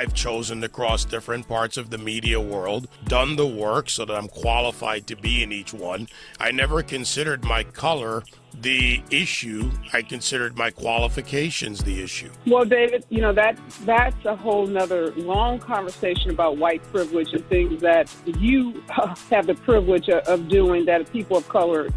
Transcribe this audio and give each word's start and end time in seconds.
I've 0.00 0.14
chosen 0.14 0.62
to 0.62 0.68
cross 0.70 1.04
different 1.04 1.46
parts 1.46 1.76
of 1.76 1.90
the 1.90 1.98
media 1.98 2.40
world, 2.40 2.88
done 3.04 3.36
the 3.36 3.46
work 3.46 3.90
so 3.90 4.06
that 4.06 4.16
I'm 4.16 4.28
qualified 4.28 5.06
to 5.08 5.14
be 5.14 5.42
in 5.42 5.52
each 5.52 5.74
one. 5.74 6.08
I 6.38 6.52
never 6.52 6.82
considered 6.82 7.44
my 7.44 7.64
color 7.64 8.22
the 8.54 9.02
issue. 9.10 9.70
I 9.92 10.02
considered 10.02 10.56
my 10.56 10.70
qualifications 10.70 11.82
the 11.84 12.02
issue. 12.02 12.30
Well, 12.46 12.64
David, 12.64 13.04
you 13.08 13.20
know 13.20 13.32
that 13.32 13.58
that's 13.84 14.24
a 14.24 14.36
whole 14.36 14.66
nother 14.66 15.12
long 15.12 15.58
conversation 15.58 16.30
about 16.30 16.56
white 16.58 16.82
privilege 16.92 17.32
and 17.32 17.44
things 17.48 17.80
that 17.82 18.12
you 18.38 18.82
uh, 18.98 19.14
have 19.30 19.46
the 19.46 19.54
privilege 19.54 20.08
of- 20.08 20.48
doing 20.48 20.84
that 20.86 21.10
people 21.12 21.36
of 21.36 21.48
color 21.48 21.88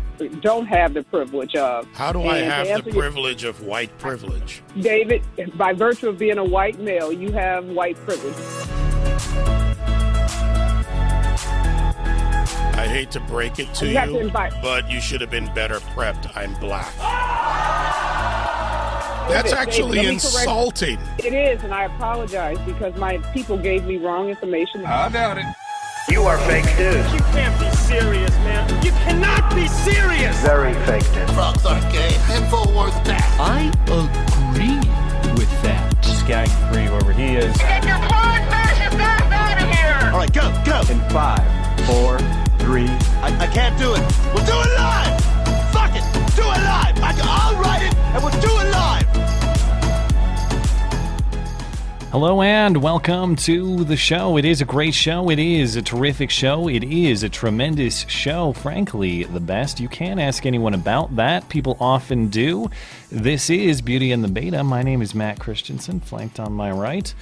don't 0.42 0.66
have 0.68 0.94
the 0.94 1.04
privilege 1.04 1.56
of. 1.56 1.88
How 1.94 2.12
do 2.12 2.22
I 2.22 2.38
And 2.38 2.46
to 2.50 2.52
have 2.74 2.84
the 2.86 2.92
your- 2.92 3.02
privilege 3.02 3.44
of 3.44 3.62
white 3.64 3.96
privilege? 3.98 4.62
David, 4.80 5.24
by 5.58 5.74
virtue 5.74 6.10
of 6.10 6.18
being 6.18 6.38
a 6.38 6.44
white 6.44 6.80
male, 6.80 7.12
you 7.12 7.32
have 7.32 7.66
white 7.66 7.95
privilege. 8.06 8.36
Hate 12.94 13.09
to 13.11 13.19
break 13.22 13.58
it 13.59 13.73
to 13.75 13.88
You 13.88 13.99
you, 13.99 14.19
invite- 14.19 14.53
but 14.61 14.89
you 14.89 15.02
should 15.02 15.19
have 15.22 15.31
been 15.31 15.52
better 15.55 15.80
prepped. 15.95 16.31
I'm 16.38 16.53
black. 16.55 16.94
That's 19.30 19.52
actually 19.53 19.97
let 19.97 20.05
me 20.05 20.19
correct- 20.19 20.23
insulting. 20.36 20.99
It 21.17 21.33
is, 21.33 21.64
and 21.64 21.73
I 21.73 21.86
apologize 21.86 22.58
because 22.66 22.95
my 22.97 23.17
people 23.33 23.58
gave 23.58 23.86
me 23.86 23.97
wrong 23.97 24.30
information. 24.30 24.86
I 24.86 25.09
doubt 25.09 25.38
it. 25.39 25.45
You 26.09 26.23
are 26.23 26.38
fake 26.39 26.66
news. 26.77 27.11
You 27.14 27.19
can't 27.31 27.58
be 27.59 27.69
serious, 27.77 28.30
man. 28.45 28.69
You 28.86 28.91
cannot 28.91 29.55
be 29.55 29.67
serious. 29.67 30.38
Very 30.41 30.73
fake 30.86 31.09
news. 31.16 31.31
Frogs 31.31 31.66
are 31.66 31.80
gay. 31.91 32.11
Infowars 32.38 32.94
bad. 33.05 33.23
I 33.39 33.71
agree 33.88 34.77
with 35.33 35.49
that. 35.64 35.95
Skag 36.05 36.49
free 36.71 36.86
whoever 36.86 37.11
he 37.14 37.36
is. 37.38 37.58
Get 37.58 37.86
your 37.86 37.97
porn 37.97 38.44
fascist 38.52 38.97
ass 38.99 39.31
out 39.31 39.64
of 39.64 39.69
here. 39.75 40.11
All 40.11 40.19
right, 40.19 40.31
go, 40.33 40.52
go. 40.66 40.81
In 40.91 40.99
five, 41.09 41.41
four, 41.88 42.17
three. 42.64 42.88
I, 42.88 43.36
I 43.42 43.47
can't 43.47 43.78
do 43.78 43.94
it. 43.94 44.00
We'll 44.33 44.45
do 44.45 44.53
it 44.53 44.73
live. 44.78 45.19
Fuck 45.73 45.95
it. 45.95 46.03
Do 46.33 46.44
it 46.44 46.64
live. 46.64 46.97
I, 46.97 47.14
I'll 47.22 47.61
write 47.61 47.83
it, 47.83 47.94
and 47.94 48.23
we'll 48.23 48.31
do 48.39 48.47
it 48.47 48.72
live. 48.72 49.03
Hello 52.09 52.42
and 52.42 52.78
welcome 52.78 53.36
to 53.38 53.83
the 53.83 53.97
show. 53.97 54.38
It 54.38 54.45
is 54.45 54.61
a 54.61 54.66
great 54.66 54.94
show. 54.94 55.30
It 55.30 55.39
is 55.39 55.75
a 55.75 55.81
terrific 55.81 56.30
show. 56.30 56.70
It 56.70 56.86
is 56.86 57.23
a 57.23 57.30
tremendous 57.30 58.08
show. 58.08 58.53
Frankly, 58.53 59.23
the 59.25 59.42
best. 59.42 59.81
You 59.81 59.89
can't 59.89 60.22
ask 60.22 60.45
anyone 60.45 60.73
about 60.73 61.14
that. 61.17 61.50
People 61.50 61.75
often 61.81 62.30
do. 62.30 62.70
This 63.11 63.50
is 63.50 63.81
Beauty 63.81 64.14
and 64.14 64.23
the 64.23 64.30
Beta. 64.30 64.64
My 64.64 64.83
name 64.83 65.02
is 65.02 65.14
Matt 65.14 65.38
Christiansen, 65.38 66.00
flanked 66.00 66.39
on 66.39 66.53
my 66.53 66.72
right 66.72 67.14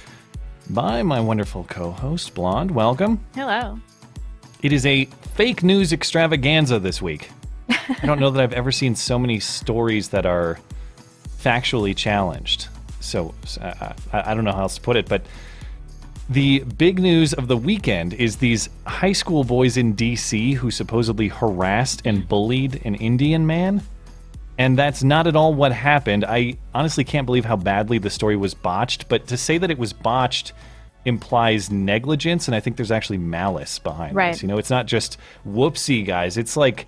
by 0.70 1.02
my 1.02 1.18
wonderful 1.18 1.64
co 1.64 1.90
host, 1.90 2.32
Blonde. 2.34 2.70
Welcome. 2.70 3.24
Hello. 3.34 3.80
It 4.62 4.72
is 4.72 4.86
a 4.86 5.08
fake 5.34 5.62
news 5.62 5.92
extravaganza 5.92 6.78
this 6.78 7.00
week. 7.00 7.30
I 7.68 8.06
don't 8.06 8.20
know 8.20 8.30
that 8.30 8.42
I've 8.42 8.52
ever 8.52 8.70
seen 8.72 8.94
so 8.94 9.18
many 9.18 9.40
stories 9.40 10.10
that 10.10 10.26
are 10.26 10.58
factually 11.38 11.96
challenged. 11.96 12.68
So 13.00 13.34
uh, 13.60 13.94
I, 14.12 14.32
I 14.32 14.34
don't 14.34 14.44
know 14.44 14.52
how 14.52 14.62
else 14.62 14.76
to 14.76 14.80
put 14.80 14.96
it, 14.96 15.08
but 15.08 15.24
the 16.28 16.60
big 16.60 16.98
news 16.98 17.32
of 17.32 17.48
the 17.48 17.56
weekend 17.56 18.14
is 18.14 18.36
these 18.36 18.68
high 18.86 19.12
school 19.12 19.44
boys 19.44 19.76
in 19.76 19.94
DC 19.94 20.54
who 20.54 20.70
supposedly 20.70 21.28
harassed 21.28 22.02
and 22.04 22.28
bullied 22.28 22.80
an 22.84 22.94
Indian 22.94 23.46
man. 23.46 23.82
And 24.58 24.78
that's 24.78 25.02
not 25.02 25.26
at 25.26 25.34
all 25.34 25.54
what 25.54 25.72
happened. 25.72 26.24
I 26.24 26.58
honestly 26.74 27.04
can't 27.04 27.26
believe 27.26 27.44
how 27.44 27.56
badly 27.56 27.98
the 27.98 28.10
story 28.10 28.36
was 28.36 28.54
botched, 28.54 29.08
but 29.08 29.26
to 29.28 29.36
say 29.36 29.58
that 29.58 29.70
it 29.70 29.78
was 29.78 29.92
botched 29.92 30.52
implies 31.04 31.70
negligence, 31.70 32.46
and 32.48 32.54
I 32.54 32.60
think 32.60 32.76
there's 32.76 32.90
actually 32.92 33.18
malice 33.18 33.78
behind 33.78 34.14
Right. 34.14 34.32
this. 34.32 34.42
You 34.42 34.48
know, 34.48 34.58
it's 34.58 34.70
not 34.70 34.86
just 34.86 35.18
whoopsie, 35.46 36.06
guys. 36.06 36.36
It's 36.36 36.56
like 36.56 36.86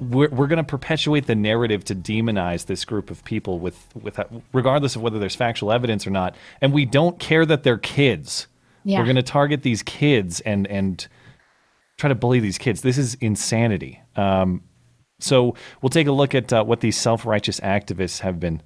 we're, 0.00 0.28
we're 0.30 0.46
going 0.48 0.56
to 0.58 0.64
perpetuate 0.64 1.26
the 1.26 1.34
narrative 1.34 1.84
to 1.84 1.94
demonize 1.94 2.66
this 2.66 2.84
group 2.84 3.10
of 3.10 3.24
people 3.24 3.60
with, 3.60 3.86
with 3.94 4.18
regardless 4.52 4.96
of 4.96 5.02
whether 5.02 5.18
there's 5.20 5.36
factual 5.36 5.70
evidence 5.70 6.06
or 6.06 6.10
not 6.10 6.34
and 6.60 6.72
we 6.72 6.84
don't 6.84 7.20
care 7.20 7.46
that 7.46 7.62
they're 7.62 7.78
kids 7.78 8.48
Yeah. 8.82 8.98
we're 8.98 9.04
going 9.04 9.14
to 9.16 9.22
target 9.22 9.62
these 9.62 9.82
kids 9.84 10.40
and 10.40 10.66
and 10.66 11.06
try 11.96 12.08
to 12.08 12.14
bully 12.16 12.40
these 12.40 12.58
kids 12.58 12.80
this 12.80 12.98
is 12.98 13.14
insanity 13.20 14.00
um, 14.16 14.62
so 15.20 15.54
we'll 15.80 15.90
take 15.90 16.08
a 16.08 16.12
look 16.12 16.34
at 16.34 16.52
uh, 16.52 16.64
what 16.64 16.80
these 16.80 16.96
self-righteous 16.96 17.60
activists 17.60 18.18
have 18.20 18.40
been 18.40 18.62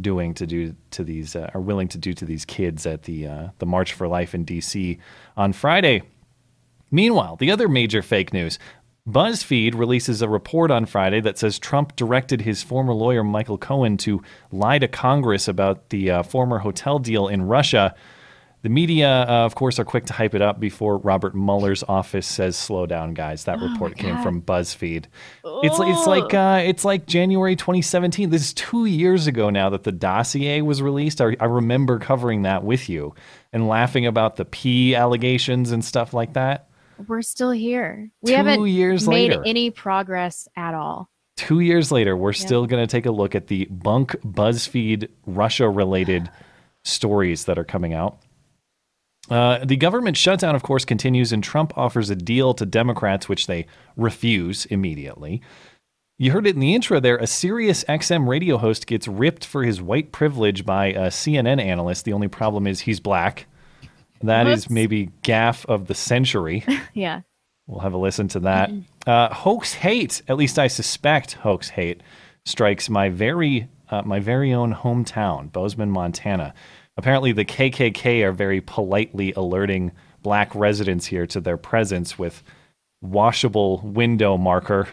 doing 0.00 0.34
to 0.34 0.46
do 0.46 0.74
to 0.90 1.04
these 1.04 1.36
uh, 1.36 1.50
are 1.54 1.60
willing 1.60 1.88
to 1.88 1.98
do 1.98 2.12
to 2.12 2.24
these 2.24 2.44
kids 2.44 2.86
at 2.86 3.02
the 3.02 3.26
uh, 3.26 3.48
the 3.58 3.66
march 3.66 3.92
for 3.92 4.08
life 4.08 4.34
in 4.34 4.44
dc 4.44 4.98
on 5.36 5.52
friday 5.52 6.02
Meanwhile, 6.92 7.36
the 7.36 7.50
other 7.50 7.68
major 7.68 8.02
fake 8.02 8.32
news 8.34 8.58
BuzzFeed 9.08 9.74
releases 9.74 10.22
a 10.22 10.28
report 10.28 10.70
on 10.70 10.86
Friday 10.86 11.20
that 11.22 11.38
says 11.38 11.58
Trump 11.58 11.96
directed 11.96 12.42
his 12.42 12.62
former 12.62 12.92
lawyer 12.92 13.24
Michael 13.24 13.58
Cohen 13.58 13.96
to 13.96 14.22
lie 14.52 14.78
to 14.78 14.86
Congress 14.86 15.48
about 15.48 15.88
the 15.88 16.10
uh, 16.10 16.22
former 16.22 16.58
hotel 16.58 17.00
deal 17.00 17.26
in 17.26 17.42
Russia. 17.42 17.96
The 18.62 18.68
media, 18.68 19.22
uh, 19.22 19.44
of 19.44 19.56
course, 19.56 19.80
are 19.80 19.84
quick 19.84 20.06
to 20.06 20.12
hype 20.12 20.36
it 20.36 20.42
up 20.42 20.60
before 20.60 20.98
Robert 20.98 21.34
Mueller's 21.34 21.82
office 21.82 22.28
says, 22.28 22.56
"Slow 22.56 22.86
down, 22.86 23.12
guys." 23.12 23.44
That 23.44 23.58
report 23.60 23.96
came 23.96 24.22
from 24.22 24.40
BuzzFeed. 24.40 25.06
It's 25.44 25.78
it's 25.80 26.06
like 26.06 26.32
uh, 26.32 26.62
it's 26.64 26.84
like 26.84 27.06
January 27.06 27.56
2017. 27.56 28.30
This 28.30 28.42
is 28.42 28.54
two 28.54 28.84
years 28.84 29.26
ago 29.26 29.50
now 29.50 29.68
that 29.70 29.82
the 29.82 29.90
dossier 29.90 30.60
was 30.62 30.80
released. 30.80 31.20
I, 31.20 31.36
I 31.40 31.46
remember 31.46 31.98
covering 31.98 32.42
that 32.42 32.62
with 32.62 32.88
you 32.88 33.16
and 33.52 33.66
laughing 33.66 34.06
about 34.06 34.36
the 34.36 34.44
P 34.44 34.94
allegations 34.94 35.72
and 35.72 35.84
stuff 35.84 36.14
like 36.14 36.34
that. 36.34 36.68
We're 37.08 37.22
still 37.22 37.50
here. 37.50 38.10
We 38.20 38.30
Two 38.30 38.36
haven't 38.36 38.66
years 38.68 39.08
made 39.08 39.30
later. 39.32 39.42
any 39.44 39.70
progress 39.70 40.46
at 40.56 40.74
all. 40.74 41.10
Two 41.36 41.58
years 41.58 41.90
later, 41.90 42.16
we're 42.16 42.32
still 42.32 42.66
going 42.66 42.86
to 42.86 42.86
take 42.90 43.06
a 43.06 43.10
look 43.10 43.34
at 43.34 43.48
the 43.48 43.64
bunk 43.70 44.12
BuzzFeed 44.24 45.08
Russia 45.26 45.68
related 45.68 46.30
stories 46.84 47.46
that 47.46 47.58
are 47.58 47.64
coming 47.64 47.92
out. 47.92 48.18
Uh, 49.32 49.64
the 49.64 49.76
government 49.76 50.16
shutdown, 50.16 50.54
of 50.54 50.62
course, 50.62 50.84
continues, 50.84 51.32
and 51.32 51.42
Trump 51.42 51.76
offers 51.76 52.10
a 52.10 52.16
deal 52.16 52.52
to 52.52 52.66
Democrats, 52.66 53.28
which 53.30 53.46
they 53.46 53.66
refuse 53.96 54.66
immediately. 54.66 55.40
You 56.18 56.32
heard 56.32 56.46
it 56.46 56.54
in 56.54 56.60
the 56.60 56.74
intro 56.74 57.00
there. 57.00 57.16
A 57.16 57.26
Sirius 57.26 57.82
XM 57.84 58.28
radio 58.28 58.58
host 58.58 58.86
gets 58.86 59.08
ripped 59.08 59.46
for 59.46 59.64
his 59.64 59.80
white 59.80 60.12
privilege 60.12 60.66
by 60.66 60.88
a 60.88 61.06
CNN 61.08 61.62
analyst. 61.62 62.04
The 62.04 62.12
only 62.12 62.28
problem 62.28 62.66
is 62.66 62.80
he's 62.80 63.00
black. 63.00 63.46
That 64.22 64.46
is 64.46 64.64
Whoops. 64.66 64.70
maybe 64.70 65.10
gaffe 65.22 65.64
of 65.66 65.86
the 65.86 65.94
century. 65.94 66.64
Yeah. 66.94 67.22
We'll 67.66 67.80
have 67.80 67.94
a 67.94 67.98
listen 67.98 68.28
to 68.28 68.40
that. 68.40 68.70
Uh, 69.06 69.32
hoax 69.32 69.72
hate, 69.72 70.20
at 70.28 70.36
least 70.36 70.58
I 70.58 70.66
suspect 70.66 71.34
hoax 71.34 71.70
hate, 71.70 72.02
strikes 72.44 72.90
my 72.90 73.08
very 73.08 73.68
uh, 73.88 74.02
my 74.02 74.20
very 74.20 74.52
own 74.52 74.74
hometown, 74.74 75.50
Bozeman, 75.52 75.90
Montana. 75.90 76.54
Apparently, 76.96 77.32
the 77.32 77.44
KKK 77.44 78.22
are 78.22 78.32
very 78.32 78.60
politely 78.60 79.32
alerting 79.32 79.92
black 80.22 80.54
residents 80.54 81.06
here 81.06 81.26
to 81.26 81.40
their 81.40 81.56
presence 81.56 82.18
with 82.18 82.42
washable 83.00 83.80
window 83.84 84.36
marker 84.36 84.88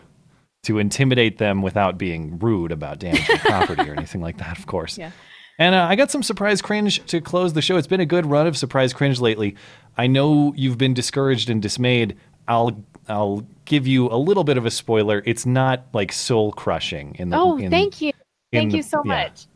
to 0.64 0.80
intimidate 0.80 1.38
them 1.38 1.62
without 1.62 1.98
being 1.98 2.40
rude 2.40 2.72
about 2.72 3.00
damaging 3.00 3.38
property 3.40 3.90
or 3.90 3.94
anything 3.94 4.22
like 4.22 4.38
that, 4.38 4.58
of 4.58 4.66
course. 4.66 4.98
Yeah. 4.98 5.12
And 5.58 5.76
uh, 5.76 5.84
I 5.90 5.96
got 5.96 6.10
some 6.10 6.24
surprise 6.24 6.62
cringe 6.62 7.06
to 7.08 7.20
close 7.20 7.54
the 7.54 7.62
show. 7.62 7.76
It's 7.78 7.88
been 7.88 8.00
a 8.00 8.06
good 8.06 8.26
run 8.26 8.48
of 8.48 8.58
surprise 8.58 8.94
cringe 8.94 9.20
lately. 9.20 9.56
I 9.98 10.08
know 10.08 10.54
you've 10.56 10.78
been 10.78 10.94
discouraged 10.94 11.50
and 11.50 11.62
dismayed. 11.62 12.16
I'll 12.48 12.84
I'll 13.10 13.46
give 13.66 13.86
you 13.86 14.08
a 14.10 14.16
little 14.16 14.46
bit 14.46 14.58
of 14.58 14.66
a 14.66 14.72
spoiler. 14.72 15.22
It's 15.26 15.46
not 15.46 15.86
like 15.94 16.12
soul 16.14 16.54
crushing 16.54 17.16
in 17.20 17.30
the. 17.30 17.38
Oh, 17.38 17.58
in- 17.58 17.70
thank 17.70 18.02
you. 18.02 18.14
Thank 18.54 18.72
the- 18.72 18.78
you 18.78 18.84
so 18.84 19.02
yeah. 19.06 19.24
much. 19.24 19.48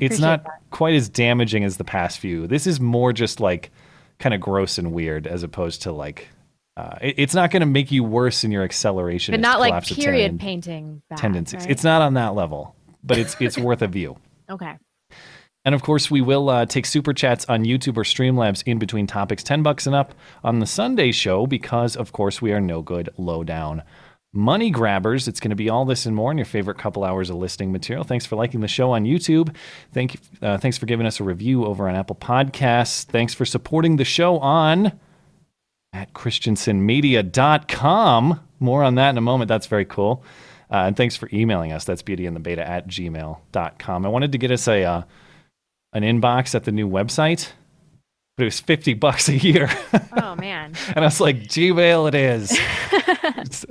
It's 0.00 0.18
not 0.18 0.44
that. 0.44 0.60
quite 0.70 0.94
as 0.94 1.08
damaging 1.08 1.64
as 1.64 1.76
the 1.76 1.84
past 1.84 2.18
few. 2.18 2.46
This 2.46 2.66
is 2.66 2.80
more 2.80 3.12
just 3.12 3.40
like 3.40 3.70
kind 4.18 4.34
of 4.34 4.40
gross 4.40 4.78
and 4.78 4.92
weird, 4.92 5.26
as 5.26 5.42
opposed 5.42 5.82
to 5.82 5.92
like. 5.92 6.28
Uh, 6.76 6.96
it- 7.02 7.16
it's 7.18 7.34
not 7.34 7.50
going 7.50 7.60
to 7.60 7.66
make 7.66 7.90
you 7.92 8.02
worse 8.02 8.44
in 8.44 8.50
your 8.50 8.62
acceleration, 8.62 9.32
But 9.32 9.40
not 9.40 9.60
like 9.60 9.84
period 9.84 10.40
painting 10.40 11.02
bad, 11.10 11.18
tendencies. 11.18 11.60
right? 11.60 11.70
It's 11.70 11.84
not 11.84 12.00
on 12.00 12.14
that 12.14 12.34
level, 12.34 12.74
but 13.04 13.18
it's 13.18 13.36
it's 13.40 13.58
worth 13.58 13.82
a 13.82 13.86
view. 13.88 14.16
Okay. 14.48 14.76
And 15.64 15.74
of 15.76 15.82
course, 15.82 16.10
we 16.10 16.20
will 16.20 16.48
uh, 16.48 16.66
take 16.66 16.86
super 16.86 17.12
chats 17.12 17.44
on 17.48 17.64
YouTube 17.64 17.96
or 17.96 18.02
Streamlabs 18.02 18.62
in 18.66 18.78
between 18.78 19.06
topics, 19.06 19.44
10 19.44 19.62
bucks 19.62 19.86
and 19.86 19.94
up 19.94 20.12
on 20.42 20.58
the 20.58 20.66
Sunday 20.66 21.12
show 21.12 21.46
because, 21.46 21.94
of 21.94 22.10
course, 22.12 22.42
we 22.42 22.52
are 22.52 22.60
no 22.60 22.82
good 22.82 23.10
lowdown 23.16 23.82
money 24.32 24.70
grabbers. 24.70 25.28
It's 25.28 25.40
going 25.40 25.50
to 25.50 25.56
be 25.56 25.68
all 25.68 25.84
this 25.84 26.06
and 26.06 26.16
more 26.16 26.30
in 26.30 26.38
your 26.38 26.46
favorite 26.46 26.78
couple 26.78 27.04
hours 27.04 27.28
of 27.30 27.36
listening 27.36 27.72
material. 27.72 28.04
Thanks 28.04 28.26
for 28.26 28.36
liking 28.36 28.60
the 28.60 28.68
show 28.68 28.92
on 28.92 29.04
YouTube. 29.04 29.54
Thank, 29.92 30.20
uh, 30.40 30.58
thanks 30.58 30.78
for 30.78 30.86
giving 30.86 31.06
us 31.06 31.18
a 31.20 31.24
review 31.24 31.66
over 31.66 31.88
on 31.88 31.94
Apple 31.94 32.16
Podcasts. 32.16 33.04
Thanks 33.04 33.34
for 33.34 33.44
supporting 33.44 33.96
the 33.96 34.04
show 34.04 34.38
on 34.38 34.98
at 35.92 36.14
christiansenmedia.com. 36.14 38.40
More 38.60 38.82
on 38.82 38.94
that 38.94 39.10
in 39.10 39.18
a 39.18 39.22
moment. 39.22 39.48
That's 39.48 39.66
very 39.66 39.84
cool. 39.84 40.24
Uh, 40.70 40.84
and 40.86 40.96
thanks 40.96 41.16
for 41.16 41.28
emailing 41.32 41.72
us. 41.72 41.84
That's 41.84 42.02
beautyandthebeta 42.02 42.66
at 42.66 42.88
gmail.com. 42.88 44.06
I 44.06 44.08
wanted 44.08 44.32
to 44.32 44.38
get 44.38 44.50
us 44.50 44.66
a 44.68 44.84
uh, 44.84 45.02
an 45.92 46.02
inbox 46.02 46.54
at 46.54 46.64
the 46.64 46.72
new 46.72 46.88
website, 46.88 47.50
but 48.42 48.46
it 48.46 48.54
was 48.54 48.60
50 48.60 48.94
bucks 48.94 49.28
a 49.28 49.36
year. 49.36 49.70
Oh 50.20 50.34
man. 50.34 50.74
and 50.88 50.98
I 50.98 51.02
was 51.02 51.20
like, 51.20 51.44
Gmail 51.44 52.08
it 52.08 52.14
is. 52.16 52.58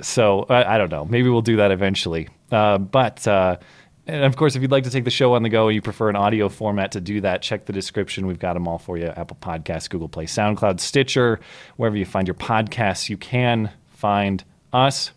so 0.00 0.46
I, 0.48 0.76
I, 0.76 0.78
don't 0.78 0.90
know. 0.90 1.04
Maybe 1.04 1.28
we'll 1.28 1.42
do 1.42 1.56
that 1.56 1.70
eventually. 1.70 2.30
Uh, 2.50 2.78
but 2.78 3.28
uh, 3.28 3.58
and 4.06 4.24
of 4.24 4.36
course, 4.36 4.56
if 4.56 4.62
you'd 4.62 4.70
like 4.70 4.84
to 4.84 4.90
take 4.90 5.04
the 5.04 5.10
show 5.10 5.34
on 5.34 5.42
the 5.42 5.50
go 5.50 5.68
and 5.68 5.74
you 5.74 5.82
prefer 5.82 6.08
an 6.08 6.16
audio 6.16 6.48
format 6.48 6.92
to 6.92 7.02
do 7.02 7.20
that, 7.20 7.42
check 7.42 7.66
the 7.66 7.74
description. 7.74 8.26
We've 8.26 8.38
got 8.38 8.54
them 8.54 8.66
all 8.66 8.78
for 8.78 8.96
you 8.96 9.08
Apple 9.08 9.36
Podcasts, 9.42 9.90
Google 9.90 10.08
Play, 10.08 10.24
SoundCloud, 10.24 10.80
Stitcher, 10.80 11.38
wherever 11.76 11.98
you 11.98 12.06
find 12.06 12.26
your 12.26 12.34
podcasts, 12.34 13.10
you 13.10 13.18
can 13.18 13.70
find 13.90 14.42
us. 14.72 15.10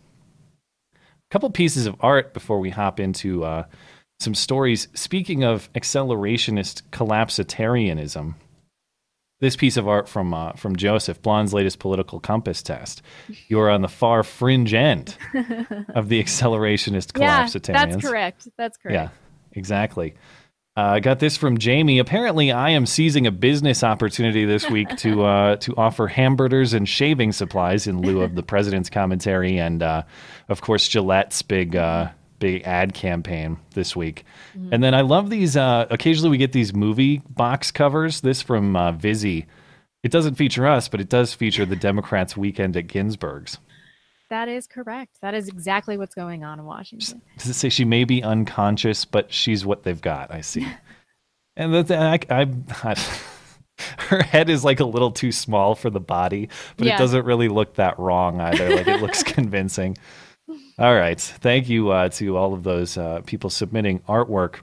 A 0.94 0.98
couple 1.30 1.48
pieces 1.48 1.86
of 1.86 1.96
art 2.00 2.34
before 2.34 2.60
we 2.60 2.68
hop 2.68 3.00
into 3.00 3.42
uh, 3.42 3.64
some 4.20 4.34
stories. 4.34 4.88
Speaking 4.92 5.44
of 5.44 5.72
accelerationist 5.72 6.82
collapsitarianism, 6.92 8.34
this 9.40 9.56
piece 9.56 9.76
of 9.76 9.86
art 9.86 10.08
from 10.08 10.32
uh, 10.32 10.52
from 10.52 10.76
Joseph 10.76 11.20
Blonde's 11.22 11.52
latest 11.52 11.78
political 11.78 12.20
compass 12.20 12.62
test. 12.62 13.02
You 13.48 13.60
are 13.60 13.70
on 13.70 13.82
the 13.82 13.88
far 13.88 14.22
fringe 14.22 14.72
end 14.74 15.16
of 15.94 16.08
the 16.08 16.22
accelerationist 16.22 17.12
collapsitarians. 17.12 17.68
Yeah, 17.68 17.86
that's 17.86 18.04
correct. 18.04 18.48
That's 18.56 18.76
correct. 18.78 18.94
Yeah, 18.94 19.08
exactly. 19.52 20.14
Uh, 20.76 20.80
I 20.80 20.96
uh, 20.96 21.00
got 21.00 21.20
this 21.20 21.38
from 21.38 21.56
Jamie. 21.56 21.98
Apparently, 21.98 22.52
I 22.52 22.70
am 22.70 22.84
seizing 22.84 23.26
a 23.26 23.30
business 23.30 23.82
opportunity 23.82 24.44
this 24.44 24.68
week 24.68 24.94
to 24.98 25.24
uh, 25.24 25.56
to 25.56 25.74
offer 25.76 26.06
hamburgers 26.06 26.74
and 26.74 26.86
shaving 26.86 27.32
supplies 27.32 27.86
in 27.86 28.02
lieu 28.02 28.20
of 28.20 28.34
the 28.34 28.42
president's 28.42 28.90
commentary 28.90 29.58
and, 29.58 29.82
uh, 29.82 30.02
of 30.48 30.60
course, 30.60 30.86
Gillette's 30.86 31.40
big 31.40 31.76
uh, 31.76 32.10
big 32.38 32.62
ad 32.64 32.94
campaign 32.94 33.58
this 33.74 33.94
week. 33.94 34.24
Mm-hmm. 34.56 34.74
And 34.74 34.82
then 34.82 34.94
I 34.94 35.02
love 35.02 35.30
these. 35.30 35.56
Uh, 35.56 35.86
occasionally, 35.90 36.30
we 36.30 36.38
get 36.38 36.52
these 36.52 36.74
movie 36.74 37.22
box 37.28 37.70
covers. 37.70 38.20
This 38.20 38.42
from 38.42 38.76
uh, 38.76 38.92
Vizzy. 38.92 39.46
It 40.02 40.12
doesn't 40.12 40.36
feature 40.36 40.66
us, 40.66 40.88
but 40.88 41.00
it 41.00 41.08
does 41.08 41.34
feature 41.34 41.66
the 41.66 41.76
Democrats' 41.76 42.36
weekend 42.36 42.76
at 42.76 42.86
Ginsburg's. 42.86 43.58
That 44.28 44.48
is 44.48 44.66
correct. 44.66 45.18
That 45.22 45.34
is 45.34 45.48
exactly 45.48 45.96
what's 45.96 46.14
going 46.14 46.44
on 46.44 46.58
in 46.58 46.64
Washington. 46.64 47.22
Does 47.38 47.48
it 47.48 47.54
say 47.54 47.68
she 47.68 47.84
may 47.84 48.04
be 48.04 48.22
unconscious, 48.22 49.04
but 49.04 49.32
she's 49.32 49.64
what 49.64 49.84
they've 49.84 50.00
got? 50.00 50.32
I 50.32 50.40
see. 50.40 50.66
and 51.56 51.74
the 51.74 51.96
I, 51.96 52.18
I, 52.28 52.48
I, 52.82 52.96
her 53.98 54.22
head 54.22 54.50
is 54.50 54.64
like 54.64 54.80
a 54.80 54.84
little 54.84 55.10
too 55.10 55.32
small 55.32 55.74
for 55.74 55.90
the 55.90 56.00
body, 56.00 56.48
but 56.76 56.86
yeah. 56.86 56.96
it 56.96 56.98
doesn't 56.98 57.24
really 57.24 57.48
look 57.48 57.74
that 57.74 57.98
wrong 57.98 58.40
either. 58.40 58.74
Like 58.74 58.88
it 58.88 59.00
looks 59.00 59.22
convincing. 59.24 59.96
All 60.78 60.94
right. 60.94 61.18
Thank 61.18 61.70
you 61.70 61.90
uh, 61.90 62.10
to 62.10 62.36
all 62.36 62.52
of 62.52 62.62
those 62.62 62.98
uh, 62.98 63.22
people 63.24 63.48
submitting 63.48 64.00
artwork. 64.00 64.56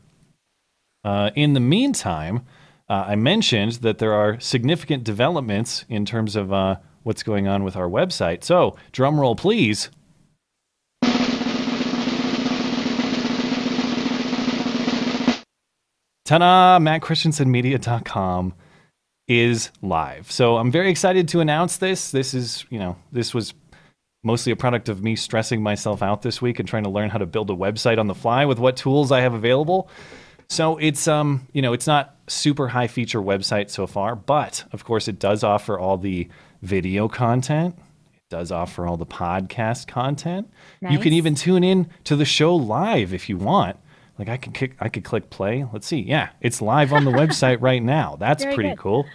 Uh, 1.04 1.32
in 1.36 1.54
the 1.54 1.60
meantime, 1.60 2.46
uh, 2.88 3.06
I 3.08 3.16
mentioned 3.16 3.74
that 3.82 3.98
there 3.98 4.14
are 4.14 4.40
significant 4.40 5.04
developments 5.04 5.86
in 5.90 6.06
terms 6.06 6.36
of 6.36 6.54
uh, 6.54 6.76
what's 7.02 7.24
going 7.24 7.48
on 7.48 7.64
with 7.64 7.76
our 7.76 7.90
website. 7.90 8.44
So, 8.44 8.76
drum 8.92 9.20
roll, 9.20 9.36
please. 9.36 9.90
Ta-da! 16.26 16.78
MattChristiansenMedia.com 16.80 18.54
is 19.28 19.72
live. 19.82 20.32
So 20.32 20.58
I'm 20.58 20.72
very 20.72 20.92
excited 20.92 21.28
to 21.30 21.40
announce 21.40 21.78
this. 21.78 22.12
This 22.12 22.36
is, 22.36 22.66
you 22.70 22.78
know, 22.78 22.98
this 23.12 23.34
was 23.34 23.54
mostly 24.24 24.52
a 24.52 24.56
product 24.56 24.90
of 24.90 25.04
me 25.04 25.16
stressing 25.16 25.62
myself 25.62 26.02
out 26.02 26.22
this 26.22 26.42
week 26.42 26.60
and 26.60 26.68
trying 26.68 26.84
to 26.84 26.90
learn 26.90 27.10
how 27.10 27.18
to 27.18 27.26
build 27.26 27.50
a 27.50 27.56
website 27.56 28.00
on 28.00 28.08
the 28.08 28.16
fly 28.16 28.46
with 28.46 28.58
what 28.58 28.78
tools 28.78 29.12
I 29.12 29.22
have 29.22 29.34
available. 29.34 29.90
So 30.50 30.78
it's 30.78 31.08
um, 31.08 31.48
you 31.54 31.62
know, 31.62 31.74
it's 31.74 31.88
not 31.88 32.16
super 32.28 32.68
high 32.68 32.88
feature 32.88 33.22
website 33.22 33.70
so 33.70 33.86
far, 33.88 34.16
but 34.16 34.64
of 34.72 34.86
course 34.86 35.08
it 35.08 35.20
does 35.20 35.44
offer 35.44 35.78
all 35.78 35.98
the 35.98 36.28
video 36.62 37.08
content. 37.08 37.76
It 38.14 38.30
does 38.30 38.52
offer 38.52 38.88
all 38.88 38.98
the 38.98 39.06
podcast 39.06 39.88
content. 39.88 40.50
Nice. 40.82 40.94
You 40.94 41.00
can 41.00 41.14
even 41.14 41.36
tune 41.36 41.64
in 41.64 41.90
to 42.06 42.16
the 42.16 42.26
show 42.26 42.56
live 42.56 43.14
if 43.14 43.30
you 43.30 43.38
want. 43.38 43.78
Like 44.18 44.30
I 44.30 44.38
could 44.38 44.54
kick, 44.54 44.76
I 44.80 44.90
could 44.90 45.04
click 45.04 45.30
play. 45.30 45.66
Let's 45.74 45.88
see. 45.88 46.00
Yeah, 46.00 46.30
it's 46.40 46.62
live 46.62 46.94
on 46.94 47.04
the 47.04 47.12
website 47.22 47.62
right 47.62 47.82
now. 47.82 48.16
That's 48.20 48.44
Very 48.44 48.56
pretty 48.56 48.70
good. 48.70 48.78
cool. 48.78 49.06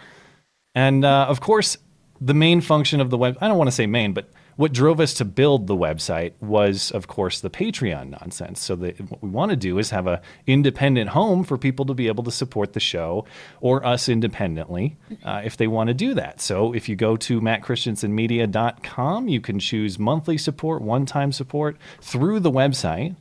And 0.75 1.05
uh, 1.05 1.27
of 1.29 1.41
course, 1.41 1.77
the 2.21 2.35
main 2.35 2.61
function 2.61 3.01
of 3.01 3.11
the 3.11 3.17
web, 3.17 3.39
I 3.41 3.49
don't 3.49 3.59
want 3.59 3.69
to 3.69 3.73
say 3.73 3.87
main, 3.87 4.13
but 4.13 4.29
what 4.59 4.73
drove 4.73 4.99
us 4.99 5.15
to 5.15 5.25
build 5.25 5.69
the 5.69 5.77
website 5.77 6.33
was, 6.41 6.91
of 6.91 7.07
course, 7.07 7.39
the 7.39 7.49
Patreon 7.49 8.11
nonsense. 8.11 8.61
So 8.61 8.75
the, 8.75 8.91
what 9.09 9.23
we 9.23 9.29
want 9.29 9.51
to 9.51 9.57
do 9.57 9.79
is 9.79 9.91
have 9.91 10.09
a 10.09 10.21
independent 10.49 11.11
home 11.11 11.45
for 11.45 11.57
people 11.57 11.85
to 11.85 11.95
be 11.95 12.09
able 12.09 12.25
to 12.25 12.33
support 12.33 12.73
the 12.73 12.81
show 12.81 13.25
or 13.61 13.87
us 13.87 14.09
independently 14.09 14.97
uh, 15.23 15.43
if 15.45 15.57
they 15.57 15.69
want 15.69 15.89
to 15.89 15.95
do 15.95 16.13
that. 16.15 16.41
So 16.41 16.73
if 16.73 16.89
you 16.89 16.97
go 16.97 17.17
to 17.17 17.41
mattchristiansenmedia.com, 17.41 19.29
you 19.29 19.41
can 19.41 19.61
choose 19.61 19.97
monthly 19.97 20.37
support, 20.37 20.83
one-time 20.83 21.31
support 21.31 21.77
through 22.01 22.41
the 22.41 22.51
website, 22.51 23.15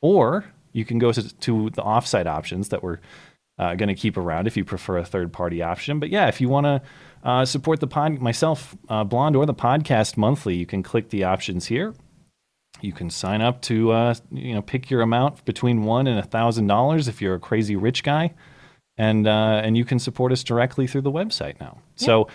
or 0.00 0.44
you 0.72 0.84
can 0.84 1.00
go 1.00 1.10
to, 1.10 1.36
to 1.38 1.70
the 1.70 1.82
offsite 1.82 2.26
options 2.26 2.68
that 2.68 2.84
we're 2.84 3.00
uh, 3.58 3.74
going 3.74 3.88
to 3.88 3.96
keep 3.96 4.16
around 4.16 4.46
if 4.46 4.56
you 4.56 4.64
prefer 4.64 4.98
a 4.98 5.04
third-party 5.04 5.60
option. 5.60 5.98
But 5.98 6.10
yeah, 6.10 6.28
if 6.28 6.40
you 6.40 6.48
want 6.48 6.66
to 6.66 6.82
uh, 7.22 7.44
support 7.44 7.80
the 7.80 7.86
pod, 7.86 8.20
myself, 8.20 8.76
uh, 8.88 9.04
Blonde, 9.04 9.36
or 9.36 9.46
the 9.46 9.54
podcast 9.54 10.16
monthly, 10.16 10.56
you 10.56 10.66
can 10.66 10.82
click 10.82 11.10
the 11.10 11.24
options 11.24 11.66
here. 11.66 11.94
You 12.80 12.92
can 12.92 13.10
sign 13.10 13.40
up 13.40 13.60
to 13.62 13.90
uh, 13.90 14.14
you 14.30 14.54
know 14.54 14.62
pick 14.62 14.90
your 14.90 15.00
amount 15.00 15.44
between 15.44 15.82
one 15.82 16.06
and 16.06 16.18
a 16.18 16.22
thousand 16.22 16.68
dollars 16.68 17.08
if 17.08 17.20
you're 17.20 17.34
a 17.34 17.40
crazy 17.40 17.74
rich 17.74 18.04
guy, 18.04 18.34
and 18.96 19.26
uh, 19.26 19.60
and 19.64 19.76
you 19.76 19.84
can 19.84 19.98
support 19.98 20.30
us 20.30 20.44
directly 20.44 20.86
through 20.86 21.02
the 21.02 21.10
website 21.10 21.58
now. 21.60 21.78
Yep. 21.96 22.06
So 22.06 22.28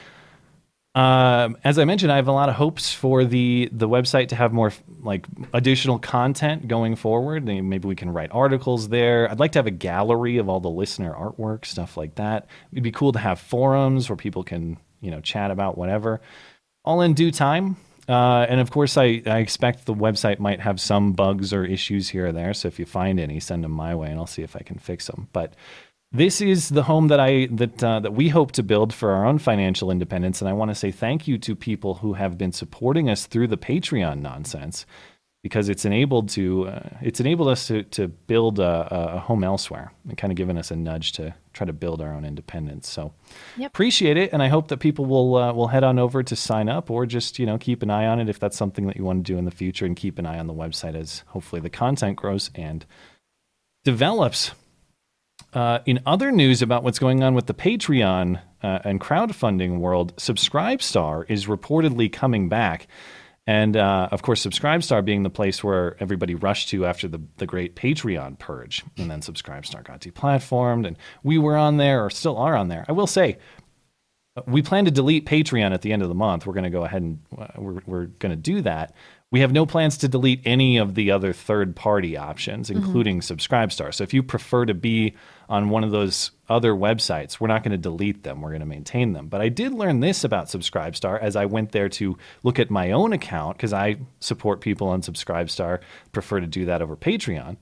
um, 0.95 1.57
as 1.63 1.79
I 1.79 1.85
mentioned, 1.85 2.11
I 2.11 2.17
have 2.17 2.27
a 2.27 2.31
lot 2.31 2.49
of 2.49 2.55
hopes 2.55 2.93
for 2.93 3.25
the 3.25 3.67
the 3.71 3.89
website 3.89 4.27
to 4.27 4.35
have 4.35 4.53
more 4.53 4.71
like 5.01 5.25
additional 5.51 5.97
content 5.97 6.67
going 6.67 6.95
forward. 6.95 7.45
Maybe 7.45 7.87
we 7.87 7.95
can 7.95 8.11
write 8.11 8.29
articles 8.31 8.89
there. 8.89 9.29
I'd 9.29 9.39
like 9.39 9.53
to 9.53 9.59
have 9.59 9.67
a 9.67 9.71
gallery 9.71 10.37
of 10.37 10.49
all 10.49 10.59
the 10.59 10.69
listener 10.69 11.11
artwork, 11.13 11.65
stuff 11.65 11.97
like 11.97 12.15
that. 12.15 12.47
It'd 12.71 12.83
be 12.83 12.91
cool 12.91 13.11
to 13.11 13.19
have 13.19 13.39
forums 13.39 14.07
where 14.07 14.15
people 14.15 14.43
can 14.43 14.77
you 15.01 15.09
know 15.09 15.19
chat 15.19 15.49
about 15.49 15.77
whatever. 15.77 16.21
All 16.85 17.01
in 17.01 17.13
due 17.13 17.31
time. 17.31 17.77
Uh, 18.07 18.45
and 18.49 18.59
of 18.59 18.69
course, 18.69 18.97
I, 18.97 19.21
I 19.25 19.39
expect 19.39 19.85
the 19.85 19.93
website 19.93 20.37
might 20.37 20.59
have 20.59 20.81
some 20.81 21.13
bugs 21.13 21.53
or 21.53 21.63
issues 21.63 22.09
here 22.09 22.27
or 22.27 22.31
there. 22.33 22.53
So 22.53 22.67
if 22.67 22.77
you 22.77 22.85
find 22.85 23.17
any, 23.19 23.39
send 23.39 23.63
them 23.63 23.71
my 23.71 23.95
way, 23.95 24.09
and 24.09 24.19
I'll 24.19 24.27
see 24.27 24.43
if 24.43 24.57
I 24.57 24.59
can 24.59 24.77
fix 24.77 25.07
them. 25.07 25.29
But 25.31 25.53
this 26.13 26.41
is 26.41 26.69
the 26.69 26.83
home 26.83 27.07
that 27.07 27.19
I 27.19 27.47
that 27.47 27.83
uh, 27.83 27.99
that 27.99 28.13
we 28.13 28.29
hope 28.29 28.51
to 28.53 28.63
build 28.63 28.93
for 28.93 29.11
our 29.11 29.25
own 29.25 29.39
financial 29.39 29.89
independence, 29.89 30.41
and 30.41 30.49
I 30.49 30.53
want 30.53 30.69
to 30.69 30.75
say 30.75 30.91
thank 30.91 31.27
you 31.27 31.37
to 31.39 31.55
people 31.55 31.95
who 31.95 32.13
have 32.13 32.37
been 32.37 32.51
supporting 32.51 33.09
us 33.09 33.25
through 33.25 33.47
the 33.47 33.57
Patreon 33.57 34.21
nonsense, 34.21 34.85
because 35.41 35.69
it's 35.69 35.85
enabled 35.85 36.29
to 36.29 36.67
uh, 36.67 36.89
it's 37.01 37.19
enabled 37.19 37.47
us 37.47 37.65
to 37.67 37.81
to 37.83 38.07
build 38.07 38.59
a, 38.59 38.87
a, 38.91 39.19
home 39.19 39.43
elsewhere 39.43 39.91
and 40.07 40.15
kind 40.15 40.31
of 40.31 40.37
given 40.37 40.55
us 40.55 40.69
a 40.69 40.75
nudge 40.75 41.13
to 41.13 41.33
try 41.51 41.65
to 41.65 41.73
build 41.73 41.99
our 41.99 42.13
own 42.13 42.25
independence. 42.25 42.87
So 42.87 43.11
yep. 43.57 43.71
appreciate 43.71 44.15
it, 44.15 44.31
and 44.33 44.43
I 44.43 44.49
hope 44.49 44.67
that 44.67 44.77
people 44.77 45.05
will 45.05 45.35
uh, 45.35 45.51
will 45.51 45.67
head 45.67 45.83
on 45.83 45.97
over 45.97 46.21
to 46.21 46.35
sign 46.35 46.69
up 46.69 46.91
or 46.91 47.07
just 47.07 47.39
you 47.39 47.47
know 47.47 47.57
keep 47.57 47.81
an 47.81 47.89
eye 47.89 48.05
on 48.05 48.19
it 48.19 48.29
if 48.29 48.39
that's 48.39 48.55
something 48.55 48.85
that 48.85 48.97
you 48.97 49.03
want 49.03 49.25
to 49.25 49.33
do 49.33 49.39
in 49.39 49.45
the 49.45 49.51
future, 49.51 49.85
and 49.87 49.95
keep 49.95 50.19
an 50.19 50.27
eye 50.27 50.37
on 50.37 50.45
the 50.45 50.53
website 50.53 50.95
as 50.95 51.23
hopefully 51.27 51.59
the 51.59 51.71
content 51.71 52.17
grows 52.17 52.51
and 52.53 52.85
develops. 53.83 54.51
Uh, 55.53 55.79
in 55.85 55.99
other 56.05 56.31
news 56.31 56.61
about 56.61 56.83
what's 56.83 56.99
going 56.99 57.23
on 57.23 57.35
with 57.35 57.45
the 57.45 57.53
Patreon 57.53 58.41
uh, 58.63 58.79
and 58.83 58.99
crowdfunding 58.99 59.79
world, 59.79 60.15
Subscribestar 60.17 61.25
is 61.29 61.45
reportedly 61.45 62.11
coming 62.11 62.49
back. 62.49 62.87
And 63.45 63.75
uh, 63.75 64.07
of 64.11 64.21
course, 64.21 64.45
Subscribestar 64.45 65.03
being 65.03 65.23
the 65.23 65.29
place 65.29 65.63
where 65.63 65.95
everybody 65.99 66.33
rushed 66.33 66.69
to 66.69 66.85
after 66.85 67.07
the, 67.07 67.21
the 67.37 67.45
great 67.45 67.75
Patreon 67.75 68.39
purge. 68.39 68.83
And 68.97 69.11
then 69.11 69.19
Subscribestar 69.19 69.83
got 69.83 69.99
deplatformed, 69.99 70.87
and 70.87 70.97
we 71.23 71.37
were 71.37 71.57
on 71.57 71.77
there 71.77 72.05
or 72.05 72.09
still 72.09 72.37
are 72.37 72.55
on 72.55 72.69
there. 72.69 72.85
I 72.87 72.93
will 72.93 73.05
say, 73.05 73.37
we 74.47 74.63
plan 74.63 74.85
to 74.85 74.91
delete 74.91 75.27
Patreon 75.27 75.73
at 75.73 75.81
the 75.81 75.93
end 75.93 76.01
of 76.01 76.07
the 76.07 76.15
month. 76.15 76.47
We're 76.47 76.53
going 76.53 76.63
to 76.63 76.69
go 76.71 76.85
ahead 76.85 77.03
and 77.03 77.19
uh, 77.37 77.47
we're, 77.57 77.81
we're 77.85 78.05
going 78.05 78.31
to 78.31 78.35
do 78.35 78.61
that 78.61 78.95
We 79.33 79.39
have 79.39 79.51
no 79.51 79.65
plans 79.65 79.97
to 79.97 80.07
delete 80.07 80.41
any 80.45 80.77
of 80.77 80.93
the 80.93 81.09
other 81.09 81.33
third 81.33 81.75
party 81.75 82.15
options, 82.15 82.69
including 82.69 83.19
Subscribestar. 83.21 83.91
So 83.91 84.03
if 84.03 84.13
you 84.13 84.21
prefer 84.21 84.67
to 84.67 84.75
be 84.75 85.15
on 85.49 85.69
one 85.69 85.83
of 85.83 85.91
those 85.91 86.31
other 86.49 86.73
websites, 86.73 87.39
we're 87.39 87.47
not 87.47 87.63
going 87.63 87.71
to 87.71 87.77
delete 87.77 88.23
them. 88.23 88.41
We're 88.41 88.49
going 88.49 88.61
to 88.61 88.65
maintain 88.65 89.13
them. 89.13 89.27
But 89.27 89.41
I 89.41 89.49
did 89.49 89.73
learn 89.73 89.99
this 89.99 90.23
about 90.23 90.47
Subscribestar 90.47 91.19
as 91.21 91.35
I 91.35 91.45
went 91.45 91.71
there 91.71 91.89
to 91.89 92.17
look 92.43 92.59
at 92.59 92.69
my 92.69 92.91
own 92.91 93.13
account 93.13 93.57
because 93.57 93.73
I 93.73 93.97
support 94.19 94.61
people 94.61 94.87
on 94.87 95.01
Subscribestar, 95.01 95.79
prefer 96.11 96.39
to 96.39 96.47
do 96.47 96.65
that 96.65 96.81
over 96.81 96.95
Patreon 96.95 97.57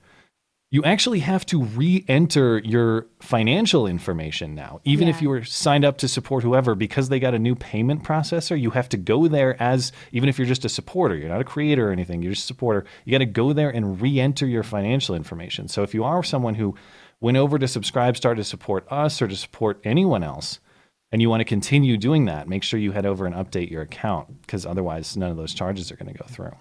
you 0.72 0.82
actually 0.84 1.18
have 1.18 1.44
to 1.44 1.62
re-enter 1.62 2.58
your 2.64 3.06
financial 3.20 3.86
information 3.86 4.54
now 4.54 4.80
even 4.84 5.06
if 5.06 5.22
you 5.22 5.28
were 5.28 5.44
signed 5.44 5.84
up 5.84 5.98
to 5.98 6.08
support 6.08 6.42
whoever 6.42 6.74
because 6.74 7.10
they 7.10 7.20
got 7.20 7.34
a 7.34 7.38
new 7.38 7.54
payment 7.54 8.02
processor 8.02 8.58
you 8.58 8.70
have 8.70 8.88
to 8.88 8.96
go 8.96 9.28
there 9.28 9.62
as 9.62 9.92
even 10.10 10.28
if 10.28 10.38
you're 10.38 10.46
just 10.46 10.64
a 10.64 10.68
supporter 10.68 11.14
you're 11.14 11.28
not 11.28 11.40
a 11.40 11.44
creator 11.44 11.88
or 11.88 11.92
anything 11.92 12.22
you're 12.22 12.32
just 12.32 12.44
a 12.44 12.46
supporter 12.46 12.84
you 13.04 13.12
got 13.12 13.18
to 13.18 13.26
go 13.26 13.52
there 13.52 13.70
and 13.70 14.00
re-enter 14.00 14.46
your 14.46 14.62
financial 14.62 15.14
information 15.14 15.68
so 15.68 15.82
if 15.82 15.94
you 15.94 16.02
are 16.02 16.22
someone 16.22 16.54
who 16.54 16.74
went 17.22 17.38
over 17.38 17.58
to 17.58 17.66
subscribestar 17.66 18.36
to 18.36 18.44
support 18.44 18.86
us 18.90 19.22
or 19.22 19.28
to 19.28 19.36
support 19.36 19.80
anyone 19.84 20.22
else 20.22 20.60
and 21.10 21.22
you 21.22 21.30
want 21.30 21.40
to 21.40 21.44
continue 21.44 21.96
doing 21.96 22.26
that 22.26 22.48
make 22.48 22.62
sure 22.62 22.78
you 22.78 22.92
head 22.92 23.06
over 23.06 23.24
and 23.24 23.34
update 23.34 23.70
your 23.70 23.82
account 23.82 24.42
because 24.42 24.66
otherwise 24.66 25.16
none 25.16 25.30
of 25.30 25.36
those 25.38 25.54
charges 25.54 25.90
are 25.90 25.96
going 25.96 26.12
to 26.12 26.18
go 26.18 26.26
through 26.28 26.54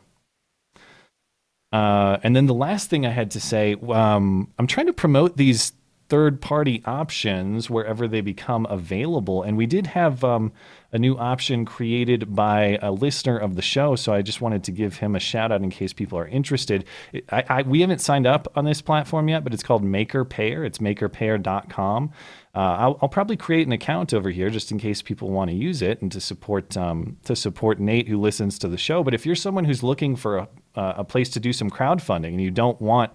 uh, 1.72 2.18
and 2.24 2.36
then 2.36 2.48
the 2.48 2.54
last 2.54 2.90
thing 2.90 3.06
I 3.06 3.12
had 3.12 3.32
to 3.32 3.40
say, 3.40 3.76
um, 3.90 4.52
I'm 4.60 4.68
trying 4.68 4.88
to 4.88 4.94
promote 4.94 5.38
these 5.38 5.72
third 6.10 6.42
party 6.42 6.84
options 6.86 7.70
wherever 7.70 8.08
they 8.08 8.20
become 8.20 8.68
available. 8.70 9.44
And 9.44 9.56
we 9.56 9.66
did 9.66 9.88
have 9.88 10.24
um, 10.26 10.52
a 10.94 11.00
new 11.00 11.18
option 11.18 11.66
created 11.66 12.36
by 12.36 12.78
a 12.82 12.92
listener 12.92 13.38
of 13.38 13.56
the 13.56 13.62
show. 13.62 13.96
So 13.96 14.14
I 14.14 14.22
just 14.22 14.42
wanted 14.42 14.64
to 14.66 14.72
give 14.72 14.98
him 14.98 15.16
a 15.16 15.20
shout 15.20 15.52
out 15.52 15.62
in 15.62 15.70
case 15.70 15.94
people 15.94 16.18
are 16.18 16.28
interested. 16.28 16.86
I, 17.30 17.44
I, 17.48 17.62
we 17.62 17.82
haven't 17.82 18.02
signed 18.02 18.28
up 18.28 18.52
on 18.56 18.66
this 18.66 18.82
platform 18.82 19.30
yet, 19.30 19.44
but 19.44 19.54
it's 19.54 19.64
called 19.64 19.84
MakerPayer. 19.84 20.66
It's 20.66 20.80
makerpayer.com. 20.80 22.12
Uh, 22.54 22.60
I'll, 22.60 23.00
I'll 23.02 23.10
probably 23.10 23.38
create 23.38 23.66
an 23.66 23.72
account 23.72 24.14
over 24.14 24.30
here 24.30 24.50
just 24.50 24.72
in 24.72 24.78
case 24.78 25.02
people 25.02 25.30
want 25.30 25.50
to 25.50 25.56
use 25.56 25.82
it 25.82 26.02
and 26.02 26.12
to 26.12 26.20
support 26.20 26.76
um, 26.76 27.18
to 27.24 27.34
support 27.34 27.80
Nate 27.80 28.10
who 28.10 28.20
listens 28.20 28.60
to 28.60 28.68
the 28.68 28.78
show. 28.78 29.04
But 29.04 29.14
if 29.14 29.26
you're 29.26 29.36
someone 29.36 29.64
who's 29.64 29.84
looking 29.84 30.18
for 30.18 30.40
a, 30.40 30.48
uh, 30.76 30.94
a 30.98 31.04
place 31.06 31.30
to 31.30 31.40
do 31.40 31.54
some 31.54 31.70
crowdfunding 31.70 32.28
and 32.28 32.42
you 32.42 32.52
don't 32.52 32.82
want 32.82 33.12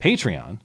Patreon, 0.00 0.60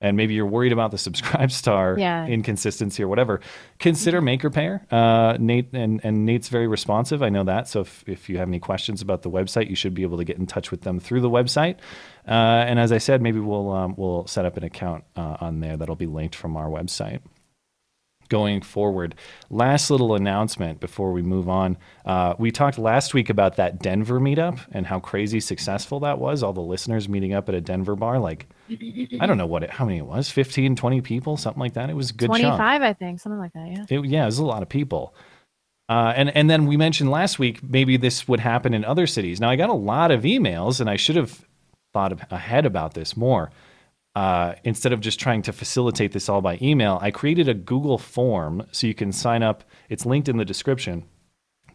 and 0.00 0.16
maybe 0.16 0.34
you're 0.34 0.46
worried 0.46 0.72
about 0.72 0.90
the 0.90 0.98
subscribe 0.98 1.50
star 1.62 1.96
Yeah. 1.98 2.26
inconsistency 2.26 3.02
or 3.02 3.08
whatever, 3.08 3.40
consider 3.78 4.20
MakerPayer. 4.20 4.80
Uh, 4.92 5.36
Nate 5.38 5.68
and, 5.72 6.00
and 6.04 6.26
Nate's 6.26 6.48
very 6.48 6.66
responsive. 6.66 7.22
I 7.22 7.28
know 7.30 7.44
that. 7.44 7.68
So 7.68 7.80
if, 7.80 8.04
if 8.06 8.28
you 8.28 8.38
have 8.38 8.48
any 8.48 8.58
questions 8.60 9.00
about 9.02 9.22
the 9.22 9.30
website, 9.30 9.70
you 9.70 9.76
should 9.76 9.94
be 9.94 10.02
able 10.02 10.18
to 10.18 10.24
get 10.24 10.36
in 10.36 10.46
touch 10.46 10.70
with 10.70 10.82
them 10.82 11.00
through 11.00 11.20
the 11.20 11.30
website. 11.30 11.76
Uh, 12.26 12.30
and 12.68 12.78
as 12.78 12.92
I 12.92 12.98
said, 12.98 13.22
maybe 13.22 13.38
we'll 13.40 13.70
um, 13.70 13.94
we'll 13.96 14.26
set 14.26 14.44
up 14.44 14.56
an 14.56 14.64
account 14.64 15.04
uh, 15.16 15.36
on 15.40 15.60
there 15.60 15.76
that'll 15.76 15.94
be 15.96 16.06
linked 16.06 16.34
from 16.34 16.56
our 16.56 16.68
website 16.68 17.20
going 18.34 18.60
forward. 18.62 19.14
Last 19.48 19.92
little 19.92 20.16
announcement 20.16 20.80
before 20.80 21.12
we 21.12 21.22
move 21.22 21.48
on. 21.48 21.78
Uh, 22.04 22.34
we 22.36 22.50
talked 22.50 22.78
last 22.78 23.14
week 23.14 23.30
about 23.30 23.54
that 23.58 23.80
Denver 23.80 24.18
meetup 24.18 24.58
and 24.72 24.84
how 24.84 24.98
crazy 24.98 25.38
successful 25.38 26.00
that 26.00 26.18
was. 26.18 26.42
All 26.42 26.52
the 26.52 26.60
listeners 26.60 27.08
meeting 27.08 27.32
up 27.32 27.48
at 27.48 27.54
a 27.54 27.60
Denver 27.60 27.94
bar. 27.94 28.18
Like, 28.18 28.48
I 29.20 29.26
don't 29.26 29.38
know 29.38 29.46
what 29.46 29.62
it, 29.62 29.70
how 29.70 29.84
many 29.84 29.98
it 29.98 30.06
was 30.06 30.30
15, 30.30 30.74
20 30.74 31.00
people, 31.00 31.36
something 31.36 31.60
like 31.60 31.74
that. 31.74 31.90
It 31.90 31.94
was 31.94 32.10
a 32.10 32.14
good 32.14 32.26
chunk. 32.26 32.40
25, 32.40 32.82
I 32.82 32.92
think, 32.92 33.20
something 33.20 33.38
like 33.38 33.52
that. 33.52 33.68
Yeah. 33.68 33.98
It, 34.00 34.04
yeah, 34.06 34.24
it 34.24 34.26
was 34.26 34.38
a 34.38 34.44
lot 34.44 34.64
of 34.64 34.68
people. 34.68 35.14
Uh, 35.88 36.12
and 36.16 36.34
and 36.36 36.50
then 36.50 36.66
we 36.66 36.76
mentioned 36.76 37.12
last 37.12 37.38
week 37.38 37.62
maybe 37.62 37.96
this 37.96 38.26
would 38.26 38.40
happen 38.40 38.74
in 38.74 38.84
other 38.84 39.06
cities. 39.06 39.40
Now 39.40 39.50
I 39.50 39.54
got 39.54 39.70
a 39.70 39.74
lot 39.74 40.10
of 40.10 40.22
emails, 40.22 40.80
and 40.80 40.90
I 40.90 40.96
should 40.96 41.14
have 41.14 41.46
thought 41.92 42.32
ahead 42.32 42.66
about 42.66 42.94
this 42.94 43.16
more. 43.16 43.52
Uh, 44.14 44.54
instead 44.62 44.92
of 44.92 45.00
just 45.00 45.18
trying 45.18 45.42
to 45.42 45.52
facilitate 45.52 46.12
this 46.12 46.28
all 46.28 46.40
by 46.40 46.58
email, 46.62 46.98
I 47.02 47.10
created 47.10 47.48
a 47.48 47.54
Google 47.54 47.98
form 47.98 48.66
so 48.70 48.86
you 48.86 48.94
can 48.94 49.10
sign 49.10 49.42
up. 49.42 49.64
It's 49.88 50.06
linked 50.06 50.28
in 50.28 50.36
the 50.36 50.44
description. 50.44 51.04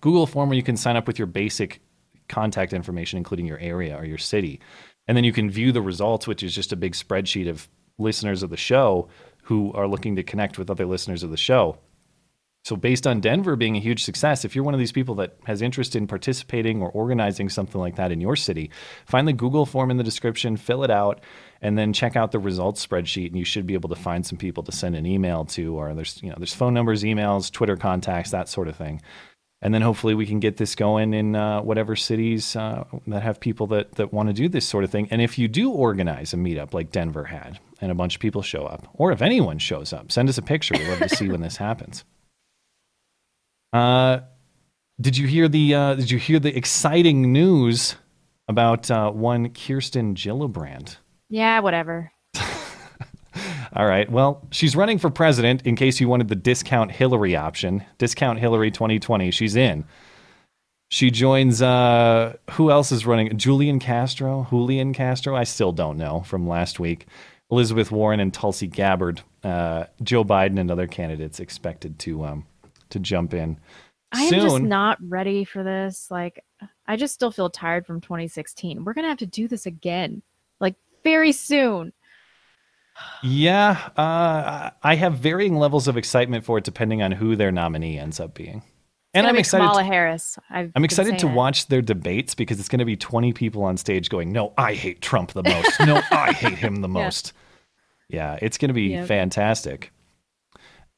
Google 0.01 0.25
form 0.25 0.49
where 0.49 0.55
you 0.55 0.63
can 0.63 0.77
sign 0.77 0.95
up 0.95 1.05
with 1.05 1.19
your 1.19 1.27
basic 1.27 1.81
contact 2.29 2.71
information, 2.71 3.17
including 3.17 3.45
your 3.45 3.59
area 3.59 3.97
or 3.97 4.05
your 4.05 4.17
city. 4.17 4.61
And 5.07 5.17
then 5.17 5.25
you 5.25 5.33
can 5.33 5.49
view 5.49 5.71
the 5.71 5.81
results, 5.81 6.27
which 6.27 6.43
is 6.43 6.55
just 6.55 6.71
a 6.71 6.77
big 6.77 6.93
spreadsheet 6.93 7.49
of 7.49 7.67
listeners 7.97 8.43
of 8.43 8.49
the 8.49 8.57
show 8.57 9.09
who 9.43 9.73
are 9.73 9.87
looking 9.87 10.15
to 10.15 10.23
connect 10.23 10.57
with 10.57 10.69
other 10.69 10.85
listeners 10.85 11.23
of 11.23 11.31
the 11.31 11.37
show. 11.37 11.77
So, 12.65 12.75
based 12.75 13.07
on 13.07 13.21
Denver 13.21 13.55
being 13.55 13.77
a 13.77 13.79
huge 13.79 14.03
success, 14.03 14.43
if 14.43 14.53
you're 14.53 14.65
one 14.65 14.73
of 14.73 14.79
these 14.79 14.91
people 14.91 15.15
that 15.15 15.37
has 15.45 15.61
interest 15.61 15.95
in 15.95 16.07
participating 16.07 16.81
or 16.81 16.89
organizing 16.89 17.49
something 17.49 17.79
like 17.79 17.95
that 17.95 18.11
in 18.11 18.19
your 18.19 18.35
city, 18.35 18.69
find 19.05 19.27
the 19.27 19.33
Google 19.33 19.65
form 19.65 19.89
in 19.89 19.97
the 19.97 20.03
description, 20.03 20.57
fill 20.57 20.83
it 20.83 20.91
out, 20.91 21.21
and 21.61 21.77
then 21.77 21.93
check 21.93 22.15
out 22.15 22.31
the 22.31 22.39
results 22.39 22.85
spreadsheet. 22.85 23.27
And 23.27 23.37
you 23.37 23.45
should 23.45 23.65
be 23.65 23.73
able 23.75 23.89
to 23.89 23.95
find 23.95 24.25
some 24.25 24.37
people 24.37 24.61
to 24.63 24.71
send 24.71 24.95
an 24.95 25.05
email 25.05 25.45
to, 25.45 25.75
or 25.75 25.93
there's 25.95 26.21
you 26.21 26.29
know 26.29 26.35
there's 26.37 26.53
phone 26.53 26.73
numbers, 26.73 27.03
emails, 27.03 27.51
Twitter 27.51 27.77
contacts, 27.77 28.31
that 28.31 28.49
sort 28.49 28.67
of 28.67 28.75
thing. 28.75 29.01
And 29.61 29.73
then 29.73 29.81
hopefully 29.81 30.13
we 30.13 30.25
can 30.25 30.39
get 30.39 30.57
this 30.57 30.75
going 30.75 31.13
in 31.13 31.35
uh, 31.35 31.61
whatever 31.61 31.95
cities 31.95 32.55
uh, 32.55 32.85
that 33.07 33.23
have 33.23 33.39
people 33.39 33.67
that 33.67 33.93
that 33.93 34.13
want 34.13 34.29
to 34.29 34.33
do 34.33 34.49
this 34.49 34.67
sort 34.67 34.83
of 34.83 34.91
thing. 34.91 35.07
And 35.11 35.21
if 35.21 35.39
you 35.39 35.47
do 35.47 35.71
organize 35.71 36.33
a 36.33 36.37
meetup 36.37 36.73
like 36.73 36.91
Denver 36.91 37.25
had, 37.25 37.59
and 37.81 37.89
a 37.91 37.95
bunch 37.95 38.15
of 38.15 38.21
people 38.21 38.41
show 38.41 38.65
up, 38.65 38.87
or 38.93 39.11
if 39.11 39.21
anyone 39.21 39.59
shows 39.59 39.93
up, 39.93 40.11
send 40.11 40.27
us 40.27 40.37
a 40.37 40.41
picture. 40.41 40.75
We'd 40.77 40.89
love 40.89 40.99
to 40.99 41.09
see 41.09 41.29
when 41.29 41.41
this 41.41 41.57
happens. 41.57 42.03
Uh, 43.73 44.19
did 44.99 45.17
you 45.17 45.27
hear 45.27 45.47
the 45.47 45.73
uh, 45.75 45.95
Did 45.95 46.11
you 46.11 46.17
hear 46.17 46.39
the 46.39 46.55
exciting 46.55 47.31
news 47.31 47.95
about 48.47 48.89
uh, 48.89 49.11
one 49.11 49.49
Kirsten 49.49 50.15
Gillibrand? 50.15 50.97
Yeah, 51.29 51.59
whatever. 51.59 52.11
All 53.73 53.85
right. 53.85 54.11
Well, 54.11 54.47
she's 54.51 54.75
running 54.75 54.97
for 54.97 55.09
president. 55.09 55.65
In 55.65 55.75
case 55.75 55.99
you 55.99 56.09
wanted 56.09 56.27
the 56.27 56.35
discount 56.35 56.91
Hillary 56.91 57.35
option, 57.35 57.85
discount 57.97 58.39
Hillary 58.39 58.71
2020. 58.71 59.31
She's 59.31 59.55
in. 59.55 59.85
She 60.89 61.11
joins. 61.11 61.61
Uh, 61.61 62.35
who 62.51 62.71
else 62.71 62.91
is 62.91 63.05
running? 63.05 63.37
Julian 63.37 63.79
Castro, 63.79 64.47
Julian 64.49 64.93
Castro. 64.93 65.35
I 65.35 65.43
still 65.43 65.71
don't 65.71 65.97
know 65.97 66.21
from 66.21 66.47
last 66.47 66.79
week. 66.79 67.05
Elizabeth 67.51 67.91
Warren 67.91 68.19
and 68.19 68.33
Tulsi 68.33 68.67
Gabbard. 68.67 69.21
Uh, 69.43 69.85
Joe 70.03 70.23
Biden 70.23 70.59
and 70.59 70.69
other 70.69 70.87
candidates 70.87 71.39
expected 71.39 71.99
to 71.99 72.25
um, 72.25 72.45
to 72.89 72.99
jump 72.99 73.33
in. 73.33 73.59
I 74.11 74.23
am 74.23 74.29
soon. 74.29 74.39
just 74.41 74.61
not 74.61 74.97
ready 75.01 75.43
for 75.45 75.63
this. 75.63 76.09
Like, 76.09 76.43
I 76.87 76.95
just 76.95 77.13
still 77.13 77.31
feel 77.31 77.49
tired 77.49 77.85
from 77.85 78.01
2016. 78.01 78.83
We're 78.83 78.93
gonna 78.93 79.07
have 79.09 79.17
to 79.19 79.25
do 79.27 79.47
this 79.47 79.65
again, 79.65 80.21
like 80.59 80.75
very 81.03 81.31
soon. 81.31 81.93
Yeah, 83.23 83.89
uh, 83.95 84.71
I 84.83 84.95
have 84.95 85.13
varying 85.15 85.55
levels 85.55 85.87
of 85.87 85.95
excitement 85.95 86.43
for 86.43 86.57
it 86.57 86.63
depending 86.63 87.01
on 87.01 87.11
who 87.13 87.35
their 87.35 87.51
nominee 87.51 87.97
ends 87.97 88.19
up 88.19 88.33
being. 88.33 88.57
It's 88.57 88.65
And 89.13 89.25
I'm 89.25 89.37
excited. 89.37 89.63
Kamala 89.63 89.81
to- 89.83 89.87
Harris. 89.87 90.37
I've 90.49 90.71
I'm 90.75 90.83
excited 90.83 91.17
to 91.19 91.27
it. 91.27 91.33
watch 91.33 91.67
their 91.67 91.81
debates 91.81 92.35
because 92.35 92.59
it's 92.59 92.67
going 92.69 92.79
to 92.79 92.85
be 92.85 92.95
20 92.97 93.31
people 93.33 93.63
on 93.63 93.77
stage 93.77 94.09
going, 94.09 94.31
"No, 94.31 94.53
I 94.57 94.73
hate 94.73 95.01
Trump 95.01 95.31
the 95.31 95.43
most. 95.43 95.79
No, 95.79 96.01
I 96.11 96.33
hate 96.37 96.57
him 96.57 96.81
the 96.81 96.89
Yeah. 96.89 96.93
most." 96.93 97.33
Yeah, 98.09 98.37
it's 98.41 98.57
going 98.57 98.69
to 98.69 98.73
be 98.73 98.89
Yep. 98.89 99.07
fantastic. 99.07 99.91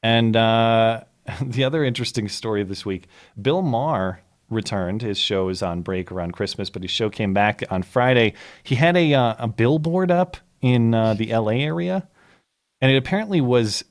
And 0.03 0.35
uh, 0.35 1.03
the 1.41 1.63
other 1.63 1.83
interesting 1.83 2.27
story 2.27 2.63
this 2.63 2.85
week: 2.85 3.07
Bill 3.41 3.61
Maher 3.61 4.21
returned. 4.49 5.01
His 5.01 5.17
show 5.17 5.49
is 5.49 5.63
on 5.63 5.81
break 5.81 6.11
around 6.11 6.33
Christmas, 6.33 6.69
but 6.69 6.81
his 6.81 6.91
show 6.91 7.09
came 7.09 7.33
back 7.33 7.63
on 7.69 7.83
Friday. 7.83 8.33
He 8.63 8.75
had 8.75 8.95
a 8.97 9.13
uh, 9.13 9.35
a 9.39 9.47
billboard 9.47 10.11
up 10.11 10.37
in 10.61 10.93
uh, 10.93 11.13
the 11.13 11.31
L.A. 11.31 11.61
area, 11.61 12.07
and 12.81 12.91
it 12.91 12.97
apparently 12.97 13.41
was 13.41 13.83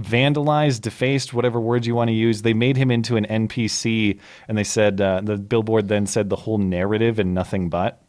vandalized, 0.00 0.80
defaced, 0.80 1.34
whatever 1.34 1.60
word 1.60 1.86
you 1.86 1.94
want 1.94 2.08
to 2.08 2.14
use. 2.14 2.42
They 2.42 2.54
made 2.54 2.76
him 2.76 2.90
into 2.90 3.16
an 3.16 3.26
NPC, 3.26 4.18
and 4.48 4.56
they 4.58 4.64
said 4.64 5.00
uh, 5.00 5.20
the 5.22 5.36
billboard 5.36 5.88
then 5.88 6.06
said 6.06 6.30
the 6.30 6.36
whole 6.36 6.58
narrative 6.58 7.18
and 7.18 7.34
nothing 7.34 7.68
but. 7.68 8.02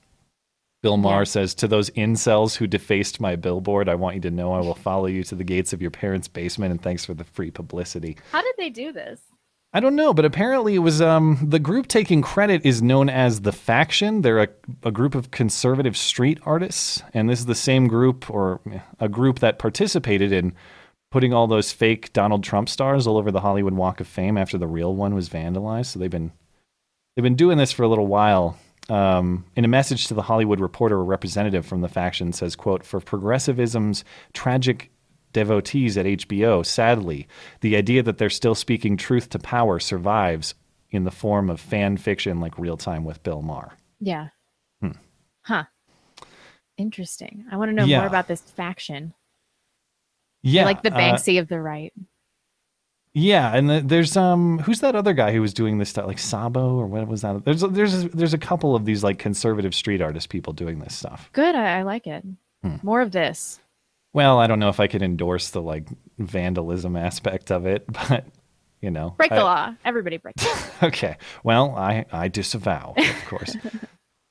Bill 0.83 0.97
Maher 0.97 1.21
Yeah. 1.21 1.23
says 1.23 1.55
to 1.55 1.67
those 1.67 1.89
incels 1.91 2.57
who 2.57 2.67
defaced 2.67 3.19
my 3.19 3.35
billboard, 3.35 3.89
I 3.89 3.95
want 3.95 4.15
you 4.15 4.21
to 4.21 4.31
know 4.31 4.51
I 4.53 4.59
will 4.59 4.75
follow 4.75 5.07
you 5.07 5.23
to 5.23 5.33
the 5.35 5.43
gates 5.45 5.73
of 5.73 5.81
your 5.81 5.89
parents' 5.89 6.27
basement, 6.27 6.71
and 6.71 6.79
thanks 6.81 7.05
for 7.05 7.15
the 7.15 7.23
free 7.23 7.49
publicity. 7.49 8.17
How 8.31 8.41
did 8.43 8.53
they 8.57 8.69
do 8.69 8.91
this? 8.91 9.21
I 9.75 9.79
don't 9.79 9.95
know, 9.95 10.13
but 10.13 10.25
apparently 10.25 10.75
it 10.75 10.79
was 10.79 11.01
um, 11.01 11.39
the 11.41 11.57
group 11.57 11.87
taking 11.87 12.21
credit 12.21 12.63
is 12.63 12.83
known 12.83 13.09
as 13.09 13.41
the 13.41 13.51
Faction. 13.51 14.21
They're 14.21 14.43
a, 14.43 14.49
a 14.83 14.91
group 14.91 15.15
of 15.15 15.31
conservative 15.31 15.97
street 15.97 16.37
artists, 16.45 17.01
and 17.13 17.27
this 17.27 17.39
is 17.39 17.47
the 17.47 17.55
same 17.55 17.87
group 17.87 18.29
or 18.29 18.59
a 18.99 19.09
group 19.09 19.39
that 19.39 19.57
participated 19.57 20.31
in 20.31 20.53
putting 21.11 21.33
all 21.33 21.47
those 21.47 21.71
fake 21.71 22.11
Donald 22.13 22.43
Trump 22.43 22.67
stars 22.69 23.07
all 23.07 23.17
over 23.17 23.31
the 23.31 23.39
Hollywood 23.39 23.73
Walk 23.73 23.99
of 23.99 24.07
Fame 24.07 24.37
after 24.37 24.57
the 24.59 24.67
real 24.67 24.93
one 24.93 25.15
was 25.15 25.29
vandalized. 25.29 25.87
So 25.87 25.99
they've 25.99 26.11
been 26.11 26.33
they've 27.15 27.23
been 27.23 27.35
doing 27.35 27.57
this 27.57 27.71
for 27.71 27.81
a 27.83 27.87
little 27.87 28.07
while. 28.07 28.57
Um, 28.89 29.45
in 29.55 29.63
a 29.63 29.67
message 29.69 30.07
to 30.07 30.13
the 30.13 30.23
Hollywood 30.23 30.59
Reporter, 30.59 30.99
a 30.99 31.03
representative 31.03 31.65
from 31.65 31.81
the 31.81 31.87
faction 31.89 32.33
says, 32.33 32.55
"quote 32.55 32.83
For 32.83 32.99
progressivism's 32.99 34.03
tragic 34.33 34.91
devotees 35.31 35.97
at 35.97 36.05
HBO, 36.05 36.61
sadly, 36.65 37.27
the 37.61 37.75
idea 37.75 38.03
that 38.03 38.17
they're 38.17 38.29
still 38.29 38.55
speaking 38.55 38.97
truth 38.97 39.29
to 39.29 39.39
power 39.39 39.79
survives 39.79 40.53
in 40.91 41.05
the 41.05 41.11
form 41.11 41.49
of 41.49 41.59
fan 41.59 41.97
fiction 41.97 42.39
like 42.39 42.59
Real 42.59 42.77
Time 42.77 43.03
with 43.05 43.23
Bill 43.23 43.41
Maher." 43.41 43.73
Yeah. 43.99 44.29
Huh. 45.45 45.65
Interesting. 46.77 47.45
I 47.51 47.57
want 47.57 47.69
to 47.69 47.75
know 47.75 47.83
Yeah. 47.83 47.99
more 47.99 48.07
about 48.07 48.27
this 48.29 48.39
faction. 48.41 49.13
Yeah, 50.41 50.63
like 50.65 50.83
the 50.83 50.93
uh, 50.93 50.97
Banksy 50.97 51.37
of 51.39 51.47
the 51.49 51.59
right. 51.59 51.91
Yeah, 53.15 53.55
and 53.55 53.70
the, 53.70 53.82
there's 53.82 54.17
um, 54.17 54.58
who's 54.60 54.79
that 54.79 54.96
other 54.96 55.13
guy 55.13 55.32
who 55.34 55.41
was 55.41 55.53
doing 55.53 55.77
this 55.77 55.89
stuff, 55.89 56.08
like 56.08 56.17
Sabo 56.17 56.75
or 56.77 56.88
what 56.88 57.08
was 57.08 57.22
that? 57.22 57.46
There's 57.46 57.62
there's 57.62 58.05
there's 58.05 58.34
a 58.34 58.39
couple 58.39 58.75
of 58.75 58.86
these 58.86 59.03
like 59.03 59.20
conservative 59.20 59.75
street 59.75 60.01
artist 60.01 60.29
people 60.29 60.51
doing 60.53 60.79
this 60.79 60.96
stuff. 60.96 61.29
Good. 61.32 61.53
I, 61.53 61.79
I 61.79 61.82
like 61.84 62.08
it. 62.08 62.25
Hmm. 62.63 62.77
More 62.82 63.01
of 63.01 63.12
this. 63.12 63.60
Well, 64.13 64.39
I 64.39 64.48
don't 64.48 64.60
know 64.60 64.70
if 64.70 64.79
I 64.79 64.88
could 64.88 65.03
endorse 65.03 65.51
the 65.51 65.62
like 65.62 65.88
vandalism 66.17 66.96
aspect 66.96 67.51
of 67.51 67.67
it, 67.67 67.86
but 68.10 68.25
you 68.82 68.89
know, 68.89 69.12
Break 69.17 69.29
the 69.29 69.38
I- 69.38 69.43
law. 69.43 69.75
Everybody 69.86 70.17
break 70.17 70.36
the 70.38 70.46
law. 70.48 70.58
Okay. 70.88 71.17
Well, 71.43 71.75
I 71.77 72.05
I 72.12 72.29
disavow, 72.29 72.96
of 72.98 73.25
course. 73.27 73.55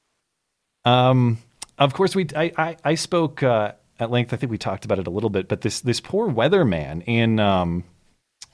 um, 0.84 1.38
of 1.78 1.94
course, 1.94 2.14
we 2.16 2.26
I 2.34 2.52
I, 2.58 2.76
I 2.84 2.94
spoke 2.96 3.42
uh, 3.44 3.72
at 4.00 4.10
length. 4.10 4.32
I 4.32 4.36
think 4.36 4.50
we 4.50 4.58
talked 4.58 4.84
about 4.84 4.98
it 4.98 5.06
a 5.06 5.10
little 5.10 5.30
bit, 5.30 5.46
but 5.48 5.60
this 5.60 5.80
this 5.80 6.00
poor 6.00 6.28
weatherman 6.28 7.04
in 7.06 7.38
um 7.38 7.84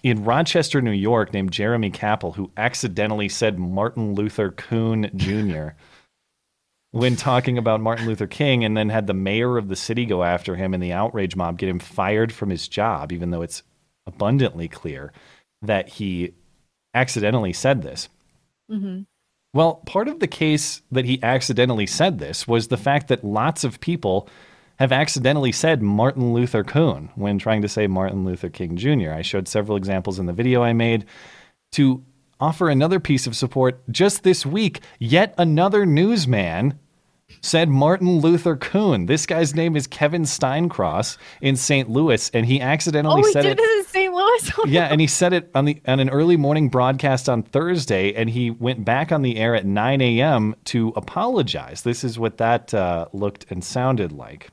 in 0.02 0.24
Rochester, 0.24 0.80
New 0.80 0.92
York, 0.92 1.32
named 1.32 1.52
Jeremy 1.52 1.90
Kappell, 1.90 2.34
who 2.34 2.50
accidentally 2.56 3.28
said 3.28 3.58
Martin 3.58 4.14
Luther 4.14 4.50
Coon 4.50 5.10
Jr. 5.16 5.68
when 6.90 7.16
talking 7.16 7.58
about 7.58 7.80
Martin 7.80 8.06
Luther 8.06 8.26
King, 8.26 8.64
and 8.64 8.76
then 8.76 8.88
had 8.88 9.06
the 9.06 9.14
mayor 9.14 9.58
of 9.58 9.68
the 9.68 9.76
city 9.76 10.06
go 10.06 10.22
after 10.22 10.56
him 10.56 10.72
and 10.72 10.82
the 10.82 10.92
outrage 10.92 11.36
mob 11.36 11.58
get 11.58 11.68
him 11.68 11.78
fired 11.78 12.32
from 12.32 12.50
his 12.50 12.68
job, 12.68 13.12
even 13.12 13.30
though 13.30 13.42
it's 13.42 13.62
abundantly 14.06 14.68
clear 14.68 15.12
that 15.62 15.88
he 15.88 16.34
accidentally 16.94 17.52
said 17.52 17.82
this. 17.82 18.08
Mm-hmm. 18.70 19.02
Well, 19.54 19.76
part 19.86 20.08
of 20.08 20.20
the 20.20 20.26
case 20.26 20.82
that 20.90 21.04
he 21.04 21.22
accidentally 21.22 21.86
said 21.86 22.18
this 22.18 22.46
was 22.46 22.68
the 22.68 22.76
fact 22.76 23.08
that 23.08 23.24
lots 23.24 23.64
of 23.64 23.80
people 23.80 24.28
have 24.78 24.92
accidentally 24.92 25.52
said 25.52 25.82
Martin 25.82 26.32
Luther 26.32 26.62
Coon 26.64 27.10
when 27.16 27.38
trying 27.38 27.62
to 27.62 27.68
say 27.68 27.86
Martin 27.86 28.24
Luther 28.24 28.48
King 28.48 28.76
Jr. 28.76 29.12
I 29.12 29.22
showed 29.22 29.48
several 29.48 29.76
examples 29.76 30.18
in 30.18 30.26
the 30.26 30.32
video 30.32 30.62
I 30.62 30.72
made 30.72 31.04
to 31.72 32.04
offer 32.40 32.68
another 32.68 33.00
piece 33.00 33.26
of 33.26 33.36
support 33.36 33.82
just 33.90 34.22
this 34.22 34.46
week. 34.46 34.80
Yet 35.00 35.34
another 35.36 35.84
newsman 35.84 36.78
said 37.42 37.68
Martin 37.68 38.20
Luther 38.20 38.56
Coon. 38.56 39.06
This 39.06 39.26
guy's 39.26 39.54
name 39.54 39.76
is 39.76 39.86
Kevin 39.86 40.22
Steincross 40.22 41.18
in 41.40 41.56
St. 41.56 41.90
Louis, 41.90 42.30
and 42.32 42.46
he 42.46 42.60
accidentally 42.60 43.22
Oh, 43.24 43.30
said 43.32 43.42
did 43.42 43.52
it 43.52 43.56
this 43.58 43.86
in 43.86 43.92
St. 43.92 44.14
Louis. 44.14 44.50
yeah, 44.66 44.86
and 44.86 45.00
he 45.00 45.06
said 45.06 45.32
it 45.32 45.50
on 45.54 45.64
the 45.64 45.80
on 45.86 46.00
an 46.00 46.08
early 46.08 46.36
morning 46.36 46.68
broadcast 46.68 47.28
on 47.28 47.42
Thursday, 47.42 48.14
and 48.14 48.30
he 48.30 48.50
went 48.50 48.84
back 48.84 49.12
on 49.12 49.22
the 49.22 49.36
air 49.36 49.54
at 49.54 49.66
9 49.66 50.00
a.m. 50.00 50.54
to 50.66 50.92
apologize. 50.96 51.82
This 51.82 52.02
is 52.02 52.18
what 52.18 52.38
that 52.38 52.72
uh, 52.72 53.06
looked 53.12 53.46
and 53.50 53.62
sounded 53.62 54.12
like. 54.12 54.48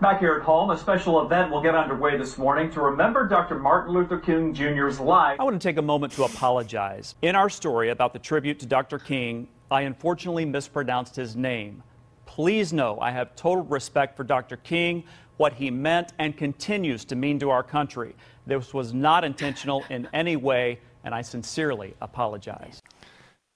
Back 0.00 0.20
here 0.20 0.34
at 0.34 0.40
home, 0.40 0.70
a 0.70 0.78
special 0.78 1.20
event 1.20 1.50
will 1.50 1.60
get 1.60 1.74
underway 1.74 2.16
this 2.16 2.38
morning 2.38 2.70
to 2.70 2.80
remember 2.80 3.28
Dr. 3.28 3.58
Martin 3.58 3.92
Luther 3.92 4.16
King 4.16 4.54
Jr.'s 4.54 4.98
life. 4.98 5.38
I 5.38 5.44
want 5.44 5.60
to 5.60 5.68
take 5.68 5.76
a 5.76 5.82
moment 5.82 6.14
to 6.14 6.24
apologize. 6.24 7.16
In 7.20 7.36
our 7.36 7.50
story 7.50 7.90
about 7.90 8.14
the 8.14 8.18
tribute 8.18 8.58
to 8.60 8.66
Dr. 8.66 8.98
King, 8.98 9.46
I 9.70 9.82
unfortunately 9.82 10.46
mispronounced 10.46 11.16
his 11.16 11.36
name. 11.36 11.82
Please 12.24 12.72
know 12.72 12.98
I 12.98 13.10
have 13.10 13.36
total 13.36 13.62
respect 13.64 14.16
for 14.16 14.24
Dr. 14.24 14.56
King, 14.56 15.04
what 15.36 15.52
he 15.52 15.70
meant 15.70 16.14
and 16.18 16.34
continues 16.34 17.04
to 17.04 17.14
mean 17.14 17.38
to 17.40 17.50
our 17.50 17.62
country. 17.62 18.16
This 18.46 18.72
was 18.72 18.94
not 18.94 19.22
intentional 19.22 19.84
in 19.90 20.08
any 20.14 20.36
way, 20.36 20.78
and 21.04 21.14
I 21.14 21.20
sincerely 21.20 21.94
apologize. 22.00 22.80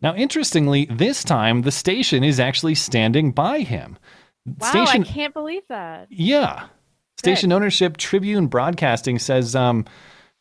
Now, 0.02 0.14
interestingly, 0.14 0.84
this 0.90 1.24
time 1.24 1.62
the 1.62 1.70
station 1.70 2.22
is 2.22 2.38
actually 2.38 2.74
standing 2.74 3.30
by 3.30 3.60
him. 3.60 3.96
Wow, 4.46 4.68
station, 4.68 5.02
I 5.02 5.06
can't 5.06 5.34
believe 5.34 5.62
that. 5.68 6.08
Yeah. 6.10 6.66
Station 7.16 7.52
ownership 7.52 7.96
Tribune 7.96 8.48
Broadcasting 8.48 9.18
says 9.18 9.56
um, 9.56 9.86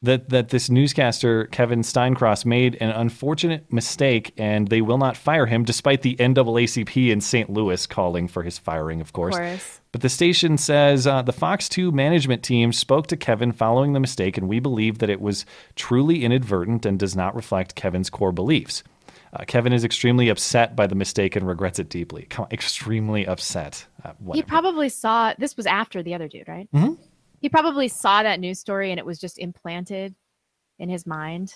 that 0.01 0.29
that 0.29 0.50
this 0.50 0.69
newscaster 0.69 1.45
Kevin 1.45 1.82
Steincross 1.82 2.45
made 2.45 2.75
an 2.82 2.89
unfortunate 2.89 3.71
mistake 3.71 4.34
and 4.38 4.67
they 4.67 4.82
will 4.82 4.97
not 4.97 5.15
fire 5.15 5.45
him 5.45 5.63
despite 5.63 6.01
the 6.01 6.15
NAACP 6.17 7.10
in 7.10 7.21
St. 7.21 7.49
Louis 7.49 7.88
calling 7.88 8.27
for 8.27 8.43
his 8.43 8.58
firing, 8.58 8.99
of 8.99 9.13
course. 9.13 9.38
course. 9.38 9.80
But 9.93 10.01
the 10.01 10.10
station 10.10 10.58
says 10.58 11.08
uh, 11.08 11.21
the 11.21 11.32
Fox 11.32 11.69
2 11.69 11.91
management 11.91 12.43
team 12.43 12.73
spoke 12.73 13.08
to 13.08 13.17
Kevin 13.17 13.51
following 13.51 13.93
the 13.93 13.99
mistake, 13.99 14.38
and 14.38 14.49
we 14.49 14.60
believe 14.60 14.97
that 14.99 15.10
it 15.10 15.21
was 15.21 15.45
truly 15.75 16.25
inadvertent 16.25 16.86
and 16.86 16.99
does 16.99 17.15
not 17.15 17.36
reflect 17.36 17.75
Kevin's 17.75 18.10
core 18.10 18.32
beliefs. 18.32 18.84
Uh, 19.34 19.43
Kevin 19.48 19.74
is 19.74 19.84
extremely 19.84 20.30
upset 20.30 20.76
by 20.76 20.86
the 20.86 20.93
mistake 20.96 21.36
and 21.36 21.48
regrets 21.48 21.80
it 21.80 21.89
deeply. 21.89 22.28
Come 22.30 22.46
on, 22.46 22.52
extremely 22.52 23.26
upset. 23.26 23.86
Uh, 24.04 24.12
He 24.34 24.43
probably 24.43 24.89
saw 24.89 25.34
this 25.39 25.58
was 25.58 25.65
after 25.65 26.04
the 26.04 26.13
other 26.13 26.28
dude, 26.28 26.48
right? 26.48 26.69
Mhm. 26.72 27.00
He 27.41 27.50
probably 27.50 27.88
saw 27.88 28.22
that 28.24 28.39
news 28.39 28.60
story 28.60 28.91
and 28.91 29.00
it 29.00 29.06
was 29.06 29.19
just 29.19 29.39
implanted 29.39 30.13
in 30.78 30.88
his 30.89 31.08
mind. 31.08 31.56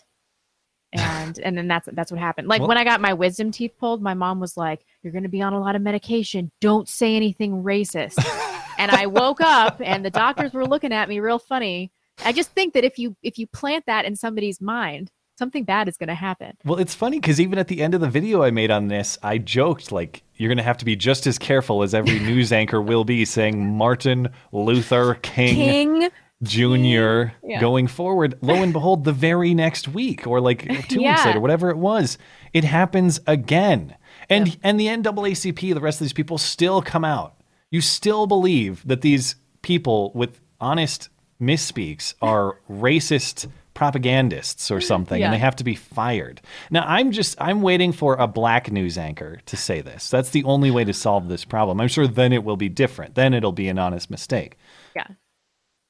And 0.94 1.38
and 1.40 1.58
then 1.58 1.68
that's 1.68 1.88
that's 1.92 2.12
what 2.12 2.20
happened. 2.20 2.48
Like 2.48 2.62
Well- 2.62 2.70
when 2.70 2.78
I 2.78 2.84
got 2.84 3.02
my 3.02 3.14
wisdom 3.14 3.52
teeth 3.52 3.74
pulled, 3.78 4.02
my 4.02 4.14
mom 4.14 4.40
was 4.40 4.56
like, 4.58 4.86
"You're 5.04 5.12
going 5.14 5.24
to 5.24 5.30
be 5.30 5.42
on 5.42 5.54
a 5.54 5.60
lot 5.60 5.76
of 5.76 5.82
medication. 5.82 6.50
Don't 6.62 6.88
say 6.88 7.16
anything 7.16 7.62
racist." 7.62 8.16
and 8.80 8.90
I 8.92 9.06
woke 9.06 9.42
up 9.42 9.82
and 9.84 10.04
the 10.04 10.10
doctors 10.10 10.54
were 10.54 10.66
looking 10.66 10.94
at 10.94 11.10
me 11.10 11.20
real 11.20 11.40
funny. 11.40 11.92
I 12.26 12.32
just 12.32 12.52
think 12.52 12.74
that 12.74 12.86
if 12.86 12.98
you 12.98 13.16
if 13.22 13.38
you 13.38 13.48
plant 13.48 13.86
that 13.86 14.06
in 14.06 14.16
somebody's 14.16 14.62
mind, 14.62 15.12
something 15.38 15.64
bad 15.64 15.88
is 15.88 15.98
going 15.98 16.08
to 16.10 16.16
happen. 16.16 16.58
Well, 16.66 16.80
it's 16.80 16.96
funny 16.96 17.20
because 17.20 17.40
even 17.40 17.60
at 17.60 17.68
the 17.68 17.82
end 17.82 17.94
of 17.94 18.02
the 18.02 18.10
video 18.10 18.44
I 18.44 18.52
made 18.52 18.72
on 18.72 18.88
this, 18.88 19.18
I 19.24 19.38
joked 19.38 19.92
like 19.92 20.24
you're 20.36 20.50
going 20.50 20.58
to 20.58 20.64
have 20.64 20.78
to 20.78 20.86
be 20.86 20.96
just 20.96 21.28
as 21.28 21.38
careful 21.38 21.84
as 21.84 21.94
every 21.94 22.20
news 22.32 22.52
anchor 22.52 22.82
will 22.82 23.04
be 23.04 23.26
saying 23.26 23.76
Martin 23.78 24.30
Luther 24.52 25.16
King, 25.16 25.56
King 25.56 26.10
Jr. 26.44 27.34
Yeah. 27.44 27.60
going 27.60 27.88
forward. 27.88 28.38
Lo 28.42 28.56
and 28.62 28.74
behold, 28.74 29.04
the 29.04 29.14
very 29.14 29.54
next 29.54 29.88
week 29.88 30.26
or 30.28 30.40
like 30.42 30.62
two 30.88 31.00
weeks 31.00 31.02
Yeah. 31.02 31.24
later, 31.26 31.40
whatever 31.40 31.70
it 31.70 31.78
was, 31.78 32.18
it 32.54 32.64
happens 32.64 33.20
again. 33.28 33.96
And 34.30 34.58
and 34.64 34.80
the 34.80 34.88
NAACP, 34.88 35.74
the 35.74 35.80
rest 35.80 36.02
of 36.02 36.06
these 36.06 36.14
people 36.14 36.38
still 36.38 36.82
come 36.82 37.06
out. 37.06 37.36
You 37.72 37.82
still 37.82 38.28
believe 38.28 38.86
that 38.88 39.02
these 39.02 39.36
people 39.62 40.12
with 40.14 40.40
honest 40.60 41.10
misspeaks 41.42 42.14
are 42.22 42.60
racist 42.70 43.48
propagandists 43.78 44.72
or 44.72 44.82
something 44.82 45.20
Yeah. 45.20 45.28
and 45.28 45.34
they 45.36 45.38
have 45.38 45.56
to 45.58 45.64
be 45.64 45.76
fired. 45.76 46.42
Now 46.72 46.84
I'm 46.88 47.12
just 47.12 47.40
I'm 47.40 47.62
waiting 47.62 47.92
for 47.92 48.16
a 48.16 48.26
black 48.28 48.72
news 48.72 48.98
anchor 48.98 49.40
to 49.46 49.56
say 49.56 49.82
this. 49.82 50.10
That's 50.10 50.32
the 50.32 50.44
only 50.46 50.72
way 50.72 50.84
to 50.84 50.94
solve 50.94 51.28
this 51.28 51.46
problem. 51.46 51.80
I'm 51.80 51.88
sure 51.88 52.08
then 52.08 52.34
it 52.34 52.44
will 52.44 52.58
be 52.58 52.70
different. 52.70 53.14
Then 53.14 53.36
it'll 53.36 53.52
be 53.52 53.70
an 53.70 53.78
honest 53.78 54.10
mistake. 54.10 54.58
Yeah. 54.96 55.06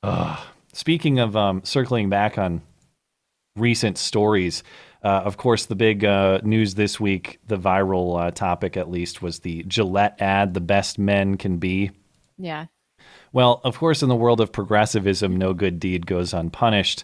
Ugh. 0.04 0.38
Speaking 0.74 1.20
of 1.20 1.38
um, 1.38 1.62
circling 1.64 2.10
back 2.10 2.38
on 2.38 2.62
recent 3.56 3.98
stories, 3.98 4.64
uh, 5.02 5.08
of 5.24 5.38
course, 5.38 5.66
the 5.68 5.76
big 5.76 6.04
uh, 6.04 6.42
news 6.44 6.76
this 6.76 7.00
week, 7.00 7.40
the 7.48 7.58
viral 7.58 8.20
uh, 8.28 8.32
topic 8.32 8.76
at 8.76 8.92
least, 8.92 9.22
was 9.22 9.40
the 9.40 9.64
Gillette 9.64 10.22
ad, 10.22 10.54
The 10.54 10.60
Best 10.60 11.00
Men 11.00 11.38
Can 11.38 11.58
Be. 11.58 11.92
Yeah. 12.38 12.66
Well, 13.32 13.62
of 13.64 13.78
course, 13.78 14.04
in 14.04 14.10
the 14.10 14.16
world 14.16 14.42
of 14.42 14.52
progressivism, 14.52 15.36
no 15.38 15.54
good 15.54 15.80
deed 15.80 16.06
goes 16.06 16.34
unpunished. 16.34 17.04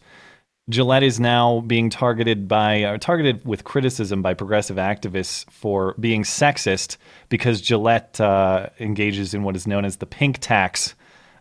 Gillette 0.70 1.04
is 1.04 1.20
now 1.20 1.60
being 1.62 1.90
targeted 1.90 2.48
by 2.48 2.84
uh, 2.84 2.98
targeted 2.98 3.46
with 3.46 3.66
criticism 3.66 4.22
by 4.22 4.34
progressive 4.34 4.78
activists 4.78 5.50
for 5.52 5.94
being 6.00 6.24
sexist 6.24 6.96
because 7.28 7.60
Gillette 7.60 8.20
uh, 8.22 8.70
engages 8.80 9.34
in 9.34 9.44
what 9.44 9.58
is 9.58 9.68
known 9.68 9.84
as 9.84 9.98
the 9.98 10.06
pink 10.06 10.38
tax 10.40 10.96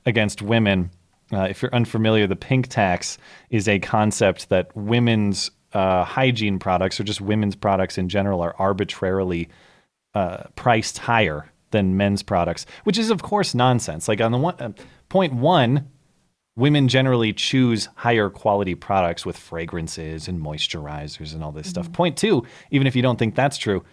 against 0.07 0.43
women. 0.43 0.91
Uh, 1.33 1.43
if 1.43 1.63
you're 1.63 1.75
unfamiliar, 1.75 2.27
the 2.27 2.35
pink 2.35 2.67
tax 2.67 3.17
is 3.51 3.69
a 3.69 3.79
concept 3.79 4.49
that 4.49 4.77
women's 4.77 5.53
uh, 5.73 6.03
hygiene 6.05 6.59
products 6.59 6.99
or 6.99 7.05
just 7.05 7.21
women's 7.21 7.55
products 7.55 7.97
in 7.99 8.09
general 8.09 8.41
are 8.41 8.57
arbitrarily 8.59 9.49
uh, 10.15 10.45
priced 10.57 10.99
higher 10.99 11.47
than 11.71 11.97
men's 11.97 12.25
products, 12.25 12.67
which 12.85 12.99
is 12.99 13.09
of 13.09 13.23
course 13.23 13.55
nonsense. 13.55 14.09
Like 14.09 14.21
on 14.21 14.33
the 14.33 14.39
one 14.39 14.57
uh, 14.59 14.73
point 15.09 15.33
one, 15.33 15.89
women 16.57 16.88
generally 16.88 17.33
choose 17.33 17.88
higher 17.97 18.29
quality 18.29 18.75
products 18.75 19.25
with 19.25 19.37
fragrances 19.37 20.29
and 20.29 20.41
moisturizers 20.41 21.33
and 21.35 21.43
all 21.43 21.53
this 21.53 21.69
stuff. 21.69 21.87
Mm-hmm. 21.87 21.95
Point 21.95 22.17
two, 22.17 22.47
even 22.71 22.87
if 22.87 22.95
you 22.95 23.03
don't 23.03 23.19
think 23.19 23.35
that's 23.35 23.57
true, 23.57 23.85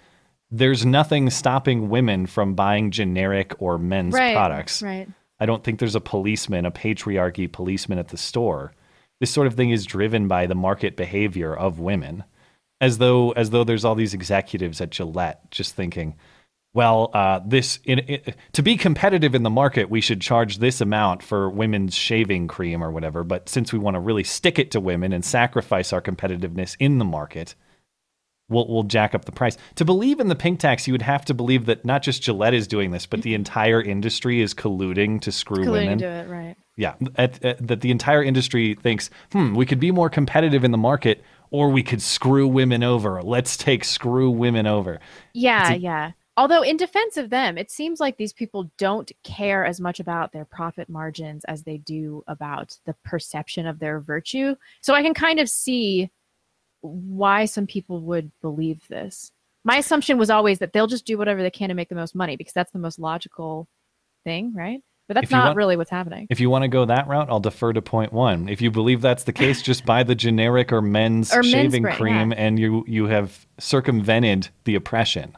there's 0.52 0.86
nothing 0.86 1.30
stopping 1.30 1.90
women 1.90 2.26
from 2.26 2.56
buying 2.56 2.92
generic 2.92 3.54
or 3.62 3.78
men's 3.78 4.14
right. 4.14 4.36
products. 4.36 4.82
Right. 4.82 5.08
I 5.40 5.46
don't 5.46 5.64
think 5.64 5.80
there's 5.80 5.96
a 5.96 6.02
policeman, 6.02 6.66
a 6.66 6.72
patriarchy 6.72 7.50
policeman 7.50 8.00
at 8.00 8.10
the 8.10 8.18
store. 8.18 8.74
This 9.20 9.32
sort 9.32 9.48
of 9.48 9.54
thing 9.54 9.70
is 9.70 9.86
driven 9.86 10.28
by 10.28 10.48
the 10.48 10.56
market 10.56 10.98
behavior 10.98 11.56
of 11.56 11.80
women, 11.80 12.24
as 12.82 12.98
though 12.98 13.32
as 13.32 13.52
though 13.52 13.64
there's 13.64 13.86
all 13.86 13.96
these 13.96 14.14
executives 14.14 14.82
at 14.82 14.90
Gillette 14.90 15.50
just 15.52 15.76
thinking, 15.76 16.16
well, 16.80 17.12
uh, 17.14 17.42
this 17.46 17.78
in, 17.84 18.00
in, 18.00 18.34
to 18.54 18.62
be 18.64 18.78
competitive 18.78 19.36
in 19.36 19.44
the 19.44 19.50
market, 19.50 19.90
we 19.90 20.00
should 20.00 20.22
charge 20.22 20.60
this 20.60 20.80
amount 20.80 21.22
for 21.22 21.50
women's 21.50 21.94
shaving 21.94 22.48
cream 22.48 22.82
or 22.82 22.90
whatever. 22.90 23.26
But 23.26 23.50
since 23.50 23.74
we 23.74 23.80
want 23.80 23.96
to 23.96 24.00
really 24.00 24.24
stick 24.24 24.58
it 24.58 24.72
to 24.72 24.80
women 24.80 25.12
and 25.12 25.26
sacrifice 25.26 25.92
our 25.92 26.02
competitiveness 26.02 26.78
in 26.80 26.98
the 26.98 27.04
market, 27.04 27.54
we'll 28.48 28.66
we'll 28.70 28.84
jack 28.84 29.14
up 29.14 29.26
the 29.26 29.34
price. 29.34 29.58
To 29.76 29.84
believe 29.84 30.22
in 30.22 30.30
the 30.30 30.38
pink 30.38 30.62
tax, 30.62 30.88
you 30.88 30.94
would 30.94 31.02
have 31.02 31.26
to 31.26 31.34
believe 31.34 31.66
that 31.66 31.84
not 31.84 32.02
just 32.02 32.22
Gillette 32.24 32.54
is 32.54 32.66
doing 32.66 32.92
this, 32.92 33.06
but 33.06 33.24
the 33.24 33.34
entire 33.34 33.82
industry 33.82 34.40
is 34.40 34.54
colluding 34.54 35.20
to 35.20 35.34
screw 35.34 35.66
Colluding 35.66 35.72
women. 35.72 35.98
to 35.98 36.06
do 36.06 36.10
it, 36.10 36.30
right. 36.30 36.56
Yeah, 36.78 36.94
at, 37.18 37.44
at- 37.44 37.68
that 37.68 37.82
the 37.82 37.92
entire 37.92 38.24
industry 38.24 38.74
thinks, 38.76 39.10
hmm, 39.34 39.54
we 39.54 39.66
could 39.66 39.82
be 39.82 39.92
more 39.92 40.10
competitive 40.10 40.64
in 40.64 40.72
the 40.72 40.78
market, 40.78 41.22
or 41.52 41.72
we 41.72 41.84
could 41.84 42.02
screw 42.02 42.48
women 42.48 42.84
over. 42.84 43.22
Let's 43.22 43.58
take 43.58 43.84
screw 43.84 44.30
women 44.32 44.66
over. 44.66 45.02
Yeah, 45.34 45.74
a- 45.74 45.76
yeah. 45.76 46.12
Although, 46.38 46.62
in 46.62 46.78
defense 46.78 47.18
of 47.18 47.30
them, 47.30 47.58
it 47.58 47.70
seems 47.70 48.00
like 48.00 48.16
these 48.16 48.32
people 48.32 48.72
don't 48.78 49.12
care 49.24 49.66
as 49.66 49.82
much 49.82 50.00
about 50.00 50.32
their 50.32 50.46
profit 50.46 50.88
margins 50.88 51.44
as 51.46 51.64
they 51.64 51.78
do 51.78 52.24
about 52.28 52.78
the 52.86 52.96
perception 53.04 53.68
of 53.68 53.80
their 53.80 54.00
virtue. 54.00 54.56
So 54.82 54.94
I 54.94 55.02
can 55.02 55.14
kind 55.14 55.40
of 55.40 55.50
see 55.50 56.10
why 56.82 57.44
some 57.46 57.68
people 57.68 58.00
would 58.02 58.32
believe 58.42 58.88
this. 58.88 59.32
My 59.66 59.78
assumption 59.78 60.18
was 60.18 60.30
always 60.30 60.60
that 60.60 60.72
they'll 60.72 60.88
just 60.88 61.06
do 61.06 61.18
whatever 61.18 61.42
they 61.42 61.52
can 61.52 61.68
to 61.70 61.76
make 61.76 61.90
the 61.90 61.96
most 61.96 62.16
money 62.16 62.38
because 62.38 62.54
that's 62.54 62.72
the 62.72 62.80
most 62.80 63.00
logical 63.00 63.68
thing, 64.24 64.54
right? 64.54 64.82
But 65.10 65.16
that's 65.16 65.32
not 65.32 65.48
want- 65.48 65.58
really 65.58 65.76
what's 65.76 65.90
happening. 65.90 66.28
If 66.30 66.40
you 66.40 66.50
want 66.50 66.64
to 66.64 66.68
go 66.68 66.86
that 66.86 67.08
route, 67.08 67.30
I'll 67.30 67.40
defer 67.40 67.74
to 67.74 67.82
point 67.82 68.14
one. 68.14 68.48
If 68.48 68.62
you 68.62 68.72
believe 68.72 69.02
that's 69.02 69.24
the 69.26 69.34
case, 69.34 69.62
just 69.62 69.84
buy 69.84 70.04
the 70.04 70.16
generic 70.16 70.72
or 70.72 70.82
men's 70.82 71.34
Or 71.34 71.42
men's 71.42 71.52
shaving 71.52 71.82
brand, 71.82 71.98
cream, 71.98 72.32
yeah. 72.32 72.38
and 72.38 72.60
you 72.60 72.86
you 72.88 73.08
have 73.08 73.46
circumvented 73.60 74.50
the 74.66 74.76
oppression. 74.76 75.36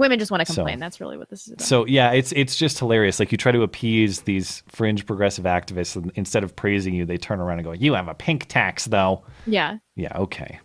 Women 0.00 0.18
just 0.18 0.30
want 0.32 0.40
to 0.44 0.52
So- 0.52 0.56
complain. 0.62 0.80
that's 0.80 1.00
really 1.00 1.16
what 1.16 1.28
this 1.30 1.46
is 1.46 1.52
about. 1.52 1.66
So 1.66 1.86
yeah, 1.86 2.10
it's 2.10 2.32
it's 2.32 2.56
just 2.56 2.78
hilarious. 2.80 3.20
Like 3.20 3.30
you 3.30 3.38
try 3.38 3.52
to 3.52 3.62
appease 3.62 4.22
these 4.22 4.62
fringe 4.66 5.06
progressive 5.06 5.44
activists, 5.44 5.94
and 5.94 6.10
instead 6.16 6.42
of 6.42 6.56
praising 6.56 6.94
you, 6.94 7.04
they 7.06 7.16
turn 7.18 7.38
around 7.38 7.58
and 7.58 7.64
go, 7.66 7.72
"You 7.72 7.94
have 7.94 8.08
a 8.08 8.14
pink 8.14 8.46
tax, 8.48 8.86
though." 8.86 9.22
yeah. 9.46 9.78
Yeah, 9.96 10.16
okay. 10.16 10.58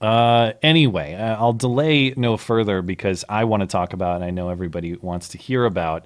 Uh, 0.00 0.52
anyway, 0.62 1.14
uh, 1.14 1.36
I'll 1.36 1.52
delay 1.54 2.12
no 2.16 2.36
further 2.36 2.82
because 2.82 3.24
I 3.28 3.44
want 3.44 3.62
to 3.62 3.66
talk 3.66 3.92
about, 3.94 4.16
and 4.16 4.24
I 4.24 4.30
know 4.30 4.50
everybody 4.50 4.94
wants 4.96 5.28
to 5.28 5.38
hear 5.38 5.64
about 5.64 6.04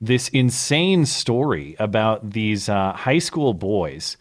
this 0.00 0.28
insane 0.28 1.06
story 1.06 1.76
about 1.78 2.30
these 2.30 2.68
uh, 2.68 2.92
high 2.92 3.18
school 3.18 3.54
boys 3.54 4.16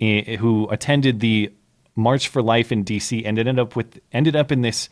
i- 0.00 0.36
who 0.38 0.68
attended 0.70 1.20
the 1.20 1.52
March 1.96 2.28
for 2.28 2.42
Life 2.42 2.70
in 2.72 2.84
D.C. 2.84 3.24
and 3.24 3.38
ended 3.38 3.58
up 3.58 3.74
with 3.76 4.00
ended 4.12 4.36
up 4.36 4.52
in 4.52 4.62
this 4.62 4.88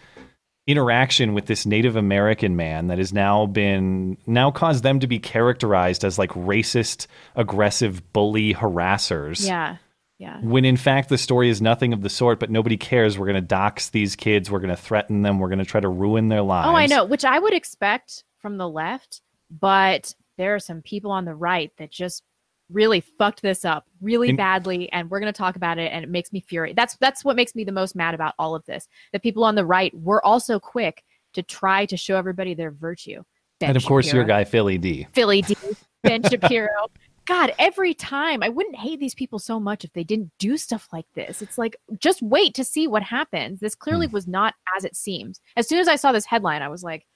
interaction 0.69 1.33
with 1.35 1.47
this 1.47 1.65
Native 1.67 1.97
American 1.97 2.55
man 2.55 2.87
that 2.89 2.99
has 2.99 3.13
now 3.13 3.47
been 3.47 4.17
now 4.27 4.51
caused 4.51 4.85
them 4.85 5.01
to 5.01 5.07
be 5.07 5.19
characterized 5.19 6.05
as 6.05 6.19
like 6.19 6.31
racist, 6.33 7.07
aggressive, 7.35 8.13
bully 8.13 8.55
harassers 8.55 9.45
Yeah. 9.45 9.79
Yeah. 10.19 10.41
when 10.43 10.65
in 10.65 10.77
fact 10.77 11.09
the 11.09 11.17
story 11.17 11.49
is 11.49 11.63
nothing 11.63 11.93
of 11.93 12.03
the 12.03 12.09
sort, 12.11 12.39
but 12.39 12.51
nobody 12.51 12.77
cares. 12.77 13.19
We're 13.19 13.27
going 13.27 13.37
to 13.37 13.41
dox 13.41 13.91
these 13.91 14.15
kids. 14.15 14.51
We're 14.51 14.59
going 14.59 14.69
to 14.75 14.77
threaten 14.77 15.23
them. 15.23 15.39
We're 15.39 15.49
going 15.49 15.61
to 15.61 15.65
try 15.65 15.81
to 15.81 15.89
ruin 15.89 16.29
their 16.29 16.43
lives. 16.43 16.69
Oh, 16.69 16.75
I 16.77 16.87
know, 16.87 17.05
which 17.05 17.25
I 17.25 17.39
would 17.39 17.55
expect 17.55 18.25
from 18.39 18.59
the 18.59 18.69
left, 18.69 19.23
but 19.51 20.15
there 20.37 20.55
are 20.55 20.61
some 20.61 20.83
people 20.83 21.11
on 21.13 21.25
the 21.25 21.35
right 21.35 21.73
that 21.79 21.91
just 21.91 22.23
really 22.71 23.01
fucked 23.01 23.43
this 23.43 23.65
up 23.65 23.87
really 24.01 24.31
In- 24.31 24.37
badly 24.37 24.91
and 24.93 25.11
we're 25.11 25.21
going 25.21 25.33
to 25.33 25.37
talk 25.37 25.57
about 25.57 25.79
it 25.79 25.91
and 25.93 26.05
it 26.05 26.11
makes 26.11 26.33
me 26.33 26.41
furious. 26.41 26.77
That's 26.77 26.97
that's 26.97 27.25
what 27.25 27.37
makes 27.37 27.55
me 27.55 27.65
the 27.65 27.73
most 27.73 27.97
mad 27.97 28.15
about 28.15 28.35
all 28.39 28.55
of 28.55 28.65
this. 28.67 28.89
The 29.13 29.21
people 29.21 29.45
on 29.45 29.55
the 29.55 29.65
right 29.65 29.93
were 29.95 30.25
also 30.25 30.61
quick 30.61 31.05
to 31.35 31.43
try 31.43 31.87
to 31.87 31.97
show 31.97 32.17
everybody 32.17 32.55
their 32.55 32.71
virtue. 32.71 33.23
Ben 33.61 33.71
And 33.71 33.77
of 33.77 33.85
course, 33.85 34.13
your 34.13 34.25
guy, 34.25 34.45
Philly 34.45 34.79
D. 34.79 35.07
Philly 35.13 35.43
D, 35.43 35.57
Ben 36.03 36.23
Shapiro. 36.23 36.89
God, 37.27 37.53
every 37.59 37.93
time 37.93 38.43
I 38.43 38.49
wouldn't 38.49 38.77
hate 38.77 39.01
these 39.01 39.15
people 39.15 39.39
so 39.39 39.61
much 39.61 39.85
if 39.85 39.93
they 39.93 40.05
didn't 40.05 40.31
do 40.39 40.57
stuff 40.57 40.89
like 40.93 41.05
this. 41.15 41.43
It's 41.43 41.59
like 41.59 41.77
just 41.99 42.23
wait 42.23 42.55
to 42.55 42.65
see 42.65 42.87
what 42.87 43.03
happens. 43.03 43.61
This 43.61 43.75
clearly 43.75 44.07
hmm. 44.07 44.15
was 44.15 44.27
not 44.27 44.55
as 44.77 44.85
it 44.85 44.97
seems. 44.97 45.41
As 45.57 45.69
soon 45.69 45.79
as 45.79 45.89
I 45.89 45.97
saw 45.97 46.13
this 46.13 46.25
headline, 46.25 46.63
I 46.63 46.69
was 46.69 46.83
like, 46.83 47.07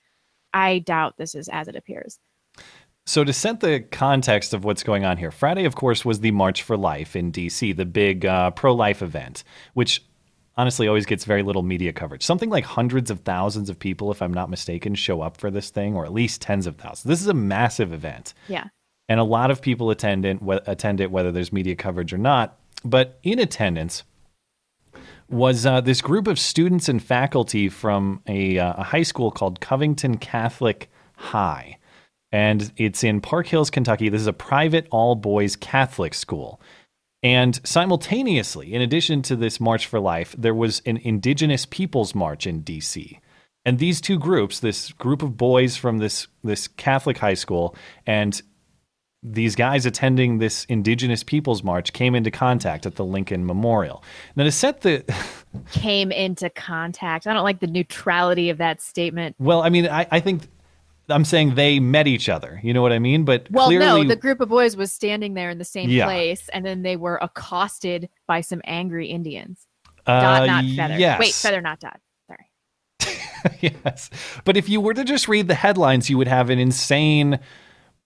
I 0.53 0.81
doubt 0.81 1.17
this 1.17 1.35
is 1.35 1.49
as 1.49 1.69
it 1.69 1.77
appears. 1.77 2.19
So, 3.05 3.25
to 3.25 3.33
set 3.33 3.61
the 3.61 3.81
context 3.81 4.55
of 4.55 4.65
what's 4.65 4.85
going 4.85 5.05
on 5.05 5.17
here, 5.17 5.33
Friday, 5.33 5.65
of 5.65 5.75
course, 5.75 6.05
was 6.05 6.21
the 6.21 6.31
March 6.31 6.63
for 6.63 6.77
Life 6.77 7.17
in 7.17 7.33
DC, 7.33 7.77
the 7.77 7.85
big 7.85 8.25
uh, 8.25 8.53
pro 8.53 8.73
life 8.75 9.03
event, 9.03 9.43
which 9.75 10.05
honestly 10.57 10.87
always 10.87 11.07
gets 11.07 11.25
very 11.25 11.43
little 11.43 11.63
media 11.63 11.93
coverage. 11.93 12.23
Something 12.23 12.51
like 12.51 12.65
hundreds 12.65 13.11
of 13.11 13.21
thousands 13.21 13.69
of 13.69 13.79
people, 13.79 14.13
if 14.13 14.23
I'm 14.23 14.35
not 14.35 14.51
mistaken, 14.51 14.95
show 14.95 15.21
up 15.21 15.37
for 15.37 15.51
this 15.51 15.71
thing, 15.71 15.97
or 15.97 16.05
at 16.05 16.13
least 16.13 16.43
tens 16.43 16.67
of 16.67 16.77
thousands. 16.77 17.03
This 17.05 17.21
is 17.21 17.27
a 17.27 17.35
massive 17.35 17.93
event. 17.93 18.35
Yeah. 18.49 18.65
and 19.09 19.19
a 19.19 19.25
lot 19.25 19.51
of 19.51 19.61
people 19.61 19.91
attend 19.91 20.25
it, 20.25 20.39
attend 20.67 21.01
it 21.01 21.11
whether 21.11 21.33
there's 21.33 21.53
media 21.53 21.75
coverage 21.75 22.13
or 22.13 22.19
not. 22.19 22.59
But 22.85 23.19
in 23.23 23.39
attendance 23.39 24.05
was 25.29 25.67
uh, 25.67 25.81
this 25.81 26.01
group 26.01 26.27
of 26.27 26.39
students 26.39 26.89
and 26.89 27.03
faculty 27.03 27.69
from 27.69 28.23
a, 28.27 28.59
uh, 28.59 28.75
a 28.79 28.83
high 28.85 29.03
school 29.03 29.31
called 29.31 29.61
Covington 29.61 30.19
Catholic 30.19 30.91
High. 31.17 31.79
And 32.33 32.73
it's 32.77 33.05
in 33.05 33.21
Park 33.21 33.47
Hills, 33.47 33.71
Kentucky. 33.71 34.09
This 34.09 34.23
is 34.23 34.27
a 34.27 34.33
private 34.33 34.87
all 34.91 35.15
boys 35.15 35.55
Catholic 35.55 36.15
school. 36.15 36.61
And 37.23 37.61
simultaneously, 37.65 38.75
in 38.75 38.83
addition 38.83 39.23
to 39.23 39.37
this 39.37 39.61
March 39.61 39.87
for 39.87 40.01
Life, 40.01 40.35
there 40.37 40.55
was 40.55 40.83
an 40.87 40.97
Indigenous 40.97 41.67
Peoples 41.67 42.15
March 42.15 42.47
in 42.47 42.65
DC. 42.65 43.19
And 43.65 43.79
these 43.79 44.01
two 44.01 44.19
groups, 44.19 44.59
this 44.59 44.91
group 44.93 45.23
of 45.23 45.37
boys 45.37 45.77
from 45.77 45.99
this 45.99 46.27
this 46.43 46.67
Catholic 46.67 47.19
high 47.19 47.35
school 47.35 47.77
and 48.07 48.43
these 49.23 49.55
guys 49.55 49.87
attending 49.87 50.39
this 50.39 50.65
Indigenous 50.65 51.23
Peoples 51.23 51.63
March 51.63 51.93
came 51.93 52.17
into 52.17 52.31
contact 52.31 52.87
at 52.87 52.97
the 52.97 53.05
Lincoln 53.05 53.47
Memorial. 53.47 54.03
Now 54.35 54.43
to 54.45 54.51
set 54.51 54.81
the 54.81 55.05
Came 55.71 56.11
into 56.11 56.51
contact. 56.51 57.27
I 57.27 57.35
don't 57.35 57.45
like 57.45 57.61
the 57.61 57.67
neutrality 57.67 58.51
of 58.51 58.59
that 58.59 58.81
statement. 58.81 59.37
well, 59.39 59.63
I 59.63 59.69
mean, 59.69 59.87
I, 59.87 60.07
I 60.11 60.19
think 60.19 60.49
I'm 61.09 61.25
saying 61.25 61.55
they 61.57 61.81
met 61.81 62.07
each 62.07 62.29
other. 62.29 62.61
You 62.63 62.73
know 62.73 62.81
what 62.83 62.93
I 62.93 62.99
mean? 62.99 63.25
But 63.25 63.49
Well, 63.51 63.67
clearly, 63.67 64.03
no, 64.05 64.09
the 64.09 64.17
group 64.17 64.41
of 64.41 64.49
boys 64.49 64.77
was 64.77 64.93
standing 64.93 65.35
there 65.35 65.51
in 65.51 65.59
the 65.59 65.65
same 65.65 65.91
Yeah. 65.91 66.05
place, 66.07 66.49
and 66.53 66.65
then 66.65 66.83
they 66.83 66.97
were 66.97 67.19
accosted 67.21 68.09
by 68.27 68.41
some 68.41 68.61
angry 68.65 69.09
Indians. 69.09 69.67
Uh, 70.07 70.21
dot, 70.21 70.47
not 70.47 70.65
feather. 70.77 70.99
yes. 70.99 71.21
Wait, 71.21 71.33
feather, 71.35 71.61
not 71.61 71.81
dot. 71.81 72.01
Sorry. 72.27 73.19
yes. 73.61 74.11
But 74.45 74.57
if 74.57 74.69
you 74.69 74.81
were 74.81 74.95
to 74.95 75.05
just 75.05 75.29
read 75.29 75.49
the 75.49 75.55
headlines, 75.55 76.09
you 76.11 76.19
would 76.19 76.29
have 76.29 76.51
an 76.51 76.59
insane, 76.59 77.39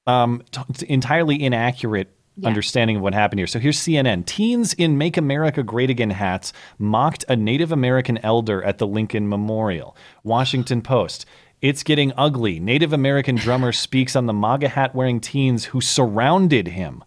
um, 0.06 0.42
t- 0.50 0.86
entirely 0.88 1.42
inaccurate 1.42 2.12
Yeah. 2.38 2.48
understanding 2.48 2.96
of 2.96 3.02
what 3.02 3.14
happened 3.14 3.38
here. 3.40 3.46
So 3.46 3.58
here's 3.58 3.78
CNN. 3.78 4.24
Teens 4.26 4.74
in 4.74 4.98
Make 4.98 5.16
America 5.16 5.62
Great 5.62 5.88
Again 5.88 6.10
hats 6.10 6.52
mocked 6.78 7.24
a 7.28 7.36
Native 7.36 7.72
American 7.72 8.18
elder 8.18 8.62
at 8.62 8.76
the 8.78 8.86
Lincoln 8.86 9.26
Memorial. 9.28 9.96
Washington 10.22 10.82
Post. 10.82 11.24
It's 11.66 11.82
getting 11.82 12.12
ugly. 12.16 12.60
Native 12.60 12.92
American 12.92 13.34
drummer 13.34 13.72
speaks 13.72 14.14
on 14.14 14.26
the 14.26 14.32
MAGA 14.32 14.68
hat 14.68 14.94
wearing 14.94 15.18
teens 15.18 15.64
who 15.64 15.80
surrounded 15.80 16.68
him. 16.68 17.02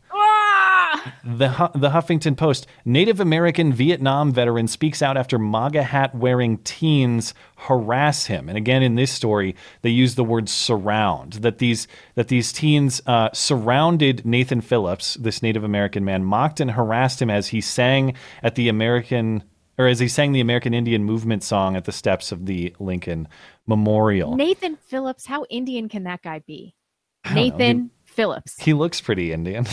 The, 1.23 1.47
Hu- 1.47 1.79
the 1.79 1.91
Huffington 1.91 2.35
Post 2.35 2.67
Native 2.83 3.21
American 3.21 3.71
Vietnam 3.71 4.33
veteran 4.33 4.67
speaks 4.67 5.01
out 5.01 5.15
after 5.15 5.39
MAGA 5.39 5.83
hat 5.83 6.13
wearing 6.13 6.57
teens 6.57 7.33
harass 7.55 8.25
him. 8.25 8.49
And 8.49 8.57
again, 8.57 8.83
in 8.83 8.95
this 8.95 9.11
story, 9.11 9.55
they 9.81 9.91
use 9.91 10.15
the 10.15 10.25
word 10.25 10.49
surround. 10.49 11.33
That 11.33 11.59
these 11.59 11.87
that 12.15 12.27
these 12.27 12.51
teens 12.51 13.01
uh, 13.05 13.29
surrounded 13.31 14.25
Nathan 14.25 14.59
Phillips, 14.59 15.13
this 15.13 15.41
Native 15.41 15.63
American 15.63 16.03
man, 16.03 16.25
mocked 16.25 16.59
and 16.59 16.71
harassed 16.71 17.21
him 17.21 17.29
as 17.29 17.47
he 17.47 17.61
sang 17.61 18.13
at 18.43 18.55
the 18.55 18.67
American 18.67 19.43
or 19.79 19.87
as 19.87 19.99
he 19.99 20.09
sang 20.09 20.33
the 20.33 20.41
American 20.41 20.73
Indian 20.73 21.05
Movement 21.05 21.41
song 21.41 21.77
at 21.77 21.85
the 21.85 21.93
steps 21.93 22.33
of 22.33 22.45
the 22.45 22.75
Lincoln 22.79 23.29
Memorial. 23.69 24.35
Nathan 24.35 24.75
Phillips, 24.75 25.27
how 25.27 25.45
Indian 25.47 25.87
can 25.87 26.03
that 26.03 26.23
guy 26.23 26.39
be? 26.39 26.73
I 27.23 27.29
don't 27.29 27.35
know. 27.35 27.41
Nathan 27.43 27.91
Phillips. 28.03 28.59
He 28.59 28.73
looks 28.73 28.99
pretty 28.99 29.31
Indian. 29.31 29.67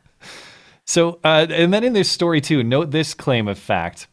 so, 0.86 1.20
uh, 1.22 1.46
and 1.50 1.74
then 1.74 1.84
in 1.84 1.92
this 1.92 2.10
story 2.10 2.40
too, 2.40 2.64
note 2.64 2.90
this 2.90 3.12
claim 3.12 3.48
of 3.48 3.58
fact. 3.58 4.08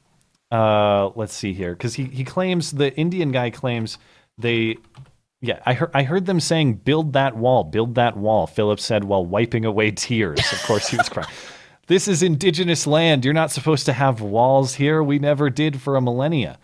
Uh, 0.51 1.11
let's 1.15 1.33
see 1.33 1.53
here, 1.53 1.71
because 1.73 1.93
he 1.93 2.05
he 2.05 2.25
claims 2.25 2.71
the 2.71 2.93
Indian 2.95 3.31
guy 3.31 3.49
claims 3.49 3.97
they. 4.37 4.77
Yeah, 5.41 5.61
I 5.65 5.73
heard 5.75 5.91
I 5.93 6.03
heard 6.03 6.25
them 6.25 6.41
saying 6.41 6.73
"build 6.75 7.13
that 7.13 7.37
wall, 7.37 7.63
build 7.63 7.95
that 7.95 8.17
wall." 8.17 8.47
Phillips 8.47 8.83
said 8.83 9.05
while 9.05 9.25
wiping 9.25 9.63
away 9.63 9.91
tears. 9.91 10.39
Of 10.51 10.61
course, 10.63 10.89
he 10.89 10.97
was 10.97 11.09
crying. 11.09 11.29
This 11.87 12.07
is 12.07 12.21
indigenous 12.21 12.85
land. 12.85 13.25
You're 13.25 13.33
not 13.33 13.49
supposed 13.49 13.87
to 13.87 13.93
have 13.93 14.21
walls 14.21 14.75
here. 14.75 15.01
We 15.01 15.17
never 15.17 15.49
did 15.49 15.81
for 15.81 15.95
a 15.95 16.01
millennia. 16.01 16.59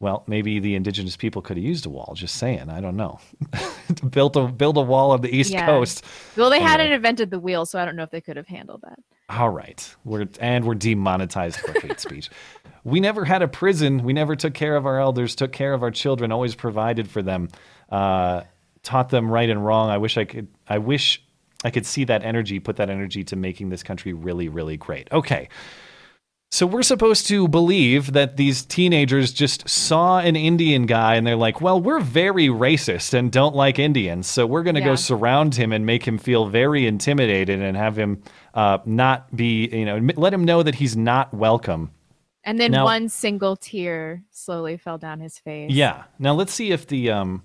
Well, 0.00 0.24
maybe 0.26 0.58
the 0.60 0.74
indigenous 0.76 1.14
people 1.14 1.42
could 1.42 1.58
have 1.58 1.64
used 1.64 1.84
a 1.84 1.90
wall. 1.90 2.14
Just 2.16 2.36
saying. 2.36 2.70
I 2.70 2.80
don't 2.80 2.96
know. 2.96 3.20
built 4.10 4.34
a 4.34 4.46
build 4.48 4.78
a 4.78 4.80
wall 4.80 5.10
on 5.10 5.20
the 5.20 5.34
east 5.34 5.52
Yeah. 5.52 5.66
coast. 5.66 6.04
Well, 6.36 6.48
they 6.48 6.60
hadn't 6.60 6.90
invented 6.90 7.30
the 7.30 7.38
wheel, 7.38 7.66
so 7.66 7.78
I 7.78 7.84
don't 7.84 7.96
know 7.96 8.02
if 8.02 8.10
they 8.10 8.22
could 8.22 8.38
have 8.38 8.46
handled 8.48 8.80
that. 8.82 8.98
All 9.28 9.50
right. 9.50 9.94
We're 10.04 10.26
and 10.40 10.64
we're 10.64 10.74
demonetized 10.74 11.56
for 11.58 11.78
hate 11.78 12.00
speech. 12.00 12.30
We 12.82 12.98
never 12.98 13.26
had 13.26 13.42
a 13.42 13.48
prison. 13.48 14.02
We 14.02 14.14
never 14.14 14.34
took 14.36 14.54
care 14.54 14.74
of 14.74 14.86
our 14.86 14.98
elders, 14.98 15.34
took 15.34 15.52
care 15.52 15.74
of 15.74 15.82
our 15.82 15.90
children, 15.90 16.32
always 16.32 16.54
provided 16.54 17.08
for 17.08 17.20
them, 17.20 17.48
uh, 17.90 18.42
taught 18.82 19.10
them 19.10 19.30
right 19.30 19.50
and 19.50 19.62
wrong. 19.64 19.90
I 19.90 19.98
wish 19.98 20.16
I 20.16 20.24
could 20.24 20.48
I 20.66 20.78
wish 20.78 21.22
I 21.62 21.68
could 21.70 21.84
see 21.84 22.04
that 22.04 22.22
energy, 22.24 22.58
put 22.58 22.76
that 22.76 22.88
energy 22.88 23.22
to 23.24 23.36
making 23.36 23.68
this 23.68 23.82
country 23.82 24.14
really, 24.14 24.48
really 24.48 24.78
great. 24.78 25.08
Okay. 25.12 25.50
So 26.52 26.66
we're 26.66 26.82
supposed 26.82 27.28
to 27.28 27.46
believe 27.46 28.12
that 28.12 28.36
these 28.36 28.64
teenagers 28.64 29.32
just 29.32 29.68
saw 29.68 30.18
an 30.18 30.34
Indian 30.34 30.84
guy 30.84 31.14
and 31.14 31.24
they're 31.24 31.36
like, 31.36 31.60
"Well, 31.60 31.80
we're 31.80 32.00
very 32.00 32.48
racist 32.48 33.14
and 33.14 33.30
don't 33.30 33.54
like 33.54 33.78
Indians, 33.78 34.26
so 34.26 34.46
we're 34.46 34.64
going 34.64 34.74
to 34.74 34.80
Yeah. 34.80 34.86
go 34.88 34.94
surround 34.96 35.54
him 35.54 35.72
and 35.72 35.86
make 35.86 36.06
him 36.08 36.18
feel 36.18 36.46
very 36.48 36.86
intimidated 36.86 37.60
and 37.60 37.76
have 37.76 37.96
him 37.96 38.22
uh, 38.52 38.78
not 38.84 39.34
be, 39.36 39.68
you 39.68 39.84
know, 39.84 40.00
let 40.16 40.34
him 40.34 40.44
know 40.44 40.64
that 40.64 40.74
he's 40.74 40.96
not 40.96 41.32
welcome." 41.32 41.92
And 42.42 42.58
then 42.58 42.72
Now- 42.72 42.84
one 42.84 43.08
single 43.08 43.54
tear 43.54 44.24
slowly 44.32 44.76
fell 44.76 44.98
down 44.98 45.20
his 45.20 45.38
face. 45.38 45.70
Yeah. 45.70 46.04
Now 46.18 46.34
let's 46.34 46.52
see 46.52 46.72
if 46.72 46.84
the 46.86 47.10
um 47.12 47.42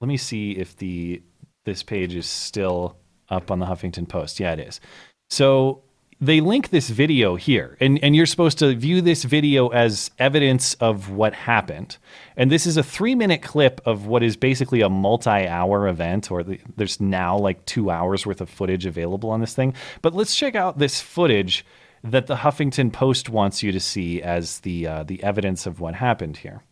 let 0.00 0.08
me 0.08 0.16
see 0.16 0.52
if 0.52 0.74
the 0.76 1.22
this 1.66 1.82
page 1.82 2.14
is 2.14 2.26
still 2.26 2.96
up 3.28 3.50
on 3.50 3.58
the 3.58 3.66
Huffington 3.66 4.08
Post. 4.08 4.40
Yeah, 4.40 4.52
it 4.52 4.60
is. 4.60 4.80
So 5.28 5.82
they 6.20 6.40
link 6.40 6.70
this 6.70 6.88
video 6.88 7.36
here 7.36 7.76
and, 7.80 8.02
and 8.02 8.14
you're 8.14 8.26
supposed 8.26 8.58
to 8.58 8.74
view 8.74 9.00
this 9.00 9.24
video 9.24 9.68
as 9.68 10.10
evidence 10.18 10.74
of 10.74 11.10
what 11.10 11.34
happened. 11.34 11.98
And 12.36 12.50
this 12.50 12.66
is 12.66 12.76
a 12.76 12.82
three 12.82 13.14
minute 13.14 13.42
clip 13.42 13.80
of 13.84 14.06
what 14.06 14.22
is 14.22 14.36
basically 14.36 14.80
a 14.80 14.88
multi-hour 14.88 15.88
event 15.88 16.30
or 16.30 16.42
the, 16.42 16.60
there's 16.76 17.00
now 17.00 17.36
like 17.36 17.64
two 17.66 17.90
hours 17.90 18.26
worth 18.26 18.40
of 18.40 18.48
footage 18.48 18.86
available 18.86 19.30
on 19.30 19.40
this 19.40 19.54
thing. 19.54 19.74
But 20.02 20.14
let's 20.14 20.34
check 20.34 20.54
out 20.54 20.78
this 20.78 21.00
footage 21.00 21.64
that 22.02 22.26
the 22.26 22.36
huffington 22.36 22.92
post 22.92 23.30
wants 23.30 23.62
you 23.62 23.72
to 23.72 23.80
see 23.80 24.20
as 24.22 24.60
the 24.60 24.86
uh, 24.86 25.02
the 25.04 25.22
evidence 25.22 25.66
of 25.66 25.80
what 25.80 25.94
happened 25.94 26.36
here 26.36 26.62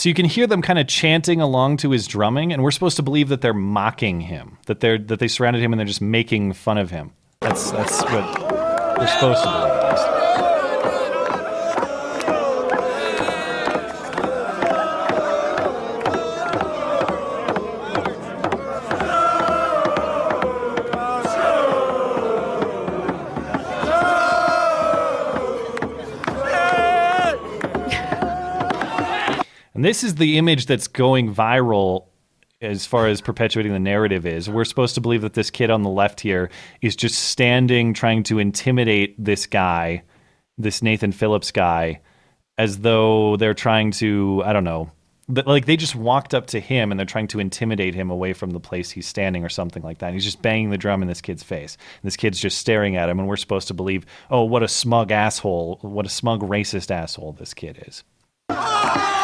So, 0.00 0.08
you 0.08 0.14
can 0.14 0.24
hear 0.24 0.46
them 0.46 0.62
kind 0.62 0.78
of 0.78 0.86
chanting 0.86 1.42
along 1.42 1.76
to 1.78 1.90
his 1.90 2.06
drumming, 2.06 2.54
and 2.54 2.62
we're 2.62 2.70
supposed 2.70 2.96
to 2.96 3.02
believe 3.02 3.28
that 3.28 3.42
they're 3.42 3.52
mocking 3.52 4.22
him, 4.22 4.56
that 4.64 4.80
they're 4.80 4.96
that 4.96 5.18
they 5.18 5.28
surrounded 5.28 5.62
him 5.62 5.74
and 5.74 5.78
they're 5.78 5.86
just 5.86 6.00
making 6.00 6.54
fun 6.54 6.78
of 6.78 6.90
him. 6.90 7.12
That's 7.42 7.70
that's 7.70 8.02
what 8.04 8.98
we're 8.98 9.06
supposed 9.06 9.42
to 9.42 9.50
believe. 9.50 9.79
And 29.80 29.84
this 29.86 30.04
is 30.04 30.16
the 30.16 30.36
image 30.36 30.66
that's 30.66 30.88
going 30.88 31.34
viral 31.34 32.04
as 32.60 32.84
far 32.84 33.06
as 33.06 33.22
perpetuating 33.22 33.72
the 33.72 33.78
narrative 33.78 34.26
is. 34.26 34.46
We're 34.46 34.66
supposed 34.66 34.94
to 34.96 35.00
believe 35.00 35.22
that 35.22 35.32
this 35.32 35.50
kid 35.50 35.70
on 35.70 35.84
the 35.84 35.88
left 35.88 36.20
here 36.20 36.50
is 36.82 36.94
just 36.94 37.18
standing 37.18 37.94
trying 37.94 38.22
to 38.24 38.38
intimidate 38.38 39.14
this 39.16 39.46
guy, 39.46 40.02
this 40.58 40.82
Nathan 40.82 41.12
Phillips 41.12 41.50
guy, 41.50 42.02
as 42.58 42.80
though 42.80 43.38
they're 43.38 43.54
trying 43.54 43.90
to, 43.92 44.42
I 44.44 44.52
don't 44.52 44.64
know, 44.64 44.92
like 45.28 45.64
they 45.64 45.78
just 45.78 45.96
walked 45.96 46.34
up 46.34 46.48
to 46.48 46.60
him 46.60 46.90
and 46.90 47.00
they're 47.00 47.06
trying 47.06 47.28
to 47.28 47.40
intimidate 47.40 47.94
him 47.94 48.10
away 48.10 48.34
from 48.34 48.50
the 48.50 48.60
place 48.60 48.90
he's 48.90 49.08
standing 49.08 49.46
or 49.46 49.48
something 49.48 49.82
like 49.82 50.00
that. 50.00 50.08
And 50.08 50.14
he's 50.14 50.26
just 50.26 50.42
banging 50.42 50.68
the 50.68 50.76
drum 50.76 51.00
in 51.00 51.08
this 51.08 51.22
kid's 51.22 51.42
face. 51.42 51.78
And 52.02 52.06
this 52.06 52.18
kid's 52.18 52.38
just 52.38 52.58
staring 52.58 52.96
at 52.96 53.08
him, 53.08 53.18
and 53.18 53.26
we're 53.26 53.36
supposed 53.36 53.68
to 53.68 53.74
believe, 53.74 54.04
oh, 54.30 54.44
what 54.44 54.62
a 54.62 54.68
smug 54.68 55.10
asshole, 55.10 55.78
what 55.80 56.04
a 56.04 56.10
smug 56.10 56.42
racist 56.42 56.90
asshole 56.90 57.32
this 57.32 57.54
kid 57.54 57.82
is. 57.88 58.04
Ah! 58.50 59.19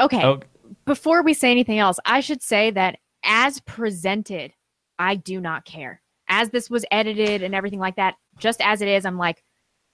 Okay. 0.00 0.24
Oh. 0.24 0.40
Before 0.86 1.22
we 1.22 1.34
say 1.34 1.50
anything 1.50 1.78
else, 1.78 1.98
I 2.04 2.20
should 2.20 2.42
say 2.42 2.70
that 2.70 2.98
as 3.22 3.60
presented, 3.60 4.52
I 4.98 5.14
do 5.14 5.40
not 5.40 5.64
care. 5.64 6.02
As 6.28 6.50
this 6.50 6.70
was 6.70 6.84
edited 6.90 7.42
and 7.42 7.54
everything 7.54 7.78
like 7.78 7.96
that, 7.96 8.14
just 8.38 8.60
as 8.60 8.80
it 8.80 8.88
is, 8.88 9.04
I'm 9.04 9.18
like, 9.18 9.44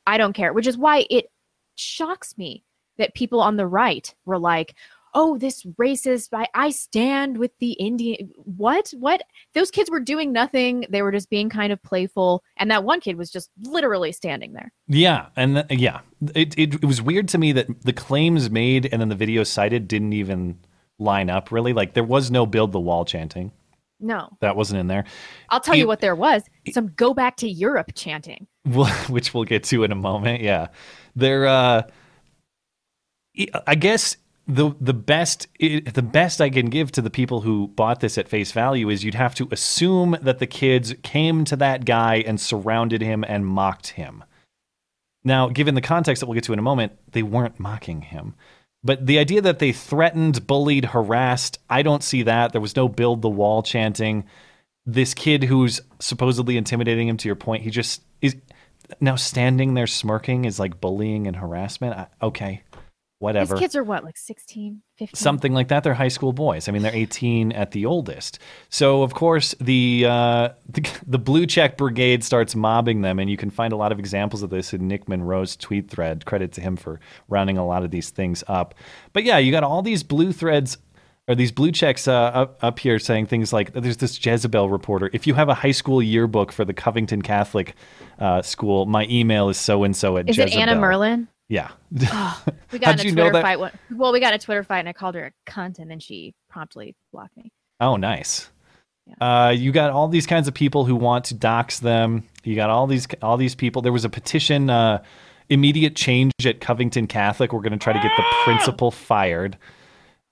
I 0.06 0.16
don't 0.16 0.32
care, 0.32 0.52
which 0.52 0.66
is 0.66 0.78
why 0.78 1.06
it 1.11 1.26
shocks 1.74 2.38
me 2.38 2.64
that 2.98 3.14
people 3.14 3.40
on 3.40 3.56
the 3.56 3.66
right 3.66 4.14
were 4.24 4.38
like, 4.38 4.74
oh, 5.16 5.38
this 5.38 5.62
racist, 5.78 6.28
I, 6.35 6.46
I 6.54 6.70
stand 6.70 7.38
with 7.38 7.50
the 7.59 7.72
Indian. 7.72 8.30
What? 8.37 8.92
What? 8.98 9.22
Those 9.54 9.70
kids 9.70 9.90
were 9.90 9.98
doing 9.98 10.30
nothing. 10.30 10.85
They 10.90 11.00
were 11.00 11.11
just 11.11 11.30
being 11.30 11.48
kind 11.48 11.72
of 11.72 11.82
playful. 11.82 12.44
And 12.59 12.70
that 12.70 12.85
one 12.85 13.00
kid 13.00 13.16
was 13.16 13.30
just 13.30 13.50
literally 13.62 14.12
standing 14.12 14.52
there. 14.52 14.72
Yeah, 14.87 15.28
and 15.35 15.64
th- 15.68 15.80
yeah, 15.80 16.00
it, 16.35 16.56
it 16.59 16.74
it 16.74 16.85
was 16.85 17.00
weird 17.00 17.28
to 17.28 17.38
me 17.38 17.52
that 17.52 17.66
the 17.82 17.94
claims 17.94 18.50
made 18.50 18.88
and 18.92 19.00
then 19.00 19.09
the 19.09 19.14
video 19.14 19.42
cited 19.42 19.88
didn't 19.88 20.12
even 20.12 20.59
line 20.98 21.30
up 21.30 21.50
really. 21.50 21.72
Like 21.72 21.94
there 21.94 22.04
was 22.04 22.30
no 22.30 22.44
build 22.44 22.72
the 22.72 22.80
wall 22.80 23.06
chanting. 23.06 23.52
No. 23.98 24.28
That 24.40 24.56
wasn't 24.56 24.80
in 24.80 24.88
there. 24.88 25.06
I'll 25.48 25.61
tell 25.61 25.74
you 25.74 25.87
what 25.87 26.00
there 26.00 26.14
was 26.14 26.42
some 26.72 26.88
go 26.88 27.14
back 27.14 27.37
to 27.38 27.48
Europe 27.48 27.92
chanting. 27.94 28.46
Which 29.09 29.32
we'll 29.32 29.44
get 29.44 29.64
to 29.64 29.85
in 29.85 29.92
a 29.92 29.96
moment. 29.96 30.42
Yeah, 30.42 30.68
there. 31.14 31.46
Uh, 31.46 31.82
I 33.66 33.75
guess 33.75 34.16
the 34.49 34.72
the 34.81 34.94
best 34.94 35.49
the 35.59 36.03
best 36.03 36.40
I 36.40 36.51
can 36.51 36.66
give 36.66 36.92
to 36.92 37.03
the 37.03 37.11
people 37.11 37.40
who 37.40 37.68
bought 37.68 38.01
this 38.01 38.16
at 38.16 38.29
face 38.29 38.53
value 38.53 38.88
is 38.88 39.05
you'd 39.05 39.14
have 39.14 39.35
to 39.37 39.49
assume 39.51 40.16
that 40.22 40.38
the 40.38 40.46
kids 40.46 40.94
came 41.03 41.44
to 41.46 41.57
that 41.57 41.85
guy 41.85 42.16
and 42.27 42.40
surrounded 42.40 43.03
him 43.03 43.25
and 43.27 43.46
mocked 43.46 43.88
him. 43.88 44.25
Now, 45.25 45.49
given 45.49 45.75
the 45.75 45.81
context 45.81 46.20
that 46.20 46.27
we'll 46.27 46.35
get 46.37 46.44
to 46.44 46.53
in 46.53 46.61
a 46.61 46.62
moment, 46.62 46.92
they 47.11 47.25
weren't 47.25 47.59
mocking 47.59 48.03
him. 48.03 48.35
But 48.85 49.05
the 49.05 49.18
idea 49.18 49.40
that 49.40 49.59
they 49.59 49.72
threatened, 49.72 50.46
bullied, 50.46 50.85
harassed, 50.85 51.59
I 51.68 51.83
don't 51.83 52.05
see 52.05 52.22
that. 52.22 52.53
There 52.53 52.61
was 52.61 52.77
no 52.77 52.88
build 52.88 53.22
the 53.22 53.29
wall 53.29 53.64
chanting. 53.64 54.25
This 54.85 55.14
kid 55.14 55.42
who's 55.42 55.81
supposedly 55.99 56.57
intimidating 56.57 57.09
him, 57.09 57.16
to 57.16 57.29
your 57.29 57.35
point, 57.35 57.64
he 57.64 57.70
just 57.70 58.03
is 58.22 58.37
now 59.01 59.16
standing 59.16 59.75
there 59.75 59.88
smirking 59.88 60.44
is 60.44 60.61
like 60.61 60.81
bullying 60.81 61.27
and 61.27 61.35
harassment. 61.35 61.96
I, 61.96 62.07
okay, 62.22 62.62
whatever. 63.18 63.55
These 63.55 63.61
kids 63.61 63.76
are 63.76 63.85
what, 63.85 64.05
like 64.05 64.16
16, 64.16 64.83
15? 64.96 65.16
Something 65.16 65.55
like 65.55 65.68
that. 65.68 65.85
They're 65.85 65.94
high 65.94 66.09
school 66.09 66.33
boys. 66.33 66.68
I 66.68 66.72
mean, 66.72 66.83
they're 66.83 66.94
18 66.94 67.52
at 67.52 67.70
the 67.70 67.87
oldest. 67.87 68.38
So, 68.68 69.02
of 69.02 69.14
course, 69.14 69.55
the, 69.61 70.05
uh, 70.07 70.48
the 70.68 70.90
the 71.07 71.18
blue 71.18 71.46
check 71.46 71.76
brigade 71.76 72.24
starts 72.24 72.55
mobbing 72.55 73.02
them, 73.02 73.18
and 73.18 73.31
you 73.31 73.37
can 73.37 73.50
find 73.50 73.72
a 73.72 73.76
lot 73.76 73.92
of 73.92 73.98
examples 73.98 74.42
of 74.42 74.50
this 74.50 74.72
in 74.72 74.87
Nick 74.88 75.09
Monroe's 75.09 75.57
tweet 75.57 75.90
thread. 75.90 76.24
Credit 76.26 76.52
to 76.52 76.61
him 76.61 76.76
for 76.76 77.00
rounding 77.29 77.59
a 77.59 77.66
lot 77.66 77.85
of 77.85 77.90
these 77.90 78.11
things 78.11 78.44
up. 78.48 78.74
But 79.12 79.24
yeah, 79.24 79.38
you 79.38 79.52
got 79.52 79.64
all 79.64 79.83
these 79.83 80.02
blue 80.02 80.33
threads 80.33 80.79
or 81.29 81.35
these 81.35 81.50
blue 81.50 81.72
checks 81.72 82.07
uh, 82.07 82.12
up, 82.12 82.59
up 82.62 82.79
here 82.79 82.98
saying 82.98 83.26
things 83.26 83.52
like 83.52 83.72
there's 83.72 83.96
this 83.96 84.24
Jezebel 84.24 84.70
reporter. 84.70 85.11
If 85.12 85.26
you 85.26 85.35
have 85.35 85.48
a 85.48 85.55
high 85.55 85.72
school 85.72 86.00
yearbook 86.02 86.52
for 86.52 86.64
the 86.64 86.74
Covington 86.74 87.22
Catholic 87.22 87.74
uh, 88.18 88.42
school, 88.42 88.87
my 88.87 89.07
email 89.11 89.48
is 89.48 89.57
so 89.57 89.83
and 89.85 89.96
so 89.96 90.16
at 90.16 90.29
Is 90.29 90.37
Jezebel. 90.37 90.59
it 90.59 90.62
Anna 90.62 90.81
Merlan? 90.81 91.26
Yeah. 91.48 91.70
Oh, 92.12 92.44
we 92.72 92.78
got 92.78 92.94
in 92.94 93.06
a 93.06 93.09
you 93.09 93.14
Twitter 93.14 93.32
fight. 93.40 93.59
one- 93.61 93.72
Well, 93.94 94.12
we 94.12 94.20
got 94.20 94.35
a 94.35 94.38
Twitter 94.38 94.62
fight, 94.64 94.80
and 94.80 94.88
I 94.88 94.92
called 94.92 95.14
her 95.14 95.26
a 95.46 95.50
cunt, 95.50 95.78
and 95.78 95.90
then 95.90 96.00
she 96.00 96.35
promptly 96.48 96.94
blocked 97.12 97.37
me. 97.37 97.50
Oh, 97.80 97.96
nice. 97.96 98.50
Uh, 99.20 99.54
you 99.56 99.70
got 99.70 99.90
all 99.90 100.09
these 100.09 100.26
kinds 100.26 100.48
of 100.48 100.54
people 100.54 100.85
who 100.85 100.96
want 100.96 101.26
to 101.26 101.35
dox 101.35 101.78
them. 101.78 102.24
You 102.42 102.56
got 102.56 102.70
all 102.70 102.87
these 102.88 103.06
all 103.22 103.37
these 103.37 103.54
people. 103.54 103.80
There 103.82 103.92
was 103.92 104.04
a 104.04 104.09
petition, 104.09 104.68
uh, 104.68 105.02
immediate 105.48 105.94
change 105.94 106.32
at 106.44 106.61
Covington 106.61 107.06
Catholic. 107.06 107.52
We're 107.52 107.61
going 107.61 107.72
to 107.72 107.78
try 107.78 107.92
to 107.92 108.00
get 108.00 108.11
the 108.16 108.24
principal 108.44 108.90
fired. 108.90 109.56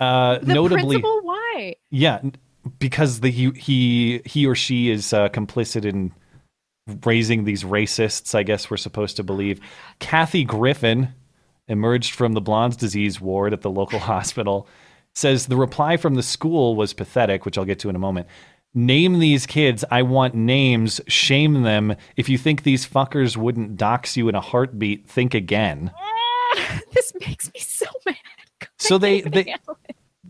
Uh, 0.00 0.38
The 0.40 0.54
notably, 0.54 0.82
principal, 0.96 1.20
why? 1.22 1.76
yeah, 1.90 2.20
because 2.80 3.20
the 3.20 3.30
he 3.30 3.50
he 3.52 4.20
he 4.26 4.44
or 4.46 4.56
she 4.56 4.90
is 4.90 5.12
uh, 5.12 5.28
complicit 5.28 5.84
in 5.84 6.12
raising 7.04 7.44
these 7.44 7.64
racists. 7.64 8.34
I 8.34 8.42
guess 8.42 8.70
we're 8.70 8.76
supposed 8.76 9.16
to 9.16 9.22
believe. 9.22 9.60
Kathy 9.98 10.44
Griffin 10.44 11.08
emerged 11.68 12.14
from 12.14 12.32
the 12.32 12.40
blonde's 12.40 12.76
disease 12.76 13.20
ward 13.20 13.52
at 13.52 13.62
the 13.62 13.70
local 13.70 13.98
hospital. 14.12 14.68
Says 15.14 15.46
the 15.46 15.56
reply 15.56 15.96
from 15.96 16.14
the 16.16 16.22
school 16.22 16.74
was 16.74 16.92
pathetic, 16.92 17.44
which 17.44 17.56
I'll 17.56 17.64
get 17.64 17.78
to 17.80 17.88
in 17.88 17.96
a 17.96 18.00
moment. 18.00 18.26
Name 18.76 19.20
these 19.20 19.46
kids. 19.46 19.84
I 19.90 20.02
want 20.02 20.34
names. 20.34 21.00
Shame 21.06 21.62
them. 21.62 21.94
If 22.16 22.28
you 22.28 22.36
think 22.36 22.64
these 22.64 22.84
fuckers 22.86 23.36
wouldn't 23.36 23.76
dox 23.76 24.16
you 24.16 24.28
in 24.28 24.34
a 24.34 24.40
heartbeat, 24.40 25.06
think 25.08 25.32
again. 25.32 25.92
this 26.92 27.12
makes 27.20 27.46
me 27.54 27.60
so 27.60 27.86
mad. 28.04 28.16
So 28.78 28.98
they, 28.98 29.20
they 29.20 29.54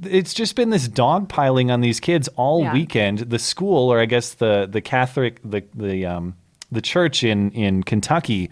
it's 0.02 0.34
just 0.34 0.54
been 0.56 0.68
this 0.68 0.86
dogpiling 0.88 1.72
on 1.72 1.80
these 1.80 1.98
kids 2.00 2.28
all 2.36 2.60
Yeah. 2.62 2.74
weekend. 2.74 3.20
The 3.20 3.38
school, 3.38 3.90
or 3.90 3.98
I 3.98 4.04
guess 4.04 4.34
the 4.34 4.68
the 4.70 4.82
Catholic 4.82 5.40
the 5.42 5.64
the 5.74 6.04
um 6.04 6.36
the 6.74 6.82
church 6.82 7.24
in 7.24 7.50
in 7.52 7.82
Kentucky 7.82 8.50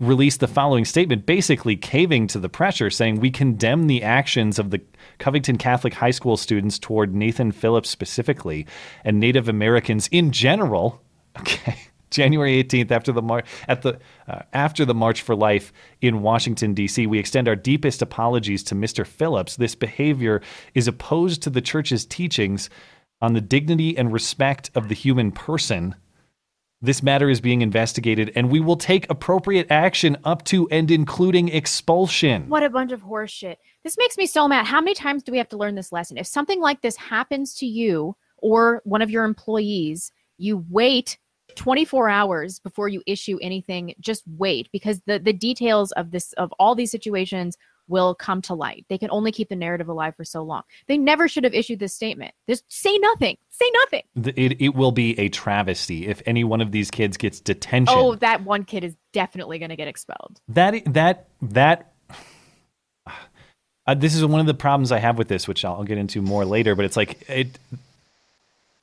released 0.00 0.40
the 0.40 0.48
following 0.48 0.84
statement, 0.84 1.26
basically 1.26 1.76
caving 1.76 2.26
to 2.28 2.38
the 2.38 2.48
pressure, 2.48 2.90
saying, 2.90 3.20
We 3.20 3.30
condemn 3.30 3.86
the 3.86 4.02
actions 4.02 4.58
of 4.58 4.70
the 4.70 4.80
Covington 5.18 5.56
Catholic 5.56 5.94
High 5.94 6.10
School 6.10 6.36
students 6.36 6.78
toward 6.78 7.14
Nathan 7.14 7.52
Phillips 7.52 7.90
specifically 7.90 8.66
and 9.04 9.20
Native 9.20 9.48
Americans 9.48 10.08
in 10.10 10.30
general. 10.30 11.00
Okay. 11.36 11.76
January 12.10 12.62
18th, 12.62 12.92
after 12.92 13.10
the 13.10 13.20
mar- 13.20 13.42
at 13.66 13.82
the 13.82 13.98
uh, 14.28 14.42
after 14.52 14.84
the 14.84 14.94
March 14.94 15.20
for 15.20 15.34
Life 15.34 15.72
in 16.00 16.22
Washington 16.22 16.72
D.C., 16.72 17.08
we 17.08 17.18
extend 17.18 17.48
our 17.48 17.56
deepest 17.56 18.00
apologies 18.02 18.62
to 18.64 18.76
Mr. 18.76 19.04
Phillips. 19.04 19.56
This 19.56 19.74
behavior 19.74 20.40
is 20.74 20.86
opposed 20.86 21.42
to 21.42 21.50
the 21.50 21.60
church's 21.60 22.06
teachings 22.06 22.70
on 23.20 23.32
the 23.32 23.40
dignity 23.40 23.98
and 23.98 24.12
respect 24.12 24.70
of 24.76 24.88
the 24.88 24.94
human 24.94 25.32
person. 25.32 25.96
This 26.84 27.02
matter 27.02 27.30
is 27.30 27.40
being 27.40 27.62
investigated, 27.62 28.30
and 28.36 28.50
we 28.50 28.60
will 28.60 28.76
take 28.76 29.08
appropriate 29.08 29.68
action 29.70 30.18
up 30.22 30.44
to 30.44 30.68
and 30.68 30.90
including 30.90 31.48
expulsion. 31.48 32.46
What 32.50 32.62
a 32.62 32.68
bunch 32.68 32.92
of 32.92 33.02
horseshit. 33.02 33.56
This 33.84 33.96
makes 33.96 34.18
me 34.18 34.26
so 34.26 34.46
mad. 34.46 34.66
How 34.66 34.82
many 34.82 34.92
times 34.92 35.22
do 35.22 35.32
we 35.32 35.38
have 35.38 35.48
to 35.48 35.56
learn 35.56 35.76
this 35.76 35.92
lesson? 35.92 36.18
If 36.18 36.26
something 36.26 36.60
like 36.60 36.82
this 36.82 36.96
happens 36.96 37.54
to 37.54 37.66
you 37.66 38.16
or 38.36 38.82
one 38.84 39.00
of 39.00 39.10
your 39.10 39.24
employees, 39.24 40.12
you 40.36 40.62
wait 40.68 41.16
24 41.56 42.10
hours 42.10 42.58
before 42.58 42.88
you 42.88 43.02
issue 43.06 43.38
anything. 43.40 43.94
Just 43.98 44.22
wait 44.36 44.68
because 44.70 45.00
the 45.06 45.18
the 45.18 45.32
details 45.32 45.90
of 45.92 46.10
this 46.10 46.34
of 46.34 46.52
all 46.58 46.74
these 46.74 46.90
situations 46.90 47.56
will 47.88 48.14
come 48.14 48.42
to 48.42 48.54
light. 48.54 48.84
They 48.88 48.98
can 48.98 49.10
only 49.10 49.32
keep 49.32 49.48
the 49.48 49.56
narrative 49.56 49.88
alive 49.88 50.16
for 50.16 50.24
so 50.24 50.42
long. 50.42 50.62
They 50.86 50.96
never 50.96 51.28
should 51.28 51.44
have 51.44 51.54
issued 51.54 51.78
this 51.78 51.94
statement. 51.94 52.34
Just 52.48 52.64
say 52.68 52.96
nothing. 52.98 53.36
Say 53.50 53.70
nothing. 53.82 54.02
It, 54.36 54.60
it 54.60 54.74
will 54.74 54.92
be 54.92 55.18
a 55.18 55.28
travesty 55.28 56.06
if 56.06 56.22
any 56.26 56.44
one 56.44 56.60
of 56.60 56.72
these 56.72 56.90
kids 56.90 57.16
gets 57.16 57.40
detention. 57.40 57.94
Oh, 57.96 58.14
that 58.16 58.42
one 58.42 58.64
kid 58.64 58.84
is 58.84 58.96
definitely 59.12 59.58
going 59.58 59.70
to 59.70 59.76
get 59.76 59.88
expelled. 59.88 60.40
That 60.48 60.92
that 60.92 61.28
that. 61.42 61.92
Uh, 63.86 63.92
this 63.92 64.14
is 64.14 64.24
one 64.24 64.40
of 64.40 64.46
the 64.46 64.54
problems 64.54 64.90
I 64.90 64.98
have 64.98 65.18
with 65.18 65.28
this, 65.28 65.46
which 65.46 65.62
I'll 65.62 65.84
get 65.84 65.98
into 65.98 66.22
more 66.22 66.46
later. 66.46 66.74
But 66.74 66.86
it's 66.86 66.96
like 66.96 67.28
it. 67.28 67.58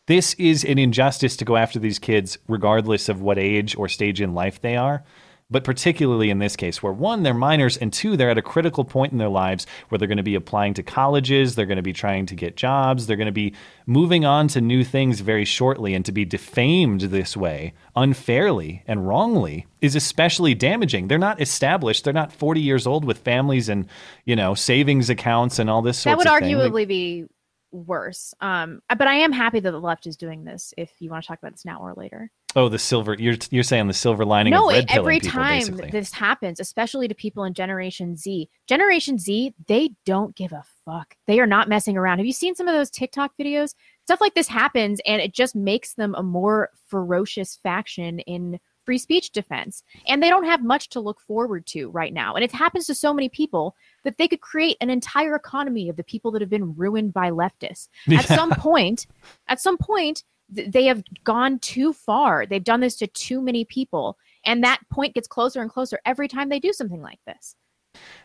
This 0.06 0.36
is 0.36 0.64
an 0.64 0.78
injustice 0.78 1.36
to 1.38 1.46
go 1.46 1.56
after 1.56 1.80
these 1.80 1.98
kids, 1.98 2.38
regardless 2.48 3.10
of 3.10 3.20
what 3.20 3.40
age 3.40 3.76
or 3.76 3.90
stage 3.90 4.22
in 4.22 4.36
life 4.36 4.62
they 4.62 4.78
are. 4.78 5.04
But 5.52 5.64
particularly 5.66 6.30
in 6.30 6.40
this 6.40 6.56
case, 6.56 6.82
where 6.82 6.94
one, 6.94 7.24
they're 7.24 7.34
minors, 7.34 7.78
and 7.78 7.92
two, 7.92 8.16
they're 8.16 8.30
at 8.30 8.38
a 8.38 8.42
critical 8.42 8.86
point 8.86 9.12
in 9.12 9.18
their 9.18 9.30
lives 9.30 9.68
where 9.90 10.00
they're 10.00 10.08
going 10.08 10.18
to 10.18 10.24
be 10.24 10.36
applying 10.36 10.74
to 10.76 10.84
colleges, 10.84 11.56
they're 11.56 11.66
going 11.66 11.76
to 11.76 11.82
be 11.82 11.94
trying 11.94 12.26
to 12.28 12.36
get 12.36 12.56
jobs, 12.56 13.06
they're 13.06 13.18
going 13.18 13.26
to 13.26 13.32
be 13.32 13.54
moving 13.86 14.24
on 14.26 14.48
to 14.48 14.62
new 14.62 14.84
things 14.84 15.20
very 15.20 15.46
shortly, 15.46 15.94
and 15.94 16.06
to 16.06 16.12
be 16.12 16.26
defamed 16.26 17.02
this 17.02 17.36
way 17.36 17.74
unfairly 17.96 18.84
and 18.88 19.08
wrongly 19.08 19.68
is 19.82 19.96
especially 19.96 20.56
damaging. 20.56 21.08
They're 21.08 21.18
not 21.18 21.42
established, 21.42 22.06
they're 22.06 22.14
not 22.14 22.32
40 22.32 22.62
years 22.62 22.88
old 22.88 23.04
with 23.04 23.18
families 23.20 23.68
and, 23.68 23.88
you 24.26 24.36
know, 24.36 24.56
savings 24.56 25.10
accounts 25.10 25.60
and 25.60 25.70
all 25.70 25.82
this 25.82 26.04
That 26.04 26.18
would 26.18 26.28
of 26.28 26.40
thing. 26.40 26.58
Like- 26.58 26.72
arguably 26.72 26.88
be 26.88 27.26
worse. 27.72 28.34
Um, 28.42 28.82
but 28.90 29.08
I 29.08 29.16
am 29.16 29.32
happy 29.32 29.60
that 29.60 29.72
the 29.72 29.80
left 29.80 30.08
is 30.08 30.18
doing 30.18 30.44
this. 30.44 30.74
If 30.78 30.92
you 31.00 31.10
want 31.10 31.24
to 31.24 31.28
talk 31.28 31.40
about 31.40 31.54
this 31.54 31.66
now 31.66 31.80
or 31.80 31.94
later. 31.96 32.30
Oh, 32.56 32.70
the 32.70 32.80
silver, 32.80 33.16
you're, 33.18 33.36
you're 33.50 33.64
saying 33.64 33.88
the 33.88 33.94
silver 33.94 34.26
lining 34.26 34.52
no, 34.52 34.70
of 34.70 34.76
red 34.76 34.84
it- 34.86 34.96
every 34.96 35.20
people, 35.20 35.40
time 35.40 35.60
basically. 35.60 35.90
this 35.92 36.12
happens, 36.12 36.60
especially 36.60 37.08
to 37.08 37.16
people 37.16 37.44
in 37.44 37.54
Generation 37.54 38.16
Z, 38.16 38.50
Generation 38.68 39.18
Z, 39.18 39.54
they 39.68 39.92
don't 40.06 40.36
give 40.36 40.52
a 40.52 40.64
fuck. 40.86 41.16
They 41.28 41.40
are 41.40 41.48
not 41.48 41.70
messing 41.70 41.98
around. 41.98 42.20
Have 42.20 42.28
you 42.28 42.34
seen 42.34 42.56
some 42.56 42.68
of 42.68 42.76
those 42.76 42.90
TikTok 42.90 43.32
videos? 43.40 43.76
Stuff 44.06 44.22
like 44.22 44.34
this 44.34 44.48
happens, 44.48 45.00
and 45.06 45.22
it 45.22 45.34
just 45.34 45.56
makes 45.56 45.94
them 45.94 46.16
a 46.16 46.24
more 46.24 46.70
ferocious 46.88 47.58
faction 47.62 48.20
in 48.20 48.60
free 48.86 48.98
speech 48.98 49.32
defense. 49.32 49.84
And 50.08 50.22
they 50.22 50.30
don't 50.30 50.46
have 50.46 50.64
much 50.64 50.90
to 50.90 51.00
look 51.00 51.20
forward 51.22 51.66
to 51.68 51.90
right 51.90 52.14
now. 52.14 52.34
And 52.36 52.44
it 52.44 52.52
happens 52.52 52.88
to 52.88 52.96
so 52.96 53.14
many 53.14 53.30
people 53.30 53.76
that 54.04 54.18
they 54.18 54.28
could 54.28 54.42
create 54.42 54.78
an 54.82 54.90
entire 54.90 55.36
economy 55.36 55.90
of 55.90 55.96
the 55.96 56.04
people 56.04 56.32
that 56.32 56.42
have 56.42 56.50
been 56.50 56.76
ruined 56.76 57.14
by 57.14 57.30
leftists. 57.30 57.88
At 58.12 58.26
some 58.26 58.52
point, 58.52 59.08
at 59.48 59.62
some 59.62 59.78
point, 59.78 60.24
th- 60.56 60.72
they 60.72 60.86
have 60.86 61.04
gone 61.24 61.60
too 61.60 61.94
far. 61.94 62.46
They've 62.46 62.64
done 62.64 62.80
this 62.80 62.96
to 62.98 63.08
too 63.08 63.42
many 63.42 63.66
people. 63.66 64.18
And 64.46 64.64
that 64.64 64.80
point 64.92 65.16
gets 65.16 65.28
closer 65.28 65.62
and 65.62 65.70
closer 65.70 66.00
every 66.06 66.28
time 66.28 66.50
they 66.50 66.60
do 66.60 66.74
something 66.74 67.02
like 67.02 67.20
this. 67.26 67.56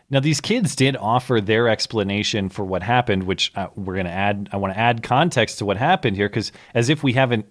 Now, 0.09 0.21
these 0.21 0.39
kids 0.39 0.75
did 0.75 0.95
offer 0.95 1.41
their 1.41 1.67
explanation 1.67 2.49
for 2.49 2.63
what 2.63 2.81
happened, 2.83 3.23
which 3.23 3.51
uh, 3.55 3.67
we're 3.75 3.95
going 3.95 4.05
to 4.05 4.11
add. 4.11 4.49
I 4.53 4.57
want 4.57 4.73
to 4.73 4.79
add 4.79 5.03
context 5.03 5.57
to 5.59 5.65
what 5.65 5.75
happened 5.77 6.15
here, 6.15 6.29
because 6.29 6.51
as 6.73 6.89
if 6.89 7.03
we 7.03 7.13
haven't 7.13 7.45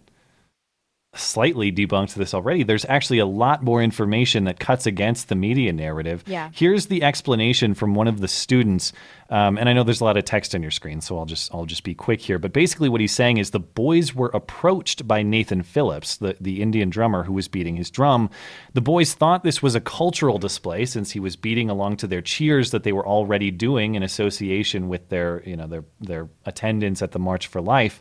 slightly 1.16 1.72
debunked 1.72 2.14
this 2.14 2.34
already, 2.34 2.62
there's 2.62 2.84
actually 2.86 3.18
a 3.18 3.26
lot 3.26 3.62
more 3.62 3.82
information 3.82 4.44
that 4.44 4.60
cuts 4.60 4.86
against 4.86 5.28
the 5.28 5.34
media 5.34 5.72
narrative. 5.72 6.22
Yeah. 6.26 6.50
Here's 6.52 6.86
the 6.86 7.02
explanation 7.02 7.74
from 7.74 7.94
one 7.94 8.08
of 8.08 8.20
the 8.20 8.28
students, 8.28 8.92
um, 9.28 9.58
and 9.58 9.68
I 9.68 9.72
know 9.72 9.82
there's 9.82 10.00
a 10.00 10.04
lot 10.04 10.16
of 10.16 10.24
text 10.24 10.54
on 10.54 10.62
your 10.62 10.70
screen, 10.70 11.00
so 11.00 11.18
I'll 11.18 11.24
just 11.24 11.52
I'll 11.54 11.66
just 11.66 11.84
be 11.84 11.94
quick 11.94 12.20
here. 12.20 12.38
But 12.38 12.52
basically, 12.52 12.88
what 12.88 13.00
he's 13.00 13.14
saying 13.14 13.38
is 13.38 13.50
the 13.50 13.60
boys 13.60 14.14
were 14.14 14.30
approached 14.32 15.08
by 15.08 15.22
Nathan 15.22 15.62
Phillips, 15.62 16.16
the 16.16 16.36
the 16.40 16.62
Indian 16.62 16.90
drummer 16.90 17.24
who 17.24 17.32
was 17.32 17.48
beating 17.48 17.76
his 17.76 17.90
drum. 17.90 18.30
The 18.74 18.80
boys 18.80 19.14
thought 19.14 19.42
this 19.42 19.62
was 19.62 19.74
a 19.74 19.80
cultural 19.80 20.38
display 20.38 20.86
since 20.86 21.10
he 21.10 21.20
was 21.20 21.36
beating 21.36 21.70
along 21.70 21.96
to 21.98 22.06
their 22.06 22.22
cheers 22.22 22.70
that 22.70 22.82
they 22.82 22.92
were 22.92 23.06
already 23.06 23.50
doing 23.50 23.94
in 23.94 24.02
association 24.02 24.88
with 24.88 25.08
their 25.08 25.42
you 25.44 25.56
know 25.56 25.66
their 25.66 25.84
their 26.00 26.28
attendance 26.44 27.02
at 27.02 27.12
the 27.12 27.18
March 27.18 27.46
for 27.46 27.60
Life. 27.60 28.00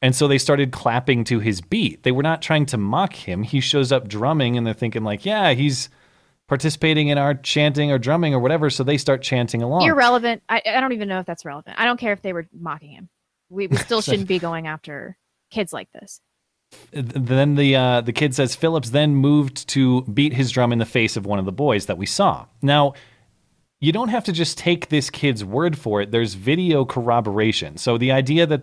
And 0.00 0.14
so 0.14 0.28
they 0.28 0.38
started 0.38 0.70
clapping 0.70 1.24
to 1.24 1.40
his 1.40 1.60
beat. 1.60 2.04
They 2.04 2.12
were 2.12 2.22
not 2.22 2.40
trying 2.40 2.66
to 2.66 2.78
mock 2.78 3.14
him. 3.14 3.42
He 3.42 3.60
shows 3.60 3.90
up 3.90 4.08
drumming 4.08 4.56
and 4.56 4.66
they're 4.66 4.74
thinking 4.74 5.02
like, 5.02 5.24
yeah, 5.24 5.52
he's 5.54 5.88
participating 6.46 7.08
in 7.08 7.18
our 7.18 7.34
chanting 7.34 7.90
or 7.90 7.98
drumming 7.98 8.32
or 8.32 8.38
whatever. 8.38 8.70
So 8.70 8.84
they 8.84 8.96
start 8.96 9.22
chanting 9.22 9.62
along. 9.62 9.82
Irrelevant. 9.82 10.42
I, 10.48 10.62
I 10.64 10.80
don't 10.80 10.92
even 10.92 11.08
know 11.08 11.18
if 11.18 11.26
that's 11.26 11.44
relevant. 11.44 11.76
I 11.78 11.84
don't 11.84 11.98
care 11.98 12.12
if 12.12 12.22
they 12.22 12.32
were 12.32 12.46
mocking 12.52 12.90
him. 12.90 13.08
We, 13.50 13.66
we 13.66 13.76
still 13.76 14.00
shouldn't 14.02 14.28
be 14.28 14.38
going 14.38 14.66
after 14.66 15.16
kids 15.50 15.72
like 15.72 15.90
this. 15.92 16.20
then 16.92 17.54
the 17.54 17.74
uh, 17.74 18.00
the 18.02 18.12
kid 18.12 18.34
says 18.34 18.54
Phillips 18.54 18.90
then 18.90 19.16
moved 19.16 19.68
to 19.68 20.02
beat 20.02 20.34
his 20.34 20.50
drum 20.50 20.72
in 20.72 20.78
the 20.78 20.86
face 20.86 21.16
of 21.16 21.26
one 21.26 21.38
of 21.38 21.44
the 21.44 21.52
boys 21.52 21.86
that 21.86 21.96
we 21.96 22.06
saw. 22.06 22.46
Now, 22.60 22.94
you 23.80 23.92
don't 23.92 24.08
have 24.08 24.24
to 24.24 24.32
just 24.32 24.58
take 24.58 24.88
this 24.88 25.08
kid's 25.08 25.44
word 25.44 25.78
for 25.78 26.02
it. 26.02 26.10
There's 26.10 26.34
video 26.34 26.84
corroboration. 26.84 27.76
So 27.76 27.96
the 27.96 28.12
idea 28.12 28.44
that 28.46 28.62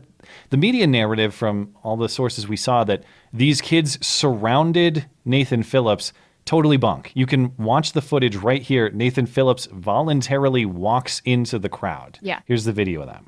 the 0.49 0.57
media 0.57 0.87
narrative 0.87 1.33
from 1.33 1.75
all 1.83 1.97
the 1.97 2.09
sources 2.09 2.47
we 2.47 2.57
saw 2.57 2.83
that 2.83 3.03
these 3.33 3.61
kids 3.61 4.03
surrounded 4.05 5.05
Nathan 5.23 5.63
Phillips 5.63 6.13
totally 6.45 6.77
bunk. 6.77 7.11
You 7.15 7.25
can 7.25 7.55
watch 7.57 7.93
the 7.93 8.01
footage 8.01 8.35
right 8.35 8.61
here. 8.61 8.89
Nathan 8.91 9.25
Phillips 9.25 9.67
voluntarily 9.71 10.65
walks 10.65 11.21
into 11.25 11.59
the 11.59 11.69
crowd. 11.69 12.19
Yeah. 12.21 12.41
Here's 12.45 12.65
the 12.65 12.73
video 12.73 13.01
of 13.01 13.07
that. 13.07 13.23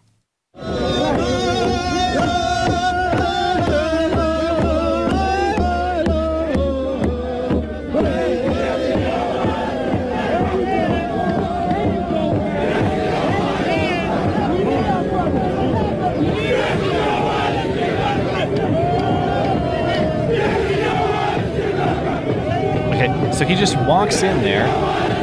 He 23.47 23.55
just 23.55 23.77
walks 23.77 24.23
in 24.23 24.41
there. 24.41 24.67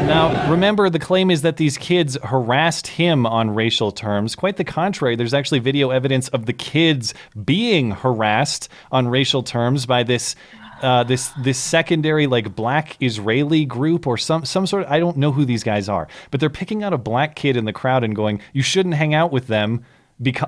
Now, 0.07 0.51
remember, 0.51 0.89
the 0.89 0.99
claim 0.99 1.31
is 1.31 1.43
that 1.43 1.59
these 1.59 1.77
kids 1.77 2.17
harassed 2.23 2.87
him 2.87 3.27
on 3.27 3.51
racial 3.51 3.93
terms. 3.93 4.35
Quite 4.35 4.57
the 4.57 4.65
contrary. 4.65 5.15
There's 5.15 5.35
actually 5.35 5.59
video 5.59 5.91
evidence 5.91 6.29
of 6.29 6.47
the 6.47 6.55
kids 6.55 7.13
being 7.45 7.91
harassed 7.91 8.71
on 8.91 9.09
racial 9.09 9.43
terms 9.43 9.87
by 9.87 10.03
this. 10.03 10.37
Uh, 10.83 11.05
this 11.05 11.29
this 11.39 11.57
secondary 11.57 12.27
like 12.27 12.55
black 12.55 12.97
Israeli 13.01 13.65
group 13.65 14.07
or 14.07 14.19
some 14.19 14.45
some 14.45 14.67
sort 14.67 14.83
of 14.83 14.91
I 14.91 14.99
don't 14.99 15.17
know 15.17 15.33
who 15.33 15.47
these 15.47 15.63
guys 15.63 15.89
are, 15.89 16.09
but 16.31 16.41
they're 16.41 16.51
picking 16.51 16.83
out 16.83 16.93
a 16.93 16.99
black 16.99 17.37
kid 17.37 17.57
in 17.57 17.65
the 17.65 17.73
crowd 17.73 18.05
and 18.05 18.15
going, 18.15 18.41
"You 18.53 18.61
shouldn't 18.61 18.95
hang 18.97 19.15
out 19.15 19.33
with 19.33 19.47
them 19.47 19.85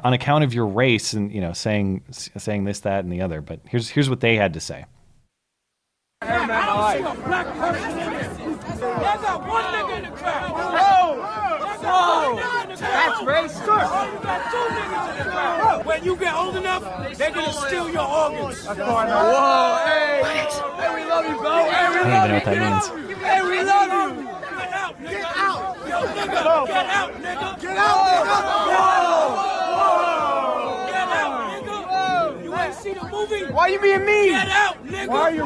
on 0.05 0.12
account 0.12 0.45
of 0.45 0.53
your 0.53 0.67
race," 0.67 1.14
and 1.14 1.33
you 1.33 1.41
know 1.41 1.53
saying 1.53 2.03
saying 2.11 2.64
this, 2.64 2.81
that, 2.81 3.05
and 3.05 3.12
the 3.12 3.22
other. 3.22 3.41
But 3.41 3.61
here's 3.68 3.89
here's 3.89 4.11
what 4.11 4.20
they 4.20 4.37
had 4.37 4.53
to 4.55 4.61
say. 4.61 4.85
I 6.23 6.97
don't 6.97 7.14
see 7.14 7.21
a 7.21 7.29
black 7.29 7.47
person 7.59 7.91
in 7.91 7.97
there. 7.97 8.33
Got 8.81 9.47
one 9.47 9.64
nigga 9.64 9.97
in 9.99 10.03
the 10.05 10.17
crowd. 10.17 10.51
Whoa! 10.51 11.21
Whoa! 11.85 12.37
That's 12.75 13.21
racist. 13.21 13.69
Oh, 13.69 14.11
you 14.11 14.19
got 14.23 14.41
two 14.51 14.64
niggas 14.77 15.11
in 15.11 15.17
the 15.19 15.25
crowd. 15.31 15.85
When 15.85 16.05
you 16.05 16.17
get 16.17 16.35
old 16.35 16.57
enough, 16.57 17.19
they're 17.19 17.31
gonna 17.33 17.53
steal 17.53 17.91
your 17.91 18.09
organs. 18.09 18.64
Whoa! 18.64 19.85
Hey! 19.85 20.23
Hey, 20.25 20.95
we 20.95 21.05
love 21.05 21.27
you, 21.27 21.37
bro. 21.37 21.53
Hey, 21.53 21.89
we 21.91 21.99
I 22.01 22.01
don't 22.01 22.01
love 22.01 22.01
even 22.01 22.09
know 22.09 22.25
you. 22.25 22.33
what 22.33 22.45
that 22.45 22.55
Get 22.55 22.62
means. 22.62 22.89
out. 22.89 22.97
Hey, 23.21 23.41
we 23.43 23.62
love 23.62 23.89
you. 23.93 24.25
Get 24.57 24.73
out, 24.73 24.95
nigga. 24.99 25.11
Get 25.11 25.37
out. 25.37 25.77
Yo, 25.87 25.99
nigga. 26.17 26.67
Get 26.67 26.87
out, 26.87 27.12
nigga. 27.12 27.61
Get 27.61 27.77
out, 27.77 27.97
nigga. 28.17 28.41
Whoa! 28.73 30.16
See 32.87 32.95
the 32.99 33.09
movie? 33.09 33.53
Why 33.53 33.68
you 33.68 33.80
being 33.80 34.05
mean? 34.05 34.32
Get 34.32 34.49
out, 34.49 34.87
nigga. 34.87 35.09
Why 35.09 35.20
are 35.20 35.30
you 35.30 35.43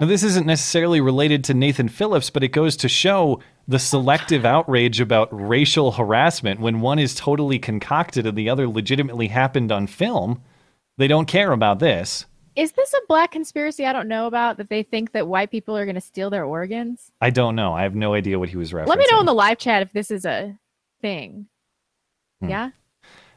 Now, 0.00 0.06
this 0.06 0.22
isn't 0.22 0.46
necessarily 0.46 1.00
related 1.00 1.44
to 1.44 1.54
Nathan 1.54 1.88
Phillips, 1.88 2.30
but 2.30 2.42
it 2.42 2.48
goes 2.48 2.76
to 2.78 2.88
show 2.88 3.40
the 3.66 3.78
selective 3.78 4.44
outrage 4.44 5.00
about 5.00 5.28
racial 5.30 5.92
harassment 5.92 6.60
when 6.60 6.80
one 6.80 6.98
is 6.98 7.14
totally 7.14 7.58
concocted 7.58 8.26
and 8.26 8.36
the 8.36 8.50
other 8.50 8.68
legitimately 8.68 9.28
happened 9.28 9.72
on 9.72 9.86
film. 9.86 10.42
They 10.98 11.08
don't 11.08 11.26
care 11.26 11.52
about 11.52 11.78
this. 11.78 12.26
Is 12.54 12.72
this 12.72 12.92
a 12.92 13.00
black 13.08 13.32
conspiracy 13.32 13.84
I 13.84 13.92
don't 13.92 14.06
know 14.06 14.28
about 14.28 14.58
that 14.58 14.68
they 14.68 14.84
think 14.84 15.10
that 15.12 15.26
white 15.26 15.50
people 15.50 15.76
are 15.76 15.84
going 15.84 15.96
to 15.96 16.00
steal 16.00 16.30
their 16.30 16.44
organs? 16.44 17.10
I 17.20 17.30
don't 17.30 17.56
know. 17.56 17.72
I 17.72 17.82
have 17.82 17.96
no 17.96 18.14
idea 18.14 18.38
what 18.38 18.48
he 18.48 18.56
was 18.56 18.70
referencing. 18.70 18.86
Let 18.86 18.98
me 18.98 19.06
know 19.10 19.18
in 19.18 19.26
the 19.26 19.34
live 19.34 19.58
chat 19.58 19.82
if 19.82 19.92
this 19.92 20.12
is 20.12 20.24
a 20.24 20.56
thing. 21.00 21.48
Hmm. 22.40 22.48
Yeah? 22.48 22.70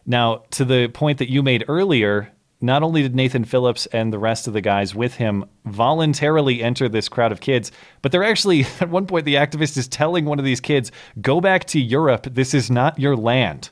Now, 0.08 0.44
to 0.52 0.64
the 0.64 0.88
point 0.88 1.20
that 1.20 1.30
you 1.30 1.44
made 1.44 1.66
earlier, 1.68 2.32
not 2.62 2.82
only 2.82 3.02
did 3.02 3.14
Nathan 3.14 3.44
Phillips 3.44 3.86
and 3.88 4.12
the 4.12 4.18
rest 4.18 4.48
of 4.48 4.54
the 4.54 4.62
guys 4.62 4.96
with 4.96 5.16
him 5.16 5.46
voluntarily 5.66 6.64
enter 6.64 6.88
this 6.90 7.10
crowd 7.10 7.34
of 7.34 7.42
kids, 7.42 7.72
but 8.02 8.12
they're 8.12 8.24
actually, 8.24 8.66
at 8.80 8.90
one 8.90 9.06
point, 9.06 9.26
the 9.26 9.36
activist 9.36 9.78
is 9.78 9.88
telling 9.88 10.26
one 10.26 10.40
of 10.40 10.46
these 10.46 10.62
kids, 10.62 10.92
go 11.22 11.42
back 11.42 11.66
to 11.66 11.80
Europe. 11.80 12.28
This 12.32 12.54
is 12.54 12.72
not 12.72 12.98
your 12.98 13.16
land. 13.16 13.70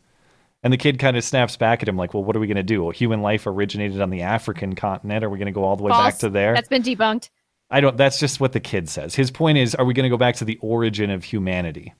And 0.61 0.73
the 0.73 0.77
kid 0.77 0.99
kind 0.99 1.15
of 1.15 1.23
snaps 1.23 1.57
back 1.57 1.83
at 1.83 1.89
him, 1.89 1.95
like, 1.95 2.13
well, 2.13 2.23
what 2.23 2.35
are 2.35 2.39
we 2.39 2.47
going 2.47 2.57
to 2.57 2.63
do? 2.63 2.83
Well, 2.83 2.91
human 2.91 3.21
life 3.21 3.45
originated 3.45 4.01
on 4.01 4.09
the 4.09 4.23
African 4.23 4.75
continent. 4.75 5.23
Are 5.23 5.29
we 5.29 5.37
going 5.37 5.45
to 5.45 5.51
go 5.51 5.63
all 5.63 5.75
the 5.75 5.83
way 5.83 5.91
back 5.91 6.17
to 6.19 6.29
there? 6.29 6.53
That's 6.53 6.67
been 6.67 6.81
debunked. 6.81 7.29
I 7.69 7.81
don't, 7.81 7.95
that's 7.95 8.19
just 8.19 8.39
what 8.39 8.51
the 8.51 8.59
kid 8.59 8.89
says. 8.89 9.15
His 9.15 9.31
point 9.31 9.57
is, 9.57 9.75
are 9.75 9.85
we 9.85 9.93
going 9.93 10.05
to 10.05 10.09
go 10.09 10.17
back 10.17 10.35
to 10.37 10.45
the 10.45 10.57
origin 10.61 11.11
of 11.11 11.23
humanity? 11.23 11.93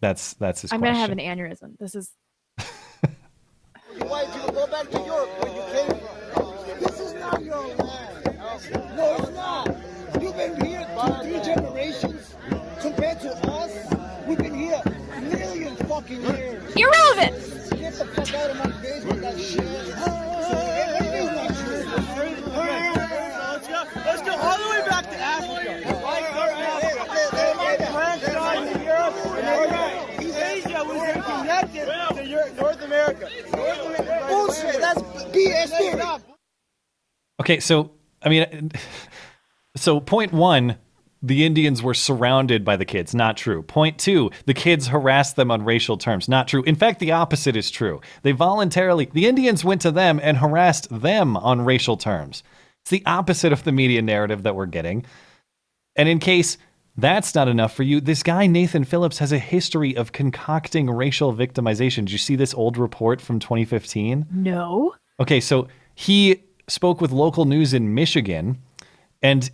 That's, 0.00 0.34
that's 0.34 0.62
his 0.62 0.72
I'm 0.72 0.80
going 0.80 0.94
to 0.94 0.98
have 0.98 1.10
an 1.10 1.18
aneurysm. 1.18 1.78
This 1.78 1.94
is 1.94 2.12
Why 4.00 4.24
did 4.24 4.34
you 4.34 4.52
go 4.52 4.66
back 4.66 4.90
to 4.90 4.98
Europe 4.98 5.30
where 5.42 5.52
you 5.54 5.62
came 5.72 6.00
from? 6.32 6.54
This 6.80 7.00
is 7.00 7.14
not 7.14 7.42
your 7.44 7.66
land. 7.76 8.38
No, 8.96 9.16
it's 9.16 9.30
not. 9.34 9.76
You've 10.20 10.36
been 10.36 10.64
here 10.64 10.86
two, 10.94 11.14
three 11.22 11.40
generations. 11.42 12.34
Compared 12.80 13.20
to 13.20 13.30
us, 13.48 13.72
we've 14.26 14.38
been 14.38 14.54
here 14.54 14.80
a 14.84 15.20
million 15.20 15.76
fucking 15.76 16.22
years. 16.22 16.74
Irrelevant. 16.76 17.70
Get 17.78 17.94
the 17.94 18.04
fuck 18.06 18.34
out 18.34 18.50
of 18.50 18.56
my 18.58 18.70
face 18.82 19.04
with 19.04 19.20
that 19.20 19.38
shit. 19.38 19.64
What 19.98 20.98
do 20.98 21.04
you 21.04 21.12
mean, 21.12 21.34
not 21.34 21.50
true? 21.56 21.84
Let's 23.52 23.66
go, 23.68 23.84
let's 24.04 24.22
go 24.22 24.32
all 24.36 24.58
the 24.58 24.68
way 24.70 24.88
back 24.88 25.04
to 25.10 25.16
Africa. 25.18 25.48
Asia 30.78 30.88
was 30.88 31.24
connected 31.24 32.16
to 32.16 32.26
Europe, 32.26 32.56
North 32.56 32.82
America. 32.82 33.28
North 33.54 33.86
America. 33.86 34.26
Bullshit. 34.28 34.80
That's 34.80 35.02
BS 35.02 35.78
theory. 35.78 36.02
Okay, 37.40 37.60
so 37.60 37.92
I 38.22 38.28
mean, 38.28 38.72
so 39.76 40.00
point 40.00 40.32
one, 40.32 40.76
the 41.22 41.44
Indians 41.44 41.82
were 41.82 41.94
surrounded 41.94 42.64
by 42.64 42.76
the 42.76 42.84
kids. 42.84 43.14
Not 43.14 43.36
true. 43.36 43.62
Point 43.62 43.98
two, 43.98 44.30
the 44.46 44.54
kids 44.54 44.86
harassed 44.88 45.36
them 45.36 45.50
on 45.50 45.64
racial 45.64 45.96
terms. 45.96 46.28
Not 46.28 46.48
true. 46.48 46.62
In 46.62 46.76
fact, 46.76 47.00
the 47.00 47.12
opposite 47.12 47.56
is 47.56 47.70
true. 47.70 48.00
They 48.22 48.32
voluntarily, 48.32 49.08
the 49.12 49.26
Indians 49.26 49.64
went 49.64 49.80
to 49.82 49.90
them 49.90 50.20
and 50.22 50.36
harassed 50.36 50.88
them 50.90 51.36
on 51.36 51.64
racial 51.64 51.96
terms. 51.96 52.42
It's 52.82 52.90
the 52.90 53.02
opposite 53.06 53.52
of 53.52 53.64
the 53.64 53.72
media 53.72 54.00
narrative 54.00 54.44
that 54.44 54.54
we're 54.54 54.66
getting. 54.66 55.04
And 55.96 56.08
in 56.08 56.20
case 56.20 56.56
that's 56.98 57.34
not 57.34 57.46
enough 57.48 57.72
for 57.72 57.84
you, 57.84 58.00
this 58.00 58.22
guy, 58.22 58.46
Nathan 58.46 58.84
Phillips, 58.84 59.18
has 59.18 59.30
a 59.30 59.38
history 59.38 59.96
of 59.96 60.12
concocting 60.12 60.90
racial 60.90 61.32
victimization. 61.32 61.98
Did 61.98 62.12
you 62.12 62.18
see 62.18 62.36
this 62.36 62.52
old 62.52 62.76
report 62.76 63.20
from 63.20 63.38
2015? 63.38 64.26
no. 64.32 64.94
Okay, 65.20 65.40
so 65.40 65.66
he 65.94 66.42
spoke 66.68 67.00
with 67.00 67.10
local 67.10 67.44
news 67.44 67.74
in 67.74 67.94
Michigan, 67.94 68.58
and 69.22 69.50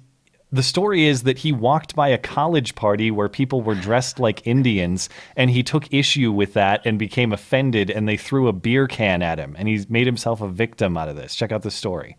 the 0.52 0.62
story 0.62 1.06
is 1.06 1.24
that 1.24 1.38
he 1.38 1.52
walked 1.52 1.96
by 1.96 2.08
a 2.08 2.18
college 2.18 2.74
party 2.74 3.10
where 3.10 3.28
people 3.28 3.60
were 3.60 3.74
dressed 3.74 4.18
like 4.18 4.46
Indians, 4.46 5.08
and 5.36 5.50
he 5.50 5.62
took 5.62 5.92
issue 5.92 6.30
with 6.32 6.52
that 6.52 6.84
and 6.84 6.98
became 6.98 7.32
offended, 7.32 7.90
and 7.90 8.08
they 8.08 8.16
threw 8.16 8.46
a 8.46 8.52
beer 8.52 8.86
can 8.86 9.20
at 9.20 9.38
him, 9.38 9.56
and 9.58 9.68
he's 9.68 9.90
made 9.90 10.06
himself 10.06 10.40
a 10.40 10.48
victim 10.48 10.96
out 10.96 11.08
of 11.08 11.16
this. 11.16 11.34
Check 11.34 11.50
out 11.50 11.62
the 11.62 11.70
story. 11.70 12.16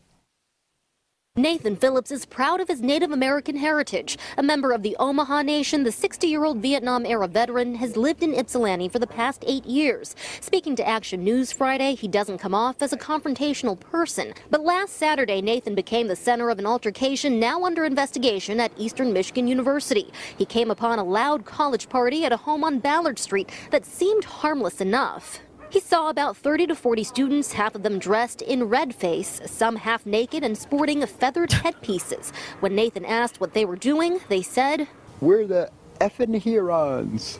Nathan 1.37 1.75
Phillips 1.75 2.11
is 2.11 2.25
proud 2.25 2.61
of 2.61 2.69
his 2.69 2.81
Native 2.81 3.11
American 3.11 3.57
heritage. 3.57 4.17
A 4.37 4.41
member 4.41 4.71
of 4.71 4.83
the 4.83 4.95
Omaha 5.01 5.41
Nation, 5.41 5.83
the 5.83 5.91
60 5.91 6.27
year 6.27 6.45
old 6.45 6.59
Vietnam 6.59 7.05
era 7.05 7.27
veteran 7.27 7.75
has 7.75 7.97
lived 7.97 8.23
in 8.23 8.33
Ypsilanti 8.33 8.87
for 8.87 8.99
the 8.99 9.05
past 9.05 9.43
eight 9.45 9.65
years. 9.65 10.15
Speaking 10.39 10.77
to 10.77 10.87
Action 10.87 11.25
News 11.25 11.51
Friday, 11.51 11.93
he 11.93 12.07
doesn't 12.07 12.37
come 12.37 12.55
off 12.55 12.81
as 12.81 12.93
a 12.93 12.97
confrontational 12.97 13.77
person. 13.77 14.33
But 14.49 14.63
last 14.63 14.95
Saturday, 14.95 15.41
Nathan 15.41 15.75
became 15.75 16.07
the 16.07 16.15
center 16.15 16.49
of 16.49 16.57
an 16.57 16.65
altercation 16.65 17.37
now 17.37 17.65
under 17.65 17.83
investigation 17.83 18.61
at 18.61 18.71
Eastern 18.77 19.11
Michigan 19.11 19.45
University. 19.45 20.13
He 20.37 20.45
came 20.45 20.71
upon 20.71 20.99
a 20.99 21.03
loud 21.03 21.43
college 21.43 21.89
party 21.89 22.23
at 22.23 22.31
a 22.31 22.37
home 22.37 22.63
on 22.63 22.79
Ballard 22.79 23.19
Street 23.19 23.51
that 23.71 23.85
seemed 23.85 24.23
harmless 24.23 24.79
enough. 24.79 25.41
He 25.69 25.79
saw 25.79 26.09
about 26.09 26.37
30 26.37 26.67
to 26.67 26.75
40 26.75 27.03
students, 27.03 27.53
half 27.53 27.75
of 27.75 27.83
them 27.83 27.99
dressed 27.99 28.41
in 28.41 28.65
red 28.65 28.93
face, 28.93 29.41
some 29.45 29.75
half 29.75 30.05
naked 30.05 30.43
and 30.43 30.57
sporting 30.57 31.05
feathered 31.05 31.51
headpieces. 31.63 32.31
When 32.59 32.75
Nathan 32.75 33.05
asked 33.05 33.41
what 33.41 33.53
they 33.53 33.65
were 33.65 33.75
doing, 33.75 34.19
they 34.29 34.41
said, 34.41 34.87
We're 35.21 35.47
the 35.47 35.71
effing 35.99 36.39
Hurons. 36.41 37.39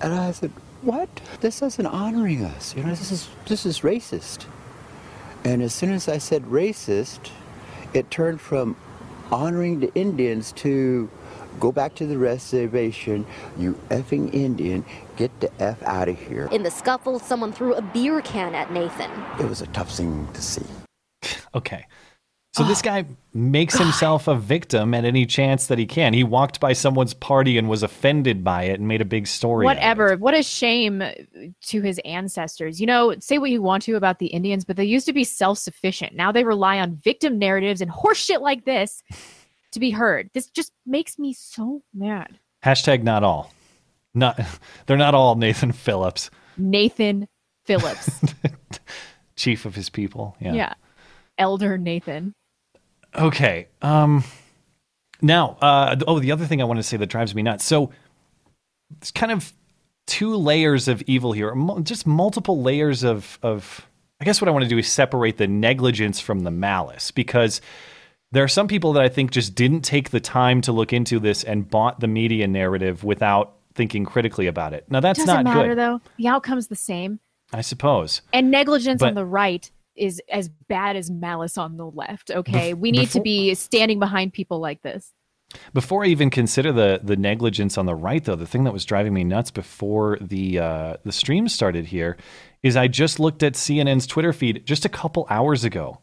And 0.00 0.12
I 0.14 0.32
said, 0.32 0.52
What? 0.82 1.08
This 1.40 1.62
isn't 1.62 1.86
honoring 1.86 2.44
us. 2.44 2.74
You 2.74 2.82
know, 2.82 2.90
this 2.90 3.12
is 3.12 3.28
this 3.46 3.64
is 3.66 3.80
racist. 3.80 4.46
And 5.44 5.62
as 5.62 5.72
soon 5.72 5.92
as 5.92 6.08
I 6.08 6.18
said 6.18 6.42
racist, 6.44 7.30
it 7.94 8.10
turned 8.10 8.40
from 8.40 8.76
honoring 9.30 9.80
the 9.80 9.94
Indians 9.94 10.52
to 10.52 11.08
go 11.58 11.72
back 11.72 11.94
to 11.96 12.06
the 12.06 12.18
reservation, 12.18 13.26
you 13.58 13.78
effing 13.88 14.32
Indian, 14.34 14.84
get 15.20 15.40
the 15.40 15.62
F 15.62 15.82
out 15.82 16.08
of 16.08 16.18
here. 16.18 16.48
In 16.50 16.62
the 16.62 16.70
scuffle, 16.70 17.18
someone 17.18 17.52
threw 17.52 17.74
a 17.74 17.82
beer 17.82 18.22
can 18.22 18.54
at 18.54 18.72
Nathan. 18.72 19.10
It 19.38 19.46
was 19.46 19.60
a 19.60 19.66
tough 19.66 19.92
thing 19.94 20.26
to 20.32 20.42
see. 20.42 20.66
Okay. 21.52 21.86
So 22.52 22.64
this 22.64 22.82
guy 22.82 23.04
makes 23.32 23.76
himself 23.76 24.26
a 24.26 24.34
victim 24.34 24.92
at 24.94 25.04
any 25.04 25.24
chance 25.24 25.66
that 25.68 25.78
he 25.78 25.86
can. 25.86 26.12
He 26.12 26.24
walked 26.24 26.58
by 26.58 26.72
someone's 26.72 27.14
party 27.14 27.58
and 27.58 27.68
was 27.68 27.82
offended 27.84 28.42
by 28.42 28.64
it 28.64 28.78
and 28.80 28.88
made 28.88 29.00
a 29.00 29.04
big 29.04 29.26
story. 29.28 29.66
out 29.66 29.70
of 29.70 29.76
it. 29.76 29.80
Whatever. 29.80 30.16
What 30.16 30.34
a 30.34 30.42
shame 30.42 31.02
to 31.62 31.80
his 31.80 32.00
ancestors. 32.04 32.80
You 32.80 32.86
know, 32.86 33.14
say 33.20 33.38
what 33.38 33.50
you 33.50 33.62
want 33.62 33.84
to 33.84 33.94
about 33.94 34.18
the 34.18 34.26
Indians, 34.26 34.64
but 34.64 34.76
they 34.76 34.84
used 34.84 35.06
to 35.06 35.12
be 35.12 35.22
self 35.22 35.58
sufficient. 35.58 36.14
Now 36.14 36.32
they 36.32 36.42
rely 36.42 36.80
on 36.80 36.96
victim 36.96 37.38
narratives 37.38 37.80
and 37.80 37.90
horseshit 37.90 38.40
like 38.40 38.64
this 38.64 39.02
to 39.72 39.80
be 39.80 39.90
heard. 39.90 40.30
This 40.34 40.46
just 40.48 40.72
makes 40.86 41.18
me 41.20 41.32
so 41.32 41.82
mad. 41.94 42.38
Hashtag 42.64 43.02
not 43.04 43.22
all. 43.22 43.52
Not 44.14 44.40
they're 44.86 44.96
not 44.96 45.14
all 45.14 45.34
Nathan 45.34 45.72
Phillips, 45.72 46.30
Nathan 46.56 47.28
Phillips. 47.64 48.20
chief 49.36 49.64
of 49.64 49.74
his 49.74 49.88
people. 49.88 50.36
Yeah. 50.38 50.52
yeah. 50.52 50.74
Elder 51.38 51.78
Nathan. 51.78 52.34
Okay. 53.14 53.68
Um 53.82 54.24
now, 55.22 55.56
uh 55.60 55.96
oh, 56.06 56.18
the 56.18 56.32
other 56.32 56.46
thing 56.46 56.60
I 56.60 56.64
want 56.64 56.78
to 56.78 56.82
say 56.82 56.96
that 56.96 57.06
drives 57.06 57.34
me 57.34 57.42
nuts. 57.42 57.64
So 57.64 57.90
it's 58.98 59.10
kind 59.10 59.32
of 59.32 59.52
two 60.06 60.36
layers 60.36 60.88
of 60.88 61.02
evil 61.02 61.32
here. 61.32 61.54
Just 61.82 62.06
multiple 62.06 62.62
layers 62.62 63.02
of 63.02 63.38
of 63.42 63.86
I 64.20 64.24
guess 64.24 64.40
what 64.40 64.48
I 64.48 64.50
want 64.50 64.64
to 64.64 64.68
do 64.68 64.78
is 64.78 64.88
separate 64.88 65.38
the 65.38 65.46
negligence 65.48 66.20
from 66.20 66.40
the 66.40 66.50
malice 66.50 67.10
because 67.10 67.62
there 68.32 68.44
are 68.44 68.48
some 68.48 68.68
people 68.68 68.92
that 68.92 69.02
I 69.02 69.08
think 69.08 69.30
just 69.30 69.54
didn't 69.54 69.80
take 69.80 70.10
the 70.10 70.20
time 70.20 70.60
to 70.62 70.72
look 70.72 70.92
into 70.92 71.18
this 71.18 71.42
and 71.42 71.68
bought 71.68 72.00
the 72.00 72.06
media 72.06 72.46
narrative 72.46 73.02
without 73.02 73.56
thinking 73.74 74.04
critically 74.04 74.46
about 74.46 74.72
it. 74.74 74.84
Now 74.90 75.00
that's 75.00 75.18
Doesn't 75.18 75.34
not 75.34 75.44
matter 75.44 75.70
good, 75.70 75.78
though. 75.78 76.00
The 76.16 76.28
outcome's 76.28 76.68
the 76.68 76.76
same. 76.76 77.20
I 77.52 77.62
suppose. 77.62 78.22
And 78.32 78.50
negligence 78.50 79.00
But- 79.00 79.08
on 79.08 79.14
the 79.14 79.24
right 79.24 79.70
is 79.96 80.22
as 80.30 80.48
bad 80.48 80.96
as 80.96 81.10
malice 81.10 81.58
on 81.58 81.76
the 81.76 81.86
left. 81.86 82.30
Okay. 82.30 82.74
we 82.74 82.90
need 82.92 83.10
to 83.10 83.20
be 83.20 83.54
standing 83.54 83.98
behind 83.98 84.32
people 84.32 84.58
like 84.60 84.82
this. 84.82 85.12
Before 85.74 86.04
I 86.04 86.06
even 86.06 86.30
consider 86.30 86.70
the 86.72 87.00
the 87.02 87.16
negligence 87.16 87.76
on 87.76 87.84
the 87.86 87.94
right, 87.94 88.24
though, 88.24 88.36
the 88.36 88.46
thing 88.46 88.62
that 88.64 88.72
was 88.72 88.84
driving 88.84 89.12
me 89.12 89.24
nuts 89.24 89.50
before 89.50 90.16
the 90.20 90.60
uh, 90.60 90.96
the 91.04 91.10
stream 91.10 91.48
started 91.48 91.86
here 91.86 92.16
is 92.62 92.76
I 92.76 92.86
just 92.86 93.18
looked 93.18 93.42
at 93.42 93.54
CNN's 93.54 94.06
Twitter 94.06 94.32
feed 94.32 94.64
just 94.64 94.84
a 94.84 94.88
couple 94.88 95.26
hours 95.28 95.64
ago, 95.64 95.98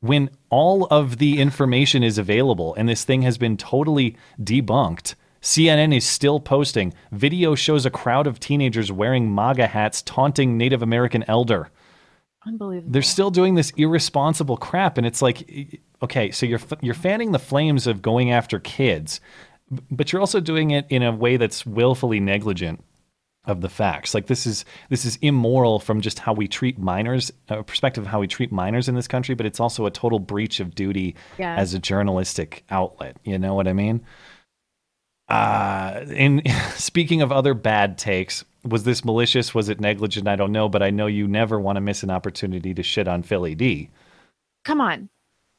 when 0.00 0.30
all 0.50 0.84
of 0.86 1.18
the 1.18 1.40
information 1.40 2.04
is 2.04 2.16
available 2.16 2.74
and 2.76 2.88
this 2.88 3.02
thing 3.04 3.22
has 3.22 3.38
been 3.38 3.56
totally 3.56 4.16
debunked. 4.40 5.16
CNN 5.42 5.94
is 5.96 6.04
still 6.04 6.40
posting 6.40 6.92
video 7.12 7.54
shows 7.54 7.86
a 7.86 7.90
crowd 7.90 8.26
of 8.26 8.40
teenagers 8.40 8.90
wearing 8.90 9.34
MAGA 9.34 9.66
hats 9.68 10.02
taunting 10.02 10.56
Native 10.56 10.82
American 10.82 11.24
elder. 11.28 11.70
Unbelievable. 12.46 12.92
They're 12.92 13.02
still 13.02 13.30
doing 13.30 13.54
this 13.54 13.70
irresponsible 13.76 14.56
crap, 14.56 14.98
and 14.98 15.06
it's 15.06 15.20
like, 15.22 15.80
okay, 16.02 16.30
so 16.30 16.46
you're 16.46 16.60
you're 16.80 16.94
fanning 16.94 17.32
the 17.32 17.38
flames 17.38 17.86
of 17.86 18.02
going 18.02 18.30
after 18.30 18.60
kids, 18.60 19.20
but 19.90 20.12
you're 20.12 20.20
also 20.20 20.40
doing 20.40 20.70
it 20.70 20.86
in 20.88 21.02
a 21.02 21.12
way 21.12 21.36
that's 21.36 21.66
willfully 21.66 22.20
negligent. 22.20 22.82
of 23.46 23.60
the 23.60 23.68
facts. 23.68 24.12
Like 24.12 24.26
this 24.26 24.44
is 24.44 24.64
this 24.90 25.04
is 25.04 25.18
immoral 25.22 25.78
from 25.78 26.00
just 26.00 26.18
how 26.18 26.32
we 26.32 26.48
treat 26.48 26.80
minors, 26.80 27.32
a 27.48 27.62
perspective 27.62 28.02
of 28.04 28.08
how 28.10 28.18
we 28.18 28.26
treat 28.26 28.50
minors 28.50 28.88
in 28.88 28.96
this 28.96 29.06
country, 29.06 29.36
but 29.36 29.46
it's 29.46 29.60
also 29.60 29.86
a 29.86 29.90
total 29.92 30.18
breach 30.18 30.58
of 30.58 30.74
duty 30.74 31.14
Yeah. 31.38 31.54
as 31.54 31.72
a 31.72 31.78
journalistic 31.78 32.64
outlet. 32.70 33.16
You 33.22 33.38
know 33.38 33.54
what 33.54 33.68
I 33.68 33.72
mean? 33.72 34.00
Uh, 35.28 36.04
in 36.08 36.42
speaking 36.74 37.22
of 37.22 37.32
other 37.32 37.54
bad 37.54 37.98
takes, 37.98 38.44
was 38.64 38.84
this 38.84 39.04
malicious? 39.04 39.54
Was 39.54 39.68
it 39.68 39.80
negligent? 39.80 40.28
I 40.28 40.36
don't 40.36 40.52
know, 40.52 40.68
but 40.68 40.82
I 40.82 40.90
know 40.90 41.06
you 41.06 41.26
never 41.26 41.58
want 41.58 41.76
to 41.76 41.80
miss 41.80 42.02
an 42.02 42.10
opportunity 42.10 42.74
to 42.74 42.82
shit 42.82 43.08
on 43.08 43.22
Philly 43.22 43.54
D. 43.54 43.90
Come 44.64 44.80
on, 44.80 45.08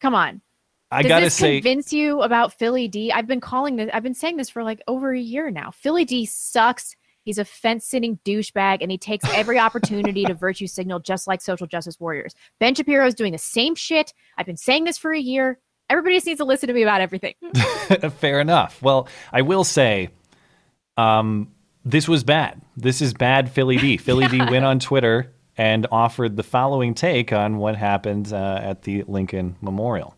come 0.01 0.15
on. 0.15 0.41
I 0.89 1.01
Does 1.01 1.09
gotta 1.09 1.25
this 1.25 1.33
say, 1.33 1.59
convince 1.59 1.91
you 1.91 2.21
about 2.21 2.53
Philly 2.53 2.87
D? 2.87 3.11
I've 3.11 3.27
been 3.27 3.41
calling 3.41 3.75
this. 3.75 3.89
I've 3.93 4.03
been 4.03 4.13
saying 4.13 4.37
this 4.37 4.49
for 4.49 4.63
like 4.63 4.81
over 4.87 5.13
a 5.13 5.19
year 5.19 5.51
now. 5.51 5.71
Philly 5.71 6.05
D 6.05 6.25
sucks. 6.25 6.95
He's 7.23 7.37
a 7.37 7.43
fence-sitting 7.43 8.19
douchebag, 8.23 8.77
and 8.79 8.89
he 8.89 8.97
takes 8.97 9.29
every 9.33 9.59
opportunity 9.59 10.23
to 10.23 10.33
virtue 10.33 10.65
signal, 10.65 10.99
just 10.99 11.27
like 11.27 11.41
social 11.41 11.67
justice 11.67 11.99
warriors. 11.99 12.33
Ben 12.61 12.73
Shapiro 12.73 13.05
is 13.05 13.15
doing 13.15 13.33
the 13.33 13.37
same 13.37 13.75
shit. 13.75 14.13
I've 14.37 14.45
been 14.45 14.55
saying 14.55 14.85
this 14.85 14.97
for 14.97 15.11
a 15.11 15.19
year. 15.19 15.59
Everybody 15.89 16.15
just 16.15 16.27
needs 16.27 16.39
to 16.39 16.45
listen 16.45 16.67
to 16.67 16.73
me 16.73 16.81
about 16.83 17.01
everything. 17.01 17.33
Fair 18.17 18.41
enough. 18.41 18.81
Well, 18.81 19.07
I 19.31 19.41
will 19.41 19.63
say, 19.63 20.09
um, 20.97 21.51
this 21.85 22.07
was 22.07 22.23
bad. 22.23 22.61
This 22.75 23.01
is 23.01 23.13
bad, 23.13 23.49
Philly 23.49 23.77
D. 23.77 23.97
Philly 23.97 24.27
D 24.27 24.39
went 24.39 24.65
on 24.65 24.79
Twitter 24.79 25.31
and 25.57 25.87
offered 25.91 26.35
the 26.35 26.43
following 26.43 26.93
take 26.93 27.31
on 27.31 27.57
what 27.57 27.75
happened 27.75 28.33
uh, 28.33 28.59
at 28.61 28.81
the 28.83 29.03
Lincoln 29.03 29.55
Memorial. 29.61 30.13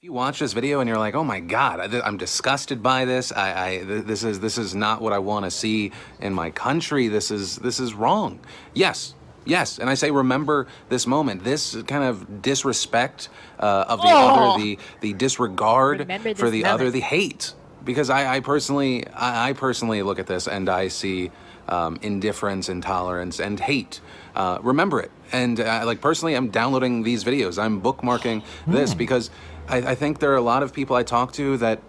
If 0.00 0.06
you 0.06 0.12
watch 0.12 0.38
this 0.38 0.52
video 0.52 0.80
and 0.80 0.88
you're 0.88 0.98
like, 0.98 1.14
"Oh 1.14 1.24
my 1.24 1.40
God, 1.40 1.80
I, 1.80 2.00
I'm 2.00 2.16
disgusted 2.16 2.82
by 2.82 3.04
this. 3.04 3.32
I, 3.32 3.66
I 3.66 3.84
this 3.84 4.24
is 4.24 4.40
this 4.40 4.58
is 4.58 4.74
not 4.74 5.00
what 5.00 5.12
I 5.12 5.18
want 5.18 5.44
to 5.44 5.50
see 5.50 5.92
in 6.20 6.32
my 6.32 6.50
country. 6.50 7.08
This 7.08 7.30
is 7.30 7.56
this 7.56 7.78
is 7.78 7.94
wrong." 7.94 8.40
Yes, 8.74 9.14
yes, 9.44 9.78
and 9.78 9.88
I 9.90 9.94
say, 9.94 10.10
remember 10.10 10.66
this 10.88 11.06
moment. 11.06 11.44
This 11.44 11.76
kind 11.86 12.04
of 12.04 12.42
disrespect 12.42 13.28
uh, 13.58 13.84
of 13.88 14.00
the 14.00 14.08
Oh. 14.08 14.28
other, 14.52 14.62
the 14.62 14.78
the 15.00 15.12
disregard 15.14 16.06
for 16.36 16.50
the 16.50 16.64
other, 16.64 16.90
the 16.90 17.00
hate. 17.00 17.54
Because 17.84 18.10
I, 18.10 18.36
I 18.36 18.40
personally, 18.40 19.06
I, 19.08 19.50
I 19.50 19.52
personally 19.54 20.02
look 20.02 20.18
at 20.20 20.26
this 20.28 20.46
and 20.46 20.68
I 20.68 20.86
see 20.88 21.32
um, 21.68 21.98
indifference, 22.02 22.68
intolerance, 22.68 23.40
and 23.40 23.58
hate. 23.58 24.00
Uh, 24.36 24.58
remember 24.62 25.00
it. 25.00 25.10
And 25.32 25.58
uh, 25.58 25.82
like 25.84 26.00
personally, 26.00 26.34
I'm 26.34 26.48
downloading 26.50 27.02
these 27.02 27.24
videos. 27.24 27.60
I'm 27.60 27.80
bookmarking 27.82 28.44
this 28.66 28.92
Hmm. 28.92 28.98
because 28.98 29.30
I, 29.68 29.78
I 29.78 29.94
think 29.96 30.20
there 30.20 30.30
are 30.32 30.36
a 30.36 30.40
lot 30.42 30.62
of 30.62 30.72
people 30.72 30.94
I 30.94 31.02
talk 31.02 31.32
to 31.34 31.56
that 31.58 31.80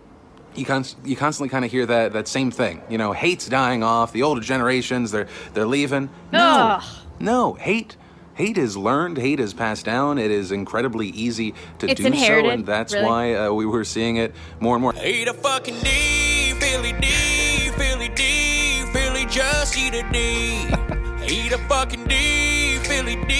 you 0.55 0.65
const- 0.65 0.97
you 1.03 1.15
constantly 1.15 1.49
kind 1.49 1.65
of 1.65 1.71
hear 1.71 1.85
that 1.85 2.13
that 2.13 2.27
same 2.27 2.49
thing. 2.51 2.81
You 2.89 2.97
know, 2.97 3.11
hate's 3.13 3.47
dying 3.47 3.83
off. 3.83 4.13
The 4.13 4.23
older 4.23 4.41
generations, 4.41 5.11
they're 5.11 5.27
they're 5.53 5.65
leaving. 5.67 6.09
No, 6.31 6.79
Ugh. 6.79 6.83
No, 7.23 7.53
hate. 7.53 7.95
Hate 8.35 8.57
is 8.57 8.75
learned. 8.75 9.17
Hate 9.17 9.39
is 9.39 9.53
passed 9.53 9.85
down. 9.85 10.17
It 10.17 10.31
is 10.31 10.51
incredibly 10.51 11.07
easy 11.09 11.53
to 11.79 11.87
It's 11.89 12.01
do 12.01 12.15
so, 12.15 12.49
and 12.49 12.65
that's 12.65 12.93
really. 12.93 13.05
why 13.05 13.35
uh, 13.35 13.51
we 13.51 13.65
were 13.65 13.83
seeing 13.83 14.17
it 14.17 14.33
more 14.59 14.75
and 14.75 14.81
more. 14.81 14.93
Eat 15.03 15.27
a 15.27 15.33
fucking 15.33 15.79
D, 15.81 16.53
Philly 16.59 16.93
D, 16.93 17.07
Philly 17.77 18.09
D, 18.09 18.83
Philly 18.91 19.25
just 19.27 19.77
eat 19.77 19.93
a 19.93 20.03
D. 20.11 20.65
eat 21.33 21.51
a 21.51 21.59
fucking 21.69 22.05
D, 22.05 22.77
Philly 22.79 23.15
D, 23.27 23.33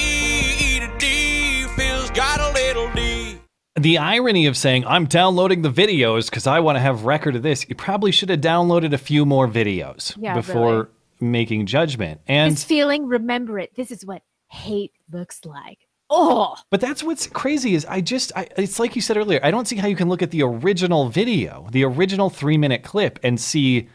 eat 0.60 0.84
a 0.84 0.98
D, 1.00 1.66
Phil's 1.76 2.12
got 2.12 2.40
a 2.40 2.54
little 2.54 2.92
D. 2.94 3.40
The 3.76 3.98
irony 3.98 4.46
of 4.46 4.56
saying, 4.56 4.86
I'm 4.86 5.08
downloading 5.08 5.64
the 5.64 5.72
videos 5.72 6.30
because 6.30 6.46
I 6.46 6.60
want 6.60 6.76
to 6.76 6.80
have 6.80 7.06
record 7.06 7.36
of 7.36 7.42
this, 7.42 7.68
you 7.68 7.76
probably 7.76 8.12
should 8.12 8.30
have 8.30 8.40
downloaded 8.40 8.94
a 8.94 9.00
few 9.00 9.26
more 9.26 9.48
videos 9.48 10.16
Yeah, 10.22 10.36
before 10.36 10.90
making 11.32 11.66
judgment. 11.66 12.22
And 12.28 12.52
this 12.52 12.64
feeling, 12.64 13.08
remember 13.08 13.60
it. 13.60 13.76
This 13.76 13.92
is 13.92 14.06
what 14.06 14.22
hate 14.50 14.92
looks 15.12 15.46
like. 15.46 15.80
Oh, 16.10 16.56
But 16.70 16.80
that's 16.80 17.02
what's 17.02 17.26
crazy 17.26 17.74
is 17.74 17.86
I 17.86 18.02
just 18.02 18.32
I, 18.36 18.48
it's 18.56 18.78
like 18.78 18.96
you 18.96 19.02
said 19.02 19.18
earlier. 19.18 19.40
I 19.42 19.50
don't 19.50 19.68
see 19.68 19.78
how 19.78 19.88
you 19.88 19.96
can 19.96 20.10
look 20.10 20.22
at 20.22 20.30
the 20.30 20.44
original 20.44 21.10
video, 21.10 21.68
the 21.72 21.86
original 21.86 22.30
three 22.30 22.58
minute 22.58 22.84
clip, 22.84 23.20
and 23.24 23.40
see. 23.40 23.90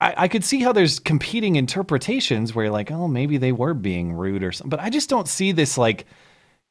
I, 0.00 0.14
I 0.16 0.28
could 0.28 0.44
see 0.44 0.60
how 0.60 0.72
there's 0.72 0.98
competing 0.98 1.56
interpretations 1.56 2.54
where 2.54 2.64
you're 2.64 2.72
like, 2.72 2.90
oh, 2.90 3.06
maybe 3.06 3.36
they 3.36 3.52
were 3.52 3.74
being 3.74 4.12
rude 4.12 4.42
or 4.42 4.50
something. 4.50 4.70
But 4.70 4.80
I 4.80 4.90
just 4.90 5.08
don't 5.10 5.28
see 5.28 5.52
this 5.52 5.78
like 5.78 6.06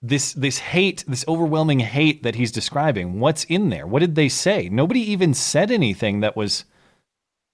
this 0.02 0.34
this 0.34 0.58
hate, 0.58 1.06
this 1.08 1.24
overwhelming 1.28 1.80
hate 1.80 2.24
that 2.24 2.36
he's 2.36 2.52
describing. 2.52 3.20
What's 3.20 3.46
in 3.46 3.70
there? 3.70 3.88
What 3.88 4.00
did 4.00 4.16
they 4.16 4.30
say? 4.30 4.68
Nobody 4.68 5.00
even 5.12 5.34
said 5.34 5.72
anything 5.72 6.20
that 6.20 6.36
was 6.36 6.66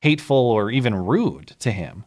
hateful 0.06 0.38
or 0.38 0.70
even 0.70 0.94
rude 0.94 1.56
to 1.60 1.72
him. 1.72 2.06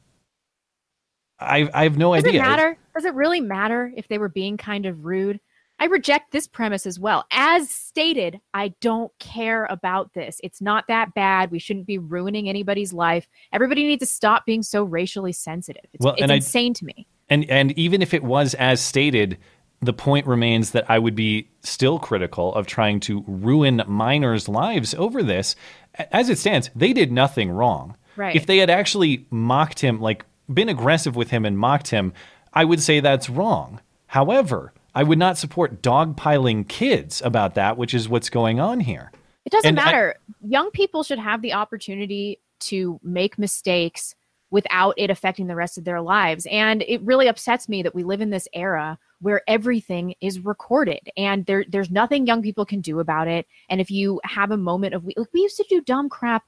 I 1.40 1.68
I 1.74 1.82
have 1.82 1.96
no 1.98 2.14
does 2.14 2.24
idea. 2.24 2.40
it 2.40 2.44
matter? 2.44 2.78
Does 2.94 3.04
it 3.04 3.14
really 3.14 3.40
matter 3.40 3.92
if 3.96 4.06
they 4.08 4.18
were 4.18 4.28
being 4.28 4.56
kind 4.56 4.86
of 4.86 5.04
rude? 5.04 5.40
I 5.80 5.86
reject 5.86 6.32
this 6.32 6.46
premise 6.48 6.86
as 6.86 6.98
well. 6.98 7.24
As 7.30 7.70
stated, 7.70 8.40
I 8.54 8.74
don't 8.80 9.12
care 9.20 9.64
about 9.66 10.12
this. 10.14 10.40
It's 10.42 10.60
not 10.60 10.84
that 10.88 11.14
bad. 11.14 11.52
We 11.52 11.58
shouldn't 11.60 11.86
be 11.86 11.98
ruining 11.98 12.48
anybody's 12.48 12.92
life. 12.92 13.28
Everybody 13.52 13.84
needs 13.84 14.00
to 14.00 14.06
stop 14.06 14.44
being 14.44 14.62
so 14.64 14.82
racially 14.82 15.32
sensitive. 15.32 15.84
It's, 15.92 16.04
Well, 16.04 16.14
it's 16.14 16.22
and 16.22 16.32
I- 16.32 16.36
insane 16.36 16.74
to 16.74 16.84
me. 16.84 17.06
And 17.28 17.48
and 17.50 17.72
even 17.78 18.00
if 18.00 18.14
it 18.14 18.22
was 18.24 18.54
as 18.54 18.80
stated, 18.80 19.38
the 19.80 19.92
point 19.92 20.26
remains 20.26 20.70
that 20.72 20.90
I 20.90 20.98
would 20.98 21.14
be 21.14 21.48
still 21.62 21.98
critical 21.98 22.54
of 22.54 22.66
trying 22.66 22.98
to 23.00 23.22
ruin 23.28 23.82
minors' 23.86 24.48
lives 24.48 24.94
over 24.94 25.22
this. 25.22 25.54
As 26.12 26.28
it 26.28 26.38
stands, 26.38 26.70
they 26.74 26.92
did 26.92 27.10
nothing 27.12 27.50
wrong. 27.50 27.96
Right. 28.16 28.34
If 28.34 28.46
they 28.46 28.58
had 28.58 28.70
actually 28.70 29.26
mocked 29.30 29.80
him, 29.80 30.00
like 30.00 30.24
been 30.52 30.68
aggressive 30.68 31.14
with 31.16 31.30
him 31.30 31.44
and 31.44 31.58
mocked 31.58 31.88
him, 31.88 32.12
I 32.52 32.64
would 32.64 32.80
say 32.82 33.00
that's 33.00 33.28
wrong. 33.30 33.80
However, 34.06 34.72
I 34.94 35.02
would 35.02 35.18
not 35.18 35.38
support 35.38 35.82
dogpiling 35.82 36.66
kids 36.68 37.22
about 37.22 37.54
that, 37.54 37.76
which 37.76 37.94
is 37.94 38.08
what's 38.08 38.30
going 38.30 38.58
on 38.58 38.80
here. 38.80 39.12
It 39.44 39.52
doesn't 39.52 39.68
And 39.68 39.80
I- 39.80 39.84
matter. 39.84 40.14
Young 40.42 40.70
people 40.70 41.02
should 41.02 41.18
have 41.18 41.42
the 41.42 41.52
opportunity 41.52 42.40
to 42.60 42.98
make 43.02 43.38
mistakes 43.38 44.14
without 44.50 44.94
it 44.96 45.10
affecting 45.10 45.46
the 45.46 45.54
rest 45.54 45.78
of 45.78 45.84
their 45.84 46.00
lives. 46.00 46.46
And 46.50 46.82
it 46.88 47.02
really 47.02 47.28
upsets 47.28 47.68
me 47.68 47.82
that 47.82 47.94
we 47.94 48.02
live 48.02 48.20
in 48.20 48.30
this 48.30 48.48
era 48.52 48.98
where 49.20 49.42
everything 49.48 50.14
is 50.20 50.38
recorded 50.40 51.00
and 51.16 51.44
there 51.46 51.64
there's 51.68 51.90
nothing 51.90 52.26
young 52.26 52.40
people 52.42 52.64
can 52.64 52.80
do 52.80 53.00
about 53.00 53.26
it. 53.28 53.46
And 53.68 53.80
if 53.80 53.90
you 53.90 54.20
have 54.24 54.50
a 54.50 54.56
moment 54.56 54.94
of 54.94 55.04
we 55.04 55.14
like 55.16 55.28
we 55.32 55.40
used 55.40 55.56
to 55.56 55.64
do 55.68 55.80
dumb 55.80 56.08
crap 56.08 56.44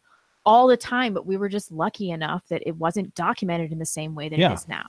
all 0.46 0.66
the 0.68 0.76
time, 0.76 1.12
but 1.12 1.26
we 1.26 1.36
were 1.36 1.48
just 1.48 1.70
lucky 1.72 2.10
enough 2.10 2.42
that 2.48 2.62
it 2.66 2.76
wasn't 2.76 3.14
documented 3.14 3.72
in 3.72 3.78
the 3.78 3.86
same 3.86 4.14
way 4.14 4.28
that 4.28 4.38
Yeah. 4.38 4.52
it 4.52 4.54
is 4.54 4.68
now. 4.68 4.86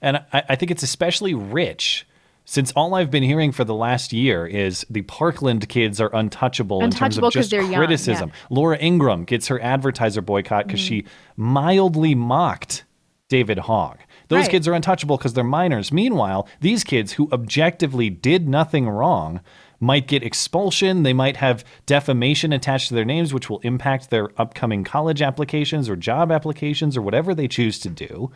And 0.00 0.16
I, 0.32 0.42
I 0.50 0.56
think 0.56 0.70
it's 0.70 0.82
especially 0.82 1.34
rich 1.34 2.06
since 2.46 2.72
all 2.72 2.94
I've 2.94 3.10
been 3.10 3.22
hearing 3.22 3.52
for 3.52 3.62
the 3.64 3.74
last 3.74 4.10
year 4.10 4.46
is 4.46 4.86
the 4.88 5.02
Parkland 5.02 5.68
kids 5.68 6.00
are 6.00 6.08
untouchable, 6.14 6.82
in 6.82 6.90
terms 6.90 7.18
of 7.18 7.30
just 7.30 7.50
they're 7.50 7.60
young, 7.60 7.74
criticism. 7.74 8.30
yeah. 8.30 8.46
Laura 8.48 8.78
Ingraham 8.78 9.24
gets 9.26 9.48
her 9.48 9.60
advertiser 9.62 10.22
boycott 10.22 10.66
because 10.66 10.80
she 10.80 11.02
Mm-hmm. 11.02 11.42
mildly 11.52 12.14
mocked 12.14 12.84
David 13.28 13.58
Hogg. 13.58 13.98
Those 14.28 14.42
Right. 14.42 14.50
kids 14.50 14.68
are 14.68 14.74
untouchable 14.74 15.16
because 15.16 15.32
they're 15.34 15.44
minors. 15.44 15.90
Meanwhile, 15.92 16.46
these 16.60 16.84
kids 16.84 17.12
who 17.12 17.28
objectively 17.32 18.10
did 18.10 18.48
nothing 18.48 18.88
wrong 18.88 19.40
might 19.80 20.06
get 20.08 20.22
expulsion. 20.22 21.02
They 21.02 21.12
might 21.12 21.36
have 21.36 21.64
defamation 21.86 22.52
attached 22.52 22.88
to 22.88 22.94
their 22.94 23.04
names, 23.04 23.32
which 23.32 23.48
will 23.48 23.60
impact 23.60 24.10
their 24.10 24.28
upcoming 24.40 24.84
college 24.84 25.22
applications 25.22 25.88
or 25.88 25.96
job 25.96 26.30
applications 26.32 26.96
or 26.96 27.02
whatever 27.02 27.34
they 27.34 27.48
choose 27.48 27.78
to 27.80 27.88
do 27.88 28.30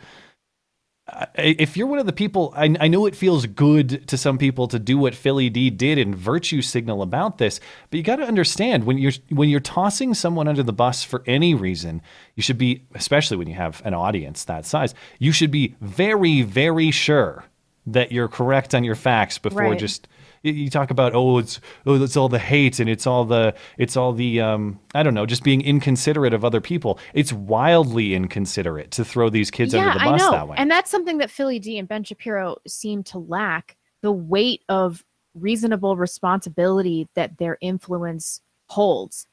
if 1.35 1.75
you're 1.75 1.87
one 1.87 1.99
of 1.99 2.05
the 2.05 2.13
people, 2.13 2.53
I, 2.55 2.75
I 2.79 2.87
know 2.87 3.05
it 3.05 3.15
feels 3.15 3.45
good 3.45 4.07
to 4.07 4.17
some 4.17 4.37
people 4.37 4.67
to 4.69 4.79
do 4.79 4.97
what 4.97 5.13
Philly 5.13 5.49
D 5.49 5.69
did 5.69 5.97
and 5.97 6.15
virtue 6.15 6.61
signal 6.61 7.01
about 7.01 7.37
this, 7.37 7.59
but 7.89 7.97
you 7.97 8.03
got 8.03 8.17
to 8.17 8.23
understand 8.23 8.85
when 8.85 8.97
you're 8.97 9.11
when 9.29 9.49
you're 9.49 9.59
tossing 9.59 10.13
someone 10.13 10.47
under 10.47 10.63
the 10.63 10.73
bus 10.73 11.03
for 11.03 11.23
any 11.27 11.53
reason, 11.53 12.01
you 12.35 12.43
should 12.43 12.57
be, 12.57 12.83
especially 12.95 13.37
when 13.37 13.47
you 13.47 13.55
have 13.55 13.81
an 13.85 13.93
audience 13.93 14.45
that 14.45 14.65
size, 14.65 14.95
you 15.19 15.31
should 15.31 15.51
be 15.51 15.75
very 15.81 16.41
very 16.41 16.89
sure 16.89 17.45
that 17.85 18.13
you're 18.13 18.29
correct 18.29 18.73
on 18.73 18.83
your 18.85 18.95
facts 18.95 19.37
before 19.37 19.71
Right. 19.71 19.79
just 19.79 20.07
you- 20.43 20.69
talk 20.69 20.91
about 20.91 21.13
oh 21.15 21.37
it's 21.37 21.59
oh 21.85 22.01
it's 22.01 22.17
all 22.17 22.29
the 22.29 22.39
hate 22.39 22.79
and 22.79 22.89
it's 22.89 23.07
all 23.07 23.25
the 23.25 23.55
it's 23.77 23.95
all 23.97 24.13
the 24.13 24.41
um 24.41 24.79
I 24.93 25.01
don't 25.03 25.13
know 25.13 25.25
just 25.25 25.43
being 25.43 25.61
inconsiderate 25.61 26.33
of 26.33 26.43
other 26.45 26.61
people. 26.61 26.99
It's 27.13 27.31
wildly 27.33 28.13
inconsiderate 28.13 28.91
to 28.91 29.05
throw 29.05 29.29
these 29.29 29.49
kids 29.49 29.73
under 29.73 29.93
the 29.93 29.99
bus 29.99 30.21
I 30.21 30.25
know. 30.25 30.31
that 30.31 30.47
way. 30.47 30.55
And 30.59 30.69
that's 30.69 30.91
something 30.91 31.17
that 31.19 31.29
Philly 31.31 31.59
D 31.59 31.77
and 31.77 31.87
Ben 31.87 32.03
Shapiro 32.03 32.57
seem 32.67 33.03
to 33.05 33.19
lack 33.19 33.77
the 34.01 34.11
weight 34.11 34.61
of 34.69 35.03
reasonable 35.33 35.95
responsibility 35.97 37.07
that 37.15 37.37
their 37.37 37.57
influence 37.61 38.41
holds. 38.67 39.25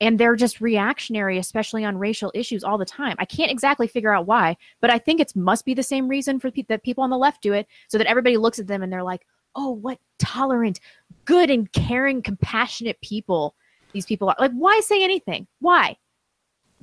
And 0.00 0.18
they're 0.18 0.34
just 0.34 0.60
reactionary, 0.60 1.38
especially 1.38 1.84
on 1.84 1.96
racial 1.96 2.32
issues 2.34 2.64
all 2.64 2.76
the 2.78 2.84
time. 2.84 3.14
I 3.18 3.24
can't 3.24 3.50
exactly 3.50 3.86
figure 3.86 4.12
out 4.12 4.26
why, 4.26 4.56
but 4.80 4.90
I 4.90 4.98
think 4.98 5.20
it 5.20 5.34
must 5.36 5.64
be 5.64 5.72
the 5.72 5.84
same 5.84 6.08
reason 6.08 6.40
for 6.40 6.50
pe- 6.50 6.64
that 6.68 6.82
people 6.82 7.04
on 7.04 7.10
the 7.10 7.16
left 7.16 7.42
do 7.42 7.52
it, 7.52 7.68
so 7.88 7.96
that 7.98 8.08
everybody 8.08 8.36
looks 8.36 8.58
at 8.58 8.66
them 8.66 8.82
and 8.82 8.92
they're 8.92 9.04
like, 9.04 9.24
"Oh, 9.54 9.70
what 9.70 9.98
tolerant, 10.18 10.80
good 11.24 11.50
and 11.50 11.70
caring, 11.72 12.22
compassionate 12.22 13.00
people 13.00 13.54
these 13.92 14.06
people 14.06 14.28
are." 14.28 14.36
Like, 14.38 14.52
why 14.52 14.80
say 14.80 15.02
anything? 15.02 15.46
Why? 15.60 15.96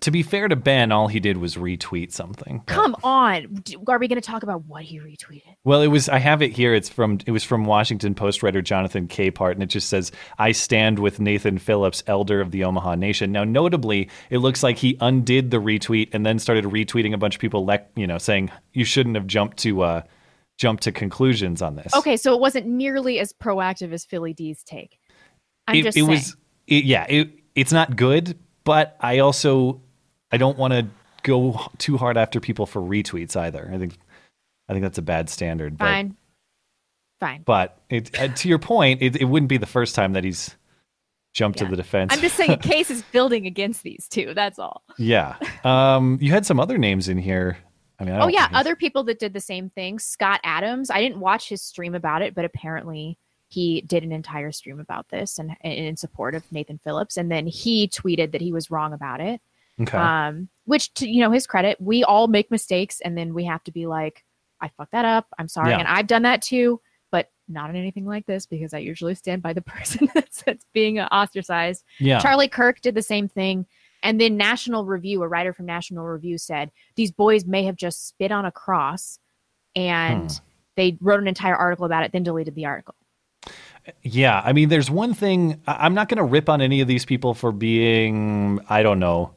to 0.02 0.10
be 0.10 0.24
fair 0.24 0.48
to 0.48 0.56
Ben, 0.56 0.92
all 0.92 1.08
he 1.08 1.20
did 1.20 1.38
was 1.38 1.56
retweet 1.56 2.12
something. 2.12 2.64
Come 2.66 2.96
on. 3.04 3.64
Are 3.88 4.00
we 4.00 4.08
going 4.08 4.20
to 4.20 4.28
talk 4.28 4.42
about 4.42 4.66
what 4.66 4.84
he 4.84 5.00
retweeted? 5.00 5.56
Well, 5.64 5.82
it 5.82 5.88
was. 5.88 6.10
I 6.10 6.18
have 6.18 6.42
it 6.42 6.52
here. 6.52 6.74
It's 6.74 6.90
from. 6.90 7.20
It 7.26 7.32
was 7.32 7.44
from 7.44 7.66
Washington 7.66 8.16
Post 8.16 8.42
writer 8.42 8.62
Jonathan 8.62 9.08
Capehart, 9.08 9.54
and 9.54 9.64
it 9.64 9.68
just 9.68 9.90
says, 9.90 10.12
"I 10.40 10.52
stand 10.52 10.98
with 10.98 11.20
Nathan 11.20 11.60
Phillips, 11.60 12.04
elder 12.08 12.42
of 12.42 12.52
the 12.52 12.64
Omaha 12.64 12.96
Nation." 12.96 13.32
Now, 13.32 13.44
notably, 13.44 14.10
it 14.32 14.40
looks 14.40 14.64
like 14.64 14.78
he 14.78 14.98
undid 15.00 15.52
the 15.52 15.62
retweet 15.62 16.10
and 16.14 16.26
then 16.26 16.40
started 16.40 16.66
retweeting 16.66 17.14
a 17.14 17.18
bunch 17.18 17.36
of 17.36 17.42
people, 17.42 17.66
like 17.66 17.88
you 17.96 18.08
know, 18.08 18.18
saying 18.18 18.52
you 18.74 18.86
shouldn't 18.86 19.16
have 19.16 19.28
jumped 19.28 19.58
to 19.58 19.82
uh, 19.82 20.02
jumped 20.62 20.84
to 20.84 20.92
conclusions 20.92 21.60
on 21.64 21.76
this. 21.76 21.92
Okay, 21.96 22.16
so 22.16 22.36
it 22.36 22.40
wasn't 22.40 22.68
nearly 22.68 23.18
as 23.18 23.34
proactive 23.34 23.92
as 23.94 24.06
Philly 24.06 24.32
D's 24.32 24.62
take. 24.64 25.00
I'm 25.68 25.78
it, 25.78 25.82
just 25.82 25.98
it 25.98 26.02
saying. 26.02 26.10
was. 26.12 26.38
It, 26.68 26.84
yeah, 26.86 27.08
it, 27.10 27.32
it's 27.56 27.72
not 27.72 27.96
good, 27.96 28.38
but 28.64 28.96
I 29.00 29.20
also 29.20 29.82
I 30.32 30.38
don't 30.38 30.60
want 30.60 30.74
to 30.74 30.86
go 31.24 31.60
too 31.80 31.98
hard 31.98 32.16
after 32.16 32.40
people 32.40 32.68
for 32.68 32.80
retweets 32.80 33.36
either. 33.36 33.72
I 33.74 33.80
think 33.80 33.98
I 34.70 34.74
think 34.74 34.84
that's 34.84 35.00
a 35.00 35.02
bad 35.02 35.32
standard. 35.32 35.80
but- 35.80 35.86
Fine. 35.86 36.16
Fine. 37.20 37.42
But 37.46 37.78
it, 37.90 38.20
uh, 38.20 38.28
to 38.30 38.50
your 38.50 38.58
point, 38.58 39.02
it, 39.02 39.16
it 39.16 39.26
wouldn't 39.26 39.50
be 39.50 39.58
the 39.58 39.68
first 39.68 39.94
time 39.96 40.14
that 40.14 40.24
he's 40.24 40.56
jumped 41.36 41.60
to 41.60 41.66
the 41.66 41.76
defense. 41.76 42.12
I'm 42.14 42.20
just 42.20 42.36
saying 42.36 42.52
a 42.52 42.58
case 42.76 42.90
is 42.90 43.04
building 43.12 43.46
against 43.46 43.84
these 43.84 44.08
two. 44.10 44.34
That's 44.34 44.58
all. 44.60 44.84
yeah. 44.98 45.36
Um, 45.64 46.18
you 46.20 46.32
had 46.32 46.46
some 46.48 46.60
other 46.60 46.78
names 46.80 47.08
in 47.10 47.18
here. 47.20 47.58
I 48.02 48.06
mean, 48.06 48.16
I 48.16 48.24
Oh 48.24 48.28
yeah, 48.28 48.50
other 48.54 48.76
people 48.76 49.04
that 49.06 49.20
did 49.20 49.34
the 49.34 49.40
same 49.40 49.70
thing. 49.70 50.00
Scott 50.00 50.40
Adams. 50.44 50.90
I 50.90 51.00
didn't 51.02 51.20
watch 51.20 51.48
his 51.48 51.62
stream 51.62 51.96
about 51.96 52.22
it, 52.22 52.34
but 52.36 52.44
apparently 52.46 53.18
he 53.48 53.82
did 53.82 54.04
an 54.04 54.12
entire 54.12 54.52
stream 54.52 54.80
about 54.80 55.08
this 55.10 55.38
and, 55.38 55.56
and 55.62 55.74
in 55.74 55.98
support 55.98 56.36
of 56.36 56.50
Nathan 56.52 56.78
Phillips. 56.78 57.18
And 57.18 57.30
then 57.32 57.46
he 57.48 57.88
tweeted 57.88 58.32
that 58.32 58.42
he 58.42 58.52
was 58.54 58.72
wrong 58.72 58.94
about 58.94 59.20
it. 59.22 59.42
Okay. 59.80 59.98
Um, 59.98 60.50
which 60.66 60.94
to 60.96 61.08
you 61.08 61.22
know 61.22 61.32
his 61.32 61.48
credit, 61.48 61.80
we 61.80 62.04
all 62.04 62.28
make 62.28 62.52
mistakes, 62.52 63.02
and 63.02 63.18
then 63.18 63.34
we 63.34 63.46
have 63.46 63.64
to 63.66 63.72
be 63.72 63.88
like, 63.88 64.24
I 64.60 64.70
fucked 64.70 64.92
that 64.92 65.06
up. 65.06 65.28
I'm 65.40 65.48
sorry, 65.48 65.72
Yeah. 65.72 65.80
and 65.80 65.88
I've 65.88 66.08
done 66.08 66.22
that 66.24 66.42
too, 66.42 66.80
but 67.12 67.30
not 67.48 67.70
in 67.70 67.76
anything 67.76 68.06
like 68.06 68.26
this 68.26 68.46
because 68.46 68.74
I 68.74 68.78
usually 68.80 69.16
stand 69.16 69.42
by 69.42 69.54
the 69.54 69.62
person 69.74 70.08
that's, 70.14 70.44
that's 70.44 70.66
being 70.74 71.00
ostracized. 71.00 71.84
Yeah. 72.00 72.20
Charlie 72.20 72.48
Kirk 72.48 72.82
did 72.82 72.96
the 72.96 73.02
same 73.02 73.28
thing. 73.28 73.66
And 74.04 74.20
then 74.20 74.38
National 74.38 74.86
Review, 74.86 75.22
a 75.24 75.28
writer 75.28 75.54
from 75.54 75.66
National 75.66 76.06
Review 76.06 76.38
said 76.38 76.72
these 76.96 77.12
boys 77.12 77.46
may 77.46 77.64
have 77.64 77.76
just 77.76 78.08
spit 78.08 78.32
on 78.32 78.46
a 78.46 78.52
cross 78.52 79.20
and 79.76 80.32
Hmm. 80.32 80.38
they 80.76 80.98
wrote 81.02 81.20
an 81.20 81.28
entire 81.28 81.56
article 81.56 81.86
about 81.86 82.04
it, 82.04 82.12
then 82.12 82.24
deleted 82.24 82.56
the 82.56 82.66
article. 82.66 82.96
Yeah, 84.04 84.42
I 84.44 84.54
mean, 84.54 84.70
there's 84.70 84.92
one 84.92 85.14
thing. 85.14 85.60
I'm 85.66 85.94
not 85.96 86.08
going 86.08 86.20
to 86.20 86.24
rip 86.24 86.50
on 86.50 86.62
any 86.62 86.82
of 86.82 86.88
these 86.88 87.06
people 87.06 87.34
for 87.34 87.52
being, 87.52 88.60
I 88.70 88.84
don't 88.84 89.00
know. 89.00 89.34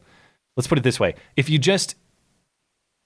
Let's 0.57 0.67
put 0.67 0.77
it 0.79 0.85
this 0.85 1.01
way: 1.01 1.15
if 1.37 1.49
you 1.49 1.59
just, 1.59 1.97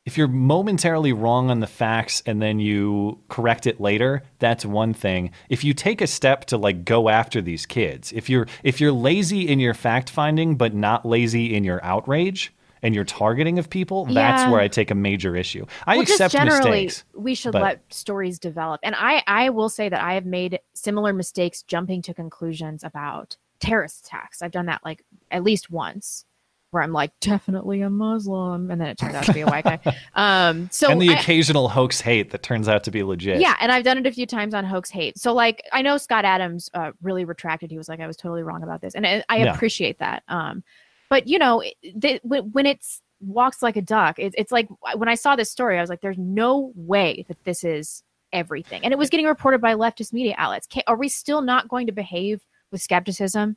if 0.09 0.17
you're 0.17 0.27
momentarily 0.27 1.13
wrong 1.13 1.51
on 1.51 1.61
the 1.61 1.67
facts 1.67 2.23
and 2.25 2.41
then 2.41 2.59
you 2.59 3.19
correct 3.29 3.67
it 3.67 3.79
later, 3.79 4.23
that's 4.39 4.65
one 4.65 4.95
thing. 4.95 5.33
If 5.51 5.65
you 5.65 5.75
take 5.75 6.01
a 6.01 6.07
step 6.07 6.47
to 6.47 6.57
like 6.57 6.87
go 6.87 7.11
after 7.11 7.43
these 7.43 7.67
kids, 7.67 8.11
if 8.15 8.31
you're 8.31 8.47
if 8.63 8.81
you're 8.81 8.91
lazy 8.91 9.47
in 9.47 9.61
your 9.61 9.75
fact 9.75 10.09
finding 10.09 10.57
but 10.57 10.73
not 10.73 11.05
lazy 11.05 11.55
in 11.55 11.63
your 11.63 11.85
outrage 11.85 12.55
and 12.81 12.95
your 12.95 13.05
targeting 13.05 13.59
of 13.59 13.69
people, 13.69 14.07
that's 14.07 14.51
where 14.51 14.63
I 14.63 14.69
take 14.69 14.91
a 14.91 14.95
major 14.95 15.37
issue. 15.37 15.67
I 15.87 15.97
well, 15.97 16.05
accept 16.05 16.33
just 16.33 16.33
generally, 16.33 16.87
mistakes. 16.87 17.05
we 17.15 17.35
should 17.35 17.53
but- 17.53 17.63
let 17.63 17.93
stories 17.93 18.39
develop. 18.39 18.81
And 18.83 18.95
I, 18.97 19.23
I 19.27 19.51
will 19.51 19.69
say 19.69 19.91
that 19.91 20.01
I 20.01 20.15
have 20.15 20.25
made 20.25 20.59
similar 20.73 21.13
mistakes 21.13 21.63
jumping 21.65 22.01
to 22.01 22.15
conclusions 22.15 22.83
about 22.83 23.37
terrorist 23.61 24.07
attacks. 24.07 24.41
I've 24.41 24.53
done 24.53 24.67
that 24.67 24.81
like 24.87 25.05
at 25.31 25.45
least 25.45 25.71
once, 25.71 26.25
where 26.71 26.83
I'm 26.83 26.93
like, 26.93 27.12
definitely 27.21 27.81
a 27.81 27.89
Muslim, 27.91 28.71
and 28.71 28.81
then 28.81 28.89
it 28.89 28.99
turns 28.99 29.14
out 29.14 29.25
to 29.25 29.33
be 29.33 29.41
a 29.41 29.47
white 29.47 29.64
guy. 29.64 29.79
Um, 30.14 30.69
so 30.73 30.91
and 30.91 31.01
the 31.01 31.11
I- 31.11 31.19
occasional 31.21 31.69
hoax 31.69 32.01
hate 32.01 32.31
that 32.31 32.43
turns 32.43 32.69
out 32.69 32.85
to 32.85 32.91
be 32.91 33.03
legit. 33.03 33.41
Yeah, 33.41 33.55
and 33.61 33.71
I've 33.73 33.85
done 33.85 33.99
it 33.99 34.07
a 34.07 34.12
few 34.12 34.27
times 34.27 34.53
on 34.53 34.64
hoax 34.64 34.91
hate. 34.91 35.19
So 35.19 35.33
like 35.33 35.62
I 35.73 35.81
know 35.83 35.97
Scott 35.97 36.25
Adams 36.25 36.69
uh, 36.75 36.93
really 37.03 37.25
retracted. 37.25 37.71
He 37.71 37.79
was 37.79 37.89
like, 37.89 38.01
I 38.01 38.07
was 38.07 38.16
totally 38.16 38.43
wrong 38.43 38.62
about 38.62 38.81
this, 38.81 38.95
and 38.95 39.07
I, 39.07 39.25
I 39.29 39.39
Yeah. 39.39 39.55
appreciate 39.55 39.99
that. 40.01 40.23
Um, 40.29 40.62
but 41.09 41.27
you 41.27 41.39
know, 41.39 41.61
it- 41.61 41.75
the, 41.95 42.21
when, 42.23 42.51
when 42.53 42.66
it's 42.66 43.01
walks 43.21 43.62
like 43.62 43.77
a 43.77 43.83
duck, 43.83 44.19
it, 44.19 44.35
it's 44.37 44.53
like 44.53 44.69
when 44.97 45.09
I 45.09 45.14
saw 45.14 45.37
this 45.37 45.51
story, 45.51 45.79
I 45.79 45.81
was 45.81 45.91
like, 45.91 46.01
there's 46.01 46.19
no 46.19 46.73
way 46.75 47.25
that 47.29 47.43
this 47.45 47.64
is 47.64 48.03
everything, 48.33 48.83
and 48.85 48.93
it 48.93 48.99
was 48.99 49.09
getting 49.11 49.27
reported 49.27 49.61
by 49.61 49.75
leftist 49.75 50.12
media 50.12 50.35
outlets. 50.37 50.66
Ca 50.71 50.83
are 50.87 50.97
we 50.97 51.09
still 51.09 51.41
not 51.41 51.69
going 51.69 51.87
to 51.87 51.93
behave 51.93 52.41
with 52.73 52.83
skepticism 52.83 53.57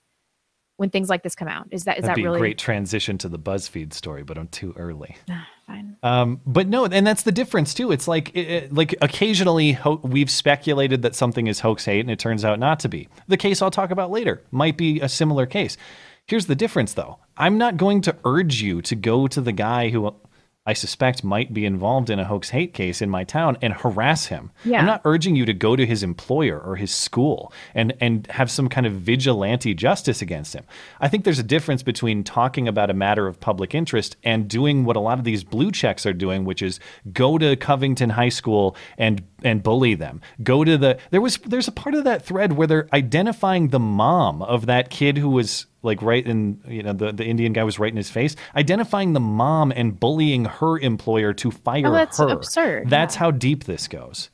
when 0.81 0.89
things 0.89 1.09
like 1.09 1.21
this 1.21 1.35
come 1.35 1.47
out? 1.47 1.67
Is 1.69 1.83
that 1.85 1.99
is 1.99 2.01
That'd 2.05 2.17
that 2.17 2.27
really 2.27 2.39
a 2.39 2.41
great 2.41 2.57
transition 2.57 3.17
to 3.19 3.29
the 3.29 3.37
BuzzFeed 3.37 3.93
story, 3.93 4.23
but 4.23 4.35
I'm 4.37 4.47
too 4.47 4.73
early. 4.75 5.15
fine? 5.67 5.95
Um, 6.01 6.41
but 6.45 6.67
no, 6.67 6.85
and 6.85 7.05
that's 7.05 7.21
the 7.21 7.31
difference 7.31 7.75
too. 7.75 7.91
It's 7.91 8.07
like, 8.07 8.29
it, 8.35 8.47
it- 8.49 8.73
like 8.73 8.95
occasionally 9.01 9.73
ho- 9.73 10.01
we've 10.03 10.29
speculated 10.29 11.03
that 11.03 11.15
something 11.15 11.45
is 11.45 11.59
hoax 11.59 11.85
hate, 11.85 11.99
and 11.99 12.09
it 12.09 12.17
turns 12.17 12.43
out 12.43 12.57
not 12.59 12.79
to 12.79 12.89
be. 12.89 13.07
The 13.27 13.37
case 13.37 13.61
I'll 13.61 13.69
talk 13.71 13.91
about 13.91 14.09
later 14.09 14.41
might 14.49 14.75
be 14.75 14.99
a 14.99 15.07
similar 15.07 15.45
case. 15.45 15.77
Here's 16.25 16.47
the 16.47 16.55
difference, 16.55 16.93
though. 16.93 17.19
I'm 17.37 17.57
not 17.59 17.77
going 17.77 18.01
to 18.01 18.15
urge 18.25 18.61
you 18.61 18.81
to 18.81 18.95
go 18.95 19.27
to 19.27 19.39
the 19.39 19.51
guy 19.51 19.89
who 19.89 20.15
I 20.63 20.73
suspect 20.73 21.23
might 21.23 21.55
be 21.55 21.65
involved 21.65 22.11
in 22.11 22.19
a 22.19 22.25
hoax 22.25 22.51
hate 22.51 22.75
case 22.75 23.01
in 23.01 23.09
my 23.09 23.23
town 23.23 23.57
and 23.63 23.73
harass 23.73 24.27
him. 24.27 24.51
Yeah. 24.63 24.79
I'm 24.79 24.85
not 24.85 25.01
urging 25.05 25.35
you 25.35 25.43
to 25.45 25.53
go 25.53 25.75
to 25.75 25.87
his 25.87 26.03
employer 26.03 26.59
or 26.59 26.75
his 26.75 26.93
school 26.93 27.51
and 27.73 27.93
and 27.99 28.27
have 28.27 28.51
some 28.51 28.69
kind 28.69 28.85
of 28.85 28.93
vigilante 28.93 29.73
justice 29.73 30.21
against 30.21 30.53
him. 30.53 30.63
I 30.99 31.07
think 31.07 31.23
there's 31.23 31.39
a 31.39 31.43
difference 31.43 31.81
between 31.81 32.23
talking 32.23 32.67
about 32.67 32.91
a 32.91 32.93
matter 32.93 33.25
of 33.25 33.39
public 33.39 33.73
interest 33.73 34.17
and 34.23 34.47
doing 34.47 34.85
what 34.85 34.95
a 34.95 34.99
lot 34.99 35.17
of 35.17 35.23
these 35.23 35.43
blue 35.43 35.71
checks 35.71 36.05
are 36.05 36.13
doing, 36.13 36.45
which 36.45 36.61
is 36.61 36.79
go 37.11 37.39
to 37.39 37.55
Covington 37.55 38.11
High 38.11 38.29
School 38.29 38.75
and 38.99 39.23
and 39.43 39.63
bully 39.63 39.95
them. 39.95 40.21
Go 40.43 40.63
to 40.63 40.77
the 40.77 40.99
there 41.09 41.21
was 41.21 41.37
there's 41.37 41.69
a 41.69 41.71
part 41.71 41.95
of 41.95 42.03
that 42.03 42.23
thread 42.23 42.53
where 42.53 42.67
they're 42.67 42.87
identifying 42.93 43.69
the 43.69 43.79
mom 43.79 44.43
of 44.43 44.67
that 44.67 44.91
kid 44.91 45.17
who 45.17 45.29
was 45.29 45.65
like 45.83 46.01
right 46.01 46.25
in 46.25 46.61
you 46.67 46.83
know 46.83 46.93
the, 46.93 47.11
the 47.11 47.25
Indian 47.25 47.53
guy 47.53 47.63
was 47.63 47.79
right 47.79 47.91
in 47.91 47.97
his 47.97 48.09
face, 48.09 48.35
identifying 48.55 49.13
the 49.13 49.19
mom 49.19 49.71
and 49.75 49.99
bullying 49.99 50.45
her 50.45 50.77
employer 50.79 51.33
to 51.33 51.51
fire 51.51 51.87
Oh, 51.87 51.91
that's 51.91 52.17
her. 52.19 52.29
absurd, 52.29 52.89
That's 52.89 53.15
how 53.15 53.31
deep 53.31 53.63
this 53.65 53.87
goes. 53.87 54.29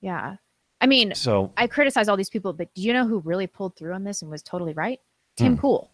Yeah. 0.00 0.36
I 0.80 0.86
mean, 0.86 1.14
So- 1.14 1.52
I 1.56 1.66
criticize 1.66 2.08
all 2.08 2.16
these 2.16 2.30
people, 2.30 2.52
but 2.52 2.72
do 2.74 2.82
you 2.82 2.92
know 2.92 3.06
who 3.06 3.18
really 3.20 3.46
pulled 3.46 3.76
through 3.76 3.92
on 3.92 4.04
this 4.04 4.22
and 4.22 4.30
was 4.30 4.42
totally 4.42 4.72
right? 4.72 4.98
Tim 5.36 5.54
Hmm. 5.54 5.60
Pool. 5.60 5.90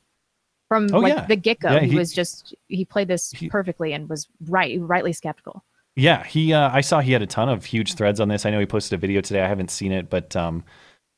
From 0.68 0.88
Oh, 0.92 0.98
like 0.98 1.14
yeah. 1.14 1.26
the 1.26 1.36
get 1.36 1.60
go, 1.60 1.70
Yeah, 1.72 1.80
he, 1.80 1.90
he- 1.90 1.96
was 1.96 2.12
just 2.12 2.54
he 2.68 2.84
played 2.84 3.08
this 3.08 3.32
perfectly 3.50 3.92
and 3.92 4.08
was 4.08 4.26
right, 4.48 4.76
rightly 4.80 5.12
skeptical. 5.12 5.64
Yeah, 5.94 6.24
he. 6.24 6.52
Uh, 6.52 6.68
I 6.72 6.82
saw 6.82 7.00
he 7.00 7.12
had 7.12 7.22
a 7.22 7.26
ton 7.26 7.48
of 7.48 7.64
huge 7.64 7.94
threads 7.94 8.20
on 8.20 8.28
this. 8.28 8.44
I 8.44 8.50
know 8.50 8.60
he 8.60 8.66
posted 8.66 8.98
a 8.98 9.00
video 9.00 9.20
today. 9.22 9.42
I 9.42 9.48
haven't 9.48 9.70
seen 9.70 9.92
it, 9.92 10.10
but 10.10 10.36
um, 10.36 10.62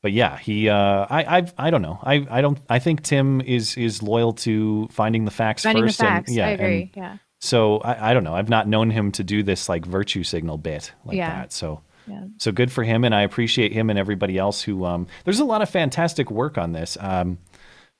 but 0.01 0.11
yeah, 0.11 0.37
he. 0.37 0.69
Uh, 0.69 1.05
I. 1.09 1.37
I. 1.39 1.51
I 1.57 1.69
don't 1.69 1.81
know. 1.81 1.99
I. 2.03 2.25
I 2.29 2.41
don't. 2.41 2.59
I 2.69 2.79
think 2.79 3.03
Tim 3.03 3.41
is 3.41 3.75
is 3.77 4.01
loyal 4.03 4.33
to 4.33 4.87
finding 4.91 5.25
the 5.25 5.31
facts 5.31 5.63
Finding 5.63 5.83
the 5.85 5.89
first. 5.89 5.99
and- 6.01 6.09
facts. 6.09 6.31
yeah, 6.31 6.47
I 6.47 6.49
agree. 6.51 6.81
and 6.81 6.89
yeah. 6.95 7.17
So 7.41 7.77
I. 7.79 8.11
I 8.11 8.13
don't 8.13 8.23
know. 8.23 8.35
I've 8.35 8.49
not 8.49 8.67
known 8.67 8.89
him 8.91 9.11
to 9.13 9.23
do 9.23 9.43
this 9.43 9.67
like 9.69 9.85
virtue 9.85 10.23
signal 10.23 10.57
bit 10.57 10.91
like 11.05 11.17
Yeah. 11.17 11.29
that. 11.41 11.53
So. 11.53 11.81
Yeah. 12.07 12.23
So 12.37 12.51
good 12.51 12.71
for 12.71 12.83
him, 12.83 13.03
and 13.03 13.13
I 13.13 13.21
appreciate 13.21 13.71
him 13.71 13.89
and 13.91 13.99
everybody 13.99 14.37
else 14.37 14.63
who. 14.63 14.83
Um, 14.85 15.05
there's 15.25 15.39
a 15.39 15.45
lot 15.45 15.61
of 15.61 15.69
fantastic 15.69 16.31
work 16.31 16.57
on 16.57 16.71
this. 16.71 16.97
Um, 16.99 17.37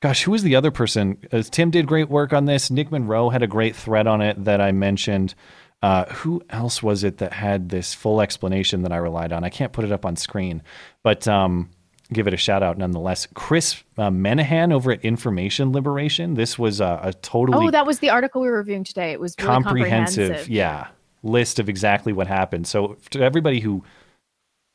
gosh, 0.01 0.23
who 0.23 0.31
was 0.31 0.41
the 0.41 0.55
other 0.55 0.71
person? 0.71 1.17
Uh, 1.31 1.43
Tim 1.43 1.69
did 1.69 1.85
great 1.85 2.09
work 2.09 2.33
on 2.33 2.45
this. 2.45 2.71
Nick 2.71 2.91
Monroe 2.91 3.29
had 3.29 3.43
a 3.43 3.47
great 3.47 3.75
thread 3.75 4.07
on 4.07 4.21
it 4.21 4.43
that 4.45 4.61
I 4.61 4.71
mentioned. 4.71 5.35
Uh, 5.83 6.05
who 6.05 6.41
else 6.49 6.81
was 6.81 7.03
it 7.03 7.19
that 7.19 7.31
had 7.33 7.69
this 7.69 7.93
full 7.93 8.19
explanation 8.19 8.81
that 8.81 8.91
I 8.91 8.97
relied 8.97 9.31
on? 9.31 9.43
I 9.43 9.49
can't 9.49 9.71
put 9.71 9.85
it 9.85 9.91
up 9.91 10.05
on 10.07 10.15
screen, 10.15 10.63
but 11.03 11.27
um, 11.27 11.69
give 12.11 12.27
it 12.27 12.33
a 12.33 12.37
shout 12.37 12.63
out 12.63 12.77
nonetheless. 12.77 13.27
Chris 13.33 13.83
uh, 13.97 14.09
Menahan 14.09 14.73
over 14.73 14.91
at 14.91 15.01
Information 15.05 15.71
Liberation. 15.71 16.33
This 16.33 16.57
was 16.57 16.79
a, 16.81 16.99
a 17.03 17.13
totally 17.13 17.67
Oh, 17.67 17.71
that 17.71 17.85
was 17.85 17.99
the 17.99 18.09
article 18.09 18.41
we 18.41 18.49
were 18.49 18.57
reviewing 18.57 18.83
today. 18.83 19.11
It 19.11 19.19
was 19.19 19.35
really 19.39 19.47
comprehensive, 19.47 20.27
comprehensive. 20.29 20.49
yeah, 20.49 20.87
list 21.23 21.59
of 21.59 21.69
exactly 21.69 22.13
what 22.13 22.27
happened. 22.27 22.67
So 22.67 22.97
to 23.11 23.21
everybody 23.21 23.59
who 23.59 23.83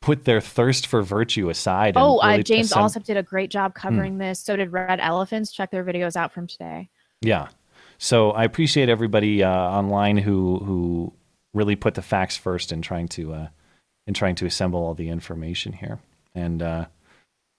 put 0.01 0.25
their 0.25 0.39
thirst 0.39 0.87
for 0.87 1.01
virtue 1.01 1.49
aside, 1.49 1.95
and 1.95 1.97
Oh, 1.97 2.17
uh, 2.19 2.37
James 2.39 2.71
assemb- 2.71 2.83
Allsup 2.95 3.03
did 3.03 3.17
a 3.17 3.23
great 3.23 3.49
job 3.49 3.73
covering 3.73 4.17
this. 4.19 4.39
So 4.39 4.55
did 4.55 4.71
Red 4.71 4.99
Elephants. 4.99 5.51
Check 5.51 5.71
their 5.71 5.83
videos 5.83 6.15
out 6.15 6.31
from 6.31 6.47
today. 6.47 6.89
Yeah. 7.21 7.47
So 7.97 8.31
I 8.31 8.43
appreciate 8.43 8.87
everybody 8.89 9.41
uh, 9.43 9.49
online 9.49 10.17
who 10.17 10.59
who 10.59 11.13
really 11.53 11.75
put 11.75 11.93
the 11.95 12.01
facts 12.01 12.37
first 12.37 12.71
in 12.71 12.81
trying 12.81 13.07
to 13.09 13.33
uh, 13.33 13.47
in 14.05 14.13
trying 14.13 14.35
to 14.35 14.45
assemble 14.45 14.79
all 14.81 14.93
the 14.93 15.09
information 15.09 15.73
here. 15.73 15.99
And 16.35 16.61
uh, 16.61 16.85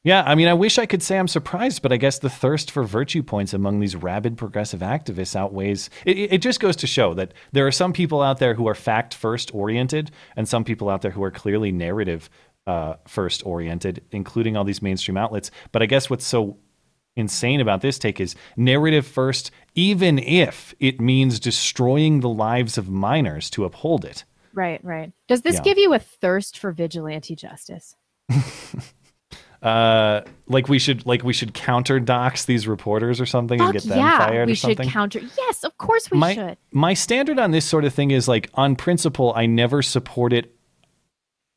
yeah, 0.07 0.22
I 0.24 0.36
mean, 0.36 0.46
I 0.46 0.54
wish 0.54 0.78
I 0.78 0.86
could 0.86 1.02
say 1.02 1.18
I'm 1.18 1.26
surprised, 1.26 1.82
but 1.82 1.92
I 1.92 1.96
guess 1.96 2.20
the 2.20 2.30
thirst 2.30 2.70
for 2.70 2.84
virtue 2.84 3.24
points 3.24 3.52
among 3.52 3.80
these 3.80 3.96
rabid 3.96 4.38
progressive 4.38 4.78
activists 4.78 5.34
outweighs. 5.34 5.90
It, 6.04 6.16
it 6.34 6.38
just 6.42 6.61
goes 6.61 6.76
to 6.76 6.86
show 6.86 7.12
that 7.14 7.34
there 7.50 7.66
are 7.66 7.72
some 7.72 7.92
people 7.92 8.22
out 8.22 8.38
there 8.38 8.54
who 8.54 8.68
are 8.68 8.74
fact 8.76 9.14
first 9.14 9.52
oriented, 9.52 10.12
and 10.36 10.48
some 10.48 10.62
people 10.62 10.88
out 10.88 11.02
there 11.02 11.11
who 11.11 11.24
are 11.24 11.32
clearly 11.32 11.72
narrative 11.72 12.30
uh, 12.68 12.94
first 13.09 13.44
oriented, 13.44 14.04
including 14.12 14.57
all 14.57 14.62
these 14.62 14.80
mainstream 14.80 15.16
outlets. 15.16 15.50
But 15.72 15.82
I 15.82 15.86
guess 15.86 16.09
what's 16.09 16.24
so 16.24 16.57
insane 17.16 17.61
about 17.61 17.80
this 17.80 17.98
take 17.98 18.20
is 18.20 18.36
narrative 18.57 19.09
first, 19.09 19.50
even 19.74 20.20
if 20.20 20.72
it 20.78 21.00
means 21.00 21.40
destroying 21.40 22.20
the 22.20 22.28
lives 22.28 22.78
of 22.78 22.88
minors 22.88 23.50
to 23.50 23.64
uphold 23.64 24.04
it. 24.04 24.22
Right, 24.54 24.78
right. 24.84 25.11
Does 25.26 25.42
this 25.42 25.57
Yeah. 25.57 25.62
give 25.62 25.78
you 25.78 25.94
a 25.94 25.98
thirst 25.98 26.59
for 26.59 26.70
vigilante 26.70 27.34
justice? 27.34 27.96
Uh, 29.67 30.23
like 30.47 30.69
we 30.69 30.79
should 30.79 31.05
like 31.07 31.25
we 31.25 31.33
should 31.33 31.53
counter 31.53 31.99
dox 31.99 32.45
these 32.45 32.69
reporters 32.69 33.21
or 33.21 33.27
something 33.27 33.61
and 33.61 33.73
get 33.73 33.83
them 33.83 33.99
yeah, 33.99 34.19
fired 34.19 34.47
we 34.47 34.53
or 34.53 34.55
should 34.55 34.79
counter. 34.79 35.21
Yes, 35.37 35.64
of 35.64 35.77
course 35.77 36.09
we 36.09 36.19
my 36.19 36.35
should. 36.35 36.57
my 36.71 36.95
standard 36.95 37.41
on 37.41 37.51
this 37.51 37.64
sort 37.64 37.85
of 37.85 37.93
thing 37.93 38.12
is 38.12 38.29
like 38.29 38.49
on 38.55 38.77
principle, 38.77 39.33
I 39.35 39.47
never 39.47 39.83
support 39.83 40.33
it. 40.33 40.55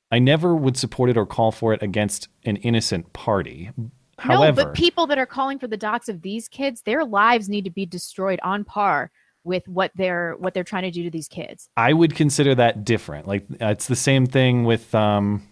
I 0.10 0.18
never 0.18 0.56
would 0.56 0.76
support 0.76 1.12
it 1.12 1.18
or 1.18 1.28
call 1.28 1.52
for 1.52 1.72
it 1.72 1.84
against 1.84 2.30
an 2.46 2.56
innocent 2.58 3.14
party. 3.14 3.70
However, 4.18 4.64
no, 4.64 4.66
but 4.70 4.74
people 4.74 5.06
that 5.06 5.20
are 5.20 5.28
calling 5.28 5.60
for 5.60 5.68
the 5.68 5.78
docs 5.78 6.10
of 6.10 6.24
these 6.24 6.48
kids, 6.48 6.82
their 6.82 7.06
lives 7.06 7.48
need 7.48 7.66
to 7.66 7.70
be 7.70 7.86
destroyed 7.86 8.40
on 8.42 8.64
par 8.64 9.12
with 9.44 9.68
what 9.68 9.92
they're 9.94 10.36
what 10.40 10.56
they're 10.56 10.64
trying 10.64 10.82
to 10.82 10.92
do 10.92 11.04
to 11.04 11.12
these 11.12 11.28
kids. 11.28 11.70
I 11.78 11.94
would 11.94 12.16
consider 12.16 12.56
that 12.56 12.84
different. 12.84 13.28
Like 13.28 13.46
it's 13.62 13.86
the 13.86 13.96
same 13.96 14.26
thing 14.26 14.64
with 14.64 14.96
um 14.96 15.44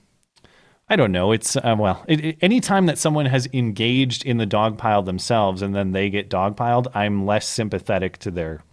I 0.90 0.96
don't 0.96 1.12
know. 1.12 1.32
It's 1.34 1.58
uh, 1.58 1.76
well, 1.78 2.04
it, 2.08 2.24
it, 2.24 2.38
anytime 2.42 2.86
that 2.86 2.98
someone 2.98 3.26
has 3.26 3.48
engaged 3.52 4.26
in 4.26 4.38
the 4.38 4.46
dog 4.46 4.78
pile 4.78 5.04
themselves 5.04 5.62
and 5.62 5.76
then 5.76 5.92
they 5.92 6.10
get 6.10 6.30
dog 6.30 6.56
piled, 6.56 6.88
I'm 6.94 7.26
less 7.26 7.46
sympathetic 7.48 8.18
to 8.20 8.32
their. 8.32 8.64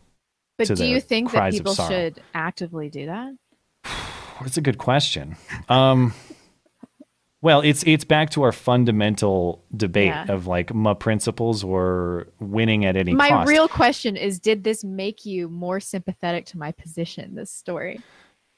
But 0.56 0.68
to 0.68 0.74
do 0.76 0.82
their 0.84 0.88
you 0.94 1.00
think 1.00 1.32
that 1.32 1.50
people 1.52 1.74
should 1.74 2.20
actively 2.32 2.88
do 2.88 3.06
that? 3.06 3.32
That's 4.40 4.56
a 4.56 4.60
good 4.60 4.78
question. 4.78 5.36
Um, 5.68 6.14
well, 7.42 7.60
it's 7.60 7.82
it's 7.84 8.04
back 8.04 8.30
to 8.30 8.42
our 8.42 8.52
fundamental 8.52 9.62
debate 9.76 10.06
Yeah. 10.06 10.32
of 10.32 10.46
like 10.46 10.72
my 10.72 10.94
principles 10.94 11.62
or 11.62 12.28
winning 12.40 12.84
at 12.84 12.96
any 12.96 13.12
My 13.12 13.28
cost. 13.28 13.48
real 13.48 13.68
question 13.68 14.16
is 14.16 14.38
did 14.38 14.64
this 14.64 14.82
make 14.82 15.26
you 15.26 15.48
more 15.48 15.78
sympathetic 15.78 16.46
to 16.46 16.58
my 16.58 16.72
position 16.72 17.34
this 17.34 17.50
story? 17.50 18.00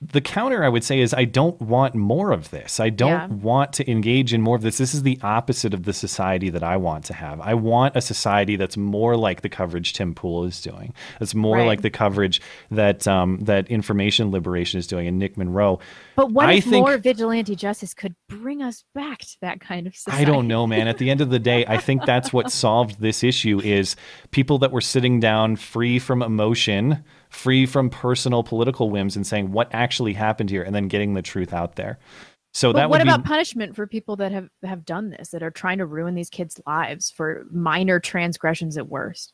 The 0.03 0.21
counter 0.21 0.63
I 0.63 0.69
would 0.69 0.85
say 0.85 1.01
is 1.01 1.15
I 1.15 1.25
don't 1.25 1.59
want 1.61 1.95
more 1.95 2.31
of 2.31 2.51
this. 2.51 2.81
I 2.81 2.91
don't 2.91 3.09
Yeah. 3.11 3.27
want 3.29 3.73
to 3.75 3.91
engage 3.91 4.35
in 4.35 4.43
more 4.43 4.55
of 4.55 4.61
this. 4.61 4.77
This 4.77 4.93
is 4.93 5.05
the 5.05 5.19
opposite 5.23 5.73
of 5.73 5.85
the 5.85 5.95
society 5.95 6.51
that 6.51 6.63
I 6.63 6.77
want 6.77 7.07
to 7.07 7.15
have. 7.15 7.41
I 7.41 7.55
want 7.55 7.97
a 7.97 8.03
society 8.03 8.57
that's 8.57 8.77
more 8.77 9.17
like 9.17 9.41
the 9.41 9.49
coverage 9.49 9.95
Tim 9.95 10.15
Pool 10.15 10.45
is 10.45 10.61
doing. 10.61 10.93
That's 11.19 11.35
more 11.35 11.57
Right. 11.57 11.67
like 11.67 11.81
the 11.81 11.89
coverage 11.89 12.43
that 12.71 13.09
um, 13.09 13.39
that 13.45 13.69
Information 13.69 14.31
Liberation 14.31 14.79
is 14.79 14.87
doing 14.87 15.07
and 15.07 15.19
Nick 15.19 15.39
Monroe. 15.39 15.79
But 16.15 16.31
what 16.31 16.51
I 16.51 16.55
if 16.55 16.65
think, 16.65 16.85
more 16.87 16.99
vigilante 16.99 17.57
justice 17.57 17.95
could 17.95 18.15
bring 18.29 18.61
us 18.63 18.85
back 18.95 19.21
to 19.21 19.37
that 19.41 19.61
kind 19.61 19.87
of 19.87 19.97
society? 19.97 20.23
I 20.23 20.27
don't 20.27 20.47
know, 20.47 20.67
man. 20.67 20.89
At 20.89 20.99
the 20.99 21.09
end 21.09 21.23
of 21.23 21.31
the 21.31 21.39
day, 21.39 21.65
I 21.67 21.79
think 21.79 22.05
that's 22.05 22.35
what 22.35 22.51
solved 22.53 23.01
this 23.01 23.25
issue 23.25 23.63
is 23.65 23.97
people 24.31 24.59
that 24.59 24.73
were 24.73 24.83
sitting 24.83 25.21
down 25.21 25.57
free 25.57 25.99
from 25.99 26.21
emotion, 26.23 27.03
free 27.29 27.67
from 27.67 27.91
personal 27.91 28.43
political 28.43 28.91
whims 28.91 29.17
and 29.17 29.27
saying 29.27 29.53
what 29.53 29.69
actually 29.73 30.13
happened 30.15 30.51
here 30.51 30.63
and 30.63 30.75
then 30.75 30.89
getting 30.89 31.15
the 31.15 31.23
truth 31.23 31.53
out 31.53 31.77
there. 31.77 31.99
So 32.55 32.73
But 32.73 32.79
that 32.79 32.91
what 32.91 33.01
about 33.03 33.23
be 33.23 33.29
punishment 33.29 33.77
for 33.77 33.87
people 33.87 34.17
that 34.17 34.33
have 34.33 34.49
have 34.63 34.85
done 34.85 35.11
this 35.11 35.29
that 35.31 35.43
are 35.43 35.51
trying 35.51 35.79
to 35.79 35.87
ruin 35.87 36.15
these 36.15 36.31
kids' 36.31 36.61
lives 36.67 37.11
for 37.11 37.45
minor 37.51 38.01
transgressions 38.01 38.79
at 38.79 38.89
worst? 38.89 39.33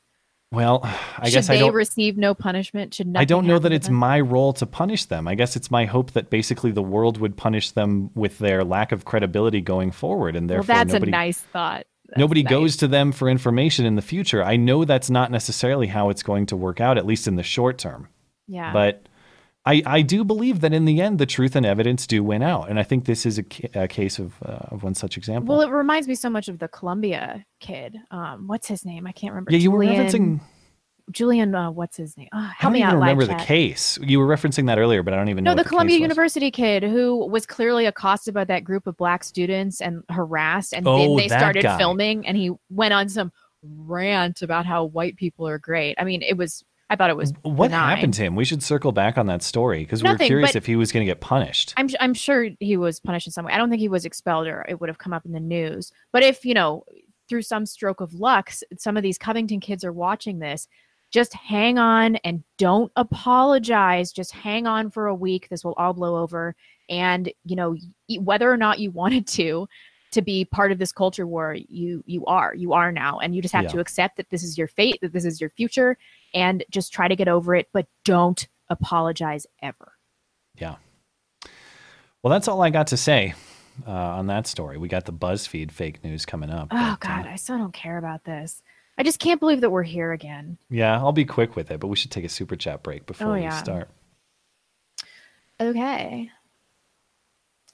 well, 0.52 0.80
I 0.84 1.30
Should 1.30 1.32
guess 1.32 1.46
they 1.48 1.56
I 1.56 1.60
don't 1.60 1.72
receive 1.72 2.18
no 2.18 2.34
punishment? 2.34 2.92
Should 2.94 3.14
I 3.16 3.24
don't 3.24 3.46
know 3.46 3.58
that 3.58 3.72
it's 3.72 3.86
them? 3.86 3.96
my 3.96 4.20
role 4.20 4.52
to 4.54 4.66
punish 4.66 5.06
them. 5.06 5.26
I 5.26 5.34
guess 5.34 5.56
it's 5.56 5.70
my 5.70 5.86
hope 5.86 6.10
that 6.12 6.28
basically 6.28 6.72
the 6.72 6.82
world 6.82 7.16
would 7.18 7.36
punish 7.38 7.70
them 7.70 8.10
with 8.14 8.38
their 8.38 8.62
lack 8.62 8.92
of 8.92 9.06
credibility 9.06 9.62
going 9.62 9.92
forward 9.92 10.36
and 10.36 10.50
Well, 10.50 10.58
therefore 10.58 10.74
that's 10.74 10.92
nobody 10.92 11.10
a 11.10 11.12
nice 11.12 11.40
thought. 11.40 11.86
Nobody 12.16 12.42
nice. 12.42 12.50
goes 12.50 12.76
to 12.78 12.88
them 12.88 13.12
for 13.12 13.28
information 13.28 13.86
in 13.86 13.96
the 13.96 14.02
future. 14.02 14.42
I 14.42 14.56
know 14.56 14.84
that's 14.84 15.10
not 15.10 15.30
necessarily 15.30 15.86
how 15.86 16.10
it's 16.10 16.22
going 16.22 16.46
to 16.46 16.56
work 16.56 16.80
out, 16.80 16.98
at 16.98 17.06
least 17.06 17.26
in 17.26 17.36
the 17.36 17.42
short 17.42 17.78
term. 17.78 18.08
Yeah. 18.46 18.72
But 18.72 19.06
I, 19.64 19.82
I 19.86 20.02
do 20.02 20.24
believe 20.24 20.60
that 20.60 20.72
in 20.72 20.84
the 20.84 21.00
end, 21.00 21.18
the 21.18 21.26
truth 21.26 21.54
and 21.54 21.64
evidence 21.64 22.06
do 22.06 22.24
win 22.24 22.42
out. 22.42 22.68
And 22.68 22.80
I 22.80 22.82
think 22.82 23.04
this 23.04 23.24
is 23.24 23.38
a, 23.38 23.44
ca- 23.44 23.68
a 23.74 23.86
case 23.88 24.18
of, 24.18 24.34
uh, 24.44 24.58
of 24.72 24.82
one 24.82 24.94
such 24.94 25.16
example. 25.16 25.56
Well, 25.56 25.66
it 25.66 25.70
reminds 25.70 26.08
me 26.08 26.16
so 26.16 26.28
much 26.28 26.48
of 26.48 26.58
the 26.58 26.66
Columbia 26.68 27.46
kid. 27.60 27.96
Um, 28.10 28.48
what's 28.48 28.66
his 28.66 28.84
name? 28.84 29.06
I 29.06 29.12
can't 29.12 29.32
remember. 29.32 29.52
yeah, 29.52 29.58
you 29.58 29.70
were 29.70 29.84
Julian- 29.84 30.06
referencing. 30.06 30.40
Julian. 31.10 31.54
Uh, 31.54 31.70
what's 31.70 31.96
his 31.96 32.16
name? 32.16 32.28
I 32.32 32.52
help 32.56 32.60
don't 32.62 32.72
me 32.72 32.78
even 32.80 32.90
out. 32.90 32.98
remember 33.00 33.24
the 33.26 33.34
case. 33.34 33.98
You 34.02 34.18
were 34.20 34.26
referencing 34.26 34.66
that 34.66 34.78
earlier, 34.78 35.02
but 35.02 35.14
I 35.14 35.16
don't 35.16 35.28
even 35.28 35.44
know. 35.44 35.54
No, 35.54 35.62
the 35.62 35.68
Columbia 35.68 35.96
case 35.96 36.00
was. 36.02 36.08
University 36.16 36.50
kid 36.50 36.82
who 36.82 37.26
was 37.26 37.46
clearly 37.46 37.86
accosted 37.86 38.34
by 38.34 38.44
that 38.44 38.64
group 38.64 38.86
of 38.86 38.96
black 38.96 39.24
students 39.24 39.80
and 39.80 40.02
harassed, 40.10 40.72
and 40.74 40.86
Oh, 40.86 40.98
then 40.98 41.16
they 41.16 41.28
started 41.28 41.62
guy. 41.62 41.78
filming, 41.78 42.26
and 42.26 42.36
he 42.36 42.52
went 42.70 42.94
on 42.94 43.08
some 43.08 43.32
rant 43.62 44.42
about 44.42 44.66
how 44.66 44.84
white 44.84 45.16
people 45.16 45.46
are 45.46 45.58
great. 45.58 45.94
I 45.98 46.04
mean, 46.04 46.22
it 46.22 46.36
was. 46.36 46.64
I 46.90 46.96
thought 46.96 47.08
it 47.08 47.16
was. 47.16 47.32
What 47.42 47.68
benign. 47.70 47.96
happened 47.96 48.14
to 48.14 48.22
him? 48.22 48.36
We 48.36 48.44
should 48.44 48.62
circle 48.62 48.92
back 48.92 49.16
on 49.16 49.26
that 49.26 49.42
story 49.42 49.78
because 49.80 50.02
we 50.02 50.10
were 50.10 50.18
curious 50.18 50.54
if 50.54 50.66
he 50.66 50.76
was 50.76 50.92
going 50.92 51.06
to 51.06 51.10
get 51.10 51.20
punished. 51.20 51.72
I'm 51.78 51.88
I'm 52.00 52.12
sure 52.12 52.48
he 52.60 52.76
was 52.76 53.00
punished 53.00 53.26
in 53.26 53.32
some 53.32 53.46
way. 53.46 53.52
I 53.52 53.56
don't 53.56 53.70
think 53.70 53.80
he 53.80 53.88
was 53.88 54.04
expelled 54.04 54.46
or 54.46 54.66
it 54.68 54.78
would 54.78 54.88
have 54.90 54.98
come 54.98 55.14
up 55.14 55.24
in 55.24 55.32
the 55.32 55.40
news. 55.40 55.90
But 56.12 56.22
if 56.22 56.44
you 56.44 56.52
know, 56.52 56.84
through 57.30 57.42
some 57.42 57.64
stroke 57.64 58.02
of 58.02 58.12
luck, 58.12 58.52
some 58.76 58.98
of 58.98 59.02
these 59.02 59.16
Covington 59.16 59.58
kids 59.60 59.84
are 59.84 59.92
watching 59.92 60.38
this. 60.38 60.68
Just 61.12 61.34
hang 61.34 61.78
on 61.78 62.16
and 62.16 62.42
don't 62.58 62.90
apologize. 62.96 64.12
Just 64.12 64.32
hang 64.32 64.66
on 64.66 64.90
for 64.90 65.06
a 65.06 65.14
week. 65.14 65.48
This 65.48 65.64
will 65.64 65.74
all 65.74 65.92
blow 65.92 66.16
over. 66.16 66.56
And 66.88 67.32
you 67.44 67.54
know, 67.54 67.76
whether 68.18 68.50
or 68.50 68.56
not 68.56 68.80
you 68.80 68.90
wanted 68.90 69.26
to, 69.28 69.68
to 70.12 70.22
be 70.22 70.44
part 70.44 70.72
of 70.72 70.78
this 70.78 70.92
culture 70.92 71.26
war, 71.26 71.54
you 71.54 72.02
you 72.06 72.24
are. 72.26 72.54
You 72.54 72.72
are 72.72 72.90
now, 72.92 73.18
and 73.18 73.34
you 73.34 73.40
just 73.42 73.54
have 73.54 73.64
Yeah. 73.64 73.70
to 73.70 73.80
accept 73.80 74.16
that 74.16 74.28
this 74.30 74.42
is 74.42 74.58
your 74.58 74.68
fate, 74.68 74.98
that 75.02 75.12
this 75.12 75.24
is 75.24 75.40
your 75.40 75.50
future, 75.50 75.96
and 76.34 76.64
just 76.70 76.92
try 76.92 77.08
to 77.08 77.16
get 77.16 77.28
over 77.28 77.54
it. 77.54 77.68
But 77.72 77.86
don't 78.04 78.46
apologize 78.68 79.46
ever. 79.62 79.92
Yeah. 80.56 80.76
Well, 82.22 82.30
that's 82.30 82.46
all 82.48 82.62
I 82.62 82.70
got 82.70 82.88
to 82.88 82.96
say 82.96 83.34
uh, 83.86 83.90
on 83.90 84.26
that 84.28 84.46
story. 84.46 84.76
We 84.78 84.88
got 84.88 85.06
the 85.06 85.12
BuzzFeed 85.12 85.72
fake 85.72 86.04
news 86.04 86.24
coming 86.24 86.50
up. 86.50 86.68
Oh 86.70 86.96
but, 87.00 87.08
uh, 87.10 87.16
God, 87.16 87.26
I 87.26 87.36
still 87.36 87.58
don't 87.58 87.72
care 87.74 87.98
about 87.98 88.24
this. 88.24 88.62
I 88.98 89.02
just 89.02 89.18
can't 89.18 89.40
believe 89.40 89.60
that 89.62 89.70
we're 89.70 89.82
here 89.82 90.12
again. 90.12 90.58
yeah, 90.68 90.96
I'll 90.98 91.12
be 91.12 91.24
quick 91.24 91.56
with 91.56 91.70
it, 91.70 91.80
but 91.80 91.88
we 91.88 91.96
should 91.96 92.10
take 92.10 92.24
a 92.24 92.28
super 92.28 92.56
chat 92.56 92.82
break 92.82 93.06
before 93.06 93.28
Oh, 93.28 93.32
we 93.34 93.42
yeah. 93.42 93.62
start. 93.62 93.88
Okay. 95.60 96.30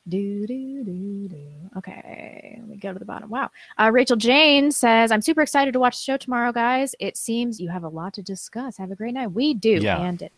Do 0.08 0.46
do 0.46 0.84
do 0.84 1.28
do. 1.28 1.46
Okay, 1.76 2.56
let 2.58 2.66
me 2.68 2.76
go 2.76 2.92
to 2.94 2.98
the 2.98 3.04
bottom. 3.04 3.28
Wow. 3.28 3.50
Uh, 3.76 3.90
Rachel 3.92 4.16
Jane 4.16 4.72
says, 4.72 5.12
"I'm 5.12 5.20
super 5.20 5.42
excited 5.42 5.72
to 5.72 5.78
watch 5.80 5.96
the 5.98 6.02
show 6.02 6.16
tomorrow, 6.16 6.50
guys. 6.50 6.94
It 6.98 7.16
seems 7.18 7.60
you 7.60 7.68
have 7.68 7.84
a 7.84 7.88
lot 7.88 8.14
to 8.14 8.22
discuss. 8.22 8.78
Have 8.78 8.90
a 8.90 8.96
great 8.96 9.12
night. 9.12 9.32
We 9.32 9.52
do, 9.52 9.80
Yeah. 9.82 9.98
and 10.00 10.22
it. 10.22 10.32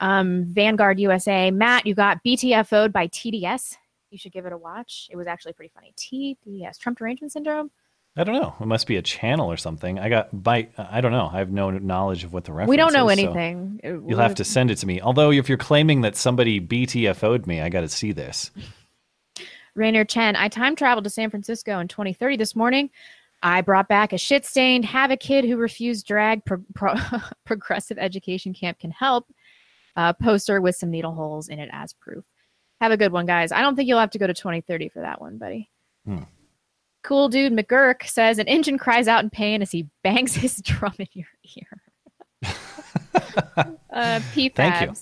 Um, 0.00 0.44
Vanguard 0.44 1.00
USA. 1.00 1.50
Matt, 1.50 1.86
you 1.86 1.94
got 1.94 2.22
BTFO'd 2.22 2.92
by 2.92 3.06
TDS. 3.08 3.78
You 4.10 4.18
should 4.18 4.32
give 4.32 4.44
it 4.46 4.52
a 4.52 4.58
watch. 4.58 5.08
It 5.10 5.16
was 5.16 5.26
actually 5.26 5.54
pretty 5.54 5.72
funny. 5.74 5.92
TDS, 5.96 6.78
Trump 6.78 6.98
Derangement 6.98 7.32
Syndrome. 7.32 7.70
I 8.18 8.24
don't 8.24 8.34
know. 8.34 8.54
It 8.60 8.66
must 8.66 8.88
be 8.88 8.96
a 8.96 9.02
channel 9.02 9.50
or 9.50 9.56
something. 9.56 10.00
I 10.00 10.08
got 10.08 10.28
by. 10.32 10.68
I 10.76 11.00
don't 11.00 11.12
know. 11.12 11.30
I 11.32 11.38
have 11.38 11.52
no 11.52 11.70
knowledge 11.70 12.24
of 12.24 12.32
what 12.32 12.44
the 12.44 12.52
reference. 12.52 12.68
Is. 12.68 12.70
We 12.70 12.76
don't 12.76 12.92
know 12.92 13.08
is, 13.08 13.18
anything. 13.18 13.80
Uh, 13.84 13.88
You'll 14.08 14.18
have 14.18 14.34
to 14.34 14.44
send 14.44 14.72
it 14.72 14.76
to 14.78 14.86
me. 14.86 15.00
Although, 15.00 15.30
if 15.30 15.48
you're 15.48 15.56
claiming 15.56 16.00
that 16.00 16.16
somebody 16.16 16.60
BTFO'd 16.60 17.46
me, 17.46 17.60
I 17.60 17.68
got 17.68 17.82
to 17.82 17.88
see 17.88 18.10
this. 18.10 18.50
Rainier 19.76 20.04
Chen, 20.04 20.34
I 20.34 20.48
time 20.48 20.74
traveled 20.74 21.04
to 21.04 21.10
San 21.10 21.30
Francisco 21.30 21.78
in 21.78 21.86
2030 21.86 22.36
this 22.36 22.56
morning. 22.56 22.90
I 23.40 23.60
brought 23.60 23.86
back 23.86 24.12
a 24.12 24.18
shit 24.18 24.44
stained, 24.44 24.84
have 24.86 25.12
a 25.12 25.16
kid 25.16 25.44
who 25.44 25.56
refused 25.56 26.04
drag, 26.04 26.44
pro- 26.44 26.64
pro- 26.74 26.96
progressive 27.46 27.98
education 27.98 28.52
camp 28.52 28.80
can 28.80 28.90
help 28.90 29.32
uh, 29.94 30.12
poster 30.12 30.60
with 30.60 30.74
some 30.74 30.90
needle 30.90 31.14
holes 31.14 31.48
in 31.48 31.60
it 31.60 31.70
as 31.72 31.92
proof. 31.92 32.24
Have 32.80 32.90
a 32.90 32.96
good 32.96 33.12
one, 33.12 33.26
guys. 33.26 33.52
I 33.52 33.60
don't 33.60 33.76
think 33.76 33.88
you'll 33.88 34.00
have 34.00 34.10
to 34.10 34.18
go 34.18 34.26
to 34.26 34.34
2030 34.34 34.88
for 34.88 35.02
that 35.02 35.20
one, 35.20 35.38
buddy. 35.38 35.70
Hmm. 36.04 36.24
Cool 37.08 37.30
dude 37.30 37.54
McGurk 37.54 38.06
says 38.06 38.38
an 38.38 38.46
engine 38.48 38.76
cries 38.76 39.08
out 39.08 39.24
in 39.24 39.30
pain 39.30 39.62
as 39.62 39.70
he 39.70 39.88
bangs 40.04 40.34
his 40.34 40.56
drum 40.62 40.92
in 40.98 41.06
your 41.14 41.26
ear. 41.56 42.52
uh, 43.90 44.20
P 44.34 44.50
Thank 44.50 44.90
you. 44.90 44.94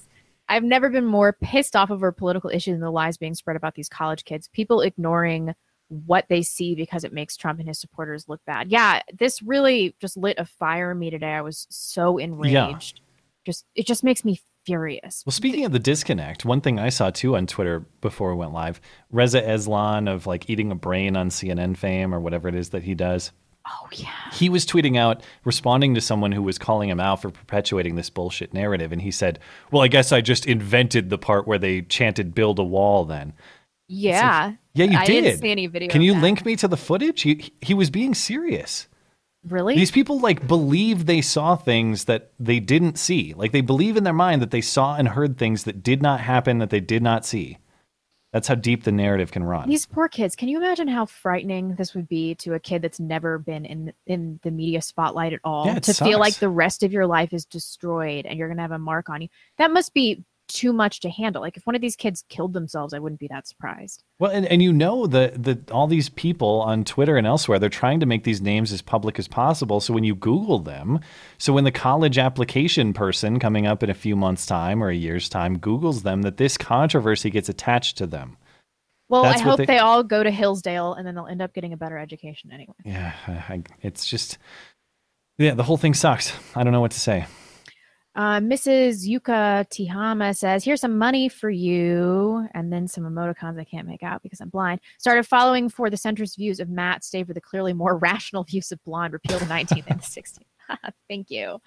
I've 0.49 0.63
never 0.63 0.89
been 0.89 1.05
more 1.05 1.33
pissed 1.43 1.75
off 1.75 1.91
over 1.91 2.07
a 2.07 2.13
political 2.13 2.49
issues 2.49 2.75
than 2.75 2.81
the 2.81 2.93
lies 2.93 3.17
being 3.17 3.35
spread 3.35 3.57
about 3.57 3.75
these 3.75 3.89
college 3.89 4.25
kids. 4.25 4.47
People 4.53 4.83
ignoring 4.83 5.53
what 5.89 6.27
they 6.29 6.43
see 6.43 6.77
because 6.77 7.03
it 7.03 7.13
makes 7.13 7.37
Trump 7.37 7.59
and 7.59 7.67
his 7.67 7.81
supporters 7.81 8.29
look 8.29 8.41
bad. 8.47 8.71
Yeah, 8.71 9.01
this 9.13 9.43
really 9.43 9.97
just 10.01 10.17
lit 10.17 10.39
a 10.39 10.45
fire 10.45 10.93
in 10.93 11.01
me 11.01 11.11
today. 11.11 11.33
I 11.33 11.41
was 11.41 11.67
so 11.71 12.19
enraged. 12.19 13.01
Yeah. 13.01 13.03
Just 13.45 13.65
it 13.75 13.85
just 13.85 14.05
makes 14.05 14.25
me 14.25 14.39
furious. 14.67 15.23
Well, 15.25 15.33
speaking 15.33 15.65
of 15.65 15.73
the 15.73 15.79
disconnect, 15.79 16.45
one 16.45 16.61
thing 16.61 16.79
I 16.79 16.89
saw 16.91 17.11
too 17.11 17.37
on 17.37 17.47
Twitter 17.47 17.87
before 18.01 18.31
we 18.35 18.39
went 18.41 18.53
live, 18.53 18.81
Reza 19.11 19.39
Aslan 19.49 20.09
of 20.09 20.27
like 20.27 20.51
eating 20.51 20.71
a 20.71 20.75
brain 20.75 21.17
on 21.17 21.31
CNN 21.31 21.77
fame 21.77 22.15
or 22.15 22.21
whatever 22.21 22.49
it 22.49 22.55
is 22.55 22.71
that 22.71 22.83
he 22.83 22.95
does. 22.95 23.33
Oh 23.69 23.89
yeah. 23.93 24.11
He 24.33 24.49
was 24.49 24.65
tweeting 24.65 24.97
out, 24.97 25.25
responding 25.45 25.95
to 25.95 26.01
someone 26.01 26.31
who 26.33 26.43
was 26.43 26.57
calling 26.59 26.89
him 26.89 27.01
out 27.01 27.21
for 27.23 27.31
perpetuating 27.31 27.97
this 27.97 28.11
bullshit 28.11 28.55
narrative, 28.55 28.93
and 28.93 29.03
he 29.03 29.11
said, 29.11 29.41
"Well, 29.73 29.83
I 29.83 29.89
guess 29.89 30.13
I 30.13 30.21
just 30.21 30.47
invented 30.47 31.11
the 31.11 31.19
part 31.19 31.49
where 31.49 31.59
they 31.59 31.83
chanted 31.83 32.33
"build 32.35 32.61
a 32.61 32.65
wall." 32.65 33.05
Then, 33.05 33.33
Yeah. 33.89 34.53
yeah, 34.75 34.85
you 34.85 34.97
I 34.99 35.05
did. 35.05 35.23
didn't 35.23 35.41
see 35.41 35.51
any 35.51 35.67
video. 35.67 35.89
Can 35.89 36.03
you 36.03 36.15
that. 36.15 36.23
link 36.23 36.45
me 36.47 36.55
to 36.57 36.69
the 36.69 36.77
footage? 36.77 37.23
He 37.23 37.53
he 37.61 37.75
was 37.75 37.91
being 37.91 38.15
serious. 38.15 38.87
Really? 39.49 39.77
These 39.77 39.91
people 39.91 40.19
like 40.19 40.47
believe 40.47 41.07
they 41.07 41.21
saw 41.21 41.57
things 41.57 42.05
that 42.07 42.33
they 42.39 42.61
didn't 42.61 42.99
see. 42.99 43.35
Like 43.35 43.53
they 43.53 43.61
believe 43.61 43.97
in 43.97 44.05
their 44.05 44.13
mind 44.13 44.43
that 44.43 44.51
they 44.51 44.61
saw 44.61 44.97
and 44.97 45.09
heard 45.09 45.39
things 45.39 45.65
that 45.65 45.83
did 45.83 46.03
not 46.03 46.21
happen 46.21 46.59
that 46.59 46.71
they 46.71 46.81
did 46.81 47.03
not 47.03 47.25
see. 47.25 47.59
That's 48.33 48.49
how 48.49 48.55
deep 48.57 48.85
the 48.85 48.93
narrative 48.93 49.33
can 49.33 49.45
run. 49.45 49.69
These 49.69 49.87
poor 49.87 50.09
kids. 50.09 50.37
Can 50.37 50.49
you 50.49 50.59
imagine 50.59 50.89
how 50.89 51.07
frightening 51.07 51.77
this 51.77 51.95
would 51.95 52.09
be 52.09 52.35
to 52.37 52.55
a 52.55 52.61
kid 52.61 52.83
that's 52.83 53.01
never 53.01 53.39
been 53.39 53.65
in 53.65 53.93
in 54.07 54.41
the 54.43 54.51
media 54.51 54.83
spotlight 54.83 55.33
at 55.33 55.41
all? 55.43 55.67
Yeah, 55.67 55.79
to 55.79 55.95
feel 55.95 56.19
like 56.19 56.35
the 56.35 56.49
rest 56.49 56.83
of 56.83 56.93
your 56.93 57.07
life 57.07 57.33
is 57.33 57.47
destroyed 57.47 58.27
and 58.27 58.39
you're 58.39 58.49
gonna 58.49 58.63
have 58.63 58.73
a 58.73 58.79
mark 58.79 59.09
on 59.09 59.23
you. 59.23 59.29
That 59.59 59.71
must 59.71 59.95
be 59.95 60.25
too 60.49 60.73
much 60.73 61.01
to 61.01 61.11
handle. 61.11 61.43
Like 61.43 61.57
if 61.57 61.67
one 61.67 61.75
of 61.75 61.81
these 61.81 61.97
kids 61.97 62.25
killed 62.29 62.53
themselves, 62.53 62.95
I 62.95 62.99
wouldn't 62.99 63.21
be 63.21 63.29
that 63.29 63.47
surprised. 63.47 64.03
Well, 64.19 64.31
and, 64.31 64.47
and 64.47 64.63
you 64.63 64.73
know 64.73 65.07
that 65.07 65.43
that 65.45 65.71
all 65.71 65.87
these 65.87 66.09
people 66.09 66.63
on 66.63 66.85
Twitter 66.85 67.17
and 67.17 67.27
elsewhere, 67.27 67.59
they're 67.59 67.69
trying 67.69 68.01
to 68.01 68.07
make 68.07 68.25
these 68.25 68.41
names 68.41 68.73
as 68.73 68.83
public 68.83 69.19
as 69.19 69.29
possible. 69.29 69.81
So 69.81 69.93
when 69.93 70.05
you 70.05 70.15
Google 70.15 70.59
them, 70.59 71.01
so 71.39 71.53
when 71.53 71.65
the 71.65 71.73
college 71.73 72.19
application 72.19 72.93
person 72.93 73.39
coming 73.39 73.67
up 73.67 73.83
in 73.83 73.91
a 73.91 73.95
few 73.95 74.17
months' 74.17 74.47
time 74.47 74.83
or 74.83 74.89
a 74.89 74.95
year's 74.95 75.29
time 75.29 75.59
Googles 75.59 76.03
them, 76.03 76.23
that 76.23 76.37
this 76.37 76.57
controversy 76.57 77.31
gets 77.31 77.49
attached 77.49 77.97
to 77.99 78.07
them. 78.07 78.37
Well, 79.09 79.23
That's 79.23 79.41
I 79.41 79.45
hope 79.45 79.59
they- 79.59 79.67
they... 79.67 79.79
all 79.79 80.03
go 80.03 80.23
to 80.23 80.31
Hillsdale 80.31 80.95
and 80.95 81.07
then 81.07 81.15
they'll 81.15 81.27
end 81.29 81.41
up 81.41 81.55
getting 81.55 81.73
a 81.73 81.77
better 81.77 81.97
education 81.99 82.51
anyway. 82.53 82.75
Yeah, 82.85 83.13
I- 83.27 83.63
it's 83.81 84.05
just, 84.07 84.39
yeah, 85.39 85.55
the 85.55 85.63
whole 85.63 85.77
thing 85.77 85.95
sucks. 85.95 86.33
I 86.57 86.65
don't 86.65 86.73
know 86.73 86.81
what 86.81 86.91
to 86.91 87.01
say. 87.01 87.27
Uh, 88.17 88.41
Mrs. 88.41 89.07
Yuka 89.07 89.69
Tihama 89.69 90.35
says, 90.35 90.65
Here's 90.65 90.81
some 90.81 90.97
money 90.97 91.29
for 91.29 91.51
you. 91.51 92.49
And 92.55 92.73
then 92.73 92.89
some 92.89 93.05
emoticons 93.05 93.61
I 93.61 93.65
can't 93.65 93.87
make 93.87 94.03
out 94.03 94.23
because 94.23 94.41
I'm 94.41 94.49
blind. 94.49 94.81
Started 94.97 95.25
following 95.25 95.69
for 95.69 95.91
the 95.91 95.99
centrist 95.99 96.39
views 96.39 96.59
of 96.59 96.71
Matt, 96.71 97.05
stay 97.05 97.25
for 97.25 97.35
the 97.35 97.43
clearly 97.43 97.75
more 97.75 97.97
rational 97.99 98.43
views 98.43 98.73
of 98.73 98.83
blonde, 98.85 99.13
repeal 99.13 99.39
the 99.39 99.45
19th 99.45 99.87
and 99.89 100.01
the 100.01 100.05
16th. 100.79 100.93
Thank 101.09 101.31
you. 101.31 101.61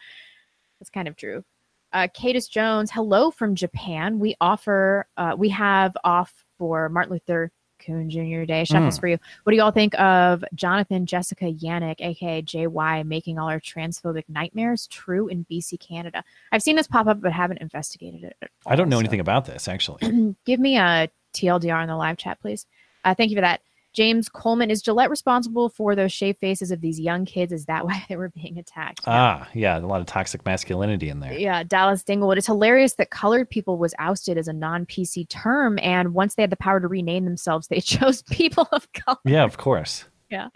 That's 0.79 0.89
kind 0.89 1.07
of 1.07 1.15
true. 1.15 1.45
Uh, 1.93 2.07
Cadis 2.15 2.49
Jones, 2.49 2.89
hello 2.91 3.29
from 3.29 3.53
Japan. 3.53 4.19
We 4.19 4.35
offer, 4.41 5.07
uh, 5.17 5.35
we 5.37 5.49
have 5.49 5.95
off 6.03 6.45
for 6.57 6.89
Martin 6.89 7.13
Luther 7.13 7.51
Coon 7.79 8.09
Jr. 8.09 8.43
Day. 8.45 8.63
Shuffles 8.63 8.97
Mm. 8.97 8.99
for 8.99 9.07
you. 9.07 9.17
What 9.43 9.51
do 9.51 9.57
y'all 9.57 9.71
think 9.71 9.99
of 9.99 10.43
Jonathan 10.53 11.05
Jessica 11.05 11.45
Yaniv, 11.45 11.95
aka 11.99 12.41
JY, 12.41 13.03
making 13.05 13.39
all 13.39 13.49
our 13.49 13.59
transphobic 13.59 14.23
nightmares 14.27 14.87
true 14.87 15.27
in 15.27 15.45
BC, 15.49 15.77
Canada? 15.79 16.23
I've 16.51 16.61
seen 16.63 16.75
this 16.75 16.87
pop 16.87 17.07
up, 17.07 17.21
but 17.21 17.31
haven't 17.31 17.57
investigated 17.59 18.23
it. 18.23 18.37
at 18.41 18.49
I 18.65 18.75
don't 18.75 18.89
know 18.89 18.97
so- 18.97 19.01
anything 19.01 19.19
about 19.19 19.45
this 19.45 19.67
actually. 19.67 20.35
Give 20.45 20.59
me 20.59 20.77
a 20.77 21.09
TLDR 21.33 21.81
in 21.81 21.87
the 21.87 21.95
live 21.95 22.17
chat, 22.17 22.39
please. 22.41 22.65
Uh, 23.05 23.13
thank 23.15 23.31
you 23.31 23.37
for 23.37 23.41
that. 23.41 23.61
James 23.93 24.29
Coleman, 24.29 24.69
is 24.69 24.81
Gillette 24.81 25.09
responsible 25.09 25.69
for 25.69 25.95
those 25.95 26.11
shaved 26.11 26.39
faces 26.39 26.71
of 26.71 26.81
these 26.81 26.99
young 26.99 27.25
kids? 27.25 27.51
Is 27.51 27.65
that 27.65 27.85
why 27.87 28.05
they 28.07 28.15
were 28.15 28.29
being 28.29 28.57
attacked? 28.57 29.01
Ah, 29.07 29.47
yeah, 29.53 29.77
a 29.77 29.81
lot 29.81 30.01
of 30.01 30.07
toxic 30.07 30.45
masculinity 30.45 31.09
in 31.09 31.19
there. 31.19 31.33
Yeah, 31.33 31.63
Dallas 31.63 32.03
Dinglewood. 32.03 32.37
It's 32.37 32.47
hilarious 32.47 32.93
that 32.93 33.09
colored 33.09 33.49
people 33.49 33.77
was 33.77 33.93
ousted 33.99 34.37
as 34.37 34.47
a 34.47 34.53
non 34.53 34.85
PC 34.85 35.27
term, 35.29 35.79
and 35.81 36.13
once 36.13 36.35
they 36.35 36.43
had 36.43 36.51
the 36.51 36.57
power 36.57 36.79
to 36.79 36.87
rename 36.87 37.25
themselves, 37.25 37.67
they 37.67 37.81
chose 37.81 38.21
people 38.23 38.67
of 38.71 38.91
color. 38.93 39.19
Yeah, 39.25 39.43
of 39.43 39.57
course. 39.57 40.05
Yeah. 40.29 40.49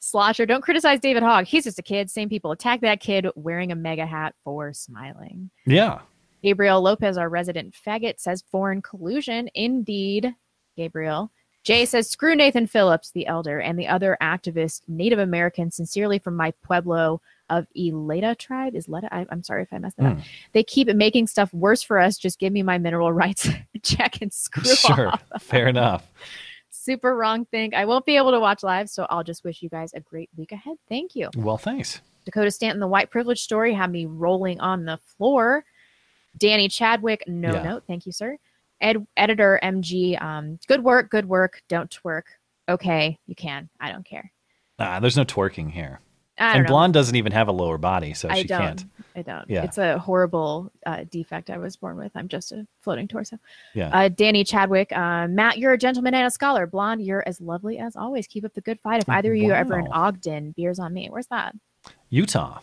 Slosher, 0.00 0.44
don't 0.44 0.60
criticize 0.60 1.00
David 1.00 1.22
Hogg. 1.22 1.46
He's 1.46 1.64
just 1.64 1.78
a 1.78 1.82
kid. 1.82 2.10
Same 2.10 2.28
people. 2.28 2.52
Attack 2.52 2.82
that 2.82 3.00
kid 3.00 3.26
wearing 3.36 3.72
a 3.72 3.74
MAGA 3.74 4.04
hat 4.04 4.34
for 4.44 4.74
smiling. 4.74 5.50
Yeah. 5.64 6.00
Gabriel 6.42 6.82
Lopez, 6.82 7.16
our 7.16 7.30
resident 7.30 7.74
faggot, 7.74 8.20
says 8.20 8.44
foreign 8.50 8.82
collusion. 8.82 9.48
Indeed, 9.54 10.34
Gabriel. 10.76 11.32
Jay 11.64 11.84
says, 11.86 12.08
screw 12.08 12.36
Nathan 12.36 12.66
Phillips, 12.66 13.10
the 13.10 13.26
elder, 13.26 13.58
and 13.58 13.78
the 13.78 13.88
other 13.88 14.16
activist 14.22 14.82
Native 14.86 15.18
American, 15.18 15.70
sincerely 15.70 16.18
from 16.18 16.36
my 16.36 16.50
pueblo 16.62 17.20
of 17.50 17.66
Eleta 17.76 18.36
tribe. 18.36 18.74
Isleta? 18.74 19.08
I, 19.10 19.26
I'm 19.30 19.42
sorry 19.42 19.62
if 19.62 19.72
I 19.72 19.78
messed 19.78 19.96
that 19.96 20.06
up. 20.06 20.12
Hmm. 20.18 20.20
They 20.52 20.62
keep 20.62 20.88
making 20.88 21.26
stuff 21.26 21.52
worse 21.54 21.82
for 21.82 21.98
us. 21.98 22.16
Just 22.18 22.38
give 22.38 22.52
me 22.52 22.62
my 22.62 22.78
mineral 22.78 23.12
rights 23.12 23.48
check 23.82 24.20
and 24.20 24.32
screw 24.32 24.64
Sure. 24.74 25.08
off. 25.08 25.22
Fair 25.40 25.66
enough. 25.68 26.06
Super 26.70 27.16
wrong 27.16 27.46
thing. 27.46 27.74
I 27.74 27.86
won't 27.86 28.04
be 28.04 28.16
able 28.18 28.32
to 28.32 28.40
watch 28.40 28.62
live, 28.62 28.90
so 28.90 29.06
I'll 29.08 29.24
just 29.24 29.42
wish 29.42 29.62
you 29.62 29.70
guys 29.70 29.92
a 29.94 30.00
great 30.00 30.28
week 30.36 30.52
ahead. 30.52 30.76
Thank 30.88 31.16
you. 31.16 31.30
Well, 31.34 31.56
thanks. 31.56 32.00
Dakota 32.26 32.50
Stanton, 32.50 32.80
the 32.80 32.86
white 32.86 33.10
privilege 33.10 33.40
story, 33.40 33.72
had 33.72 33.90
me 33.90 34.04
rolling 34.06 34.60
on 34.60 34.84
the 34.84 34.98
floor. 35.16 35.64
Danny 36.36 36.68
Chadwick, 36.68 37.24
no 37.26 37.52
Yeah. 37.54 37.62
note. 37.62 37.84
Thank 37.86 38.04
you, 38.06 38.12
sir. 38.12 38.36
Ed, 38.84 39.06
editor 39.16 39.58
MG, 39.62 40.20
um, 40.22 40.58
good 40.68 40.84
work, 40.84 41.10
good 41.10 41.26
work. 41.26 41.62
Don't 41.68 41.90
twerk. 41.90 42.24
Okay, 42.68 43.18
you 43.26 43.34
can. 43.34 43.70
I 43.80 43.90
don't 43.90 44.04
care. 44.04 44.30
Ah, 44.78 45.00
there's 45.00 45.16
no 45.16 45.24
twerking 45.24 45.70
here. 45.70 46.00
And 46.36 46.64
know. 46.64 46.68
blonde 46.68 46.92
doesn't 46.92 47.14
even 47.14 47.32
have 47.32 47.48
a 47.48 47.52
lower 47.52 47.78
body, 47.78 48.12
so 48.12 48.28
I 48.28 48.42
she 48.42 48.48
don't. 48.48 48.60
can't. 48.60 48.84
I 49.16 49.22
don't. 49.22 49.48
Yeah. 49.48 49.62
It's 49.62 49.78
a 49.78 49.98
horrible 49.98 50.70
uh, 50.84 51.04
defect 51.10 51.48
I 51.48 51.58
was 51.58 51.76
born 51.76 51.96
with. 51.96 52.12
I'm 52.14 52.28
just 52.28 52.52
a 52.52 52.66
floating 52.82 53.08
torso. 53.08 53.38
Yeah. 53.72 53.88
Uh, 53.88 54.08
Danny 54.08 54.44
Chadwick, 54.44 54.90
uh, 54.92 55.28
Matt, 55.28 55.58
you're 55.58 55.72
a 55.72 55.78
gentleman 55.78 56.12
and 56.12 56.26
a 56.26 56.30
scholar. 56.30 56.66
Blonde, 56.66 57.02
you're 57.02 57.26
as 57.26 57.40
lovely 57.40 57.78
as 57.78 57.96
always. 57.96 58.26
Keep 58.26 58.44
up 58.44 58.54
the 58.54 58.60
good 58.60 58.80
fight. 58.80 59.02
If 59.02 59.08
either 59.08 59.32
of 59.32 59.38
you 59.38 59.52
are 59.52 59.56
ever 59.56 59.78
in 59.78 59.86
Ogden, 59.88 60.52
beers 60.56 60.78
on 60.78 60.92
me. 60.92 61.08
Where's 61.08 61.28
that? 61.28 61.54
Utah. 62.10 62.58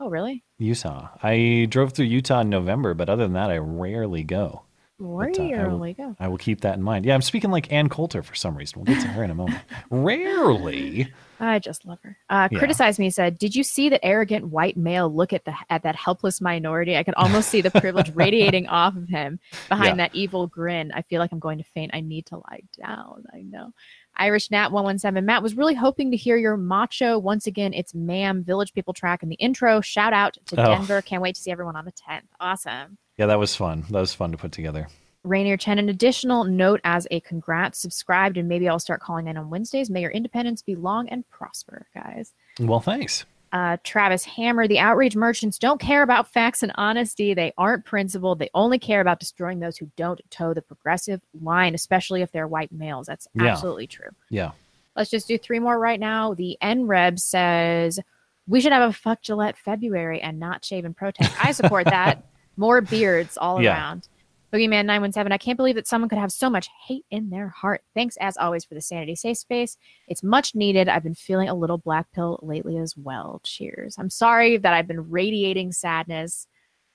Oh, 0.00 0.10
really? 0.10 0.42
Utah. 0.58 1.10
I 1.22 1.68
drove 1.70 1.92
through 1.92 2.06
Utah 2.06 2.40
in 2.40 2.50
November, 2.50 2.94
but 2.94 3.08
other 3.08 3.22
than 3.22 3.34
that, 3.34 3.50
I 3.50 3.58
rarely 3.58 4.24
go. 4.24 4.63
Where 4.98 5.28
But, 5.30 5.40
uh, 5.40 5.42
I 5.42 5.66
will- 5.66 6.16
I 6.20 6.28
will 6.28 6.38
keep 6.38 6.60
that 6.60 6.74
in 6.76 6.82
mind. 6.82 7.04
Yeah, 7.04 7.14
I'm 7.14 7.22
speaking 7.22 7.50
like 7.50 7.72
Ann 7.72 7.88
Coulter 7.88 8.22
for 8.22 8.34
some 8.36 8.56
reason. 8.56 8.78
We'll 8.78 8.94
get 8.94 9.02
to 9.02 9.08
her 9.08 9.24
in 9.24 9.30
a 9.30 9.34
moment. 9.34 9.60
Rarely. 9.90 11.12
I 11.40 11.58
just 11.58 11.84
love 11.84 11.98
her. 12.04 12.16
Uh, 12.30 12.48
Yeah. 12.50 12.58
Criticized 12.58 12.98
me 13.00 13.10
said, 13.10 13.36
"Did 13.38 13.56
you 13.56 13.64
see 13.64 13.88
that 13.88 14.04
arrogant 14.04 14.46
white 14.48 14.76
male 14.76 15.12
look 15.12 15.32
at 15.32 15.44
the 15.44 15.52
at 15.68 15.82
that 15.82 15.96
helpless 15.96 16.40
minority? 16.40 16.96
I 16.96 17.02
could 17.02 17.14
almost 17.16 17.48
see 17.48 17.60
the 17.60 17.72
privilege 17.72 18.12
radiating 18.14 18.68
off 18.68 18.96
of 18.96 19.08
him 19.08 19.40
behind 19.68 19.98
Yeah. 19.98 20.04
that 20.06 20.14
evil 20.14 20.46
grin. 20.46 20.92
I 20.94 21.02
feel 21.02 21.18
like 21.18 21.32
I'm 21.32 21.40
going 21.40 21.58
to 21.58 21.64
faint. 21.64 21.90
I 21.92 22.00
need 22.00 22.26
to 22.26 22.36
lie 22.36 22.60
down. 22.78 23.24
I 23.34 23.42
know." 23.42 23.72
Irish 24.16 24.52
Nat 24.52 24.70
one 24.70 24.84
one 24.84 24.98
seven. 25.00 25.26
Matt 25.26 25.42
was 25.42 25.56
really 25.56 25.74
hoping 25.74 26.12
to 26.12 26.16
hear 26.16 26.36
your 26.36 26.56
macho 26.56 27.18
once 27.18 27.48
again. 27.48 27.72
It's 27.74 27.94
ma'am 27.94 28.44
Village 28.44 28.72
People 28.72 28.94
track 28.94 29.24
in 29.24 29.28
the 29.28 29.34
intro. 29.36 29.80
Shout 29.80 30.12
out 30.12 30.38
to 30.46 30.60
Oh. 30.62 30.66
Denver. 30.66 31.02
Can't 31.02 31.20
wait 31.20 31.34
to 31.34 31.40
see 31.40 31.50
everyone 31.50 31.74
on 31.74 31.84
the 31.84 31.92
10th. 31.92 32.28
Awesome. 32.38 32.96
Yeah, 33.16 33.26
that 33.26 33.38
was 33.38 33.54
fun. 33.54 33.84
That 33.90 34.00
was 34.00 34.14
fun 34.14 34.32
to 34.32 34.36
put 34.36 34.52
together. 34.52 34.88
Rainier 35.22 35.56
Chen, 35.56 35.78
an 35.78 35.88
additional 35.88 36.44
note 36.44 36.80
as 36.84 37.06
a 37.10 37.20
congrats, 37.20 37.78
subscribed, 37.78 38.36
and 38.36 38.48
maybe 38.48 38.68
I'll 38.68 38.78
start 38.78 39.00
calling 39.00 39.26
in 39.28 39.36
on 39.38 39.48
Wednesdays. 39.48 39.88
May 39.88 40.02
your 40.02 40.10
independence 40.10 40.60
be 40.62 40.74
long 40.74 41.08
and 41.08 41.28
prosper, 41.30 41.86
guys. 41.94 42.32
Well, 42.60 42.80
thanks. 42.80 43.24
Uh, 43.50 43.76
Travis 43.84 44.24
Hammer, 44.24 44.66
the 44.66 44.80
outrage 44.80 45.14
merchants 45.14 45.58
don't 45.58 45.80
care 45.80 46.02
about 46.02 46.26
facts 46.32 46.62
and 46.64 46.72
honesty. 46.74 47.32
They 47.34 47.52
aren't 47.56 47.84
principled. 47.84 48.40
They 48.40 48.50
only 48.52 48.78
care 48.80 49.00
about 49.00 49.20
destroying 49.20 49.60
those 49.60 49.76
who 49.78 49.88
don't 49.96 50.20
toe 50.28 50.52
the 50.54 50.60
progressive 50.60 51.20
line, 51.40 51.74
especially 51.74 52.20
if 52.20 52.32
they're 52.32 52.48
white 52.48 52.72
males. 52.72 53.06
That's 53.06 53.28
Yeah. 53.32 53.44
absolutely 53.52 53.86
true. 53.86 54.10
Yeah. 54.28 54.50
Let's 54.96 55.08
just 55.10 55.28
do 55.28 55.38
three 55.38 55.60
more 55.60 55.78
right 55.78 56.00
now. 56.00 56.34
The 56.34 56.58
NREB 56.60 57.18
says 57.20 58.00
we 58.48 58.60
should 58.60 58.72
have 58.72 58.90
a 58.90 58.92
fuck 58.92 59.22
Gillette 59.22 59.56
February 59.56 60.20
and 60.20 60.38
not 60.40 60.64
shave 60.64 60.84
in 60.84 60.92
protest. 60.92 61.32
I 61.42 61.52
support 61.52 61.86
that. 61.86 62.24
More 62.56 62.80
beards 62.80 63.36
all 63.36 63.60
Yeah. 63.62 63.74
around. 63.74 64.08
Boogeyman 64.52 64.86
917, 64.86 65.32
I 65.32 65.38
can't 65.38 65.56
believe 65.56 65.74
that 65.74 65.88
someone 65.88 66.08
could 66.08 66.18
have 66.18 66.30
so 66.30 66.48
much 66.48 66.68
hate 66.86 67.04
in 67.10 67.30
their 67.30 67.48
heart. 67.48 67.82
Thanks 67.92 68.16
as 68.18 68.36
always 68.36 68.64
for 68.64 68.74
the 68.74 68.80
Sanity 68.80 69.16
Safe 69.16 69.38
Space. 69.38 69.76
It's 70.06 70.22
much 70.22 70.54
needed. 70.54 70.88
I've 70.88 71.02
been 71.02 71.16
feeling 71.16 71.48
a 71.48 71.54
little 71.54 71.78
black 71.78 72.06
pill 72.12 72.38
lately 72.40 72.78
as 72.78 72.96
well. 72.96 73.40
Cheers. 73.42 73.96
I'm 73.98 74.10
sorry 74.10 74.56
that 74.58 74.72
I've 74.72 74.86
been 74.86 75.10
radiating 75.10 75.72
sadness. 75.72 76.46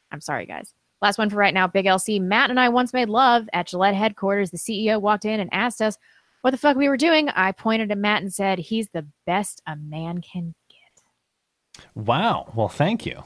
I'm 0.09 0.21
sorry, 0.21 0.45
guys. 0.45 0.73
Last 1.01 1.17
one 1.17 1.29
for 1.29 1.35
right 1.35 1.53
now. 1.53 1.67
Big 1.67 1.85
LC. 1.85 2.21
Matt 2.21 2.49
and 2.49 2.59
I 2.61 2.69
once 2.69 2.93
made 2.93 3.09
love 3.09 3.49
at 3.51 3.67
Gillette 3.67 3.95
headquarters. 3.95 4.51
The 4.51 4.57
CEO 4.57 4.99
walked 5.01 5.25
in 5.25 5.41
and 5.41 5.49
asked 5.53 5.81
us 5.81 5.97
what 6.41 6.51
the 6.51 6.57
fuck 6.57 6.77
we 6.77 6.87
were 6.87 6.95
doing. 6.97 7.27
I 7.29 7.51
pointed 7.51 7.91
at 7.91 7.97
Matt 7.97 8.21
and 8.21 8.33
said, 8.33 8.59
He's 8.59 8.87
the 8.89 9.05
best 9.25 9.61
a 9.67 9.75
man 9.75 10.21
can 10.21 10.55
get. 10.69 11.83
Wow. 11.93 12.53
Well, 12.55 12.69
thank 12.69 13.05
you. 13.05 13.23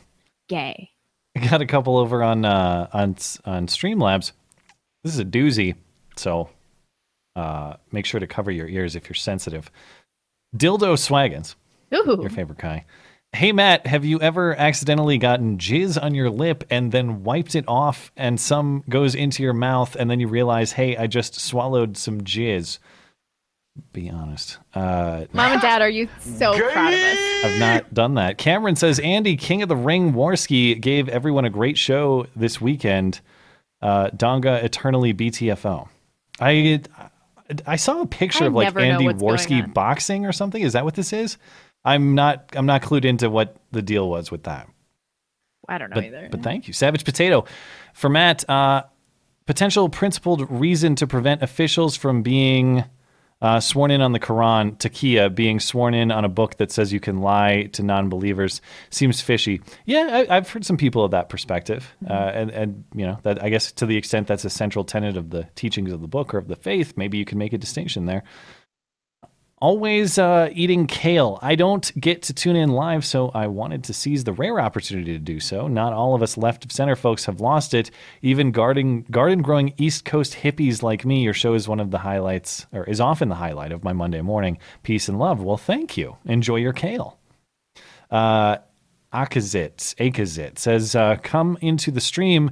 gay. 0.47 0.89
I 1.35 1.45
got 1.49 1.61
a 1.61 1.65
couple 1.65 1.97
over 1.97 2.23
on 2.23 2.45
uh, 2.45 2.87
on 2.93 3.15
on 3.45 3.67
Streamlabs. 3.67 4.31
This 5.03 5.13
is 5.13 5.19
a 5.19 5.25
doozy, 5.25 5.75
so 6.15 6.49
uh, 7.35 7.75
make 7.91 8.05
sure 8.05 8.19
to 8.19 8.27
cover 8.27 8.51
your 8.51 8.67
ears 8.67 8.95
if 8.95 9.09
you're 9.09 9.15
sensitive. 9.15 9.69
Dildo 10.55 10.95
Swaggins, 10.97 11.55
Ooh. 11.93 12.19
your 12.21 12.29
favorite 12.29 12.59
guy. 12.59 12.85
Hey 13.35 13.51
Matt, 13.51 13.87
have 13.87 14.05
you 14.05 14.21
ever 14.21 14.55
accidentally 14.55 15.17
gotten 15.17 15.57
jizz 15.57 16.01
on 16.01 16.13
your 16.13 16.29
lip 16.29 16.63
and 16.69 16.91
then 16.91 17.23
wiped 17.23 17.55
it 17.55 17.65
off, 17.67 18.11
and 18.15 18.39
some 18.39 18.83
goes 18.87 19.15
into 19.15 19.41
your 19.41 19.53
mouth, 19.53 19.95
and 19.95 20.09
then 20.09 20.19
you 20.19 20.27
realize, 20.27 20.73
hey, 20.73 20.95
I 20.95 21.07
just 21.07 21.39
swallowed 21.39 21.97
some 21.97 22.21
jizz? 22.21 22.77
Be 23.91 24.09
honest. 24.09 24.59
Uh, 24.75 25.25
Mom 25.33 25.53
and 25.53 25.61
Dad, 25.61 25.81
are 25.81 25.89
you 25.89 26.07
so 26.19 26.53
proud 26.53 26.93
of 26.93 26.99
us? 26.99 27.17
I've 27.45 27.59
not 27.59 27.93
done 27.93 28.15
that. 28.15 28.37
Cameron 28.37 28.75
says 28.75 28.99
Andy, 28.99 29.35
King 29.35 29.63
of 29.63 29.69
the 29.69 29.75
Ring 29.75 30.13
Warski, 30.13 30.79
gave 30.79 31.09
everyone 31.09 31.45
a 31.45 31.49
great 31.49 31.77
show 31.77 32.27
this 32.35 32.61
weekend. 32.61 33.19
Uh, 33.81 34.09
Donga 34.15 34.63
Eternally 34.63 35.13
BTFO. 35.13 35.89
I 36.39 36.81
I 37.67 37.75
saw 37.75 38.01
a 38.01 38.07
picture 38.07 38.45
I 38.45 38.47
of 38.47 38.53
like 38.53 38.75
Andy 38.77 39.07
Warski 39.07 39.71
boxing 39.73 40.25
or 40.25 40.31
something. 40.31 40.61
Is 40.61 40.73
that 40.73 40.85
what 40.85 40.93
this 40.93 41.11
is? 41.11 41.37
I'm 41.83 42.15
not 42.15 42.45
I'm 42.53 42.65
not 42.65 42.81
clued 42.83 43.05
into 43.05 43.29
what 43.29 43.57
the 43.71 43.81
deal 43.81 44.07
was 44.09 44.31
with 44.31 44.43
that. 44.43 44.69
I 45.67 45.77
don't 45.77 45.89
know 45.89 45.95
But, 45.95 46.03
either. 46.05 46.27
but 46.31 46.43
thank 46.43 46.67
you, 46.67 46.73
Savage 46.73 47.03
Potato, 47.05 47.45
for 47.93 48.09
Matt. 48.09 48.47
Uh, 48.49 48.83
potential 49.45 49.89
principled 49.89 50.49
reason 50.49 50.95
to 50.95 51.07
prevent 51.07 51.41
officials 51.41 51.95
from 51.95 52.21
being 52.21 52.85
uh, 53.43 53.59
sworn 53.59 53.91
in 53.91 54.01
on 54.01 54.13
the 54.13 54.19
Quran. 54.19 54.75
Taqiyya 54.77 55.35
being 55.35 55.59
sworn 55.59 55.93
in 55.93 56.11
on 56.11 56.25
a 56.25 56.29
book 56.29 56.57
that 56.57 56.71
says 56.71 56.91
you 56.91 56.99
can 56.99 57.19
lie 57.19 57.69
to 57.73 57.83
non-believers 57.83 58.61
seems 58.89 59.21
fishy. 59.21 59.61
Yeah, 59.85 60.25
I, 60.29 60.37
I've 60.37 60.49
heard 60.49 60.65
some 60.65 60.77
people 60.77 61.03
of 61.03 61.11
that 61.11 61.29
perspective, 61.29 61.93
uh, 62.09 62.13
and 62.13 62.49
and 62.49 62.83
you 62.95 63.05
know 63.05 63.19
that 63.23 63.43
I 63.43 63.49
guess 63.49 63.71
to 63.73 63.85
the 63.85 63.97
extent 63.97 64.27
that's 64.27 64.45
a 64.45 64.49
central 64.49 64.85
tenet 64.85 65.17
of 65.17 65.29
the 65.29 65.47
teachings 65.55 65.91
of 65.91 66.01
the 66.01 66.07
book 66.07 66.33
or 66.33 66.37
of 66.37 66.47
the 66.47 66.55
faith, 66.55 66.93
maybe 66.95 67.17
you 67.17 67.25
can 67.25 67.37
make 67.37 67.53
a 67.53 67.57
distinction 67.57 68.05
there. 68.05 68.23
Always 69.63 70.17
uh, 70.17 70.49
eating 70.51 70.87
kale. 70.87 71.39
I 71.41 71.55
don't 71.55 71.89
get 71.97 72.23
to 72.23 72.33
tune 72.33 72.57
in 72.57 72.73
live, 72.73 73.05
so 73.05 73.31
I 73.33 73.47
wanted 73.47 73.85
to 73.85 73.93
seize 73.93 74.25
the 74.25 74.33
rare 74.33 74.59
opportunity 74.59 75.13
to 75.13 75.19
do 75.19 75.39
so. 75.39 75.69
Not 75.69 75.93
all 75.93 76.15
of 76.15 76.21
us 76.21 76.35
left 76.35 76.65
of 76.65 76.71
center 76.73 76.97
folks 76.97 77.23
have 77.23 77.39
lost 77.39 77.73
it. 77.73 77.89
Even 78.21 78.51
garden 78.51 79.05
garden 79.09 79.41
growing 79.41 79.73
East 79.77 80.03
Coast 80.03 80.33
hippies 80.33 80.83
like 80.83 81.05
me, 81.05 81.23
your 81.23 81.33
show 81.33 81.53
is 81.53 81.65
one 81.65 81.79
of 81.79 81.91
the 81.91 81.99
highlights, 81.99 82.67
or 82.73 82.83
is 82.83 82.99
often 82.99 83.29
the 83.29 83.35
highlight 83.35 83.71
of 83.71 83.85
my 83.85 83.93
Monday 83.93 84.19
morning. 84.19 84.57
Peace 84.83 85.07
and 85.07 85.17
love. 85.17 85.41
Well, 85.41 85.55
thank 85.55 85.95
you. 85.95 86.17
Enjoy 86.25 86.57
your 86.57 86.73
kale. 86.73 87.17
Uh, 88.11 88.57
Akazit, 89.13 89.95
Akazit 89.95 90.59
says, 90.59 90.93
uh, 90.93 91.15
come 91.23 91.57
into 91.61 91.89
the 91.89 92.01
stream. 92.01 92.51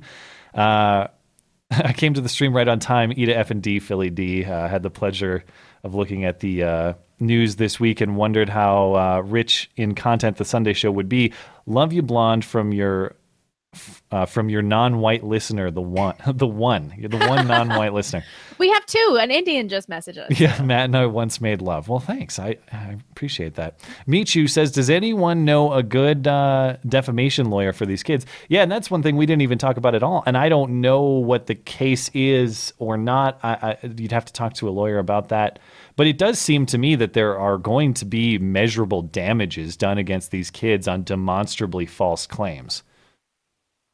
Uh, 0.54 1.08
I 1.72 1.92
came 1.92 2.14
to 2.14 2.22
the 2.22 2.30
stream 2.30 2.56
right 2.56 2.70
on 2.70 2.80
time. 2.80 3.12
Eda 3.14 3.38
F 3.38 3.52
and 3.52 3.62
D, 3.62 3.80
Philly 3.80 4.10
D. 4.10 4.46
Uh, 4.46 4.70
had 4.70 4.82
the 4.82 4.90
pleasure 4.90 5.44
of 5.84 5.96
looking 5.96 6.26
at 6.26 6.40
the 6.40 6.64
uh, 6.64 6.94
news 7.20 7.56
this 7.56 7.80
week 7.80 8.02
and 8.02 8.16
wondered 8.16 8.50
how 8.50 8.96
uh, 8.96 9.22
rich 9.22 9.70
in 9.76 9.96
content 9.96 10.38
the 10.38 10.46
Sunday 10.46 10.74
show 10.74 10.92
would 10.92 11.10
be. 11.10 11.34
Love 11.66 11.94
you, 11.94 12.02
blonde, 12.02 12.44
from 12.44 12.74
your 12.74 13.16
uh, 14.12 14.26
from 14.26 14.50
your 14.50 14.62
non-white 14.62 15.24
listener, 15.24 15.72
the 15.72 15.82
one, 15.82 16.16
the 16.28 16.48
one, 16.48 16.94
you're 16.98 17.10
the 17.10 17.18
one 17.18 17.48
non-white 17.48 17.94
listener. 17.94 18.24
We 18.58 18.70
have 18.70 18.86
two. 18.86 19.18
An 19.20 19.32
Indian 19.32 19.70
just 19.70 19.90
messaged 19.90 20.20
us. 20.20 20.40
Yeah, 20.40 20.62
Matt 20.62 20.86
and 20.86 20.96
I 20.96 21.08
once 21.08 21.42
made 21.42 21.64
love. 21.64 21.88
Well, 21.88 21.98
thanks. 21.98 22.38
I, 22.38 22.58
I 22.72 22.96
appreciate 23.10 23.56
that. 23.56 23.80
Michu 24.06 24.46
says, 24.46 24.72
"Does 24.72 24.88
anyone 24.88 25.46
know 25.46 25.74
a 25.74 25.82
good 25.82 26.28
uh, 26.28 26.78
defamation 26.88 27.50
lawyer 27.50 27.74
for 27.74 27.88
these 27.88 28.04
kids?" 28.04 28.28
Yeah, 28.50 28.62
and 28.62 28.72
that's 28.72 28.92
one 28.92 29.02
thing 29.02 29.18
we 29.18 29.26
didn't 29.26 29.42
even 29.42 29.58
talk 29.58 29.78
about 29.78 29.96
at 29.96 30.04
all. 30.04 30.22
And 30.28 30.38
I 30.38 30.48
don't 30.48 30.80
know 30.80 31.02
what 31.02 31.48
the 31.48 31.56
case 31.56 32.12
is 32.14 32.72
or 32.78 32.98
not. 32.98 33.40
I, 33.42 33.78
I, 33.82 33.88
you'd 33.98 34.12
have 34.12 34.26
to 34.26 34.34
talk 34.34 34.54
to 34.56 34.70
a 34.70 34.72
lawyer 34.72 35.00
about 35.00 35.30
that. 35.30 35.58
But 35.96 36.06
it 36.06 36.20
does 36.20 36.38
seem 36.38 36.68
to 36.68 36.78
me 36.78 36.94
that 36.94 37.14
there 37.14 37.40
are 37.40 37.58
going 37.58 37.96
to 37.96 38.06
be 38.06 38.38
measurable 38.38 39.02
damages 39.02 39.76
done 39.76 39.98
against 39.98 40.30
these 40.30 40.52
kids 40.52 40.88
on 40.88 41.04
demonstrably 41.04 41.88
false 41.88 42.28
claims. 42.28 42.84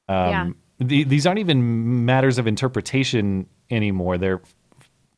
Um, 0.10 0.56
the, 0.80 1.04
these 1.04 1.26
aren't 1.26 1.40
even 1.40 2.06
matters 2.06 2.38
of 2.38 2.48
interpretation 2.48 3.48
anymore. 3.70 4.18
They're 4.18 4.42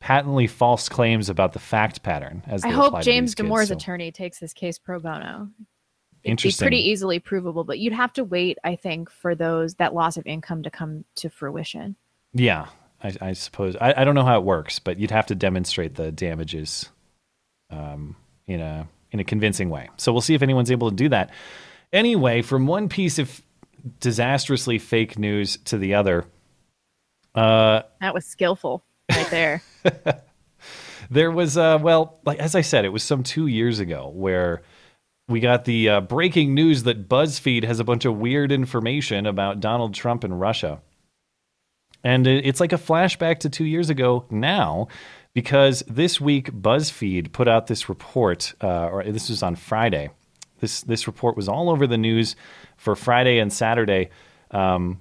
patently 0.00 0.46
false 0.46 0.88
claims 0.88 1.28
about 1.28 1.52
the 1.52 1.58
fact 1.58 2.02
pattern. 2.02 2.42
As 2.46 2.64
I 2.64 2.70
hope 2.70 3.02
James 3.02 3.34
Damore's 3.34 3.68
so- 3.68 3.74
attorney 3.74 4.10
takes 4.10 4.38
this 4.38 4.52
case 4.52 4.78
pro 4.78 4.98
bono. 4.98 5.48
It'd 6.22 6.32
Interesting. 6.32 6.64
pretty 6.64 6.90
easily 6.90 7.18
provable, 7.18 7.64
but 7.64 7.78
you'd 7.78 7.94
have 7.94 8.12
to 8.14 8.24
wait, 8.24 8.58
I 8.62 8.76
think, 8.76 9.10
for 9.10 9.34
those 9.34 9.76
that 9.76 9.94
loss 9.94 10.18
of 10.18 10.26
income 10.26 10.62
to 10.64 10.70
come 10.70 11.06
to 11.16 11.30
fruition. 11.30 11.96
Yeah, 12.34 12.66
I, 13.02 13.12
I 13.22 13.32
suppose. 13.32 13.74
I, 13.80 13.94
I 13.96 14.04
don't 14.04 14.14
know 14.14 14.24
how 14.24 14.38
it 14.38 14.44
works, 14.44 14.78
but 14.78 14.98
you'd 14.98 15.12
have 15.12 15.26
to 15.26 15.34
demonstrate 15.34 15.94
the 15.94 16.12
damages 16.12 16.90
um, 17.70 18.16
in 18.46 18.60
a 18.60 18.86
in 19.12 19.20
a 19.20 19.24
convincing 19.24 19.70
way. 19.70 19.88
So 19.96 20.12
we'll 20.12 20.20
see 20.20 20.34
if 20.34 20.42
anyone's 20.42 20.70
able 20.70 20.90
to 20.90 20.96
do 20.96 21.08
that. 21.08 21.30
Anyway, 21.90 22.42
from 22.42 22.66
one 22.66 22.90
piece 22.90 23.18
of 23.18 23.40
disastrously 24.00 24.78
fake 24.78 25.18
news 25.18 25.58
to 25.64 25.78
the 25.78 25.94
other, 25.94 26.26
uh, 27.34 27.82
That 28.00 28.14
was 28.14 28.26
skillful 28.26 28.84
right 29.10 29.30
there. 29.30 29.62
there 31.10 31.30
was 31.30 31.56
uh, 31.56 31.78
well, 31.80 32.18
like 32.24 32.38
as 32.38 32.54
I 32.54 32.60
said, 32.60 32.84
it 32.84 32.90
was 32.90 33.02
some 33.02 33.22
two 33.22 33.46
years 33.46 33.78
ago 33.78 34.08
where 34.14 34.62
we 35.28 35.40
got 35.40 35.64
the 35.64 35.88
uh, 35.88 36.00
breaking 36.00 36.54
news 36.54 36.82
that 36.82 37.08
BuzzFeed 37.08 37.64
has 37.64 37.78
a 37.78 37.84
bunch 37.84 38.04
of 38.04 38.18
weird 38.18 38.50
information 38.50 39.26
about 39.26 39.60
Donald 39.60 39.94
Trump 39.94 40.24
and 40.24 40.40
Russia. 40.40 40.80
And 42.02 42.26
it's 42.26 42.60
like 42.60 42.72
a 42.72 42.78
flashback 42.78 43.40
to 43.40 43.50
two 43.50 43.64
years 43.64 43.90
ago 43.90 44.24
now, 44.30 44.88
because 45.34 45.84
this 45.86 46.20
week 46.20 46.50
BuzzFeed 46.50 47.30
put 47.32 47.46
out 47.46 47.66
this 47.66 47.88
report, 47.88 48.54
uh, 48.62 48.88
or 48.88 49.04
this 49.04 49.28
was 49.28 49.42
on 49.42 49.54
Friday. 49.54 50.10
This 50.60 50.82
this 50.82 51.06
report 51.06 51.36
was 51.36 51.48
all 51.48 51.70
over 51.70 51.86
the 51.86 51.98
news 51.98 52.36
for 52.76 52.94
Friday 52.94 53.38
and 53.38 53.52
Saturday. 53.52 54.10
Um, 54.50 55.00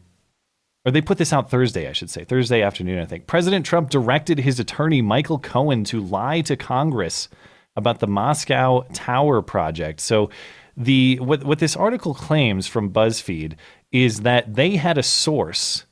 or 0.86 0.92
they 0.92 1.02
put 1.02 1.18
this 1.18 1.34
out 1.34 1.50
Thursday, 1.50 1.88
I 1.88 1.92
should 1.92 2.10
say, 2.10 2.24
Thursday 2.24 2.62
afternoon, 2.62 3.00
I 3.00 3.06
think. 3.06 3.28
President 3.28 3.66
Trump 3.66 3.90
directed 3.90 4.40
his 4.40 4.60
attorney, 4.60 5.02
Michael 5.02 5.38
Cohen, 5.38 5.84
to 5.86 6.00
lie 6.00 6.42
to 6.42 6.56
Congress 6.56 7.28
about 7.76 8.00
the 8.00 8.08
Moscow 8.08 8.86
Tower 8.94 9.42
project. 9.42 10.00
So, 10.00 10.30
the 10.78 11.20
what, 11.20 11.44
what 11.44 11.60
this 11.60 11.76
article 11.76 12.14
claims 12.14 12.66
from 12.66 12.92
BuzzFeed 12.92 13.56
is 13.92 14.22
that 14.22 14.56
they 14.56 14.78
had 14.78 14.98
a 14.98 15.04
source 15.04 15.86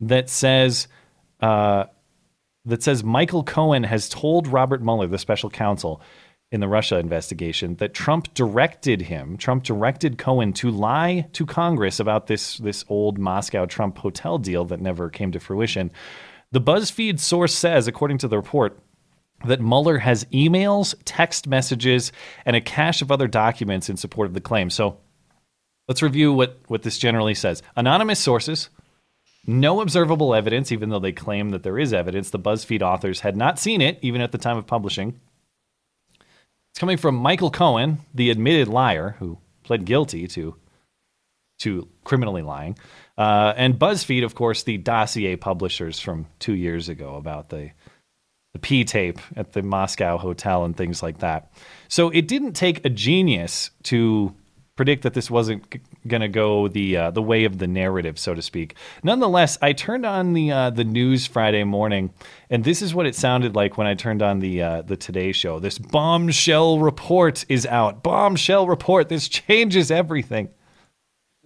that 0.00 0.30
says 0.30 0.88
uh, 1.40 1.84
that 2.64 2.82
says 2.82 3.04
Michael 3.04 3.44
Cohen 3.44 3.84
has 3.84 4.08
told 4.08 4.48
Robert 4.48 4.82
Mueller, 4.82 5.06
the 5.06 5.18
special 5.18 5.50
counsel 5.50 6.00
in 6.54 6.60
the 6.60 6.68
Russia 6.68 7.00
investigation, 7.00 7.74
that 7.76 7.94
Trump 7.94 8.32
directed 8.32 9.02
him, 9.02 9.36
Trump 9.36 9.64
directed 9.64 10.18
Cohen 10.18 10.52
to 10.52 10.70
lie 10.70 11.26
to 11.32 11.44
Congress 11.44 11.98
about 11.98 12.28
this 12.28 12.58
this 12.58 12.84
old 12.88 13.18
Moscow 13.18 13.66
Trump 13.66 13.98
hotel 13.98 14.38
deal 14.38 14.64
that 14.66 14.80
never 14.80 15.10
came 15.10 15.32
to 15.32 15.40
fruition. 15.40 15.90
The 16.52 16.60
BuzzFeed 16.60 17.18
source 17.18 17.52
says, 17.52 17.88
according 17.88 18.18
to 18.18 18.28
the 18.28 18.36
report, 18.36 18.78
that 19.44 19.60
Mueller 19.60 19.98
has 19.98 20.26
emails, 20.26 20.94
text 21.04 21.48
messages, 21.48 22.12
and 22.46 22.54
a 22.54 22.60
cache 22.60 23.02
of 23.02 23.10
other 23.10 23.26
documents 23.26 23.90
in 23.90 23.96
support 23.96 24.28
of 24.28 24.34
the 24.34 24.40
claim. 24.40 24.70
So 24.70 24.98
let's 25.88 26.02
review 26.02 26.32
what, 26.32 26.60
what 26.68 26.82
this 26.82 26.98
generally 26.98 27.34
says. 27.34 27.64
Anonymous 27.74 28.20
sources, 28.20 28.70
no 29.44 29.80
observable 29.80 30.36
evidence, 30.36 30.70
even 30.70 30.90
though 30.90 31.00
they 31.00 31.10
claim 31.10 31.50
that 31.50 31.64
there 31.64 31.80
is 31.80 31.92
evidence. 31.92 32.30
The 32.30 32.38
BuzzFeed 32.38 32.80
authors 32.80 33.20
had 33.20 33.36
not 33.36 33.58
seen 33.58 33.80
it, 33.80 33.98
even 34.02 34.20
at 34.20 34.30
the 34.30 34.38
time 34.38 34.56
of 34.56 34.68
publishing. 34.68 35.18
It's 36.74 36.80
coming 36.80 36.96
from 36.96 37.14
Michael 37.14 37.52
Cohen, 37.52 37.98
the 38.14 38.30
admitted 38.30 38.66
liar 38.66 39.14
who 39.20 39.38
pled 39.62 39.84
guilty 39.84 40.26
to 40.26 40.56
to 41.60 41.86
criminally 42.02 42.42
lying, 42.42 42.76
uh, 43.16 43.54
and 43.56 43.78
BuzzFeed, 43.78 44.24
of 44.24 44.34
course, 44.34 44.64
the 44.64 44.76
dossier 44.76 45.36
publishers 45.36 46.00
from 46.00 46.26
two 46.40 46.54
years 46.54 46.88
ago 46.88 47.14
about 47.14 47.48
the 47.50 47.70
the 48.54 48.58
P 48.58 48.82
tape 48.82 49.20
at 49.36 49.52
the 49.52 49.62
Moscow 49.62 50.18
hotel 50.18 50.64
and 50.64 50.76
things 50.76 51.00
like 51.00 51.18
that. 51.18 51.52
So 51.86 52.10
it 52.10 52.26
didn't 52.26 52.54
take 52.54 52.84
a 52.84 52.90
genius 52.90 53.70
to 53.84 54.34
predict 54.76 55.02
that 55.02 55.14
this 55.14 55.30
wasn't 55.30 55.76
going 56.06 56.20
to 56.20 56.28
go 56.28 56.68
the 56.68 56.96
uh, 56.96 57.10
the 57.10 57.22
way 57.22 57.44
of 57.44 57.58
the 57.58 57.66
narrative, 57.66 58.18
so 58.18 58.34
to 58.34 58.42
speak. 58.42 58.74
Nonetheless, 59.02 59.56
I 59.62 59.72
turned 59.72 60.04
on 60.04 60.32
the 60.32 60.50
uh, 60.50 60.70
the 60.70 60.84
news 60.84 61.26
Friday 61.26 61.64
morning, 61.64 62.10
and 62.50 62.64
this 62.64 62.82
is 62.82 62.94
what 62.94 63.06
it 63.06 63.14
sounded 63.14 63.54
like 63.54 63.78
when 63.78 63.86
I 63.86 63.94
turned 63.94 64.22
on 64.22 64.40
the 64.40 64.62
uh, 64.62 64.82
the 64.82 64.96
Today 64.96 65.32
Show. 65.32 65.60
This 65.60 65.78
bombshell 65.78 66.78
report 66.80 67.44
is 67.48 67.66
out. 67.66 68.02
Bombshell 68.02 68.66
report. 68.66 69.08
This 69.08 69.28
changes 69.28 69.90
everything. 69.90 70.48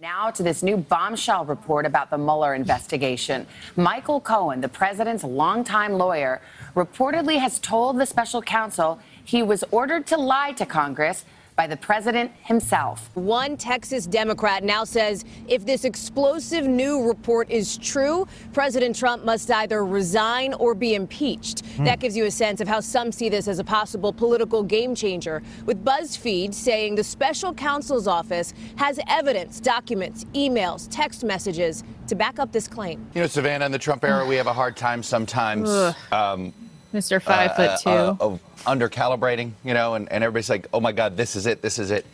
Now 0.01 0.31
to 0.31 0.43
this 0.43 0.63
new 0.63 0.77
bombshell 0.77 1.43
report 1.43 1.85
about 1.85 2.09
the 2.09 2.17
Mueller 2.17 2.55
investigation. 2.55 3.45
Michael 3.75 4.21
Cohen, 4.21 4.61
the 4.61 4.69
president's 4.69 5.25
longtime 5.25 5.93
lawyer, 5.93 6.41
reportedly 6.73 7.37
has 7.37 7.59
told 7.59 7.99
the 7.99 8.05
special 8.05 8.41
counsel 8.41 8.97
he 9.25 9.43
was 9.43 9.65
ordered 9.71 10.07
to 10.07 10.17
lie 10.17 10.53
to 10.53 10.65
Congress 10.65 11.25
by 11.59 11.67
the 11.67 11.75
president 11.75 12.31
himself. 12.43 13.09
One 13.15 13.57
Texas 13.57 14.07
Democrat 14.07 14.63
now 14.63 14.85
says 14.85 15.25
if 15.49 15.65
this 15.65 15.83
explosive 15.83 16.65
new 16.65 17.05
report 17.05 17.51
is 17.51 17.77
true, 17.77 18.25
President 18.53 18.95
Trump 18.95 19.25
must 19.25 19.51
either 19.51 19.83
resign 19.83 20.53
or 20.53 20.73
be 20.73 20.95
impeached. 20.95 21.65
Hmm. 21.75 21.83
That 21.83 21.99
gives 21.99 22.15
you 22.15 22.23
a 22.27 22.31
sense 22.31 22.61
of 22.61 22.69
how 22.69 22.79
some 22.79 23.11
see 23.11 23.27
this 23.27 23.49
as 23.49 23.59
a 23.59 23.65
possible 23.65 24.13
political 24.13 24.63
game 24.63 24.95
changer, 24.95 25.43
with 25.65 25.83
BuzzFeed 25.83 26.53
saying 26.53 26.95
the 26.95 27.03
special 27.03 27.53
counsel's 27.53 28.07
office 28.07 28.53
has 28.77 28.97
evidence, 29.09 29.59
documents, 29.59 30.23
emails, 30.33 30.87
text 30.89 31.25
messages 31.25 31.83
to 32.07 32.15
back 32.15 32.39
up 32.39 32.53
this 32.53 32.69
claim. 32.69 33.05
You 33.13 33.19
know, 33.23 33.27
Savannah, 33.27 33.65
in 33.65 33.73
the 33.73 33.79
Trump 33.79 34.05
era, 34.05 34.25
we 34.25 34.37
have 34.37 34.47
a 34.47 34.53
hard 34.53 34.77
time 34.77 35.03
sometimes. 35.03 35.69
Um, 36.13 36.53
Mr. 36.93 37.21
Five 37.21 37.55
foot 37.55 37.79
two. 37.83 37.89
uh, 37.89 38.15
of 38.19 38.39
under 38.65 38.89
calibrating, 38.89 39.51
you 39.63 39.73
know, 39.73 39.95
and, 39.95 40.11
and 40.11 40.23
everybody's 40.23 40.49
like, 40.49 40.67
oh 40.73 40.79
my 40.79 40.91
God, 40.91 41.17
this 41.17 41.35
is 41.35 41.45
it, 41.45 41.61
this 41.61 41.79
is 41.79 41.91
it. 41.91 42.05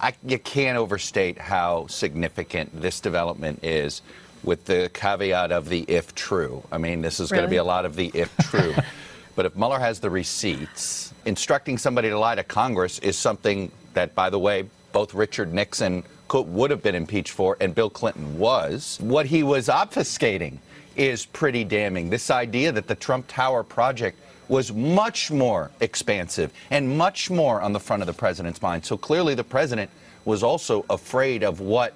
I, 0.00 0.14
you 0.24 0.38
can't 0.38 0.76
overstate 0.76 1.38
how 1.38 1.86
significant 1.86 2.80
this 2.80 3.00
development 3.00 3.62
is 3.62 4.02
with 4.42 4.64
the 4.64 4.90
caveat 4.92 5.52
of 5.52 5.68
the 5.68 5.84
if 5.88 6.14
true. 6.14 6.62
I 6.72 6.78
mean, 6.78 7.00
this 7.00 7.20
is 7.20 7.30
going 7.30 7.44
to 7.44 7.48
be 7.48 7.56
a 7.56 7.64
lot 7.64 7.84
of 7.84 7.94
the 7.94 8.10
if 8.12 8.36
true. 8.38 8.74
but 9.36 9.46
if 9.46 9.56
Mueller 9.56 9.78
has 9.78 10.00
the 10.00 10.10
receipts, 10.10 11.14
instructing 11.24 11.78
somebody 11.78 12.10
to 12.10 12.18
lie 12.18 12.34
to 12.34 12.42
Congress 12.42 12.98
is 12.98 13.16
something 13.16 13.70
that, 13.94 14.14
by 14.14 14.28
the 14.28 14.38
way, 14.38 14.68
both 14.92 15.14
Richard 15.14 15.54
Nixon 15.54 16.02
could, 16.28 16.42
would 16.42 16.70
have 16.70 16.82
been 16.82 16.96
impeached 16.96 17.32
for 17.32 17.56
and 17.60 17.74
Bill 17.74 17.90
Clinton 17.90 18.38
was, 18.38 18.98
what 19.00 19.26
he 19.26 19.42
was 19.42 19.68
obfuscating 19.68 20.58
is 20.96 21.26
pretty 21.26 21.64
damning. 21.64 22.10
This 22.10 22.30
idea 22.30 22.72
that 22.72 22.86
the 22.86 22.94
Trump 22.94 23.26
Tower 23.28 23.62
project 23.62 24.18
was 24.48 24.72
much 24.72 25.30
more 25.30 25.70
expansive 25.80 26.52
and 26.70 26.98
much 26.98 27.30
more 27.30 27.60
on 27.60 27.72
the 27.72 27.80
front 27.80 28.02
of 28.02 28.06
the 28.06 28.12
president's 28.12 28.60
mind. 28.60 28.84
So 28.84 28.96
clearly 28.96 29.34
the 29.34 29.44
president 29.44 29.90
was 30.24 30.42
also 30.42 30.84
afraid 30.90 31.42
of 31.42 31.60
what 31.60 31.94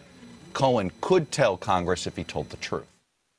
Cohen 0.53 0.91
could 1.01 1.31
tell 1.31 1.57
Congress 1.57 2.07
if 2.07 2.17
he 2.17 2.25
told 2.25 2.51
the 2.51 2.57
truth. 2.57 2.87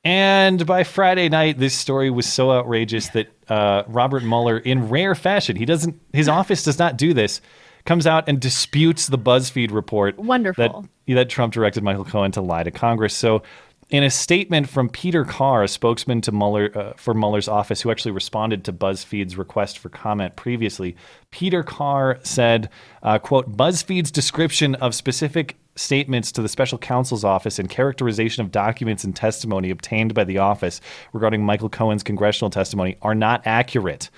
And 0.03 0.65
by 0.65 0.83
Friday 0.83 1.27
night, 1.29 1.57
this 1.57 1.73
story 1.73 2.09
was 2.09 2.25
so 2.31 2.51
outrageous 2.51 3.09
that 3.09 3.27
uh, 3.49 3.83
Robert 3.87 4.23
Mueller, 4.23 4.57
in 4.57 4.87
rare 4.87 5.15
fashion, 5.15 5.55
he 5.55 5.65
doesn't, 5.65 5.99
his 6.13 6.29
office 6.29 6.63
does 6.63 6.79
not 6.79 6.95
do 6.95 7.13
this, 7.13 7.41
comes 7.85 8.05
out 8.05 8.29
and 8.29 8.39
disputes 8.39 9.07
the 9.07 9.17
BuzzFeed 9.17 9.71
report 9.71 10.17
Wonderful. 10.19 10.87
that 11.07 11.15
that 11.15 11.29
Trump 11.29 11.53
directed 11.53 11.83
Michael 11.83 12.05
Cohen 12.05 12.31
to 12.33 12.41
lie 12.41 12.63
to 12.63 12.71
Congress. 12.71 13.13
So, 13.15 13.41
in 13.89 14.03
a 14.03 14.09
statement 14.09 14.67
from 14.67 14.89
Peter 14.89 15.23
Carr, 15.23 15.63
a 15.63 15.67
spokesman 15.67 16.19
to 16.21 16.31
Mueller 16.31 16.71
uh, 16.77 16.93
for 16.97 17.13
Mueller's 17.13 17.47
office, 17.47 17.81
who 17.81 17.89
actually 17.89 18.11
responded 18.11 18.65
to 18.65 18.73
BuzzFeed's 18.73 19.37
request 19.37 19.79
for 19.79 19.89
comment 19.89 20.35
previously, 20.35 20.95
Peter 21.31 21.63
Carr 21.63 22.19
said, 22.23 22.69
uh, 23.01 23.17
"quote 23.19 23.55
BuzzFeed's 23.55 24.11
description 24.11 24.75
of 24.75 24.93
specific." 24.93 25.57
Statements 25.75 26.31
to 26.31 26.41
the 26.41 26.49
special 26.49 26.79
counsel's 26.79 27.23
office 27.23 27.59
and 27.59 27.69
characterization 27.69 28.43
of 28.43 28.51
documents 28.51 29.03
and 29.03 29.15
testimony 29.15 29.69
obtained 29.69 30.15
by 30.15 30.23
the 30.23 30.39
office 30.39 30.81
regarding 31.13 31.45
Michael 31.45 31.69
Cohen's 31.69 32.01
congressional 32.01 32.49
testimony 32.49 32.97
are 33.03 33.13
not 33.13 33.45
accurate. 33.45 34.09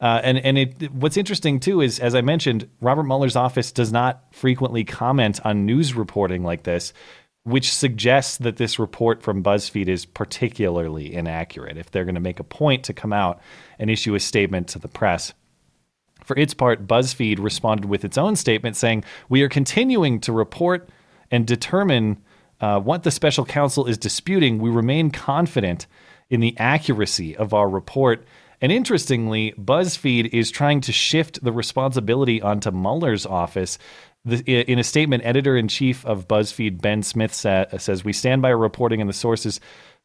Uh, 0.00 0.20
and 0.22 0.38
and 0.38 0.56
it, 0.56 0.92
what's 0.92 1.16
interesting 1.16 1.60
too 1.60 1.80
is, 1.80 1.98
as 1.98 2.14
I 2.14 2.22
mentioned, 2.22 2.68
Robert 2.80 3.02
Mueller's 3.02 3.36
office 3.36 3.70
does 3.70 3.92
not 3.92 4.22
frequently 4.30 4.84
comment 4.84 5.40
on 5.44 5.66
news 5.66 5.94
reporting 5.94 6.42
like 6.42 6.62
this, 6.62 6.92
which 7.44 7.72
suggests 7.72 8.36
that 8.38 8.56
this 8.56 8.78
report 8.78 9.22
from 9.22 9.42
BuzzFeed 9.42 9.88
is 9.88 10.04
particularly 10.04 11.14
inaccurate. 11.14 11.78
If 11.78 11.90
they're 11.90 12.04
going 12.04 12.14
to 12.14 12.20
make 12.20 12.40
a 12.40 12.44
point 12.44 12.84
to 12.84 12.92
come 12.92 13.12
out 13.12 13.40
and 13.78 13.90
issue 13.90 14.14
a 14.14 14.20
statement 14.20 14.68
to 14.68 14.78
the 14.78 14.88
press. 14.88 15.32
For 16.24 16.36
its 16.36 16.52
part, 16.52 16.86
BuzzFeed 16.86 17.38
responded 17.38 17.86
with 17.86 18.04
its 18.04 18.18
own 18.18 18.36
statement 18.36 18.76
saying, 18.76 19.04
We 19.28 19.42
are 19.42 19.48
continuing 19.48 20.20
to 20.20 20.32
report 20.32 20.90
and 21.30 21.46
determine 21.46 22.22
uh, 22.60 22.78
what 22.80 23.04
the 23.04 23.10
special 23.10 23.46
counsel 23.46 23.86
is 23.86 23.96
disputing. 23.96 24.58
We 24.58 24.70
remain 24.70 25.10
confident 25.10 25.86
in 26.28 26.40
the 26.40 26.56
accuracy 26.58 27.36
of 27.36 27.54
our 27.54 27.68
report. 27.68 28.24
And 28.60 28.70
interestingly, 28.70 29.54
BuzzFeed 29.58 30.34
is 30.34 30.50
trying 30.50 30.82
to 30.82 30.92
shift 30.92 31.42
the 31.42 31.52
responsibility 31.52 32.42
onto 32.42 32.70
Mueller's 32.70 33.24
office. 33.24 33.78
In 34.26 34.78
a 34.78 34.84
statement, 34.84 35.24
editor 35.24 35.56
in 35.56 35.68
chief 35.68 36.04
of 36.04 36.28
BuzzFeed, 36.28 36.82
Ben 36.82 37.02
Smith, 37.02 37.32
sa- 37.32 37.64
says, 37.78 38.04
We 38.04 38.12
stand 38.12 38.42
by 38.42 38.50
our 38.50 38.58
reporting 38.58 39.00
and 39.00 39.08
the 39.08 39.14
sources 39.14 39.60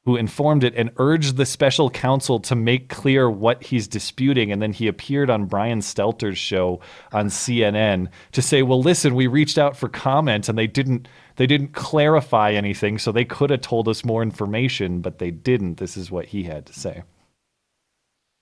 who 0.06 0.16
informed 0.16 0.64
it 0.64 0.74
and 0.76 0.92
urged 0.98 1.36
the 1.36 1.46
special 1.46 1.90
counsel 1.90 2.40
to 2.40 2.56
make 2.56 2.90
clear 2.90 3.30
what 3.30 3.64
he's 3.64 3.88
disputing. 3.88 4.52
And 4.52 4.62
then 4.62 4.72
he 4.72 4.88
appeared 4.88 5.30
on 5.30 5.46
Brian 5.46 5.80
Stelter's 5.80 6.38
show 6.38 6.80
on 7.12 7.28
CNN 7.28 8.08
to 8.32 8.42
say, 8.42 8.62
"Well, 8.62 8.82
listen, 8.82 9.16
we 9.16 9.28
reached 9.28 9.58
out 9.58 9.76
for 9.76 9.90
comment 9.90 10.48
and 10.48 10.58
they 10.58 10.68
didn't 10.68 11.08
they 11.38 11.48
didn't 11.48 11.74
clarify 11.74 12.52
anything, 12.52 12.98
so 12.98 13.12
they 13.12 13.26
could 13.26 13.50
have 13.50 13.62
told 13.62 13.90
us 13.90 14.06
more 14.06 14.22
information, 14.22 15.02
but 15.02 15.18
they 15.18 15.32
didn't." 15.32 15.78
This 15.78 15.98
is 15.98 16.12
what 16.12 16.28
he 16.28 16.44
had 16.44 16.66
to 16.68 16.74
say. 16.74 17.04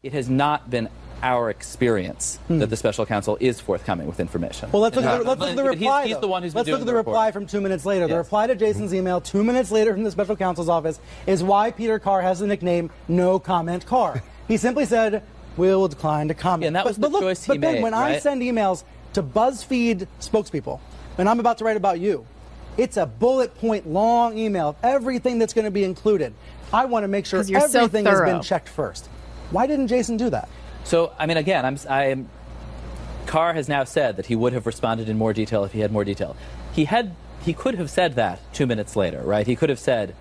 It 0.03 0.11
has 0.11 0.29
not 0.29 0.69
been 0.69 0.89
our 1.23 1.49
experience 1.49 2.37
hmm. 2.47 2.59
that 2.59 2.69
the 2.69 2.77
special 2.77 3.05
counsel 3.05 3.37
is 3.39 3.59
forthcoming 3.59 4.05
with 4.05 4.19
information. 4.19 4.69
Well, 4.71 4.81
let's 4.81 4.95
look, 4.95 5.05
at 5.05 5.19
the, 5.19 5.23
let's 5.23 5.39
look 5.39 5.49
at 5.49 5.55
the 5.55 5.63
but 5.63 5.77
he's- 5.77 5.79
reply. 5.79 6.07
He's, 6.07 6.19
the 6.19 6.27
one 6.27 6.43
who's 6.43 6.53
let's 6.53 6.69
look 6.69 6.81
at 6.81 6.85
the, 6.85 6.93
reply 6.93 7.31
from 7.31 7.47
two 7.47 7.61
minutes 7.61 7.85
later. 7.85 8.07
The 8.07 8.17
reply 8.17 8.45
to 8.47 8.55
Jason's 8.55 8.91
mm-hmm. 8.91 8.99
email 8.99 9.21
two 9.21 9.43
minutes 9.43 9.71
later 9.71 9.93
from 9.93 10.03
the 10.03 10.11
special 10.11 10.35
counsel's 10.35 10.69
office 10.69 10.99
is 11.25 11.41
why 11.41 11.71
Peter 11.71 11.97
Carr 11.97 12.21
has 12.21 12.39
the 12.39 12.47
nickname 12.47 12.91
No 13.07 13.39
Comment 13.39 13.83
Carr. 13.85 14.21
he 14.47 14.57
simply 14.57 14.85
said, 14.85 15.23
"We'll 15.55 15.87
decline 15.87 16.27
to 16.27 16.33
comment." 16.33 16.67
and 16.67 16.75
that 16.75 16.83
but, 16.83 16.89
was 16.89 16.97
the 16.97 17.01
but 17.01 17.11
look, 17.13 17.21
choice 17.21 17.43
he 17.43 17.53
but 17.53 17.61
Ben, 17.61 17.73
made, 17.75 17.83
when 17.83 17.93
I 17.93 18.19
send 18.19 18.41
emails 18.41 18.83
to 19.13 19.23
BuzzFeed 19.23 20.07
spokespeople, 20.19 20.79
and 21.17 21.29
I'm 21.29 21.39
about 21.39 21.57
to 21.59 21.63
write 21.63 21.77
about 21.77 21.99
you, 22.01 22.27
it's 22.77 22.97
a 22.97 23.05
bullet 23.05 23.55
point 23.55 23.87
long 23.87 24.37
email 24.37 24.69
of 24.69 24.75
everything 24.83 25.39
that's 25.39 25.53
going 25.53 25.65
to 25.65 25.71
be 25.71 25.85
included. 25.85 26.33
I 26.73 26.85
want 26.85 27.03
to 27.03 27.07
make 27.07 27.25
sure 27.25 27.41
you're 27.43 27.61
so 27.61 27.83
everything 27.83 28.05
has 28.05 28.21
been 28.21 28.41
checked 28.41 28.67
first. 28.67 29.07
Why 29.51 29.67
didn't 29.67 29.87
Jason 29.87 30.17
do 30.17 30.29
that? 30.31 30.49
So, 30.83 31.13
I 31.17 31.25
mean, 31.25 31.37
again, 31.37 31.65
I'm, 31.65 31.77
I 31.89 32.05
am. 32.05 32.29
Carr 33.25 33.53
has 33.53 33.69
now 33.69 33.83
said 33.83 34.17
that 34.17 34.25
he 34.25 34.35
would 34.35 34.53
have 34.53 34.65
responded 34.65 35.07
in 35.09 35.17
more 35.17 35.33
detail 35.33 35.63
if 35.63 35.71
he 35.71 35.79
had 35.79 35.91
more 35.91 36.03
detail. 36.03 36.35
He 36.73 36.85
had, 36.85 37.15
he 37.43 37.53
could 37.53 37.75
have 37.75 37.89
said 37.89 38.15
that 38.15 38.39
two 38.53 38.65
minutes 38.67 38.95
later, 38.95 39.21
right? 39.21 39.47
He 39.47 39.55
could 39.55 39.69
have 39.69 39.79
said, 39.79 40.13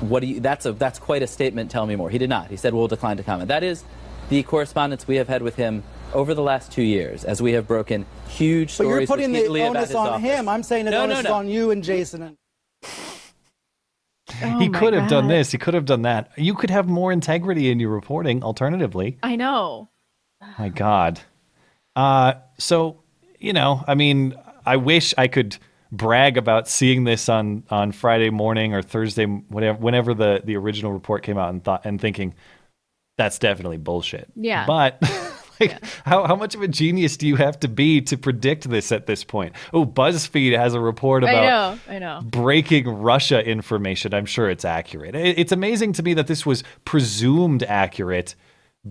"What 0.00 0.20
do 0.20 0.26
you?" 0.26 0.40
That's 0.40 0.64
a 0.64 0.72
that's 0.72 0.98
quite 0.98 1.22
a 1.22 1.26
statement. 1.26 1.70
Tell 1.70 1.86
me 1.86 1.96
more. 1.96 2.10
He 2.10 2.18
did 2.18 2.30
not. 2.30 2.48
He 2.50 2.56
said, 2.56 2.72
"We'll 2.72 2.88
decline 2.88 3.16
to 3.16 3.22
comment." 3.24 3.48
That 3.48 3.64
is 3.64 3.82
the 4.28 4.42
correspondence 4.44 5.06
we 5.08 5.16
have 5.16 5.28
had 5.28 5.42
with 5.42 5.56
him 5.56 5.82
over 6.12 6.34
the 6.34 6.42
last 6.42 6.70
two 6.70 6.82
years, 6.82 7.24
as 7.24 7.42
we 7.42 7.52
have 7.52 7.66
broken 7.66 8.06
huge 8.28 8.70
stories. 8.70 9.08
But 9.08 9.18
you're 9.18 9.28
putting 9.28 9.32
the 9.32 9.62
onus 9.62 9.94
on 9.94 10.08
office. 10.08 10.22
him. 10.22 10.48
I'm 10.48 10.62
saying 10.62 10.84
the 10.84 10.92
No, 10.92 11.02
onus 11.02 11.14
no, 11.14 11.18
is 11.20 11.24
no. 11.24 11.32
on 11.34 11.48
you 11.48 11.70
and 11.72 11.82
Jason. 11.82 12.22
And- 12.22 12.36
Oh 14.42 14.58
he 14.58 14.68
could 14.68 14.92
have 14.94 15.08
done 15.08 15.28
this. 15.28 15.52
He 15.52 15.58
could 15.58 15.74
have 15.74 15.84
done 15.84 16.02
that. 16.02 16.30
You 16.36 16.54
could 16.54 16.70
have 16.70 16.88
more 16.88 17.12
integrity 17.12 17.70
in 17.70 17.80
your 17.80 17.90
reporting. 17.90 18.42
Alternatively, 18.42 19.18
I 19.22 19.36
know. 19.36 19.90
My 20.58 20.68
God. 20.68 21.20
Uh, 21.96 22.34
so, 22.58 23.02
you 23.38 23.52
know, 23.52 23.82
I 23.86 23.94
mean, 23.94 24.34
I 24.66 24.76
wish 24.76 25.14
I 25.16 25.28
could 25.28 25.56
brag 25.92 26.36
about 26.36 26.68
seeing 26.68 27.04
this 27.04 27.28
on, 27.28 27.64
on 27.70 27.92
Friday 27.92 28.30
morning 28.30 28.74
or 28.74 28.82
Thursday, 28.82 29.26
whatever, 29.26 29.78
whenever 29.78 30.14
the, 30.14 30.42
the 30.44 30.56
original 30.56 30.92
report 30.92 31.22
came 31.22 31.38
out 31.38 31.50
and 31.50 31.62
thought 31.62 31.82
and 31.84 32.00
thinking 32.00 32.34
that's 33.16 33.38
definitely 33.38 33.76
bullshit. 33.76 34.28
Yeah. 34.34 34.66
But 34.66 34.98
like, 35.60 35.84
how, 36.04 36.26
how 36.26 36.36
much 36.36 36.54
of 36.54 36.62
a 36.62 36.68
genius 36.68 37.16
do 37.16 37.26
you 37.26 37.36
have 37.36 37.58
to 37.60 37.68
be 37.68 38.00
to 38.02 38.16
predict 38.16 38.68
this 38.68 38.90
at 38.92 39.06
this 39.06 39.24
point? 39.24 39.54
Oh, 39.72 39.84
BuzzFeed 39.84 40.56
has 40.56 40.74
a 40.74 40.80
report 40.80 41.22
about 41.22 41.44
I 41.44 41.46
know. 41.46 41.78
I 41.88 41.98
know. 41.98 42.20
breaking 42.24 42.88
Russia 42.88 43.44
information. 43.44 44.12
I'm 44.14 44.26
sure 44.26 44.48
it's 44.50 44.64
accurate. 44.64 45.14
It- 45.14 45.38
It's 45.38 45.52
amazing 45.52 45.92
to 45.94 46.02
me 46.02 46.14
that 46.14 46.26
this 46.26 46.44
was 46.46 46.64
presumed 46.84 47.62
accurate 47.64 48.34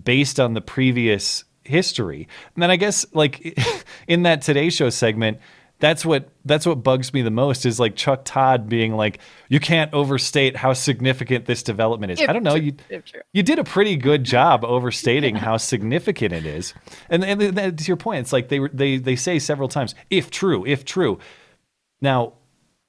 based 0.00 0.40
on 0.40 0.54
the 0.54 0.60
previous 0.60 1.44
history. 1.64 2.28
And 2.54 2.62
then 2.62 2.70
I 2.70 2.76
guess 2.76 3.06
like 3.14 3.58
in 4.08 4.22
that 4.24 4.42
Today 4.42 4.70
Show 4.70 4.90
segment, 4.90 5.38
that's 5.84 6.02
what 6.02 6.30
that's 6.46 6.64
what 6.64 6.76
bugs 6.82 7.12
me 7.12 7.20
the 7.20 7.30
most 7.30 7.66
is 7.66 7.78
like 7.78 7.94
Chuck 7.94 8.22
Todd 8.24 8.70
being 8.70 8.94
like, 8.96 9.18
you 9.50 9.60
can't 9.60 9.92
overstate 9.92 10.56
how 10.56 10.72
significant 10.72 11.44
this 11.44 11.62
development 11.62 12.12
is. 12.12 12.22
If 12.22 12.30
I 12.30 12.32
don't 12.32 12.42
know. 12.42 12.56
true- 12.56 12.72
You 12.88 13.12
you 13.34 13.42
did 13.42 13.58
a 13.58 13.64
pretty 13.64 13.96
good 13.96 14.24
job 14.36 14.64
overstating 14.64 15.34
how 15.34 15.58
significant 15.58 16.32
it 16.32 16.46
is. 16.46 16.72
And, 17.10 17.22
and 17.22 17.38
that- 17.58 17.76
to 17.76 17.84
your 17.84 17.98
point, 17.98 18.20
it's 18.20 18.32
like 18.32 18.48
they 18.48 18.60
they 18.72 18.96
they 18.96 19.14
say 19.14 19.38
several 19.38 19.68
times, 19.68 19.94
if 20.08 20.30
true, 20.30 20.64
if 20.64 20.86
true. 20.86 21.18
Now, 22.00 22.32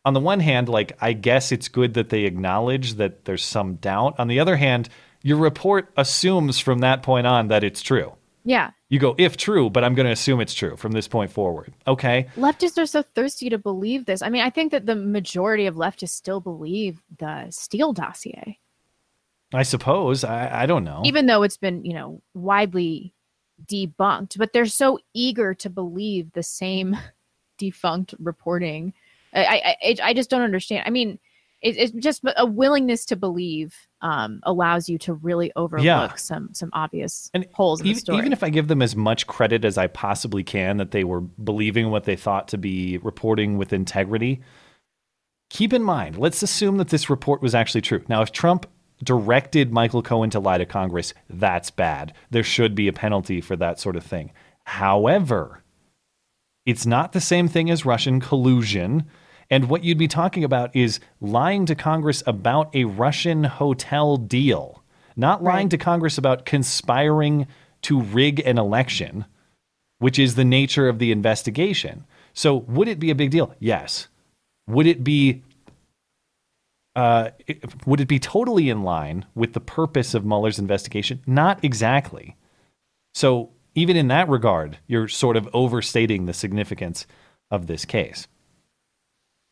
on 0.06 0.14
the 0.14 0.22
one 0.22 0.40
hand, 0.40 0.70
like 0.70 0.98
I 1.02 1.12
guess 1.12 1.52
it's 1.52 1.68
good 1.68 1.96
that 1.96 2.08
they 2.08 2.24
acknowledge 2.24 2.94
that 2.94 3.26
there's 3.26 3.44
some 3.44 3.76
doubt. 3.76 4.16
On 4.20 4.30
the 4.30 4.40
other 4.40 4.56
hand, 4.56 4.88
your 5.22 5.38
report 5.38 5.92
assumes 5.98 6.60
from 6.60 6.80
that 6.80 7.04
point 7.04 7.28
on 7.28 7.50
that 7.50 7.66
it's 7.66 7.82
true. 7.82 8.14
Yeah. 8.46 8.72
You 8.96 9.00
go 9.00 9.14
if 9.18 9.36
true, 9.36 9.70
but 9.70 9.84
I'm 9.84 9.94
going 9.94 10.06
to 10.06 10.14
assume 10.14 10.40
it's 10.40 10.54
true 10.54 10.78
from 10.78 10.94
this 10.94 11.06
point 11.06 11.30
forward. 11.30 11.74
Okay. 11.86 12.28
Leftists 12.38 12.82
are 12.82 12.86
so 12.86 13.02
thirsty 13.02 13.50
to 13.50 13.58
believe 13.58 14.06
this. 14.06 14.22
I 14.22 14.30
mean, 14.30 14.42
I 14.42 14.50
think 14.50 14.72
that 14.72 14.86
the 14.86 14.96
majority 14.96 15.66
of 15.66 15.76
leftists 15.76 16.12
still 16.12 16.40
believe 16.40 17.02
the 17.18 17.48
Steele 17.50 17.92
dossier, 17.92 18.58
I 19.54 19.64
suppose. 19.64 20.24
I, 20.24 20.62
I 20.64 20.66
don't 20.66 20.86
know. 20.86 21.02
even 21.04 21.26
though 21.26 21.44
it's 21.44 21.58
been, 21.58 21.84
you 21.84 21.92
know, 21.94 22.22
widely 22.34 23.12
debunked, 23.68 24.38
but 24.38 24.54
they're 24.54 24.66
so 24.66 24.98
eager 25.14 25.54
to 25.56 25.70
believe 25.70 26.32
the 26.32 26.42
same 26.44 26.96
defunct 27.58 28.16
reporting. 28.18 28.94
I, 29.34 29.44
I, 29.46 29.76
I- 29.90 29.98
I 30.10 30.14
just 30.14 30.30
don't 30.30 30.42
understand. 30.42 30.84
I 30.86 30.90
mean, 30.90 31.20
it, 31.66 31.78
it's 31.78 31.92
just 31.94 32.22
a 32.38 32.46
willingness 32.46 33.06
to 33.06 33.16
believe 33.16 33.76
um, 34.02 34.40
allows 34.44 34.88
you 34.88 35.00
to 35.00 35.16
really 35.16 35.52
overlook 35.56 36.20
some 36.20 36.50
some 36.54 36.70
obvious 36.74 37.32
holes 37.54 37.82
in 37.82 37.88
the 37.88 37.94
story. 37.96 38.20
even 38.20 38.32
if 38.32 38.44
I 38.44 38.50
give 38.50 38.68
them 38.68 38.84
as 38.84 38.96
much 38.96 39.26
credit 39.26 39.66
as 39.66 39.78
I 39.78 39.88
possibly 39.88 40.44
can 40.44 40.78
that 40.78 40.92
they 40.92 41.04
were 41.04 41.22
believing 41.22 41.90
what 41.90 42.04
they 42.04 42.16
thought 42.16 42.48
to 42.50 42.58
be 42.60 43.00
reporting 43.00 43.58
with 43.58 43.74
integrity, 43.74 44.42
keep 45.50 45.74
in 45.74 45.82
mind, 45.82 46.18
let's 46.20 46.44
assume 46.44 46.78
that 46.78 46.90
this 46.90 47.10
report 47.10 47.42
was 47.42 47.56
actually 47.56 47.82
true. 47.82 48.04
Now, 48.08 48.22
if 48.22 48.32
Trump 48.32 48.68
directed 49.04 49.74
Michael 49.74 50.04
Cohen 50.04 50.30
to 50.30 50.40
lie 50.40 50.60
to 50.60 50.66
Congress, 50.66 51.14
that's 51.30 51.72
bad. 51.72 52.14
There 52.30 52.44
should 52.44 52.76
be 52.76 52.88
a 52.88 52.94
penalty 52.94 53.42
for 53.42 53.56
that 53.56 53.80
sort 53.80 53.96
of 53.96 54.04
thing. 54.04 54.32
However, 54.66 55.64
it's 56.66 56.86
not 56.86 57.12
the 57.12 57.22
same 57.22 57.48
thing 57.48 57.72
as 57.72 57.86
Russian 57.86 58.20
collusion. 58.20 59.06
And 59.50 59.70
what 59.70 59.84
you'd 59.84 59.98
be 59.98 60.08
talking 60.08 60.44
about 60.44 60.76
is 60.76 61.00
lying 61.22 61.66
to 61.68 61.76
Congress 61.76 62.24
about 62.26 62.76
a 62.76 62.86
Russian 62.86 63.44
hotel 63.44 64.18
deal, 64.18 64.84
not 65.16 65.44
lying 65.44 65.70
to 65.70 65.78
Congress 65.78 66.18
about 66.18 66.46
conspiring 66.46 67.48
to 67.84 68.02
rig 68.02 68.40
an 68.40 68.58
election, 68.58 69.26
which 70.00 70.18
is 70.18 70.36
the 70.36 70.46
nature 70.46 70.90
of 70.90 71.00
the 71.00 71.12
investigation. 71.12 72.06
So 72.34 72.56
would 72.56 72.88
it 72.88 73.00
be 73.00 73.12
a 73.12 73.16
big 73.16 73.32
deal? 73.32 73.54
Yes. 73.60 74.08
Would 74.68 74.88
it 74.88 75.04
be 75.04 75.44
uh, 76.96 77.32
would 77.86 78.00
it 78.00 78.08
be 78.08 78.20
totally 78.20 78.70
in 78.70 78.84
line 78.84 79.26
with 79.36 79.52
the 79.52 79.60
purpose 79.60 80.14
of 80.14 80.26
Mueller's 80.26 80.60
investigation? 80.60 81.22
Not 81.28 81.64
exactly. 81.64 82.38
So 83.14 83.52
even 83.76 83.98
in 83.98 84.08
that 84.08 84.30
regard, 84.30 84.78
you're 84.88 85.10
sort 85.10 85.36
of 85.36 85.50
overstating 85.54 86.26
the 86.26 86.34
significance 86.34 87.06
of 87.52 87.68
this 87.68 87.84
case. 87.84 88.28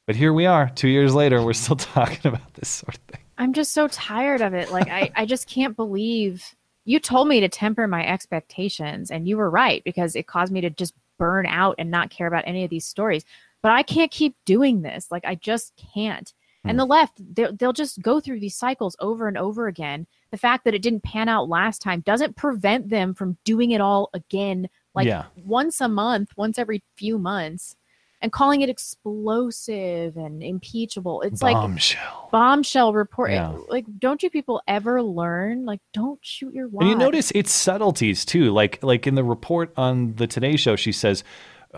But 0.05 0.15
here 0.15 0.33
we 0.33 0.45
are, 0.45 0.69
two 0.69 0.89
years 0.89 1.15
later, 1.15 1.41
we're 1.41 1.53
still 1.53 1.75
talking 1.77 2.27
about 2.27 2.53
this 2.55 2.69
sort 2.69 2.95
of 2.95 3.01
thing. 3.03 3.21
I'm 3.37 3.53
just 3.53 3.73
so 3.73 3.87
tired 3.87 4.41
of 4.41 4.53
it. 4.53 4.71
Like 4.71 4.89
I, 4.89 5.11
I 5.15 5.25
just 5.25 5.47
can't 5.47 5.75
believe 5.75 6.55
you 6.85 6.99
told 6.99 7.27
me 7.27 7.39
to 7.39 7.49
temper 7.49 7.87
my 7.87 8.05
expectations 8.05 9.09
and 9.09 9.27
you 9.27 9.37
were 9.37 9.49
right 9.49 9.83
because 9.83 10.15
it 10.15 10.27
caused 10.27 10.51
me 10.51 10.61
to 10.61 10.69
just 10.69 10.93
burn 11.17 11.45
out 11.45 11.75
and 11.79 11.89
not 11.89 12.09
care 12.09 12.27
about 12.27 12.43
any 12.45 12.63
of 12.63 12.69
these 12.69 12.85
stories. 12.85 13.23
But 13.61 13.71
I 13.71 13.83
can't 13.83 14.11
keep 14.11 14.35
doing 14.45 14.81
this. 14.81 15.09
Like 15.09 15.23
I 15.25 15.35
just 15.35 15.73
can't. 15.93 16.33
And 16.65 16.73
hmm. 16.73 16.79
the 16.79 16.85
left, 16.85 17.35
they'll, 17.35 17.55
they'll 17.55 17.73
just 17.73 18.01
go 18.01 18.19
through 18.19 18.39
these 18.39 18.55
cycles 18.55 18.95
over 18.99 19.27
and 19.27 19.37
over 19.37 19.67
again. 19.67 20.05
The 20.31 20.37
fact 20.37 20.65
that 20.65 20.73
it 20.73 20.81
didn't 20.81 21.03
pan 21.03 21.29
out 21.29 21.49
last 21.49 21.81
time 21.81 22.01
doesn't 22.01 22.35
prevent 22.35 22.89
them 22.89 23.13
from 23.13 23.37
doing 23.43 23.71
it 23.71 23.81
all 23.81 24.09
again, 24.13 24.69
like 24.93 25.07
Yeah. 25.07 25.25
once 25.45 25.79
a 25.81 25.87
month, 25.87 26.31
once 26.35 26.57
every 26.57 26.83
few 26.95 27.17
months, 27.17 27.75
and 28.23 28.31
calling 28.31 28.61
it 28.61 28.69
explosive 28.69 30.15
and 30.15 30.41
impeachable. 30.41 31.21
It's 31.21 31.43
like 31.43 31.55
Bombshell. 31.55 32.29
bombshell 32.31 32.93
report. 32.93 33.31
Yeah. 33.31 33.55
Like, 33.67 33.85
don't 33.99 34.23
you 34.23 34.29
people 34.29 34.61
ever 34.65 35.03
learn? 35.03 35.65
Like, 35.65 35.81
don't 35.93 36.19
shoot 36.23 36.53
your 36.53 36.69
wad. 36.69 36.83
And 36.83 36.89
you 36.89 36.97
notice 36.97 37.31
its 37.31 37.51
subtleties 37.51 38.23
too. 38.23 38.51
Like 38.51 38.81
like 38.81 39.05
in 39.05 39.15
the 39.15 39.25
report 39.25 39.73
on 39.75 40.15
the 40.15 40.25
Today 40.25 40.55
Show, 40.55 40.77
she 40.77 40.93
says 40.93 41.25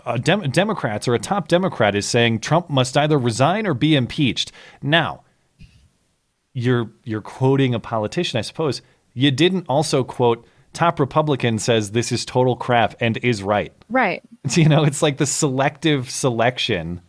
uh, 0.04 0.18
Dem- 0.18 0.48
Democrats 0.52 1.08
or 1.08 1.14
a 1.14 1.18
top 1.18 1.48
Democrat 1.48 1.96
is 1.96 2.06
saying 2.06 2.38
Trump 2.38 2.70
must 2.70 2.96
either 2.96 3.18
resign 3.18 3.66
or 3.66 3.74
be 3.74 3.96
impeached. 3.96 4.52
Now, 4.80 5.24
you're 6.52 6.92
you're 7.02 7.22
quoting 7.22 7.74
a 7.74 7.80
politician, 7.80 8.38
I 8.38 8.42
suppose. 8.42 8.82
You 9.14 9.32
didn't 9.32 9.66
also 9.68 10.04
quote 10.04 10.46
top 10.76 11.00
Republican 11.00 11.58
says 11.58 11.90
this 11.90 12.12
is 12.12 12.24
total 12.24 12.54
crap 12.54 12.94
and 13.00 13.16
is 13.18 13.42
right. 13.42 13.72
right. 13.88 14.22
You 14.50 14.68
know, 14.68 14.84
it's 14.84 15.02
like 15.02 15.16
the 15.16 15.26
selective 15.26 16.08
selection 16.08 17.00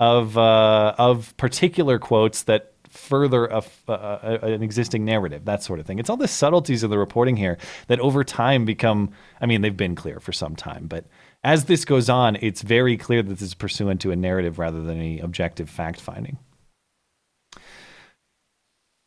of 0.00 0.38
uh, 0.38 0.94
of 0.96 1.36
particular 1.36 1.98
quotes 1.98 2.44
that 2.44 2.72
further 2.88 3.46
a, 3.46 3.62
a- 3.88 4.38
an 4.42 4.62
existing 4.62 5.04
narrative, 5.04 5.44
that 5.44 5.62
sort 5.62 5.80
of 5.80 5.86
thing. 5.86 5.98
It's 5.98 6.08
all 6.08 6.16
the 6.16 6.26
subtleties 6.28 6.82
of 6.82 6.88
the 6.90 6.98
reporting 6.98 7.36
here 7.36 7.58
that 7.88 8.00
over 8.00 8.24
time 8.24 8.64
become. 8.64 9.10
I 9.40 9.46
mean, 9.46 9.60
they've 9.60 9.76
been 9.76 9.94
clear 9.94 10.18
for 10.20 10.32
some 10.32 10.56
time, 10.56 10.86
but 10.86 11.04
as 11.44 11.66
this 11.66 11.84
goes 11.84 12.08
on, 12.08 12.36
it's 12.40 12.62
very 12.62 12.96
clear 12.96 13.22
that 13.22 13.34
this 13.34 13.42
is 13.42 13.54
pursuant 13.54 14.00
to 14.00 14.10
a 14.10 14.16
narrative 14.16 14.58
rather 14.58 14.82
than 14.82 14.96
any 14.96 15.20
objective 15.20 15.68
fact 15.68 16.00
finding. 16.00 16.38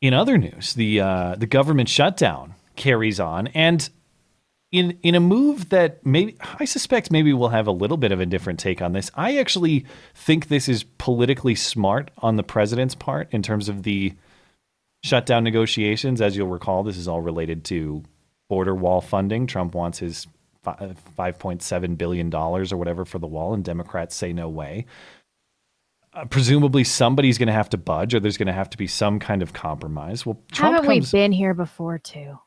In 0.01 0.13
other 0.13 0.37
news, 0.37 0.73
the 0.73 0.99
uh, 0.99 1.35
the 1.35 1.47
government 1.47 1.89
shutdown 1.89 2.53
carries 2.75 3.19
on, 3.19 3.47
and 3.47 3.89
in 4.71 4.97
in 5.03 5.15
a 5.15 5.19
move 5.19 5.69
that 5.69 6.05
maybe 6.05 6.37
I 6.59 6.65
suspect 6.65 7.11
maybe 7.11 7.33
we'll 7.33 7.49
have 7.49 7.67
a 7.67 7.71
little 7.71 7.97
bit 7.97 8.11
of 8.11 8.19
a 8.19 8.25
different 8.25 8.59
take 8.59 8.81
on 8.81 8.93
this. 8.93 9.11
I 9.15 9.37
actually 9.37 9.85
think 10.15 10.47
this 10.47 10.69
is 10.69 10.83
politically 10.83 11.55
smart 11.55 12.11
on 12.19 12.37
the 12.37 12.43
president's 12.43 12.95
part 12.95 13.27
in 13.31 13.41
terms 13.41 13.69
of 13.69 13.83
the 13.83 14.13
shutdown 15.03 15.43
negotiations. 15.43 16.21
As 16.21 16.37
you'll 16.37 16.47
recall, 16.47 16.83
this 16.83 16.97
is 16.97 17.07
all 17.07 17.21
related 17.21 17.65
to 17.65 18.03
border 18.49 18.75
wall 18.75 19.01
funding. 19.01 19.47
Trump 19.47 19.75
wants 19.75 19.99
his 19.99 20.27
$5.7 20.65 21.97
billion 21.97 22.33
or 22.33 22.77
whatever 22.77 23.03
for 23.05 23.19
the 23.19 23.27
wall, 23.27 23.53
and 23.53 23.63
Democrats 23.63 24.15
say 24.15 24.31
no 24.31 24.47
way. 24.47 24.85
Uh, 26.13 26.25
presumably, 26.25 26.83
somebody's 26.83 27.37
going 27.37 27.47
to 27.47 27.53
have 27.53 27.69
to 27.69 27.77
budge, 27.77 28.13
or 28.13 28.19
there's 28.19 28.37
going 28.37 28.47
to 28.47 28.53
have 28.53 28.69
to 28.69 28.77
be 28.77 28.85
some 28.87 29.19
kind 29.19 29.41
of 29.41 29.53
compromise. 29.53 30.25
Well, 30.25 30.39
Trump 30.51 30.75
Haven't 30.75 30.89
comes. 30.89 31.13
we 31.13 31.19
been 31.19 31.31
here 31.31 31.53
before 31.53 31.97
too? 31.97 32.37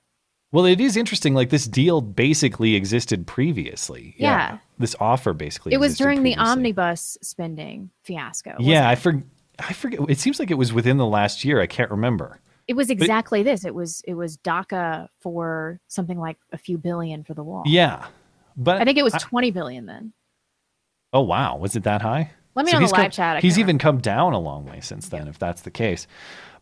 Well, 0.54 0.66
it 0.66 0.80
is 0.80 0.96
interesting. 0.96 1.34
Like 1.34 1.50
this 1.50 1.66
deal 1.66 2.00
basically 2.00 2.76
existed 2.76 3.26
previously. 3.26 4.14
Yeah. 4.16 4.58
This 4.78 4.94
offer 5.00 5.32
basically. 5.32 5.72
It 5.72 5.80
was 5.80 5.98
during 5.98 6.22
the 6.22 6.36
omnibus 6.36 7.18
spending 7.22 7.90
fiasco. 8.04 8.54
Yeah, 8.60 8.88
it? 8.88 8.92
I 8.92 8.94
forget. 8.94 9.24
I 9.58 9.72
forget. 9.72 10.00
It 10.08 10.18
seems 10.20 10.38
like 10.38 10.52
it 10.52 10.58
was 10.58 10.72
within 10.72 10.96
the 10.96 11.06
last 11.06 11.44
year. 11.44 11.60
I 11.60 11.66
can't 11.66 11.90
remember. 11.90 12.38
It 12.68 12.74
was 12.74 12.86
But- 12.86 12.92
exactly 12.98 13.42
this. 13.42 13.64
It 13.64 13.74
was 13.74 14.00
it 14.06 14.14
was 14.14 14.36
DACA 14.38 15.08
for 15.20 15.80
something 15.88 16.20
like 16.20 16.38
a 16.52 16.56
few 16.58 16.78
billion 16.78 17.24
for 17.24 17.34
the 17.34 17.42
wall. 17.42 17.64
Yeah, 17.66 18.06
but 18.56 18.80
I 18.80 18.84
think 18.84 18.96
it 18.96 19.02
was 19.04 19.12
twenty 19.14 19.50
billion 19.50 19.86
then. 19.86 20.12
Oh 21.12 21.22
wow, 21.22 21.56
was 21.56 21.74
it 21.74 21.82
that 21.82 22.00
high? 22.02 22.30
Let 22.54 22.64
me 22.66 22.70
know 22.70 22.78
in 22.78 22.82
he's 22.82 22.90
the 22.92 22.96
live 22.96 23.04
come- 23.06 23.10
chat. 23.10 23.36
I 23.38 23.40
He's 23.40 23.58
even 23.58 23.78
come 23.78 23.98
down 23.98 24.32
a 24.34 24.38
long 24.38 24.66
way 24.66 24.78
since 24.80 25.08
then, 25.08 25.26
if 25.26 25.38
that's 25.38 25.62
the 25.62 25.72
case. 25.72 26.06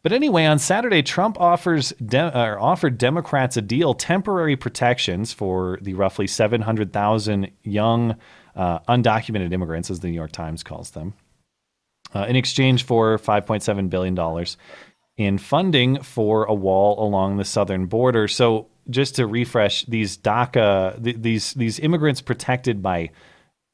But 0.02 0.12
anyway, 0.12 0.46
on 0.46 0.58
Saturday, 0.58 1.02
Trump 1.02 1.40
offers 1.40 1.90
de- 2.04 2.58
offered 2.58 2.98
Democrats 2.98 3.56
a 3.56 3.62
deal: 3.62 3.94
temporary 3.94 4.56
protections 4.56 5.32
for 5.32 5.78
the 5.80 5.94
roughly 5.94 6.26
seven 6.26 6.60
hundred 6.62 6.92
thousand 6.92 7.52
young 7.62 8.16
uh, 8.56 8.80
undocumented 8.80 9.52
immigrants, 9.52 9.90
as 9.90 10.00
the 10.00 10.08
New 10.08 10.14
York 10.14 10.32
Times 10.32 10.64
calls 10.64 10.90
them, 10.90 11.14
uh, 12.14 12.26
in 12.28 12.34
exchange 12.34 12.84
for 12.84 13.16
five 13.18 13.46
point 13.46 13.62
seven 13.62 13.88
billion 13.88 14.16
dollars 14.16 14.56
in 15.16 15.38
funding 15.38 16.02
for 16.02 16.44
a 16.46 16.54
wall 16.54 17.06
along 17.06 17.36
the 17.36 17.44
southern 17.44 17.86
border. 17.86 18.26
So, 18.26 18.66
just 18.90 19.14
to 19.16 19.26
refresh, 19.26 19.84
these 19.84 20.18
DACA, 20.18 21.04
th- 21.04 21.16
these 21.20 21.54
these 21.54 21.78
immigrants 21.78 22.20
protected 22.20 22.82
by 22.82 23.10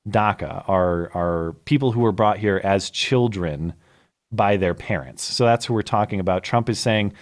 DACA 0.06 0.68
are 0.68 1.10
are 1.14 1.54
people 1.64 1.92
who 1.92 2.00
were 2.00 2.12
brought 2.12 2.36
here 2.36 2.60
as 2.62 2.90
children 2.90 3.72
by 4.30 4.56
their 4.56 4.74
parents. 4.74 5.22
So 5.22 5.44
that's 5.44 5.64
who 5.64 5.74
we're 5.74 5.82
talking 5.82 6.20
about. 6.20 6.44
Trump 6.44 6.68
is 6.68 6.78
saying 6.78 7.14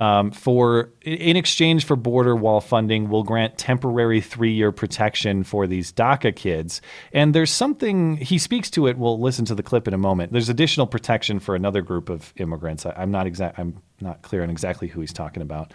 um, 0.00 0.30
for 0.30 0.90
in 1.02 1.36
exchange 1.36 1.84
for 1.84 1.94
border 1.94 2.34
wall 2.34 2.62
funding, 2.62 3.10
we'll 3.10 3.22
grant 3.22 3.58
temporary 3.58 4.22
three 4.22 4.52
year 4.52 4.72
protection 4.72 5.44
for 5.44 5.66
these 5.66 5.92
DACA 5.92 6.34
kids. 6.34 6.80
And 7.12 7.34
there's 7.34 7.50
something 7.50 8.16
he 8.16 8.38
speaks 8.38 8.70
to 8.70 8.86
it. 8.86 8.96
We'll 8.96 9.20
listen 9.20 9.44
to 9.44 9.54
the 9.54 9.62
clip 9.62 9.86
in 9.86 9.92
a 9.92 9.98
moment. 9.98 10.32
There's 10.32 10.48
additional 10.48 10.86
protection 10.86 11.38
for 11.38 11.54
another 11.54 11.82
group 11.82 12.08
of 12.08 12.32
immigrants. 12.36 12.86
I, 12.86 12.92
I'm 12.96 13.10
not 13.10 13.26
exact. 13.26 13.58
I'm 13.58 13.82
not 14.00 14.22
clear 14.22 14.42
on 14.42 14.48
exactly 14.48 14.88
who 14.88 15.02
he's 15.02 15.12
talking 15.12 15.42
about. 15.42 15.74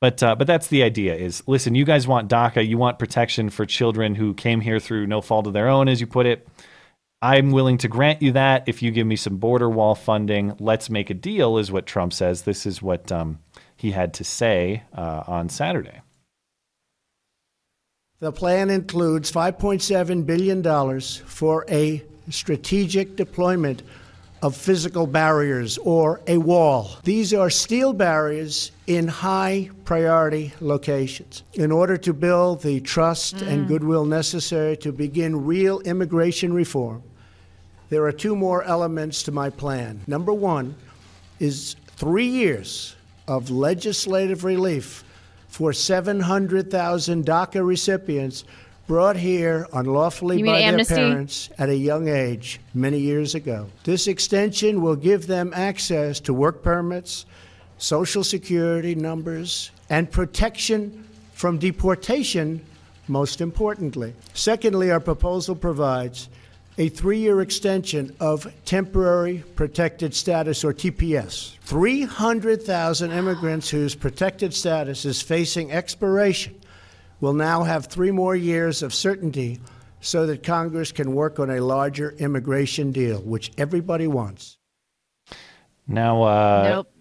But 0.00 0.22
uh, 0.22 0.36
but 0.36 0.46
that's 0.46 0.68
the 0.68 0.82
idea. 0.82 1.14
Is 1.14 1.42
listen, 1.46 1.74
you 1.74 1.84
guys 1.84 2.08
want 2.08 2.30
DACA, 2.30 2.66
you 2.66 2.78
want 2.78 2.98
protection 2.98 3.50
for 3.50 3.66
children 3.66 4.14
who 4.14 4.32
came 4.32 4.62
here 4.62 4.80
through 4.80 5.06
no 5.06 5.20
fault 5.20 5.46
of 5.46 5.52
their 5.52 5.68
own, 5.68 5.86
as 5.86 6.00
you 6.00 6.06
put 6.06 6.24
it. 6.24 6.48
I'm 7.22 7.50
willing 7.50 7.76
to 7.78 7.88
grant 7.88 8.22
you 8.22 8.32
that 8.32 8.64
if 8.66 8.82
you 8.82 8.90
give 8.90 9.06
me 9.06 9.16
some 9.16 9.36
border 9.36 9.68
wall 9.68 9.94
funding. 9.94 10.56
Let's 10.58 10.88
make 10.88 11.10
a 11.10 11.14
deal, 11.14 11.58
is 11.58 11.70
what 11.70 11.84
Trump 11.84 12.14
says. 12.14 12.42
This 12.42 12.64
is 12.64 12.80
what 12.80 13.12
um, 13.12 13.40
he 13.76 13.90
had 13.90 14.14
to 14.14 14.24
say 14.24 14.84
uh, 14.94 15.24
on 15.26 15.50
Saturday. 15.50 16.00
The 18.20 18.32
plan 18.32 18.70
includes 18.70 19.30
$5.7 19.32 20.24
billion 20.26 21.00
for 21.00 21.66
a 21.68 22.02
strategic 22.30 23.16
deployment 23.16 23.82
of 24.42 24.56
physical 24.56 25.06
barriers 25.06 25.76
or 25.78 26.20
a 26.26 26.38
wall. 26.38 26.96
These 27.02 27.34
are 27.34 27.50
steel 27.50 27.92
barriers 27.92 28.72
in 28.86 29.08
high 29.08 29.70
priority 29.84 30.52
locations 30.60 31.42
in 31.52 31.70
order 31.70 31.96
to 31.98 32.14
build 32.14 32.62
the 32.62 32.80
trust 32.80 33.42
and 33.42 33.68
goodwill 33.68 34.06
necessary 34.06 34.76
to 34.78 34.92
begin 34.92 35.44
real 35.44 35.80
immigration 35.80 36.54
reform. 36.54 37.02
There 37.90 38.04
are 38.04 38.12
two 38.12 38.36
more 38.36 38.62
elements 38.62 39.24
to 39.24 39.32
my 39.32 39.50
plan. 39.50 40.00
Number 40.06 40.32
one 40.32 40.76
is 41.40 41.74
three 41.96 42.28
years 42.28 42.94
of 43.26 43.50
legislative 43.50 44.44
relief 44.44 45.04
for 45.48 45.72
700,000 45.72 47.26
DACA 47.26 47.66
recipients 47.66 48.44
brought 48.86 49.16
here 49.16 49.66
unlawfully 49.72 50.42
by 50.42 50.60
their 50.70 50.84
parents 50.84 51.50
at 51.58 51.68
a 51.68 51.76
young 51.76 52.08
age 52.08 52.60
many 52.74 52.98
years 52.98 53.34
ago. 53.34 53.68
This 53.82 54.06
extension 54.06 54.82
will 54.82 54.96
give 54.96 55.26
them 55.26 55.52
access 55.54 56.20
to 56.20 56.32
work 56.32 56.62
permits, 56.62 57.26
social 57.78 58.22
security 58.22 58.94
numbers, 58.94 59.72
and 59.88 60.10
protection 60.10 61.04
from 61.32 61.58
deportation, 61.58 62.64
most 63.08 63.40
importantly. 63.40 64.14
Secondly, 64.34 64.92
our 64.92 65.00
proposal 65.00 65.56
provides 65.56 66.28
a 66.80 66.88
three 66.88 67.18
year 67.18 67.42
extension 67.42 68.16
of 68.20 68.50
temporary 68.64 69.44
protected 69.54 70.14
status, 70.14 70.64
or 70.64 70.72
TPS. 70.72 71.58
300,000 71.58 73.12
immigrants 73.12 73.68
whose 73.68 73.94
protected 73.94 74.54
status 74.54 75.04
is 75.04 75.20
facing 75.20 75.70
expiration 75.70 76.58
will 77.20 77.34
now 77.34 77.64
have 77.64 77.84
three 77.84 78.10
more 78.10 78.34
years 78.34 78.82
of 78.82 78.94
certainty 78.94 79.60
so 80.00 80.26
that 80.26 80.42
Congress 80.42 80.90
can 80.90 81.14
work 81.14 81.38
on 81.38 81.50
a 81.50 81.60
larger 81.60 82.12
immigration 82.12 82.92
deal, 82.92 83.20
which 83.20 83.52
everybody 83.58 84.06
wants. 84.06 84.56
Now, 85.86 86.22
uh, 86.22 86.66
Nope. 86.66 86.92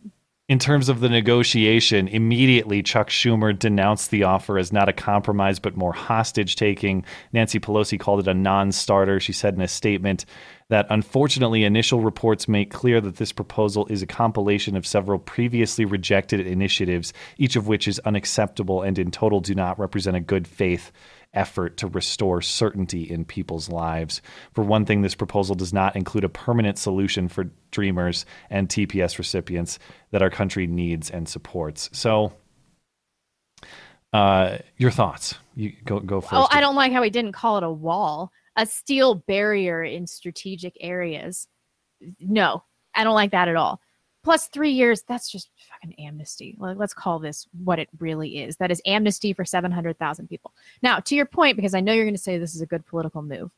In 0.50 0.58
terms 0.58 0.90
of 0.90 1.00
the 1.00 1.10
negotiation, 1.10 2.08
immediately 2.08 2.82
Chuck 2.82 3.10
Schumer 3.10 3.58
denounced 3.58 4.10
the 4.10 4.24
offer 4.24 4.58
as 4.58 4.74
not 4.74 4.90
a 4.90 4.94
compromise 4.94 5.60
but 5.60 5.78
more 5.78 5.94
hostage 5.94 6.56
taking. 6.56 7.06
Nancy 7.32 7.60
Pelosi 7.60 8.00
called 8.00 8.22
it 8.22 8.28
a 8.28 8.34
non 8.34 8.72
starter. 8.72 9.20
She 9.20 9.32
said 9.32 9.54
in 9.54 9.62
a 9.62 9.68
statement 9.68 10.26
that 10.70 10.88
unfortunately, 10.90 11.64
initial 11.64 12.02
reports 12.02 12.48
make 12.48 12.72
clear 12.72 13.00
that 13.00 13.18
this 13.18 13.32
proposal 13.32 13.86
is 13.92 14.02
a 14.02 14.08
compilation 14.08 14.76
of 14.76 14.88
several 14.88 15.20
previously 15.20 15.86
rejected 15.86 16.46
initiatives, 16.46 17.14
each 17.38 17.56
of 17.56 17.68
which 17.68 17.88
is 17.88 18.00
unacceptable 18.00 18.82
and 18.82 18.98
in 18.98 19.12
total 19.12 19.42
do 19.42 19.54
not 19.54 19.78
represent 19.78 20.18
a 20.18 20.20
good 20.20 20.48
faith 20.48 20.92
effort 21.34 21.78
to 21.78 21.88
restore 21.88 22.42
certainty 22.42 23.04
in 23.04 23.26
people's 23.26 23.70
lives. 23.70 24.22
For 24.54 24.64
one 24.64 24.86
thing, 24.86 25.02
this 25.02 25.16
proposal 25.16 25.56
does 25.56 25.74
not 25.74 25.96
include 25.96 26.24
a 26.24 26.30
permanent 26.30 26.78
solution 26.78 27.28
for 27.28 27.52
dreamers 27.72 28.26
and 28.50 28.68
TPS 28.68 29.18
recipients 29.18 29.80
that 30.12 30.22
our 30.22 30.30
country 30.30 30.68
needs 30.68 31.10
and 31.10 31.28
supports. 31.28 31.90
So, 31.94 32.34
uh, 34.12 34.58
your 34.78 34.92
thoughts? 34.92 35.36
You 35.56 35.74
go 35.86 36.00
go 36.00 36.22
first. 36.22 36.34
Oh, 36.34 36.48
I 36.50 36.62
don't 36.62 36.76
like 36.76 36.92
how 36.92 37.04
he 37.04 37.10
didn't 37.10 37.34
call 37.34 37.58
it 37.58 37.64
a 37.64 37.72
wall, 37.72 38.32
a 38.56 38.66
steel 38.66 39.16
barrier 39.16 39.84
in 39.84 40.08
strategic 40.08 40.76
areas. 40.80 41.48
No, 42.20 42.64
I 42.96 43.04
don't 43.04 43.14
like 43.14 43.32
that 43.32 43.48
at 43.48 43.56
all. 43.56 43.80
Plus 44.24 44.48
three 44.48 44.72
years, 44.72 45.04
that's 45.08 45.30
just 45.32 45.50
fucking 45.80 45.96
amnesty. 46.00 46.56
Let's 46.60 46.94
call 46.94 47.20
this 47.20 47.48
what 47.64 47.80
it 47.80 47.90
really 48.00 48.40
is. 48.40 48.58
That 48.58 48.72
is 48.72 48.82
amnesty 48.86 49.34
for 49.34 49.46
700,000 49.46 50.28
people. 50.28 50.54
Now, 50.82 51.00
to 51.00 51.16
your 51.16 51.26
point, 51.26 51.56
because 51.56 51.74
I 51.74 51.80
know 51.80 51.94
you're 51.94 52.06
going 52.06 52.16
to 52.16 52.22
say 52.22 52.38
this 52.38 52.56
is 52.56 52.62
a 52.62 52.66
good 52.66 52.86
political 52.86 53.22
move. 53.22 53.52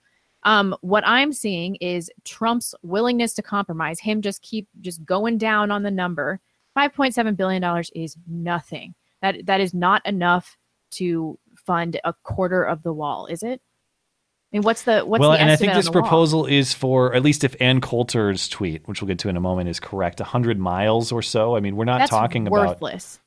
Um, 0.43 0.76
what 0.81 1.03
I'm 1.06 1.34
seeing 1.34 1.76
is 1.76 2.10
Trump's 2.23 2.73
willingness 2.81 3.34
to 3.35 3.43
compromise, 3.43 3.99
him 3.99 4.22
just 4.22 4.41
keep 4.41 4.68
just 4.81 5.06
going 5.06 5.38
down 5.38 5.69
on 5.72 5.84
the 5.84 5.91
number. 5.91 6.39
$5.7 6.76 7.35
billion 7.35 7.84
is 7.93 8.18
nothing. 8.27 8.95
That 9.22 9.45
that 9.45 9.61
is 9.61 9.73
not 9.73 10.03
enough 10.07 10.57
to 10.91 11.38
fund 11.56 11.99
a 12.03 12.14
quarter 12.23 12.64
of 12.64 12.81
the 12.81 12.93
wall, 12.93 13.27
is 13.27 13.43
it? 13.43 13.61
I 14.53 14.57
mean, 14.57 14.64
what's 14.64 14.84
the 14.84 15.02
what's 15.02 15.22
well, 15.22 15.32
the 15.32 15.40
and 15.40 15.49
I 15.49 15.56
think 15.56 15.73
this 15.73 15.88
wall? 15.88 15.94
proposal 16.02 16.45
is 16.45 16.73
for 16.73 17.15
at 17.15 17.23
least 17.23 17.45
if 17.45 17.56
Ann 17.61 17.80
Coulter's 17.80 18.49
tweet, 18.49 18.86
which 18.86 19.02
we'll 19.02 19.07
get 19.07 19.19
to 19.19 19.30
in 19.30 19.38
a 19.38 19.41
moment, 19.41 19.69
is 19.69 19.80
correct, 19.80 20.19
hundred 20.19 20.60
miles 20.60 21.14
or 21.14 21.22
so. 21.22 21.56
I 21.56 21.61
mean, 21.61 21.78
we're 21.78 21.86
not 21.86 21.99
That's 21.99 22.10
talking 22.10 22.48
about. 22.48 22.68
worthless. 22.68 23.19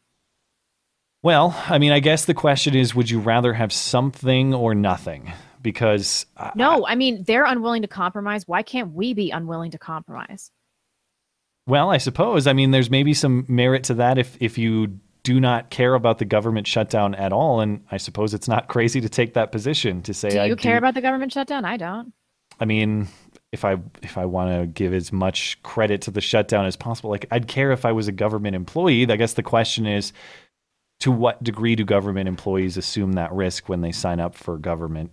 Well, 1.23 1.57
I 1.71 1.79
mean, 1.79 1.93
I 1.93 2.01
guess 2.01 2.27
the 2.27 2.35
question 2.35 2.75
is, 2.75 2.95
would 2.95 3.09
you 3.09 3.21
rather 3.21 3.55
have 3.55 3.73
something 3.73 4.53
or 4.53 4.75
nothing? 4.75 5.33
Because 5.63 6.27
I- 6.37 6.53
No, 6.55 6.87
I 6.87 6.95
mean 6.95 7.23
they're 7.23 7.47
unwilling 7.47 7.81
to 7.81 7.89
compromise. 7.89 8.47
Why 8.47 8.63
can't 8.63 8.93
we 8.93 9.15
be 9.15 9.31
unwilling 9.31 9.71
to 9.71 9.79
compromise? 9.79 10.51
Well, 11.67 11.91
I 11.91 11.97
suppose. 11.97 12.47
I 12.47 12.53
mean, 12.53 12.71
there's 12.71 12.91
maybe 12.91 13.15
some 13.15 13.47
merit 13.49 13.85
to 13.85 13.95
that 13.95 14.19
if 14.19 14.37
if 14.41 14.59
you 14.59 15.01
do 15.25 15.41
not 15.41 15.71
care 15.71 15.95
about 15.95 16.19
the 16.19 16.25
government 16.25 16.67
shutdown 16.67 17.15
at 17.17 17.33
all, 17.33 17.61
and 17.61 17.85
I 17.91 17.97
suppose 17.97 18.33
it's 18.35 18.47
not 18.49 18.69
crazy 18.69 19.01
to 19.01 19.09
take 19.09 19.35
that 19.35 19.51
position 19.51 20.01
to 20.03 20.15
say 20.15 20.31
Do 20.31 20.39
I 20.39 20.45
you 20.47 20.55
care 20.57 20.77
about 20.79 20.95
the 20.95 21.01
government 21.01 21.33
shutdown? 21.33 21.65
I 21.65 21.77
don't. 21.77 22.13
I 22.61 22.67
mean, 22.67 23.09
if 23.51 23.65
I 23.65 23.79
if 24.03 24.17
I 24.17 24.27
want 24.27 24.51
to 24.61 24.67
give 24.67 24.95
as 24.95 25.13
much 25.13 25.61
credit 25.65 26.03
to 26.03 26.11
the 26.13 26.21
shutdown 26.21 26.67
as 26.67 26.77
possible, 26.77 27.11
like 27.11 27.27
I'd 27.33 27.49
care 27.49 27.73
if 27.73 27.85
I 27.85 27.91
was 27.93 28.07
a 28.07 28.13
government 28.13 28.55
employee. 28.55 29.11
I 29.11 29.17
guess 29.17 29.33
the 29.33 29.43
question 29.43 29.87
is, 29.87 30.13
to 31.01 31.11
what 31.11 31.43
degree 31.43 31.75
do 31.75 31.85
government 31.85 32.29
employees 32.29 32.77
assume 32.77 33.15
that 33.15 33.33
risk 33.33 33.69
when 33.69 33.81
they 33.81 33.91
sign 33.93 34.21
up 34.21 34.35
for 34.37 34.57
government 34.59 35.11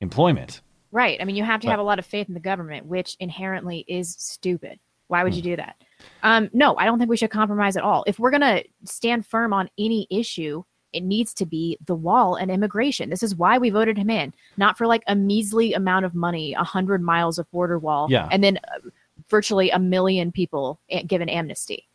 employment? 0.00 0.62
Right. 0.92 1.20
I 1.20 1.24
mean, 1.24 1.36
you 1.36 1.44
have 1.44 1.60
to 1.60 1.66
But- 1.68 1.72
have 1.72 1.80
a 1.80 1.84
lot 1.84 1.98
of 2.00 2.06
faith 2.06 2.26
in 2.28 2.34
the 2.34 2.40
government, 2.40 2.86
which 2.86 3.16
inherently 3.20 3.84
is 3.86 4.16
stupid. 4.18 4.80
Why 5.06 5.20
Hmm. 5.20 5.24
would 5.24 5.34
you 5.36 5.42
do 5.42 5.56
that? 5.56 5.76
Um, 6.22 6.50
no, 6.52 6.76
I 6.76 6.84
don't 6.84 6.98
think 6.98 7.10
we 7.10 7.16
should 7.16 7.30
compromise 7.30 7.76
at 7.76 7.82
all. 7.82 8.04
If 8.06 8.18
we're 8.18 8.30
going 8.30 8.40
to 8.42 8.64
stand 8.84 9.26
firm 9.26 9.52
on 9.52 9.70
any 9.78 10.06
issue, 10.10 10.62
it 10.92 11.02
needs 11.02 11.32
to 11.34 11.46
be 11.46 11.78
the 11.86 11.94
wall 11.94 12.34
and 12.34 12.50
immigration. 12.50 13.10
This 13.10 13.22
is 13.22 13.34
why 13.36 13.58
we 13.58 13.70
voted 13.70 13.96
him 13.96 14.10
in, 14.10 14.34
not 14.56 14.76
for 14.76 14.86
like 14.86 15.02
a 15.06 15.14
measly 15.14 15.72
amount 15.72 16.04
of 16.04 16.14
money, 16.14 16.52
a 16.54 16.64
hundred 16.64 17.00
miles 17.02 17.38
of 17.38 17.50
border 17.52 17.78
wall, 17.78 18.08
Yeah. 18.10 18.28
and 18.32 18.42
then 18.42 18.58
uh, 18.58 18.90
virtually 19.28 19.70
a 19.70 19.78
million 19.78 20.32
people 20.32 20.80
given 21.06 21.28
amnesty. 21.28 21.86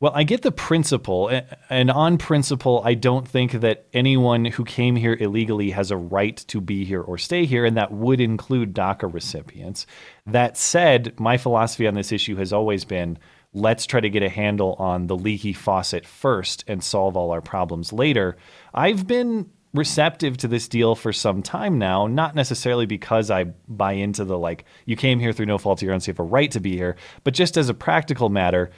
Well, 0.00 0.12
I 0.14 0.22
get 0.22 0.42
the 0.42 0.52
principle, 0.52 1.28
and 1.68 1.90
on 1.90 2.18
principle, 2.18 2.82
I 2.84 2.94
don't 2.94 3.26
think 3.26 3.50
that 3.52 3.86
anyone 3.92 4.44
who 4.44 4.64
came 4.64 4.94
here 4.94 5.16
illegally 5.18 5.70
has 5.70 5.90
a 5.90 5.96
right 5.96 6.36
to 6.46 6.60
be 6.60 6.84
here 6.84 7.02
or 7.02 7.18
stay 7.18 7.46
here, 7.46 7.64
and 7.64 7.76
that 7.76 7.90
would 7.90 8.20
include 8.20 8.74
DACA 8.74 9.12
recipients. 9.12 9.86
That 10.24 10.56
said, 10.56 11.18
my 11.18 11.36
philosophy 11.36 11.88
on 11.88 11.94
this 11.94 12.12
issue 12.12 12.36
has 12.36 12.52
always 12.52 12.84
been 12.84 13.18
let's 13.52 13.86
try 13.86 13.98
to 13.98 14.08
get 14.08 14.22
a 14.22 14.28
handle 14.28 14.74
on 14.74 15.08
the 15.08 15.16
leaky 15.16 15.52
faucet 15.52 16.06
first 16.06 16.62
and 16.68 16.84
solve 16.84 17.16
all 17.16 17.32
our 17.32 17.40
problems 17.40 17.92
later. 17.92 18.36
I've 18.72 19.04
been 19.08 19.50
receptive 19.74 20.36
to 20.36 20.48
this 20.48 20.68
deal 20.68 20.94
for 20.94 21.12
some 21.12 21.42
time 21.42 21.76
now, 21.76 22.06
not 22.06 22.36
necessarily 22.36 22.86
because 22.86 23.32
I 23.32 23.44
buy 23.66 23.94
into 23.94 24.24
the 24.24 24.38
like, 24.38 24.64
you 24.84 24.94
came 24.94 25.18
here 25.18 25.32
through 25.32 25.46
no 25.46 25.58
fault 25.58 25.80
of 25.80 25.86
your 25.86 25.94
own, 25.94 25.98
so 25.98 26.10
you 26.10 26.12
have 26.12 26.20
a 26.20 26.22
right 26.22 26.52
to 26.52 26.60
be 26.60 26.76
here, 26.76 26.94
but 27.24 27.34
just 27.34 27.56
as 27.56 27.68
a 27.68 27.74
practical 27.74 28.28
matter 28.28 28.70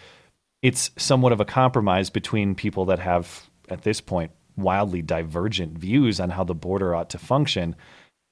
it's 0.63 0.91
somewhat 0.97 1.33
of 1.33 1.41
a 1.41 1.45
compromise 1.45 2.11
between 2.11 2.55
people 2.55 2.85
that 2.87 2.99
have, 2.99 3.49
at 3.69 3.83
this 3.83 4.01
point, 4.01 4.31
wildly 4.57 5.03
divergent 5.03 5.79
views 5.79 6.21
on 6.21 6.31
how 6.31 6.45
the 6.45 6.55
border 6.55 6.95
ought 6.95 7.11
to 7.11 7.19
function. 7.19 7.75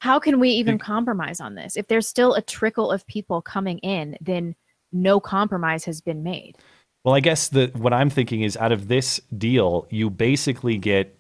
How 0.01 0.19
can 0.19 0.39
we 0.39 0.51
even 0.51 0.79
compromise 0.79 1.41
on 1.41 1.55
this? 1.55 1.77
If 1.77 1.89
there's 1.89 2.07
still 2.07 2.35
a 2.35 2.43
trickle 2.43 2.93
of 2.93 3.07
people 3.07 3.43
coming 3.43 3.79
in, 3.79 4.17
then 4.21 4.55
no 4.93 5.21
compromise 5.21 5.85
has 5.87 6.01
been 6.01 6.23
made. 6.23 6.57
Well, 7.05 7.15
I 7.15 7.21
guess 7.21 7.49
the 7.49 7.71
what 7.75 7.93
I'm 7.93 8.11
thinking 8.11 8.43
is 8.43 8.57
out 8.57 8.73
of 8.73 8.89
this 8.89 9.21
deal, 9.37 9.87
you 9.91 10.11
basically 10.11 10.77
get 10.79 11.18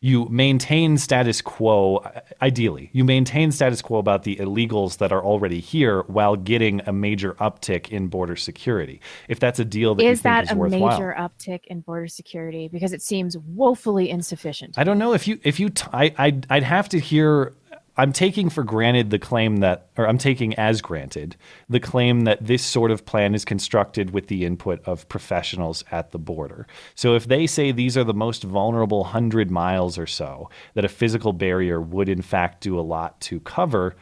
you 0.00 0.26
maintain 0.28 0.98
status 0.98 1.40
quo 1.40 2.04
ideally. 2.42 2.90
You 2.92 3.04
maintain 3.04 3.50
status 3.50 3.80
quo 3.80 3.98
about 3.98 4.24
the 4.24 4.36
illegals 4.36 4.98
that 4.98 5.10
are 5.10 5.24
already 5.24 5.58
here 5.58 6.02
while 6.02 6.36
getting 6.36 6.82
a 6.86 6.92
major 6.92 7.32
uptick 7.34 7.88
in 7.88 8.08
border 8.08 8.36
security. 8.36 9.00
If 9.28 9.40
that's 9.40 9.58
a 9.58 9.64
deal 9.64 9.94
that 9.94 10.04
you 10.04 10.10
is 10.10 10.22
that 10.22 10.44
is 10.44 10.50
a 10.52 10.54
worthwhile. 10.54 10.90
major 10.90 11.14
uptick 11.18 11.64
in 11.66 11.80
border 11.80 12.08
security? 12.08 12.68
Because 12.68 12.92
it 12.92 13.00
seems 13.00 13.38
woefully 13.38 14.10
insufficient. 14.10 14.78
I 14.78 14.84
don't 14.84 14.98
know 14.98 15.14
if 15.14 15.26
you 15.26 15.40
if 15.42 15.58
you 15.58 15.70
t- 15.70 15.86
I 15.92 16.14
I'd, 16.18 16.46
I'd 16.50 16.62
have 16.62 16.88
to 16.90 17.00
hear. 17.00 17.54
I'm 17.96 18.12
taking 18.12 18.50
for 18.50 18.62
granted 18.62 19.10
the 19.10 19.18
claim 19.18 19.58
that, 19.58 19.88
or 19.96 20.06
I'm 20.06 20.18
taking 20.18 20.54
as 20.54 20.82
granted 20.82 21.36
the 21.68 21.80
claim 21.80 22.22
that 22.22 22.46
this 22.46 22.62
sort 22.62 22.90
of 22.90 23.06
plan 23.06 23.34
is 23.34 23.44
constructed 23.44 24.10
with 24.10 24.26
the 24.26 24.44
input 24.44 24.82
of 24.84 25.08
professionals 25.08 25.82
at 25.90 26.10
the 26.10 26.18
border. 26.18 26.66
So 26.94 27.14
if 27.14 27.26
they 27.26 27.46
say 27.46 27.72
these 27.72 27.96
are 27.96 28.04
the 28.04 28.12
most 28.12 28.42
vulnerable 28.42 29.04
hundred 29.04 29.50
miles 29.50 29.96
or 29.98 30.06
so 30.06 30.50
that 30.74 30.84
a 30.84 30.88
physical 30.88 31.32
barrier 31.32 31.80
would 31.80 32.08
in 32.08 32.22
fact 32.22 32.62
do 32.62 32.78
a 32.78 32.82
lot 32.82 33.20
to 33.22 33.40
cover, 33.40 33.96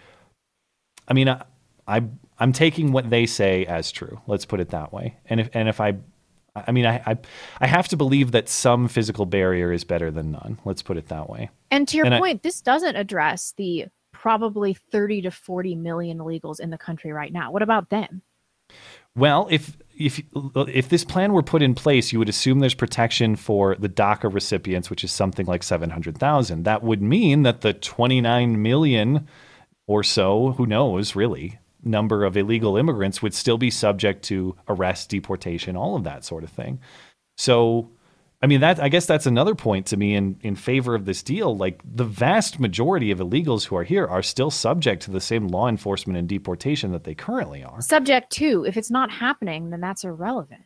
I 1.07 1.13
mean, 1.13 1.29
I, 1.29 1.45
I 1.87 2.03
I'm 2.39 2.53
taking 2.53 2.91
what 2.91 3.11
they 3.11 3.27
say 3.27 3.65
as 3.67 3.93
true. 3.93 4.21
Let's 4.27 4.45
put 4.45 4.61
it 4.61 4.71
that 4.71 4.93
way. 4.93 5.17
And 5.27 5.41
if 5.41 5.51
and 5.55 5.69
if 5.69 5.81
I, 5.81 5.95
I 6.57 6.73
mean, 6.73 6.87
I 6.87 7.03
I, 7.07 7.19
I 7.61 7.67
have 7.67 7.89
to 7.89 7.97
believe 7.97 8.33
that 8.33 8.49
some 8.49 8.89
physical 8.89 9.27
barrier 9.27 9.73
is 9.73 9.85
better 9.85 10.11
than 10.11 10.33
none. 10.33 10.59
Let's 10.65 10.83
put 10.83 10.97
it 10.97 11.09
that 11.09 11.29
way. 11.29 11.51
And 11.71 11.87
to 11.89 11.97
your 11.97 12.07
And 12.07 12.15
I- 12.15 12.19
point, 12.21 12.43
this 12.43 12.61
doesn't 12.61 12.97
address 12.97 13.55
the 13.57 13.87
probably 14.13 14.75
30 14.75 15.23
to 15.23 15.31
40 15.31 15.75
million 15.75 16.19
illegals 16.19 16.61
in 16.61 16.71
the 16.71 16.79
country 16.79 17.13
right 17.13 17.33
now. 17.33 17.51
What 17.51 17.63
about 17.63 17.91
them? 17.91 18.23
Well, 19.17 19.47
if 19.51 19.77
if 19.97 20.23
if 20.69 20.89
this 20.89 21.05
plan 21.05 21.33
were 21.33 21.43
put 21.43 21.63
in 21.63 21.75
place, 21.75 22.13
you 22.13 22.19
would 22.19 22.29
assume 22.29 22.61
there's 22.61 22.75
protection 22.75 23.37
for 23.37 23.75
the 23.77 23.89
DACA 23.89 24.33
recipients, 24.33 24.91
which 24.91 25.05
is 25.05 25.13
something 25.13 25.47
like 25.47 25.63
700,000. 25.63 26.65
That 26.65 26.83
would 26.83 27.03
mean 27.03 27.43
that 27.43 27.61
the 27.61 27.73
29 27.75 28.61
million 28.63 29.29
or 29.87 30.03
so, 30.03 30.53
who 30.53 30.67
knows, 30.67 31.15
really, 31.15 31.59
number 31.85 32.25
of 32.25 32.37
illegal 32.37 32.77
immigrants 32.77 33.23
would 33.23 33.35
still 33.35 33.59
be 33.59 33.71
subject 33.71 34.23
to 34.25 34.57
arrest, 34.69 35.11
deportation, 35.11 35.77
all 35.77 35.97
of 35.97 36.05
that 36.05 36.25
sort 36.25 36.45
of 36.45 36.51
thing. 36.51 36.81
So, 37.37 37.91
I 38.43 38.47
mean, 38.47 38.61
that 38.61 38.79
I 38.81 38.89
guess 38.89 39.07
that's 39.07 39.27
another 39.27 39.55
point 39.55 39.87
to 39.87 39.97
me 39.97 40.15
in 40.15 40.39
in 40.43 40.55
favor 40.55 40.95
of 40.95 41.05
this 41.05 41.23
deal. 41.23 41.57
Like 41.57 41.81
the 41.85 42.05
vast 42.05 42.61
majority 42.61 43.11
of 43.11 43.19
illegals 43.19 43.65
who 43.65 43.77
are 43.77 43.85
here 43.85 44.07
are 44.07 44.23
still 44.23 44.51
subject 44.51 45.03
to 45.05 45.11
the 45.11 45.21
same 45.21 45.49
law 45.49 45.69
enforcement 45.69 46.19
and 46.19 46.29
deportation 46.29 46.93
that 46.93 47.05
they 47.05 47.15
currently 47.15 47.65
are. 47.65 47.81
Subject 47.81 48.31
to, 48.33 48.65
if 48.67 48.77
it's 48.77 48.91
not 48.91 49.11
happening, 49.11 49.71
then 49.71 49.81
that's 49.81 50.05
irrelevant. 50.05 50.63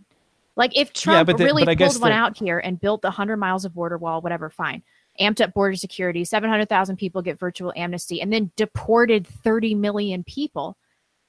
Like 0.56 0.76
if 0.76 0.92
Trump 0.92 1.28
but 1.28 1.38
the- 1.38 1.44
really 1.44 1.64
but 1.64 1.78
pulled 1.78 2.00
one 2.00 2.10
the- 2.10 2.16
out 2.16 2.36
here 2.36 2.58
and 2.58 2.80
built 2.80 3.00
the 3.02 3.08
100 3.08 3.36
miles 3.36 3.64
of 3.64 3.74
border 3.74 3.96
wall, 3.96 4.20
whatever, 4.20 4.50
fine. 4.50 4.82
Amped 5.20 5.40
up 5.40 5.54
border 5.54 5.76
security, 5.76 6.24
700,000 6.24 6.96
people 6.96 7.22
get 7.22 7.38
virtual 7.38 7.72
amnesty, 7.76 8.20
and 8.20 8.32
then 8.32 8.50
deported 8.56 9.26
30 9.26 9.74
million 9.74 10.22
people, 10.24 10.76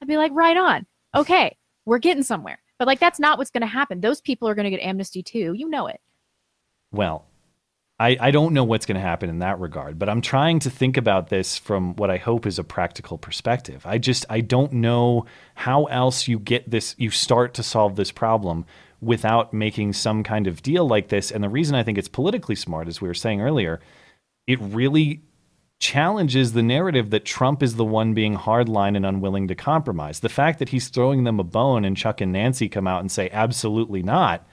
I'd 0.02 0.08
be 0.08 0.18
like, 0.18 0.32
right 0.34 0.58
on. 0.58 0.86
Okay, 1.16 1.58
we're 1.86 2.00
getting 2.00 2.24
somewhere. 2.24 2.60
But 2.78 2.88
like, 2.88 3.00
that's 3.00 3.20
not 3.20 3.38
what's 3.38 3.52
going 3.52 3.62
to 3.62 3.68
happen. 3.68 4.02
Those 4.02 4.22
people 4.22 4.48
are 4.48 4.56
going 4.56 4.66
to 4.66 4.70
get 4.70 4.82
amnesty 4.82 5.22
too. 5.22 5.54
You 5.54 5.70
know 5.70 5.88
it. 5.88 6.00
Well, 6.92 7.26
I, 8.00 8.16
I 8.20 8.32
don't 8.32 8.54
know 8.54 8.64
what's 8.64 8.86
going 8.86 8.96
to 8.96 9.02
happen 9.02 9.30
in 9.30 9.40
that 9.40 9.60
regard, 9.60 10.00
but 10.00 10.08
I'm 10.08 10.22
trying 10.22 10.60
to 10.60 10.70
think 10.70 10.96
about 10.96 11.28
this 11.28 11.58
from 11.58 11.96
what 11.98 12.10
I 12.10 12.16
hope 12.16 12.48
is 12.48 12.58
a 12.58 12.64
practical 12.64 13.18
perspective. 13.18 13.86
I 13.86 13.98
just 13.98 14.26
I 14.30 14.40
don't 14.40 14.72
know 14.74 15.26
how 15.56 15.86
else 15.86 16.28
you 16.28 16.40
get 16.40 16.72
this 16.72 16.96
you 16.98 17.10
start 17.10 17.54
to 17.56 17.64
solve 17.64 17.98
this 17.98 18.12
problem 18.12 18.66
without 19.02 19.54
making 19.54 19.94
some 19.94 20.24
kind 20.24 20.48
of 20.48 20.62
deal 20.62 20.88
like 20.88 21.10
this. 21.10 21.30
And 21.30 21.44
the 21.44 21.50
reason 21.50 21.76
I 21.76 21.84
think 21.84 21.98
it's 21.98 22.08
politically 22.08 22.56
smart, 22.56 22.88
as 22.88 23.02
we 23.02 23.08
were 23.10 23.14
saying 23.14 23.42
earlier, 23.42 23.82
it 24.48 24.60
really 24.62 25.22
challenges 25.80 26.52
the 26.52 26.62
narrative 26.62 27.10
that 27.10 27.26
Trump 27.26 27.64
is 27.64 27.76
the 27.76 27.86
one 27.86 28.14
being 28.14 28.36
hardline 28.36 28.96
and 28.96 29.06
unwilling 29.06 29.48
to 29.48 29.56
compromise. 29.56 30.20
The 30.20 30.30
fact 30.30 30.60
that 30.60 30.70
he's 30.70 30.90
throwing 30.90 31.24
them 31.24 31.40
a 31.40 31.44
bone 31.44 31.86
and 31.86 31.96
Chuck 31.96 32.22
and 32.22 32.34
Nancy 32.34 32.68
come 32.68 32.88
out 32.88 33.00
and 33.00 33.12
say, 33.12 33.30
absolutely 33.32 34.04
not. 34.04 34.46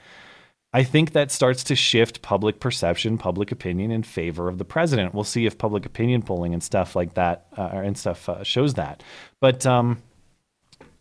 I 0.73 0.83
think 0.83 1.11
that 1.11 1.31
starts 1.31 1.63
to 1.65 1.75
shift 1.75 2.21
public 2.21 2.59
perception, 2.59 3.17
public 3.17 3.51
opinion 3.51 3.91
in 3.91 4.03
favor 4.03 4.47
of 4.47 4.57
the 4.57 4.65
president. 4.65 5.13
We'll 5.13 5.23
see 5.23 5.45
if 5.45 5.57
public 5.57 5.85
opinion 5.85 6.21
polling 6.21 6.53
and 6.53 6.61
stuff 6.61 6.95
like 6.95 7.13
that 7.15 7.47
uh, 7.57 7.69
and 7.73 7.97
stuff 7.97 8.27
uh, 8.29 8.43
shows 8.43 8.73
that. 8.75 9.01
But 9.39 9.65
um, 9.65 10.01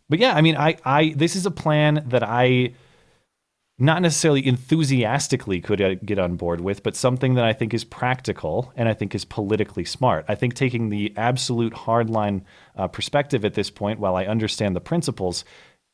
but 0.08 0.18
yeah, 0.18 0.34
I 0.34 0.40
mean, 0.40 0.56
I 0.56 0.76
I 0.84 1.14
this 1.16 1.34
is 1.34 1.46
a 1.46 1.50
plan 1.50 2.04
that 2.06 2.22
I 2.22 2.74
not 3.78 4.00
necessarily 4.00 4.46
enthusiastically 4.46 5.60
could 5.60 6.00
get 6.04 6.18
on 6.18 6.36
board 6.36 6.62
with, 6.62 6.82
but 6.82 6.96
something 6.96 7.34
that 7.34 7.44
I 7.44 7.52
think 7.52 7.74
is 7.74 7.84
practical 7.84 8.72
and 8.74 8.88
I 8.88 8.94
think 8.94 9.14
is 9.14 9.24
politically 9.24 9.84
smart. 9.84 10.24
I 10.28 10.34
think 10.34 10.54
taking 10.54 10.88
the 10.88 11.12
absolute 11.16 11.74
hardline 11.74 12.42
uh, 12.76 12.88
perspective 12.88 13.44
at 13.44 13.54
this 13.54 13.70
point, 13.70 14.00
while 14.00 14.16
I 14.16 14.24
understand 14.24 14.74
the 14.74 14.80
principles, 14.80 15.44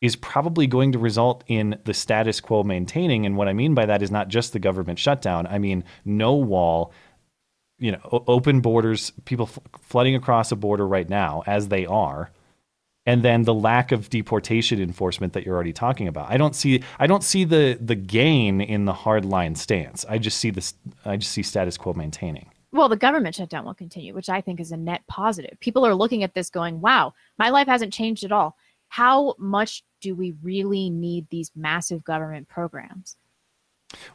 is 0.01 0.15
probably 0.15 0.69
going 0.69 0.93
to 0.93 0.99
result 0.99 1.43
in 1.49 1.79
the 1.85 1.95
status 1.95 2.41
quo 2.41 2.63
maintaining. 2.63 3.27
And 3.27 3.37
what 3.37 3.49
I 3.49 3.53
mean 3.53 3.75
by 3.75 3.87
that 3.87 4.03
is 4.03 4.11
not 4.11 4.29
just 4.29 4.53
the 4.53 4.59
government 4.61 4.99
shutdown. 4.99 5.49
I 5.49 5.59
mean 5.59 5.83
no 6.05 6.35
wall, 6.35 6.93
you 7.79 7.91
know, 7.91 8.25
open 8.29 8.61
borders, 8.61 9.13
people 9.25 9.47
f- 9.47 9.59
flooding 9.81 10.15
across 10.15 10.53
a 10.53 10.57
border 10.57 10.87
right 10.87 11.09
now 11.09 11.43
as 11.47 11.69
they 11.69 11.87
are 11.87 12.31
and 13.07 13.23
then 13.23 13.43
the 13.43 13.55
lack 13.55 13.93
of 13.93 14.11
deportation 14.11 14.81
enforcement 14.81 15.33
that 15.33 15.45
you're 15.45 15.55
already 15.55 15.73
talking 15.73 16.09
about. 16.09 16.31
I 16.31 16.37
don't 16.37 16.55
see 16.55 16.83
I 16.99 17.07
don't 17.07 17.25
see 17.25 17.45
the 17.45 17.79
the 17.81 17.95
gain 17.95 18.61
in 18.61 18.85
the 18.85 18.93
hardline 18.93 19.57
stance. 19.57 20.05
I 20.09 20.19
just 20.19 20.39
see 20.39 20.51
this 20.51 20.75
I 21.05 21.17
just 21.17 21.33
see 21.33 21.43
status 21.43 21.77
quo 21.77 21.95
maintaining. 21.95 22.51
Well, 22.73 22.89
the 22.89 22.97
government 22.97 23.35
shutdown 23.35 23.67
will 23.67 23.75
continue, 23.75 24.15
which 24.15 24.31
I 24.31 24.41
think 24.41 24.59
is 24.59 24.73
a 24.73 24.77
net 24.79 25.03
positive. 25.07 25.59
People 25.61 25.85
are 25.87 25.95
looking 25.95 26.23
at 26.23 26.35
this 26.35 26.49
going, 26.49 26.81
"Wow, 26.81 27.13
my 27.39 27.51
life 27.51 27.67
hasn't 27.67 27.93
changed 27.93 28.25
at 28.25 28.33
all. 28.33 28.57
How 28.89 29.35
much 29.39 29.85
do 30.01 30.15
we 30.15 30.35
really 30.43 30.89
need 30.89 31.27
these 31.31 31.51
massive 31.55 32.03
government 32.05 32.49
programs?" 32.49 33.17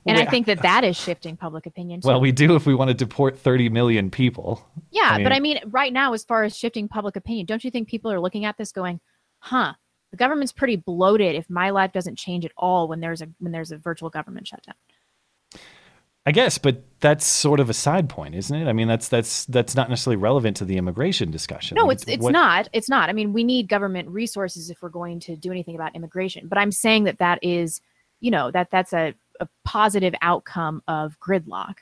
And 0.06 0.18
Well, 0.18 0.28
I 0.28 0.30
think 0.30 0.46
that 0.48 0.62
that 0.62 0.84
is 0.84 0.98
shifting 0.98 1.38
public 1.38 1.66
opinion. 1.66 2.02
Too. 2.02 2.08
Well, 2.08 2.20
we 2.20 2.32
do 2.32 2.56
if 2.56 2.66
we 2.66 2.76
want 2.76 2.90
to 2.90 2.94
deport 2.94 3.38
30 3.38 3.70
million 3.70 4.10
people. 4.10 4.66
Yeah, 4.92 5.20
but 5.22 5.32
I 5.32 5.40
mean, 5.40 5.60
right 5.68 5.94
now, 5.94 6.14
as 6.14 6.24
far 6.24 6.44
as 6.44 6.58
shifting 6.58 6.88
public 6.88 7.16
opinion, 7.16 7.46
don't 7.46 7.64
you 7.64 7.72
think 7.72 7.88
people 7.88 8.12
are 8.12 8.20
looking 8.20 8.46
at 8.46 8.58
this 8.58 8.72
going, 8.72 9.00
"Huh, 9.40 9.74
the 10.12 10.18
government's 10.18 10.52
pretty 10.52 10.76
bloated. 10.76 11.36
If 11.36 11.50
my 11.50 11.70
life 11.70 11.92
doesn't 11.92 12.18
change 12.18 12.46
at 12.46 12.52
all 12.58 12.88
when 12.88 13.00
there's 13.00 13.22
a 13.22 13.30
when 13.40 13.52
there's 13.52 13.72
a 13.72 13.78
virtual 13.78 14.10
government 14.10 14.48
shutdown." 14.48 14.76
I 16.28 16.32
guess, 16.32 16.58
but 16.58 16.84
that's 17.00 17.26
sort 17.26 17.62
of 17.62 17.70
a 17.70 17.74
side 17.74 18.10
point, 18.10 18.36
isn't 18.36 18.54
it? 18.54 18.68
I 18.68 18.74
mean, 18.74 18.90
that's 18.90 19.08
that's 19.08 19.46
that's 19.46 19.78
not 19.78 19.90
necessarily 19.90 20.18
relevant 20.18 20.58
to 20.58 20.66
the 20.66 20.76
immigration 20.76 21.32
discussion. 21.32 21.76
No, 21.76 21.90
it's 21.90 22.04
it's 22.06 22.22
what- 22.22 22.34
not. 22.34 22.68
It's 22.74 22.90
not. 22.90 23.10
I 23.10 23.14
mean, 23.14 23.32
we 23.32 23.46
need 23.46 23.70
government 23.70 24.10
resources 24.10 24.70
if 24.70 24.82
we're 24.82 24.90
going 24.90 25.22
to 25.22 25.38
do 25.38 25.52
anything 25.52 25.76
about 25.76 25.96
immigration. 25.96 26.50
But 26.50 26.58
I'm 26.58 26.74
saying 26.74 27.06
that 27.06 27.20
that 27.20 27.40
is, 27.42 27.80
you 28.20 28.30
know, 28.30 28.52
that 28.52 28.72
that's 28.72 28.92
a, 28.92 29.14
a 29.40 29.48
positive 29.66 30.14
outcome 30.22 30.82
of 30.88 31.20
gridlock. 31.20 31.76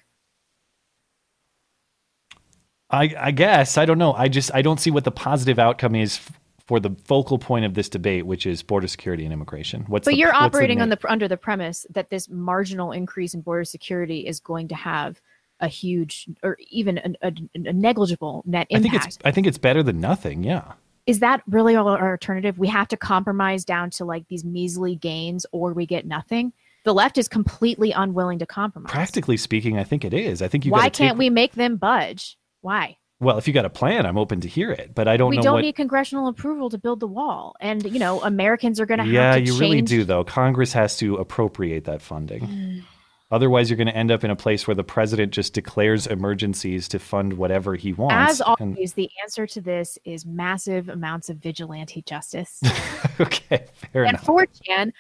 I, 2.90 3.14
I 3.18 3.32
guess 3.32 3.78
I 3.78 3.86
don't 3.86 3.98
know. 3.98 4.14
I 4.14 4.28
just 4.28 4.54
I 4.54 4.62
don't 4.62 4.80
see 4.80 4.92
what 4.92 5.04
the 5.04 5.12
positive 5.12 5.58
outcome 5.60 5.96
is 5.96 6.18
f- 6.18 6.40
for 6.68 6.80
the 6.80 6.92
focal 7.06 7.38
point 7.40 7.66
of 7.66 7.74
this 7.74 7.90
debate, 7.90 8.26
which 8.26 8.46
is 8.46 8.62
border 8.62 8.88
security 8.88 9.24
and 9.24 9.34
immigration. 9.34 9.86
What's 9.88 10.06
but 10.06 10.12
the, 10.12 10.18
you're 10.18 10.34
operating 10.34 10.82
on 10.82 10.90
the 10.90 11.00
under 11.10 11.28
the 11.28 11.38
premise 11.38 11.86
that 11.90 12.10
this 12.10 12.30
marginal 12.30 12.92
increase 12.92 13.34
in 13.34 13.42
border 13.42 13.66
security 13.66 14.28
is 14.28 14.40
going 14.40 14.68
to 14.70 14.76
have 14.76 15.20
a 15.60 15.68
huge 15.68 16.28
or 16.44 16.58
even 16.70 17.18
a, 17.22 17.28
a, 17.28 17.34
a 17.56 17.74
negligible 17.74 18.44
net 18.46 18.68
impact. 18.70 18.96
I 18.96 19.00
think 19.00 19.06
it's 19.06 19.18
I 19.26 19.32
think 19.32 19.48
it's 19.48 19.58
better 19.58 19.82
than 19.82 20.00
nothing. 20.00 20.44
Yeah. 20.44 20.74
is 21.08 21.20
that 21.20 21.42
really 21.48 21.76
our 21.76 22.12
alternative? 22.12 22.58
We 22.58 22.68
have 22.68 22.88
to 22.90 22.98
compromise 22.98 23.64
down 23.66 23.90
to 23.92 24.06
like 24.06 24.28
these 24.28 24.44
measly 24.44 24.96
gains, 24.96 25.46
or 25.52 25.74
we 25.74 25.86
get 25.86 26.06
nothing. 26.06 26.54
The 26.86 26.94
left 26.94 27.18
is 27.18 27.28
completely 27.28 27.92
unwilling 27.92 28.40
to 28.40 28.46
compromise. 28.46 28.92
Practically 28.92 29.38
speaking, 29.38 29.78
I 29.78 29.84
think 29.84 30.06
it 30.06 30.14
is. 30.14 30.42
I 30.42 30.48
think 30.48 30.66
you. 30.66 30.72
Why 30.72 30.90
can't 30.90 31.14
take, 31.14 31.18
we 31.18 31.30
make 31.32 31.54
them 31.54 31.78
budge? 31.78 32.38
Why? 32.62 32.98
Well, 33.20 33.38
if 33.38 33.48
you 33.48 33.54
got 33.54 33.66
a 33.66 33.70
plan, 33.70 34.06
I'm 34.06 34.18
open 34.18 34.42
to 34.42 34.48
hear 34.48 34.72
it, 34.72 34.94
but 34.94 35.08
I 35.08 35.18
don't 35.18 35.32
we 35.32 35.38
don't 35.42 35.56
what. 35.56 35.62
need 35.62 35.76
congressional 35.76 36.28
approval 36.28 36.70
to 36.70 36.78
build 36.78 37.00
the 37.00 37.08
wall, 37.08 37.56
and 37.60 37.84
you 37.92 37.98
know 37.98 38.22
Americans 38.22 38.80
are 38.80 38.86
going 38.86 39.00
to 39.00 39.06
have 39.06 39.12
to 39.12 39.18
change. 39.18 39.50
yeah, 39.50 39.54
you 39.54 39.60
change. 39.60 39.62
really 39.62 39.82
do, 39.82 40.04
though. 40.04 40.24
Congress 40.24 40.74
has 40.74 40.98
to 40.98 41.16
appropriate 41.16 41.86
that 41.86 42.02
funding. 42.02 42.42
Mm. 42.56 42.84
Otherwise, 43.32 43.70
you're 43.70 43.78
going 43.78 43.88
to 43.88 43.96
end 43.96 44.12
up 44.12 44.24
in 44.24 44.30
a 44.30 44.36
place 44.36 44.68
where 44.68 44.76
the 44.76 44.84
president 44.84 45.34
just 45.34 45.54
declares 45.54 46.06
emergencies 46.06 46.88
to 46.88 47.00
fund 47.00 47.34
whatever 47.34 47.76
he 47.76 47.92
wants. 47.92 48.40
As 48.40 48.42
and- 48.60 48.76
always, 48.76 48.94
the 48.94 49.10
answer 49.24 49.48
to 49.48 49.62
this 49.62 49.98
is 50.06 50.26
massive 50.26 50.90
amounts 50.90 51.30
of 51.30 51.38
vigilante 51.38 52.04
justice. 52.04 52.62
okay, 53.20 53.66
fair 53.92 54.04
and 54.04 54.12
enough. 54.12 54.26
4chan 54.26 54.92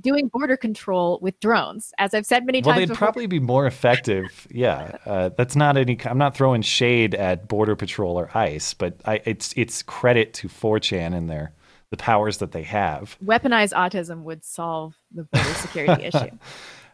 doing 0.00 0.28
border 0.28 0.56
control 0.56 1.18
with 1.22 1.38
drones. 1.40 1.92
As 1.98 2.14
I've 2.14 2.26
said 2.26 2.44
many 2.46 2.58
Well, 2.58 2.74
times 2.74 2.76
well, 2.76 2.80
they'd 2.80 2.88
before, 2.92 3.06
probably 3.06 3.26
be 3.26 3.40
more 3.40 3.66
effective. 3.66 4.46
Yeah, 4.50 4.96
uh, 5.06 5.30
that's 5.36 5.56
not 5.56 5.76
any. 5.76 5.98
I'm 6.04 6.18
not 6.18 6.34
throwing 6.36 6.62
shade 6.62 7.14
at 7.14 7.48
Border 7.48 7.76
Patrol 7.76 8.18
or 8.18 8.30
ICE, 8.36 8.74
but 8.74 9.00
I, 9.04 9.20
it's 9.24 9.52
it's 9.56 9.82
credit 9.82 10.34
to 10.34 10.48
4chan 10.48 11.14
and 11.14 11.28
their 11.30 11.52
the 11.90 11.96
powers 11.96 12.38
that 12.38 12.52
they 12.52 12.62
have. 12.62 13.16
weaponized 13.24 13.72
autism 13.72 14.22
would 14.22 14.44
solve 14.44 14.94
the 15.12 15.24
border 15.24 15.54
security 15.54 16.04
issue. 16.12 16.30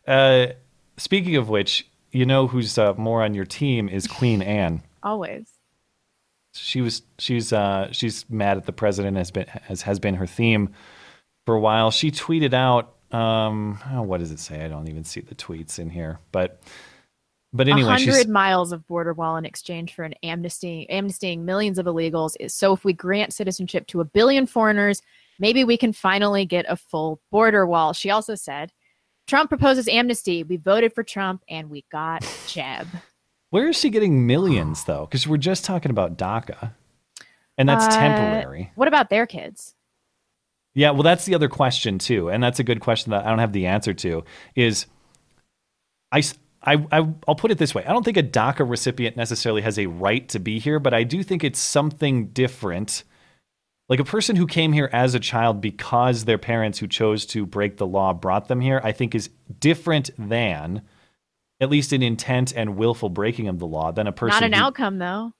Uh, 0.06 0.46
speaking 0.96 1.36
of 1.36 1.50
which, 1.50 1.86
you 2.12 2.24
know 2.24 2.46
who's 2.46 2.78
uh, 2.78 2.94
more 2.96 3.22
on 3.22 3.34
your 3.34 3.44
team 3.44 3.88
is 3.90 4.06
Queen 4.06 4.40
Anne. 4.40 4.82
Always. 5.02 5.50
She 6.54 6.80
was 6.80 7.02
she's 7.18 7.52
uh, 7.52 7.92
she's 7.92 8.24
mad 8.30 8.56
at 8.56 8.64
the 8.64 8.72
president 8.72 9.18
has 9.18 9.30
been 9.30 9.44
as 9.68 9.82
has 9.82 9.98
been 9.98 10.14
her 10.14 10.26
theme 10.26 10.70
for 11.46 11.54
a 11.54 11.60
while. 11.60 11.90
She 11.90 12.10
tweeted 12.10 12.52
out 12.52 12.92
um, 13.12 13.78
oh, 13.92 14.02
what 14.02 14.18
does 14.20 14.32
it 14.32 14.40
say? 14.40 14.64
I 14.64 14.68
don't 14.68 14.88
even 14.88 15.04
see 15.04 15.20
the 15.20 15.34
tweets 15.34 15.78
in 15.78 15.88
here, 15.88 16.18
but 16.32 16.60
but 17.52 17.68
anyway, 17.68 17.88
hundred 17.92 18.28
miles 18.28 18.72
of 18.72 18.86
border 18.86 19.14
wall 19.14 19.36
in 19.36 19.46
exchange 19.46 19.94
for 19.94 20.02
an 20.02 20.14
amnesty, 20.22 20.86
amnestying 20.90 21.40
millions 21.40 21.78
of 21.78 21.86
illegals. 21.86 22.34
So 22.50 22.72
if 22.72 22.84
we 22.84 22.92
grant 22.92 23.32
citizenship 23.32 23.86
to 23.88 24.00
a 24.00 24.04
billion 24.04 24.46
foreigners, 24.46 25.00
maybe 25.38 25.64
we 25.64 25.76
can 25.76 25.92
finally 25.92 26.44
get 26.44 26.66
a 26.68 26.76
full 26.76 27.20
border 27.30 27.64
wall. 27.64 27.92
She 27.92 28.10
also 28.10 28.34
said, 28.34 28.72
Trump 29.26 29.48
proposes 29.48 29.88
amnesty. 29.88 30.42
We 30.42 30.56
voted 30.56 30.92
for 30.92 31.02
Trump 31.02 31.42
and 31.48 31.70
we 31.70 31.84
got 31.90 32.28
Jeb. 32.46 32.88
Where 33.50 33.68
is 33.68 33.76
she 33.78 33.88
getting 33.90 34.26
millions 34.26 34.84
though? 34.84 35.06
Because 35.06 35.26
we're 35.26 35.36
just 35.36 35.64
talking 35.64 35.90
about 35.90 36.18
DACA, 36.18 36.72
and 37.56 37.68
that's 37.68 37.86
Uh, 37.86 37.90
temporary. 37.98 38.72
What 38.74 38.88
about 38.88 39.08
their 39.08 39.26
kids? 39.26 39.74
Yeah, 40.76 40.90
well, 40.90 41.02
that's 41.02 41.24
the 41.24 41.34
other 41.34 41.48
question 41.48 41.98
too, 41.98 42.28
and 42.28 42.42
that's 42.42 42.60
a 42.60 42.64
good 42.64 42.80
question 42.80 43.10
that 43.12 43.24
I 43.24 43.30
don't 43.30 43.38
have 43.38 43.54
the 43.54 43.64
answer 43.64 43.94
to. 43.94 44.24
Is 44.54 44.84
I, 46.12 46.22
I, 46.62 46.86
I 46.92 47.00
will 47.00 47.34
put 47.34 47.50
it 47.50 47.56
this 47.56 47.74
way: 47.74 47.82
I 47.86 47.94
don't 47.94 48.04
think 48.04 48.18
a 48.18 48.22
DACA 48.22 48.68
recipient 48.68 49.16
necessarily 49.16 49.62
has 49.62 49.78
a 49.78 49.86
right 49.86 50.28
to 50.28 50.38
be 50.38 50.58
here, 50.58 50.78
but 50.78 50.92
I 50.92 51.02
do 51.02 51.22
think 51.22 51.42
it's 51.42 51.58
something 51.58 52.26
different. 52.28 53.04
Like 53.88 54.00
a 54.00 54.04
person 54.04 54.36
who 54.36 54.46
came 54.46 54.74
here 54.74 54.90
as 54.92 55.14
a 55.14 55.20
child 55.20 55.62
because 55.62 56.26
their 56.26 56.36
parents 56.36 56.78
who 56.78 56.88
chose 56.88 57.24
to 57.26 57.46
break 57.46 57.78
the 57.78 57.86
law 57.86 58.12
brought 58.12 58.48
them 58.48 58.60
here, 58.60 58.82
I 58.84 58.92
think 58.92 59.14
is 59.14 59.30
different 59.58 60.10
than, 60.18 60.82
at 61.58 61.70
least 61.70 61.94
in 61.94 62.02
intent 62.02 62.52
and 62.54 62.76
willful 62.76 63.08
breaking 63.08 63.48
of 63.48 63.58
the 63.58 63.66
law, 63.66 63.92
than 63.92 64.06
a 64.06 64.12
person. 64.12 64.40
Not 64.40 64.42
an 64.42 64.52
who- 64.52 64.60
outcome, 64.60 64.98
though. 64.98 65.32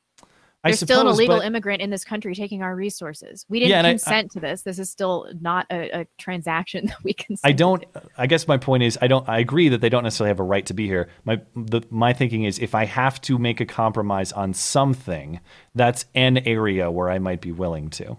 I 0.66 0.70
There's 0.70 0.80
still 0.80 1.01
an 1.02 1.06
illegal 1.06 1.38
but- 1.38 1.47
immigrant 1.47 1.80
in 1.80 1.90
this 1.90 2.05
country 2.05 2.34
taking 2.34 2.62
our 2.62 2.74
resources. 2.74 3.47
We 3.48 3.60
didn't 3.60 3.70
Yeah, 3.70 3.78
and 3.78 3.86
I- 3.86 3.90
consent 3.93 4.30
to 4.32 4.40
this. 4.40 4.62
This 4.62 4.78
is 4.78 4.90
still 4.90 5.28
not 5.40 5.66
a, 5.70 6.01
a 6.01 6.06
transaction 6.18 6.86
that 6.88 7.02
we 7.05 7.12
consent. 7.12 7.40
I 7.48 7.52
don't. 7.52 7.84
I 8.18 8.26
guess 8.26 8.48
my 8.48 8.56
point 8.59 8.82
is, 8.82 8.98
I 9.01 9.06
don't. 9.06 9.28
I 9.28 9.38
agree 9.38 9.68
that 9.68 9.80
they 9.80 9.88
don't 9.88 10.02
necessarily 10.02 10.30
have 10.30 10.40
a 10.40 10.44
right 10.44 10.66
to 10.66 10.74
be 10.74 10.86
here. 10.86 11.09
My 11.24 11.40
the, 11.55 11.82
my 11.90 12.12
thinking 12.12 12.44
is, 12.44 12.59
if 12.59 12.74
I 12.74 12.84
have 12.84 13.20
to 13.22 13.38
make 13.38 13.60
a 13.60 13.66
compromise 13.66 14.32
on 14.32 14.52
something, 14.55 15.40
that's 15.74 16.05
an 16.14 16.38
area 16.38 16.90
where 16.90 17.10
I 17.10 17.18
might 17.18 17.40
be 17.40 17.52
willing 17.52 17.90
to. 17.90 18.16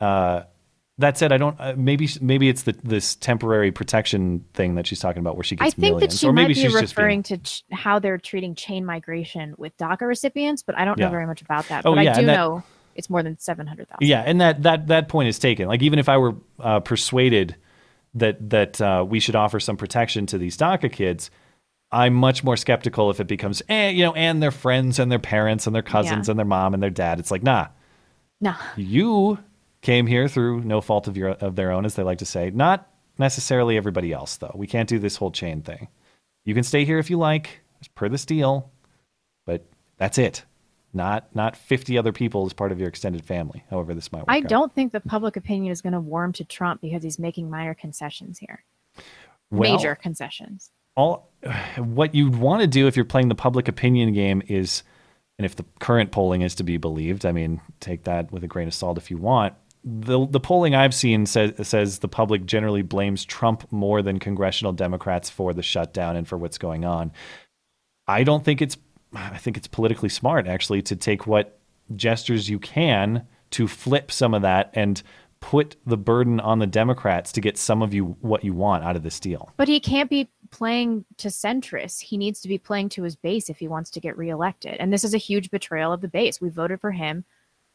Uh, 0.00 0.42
that 0.98 1.16
said, 1.16 1.32
I 1.32 1.36
don't. 1.38 1.58
Uh, 1.60 1.74
maybe 1.76 2.08
maybe 2.20 2.48
it's 2.48 2.62
the 2.62 2.72
this 2.82 3.14
temporary 3.14 3.70
protection 3.72 4.44
thing 4.54 4.74
that 4.74 4.86
she's 4.86 4.98
talking 5.00 5.20
about, 5.20 5.36
where 5.36 5.44
she 5.44 5.56
I 5.60 5.66
gets 5.66 5.74
think 5.76 5.94
that 6.00 6.00
millions, 6.00 6.18
she 6.18 6.26
or 6.26 6.32
maybe 6.32 6.44
might 6.44 6.48
be 6.48 6.54
she's 6.54 6.62
just 6.64 6.74
being 6.74 6.82
referring 7.04 7.22
to 7.24 7.38
ch- 7.38 7.64
how 7.72 7.98
they're 7.98 8.18
treating 8.18 8.54
chain 8.54 8.84
migration 8.84 9.54
with 9.58 9.76
DACA 9.78 10.02
recipients, 10.02 10.62
but 10.62 10.76
I 10.76 10.84
don't 10.84 10.98
Yeah. 10.98 11.06
know 11.06 11.10
very 11.12 11.26
much 11.26 11.40
about 11.40 11.68
that. 11.68 11.86
Oh, 11.86 11.94
but 11.94 12.04
yeah, 12.04 12.16
I 12.16 12.20
do 12.20 12.26
that- 12.26 12.36
know 12.36 12.62
it's 12.96 13.08
more 13.08 13.22
than 13.22 13.38
seven 13.38 13.66
hundred 13.66 13.88
thousand. 13.88 14.06
Yeah, 14.08 14.22
and 14.26 14.40
that 14.40 14.62
that 14.64 14.88
that 14.88 15.08
point 15.08 15.28
is 15.28 15.38
taken. 15.38 15.68
Like 15.68 15.82
even 15.82 15.98
if 16.00 16.08
I 16.08 16.16
were 16.16 16.34
uh, 16.58 16.80
persuaded 16.80 17.54
that 18.14 18.50
that 18.50 18.80
uh, 18.80 19.04
we 19.08 19.20
should 19.20 19.36
offer 19.36 19.60
some 19.60 19.76
protection 19.76 20.26
to 20.26 20.38
these 20.38 20.56
DACA 20.56 20.90
kids, 20.90 21.30
I'm 21.92 22.14
much 22.14 22.42
more 22.42 22.56
skeptical 22.56 23.08
if 23.10 23.20
it 23.20 23.28
becomes, 23.28 23.62
eh, 23.68 23.90
you 23.90 24.02
know, 24.02 24.14
and 24.14 24.42
their 24.42 24.50
friends 24.50 24.98
and 24.98 25.12
their 25.12 25.18
parents 25.20 25.66
and 25.66 25.74
their 25.76 25.82
cousins 25.82 26.26
Yeah. 26.26 26.32
and 26.32 26.38
their 26.38 26.44
mom 26.46 26.74
and 26.74 26.82
their 26.82 26.90
dad. 26.90 27.20
It's 27.20 27.30
like, 27.30 27.42
nah, 27.44 27.68
nah, 28.40 28.56
you 28.76 29.38
came 29.88 30.06
here 30.06 30.28
through 30.28 30.60
no 30.64 30.82
fault 30.82 31.08
of 31.08 31.16
your 31.16 31.30
of 31.30 31.56
their 31.56 31.72
own, 31.72 31.86
as 31.86 31.94
they 31.94 32.02
like 32.02 32.18
to 32.18 32.26
say, 32.26 32.50
not 32.50 32.90
necessarily 33.16 33.78
everybody 33.78 34.12
else, 34.12 34.36
though. 34.36 34.52
We 34.54 34.66
can't 34.66 34.86
do 34.86 34.98
this 34.98 35.16
whole 35.16 35.30
chain 35.30 35.62
thing. 35.62 35.88
You 36.44 36.52
can 36.52 36.62
stay 36.62 36.84
here 36.84 36.98
if 36.98 37.08
you 37.08 37.16
like, 37.16 37.60
per 37.94 38.06
this 38.10 38.26
deal, 38.26 38.70
but 39.46 39.64
that's 39.96 40.18
it. 40.18 40.44
Not 40.92 41.34
not 41.34 41.56
50 41.56 41.96
other 41.96 42.12
people 42.12 42.44
as 42.44 42.52
part 42.52 42.70
of 42.70 42.78
your 42.78 42.88
extended 42.90 43.24
family. 43.24 43.64
However, 43.70 43.94
this 43.94 44.12
might 44.12 44.18
work. 44.18 44.26
I 44.28 44.40
out. 44.40 44.48
don't 44.48 44.74
think 44.74 44.92
the 44.92 45.00
public 45.00 45.36
opinion 45.36 45.72
is 45.72 45.80
going 45.80 45.94
to 45.94 46.00
warm 46.00 46.34
to 46.34 46.44
Trump 46.44 46.82
because 46.82 47.02
he's 47.02 47.18
making 47.18 47.48
minor 47.48 47.72
concessions 47.72 48.38
here. 48.38 48.64
Well, 49.50 49.72
Major 49.72 49.94
concessions. 49.94 50.70
all 50.96 51.30
what 51.78 52.14
you'd 52.14 52.36
want 52.36 52.60
to 52.60 52.66
do 52.66 52.86
if 52.88 52.94
you're 52.94 53.06
playing 53.06 53.28
the 53.28 53.34
public 53.34 53.68
opinion 53.68 54.12
game 54.12 54.42
is 54.48 54.82
and 55.38 55.46
if 55.46 55.56
the 55.56 55.64
current 55.78 56.10
polling 56.10 56.42
is 56.42 56.54
to 56.56 56.64
be 56.64 56.76
believed 56.76 57.24
i 57.24 57.32
mean 57.32 57.60
take 57.80 58.02
that 58.04 58.30
with 58.32 58.42
a 58.44 58.46
grain 58.46 58.66
of 58.68 58.74
salt 58.74 58.98
if 58.98 59.10
you 59.10 59.16
want 59.16 59.54
the 59.84 60.26
the 60.26 60.40
polling 60.40 60.74
i've 60.74 60.94
seen 60.94 61.24
says 61.26 61.52
says 61.66 62.00
the 62.00 62.08
public 62.08 62.44
generally 62.44 62.82
blames 62.82 63.24
trump 63.24 63.70
more 63.70 64.02
than 64.02 64.18
congressional 64.18 64.72
democrats 64.72 65.30
for 65.30 65.52
the 65.52 65.62
shutdown 65.62 66.16
and 66.16 66.26
for 66.26 66.36
what's 66.36 66.58
going 66.58 66.84
on 66.84 67.12
i 68.06 68.24
don't 68.24 68.44
think 68.44 68.60
it's 68.60 68.76
i 69.14 69.38
think 69.38 69.56
it's 69.56 69.68
politically 69.68 70.08
smart 70.08 70.46
actually 70.46 70.82
to 70.82 70.96
take 70.96 71.26
what 71.26 71.58
gestures 71.94 72.48
you 72.48 72.58
can 72.58 73.26
to 73.50 73.66
flip 73.66 74.10
some 74.10 74.34
of 74.34 74.42
that 74.42 74.70
and 74.74 75.02
put 75.40 75.76
the 75.86 75.96
burden 75.96 76.40
on 76.40 76.58
the 76.58 76.66
democrats 76.66 77.30
to 77.30 77.40
get 77.40 77.56
some 77.56 77.80
of 77.80 77.94
you 77.94 78.16
what 78.20 78.44
you 78.44 78.52
want 78.52 78.82
out 78.84 78.96
of 78.96 79.02
this 79.02 79.20
deal 79.20 79.52
But 79.56 79.68
he 79.68 79.78
can't 79.78 80.10
be 80.10 80.28
playing 80.50 81.04
to 81.18 81.28
centrists. 81.28 82.00
He 82.00 82.16
needs 82.16 82.40
to 82.40 82.48
be 82.48 82.58
playing 82.58 82.88
to 82.90 83.02
his 83.02 83.16
base 83.16 83.50
if 83.50 83.58
he 83.58 83.68
wants 83.68 83.90
to 83.90 84.00
get 84.00 84.16
reelected. 84.16 84.76
And 84.80 84.92
this 84.92 85.04
is 85.04 85.14
a 85.14 85.18
huge 85.18 85.50
betrayal 85.50 85.92
of 85.92 86.00
the 86.00 86.08
base. 86.08 86.40
We 86.40 86.48
voted 86.48 86.80
for 86.80 86.90
him 86.90 87.24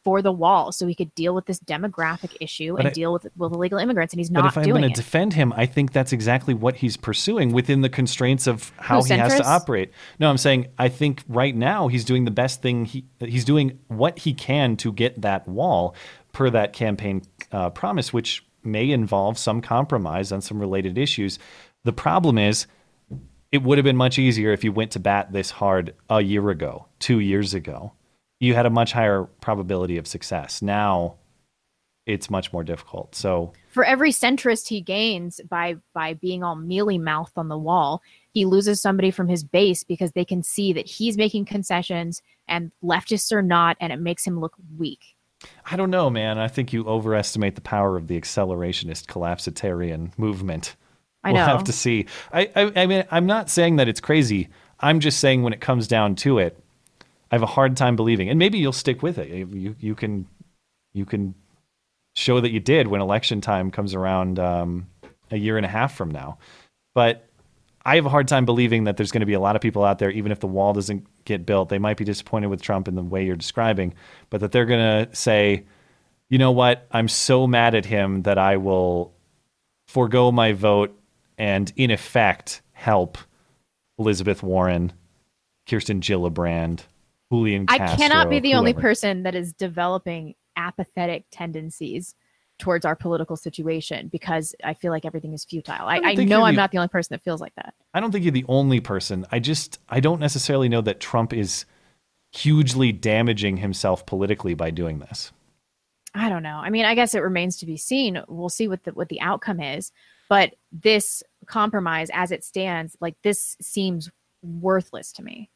for 0.04 0.22
the 0.22 0.32
wall 0.32 0.70
so 0.70 0.86
he 0.86 0.94
could 0.94 1.14
deal 1.14 1.34
with 1.34 1.46
this 1.46 1.58
demographic 1.58 2.36
issue 2.40 2.72
But 2.74 2.80
and 2.80 2.88
I- 2.88 2.92
deal 2.92 3.12
with 3.12 3.26
with 3.36 3.52
illegal 3.52 3.78
immigrants, 3.78 4.12
and 4.12 4.20
he's 4.20 4.30
not 4.30 4.40
doing 4.40 4.46
it. 4.46 4.54
But 4.54 4.60
not 4.60 4.62
if 4.62 4.68
I'm 4.68 4.80
going 4.80 4.92
to 4.92 4.96
defend 4.96 5.32
him, 5.32 5.52
I 5.56 5.66
think 5.66 5.92
that's 5.92 6.12
exactly 6.12 6.54
what 6.54 6.76
he's 6.76 6.96
pursuing 6.96 7.52
within 7.52 7.80
the 7.80 7.88
constraints 7.88 8.46
of 8.46 8.72
how 8.76 9.00
Who, 9.00 9.06
he 9.06 9.18
has 9.18 9.36
to 9.36 9.46
operate. 9.46 9.90
No, 10.18 10.28
I'm 10.28 10.38
saying 10.38 10.68
I 10.78 10.88
think 10.88 11.24
right 11.28 11.54
now 11.54 11.88
he's 11.88 12.04
doing 12.04 12.24
the 12.24 12.30
best 12.30 12.62
thing. 12.62 12.84
He 12.84 13.06
he's 13.18 13.44
doing 13.44 13.78
what 13.88 14.18
he 14.18 14.34
can 14.34 14.76
to 14.78 14.92
get 14.92 15.22
that 15.22 15.48
wall 15.48 15.94
per 16.32 16.50
that 16.50 16.72
campaign 16.72 17.22
uh, 17.52 17.70
promise, 17.70 18.12
which 18.12 18.44
may 18.62 18.90
involve 18.90 19.38
some 19.38 19.60
compromise 19.60 20.32
on 20.32 20.40
some 20.40 20.58
related 20.58 20.98
issues. 20.98 21.38
The 21.84 21.92
problem 21.92 22.38
is, 22.38 22.66
it 23.52 23.62
would 23.62 23.78
have 23.78 23.84
been 23.84 23.96
much 23.96 24.18
easier 24.18 24.52
if 24.52 24.64
you 24.64 24.72
went 24.72 24.90
to 24.92 24.98
bat 24.98 25.32
this 25.32 25.50
hard 25.50 25.94
a 26.10 26.20
year 26.20 26.50
ago, 26.50 26.86
two 26.98 27.20
years 27.20 27.54
ago. 27.54 27.92
You 28.44 28.54
had 28.54 28.66
a 28.66 28.70
much 28.70 28.92
higher 28.92 29.24
probability 29.40 29.96
of 29.96 30.06
success. 30.06 30.60
Now, 30.60 31.16
it's 32.06 32.28
much 32.28 32.52
more 32.52 32.62
difficult. 32.62 33.14
So. 33.14 33.52
for 33.70 33.84
every 33.84 34.12
centrist 34.12 34.68
he 34.68 34.80
gains 34.80 35.40
by 35.48 35.76
by 35.94 36.14
being 36.14 36.44
all 36.44 36.54
mealy 36.54 36.98
mouthed 36.98 37.32
on 37.36 37.48
the 37.48 37.58
wall, 37.58 38.02
he 38.32 38.44
loses 38.44 38.80
somebody 38.80 39.10
from 39.10 39.28
his 39.28 39.42
base 39.42 39.84
because 39.84 40.12
they 40.12 40.24
can 40.24 40.42
see 40.42 40.72
that 40.74 40.86
he's 40.86 41.16
making 41.16 41.46
concessions 41.46 42.20
and 42.46 42.72
leftists 42.82 43.32
are 43.32 43.42
not, 43.42 43.76
and 43.80 43.92
it 43.92 43.98
makes 43.98 44.26
him 44.26 44.38
look 44.38 44.54
weak. 44.76 45.16
I 45.70 45.76
don't 45.76 45.90
know, 45.90 46.10
man. 46.10 46.38
I 46.38 46.48
think 46.48 46.72
you 46.72 46.86
overestimate 46.86 47.54
the 47.54 47.60
power 47.60 47.96
of 47.96 48.06
the 48.06 48.20
accelerationist 48.20 49.06
collapsitarian 49.06 50.16
movement. 50.18 50.76
I 51.22 51.32
know. 51.32 51.40
We'll 51.40 51.56
have 51.56 51.64
to 51.64 51.72
see. 51.72 52.06
I, 52.32 52.50
I, 52.54 52.72
I 52.82 52.86
mean, 52.86 53.04
I'm 53.10 53.26
not 53.26 53.48
saying 53.48 53.76
that 53.76 53.88
it's 53.88 54.00
crazy. 54.00 54.48
I'm 54.80 55.00
just 55.00 55.20
saying 55.20 55.42
when 55.42 55.54
it 55.54 55.60
comes 55.60 55.88
down 55.88 56.16
to 56.16 56.38
it, 56.38 56.62
I 57.30 57.34
have 57.34 57.42
a 57.42 57.46
hard 57.46 57.76
time 57.76 57.96
believing. 57.96 58.28
And 58.28 58.38
maybe 58.38 58.58
you'll 58.58 58.72
stick 58.72 59.02
with 59.02 59.18
it. 59.18 59.28
You 59.28 59.76
you 59.78 59.94
can 59.94 60.26
you 60.92 61.04
can 61.04 61.34
show 62.14 62.40
that 62.40 62.52
you 62.52 62.60
did 62.60 62.86
when 62.86 63.00
election 63.00 63.40
time 63.40 63.70
comes 63.70 63.94
around 63.94 64.38
um, 64.38 64.86
a 65.30 65.36
year 65.36 65.56
and 65.56 65.66
a 65.66 65.68
half 65.68 65.94
from 65.94 66.10
now. 66.10 66.38
But 66.94 67.28
I 67.84 67.96
have 67.96 68.06
a 68.06 68.10
hard 68.10 68.28
time 68.28 68.46
believing 68.46 68.84
that 68.84 68.96
there's 68.96 69.12
going 69.12 69.20
to 69.20 69.26
be 69.26 69.34
a 69.34 69.40
lot 69.40 69.56
of 69.56 69.62
people 69.62 69.84
out 69.84 69.98
there, 69.98 70.10
even 70.10 70.32
if 70.32 70.40
the 70.40 70.46
wall 70.46 70.72
doesn't 70.72 71.06
get 71.24 71.44
built, 71.44 71.68
they 71.68 71.78
might 71.78 71.96
be 71.96 72.04
disappointed 72.04 72.46
with 72.46 72.62
Trump 72.62 72.88
in 72.88 72.94
the 72.94 73.02
way 73.02 73.26
you're 73.26 73.36
describing, 73.36 73.94
but 74.30 74.40
that 74.40 74.52
they're 74.52 74.64
going 74.64 75.06
to 75.06 75.14
say, 75.14 75.64
you 76.30 76.38
know 76.38 76.52
what, 76.52 76.86
I'm 76.92 77.08
so 77.08 77.46
mad 77.46 77.74
at 77.74 77.84
him 77.84 78.22
that 78.22 78.38
I 78.38 78.56
will 78.56 79.12
forego 79.86 80.32
my 80.32 80.52
vote 80.52 80.98
and, 81.36 81.70
in 81.76 81.90
effect, 81.90 82.62
help 82.72 83.18
Elizabeth 83.98 84.42
Warren, 84.42 84.92
Kirsten 85.68 86.00
Gillibrand, 86.00 86.84
Julian 87.34 87.66
I 87.68 87.78
Castro. 87.78 87.96
cannot 87.96 88.30
be 88.30 88.40
the 88.40 88.54
only 88.54 88.74
person 88.74 89.24
that 89.24 89.34
is 89.34 89.52
developing 89.52 90.34
apathetic 90.56 91.24
tendencies 91.30 92.14
towards 92.58 92.84
our 92.84 92.94
political 92.94 93.36
situation 93.36 94.08
because 94.08 94.54
I 94.62 94.74
feel 94.74 94.92
like 94.92 95.04
everything 95.04 95.32
is 95.32 95.44
futile. 95.44 95.86
I, 95.86 95.98
don't 95.98 96.20
I 96.20 96.24
know 96.24 96.44
I'm 96.44 96.54
the- 96.54 96.60
not 96.60 96.70
the 96.70 96.78
only 96.78 96.88
person 96.88 97.14
that 97.14 97.24
feels 97.24 97.40
like 97.40 97.54
that. 97.56 97.74
I 97.92 98.00
don't 98.00 98.12
think 98.12 98.24
you're 98.24 98.32
the 98.32 98.44
only 98.48 98.80
person. 98.80 99.26
I 99.32 99.40
just 99.40 99.78
I 99.88 100.00
don't 100.00 100.20
necessarily 100.20 100.68
know 100.68 100.80
that 100.82 101.00
Trump 101.00 101.32
is 101.32 101.64
hugely 102.32 102.92
damaging 102.92 103.58
himself 103.58 104.06
politically 104.06 104.54
by 104.54 104.70
doing 104.70 104.98
this. 104.98 105.32
I 106.14 106.28
don't 106.28 106.42
know. 106.44 106.60
I 106.62 106.70
mean, 106.70 106.84
I 106.84 106.94
guess 106.94 107.14
it 107.14 107.20
remains 107.20 107.56
to 107.58 107.66
be 107.66 107.76
seen. 107.76 108.22
We'll 108.28 108.48
see 108.48 108.68
what 108.68 108.84
the 108.84 108.92
what 108.92 109.08
the 109.08 109.20
outcome 109.20 109.60
is. 109.60 109.90
But 110.28 110.54
this 110.72 111.22
compromise, 111.46 112.08
as 112.12 112.30
it 112.30 112.44
stands, 112.44 112.96
like 113.00 113.16
this 113.22 113.56
seems 113.60 114.10
worthless 114.42 115.12
to 115.14 115.22
me. 115.22 115.50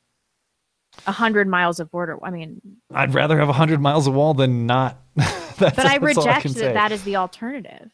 A 1.06 1.12
hundred 1.12 1.48
miles 1.48 1.80
of 1.80 1.90
border. 1.90 2.18
I 2.22 2.30
mean, 2.30 2.60
I'd 2.92 3.14
rather 3.14 3.38
have 3.38 3.48
a 3.48 3.52
100 3.52 3.80
miles 3.80 4.06
of 4.06 4.14
wall 4.14 4.34
than 4.34 4.66
not. 4.66 4.98
that's, 5.16 5.58
but 5.58 5.86
I 5.86 5.96
reject 5.96 6.42
can 6.42 6.52
that 6.52 6.58
say. 6.58 6.72
that 6.72 6.92
is 6.92 7.02
the 7.04 7.16
alternative. 7.16 7.90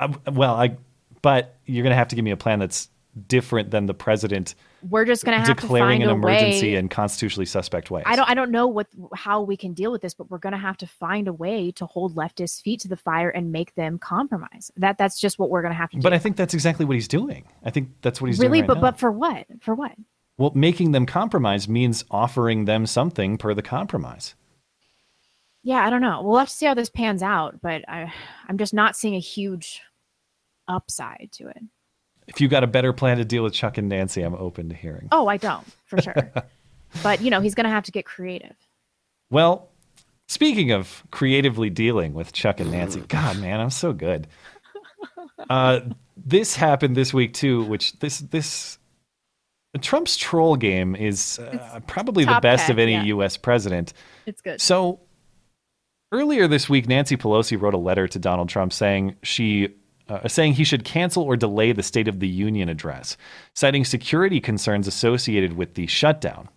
I, 0.00 0.06
well, 0.30 0.54
I 0.54 0.76
but 1.22 1.58
you're 1.64 1.82
going 1.82 1.90
to 1.90 1.96
have 1.96 2.08
to 2.08 2.16
give 2.16 2.24
me 2.24 2.30
a 2.30 2.36
plan 2.36 2.58
that's 2.58 2.88
different 3.26 3.70
than 3.70 3.86
the 3.86 3.94
president 3.94 4.54
We're 4.82 5.04
just 5.04 5.24
gonna 5.24 5.38
have 5.38 5.46
declaring 5.46 6.00
to 6.00 6.10
an 6.10 6.16
emergency 6.16 6.72
way. 6.72 6.78
in 6.78 6.88
constitutionally 6.88 7.46
suspect 7.46 7.90
ways. 7.90 8.04
I 8.06 8.16
don't 8.16 8.28
I 8.28 8.34
don't 8.34 8.50
know 8.50 8.66
what 8.66 8.88
how 9.14 9.40
we 9.42 9.56
can 9.56 9.72
deal 9.72 9.90
with 9.90 10.02
this, 10.02 10.14
but 10.14 10.30
we're 10.30 10.38
gonna 10.38 10.58
have 10.58 10.76
to 10.78 10.86
find 10.86 11.26
a 11.28 11.32
way 11.32 11.70
to 11.72 11.86
hold 11.86 12.14
leftists' 12.14 12.60
feet 12.60 12.80
to 12.80 12.88
the 12.88 12.96
fire 12.96 13.30
and 13.30 13.52
make 13.52 13.74
them 13.74 13.98
compromise. 13.98 14.70
That 14.76 14.98
that's 14.98 15.18
just 15.18 15.38
what 15.38 15.50
we're 15.50 15.62
gonna 15.62 15.74
have 15.74 15.90
to 15.90 15.96
do. 15.96 16.02
But 16.02 16.12
I 16.12 16.18
think 16.18 16.36
that's 16.36 16.54
exactly 16.54 16.84
what 16.84 16.94
he's 16.94 17.08
doing. 17.08 17.44
I 17.64 17.70
think 17.70 17.90
that's 18.02 18.20
what 18.20 18.28
he's 18.28 18.38
really, 18.38 18.58
doing. 18.58 18.66
but 18.66 18.74
right 18.74 18.82
now. 18.82 18.90
but 18.90 19.00
for 19.00 19.12
what? 19.12 19.46
For 19.60 19.74
what? 19.74 19.92
Well, 20.38 20.52
making 20.54 20.92
them 20.92 21.06
compromise 21.06 21.68
means 21.68 22.04
offering 22.10 22.66
them 22.66 22.86
something 22.86 23.38
per 23.38 23.54
the 23.54 23.62
compromise. 23.62 24.34
Yeah, 25.62 25.84
I 25.84 25.90
don't 25.90 26.02
know. 26.02 26.22
We'll 26.22 26.38
have 26.38 26.48
to 26.48 26.54
see 26.54 26.66
how 26.66 26.74
this 26.74 26.90
pans 26.90 27.22
out, 27.22 27.60
but 27.60 27.88
I 27.88 28.12
I'm 28.48 28.58
just 28.58 28.74
not 28.74 28.96
seeing 28.96 29.14
a 29.14 29.20
huge 29.20 29.82
upside 30.68 31.30
to 31.32 31.48
it. 31.48 31.62
If 32.28 32.40
you 32.40 32.48
got 32.48 32.64
a 32.64 32.66
better 32.66 32.92
plan 32.92 33.16
to 33.18 33.24
deal 33.24 33.42
with 33.42 33.52
Chuck 33.52 33.78
and 33.78 33.88
Nancy, 33.88 34.22
I'm 34.22 34.34
open 34.34 34.68
to 34.68 34.74
hearing. 34.74 35.08
Oh, 35.10 35.26
I 35.28 35.36
don't, 35.38 35.66
for 35.86 36.00
sure. 36.00 36.32
but 37.02 37.20
you 37.20 37.30
know, 37.30 37.40
he's 37.40 37.54
gonna 37.54 37.70
have 37.70 37.84
to 37.84 37.92
get 37.92 38.04
creative. 38.04 38.54
Well, 39.30 39.70
speaking 40.28 40.70
of 40.70 41.02
creatively 41.10 41.70
dealing 41.70 42.14
with 42.14 42.32
Chuck 42.32 42.60
and 42.60 42.70
Nancy, 42.70 43.00
God, 43.08 43.38
man, 43.40 43.60
I'm 43.60 43.70
so 43.70 43.92
good. 43.92 44.28
Uh, 45.50 45.80
this 46.16 46.56
happened 46.56 46.96
this 46.96 47.12
week 47.12 47.34
too, 47.34 47.64
which 47.64 47.98
this 47.98 48.20
this 48.20 48.75
Trump's 49.78 50.16
troll 50.16 50.56
game 50.56 50.94
is 50.96 51.38
uh, 51.38 51.80
probably 51.86 52.24
the 52.24 52.38
best 52.40 52.70
of 52.70 52.78
any 52.78 52.92
yeah. 52.92 53.04
U.S. 53.04 53.36
president. 53.36 53.92
It's 54.26 54.40
good. 54.40 54.60
So 54.60 55.00
earlier 56.12 56.46
this 56.48 56.68
week, 56.68 56.88
Nancy 56.88 57.16
Pelosi 57.16 57.60
wrote 57.60 57.74
a 57.74 57.78
letter 57.78 58.08
to 58.08 58.18
Donald 58.18 58.48
Trump 58.48 58.72
saying 58.72 59.16
she. 59.22 59.74
Uh, 60.08 60.28
saying 60.28 60.52
he 60.52 60.62
should 60.62 60.84
cancel 60.84 61.24
or 61.24 61.36
delay 61.36 61.72
the 61.72 61.82
State 61.82 62.06
of 62.06 62.20
the 62.20 62.28
Union 62.28 62.68
address, 62.68 63.16
citing 63.54 63.84
security 63.84 64.38
concerns 64.38 64.86
associated 64.86 65.54
with 65.54 65.74
the 65.74 65.88
shutdown. 65.88 66.48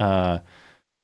Uh, 0.00 0.40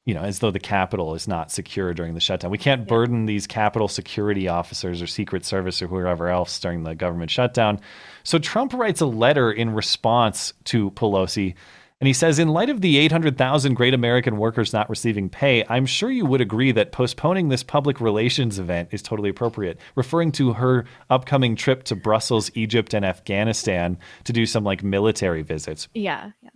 you 0.08 0.14
know, 0.14 0.22
as 0.22 0.38
though 0.38 0.50
the 0.50 0.58
capital 0.58 1.14
is 1.14 1.28
not 1.28 1.50
secure 1.50 1.92
during 1.92 2.14
the 2.14 2.20
shutdown. 2.20 2.50
We 2.50 2.56
can't 2.56 2.88
burden 2.88 3.26
these 3.26 3.46
capital 3.46 3.88
security 3.88 4.48
officers 4.48 5.02
or 5.02 5.06
Secret 5.06 5.44
Service 5.44 5.82
or 5.82 5.86
whoever 5.86 6.30
else 6.30 6.58
during 6.60 6.82
the 6.82 6.94
government 6.94 7.30
shutdown. 7.30 7.78
So 8.22 8.38
Trump 8.38 8.72
writes 8.72 9.02
a 9.02 9.06
letter 9.06 9.52
in 9.52 9.74
response 9.74 10.54
to 10.64 10.92
Pelosi. 10.92 11.56
And 12.00 12.06
he 12.06 12.14
says, 12.14 12.38
in 12.38 12.48
light 12.48 12.70
of 12.70 12.80
the 12.80 12.96
800,000 12.96 13.74
great 13.74 13.92
American 13.92 14.38
workers 14.38 14.72
not 14.72 14.88
receiving 14.88 15.28
pay, 15.28 15.62
I'm 15.68 15.84
sure 15.84 16.10
you 16.10 16.24
would 16.24 16.40
agree 16.40 16.72
that 16.72 16.90
postponing 16.90 17.50
this 17.50 17.62
public 17.62 18.00
relations 18.00 18.58
event 18.58 18.88
is 18.92 19.02
totally 19.02 19.28
appropriate, 19.28 19.78
referring 19.94 20.32
to 20.32 20.54
her 20.54 20.86
upcoming 21.10 21.54
trip 21.54 21.84
to 21.84 21.94
Brussels, 21.94 22.50
Egypt, 22.54 22.94
and 22.94 23.04
Afghanistan 23.04 23.98
to 24.24 24.32
do 24.32 24.46
some 24.46 24.64
like 24.64 24.82
military 24.82 25.42
visits. 25.42 25.86
Yeah, 25.92 26.30
yeah. 26.40 26.48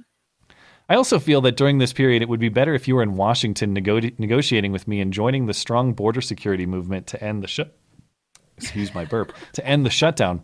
I 0.88 0.96
also 0.96 1.18
feel 1.18 1.40
that 1.42 1.56
during 1.56 1.78
this 1.78 1.92
period, 1.92 2.22
it 2.22 2.28
would 2.28 2.40
be 2.40 2.48
better 2.48 2.74
if 2.74 2.86
you 2.86 2.96
were 2.96 3.02
in 3.02 3.16
Washington 3.16 3.72
nego- 3.72 4.00
negotiating 4.18 4.72
with 4.72 4.86
me 4.86 5.00
and 5.00 5.12
joining 5.12 5.46
the 5.46 5.54
strong 5.54 5.92
border 5.92 6.20
security 6.20 6.66
movement 6.66 7.06
to 7.08 7.22
end 7.22 7.42
the 7.42 7.48
shut. 7.48 7.76
Excuse 8.58 8.94
my 8.94 9.04
burp. 9.04 9.32
To 9.54 9.66
end 9.66 9.86
the 9.86 9.90
shutdown. 9.90 10.42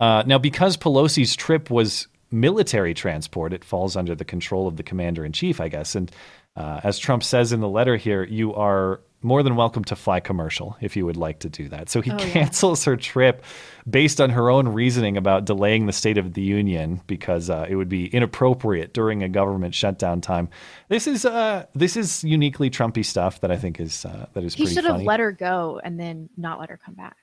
Uh, 0.00 0.22
now, 0.26 0.38
because 0.38 0.76
Pelosi's 0.76 1.36
trip 1.36 1.70
was 1.70 2.08
military 2.30 2.94
transport, 2.94 3.52
it 3.52 3.64
falls 3.64 3.96
under 3.96 4.14
the 4.14 4.24
control 4.24 4.66
of 4.66 4.76
the 4.76 4.82
commander 4.82 5.24
in 5.24 5.32
chief, 5.32 5.60
I 5.60 5.68
guess. 5.68 5.94
And 5.94 6.10
uh, 6.56 6.80
as 6.82 6.98
Trump 6.98 7.22
says 7.22 7.52
in 7.52 7.60
the 7.60 7.68
letter 7.68 7.96
here, 7.96 8.24
you 8.24 8.54
are 8.54 9.00
more 9.22 9.42
than 9.42 9.54
welcome 9.54 9.84
to 9.84 9.94
fly 9.96 10.18
commercial 10.18 10.76
if 10.80 10.96
you 10.96 11.04
would 11.04 11.16
like 11.16 11.40
to 11.40 11.48
do 11.50 11.68
that. 11.68 11.90
So 11.90 12.00
he 12.00 12.10
Oh, 12.10 12.16
yeah. 12.18 12.30
cancels 12.30 12.84
her 12.84 12.96
trip 12.96 13.44
based 13.88 14.20
on 14.20 14.30
her 14.30 14.50
own 14.50 14.68
reasoning 14.68 15.16
about 15.18 15.44
delaying 15.44 15.86
the 15.86 15.92
State 15.92 16.16
of 16.16 16.32
the 16.34 16.40
Union 16.42 17.00
because 17.06 17.50
uh, 17.50 17.66
it 17.68 17.76
would 17.76 17.88
be 17.90 18.06
inappropriate 18.06 18.94
during 18.94 19.22
a 19.22 19.28
government 19.28 19.74
shutdown 19.74 20.20
time. 20.22 20.48
This 20.88 21.06
is 21.06 21.24
uh, 21.26 21.66
this 21.74 21.96
is 21.96 22.24
uniquely 22.24 22.70
Trumpy 22.70 23.04
stuff 23.04 23.40
that 23.42 23.50
I 23.50 23.56
think 23.56 23.78
is 23.78 24.04
uh, 24.06 24.26
that 24.32 24.42
is 24.44 24.54
He 24.54 24.62
pretty 24.64 24.74
should 24.76 24.84
have 24.84 25.02
let 25.02 25.20
her 25.20 25.32
go 25.32 25.80
and 25.84 26.00
then 26.00 26.28
not 26.38 26.58
let 26.58 26.70
her 26.70 26.78
come 26.82 26.94
back, 26.94 27.16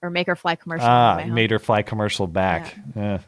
or 0.00 0.08
make 0.10 0.26
her 0.28 0.36
fly 0.36 0.54
commercial. 0.56 0.86
ah, 0.88 1.22
made 1.28 1.50
her 1.50 1.58
fly 1.58 1.82
commercial 1.82 2.26
back. 2.26 2.74
Eh, 2.96 3.18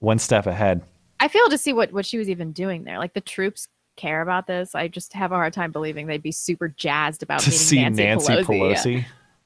one 0.00 0.18
step 0.18 0.46
ahead. 0.46 0.82
I 1.20 1.28
fail 1.28 1.48
to 1.50 1.58
see 1.58 1.72
what 1.72 1.92
what 1.92 2.06
she 2.06 2.18
was 2.18 2.28
even 2.28 2.52
doing 2.52 2.84
there. 2.84 2.98
Like 2.98 3.14
the 3.14 3.20
troops 3.20 3.68
care 3.98 4.22
about 4.22 4.46
this. 4.46 4.74
I 4.74 4.88
just 4.88 5.12
have 5.12 5.32
a 5.32 5.34
hard 5.34 5.52
time 5.52 5.72
believing 5.72 6.06
they'd 6.06 6.22
be 6.22 6.32
super 6.32 6.68
jazzed 6.68 7.22
about 7.22 7.40
to 7.42 7.50
see 7.50 7.80
Nancy, 7.80 8.02
Nancy 8.02 8.32
Pelosi. 8.32 8.44
Pelosi. 8.44 9.04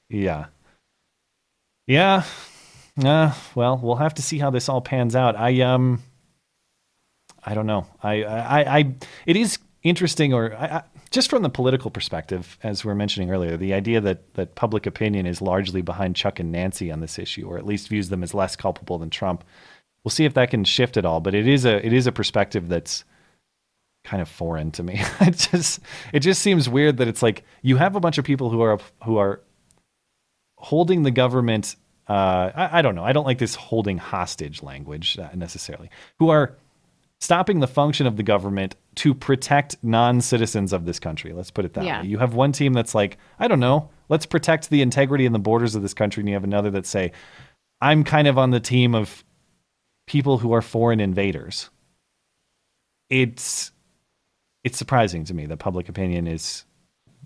Yeah. 0.09 0.47
Yeah. 1.87 2.23
Uh, 3.03 3.35
well, 3.55 3.81
we'll 3.83 3.97
have 3.97 4.15
to 4.15 4.23
see 4.23 4.39
how 4.39 4.51
this 4.51 4.69
all 4.69 4.81
pans 4.81 5.17
out. 5.17 5.35
I 5.37 5.61
um 5.63 6.03
I 7.45 7.55
don't 7.55 7.67
know. 7.67 7.87
I 8.03 8.23
I, 8.23 8.79
I 8.79 8.95
it 9.27 9.37
is 9.37 9.59
interesting 9.83 10.33
or 10.33 10.55
I, 10.55 10.67
I, 10.67 10.83
just 11.11 11.29
from 11.29 11.43
the 11.43 11.51
political 11.51 11.91
perspective, 11.91 12.59
as 12.63 12.85
we 12.85 12.89
were 12.89 12.95
mentioning 12.95 13.31
earlier, 13.31 13.57
the 13.57 13.75
idea 13.75 14.01
that 14.01 14.35
that 14.35 14.55
public 14.55 14.87
opinion 14.87 15.27
is 15.27 15.43
largely 15.43 15.83
behind 15.83 16.17
Chuck 16.17 16.39
and 16.39 16.53
Nancy 16.53 16.91
on 16.93 17.01
this 17.01 17.19
issue, 17.19 17.47
or 17.47 17.59
at 17.59 17.67
least 17.67 17.89
views 17.89 18.09
them 18.11 18.23
as 18.23 18.35
less 18.35 18.57
culpable 18.57 18.99
than 18.99 19.11
Trump. 19.11 19.45
We'll 20.05 20.11
see 20.11 20.25
if 20.25 20.35
that 20.35 20.51
can 20.51 20.65
shift 20.65 20.97
at 20.97 21.05
all. 21.05 21.21
But 21.21 21.35
it 21.35 21.49
is 21.49 21.65
a 21.65 21.85
it 21.85 21.93
is 21.93 22.07
a 22.07 22.13
perspective 22.13 22.69
that's 22.69 23.05
kind 24.05 24.21
of 24.21 24.29
foreign 24.29 24.71
to 24.73 24.83
me. 24.83 25.01
it 25.21 25.37
just 25.37 25.81
it 26.13 26.21
just 26.21 26.43
seems 26.43 26.69
weird 26.69 26.97
that 26.99 27.09
it's 27.09 27.23
like 27.23 27.45
you 27.63 27.77
have 27.77 27.97
a 27.97 28.01
bunch 28.01 28.19
of 28.19 28.25
people 28.25 28.51
who 28.51 28.61
are 28.63 28.79
who 29.05 29.17
are 29.19 29.41
holding 30.59 31.03
the 31.03 31.11
government. 31.11 31.77
Uh, 32.09 32.51
I, 32.55 32.79
I 32.79 32.83
don't 32.83 32.95
know. 32.95 33.05
I 33.05 33.13
don't 33.13 33.25
like 33.27 33.39
this 33.39 33.55
holding 33.55 33.97
hostage 33.99 34.63
language 34.63 35.19
uh, 35.19 35.29
necessarily. 35.35 35.89
Who 36.19 36.31
are 36.31 36.57
stopping 37.21 37.61
the 37.61 37.69
function 37.69 38.05
of 38.09 38.17
the 38.17 38.23
government 38.25 38.75
to 38.97 39.15
protect 39.15 39.77
non-citizens 39.85 40.73
of 40.73 40.85
this 40.85 40.99
country. 40.99 41.33
Let's 41.33 41.53
put 41.53 41.65
it 41.65 41.75
that 41.75 41.85
Yeah. 41.85 42.03
way. 42.03 42.09
You 42.09 42.19
have 42.19 42.35
one 42.35 42.51
team 42.51 42.73
that's 42.73 42.97
like, 42.97 43.17
I 43.39 43.47
don't 43.47 43.61
know, 43.61 43.91
let's 44.09 44.27
protect 44.27 44.71
the 44.71 44.83
integrity 44.83 45.25
and 45.25 45.33
the 45.33 45.39
borders 45.39 45.77
of 45.77 45.83
this 45.83 45.95
country, 45.95 46.21
and 46.23 46.29
you 46.29 46.35
have 46.35 46.43
another 46.43 46.73
that 46.73 46.85
say, 46.85 47.13
I'm 47.81 48.03
kind 48.03 48.27
of 48.27 48.39
on 48.39 48.51
the 48.51 48.59
team 48.59 48.97
of 48.97 49.23
people 50.09 50.39
who 50.39 50.53
are 50.53 50.61
foreign 50.63 50.99
invaders. 50.99 51.71
It's 53.09 53.71
it's 54.65 54.79
surprising 54.79 55.25
to 55.25 55.35
me 55.35 55.47
that 55.47 55.59
public 55.59 55.89
opinion 55.89 56.27
is 56.27 56.65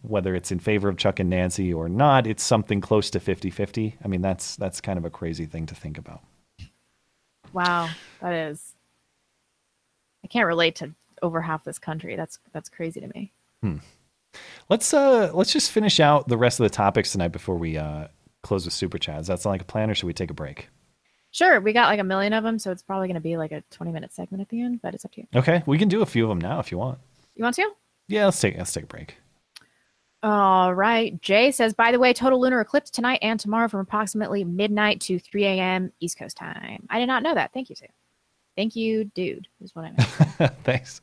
whether 0.02 0.34
it's 0.34 0.52
in 0.52 0.58
favor 0.58 0.88
of 0.88 0.96
Chuck 0.96 1.18
and 1.20 1.30
Nancy 1.30 1.72
or 1.72 1.88
not, 1.88 2.26
it's 2.26 2.42
something 2.42 2.80
close 2.80 3.10
to 3.10 3.20
50-50. 3.20 3.94
I 4.04 4.08
mean, 4.08 4.22
that's 4.22 4.56
that's 4.56 4.80
kind 4.80 4.98
of 4.98 5.04
a 5.04 5.10
crazy 5.10 5.46
thing 5.46 5.66
to 5.66 5.74
think 5.74 5.98
about. 5.98 6.22
Wow, 7.52 7.88
that 8.20 8.32
is. 8.32 8.74
I 10.24 10.28
can't 10.28 10.46
relate 10.46 10.76
to 10.76 10.92
over 11.22 11.40
half 11.40 11.64
this 11.64 11.78
country. 11.78 12.16
That's 12.16 12.38
that's 12.52 12.68
crazy 12.68 13.00
to 13.00 13.08
me. 13.08 13.32
Hmm. 13.62 13.76
Let's 14.68 14.92
uh 14.92 15.30
let's 15.32 15.52
just 15.52 15.70
finish 15.70 16.00
out 16.00 16.28
the 16.28 16.36
rest 16.36 16.60
of 16.60 16.64
the 16.64 16.70
topics 16.70 17.12
tonight 17.12 17.28
before 17.28 17.56
we 17.56 17.76
uh 17.78 18.08
close 18.42 18.64
with 18.64 18.74
super 18.74 18.98
chats. 18.98 19.28
That's 19.28 19.44
like 19.44 19.62
a 19.62 19.64
plan, 19.64 19.90
or 19.90 19.94
should 19.94 20.06
we 20.06 20.12
take 20.12 20.30
a 20.30 20.34
break? 20.34 20.68
Sure, 21.30 21.60
we 21.60 21.72
got 21.72 21.88
like 21.88 22.00
a 22.00 22.04
million 22.04 22.32
of 22.32 22.44
them, 22.44 22.58
so 22.58 22.70
it's 22.70 22.82
probably 22.82 23.08
going 23.08 23.14
to 23.14 23.20
be 23.20 23.36
like 23.36 23.52
a 23.52 23.62
twenty-minute 23.70 24.12
segment 24.12 24.40
at 24.40 24.48
the 24.48 24.60
end. 24.60 24.80
But 24.82 24.94
it's 24.94 25.04
up 25.04 25.12
to 25.12 25.20
you. 25.22 25.26
Okay, 25.34 25.62
we 25.66 25.78
can 25.78 25.88
do 25.88 26.02
a 26.02 26.06
few 26.06 26.24
of 26.24 26.28
them 26.28 26.40
now 26.40 26.60
if 26.60 26.70
you 26.70 26.78
want. 26.78 26.98
You 27.36 27.44
want 27.44 27.56
to? 27.56 27.70
Yeah, 28.08 28.24
let's 28.24 28.40
take 28.40 28.56
let's 28.56 28.72
take 28.72 28.84
a 28.84 28.88
break. 28.88 29.16
All 30.22 30.74
right. 30.74 31.20
Jay 31.22 31.52
says, 31.52 31.74
by 31.74 31.92
the 31.92 31.98
way, 31.98 32.12
total 32.12 32.40
lunar 32.40 32.60
eclipse 32.60 32.90
tonight 32.90 33.20
and 33.22 33.38
tomorrow 33.38 33.68
from 33.68 33.80
approximately 33.80 34.42
midnight 34.42 35.00
to 35.02 35.18
3 35.20 35.44
a.m. 35.44 35.92
East 36.00 36.18
Coast 36.18 36.36
time. 36.36 36.84
I 36.90 36.98
did 36.98 37.06
not 37.06 37.22
know 37.22 37.34
that. 37.34 37.52
Thank 37.52 37.70
you, 37.70 37.76
Sue. 37.76 37.86
Thank 38.56 38.74
you, 38.74 39.04
dude, 39.04 39.46
is 39.60 39.74
what 39.74 39.84
I 39.84 39.92
meant. 39.92 40.54
Thanks. 40.64 41.02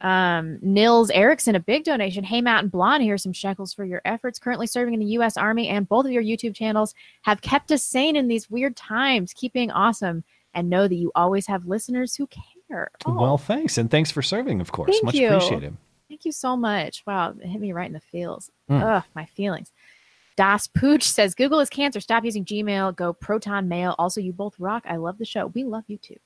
Um, 0.00 0.58
Nils 0.60 1.10
Erickson, 1.10 1.54
a 1.54 1.60
big 1.60 1.84
donation. 1.84 2.24
Hey, 2.24 2.40
Matt 2.40 2.64
and 2.64 2.72
Blonde, 2.72 3.04
here's 3.04 3.22
some 3.22 3.32
shekels 3.32 3.72
for 3.72 3.84
your 3.84 4.02
efforts. 4.04 4.38
Currently 4.38 4.66
serving 4.66 4.94
in 4.94 5.00
the 5.00 5.06
U.S. 5.06 5.36
Army, 5.36 5.68
and 5.68 5.88
both 5.88 6.06
of 6.06 6.12
your 6.12 6.22
YouTube 6.22 6.54
channels 6.54 6.94
have 7.22 7.42
kept 7.42 7.70
us 7.70 7.82
sane 7.82 8.16
in 8.16 8.28
these 8.28 8.50
weird 8.50 8.76
times. 8.76 9.32
Keep 9.34 9.52
being 9.52 9.70
awesome, 9.70 10.24
and 10.52 10.68
know 10.68 10.88
that 10.88 10.94
you 10.94 11.12
always 11.14 11.46
have 11.46 11.66
listeners 11.66 12.16
who 12.16 12.26
care. 12.68 12.90
Oh, 13.06 13.14
Well, 13.14 13.38
thanks, 13.38 13.78
and 13.78 13.90
thanks 13.90 14.10
for 14.10 14.22
serving, 14.22 14.60
of 14.60 14.72
course. 14.72 14.90
Thank 14.90 15.04
Much 15.04 15.14
you. 15.14 15.28
appreciated. 15.28 15.76
Thank 16.08 16.24
you 16.24 16.32
so 16.32 16.56
much. 16.56 17.02
Wow, 17.06 17.34
it 17.40 17.46
hit 17.46 17.60
me 17.60 17.72
right 17.72 17.86
in 17.86 17.92
the 17.92 18.00
feels. 18.00 18.50
Mm. 18.70 18.82
Ugh, 18.82 19.04
my 19.14 19.26
feelings. 19.26 19.72
Das 20.36 20.66
Pooch 20.66 21.02
says 21.02 21.34
Google 21.34 21.60
is 21.60 21.70
cancer. 21.70 22.00
Stop 22.00 22.24
using 22.24 22.44
Gmail. 22.44 22.94
Go 22.96 23.12
Proton 23.12 23.68
Mail. 23.68 23.94
Also, 23.98 24.20
you 24.20 24.32
both 24.32 24.58
rock. 24.58 24.84
I 24.88 24.96
love 24.96 25.18
the 25.18 25.24
show. 25.24 25.46
We 25.46 25.64
love 25.64 25.84
you 25.86 25.96
too. 25.96 26.16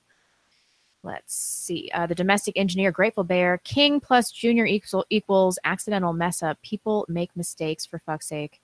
Let's 1.02 1.34
see. 1.34 1.90
Uh, 1.94 2.06
the 2.06 2.14
domestic 2.14 2.56
engineer, 2.56 2.90
Grateful 2.90 3.22
Bear, 3.24 3.58
King 3.64 4.00
plus 4.00 4.30
Junior 4.32 4.64
equal, 4.66 5.04
equals 5.10 5.58
accidental 5.64 6.12
mess 6.12 6.42
up. 6.42 6.60
People 6.62 7.04
make 7.08 7.30
mistakes 7.36 7.86
for 7.86 7.98
fuck's 8.00 8.26
sake. 8.26 8.60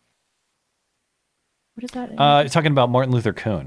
What 1.74 1.84
is 1.84 1.90
that? 1.90 2.10
Uh, 2.18 2.44
talking 2.48 2.72
about 2.72 2.90
Martin 2.90 3.12
Luther. 3.12 3.34
Oh. 3.46 3.62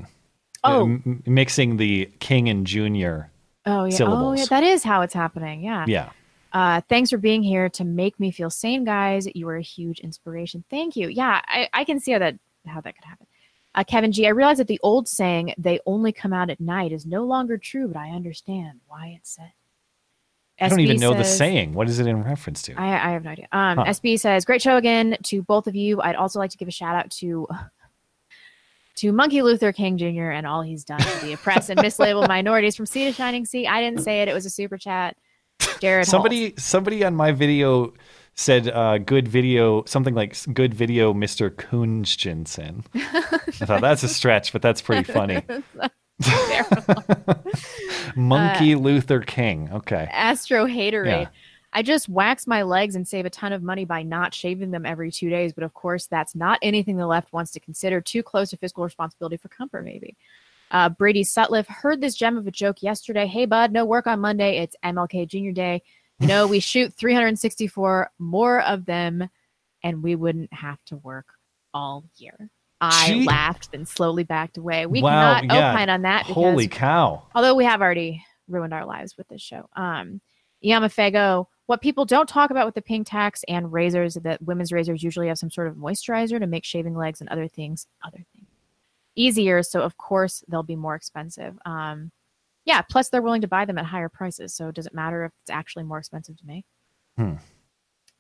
Uh, 0.64 0.82
m- 0.84 1.24
mixing 1.26 1.78
the 1.78 2.10
King 2.20 2.50
and 2.50 2.66
Junior. 2.68 3.32
Oh 3.68 3.86
yeah. 3.86 3.98
Oh 4.02 4.34
yeah. 4.34 4.46
That 4.50 4.64
is 4.64 4.84
how 4.84 5.02
it's 5.02 5.14
happening. 5.14 5.62
Yeah. 5.64 5.86
Yeah. 5.88 6.10
Uh, 6.54 6.82
thanks 6.90 7.10
for 7.10 7.18
being 7.18 7.44
here 7.44 7.70
to 7.70 7.84
make 7.84 8.20
me 8.20 8.32
feel 8.32 8.50
sane, 8.50 8.84
guys. 8.86 9.28
You 9.36 9.48
are 9.50 9.58
a 9.58 9.62
huge 9.62 10.00
inspiration. 10.00 10.64
Thank 10.70 10.96
you. 10.96 11.10
Yeah, 11.10 11.42
I, 11.46 11.70
I 11.74 11.84
can 11.84 12.00
see 12.00 12.14
how 12.14 12.20
that 12.20 12.36
how 12.66 12.82
that 12.82 12.96
could 12.96 13.04
happen. 13.06 13.28
Uh, 13.76 13.84
Kevin 13.84 14.12
G, 14.12 14.26
I 14.26 14.30
realize 14.30 14.58
that 14.58 14.68
the 14.68 14.80
old 14.82 15.08
saying 15.08 15.54
"they 15.58 15.80
only 15.86 16.12
come 16.12 16.34
out 16.34 16.50
at 16.50 16.60
night" 16.60 16.92
is 16.92 17.06
no 17.06 17.26
longer 17.26 17.58
true, 17.58 17.88
but 17.88 17.98
I 17.98 18.10
understand 18.10 18.80
why 18.88 19.16
it's 19.18 19.36
said. 19.36 19.52
I 20.60 20.70
don't 20.70 20.80
even 20.80 20.98
know 20.98 21.14
the 21.14 21.24
saying. 21.24 21.74
What 21.74 21.88
is 21.88 22.00
it 22.00 22.08
in 22.08 22.24
reference 22.24 22.64
to? 22.64 22.74
I, 22.74 22.88
I 22.88 23.12
have 23.12 23.24
no 23.24 23.30
idea. 23.30 23.48
Um, 23.52 23.78
Huh. 23.78 23.86
SB 23.86 24.20
says, 24.20 24.44
"Great 24.46 24.62
show 24.62 24.78
again 24.78 25.18
to 25.24 25.44
both 25.44 25.68
of 25.68 25.76
you. 25.76 26.02
I'd 26.02 26.16
also 26.16 26.40
like 26.40 26.50
to 26.52 26.58
give 26.58 26.68
a 26.68 26.72
shout 26.72 26.96
out 26.96 27.12
to 27.12 27.48
to 28.98 29.12
Monkey 29.12 29.42
Luther 29.42 29.72
King 29.72 29.98
Jr. 29.98 30.32
and 30.32 30.46
all 30.46 30.62
he's 30.62 30.84
done 30.84 31.00
to 31.00 31.26
the 31.26 31.34
oppressed 31.34 31.70
and 31.70 31.80
mislabeled 31.80 32.28
minorities 32.30 32.76
from 32.76 32.86
sea 32.86 33.06
to 33.06 33.14
shining 33.14 33.46
sea. 33.46 33.68
I 33.68 33.82
didn't 33.82 34.02
say 34.02 34.22
it; 34.22 34.28
it 34.28 34.34
was 34.34 34.46
a 34.46 34.50
super 34.50 34.78
chat. 34.78 35.16
Jared, 35.80 36.06
Holt. 36.06 36.12
somebody 36.12 36.54
somebody 36.58 37.04
on 37.04 37.16
my 37.16 37.32
video 37.32 37.94
said 38.36 38.70
uh, 38.70 38.98
good 39.00 39.28
video 39.28 39.84
something 39.86 40.14
like 40.14 40.36
good 40.54 40.74
video 40.74 41.14
Mr. 41.14 41.50
Kunstjensen. 41.50 42.84
I 42.96 43.66
thought 43.66 43.82
that's 43.82 44.04
a 44.04 44.08
stretch, 44.08 44.54
but 44.54 44.62
that's 44.62 44.82
pretty 44.82 45.12
funny. 45.12 45.44
Monkey 48.16 48.74
Uh, 48.74 48.80
Luther 48.80 49.20
King. 49.20 49.70
Okay. 49.72 50.08
Astro 50.12 50.66
Haterade. 50.66 51.06
Yeah. 51.06 51.30
I 51.78 51.84
just 51.84 52.10
wax 52.10 52.48
my 52.48 52.64
legs 52.64 52.96
and 52.96 53.08
save 53.08 53.28
a 53.28 53.30
ton 53.30 53.54
of 53.54 53.62
money 53.62 53.86
by 53.86 54.02
not 54.02 54.34
shaving 54.34 54.72
them 54.72 54.84
every 54.84 55.12
two 55.12 55.30
days. 55.30 55.54
But 55.54 55.64
of 55.64 55.76
course, 55.76 56.08
that's 56.08 56.34
not 56.34 56.58
anything 56.64 56.98
the 56.98 57.06
left 57.06 57.32
wants 57.32 57.52
to 57.52 57.60
consider. 57.60 58.02
Too 58.02 58.24
close 58.24 58.50
to 58.50 58.58
fiscal 58.58 58.84
responsibility 58.84 59.38
for 59.38 59.50
comfort, 59.50 59.86
maybe. 59.86 60.18
Uh, 60.72 60.90
Brady 60.90 61.24
Sutliff 61.24 61.68
heard 61.68 62.02
this 62.02 62.16
gem 62.16 62.36
of 62.36 62.48
a 62.48 62.52
joke 62.52 62.82
yesterday. 62.82 63.28
Hey, 63.28 63.46
bud, 63.46 63.72
no 63.72 63.86
work 63.86 64.08
on 64.08 64.20
Monday. 64.22 64.58
It's 64.58 64.76
MLK 64.84 65.28
Junior 65.28 65.52
Day. 65.52 65.84
You 66.20 66.26
know, 66.26 66.48
we 66.48 66.60
shoot 66.62 66.96
364 66.96 68.10
more 68.18 68.60
of 68.64 68.86
them, 68.86 69.30
and 69.84 70.02
we 70.02 70.16
wouldn't 70.16 70.52
have 70.52 70.84
to 70.86 70.96
work 70.96 71.28
all 71.76 72.06
year. 72.16 72.50
I 72.82 73.10
Gee. 73.10 73.26
laughed, 73.26 73.72
then 73.72 73.86
slowly 73.86 74.24
backed 74.24 74.58
away. 74.58 74.88
We 74.88 75.04
wow, 75.04 75.36
cannot 75.36 75.56
yeah. 75.56 75.74
opine 75.74 75.90
on 75.92 76.02
that. 76.02 76.24
Because 76.24 76.34
Holy 76.34 76.68
cow. 76.68 77.22
although 77.36 77.54
we 77.54 77.66
have 77.66 77.84
already 77.84 78.26
ruined 78.48 78.74
our 78.74 78.84
lives 78.88 79.16
with 79.16 79.28
this 79.28 79.44
show. 79.44 79.70
Um, 79.76 80.22
Yamafego, 80.64 81.46
what 81.68 81.82
people 81.82 82.06
don't 82.06 82.30
talk 82.30 82.50
about 82.50 82.66
with 82.66 82.76
the 82.76 82.82
pink 82.82 83.08
tax 83.08 83.44
and 83.48 83.72
razors, 83.72 84.16
that 84.16 84.42
women's 84.42 84.72
razors 84.72 85.04
usually 85.04 85.28
have 85.28 85.38
some 85.38 85.52
sort 85.52 85.68
of 85.68 85.76
moisturizer 85.76 86.40
to 86.40 86.48
make 86.48 86.64
shaving 86.64 86.96
legs 86.96 87.22
and 87.22 87.30
other 87.30 87.48
things, 87.48 87.88
other 88.04 88.24
things 88.36 88.48
easier. 89.18 89.64
So 89.64 89.82
of 89.82 89.98
course 89.98 90.44
they'll 90.48 90.64
be 90.64 90.78
more 90.78 90.96
expensive. 90.96 91.58
Um, 91.66 92.12
yeah. 92.64 92.82
Plus 92.82 93.10
they're 93.10 93.22
willing 93.22 93.42
to 93.42 93.48
buy 93.48 93.66
them 93.66 93.78
at 93.78 93.86
higher 93.86 94.10
prices. 94.10 94.54
So 94.54 94.72
does 94.72 94.86
it 94.86 94.94
matter 94.94 95.26
if 95.26 95.32
it's 95.42 95.50
actually 95.50 95.84
more 95.84 95.98
expensive 95.98 96.38
to 96.38 96.46
make? 96.46 96.66
Hmm. 97.18 97.34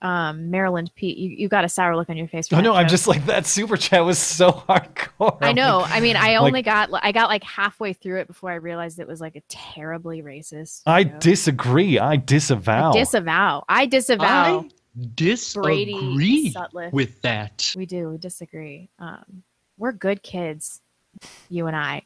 Um, 0.01 0.51
Maryland 0.51 0.91
Pete, 0.93 1.17
you, 1.17 1.29
you 1.29 1.49
got 1.49 1.65
a 1.65 1.69
sour 1.69 1.95
look 1.95 2.09
on 2.09 2.17
your 2.17 2.27
face. 2.27 2.47
Oh 2.51 2.57
that 2.57 2.61
no, 2.61 2.75
I'm 2.75 2.87
just 2.87 3.07
like 3.07 3.25
that 3.25 3.47
super 3.47 3.77
chat 3.77 4.05
was 4.05 4.19
so 4.19 4.51
hardcore. 4.69 5.37
I 5.41 5.53
know. 5.53 5.79
like- 5.79 5.91
I 5.91 5.99
mean, 6.01 6.15
I 6.15 6.37
like, 6.37 6.47
only 6.47 6.61
got 6.61 6.89
I 6.93 7.11
got 7.11 7.29
like 7.29 7.43
halfway 7.43 7.93
through 7.93 8.19
it 8.19 8.27
before 8.27 8.51
I 8.51 8.55
realized 8.55 8.99
it 8.99 9.07
was 9.07 9.19
like 9.19 9.35
a 9.35 9.41
terribly 9.49 10.21
racist. 10.21 10.83
I 10.85 11.03
joke. 11.03 11.19
disagree. 11.19 11.97
I 11.97 12.17
disavow. 12.17 12.91
I 12.91 12.93
disavow. 12.93 13.63
I 13.67 13.85
disavow. 13.87 14.65
Disagree 15.15 15.85
Brady 15.85 16.53
with 16.91 17.21
that. 17.21 17.73
We 17.77 17.85
do. 17.85 18.09
We 18.09 18.17
disagree. 18.17 18.89
Um, 18.99 19.43
we're 19.77 19.91
good 19.91 20.23
kids, 20.23 20.81
you 21.49 21.67
and 21.67 21.75
I. 21.75 22.03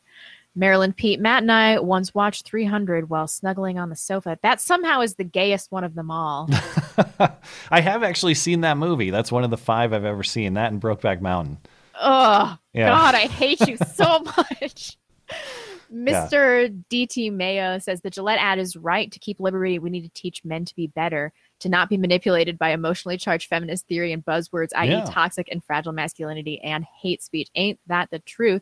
Marilyn 0.56 0.92
Pete, 0.94 1.20
Matt 1.20 1.44
and 1.44 1.52
I 1.52 1.80
once 1.80 2.14
watched 2.14 2.46
300 2.46 3.10
while 3.10 3.28
snuggling 3.28 3.80
on 3.80 3.90
the 3.90 3.96
sofa. 3.96 4.38
That 4.44 4.60
somehow 4.60 5.02
is 5.02 5.16
the 5.16 5.24
gayest 5.24 5.72
one 5.72 5.84
of 5.86 5.96
them 5.96 6.12
all. 6.12 6.50
I 7.72 7.80
have 7.82 8.04
actually 8.04 8.34
seen 8.34 8.62
that 8.62 8.78
movie. 8.78 9.12
That's 9.12 9.32
one 9.32 9.44
of 9.46 9.50
the 9.50 9.58
five 9.58 9.94
I've 9.94 10.04
ever 10.06 10.24
seen. 10.24 10.56
That 10.56 10.72
and 10.72 10.82
Brokeback 10.82 11.22
Mountain. 11.22 11.58
oh, 12.02 12.58
Yeah. 12.74 12.90
God, 12.90 13.16
I 13.16 13.20
hate 13.28 13.62
you 13.68 13.78
so 13.78 14.20
much. 14.20 14.98
Yeah. 15.30 16.28
Mr. 16.30 16.84
DT 16.90 17.32
Mayo 17.34 17.78
says 17.80 18.02
the 18.02 18.10
Gillette 18.10 18.40
ad 18.40 18.60
is 18.60 18.78
right 18.78 19.12
to 19.12 19.20
keep 19.20 19.40
liberty. 19.42 19.78
We 19.80 19.90
need 19.90 20.04
to 20.04 20.10
teach 20.22 20.44
men 20.46 20.64
to 20.66 20.76
be 20.76 20.88
better, 20.88 21.34
to 21.60 21.70
not 21.70 21.90
be 21.90 21.98
manipulated 21.98 22.58
by 22.58 22.70
emotionally 22.72 23.18
charged 23.18 23.50
feminist 23.50 23.88
theory 23.88 24.14
and 24.14 24.24
buzzwords, 24.24 24.70
i.e., 24.76 24.90
Yeah. 24.90 25.04
toxic 25.06 25.50
and 25.52 25.62
fragile 25.64 25.92
masculinity 25.92 26.62
and 26.62 26.86
hate 27.02 27.22
speech. 27.22 27.50
Ain't 27.56 27.80
that 27.88 28.10
the 28.10 28.20
truth? 28.20 28.62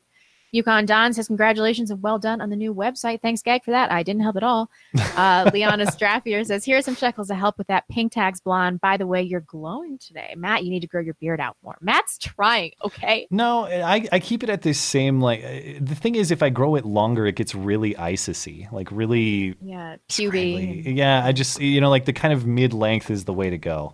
Yukon 0.52 0.86
Don 0.86 1.14
says, 1.14 1.28
Congratulations 1.28 1.92
and 1.92 2.02
well 2.02 2.20
done 2.20 2.42
on 2.42 2.50
the 2.50 2.56
new 2.56 2.74
website. 2.74 3.22
Thanks, 3.22 3.42
Gag, 3.42 3.64
for 3.64 3.72
that. 3.72 3.92
I 3.92 4.04
didn't 4.04 4.22
help 4.22 4.36
at 4.36 4.44
all. 4.44 4.70
Uh, 5.20 5.50
Liana 5.54 5.86
Straffier 5.86 6.46
says, 6.46 6.64
Here 6.64 6.78
are 6.78 6.82
some 6.82 6.96
shekels 6.96 7.28
to 7.28 7.36
help 7.36 7.58
with 7.58 7.68
that 7.68 7.86
pink 7.90 8.14
tags 8.14 8.40
blonde. 8.40 8.80
By 8.80 8.96
the 8.96 9.06
way, 9.06 9.22
you're 9.22 9.42
glowing 9.42 9.98
today. 9.98 10.34
Matt, 10.38 10.64
you 10.64 10.70
need 10.70 10.80
to 10.80 10.88
grow 10.88 11.02
your 11.02 11.16
beard 11.16 11.42
out 11.42 11.58
more. 11.62 11.78
Matt's 11.82 12.18
trying, 12.18 12.72
okay? 12.86 13.28
No, 13.32 13.66
I, 13.66 14.08
I 14.14 14.20
keep 14.20 14.44
it 14.44 14.50
at 14.50 14.62
this 14.62 14.80
same 14.80 15.20
like. 15.20 15.44
uh, 15.44 15.80
The 15.82 15.96
thing 15.96 16.16
is, 16.16 16.32
if 16.32 16.42
I 16.42 16.50
grow 16.50 16.76
it 16.76 16.86
longer, 16.86 17.26
it 17.26 17.36
gets 17.36 17.54
really 17.54 17.96
ISISy, 17.96 18.72
like 18.72 18.88
really. 18.92 19.56
Yeah, 19.62 19.98
puby. 20.08 20.84
Yeah, 20.96 21.26
I 21.26 21.32
just 21.34 21.60
you 21.60 21.82
know 21.82 21.90
like 21.90 22.06
the 22.06 22.14
kind 22.14 22.34
of 22.34 22.46
mid 22.46 22.74
length 22.74 23.10
is 23.10 23.26
the 23.26 23.34
way 23.34 23.50
to 23.50 23.58
go. 23.58 23.94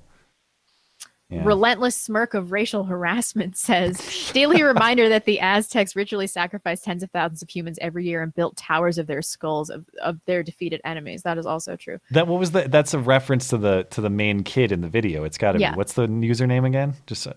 Yeah. 1.29 1.43
Relentless 1.43 1.97
smirk 1.97 2.35
of 2.35 2.51
racial 2.51 2.83
harassment 2.83 3.57
says 3.57 4.29
daily 4.31 4.61
reminder 4.61 5.09
that 5.09 5.25
the 5.25 5.39
Aztecs 5.39 5.95
ritually 5.95 6.27
sacrificed 6.27 6.83
tens 6.83 7.01
of 7.01 7.09
thousands 7.09 7.41
of 7.41 7.49
humans 7.49 7.79
every 7.81 8.05
year 8.05 8.21
and 8.21 8.33
built 8.35 8.55
towers 8.57 8.99
of 8.99 9.07
their 9.07 9.23
skulls 9.23 9.71
of, 9.71 9.85
of 10.03 10.19
their 10.27 10.43
defeated 10.43 10.81
enemies. 10.85 11.23
That 11.23 11.39
is 11.39 11.47
also 11.47 11.75
true. 11.75 11.97
That 12.11 12.27
what 12.27 12.39
was 12.39 12.51
the? 12.51 12.67
That's 12.67 12.93
a 12.93 12.99
reference 12.99 13.47
to 13.47 13.57
the 13.57 13.87
to 13.89 14.01
the 14.01 14.09
main 14.09 14.43
kid 14.43 14.71
in 14.71 14.81
the 14.81 14.87
video. 14.87 15.23
It's 15.23 15.37
got 15.39 15.53
to 15.53 15.59
Yeah. 15.59 15.71
be. 15.71 15.77
What's 15.77 15.93
the 15.93 16.07
username 16.07 16.65
again? 16.67 16.93
Just 17.07 17.25
uh, 17.25 17.33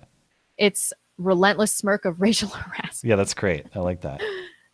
It's 0.59 0.93
relentless 1.17 1.73
smirk 1.73 2.05
of 2.05 2.21
racial 2.21 2.49
harassment. 2.51 3.09
yeah, 3.09 3.17
that's 3.17 3.33
great. 3.33 3.65
I 3.75 3.79
like 3.79 4.03
that. 4.03 4.21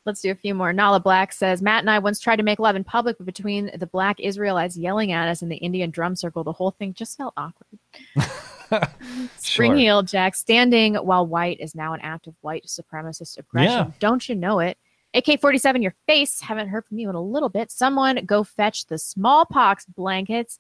Let's 0.07 0.21
do 0.21 0.31
a 0.33 0.35
few 0.35 0.55
more. 0.55 0.73
Nala 0.73 0.99
Black 1.01 1.33
says 1.33 1.63
Matt 1.63 1.81
and 1.85 1.89
I 1.91 1.99
once 2.01 2.19
tried 2.21 2.37
to 2.37 2.43
make 2.43 2.59
love 2.59 2.75
in 2.77 2.83
public, 2.85 3.17
but 3.19 3.27
between 3.27 3.71
the 3.79 3.87
black 3.87 4.19
Israelites 4.21 4.77
yelling 4.77 5.13
at 5.13 5.29
us 5.29 5.41
and 5.41 5.51
the 5.51 5.57
Indian 5.57 5.91
drum 5.91 6.17
circle, 6.17 6.43
the 6.45 6.53
whole 6.53 6.73
thing 6.73 6.93
just 6.95 7.17
felt 7.17 7.33
awkward. 7.37 7.79
Spring 9.37 9.73
Sure. 9.73 9.77
heel 9.77 10.03
Jack 10.03 10.35
standing 10.35 10.95
while 10.95 11.27
white 11.27 11.61
is 11.61 11.75
now 11.75 11.93
an 11.93 12.01
act 12.03 12.27
of 12.27 12.35
white 12.41 12.65
supremacist 12.67 13.39
aggression. 13.39 13.71
Yeah. 13.71 13.91
Don't 13.99 14.29
you 14.29 14.35
know 14.35 14.61
it? 14.61 14.79
AK 15.15 15.41
47, 15.41 15.81
your 15.83 15.95
face. 16.07 16.41
Haven't 16.41 16.69
heard 16.69 16.85
from 16.87 16.99
you 16.99 17.09
in 17.09 17.15
a 17.15 17.23
little 17.23 17.49
bit. 17.49 17.71
Someone 17.71 18.25
go 18.25 18.43
fetch 18.43 18.87
the 18.87 18.99
smallpox 18.99 19.87
blankets. 19.87 20.59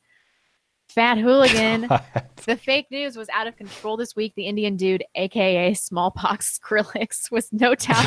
Fat 0.89 1.18
hooligan. 1.18 1.89
the 2.47 2.56
fake 2.56 2.86
news 2.90 3.16
was 3.16 3.28
out 3.31 3.47
of 3.47 3.56
control 3.56 3.97
this 3.97 4.14
week. 4.14 4.35
The 4.36 4.47
Indian 4.47 4.76
dude, 4.76 5.02
aka 5.16 5.74
smallpox 5.74 6.59
Skrillex, 6.64 7.31
was 7.32 7.52
no 7.52 7.74
doubt 7.74 8.06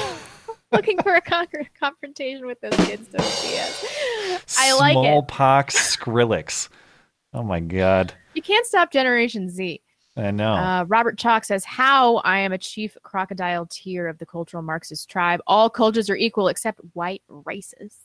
looking 0.72 1.02
for 1.02 1.16
a 1.16 1.22
con- 1.22 1.48
confrontation 1.80 2.46
with 2.46 2.62
those 2.62 2.76
kids. 2.86 3.08
Don't 3.10 3.22
BS. 3.26 4.56
I 4.60 4.74
like 4.76 4.96
it. 4.96 5.02
Smallpox 5.02 5.98
Skrillex. 5.98 6.70
Oh 7.34 7.44
my 7.44 7.60
god. 7.60 8.14
You 8.36 8.42
can't 8.42 8.66
stop 8.66 8.92
Generation 8.92 9.50
Z. 9.50 9.82
I 10.18 10.32
know. 10.32 10.54
Uh, 10.54 10.86
Robert 10.88 11.18
Chalk 11.18 11.46
says, 11.46 11.64
How 11.64 12.18
I 12.18 12.40
am 12.40 12.52
a 12.52 12.58
chief 12.58 12.98
crocodile 13.04 13.68
tier 13.70 14.08
of 14.08 14.18
the 14.18 14.26
cultural 14.26 14.64
Marxist 14.64 15.10
tribe. 15.10 15.42
All 15.46 15.70
cultures 15.70 16.10
are 16.10 16.16
equal 16.16 16.48
except 16.48 16.80
white 16.94 17.22
races. 17.28 17.96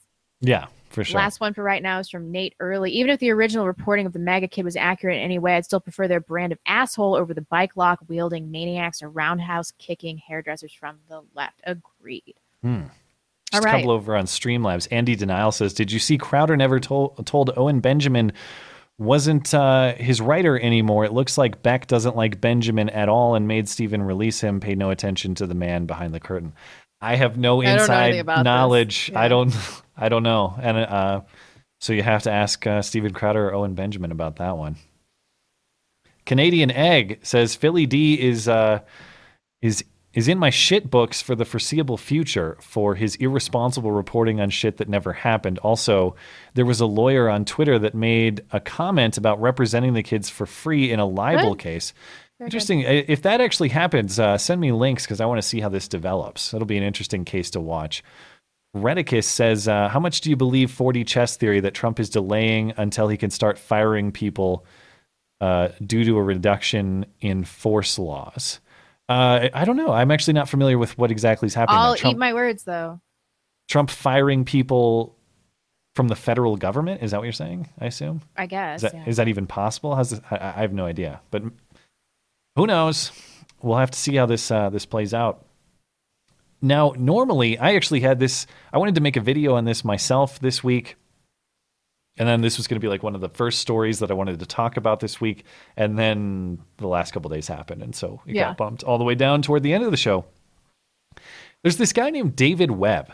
yeah, 0.40 0.66
for 0.90 1.04
sure. 1.04 1.18
Last 1.18 1.40
one 1.40 1.54
for 1.54 1.62
right 1.62 1.82
now 1.82 1.98
is 2.00 2.10
from 2.10 2.30
Nate 2.30 2.54
Early. 2.60 2.90
Even 2.90 3.10
if 3.10 3.18
the 3.20 3.30
original 3.30 3.66
reporting 3.66 4.04
of 4.04 4.12
the 4.12 4.18
MAGA 4.18 4.48
kid 4.48 4.64
was 4.64 4.76
accurate 4.76 5.16
in 5.16 5.22
any 5.22 5.38
way, 5.38 5.56
I'd 5.56 5.64
still 5.64 5.80
prefer 5.80 6.06
their 6.06 6.20
brand 6.20 6.52
of 6.52 6.58
asshole 6.66 7.14
over 7.14 7.32
the 7.32 7.40
bike 7.40 7.76
lock 7.76 8.00
wielding 8.08 8.50
maniacs 8.50 9.02
or 9.02 9.08
roundhouse 9.08 9.72
kicking 9.78 10.18
hairdressers 10.18 10.72
from 10.72 10.98
the 11.08 11.22
left. 11.34 11.62
Agreed. 11.64 12.34
Hmm. 12.62 12.82
All 13.54 13.60
Just 13.60 13.66
a 13.66 13.70
couple 13.70 13.90
over 13.90 14.16
on 14.16 14.24
Streamlabs. 14.24 14.88
Andy 14.90 15.14
Denial 15.14 15.52
says, 15.52 15.74
"Did 15.74 15.92
you 15.92 15.98
see 15.98 16.16
Crowder 16.16 16.56
never 16.56 16.80
told 16.80 17.26
told 17.26 17.50
Owen 17.56 17.80
Benjamin 17.80 18.32
wasn't 19.02 19.52
uh, 19.52 19.94
his 19.94 20.20
writer 20.20 20.58
anymore? 20.58 21.04
It 21.04 21.12
looks 21.12 21.36
like 21.36 21.62
Beck 21.62 21.86
doesn't 21.86 22.16
like 22.16 22.40
Benjamin 22.40 22.88
at 22.90 23.08
all 23.08 23.34
and 23.34 23.48
made 23.48 23.68
Stephen 23.68 24.02
release 24.02 24.40
him. 24.40 24.60
Paid 24.60 24.78
no 24.78 24.90
attention 24.90 25.34
to 25.36 25.46
the 25.46 25.54
man 25.54 25.86
behind 25.86 26.14
the 26.14 26.20
curtain. 26.20 26.52
I 27.00 27.16
have 27.16 27.36
no 27.36 27.60
I 27.60 27.64
don't 27.64 27.88
know 27.88 27.94
anything 27.94 28.18
inside 28.18 28.38
this. 28.38 28.44
knowledge. 28.44 29.12
I 29.14 29.28
don't. 29.28 29.54
I 29.96 30.08
don't 30.08 30.22
know. 30.22 30.54
And 30.60 30.78
uh, 30.78 31.20
so 31.80 31.92
you 31.92 32.02
have 32.02 32.22
to 32.22 32.30
ask 32.30 32.66
uh, 32.66 32.80
Stephen 32.80 33.12
Crowder 33.12 33.48
or 33.48 33.54
Owen 33.54 33.74
Benjamin 33.74 34.12
about 34.12 34.36
that 34.36 34.56
one. 34.56 34.76
Canadian 36.24 36.70
Egg 36.70 37.20
says 37.22 37.54
Philly 37.54 37.86
D 37.86 38.20
is 38.20 38.48
uh, 38.48 38.80
is 39.60 39.84
is 40.14 40.28
in 40.28 40.38
my 40.38 40.50
shit 40.50 40.90
books 40.90 41.22
for 41.22 41.34
the 41.34 41.44
foreseeable 41.44 41.96
future 41.96 42.56
for 42.60 42.94
his 42.94 43.16
irresponsible 43.16 43.90
reporting 43.92 44.40
on 44.40 44.50
shit 44.50 44.76
that 44.76 44.88
never 44.88 45.12
happened. 45.12 45.58
Also, 45.60 46.14
there 46.54 46.66
was 46.66 46.80
a 46.80 46.86
lawyer 46.86 47.28
on 47.30 47.44
Twitter 47.44 47.78
that 47.78 47.94
made 47.94 48.42
a 48.52 48.60
comment 48.60 49.16
about 49.16 49.40
representing 49.40 49.94
the 49.94 50.02
kids 50.02 50.28
for 50.28 50.44
free 50.46 50.90
in 50.92 51.00
a 51.00 51.06
libel 51.06 51.54
Good. 51.54 51.62
case. 51.62 51.94
Very 52.38 52.46
interesting. 52.48 52.86
I- 52.86 53.04
If 53.08 53.22
that 53.22 53.40
actually 53.40 53.70
happens, 53.70 54.18
uh, 54.18 54.36
send 54.36 54.60
me 54.60 54.70
links 54.72 55.04
because 55.06 55.20
I 55.20 55.26
want 55.26 55.38
to 55.40 55.46
see 55.48 55.60
how 55.60 55.68
this 55.70 55.88
develops. 55.88 56.52
It'll 56.52 56.66
be 56.66 56.76
an 56.76 56.82
interesting 56.84 57.24
case 57.24 57.50
to 57.50 57.60
watch. 57.60 58.02
Redicus 58.76 59.24
says, 59.24 59.68
uh, 59.68 59.88
"How 59.90 60.00
much 60.00 60.22
do 60.22 60.30
you 60.30 60.36
believe 60.36 60.70
4D 60.70 61.04
chess 61.04 61.36
theory 61.36 61.60
that 61.60 61.74
Trump 61.74 62.00
is 62.00 62.08
delaying 62.10 62.72
until 62.76 63.08
he 63.08 63.16
can 63.18 63.30
start 63.30 63.58
firing 63.58 64.12
people 64.12 64.64
uh, 65.42 65.68
due 65.84 66.04
to 66.04 66.16
a 66.18 66.22
reduction 66.22 67.04
in 67.20 67.44
force 67.44 67.98
laws?" 67.98 68.60
Uh, 69.08 69.48
I 69.52 69.64
don't 69.64 69.76
know. 69.76 69.92
I'm 69.92 70.10
actually 70.10 70.34
not 70.34 70.48
familiar 70.48 70.78
with 70.78 70.96
what 70.96 71.10
exactly 71.10 71.46
is 71.46 71.54
happening. 71.54 71.78
I'll 71.78 71.96
Trump, 71.96 72.16
eat 72.16 72.18
my 72.18 72.32
words, 72.34 72.64
though. 72.64 73.00
Trump 73.68 73.90
firing 73.90 74.44
people 74.44 75.16
from 75.94 76.08
the 76.08 76.16
federal 76.16 76.56
government. 76.56 77.02
Is 77.02 77.10
that 77.10 77.18
what 77.18 77.24
you're 77.24 77.32
saying? 77.32 77.68
I 77.78 77.86
assume. 77.86 78.22
I 78.36 78.46
guess. 78.46 78.82
Is 78.82 78.90
that, 78.90 78.94
yeah. 78.94 79.04
is 79.06 79.16
that 79.18 79.28
even 79.28 79.46
possible? 79.46 79.94
How's 79.94 80.10
this, 80.10 80.20
I, 80.30 80.36
I 80.36 80.60
have 80.62 80.72
no 80.72 80.86
idea, 80.86 81.20
but 81.30 81.42
who 82.56 82.66
knows? 82.66 83.12
We'll 83.60 83.78
have 83.78 83.90
to 83.90 83.98
see 83.98 84.16
how 84.16 84.26
this 84.26 84.50
uh, 84.50 84.70
this 84.70 84.86
plays 84.86 85.14
out. 85.14 85.44
Now, 86.60 86.94
normally, 86.96 87.58
I 87.58 87.74
actually 87.74 88.00
had 88.00 88.18
this. 88.18 88.46
I 88.72 88.78
wanted 88.78 88.94
to 88.94 89.00
make 89.00 89.16
a 89.16 89.20
video 89.20 89.54
on 89.56 89.64
this 89.64 89.84
myself 89.84 90.38
this 90.38 90.62
week, 90.62 90.96
and 92.18 92.28
then 92.28 92.40
this 92.42 92.56
was 92.58 92.66
going 92.66 92.76
to 92.76 92.84
be 92.84 92.88
like 92.88 93.02
one 93.02 93.14
of 93.14 93.20
the 93.20 93.28
first 93.28 93.60
stories 93.60 93.98
that 94.00 94.10
I 94.10 94.14
wanted 94.14 94.38
to 94.40 94.46
talk 94.46 94.76
about 94.76 95.00
this 95.00 95.20
week. 95.20 95.44
And 95.76 95.98
then 95.98 96.58
the 96.76 96.86
last 96.88 97.12
couple 97.12 97.30
days 97.30 97.48
happened, 97.48 97.82
and 97.82 97.94
so 97.94 98.20
it 98.26 98.34
Yeah. 98.36 98.48
got 98.48 98.56
bumped 98.58 98.82
all 98.82 98.98
the 98.98 99.04
way 99.04 99.14
down 99.14 99.42
toward 99.42 99.62
the 99.62 99.72
end 99.72 99.84
of 99.84 99.90
the 99.90 99.96
show. 99.96 100.24
There's 101.62 101.76
this 101.76 101.92
guy 101.92 102.10
named 102.10 102.36
David 102.36 102.70
Webb, 102.72 103.12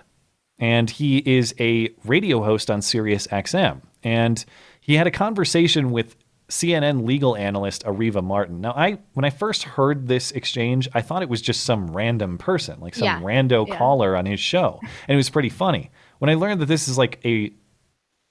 and 0.59 0.89
he 0.91 1.19
is 1.19 1.55
a 1.61 1.91
radio 2.05 2.43
host 2.43 2.71
on 2.71 2.83
Sirius 2.83 3.27
XM. 3.29 3.83
And 4.03 4.45
he 4.81 4.95
had 4.95 5.07
a 5.07 5.11
conversation 5.11 5.91
with 5.91 6.17
CNN 6.49 7.05
legal 7.07 7.37
analyst 7.37 7.85
Areva 7.85 8.25
Martin. 8.25 8.63
Now, 8.63 8.73
I 8.73 8.99
when 9.13 9.25
I 9.27 9.31
first 9.31 9.65
heard 9.65 10.09
this 10.09 10.31
exchange, 10.33 10.89
I 10.95 11.03
thought 11.03 11.21
it 11.23 11.29
was 11.29 11.43
just 11.43 11.63
some 11.65 11.89
random 11.91 12.39
person, 12.39 12.81
like 12.81 12.95
some 12.95 13.05
Yeah. 13.05 13.21
rando 13.21 13.69
Yeah. 13.69 13.77
caller 13.77 14.17
on 14.17 14.25
his 14.25 14.41
show, 14.41 14.81
and 14.83 15.15
it 15.15 15.17
was 15.17 15.29
pretty 15.29 15.51
funny. 15.51 15.91
When 16.21 16.31
I 16.31 16.35
learned 16.35 16.61
that 16.63 16.67
this 16.67 16.89
is 16.89 16.97
like 16.97 17.21
a 17.27 17.53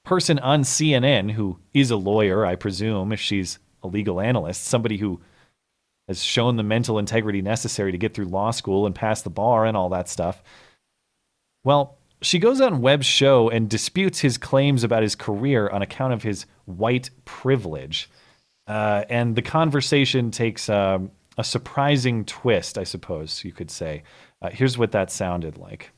person 0.07 0.39
on 0.39 0.61
CNN 0.61 1.31
who 1.31 1.59
is 1.73 1.91
a 1.91 1.97
lawyer, 1.97 2.45
I 2.45 2.55
presume, 2.55 3.11
if 3.11 3.19
she's 3.19 3.59
a 3.83 3.87
legal 3.87 4.21
analyst, 4.21 4.63
somebody 4.63 4.95
who 4.95 5.19
has 6.07 6.23
shown 6.23 6.55
the 6.55 6.63
mental 6.63 6.97
integrity 6.97 7.41
necessary 7.41 7.91
to 7.91 7.97
get 7.97 8.13
through 8.13 8.25
law 8.25 8.51
school 8.51 8.85
and 8.85 8.95
pass 8.95 9.21
the 9.21 9.29
bar 9.29 9.65
and 9.65 9.75
all 9.75 9.89
that 9.89 10.07
stuff. 10.07 10.41
Well, 11.65 11.97
she 12.21 12.39
goes 12.39 12.61
on 12.61 12.81
Webb's 12.81 13.05
show 13.05 13.49
and 13.49 13.69
disputes 13.69 14.19
his 14.19 14.37
claims 14.37 14.85
about 14.85 15.03
his 15.03 15.13
career 15.13 15.67
on 15.67 15.81
account 15.81 16.13
of 16.13 16.23
his 16.23 16.45
white 16.63 17.09
privilege. 17.25 18.09
Uh, 18.65 19.03
and 19.09 19.35
the 19.35 19.41
conversation 19.41 20.31
takes 20.31 20.69
um, 20.69 21.11
a 21.37 21.43
surprising 21.43 22.23
twist, 22.23 22.77
I 22.77 22.85
suppose 22.85 23.43
you 23.43 23.51
could 23.51 23.69
say. 23.69 24.03
Uh, 24.41 24.51
here's 24.51 24.77
what 24.77 24.93
that 24.93 25.11
sounded 25.11 25.57
like. 25.57 25.91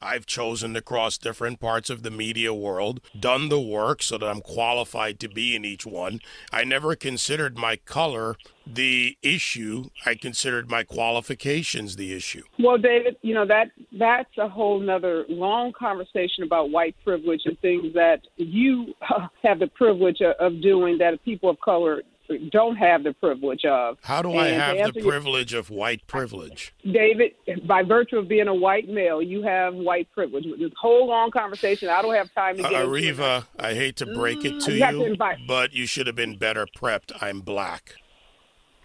I've 0.00 0.26
chosen 0.26 0.74
to 0.74 0.80
cross 0.80 1.18
different 1.18 1.58
parts 1.58 1.90
of 1.90 2.04
the 2.04 2.10
media 2.10 2.54
world, 2.54 3.00
done 3.18 3.48
the 3.48 3.60
work 3.60 4.00
so 4.00 4.16
that 4.16 4.26
I'm 4.26 4.40
qualified 4.40 5.18
to 5.20 5.28
be 5.28 5.56
in 5.56 5.64
each 5.64 5.84
one. 5.84 6.20
I 6.52 6.62
never 6.62 6.94
considered 6.94 7.58
my 7.58 7.76
color 7.76 8.36
the 8.64 9.18
issue. 9.22 9.90
I 10.06 10.14
considered 10.14 10.70
my 10.70 10.84
qualifications 10.84 11.96
the 11.96 12.14
issue. 12.14 12.44
Well, 12.60 12.78
David, 12.78 13.16
you 13.22 13.34
know 13.34 13.46
that 13.46 13.70
that's 13.98 14.38
a 14.38 14.48
whole 14.48 14.78
nother 14.78 15.24
long 15.28 15.72
conversation 15.72 16.44
about 16.44 16.70
white 16.70 16.94
privilege 17.02 17.42
and 17.46 17.58
things 17.58 17.92
that 17.94 18.20
you 18.36 18.94
have 19.42 19.58
the 19.58 19.68
privilege 19.68 20.20
of 20.20 20.62
doing 20.62 20.98
that 20.98 21.22
people 21.24 21.50
of 21.50 21.58
color 21.60 22.02
don't 22.50 22.76
have 22.76 23.04
the 23.04 23.12
privilege 23.14 23.64
of. 23.64 23.96
How 24.02 24.22
do 24.22 24.32
I 24.32 24.48
And 24.48 24.56
to 24.78 24.82
have 24.84 24.94
the 24.94 25.00
your- 25.00 25.10
privilege 25.10 25.54
of 25.54 25.70
white 25.70 26.06
privilege? 26.06 26.74
David, 26.84 27.32
by 27.66 27.82
virtue 27.82 28.18
of 28.18 28.28
being 28.28 28.48
a 28.48 28.54
white 28.54 28.88
male, 28.88 29.22
you 29.22 29.42
have 29.42 29.74
white 29.74 30.08
privilege. 30.12 30.44
This 30.58 30.72
whole 30.80 31.06
long 31.06 31.30
conversation, 31.30 31.88
I 31.88 32.02
don't 32.02 32.14
have 32.14 32.32
time 32.34 32.56
to 32.58 32.64
Uh, 32.66 32.70
get 32.70 32.82
it. 32.82 32.88
Areva, 32.88 33.46
I 33.58 33.74
hate 33.74 33.96
to 33.96 34.06
break 34.06 34.44
it 34.44 34.60
to 34.60 34.70
Mm, 34.72 35.08
you 35.08 35.16
to 35.16 35.36
but 35.46 35.72
you 35.72 35.86
should 35.86 36.06
have 36.06 36.16
been 36.16 36.36
better 36.36 36.66
prepped. 36.66 37.12
I'm 37.20 37.40
black. 37.40 37.94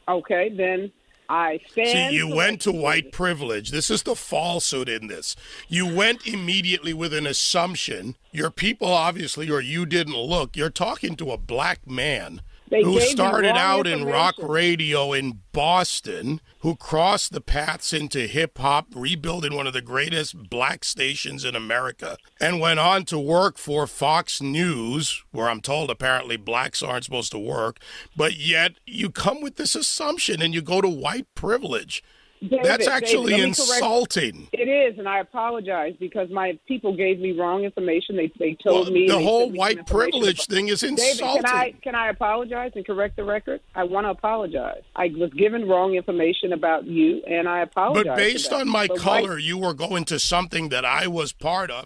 Okay, 0.08 0.50
then 0.50 0.92
I 1.30 1.60
stand. 1.72 1.88
See, 1.88 2.16
you 2.16 2.28
went 2.34 2.62
to 2.62 2.72
white 2.72 3.12
privilege. 3.12 3.72
This 3.72 3.90
is 3.90 4.04
the 4.04 4.16
falsehood 4.16 4.90
in 4.90 5.08
this. 5.08 5.36
You 5.70 5.88
went 5.88 6.28
immediately 6.28 6.94
with 6.94 7.14
an 7.14 7.26
assumption. 7.26 8.16
Your 8.32 8.52
people, 8.52 8.90
obviously, 8.90 9.50
or 9.50 9.62
you 9.62 9.86
didn't 9.86 10.18
look. 10.18 10.58
You're 10.58 10.70
talking 10.70 11.16
to 11.16 11.32
a 11.32 11.38
black 11.38 11.88
man 11.88 12.42
They 12.74 12.82
who 12.82 13.00
started 13.02 13.56
out 13.56 13.86
in 13.86 14.04
rock 14.04 14.34
radio 14.40 15.14
in 15.14 15.42
Boston, 15.52 16.42
who 16.62 16.76
crossed 16.76 17.32
the 17.32 17.40
paths 17.40 17.94
into 17.94 18.26
hip 18.26 18.58
hop, 18.58 18.88
rebuilding 18.96 19.56
one 19.56 19.68
of 19.68 19.74
the 19.74 19.82
greatest 19.82 20.50
black 20.50 20.84
stations 20.84 21.46
in 21.46 21.56
America, 21.56 22.18
and 22.42 22.60
went 22.60 22.80
on 22.80 23.06
to 23.06 23.20
work 23.20 23.60
for 23.60 23.86
Fox 23.86 24.42
News, 24.42 25.24
where 25.32 25.50
I'm 25.50 25.62
told 25.62 25.92
apparently 25.92 26.36
blacks 26.36 26.82
aren't 26.82 27.06
supposed 27.06 27.32
to 27.34 27.38
work. 27.38 27.78
But 28.18 28.38
yet 28.38 28.80
you 28.88 29.12
come 29.12 29.40
with 29.40 29.58
this 29.58 29.76
assumption 29.76 30.42
and 30.42 30.56
you 30.56 30.64
go 30.64 30.82
to 30.82 30.90
white 30.90 31.28
privilege. 31.36 32.04
David, 32.50 32.66
That's 32.66 32.88
actually 32.88 33.32
let 33.34 33.40
me 33.50 33.54
correct- 33.54 33.60
insulting. 33.60 34.48
It 34.52 34.68
is, 34.68 35.00
and 35.00 35.08
I 35.08 35.20
apologize 35.20 35.94
because 36.00 36.30
my 36.30 36.58
people 36.68 36.96
gave 36.96 37.20
me 37.20 37.32
wrong 37.32 37.64
information. 37.64 38.16
They 38.18 38.32
they 38.38 38.56
told 38.62 38.88
Well, 38.88 38.92
me 38.94 39.08
the 39.08 39.20
whole 39.20 39.50
me 39.50 39.58
white 39.58 39.86
privilege 39.88 40.46
thing 40.48 40.68
is 40.68 40.82
David, 40.82 41.00
insulting. 41.00 41.44
can 41.44 41.56
I 41.56 41.72
can 41.82 41.96
I 41.96 42.10
apologize 42.10 42.72
and 42.76 42.86
correct 42.86 43.16
the 43.16 43.24
record? 43.24 43.62
I 43.76 43.84
want 43.84 44.06
to 44.06 44.10
apologize. 44.12 44.82
I 44.96 45.12
was 45.18 45.32
given 45.34 45.68
wrong 45.68 45.96
information 45.96 46.54
about 46.54 46.86
you, 46.86 47.22
and 47.28 47.48
I 47.48 47.62
apologize. 47.62 48.04
But 48.06 48.16
based 48.18 48.52
on 48.52 48.68
my 48.68 48.88
But 48.88 48.98
white- 48.98 49.24
color, 49.26 49.38
you 49.38 49.58
were 49.58 49.74
going 49.74 50.04
to 50.06 50.20
something 50.20 50.70
that 50.70 50.84
I 50.86 51.08
was 51.08 51.32
part 51.32 51.72
of. 51.72 51.86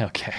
Okay. 0.00 0.34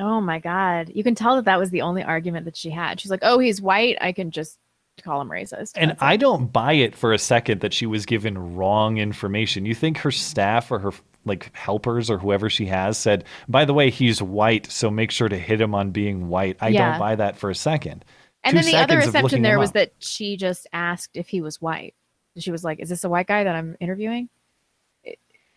Oh 0.00 0.20
my 0.20 0.38
God. 0.38 0.90
You 0.94 1.04
can 1.04 1.14
tell 1.14 1.36
that 1.36 1.44
that 1.44 1.58
was 1.58 1.70
the 1.70 1.82
only 1.82 2.02
argument 2.02 2.46
that 2.46 2.56
she 2.56 2.70
had. 2.70 2.98
She's 3.00 3.10
like, 3.10 3.20
oh, 3.22 3.38
he's 3.38 3.60
white. 3.60 3.98
I 4.00 4.12
can 4.12 4.30
just 4.30 4.58
call 5.02 5.20
him 5.20 5.28
racist. 5.30 5.72
And 5.76 5.96
I 6.00 6.16
don't 6.16 6.52
buy 6.52 6.72
it 6.74 6.94
for 6.96 7.12
a 7.12 7.18
second 7.18 7.60
that 7.60 7.72
she 7.74 7.86
was 7.86 8.06
given 8.06 8.54
wrong 8.56 8.98
information. 8.98 9.66
You 9.66 9.74
think 9.74 9.98
her 9.98 10.10
staff 10.10 10.70
or 10.70 10.78
her 10.78 10.92
like 11.24 11.54
helpers 11.54 12.10
or 12.10 12.18
whoever 12.18 12.50
she 12.50 12.66
has 12.66 12.98
said, 12.98 13.24
by 13.48 13.64
the 13.64 13.72
way, 13.74 13.90
he's 13.90 14.20
white, 14.20 14.70
so 14.70 14.90
make 14.90 15.10
sure 15.12 15.28
to 15.28 15.38
hit 15.38 15.60
him 15.60 15.74
on 15.74 15.90
being 15.92 16.28
white. 16.28 16.56
I 16.60 16.68
Yeah. 16.68 16.90
don't 16.92 16.98
buy 17.00 17.14
that 17.16 17.36
for 17.36 17.48
a 17.50 17.54
second. 17.54 18.04
And 18.44 18.56
Two 18.56 18.62
then 18.64 18.72
the 18.72 18.78
other 18.78 18.98
assumption 18.98 19.42
there 19.42 19.58
was 19.58 19.70
up. 19.70 19.74
that 19.74 19.92
she 20.00 20.36
just 20.36 20.66
asked 20.72 21.10
if 21.14 21.28
he 21.28 21.40
was 21.40 21.60
white. 21.60 21.94
She 22.38 22.50
was 22.50 22.64
like, 22.64 22.80
is 22.80 22.88
this 22.88 23.04
a 23.04 23.08
white 23.08 23.28
guy 23.28 23.44
that 23.44 23.54
I'm 23.54 23.76
interviewing? 23.78 24.28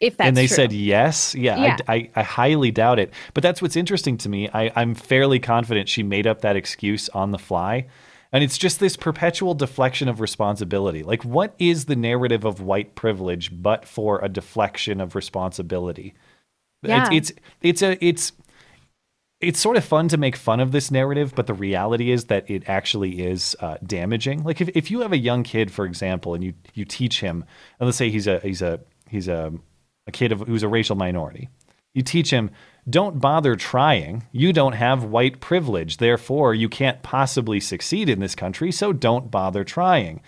If 0.01 0.17
that's 0.17 0.27
and 0.27 0.35
they 0.37 0.47
true. 0.47 0.55
said 0.55 0.71
yes. 0.73 1.33
Yeah, 1.35 1.57
Yeah. 1.57 1.77
I, 1.87 1.93
I, 1.95 2.09
I 2.17 2.21
highly 2.23 2.69
doubt 2.69 2.99
it. 2.99 3.13
But 3.33 3.41
that's 3.43 3.61
what's 3.61 3.77
interesting 3.77 4.17
to 4.19 4.29
me. 4.29 4.49
I, 4.53 4.71
I'm 4.75 4.93
fairly 4.93 5.39
confident 5.39 5.87
she 5.87 6.03
made 6.03 6.27
up 6.27 6.41
that 6.41 6.55
excuse 6.57 7.07
on 7.09 7.31
the 7.31 7.39
fly. 7.39 7.87
And 8.31 8.43
it's 8.43 8.57
just 8.57 8.79
this 8.79 8.97
perpetual 8.97 9.53
deflection 9.53 10.09
of 10.09 10.19
responsibility. 10.19 11.03
Like, 11.03 11.23
what 11.23 11.55
is 11.57 11.85
the 11.85 11.95
narrative 11.95 12.43
of 12.43 12.61
white 12.61 12.95
privilege 12.95 13.51
but 13.51 13.85
for 13.85 14.19
a 14.19 14.29
deflection 14.29 14.99
of 14.99 15.15
responsibility? 15.15 16.13
Yeah. 16.81 17.09
It's, 17.11 17.29
it's 17.29 17.39
it's 17.61 17.81
a 17.81 18.05
it's 18.05 18.31
it's 19.41 19.59
sort 19.59 19.77
of 19.77 19.83
fun 19.83 20.07
to 20.09 20.17
make 20.17 20.35
fun 20.35 20.59
of 20.59 20.71
this 20.71 20.91
narrative, 20.91 21.33
but 21.35 21.47
the 21.47 21.53
reality 21.53 22.11
is 22.11 22.25
that 22.25 22.49
it 22.49 22.67
actually 22.67 23.25
is 23.25 23.55
uh, 23.59 23.77
damaging. 23.85 24.43
Like 24.43 24.61
if, 24.61 24.69
if 24.69 24.89
you 24.89 25.01
have 25.01 25.11
a 25.11 25.17
young 25.17 25.43
kid, 25.43 25.71
for 25.71 25.85
example, 25.85 26.33
and 26.33 26.43
you 26.43 26.53
you 26.73 26.85
teach 26.85 27.21
him, 27.21 27.45
and 27.79 27.87
let's 27.87 27.97
say 27.97 28.09
he's 28.09 28.27
a 28.27 28.39
he's 28.39 28.61
a 28.61 28.79
he's 29.09 29.27
a 29.27 29.53
a 30.07 30.11
kid 30.11 30.31
of, 30.31 30.41
who's 30.41 30.63
a 30.63 30.67
racial 30.67 30.95
minority, 30.95 31.49
you 31.93 32.01
teach 32.01 32.29
him, 32.29 32.51
don't 32.89 33.19
bother 33.19 33.55
trying. 33.55 34.23
You 34.31 34.53
don't 34.53 34.73
have 34.73 35.03
white 35.03 35.39
privilege, 35.39 35.97
therefore 35.97 36.53
you 36.53 36.69
can't 36.69 37.01
possibly 37.01 37.59
succeed 37.59 38.09
in 38.09 38.19
this 38.19 38.35
country. 38.35 38.71
So 38.71 38.93
don't 38.93 39.31
bother 39.31 39.63
trying. 39.63 40.21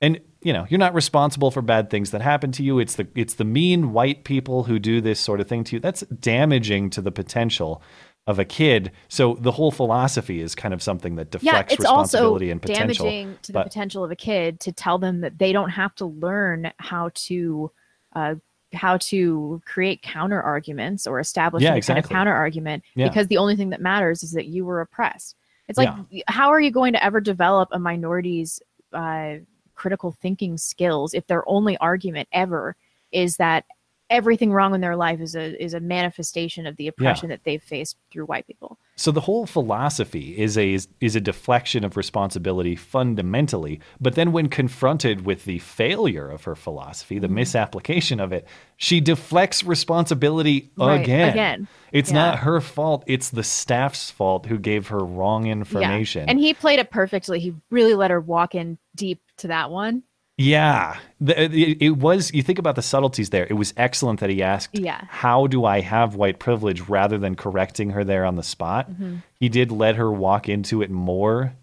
And 0.00 0.20
you 0.42 0.52
know 0.52 0.66
you're 0.68 0.78
not 0.78 0.92
responsible 0.92 1.50
for 1.50 1.62
bad 1.62 1.88
things 1.88 2.10
that 2.10 2.20
happen 2.20 2.52
to 2.52 2.62
you. 2.62 2.78
It's 2.78 2.96
the 2.96 3.08
it's 3.14 3.34
the 3.34 3.44
mean 3.44 3.92
white 3.92 4.24
people 4.24 4.64
who 4.64 4.78
do 4.78 5.00
this 5.00 5.18
sort 5.18 5.40
of 5.40 5.48
thing 5.48 5.64
to 5.64 5.76
you. 5.76 5.80
That's 5.80 6.02
damaging 6.02 6.90
to 6.90 7.00
the 7.00 7.12
potential 7.12 7.80
of 8.26 8.38
a 8.38 8.44
kid. 8.44 8.90
So 9.08 9.34
the 9.40 9.52
whole 9.52 9.70
philosophy 9.70 10.40
is 10.40 10.54
kind 10.54 10.72
of 10.74 10.82
something 10.82 11.16
that 11.16 11.28
yeah, 11.40 11.62
deflects 11.62 11.84
also 11.84 12.00
responsibility 12.00 12.50
and 12.50 12.60
potential. 12.60 13.06
damaging 13.06 13.38
to 13.42 13.52
the 13.52 13.58
But- 13.58 13.64
potential 13.64 14.04
of 14.04 14.10
a 14.10 14.16
kid 14.16 14.60
to 14.60 14.72
tell 14.72 14.98
them 14.98 15.20
that 15.20 15.38
they 15.38 15.52
don't 15.52 15.70
have 15.70 15.94
to 15.96 16.06
learn 16.06 16.72
how 16.78 17.10
to 17.14 17.70
uh, 18.14 18.34
how 18.74 18.96
to 18.98 19.62
create 19.64 20.02
counter 20.02 20.40
arguments 20.42 21.06
or 21.06 21.20
establish 21.20 21.62
Yeah, 21.62 21.70
any 21.72 21.80
kind 21.80 21.98
of 21.98 22.04
exactly. 22.04 22.14
counter 22.14 22.34
argument 22.34 22.84
Yeah. 22.94 23.08
because 23.08 23.28
the 23.28 23.38
only 23.38 23.56
thing 23.56 23.70
that 23.70 23.80
matters 23.80 24.22
is 24.22 24.32
that 24.32 24.46
you 24.46 24.64
were 24.64 24.80
oppressed. 24.80 25.36
It's 25.68 25.78
like 25.78 25.88
how 26.28 26.50
are 26.50 26.60
you 26.60 26.70
going 26.70 26.92
to 26.92 27.02
ever 27.02 27.20
develop 27.20 27.70
a 27.72 27.78
minority's 27.78 28.60
uh, 28.92 29.36
critical 29.74 30.12
thinking 30.12 30.58
skills 30.58 31.14
if 31.14 31.26
their 31.26 31.48
only 31.48 31.76
argument 31.78 32.28
ever 32.32 32.76
is 33.12 33.38
that 33.38 33.64
everything 34.10 34.52
wrong 34.52 34.74
in 34.74 34.80
their 34.80 34.96
life 34.96 35.20
is 35.20 35.34
a 35.34 35.62
is 35.62 35.74
a 35.74 35.80
manifestation 35.80 36.66
of 36.66 36.76
the 36.76 36.88
oppression 36.88 37.28
that 37.30 37.40
they've 37.44 37.62
faced 37.62 37.96
through 38.10 38.26
white 38.26 38.46
people. 38.46 38.78
So 38.96 39.10
the 39.10 39.22
whole 39.22 39.46
philosophy 39.46 40.38
is 40.38 40.56
a 40.56 40.78
is 41.00 41.16
a 41.16 41.20
deflection 41.20 41.84
of 41.84 41.96
responsibility 41.96 42.76
fundamentally, 42.76 43.80
but 44.00 44.14
then 44.14 44.30
when 44.32 44.48
confronted 44.48 45.24
with 45.24 45.44
the 45.44 45.58
failure 45.58 46.30
of 46.30 46.44
her 46.44 46.54
philosophy, 46.54 47.18
the 47.18 47.26
Mhm. 47.28 47.32
misapplication 47.32 48.20
of 48.20 48.32
it, 48.32 48.46
she 48.76 49.00
deflects 49.00 49.64
responsibility 49.64 50.70
Right, 50.76 51.00
again. 51.00 51.28
again. 51.30 51.68
It's 51.92 52.10
Yeah. 52.10 52.16
not 52.16 52.38
her 52.40 52.60
fault, 52.60 53.04
it's 53.06 53.30
the 53.30 53.42
staff's 53.44 54.10
fault 54.10 54.46
who 54.46 54.58
gave 54.58 54.88
her 54.88 54.98
wrong 55.04 55.46
information. 55.46 56.24
Yeah. 56.24 56.30
And 56.30 56.38
he 56.38 56.54
played 56.54 56.78
it 56.78 56.90
perfectly. 56.90 57.40
He 57.40 57.54
really 57.70 57.94
let 57.94 58.10
her 58.10 58.20
walk 58.20 58.54
in 58.54 58.78
deep 58.94 59.20
to 59.38 59.48
that 59.48 59.70
one. 59.70 60.02
Yeah, 60.36 60.96
the, 61.20 61.40
it, 61.40 61.96
was. 61.98 62.34
You 62.34 62.42
think 62.42 62.58
about 62.58 62.74
the 62.74 62.82
subtleties 62.82 63.30
there. 63.30 63.46
It 63.48 63.52
was 63.52 63.72
excellent 63.76 64.18
that 64.18 64.30
he 64.30 64.42
asked, 64.42 64.76
Yeah. 64.76 65.00
"How 65.08 65.46
do 65.46 65.64
I 65.64 65.80
have 65.80 66.16
white 66.16 66.40
privilege?" 66.40 66.80
rather 66.88 67.18
than 67.18 67.36
correcting 67.36 67.90
her 67.90 68.02
there 68.02 68.24
on 68.24 68.34
the 68.34 68.42
spot. 68.42 68.90
Mhm. 68.90 69.22
He 69.38 69.48
did 69.48 69.70
let 69.70 69.94
her 69.94 70.10
walk 70.10 70.48
into 70.48 70.82
it 70.82 70.90
more 70.90 71.54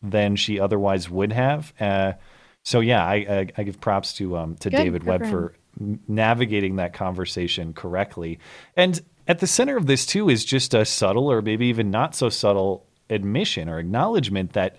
than 0.00 0.36
she 0.36 0.60
otherwise 0.60 1.10
would 1.10 1.32
have. 1.32 1.72
Uh, 1.80 2.12
so 2.62 2.78
yeah, 2.80 3.04
I, 3.04 3.14
I, 3.14 3.46
I 3.58 3.62
give 3.64 3.80
props 3.80 4.12
to 4.14 4.36
um, 4.36 4.54
to 4.56 4.70
Good, 4.70 4.76
David 4.76 5.04
Webb 5.04 5.22
for 5.22 5.28
for 5.28 5.54
navigating 6.06 6.76
that 6.76 6.92
conversation 6.92 7.72
correctly. 7.72 8.38
And 8.76 9.00
at 9.26 9.40
the 9.40 9.48
center 9.48 9.76
of 9.76 9.86
this 9.86 10.06
too 10.06 10.28
is 10.28 10.44
just 10.44 10.72
a 10.72 10.84
subtle, 10.84 11.28
or 11.30 11.42
maybe 11.42 11.66
even 11.66 11.90
not 11.90 12.14
so 12.14 12.28
subtle, 12.28 12.86
admission 13.10 13.68
or 13.68 13.78
acknowledgement 13.80 14.52
that 14.52 14.76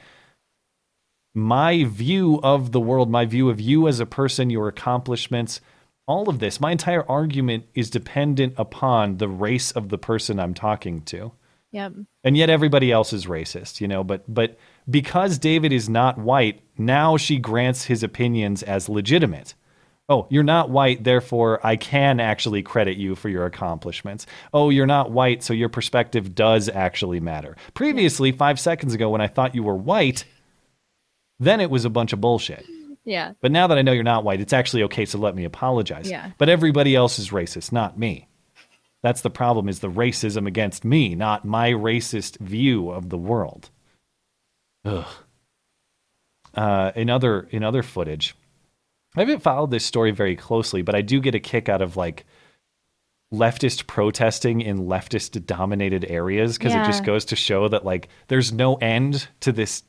my 1.35 1.83
view 1.83 2.39
of 2.41 2.71
the 2.71 2.79
world, 2.79 3.11
my 3.11 3.25
view 3.25 3.49
of 3.49 3.59
you 3.59 3.87
as 3.87 3.99
a 3.99 4.05
person, 4.05 4.49
your 4.49 4.67
accomplishments, 4.67 5.61
all 6.07 6.29
of 6.29 6.39
this, 6.39 6.59
my 6.59 6.71
entire 6.71 7.07
argument 7.09 7.65
is 7.73 7.89
dependent 7.89 8.53
upon 8.57 9.17
the 9.17 9.27
race 9.27 9.71
of 9.71 9.89
the 9.89 9.97
person 9.97 10.39
I'm 10.39 10.53
talking 10.53 11.01
to. 11.03 11.33
Yep. 11.71 11.93
And 12.23 12.37
yet 12.37 12.49
everybody 12.49 12.91
else 12.91 13.11
is 13.11 13.25
racist, 13.25 13.81
you 13.81 13.87
know, 13.87 14.03
but 14.03 14.23
but 14.33 14.57
because 14.89 15.37
David 15.37 15.73
is 15.73 15.89
not 15.89 16.17
white, 16.17 16.61
now 16.77 17.17
she 17.17 17.37
grants 17.37 17.83
his 17.85 18.01
opinions 18.01 18.63
as 18.63 18.87
legitimate. 18.87 19.55
Oh, 20.07 20.27
you're 20.29 20.43
not 20.43 20.69
white, 20.69 21.03
therefore 21.03 21.59
I 21.65 21.75
can 21.75 22.19
actually 22.19 22.61
credit 22.61 22.95
you 22.95 23.15
for 23.15 23.27
your 23.27 23.45
accomplishments. 23.45 24.27
Oh, 24.53 24.69
you're 24.69 24.85
not 24.85 25.11
white, 25.11 25.43
so 25.43 25.51
your 25.53 25.67
perspective 25.67 26.35
does 26.35 26.69
actually 26.69 27.19
matter. 27.19 27.57
Previously, 27.73 28.31
5 28.31 28.59
seconds 28.59 28.93
ago 28.93 29.09
when 29.09 29.21
I 29.21 29.27
thought 29.27 29.55
you 29.55 29.63
were 29.63 29.75
white, 29.75 30.23
then 31.39 31.59
it 31.59 31.69
was 31.69 31.85
a 31.85 31.89
bunch 31.89 32.13
of 32.13 32.21
bullshit. 32.21 32.65
Yeah. 33.03 33.33
But 33.41 33.51
now 33.51 33.67
that 33.67 33.77
I 33.77 33.81
know 33.81 33.91
you're 33.91 34.03
not 34.03 34.23
white, 34.23 34.41
it's 34.41 34.53
actually 34.53 34.83
okay, 34.83 35.05
so 35.05 35.19
let 35.19 35.35
me 35.35 35.43
apologize. 35.43 36.09
Yeah. 36.09 36.31
But 36.37 36.49
everybody 36.49 36.95
else 36.95 37.19
is 37.19 37.29
racist, 37.29 37.71
not 37.71 37.99
me. 37.99 38.27
That's 39.03 39.21
the 39.21 39.29
problem 39.29 39.69
is 39.69 39.79
the 39.79 39.91
racism 39.91 40.47
against 40.47 40.83
me, 40.83 41.13
not 41.13 41.45
my 41.45 41.71
racist 41.71 42.39
view 42.39 42.89
of 42.89 43.09
the 43.09 43.17
world. 43.17 43.69
Ugh. 44.83 45.05
Uh, 46.55 46.91
in 46.95 47.09
other 47.09 47.47
in 47.51 47.63
other 47.63 47.83
footage, 47.83 48.33
I 49.15 49.19
haven't 49.19 49.43
followed 49.43 49.71
this 49.71 49.85
story 49.85 50.11
very 50.11 50.35
closely, 50.35 50.81
but 50.81 50.95
I 50.95 51.01
do 51.01 51.19
get 51.19 51.35
a 51.35 51.39
kick 51.39 51.69
out 51.69 51.81
of 51.81 51.97
like 51.97 52.25
leftist 53.33 53.87
protesting 53.87 54.61
in 54.61 54.87
leftist 54.87 55.45
dominated 55.45 56.05
areas 56.05 56.57
because 56.57 56.73
it 56.73 56.85
just 56.85 57.03
goes 57.03 57.25
to 57.25 57.35
show 57.35 57.67
that 57.67 57.85
like 57.85 58.07
there's 58.27 58.53
no 58.53 58.75
end 58.75 59.27
to 59.41 59.51
this 59.51 59.83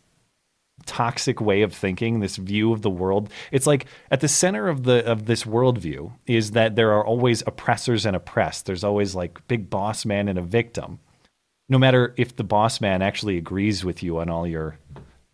toxic 0.85 1.41
way 1.41 1.63
of 1.63 1.73
thinking, 1.73 2.21
this 2.21 2.37
view 2.37 2.73
of 2.73 2.83
the 2.83 2.91
world. 2.91 3.31
It's 3.51 3.67
like 3.67 3.87
at 4.11 4.21
the 4.21 4.29
center 4.29 4.69
of 4.69 4.85
the 4.85 5.05
of 5.05 5.27
this 5.27 5.45
worldview 5.45 6.13
is 6.27 6.53
that 6.53 6.77
there 6.77 6.93
are 6.93 7.05
always 7.05 7.43
oppressors 7.47 8.05
and 8.05 8.15
oppressed. 8.15 8.67
There's 8.67 8.85
always 8.85 9.15
like 9.15 9.47
big 9.49 9.71
boss 9.71 10.05
man 10.05 10.29
and 10.29 10.39
a 10.39 10.43
victim. 10.43 10.99
No 11.69 11.79
matter 11.79 12.15
if 12.17 12.37
the 12.37 12.45
boss 12.45 12.81
man 12.81 13.03
actually 13.03 13.39
agrees 13.39 13.85
with 13.85 14.03
you 14.03 14.19
on 14.19 14.29
all 14.29 14.47
your 14.47 14.79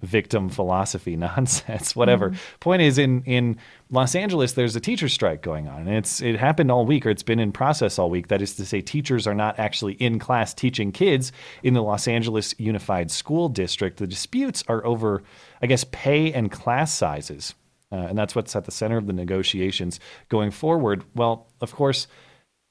victim 0.03 0.49
philosophy 0.49 1.16
nonsense, 1.16 1.97
whatever. 1.97 2.33
Point 2.61 2.83
is, 2.83 2.99
in 2.99 3.23
in 3.23 3.57
Los 3.91 4.15
Angeles, 4.15 4.53
there's 4.53 4.77
a 4.77 4.81
teacher 4.81 5.09
strike 5.09 5.43
going 5.43 5.69
on, 5.69 5.87
and 5.87 5.97
it's 5.97 6.20
it 6.20 6.39
happened 6.39 6.70
all 6.70 6.85
week, 6.85 7.07
or 7.07 7.11
it's 7.11 7.23
been 7.23 7.39
in 7.39 7.53
process 7.53 7.99
all 7.99 8.11
week. 8.11 8.29
That 8.29 8.43
is 8.43 8.55
to 8.57 8.66
say, 8.66 8.81
teachers 8.81 9.27
are 9.27 9.35
not 9.35 9.59
actually 9.59 9.95
in 9.95 10.19
class 10.19 10.53
teaching 10.53 10.93
kids 10.93 11.33
in 11.62 11.74
the 11.74 11.83
Los 11.83 12.07
Angeles 12.07 12.55
Unified 12.59 13.11
School 13.11 13.49
District. 13.49 13.99
The 13.99 14.07
disputes 14.07 14.65
are 14.69 14.85
over, 14.85 15.23
I 15.62 15.66
guess, 15.66 15.85
pay 15.91 16.33
and 16.33 16.51
class 16.51 16.93
sizes, 16.93 17.55
uh, 17.91 17.97
and 17.97 18.19
that's 18.19 18.35
what's 18.35 18.55
at 18.57 18.65
the 18.65 18.73
center 18.73 18.99
of 18.99 19.07
the 19.07 19.12
negotiations 19.12 20.01
going 20.29 20.51
forward. 20.51 21.05
Well, 21.15 21.49
of 21.61 21.73
course. 21.73 22.07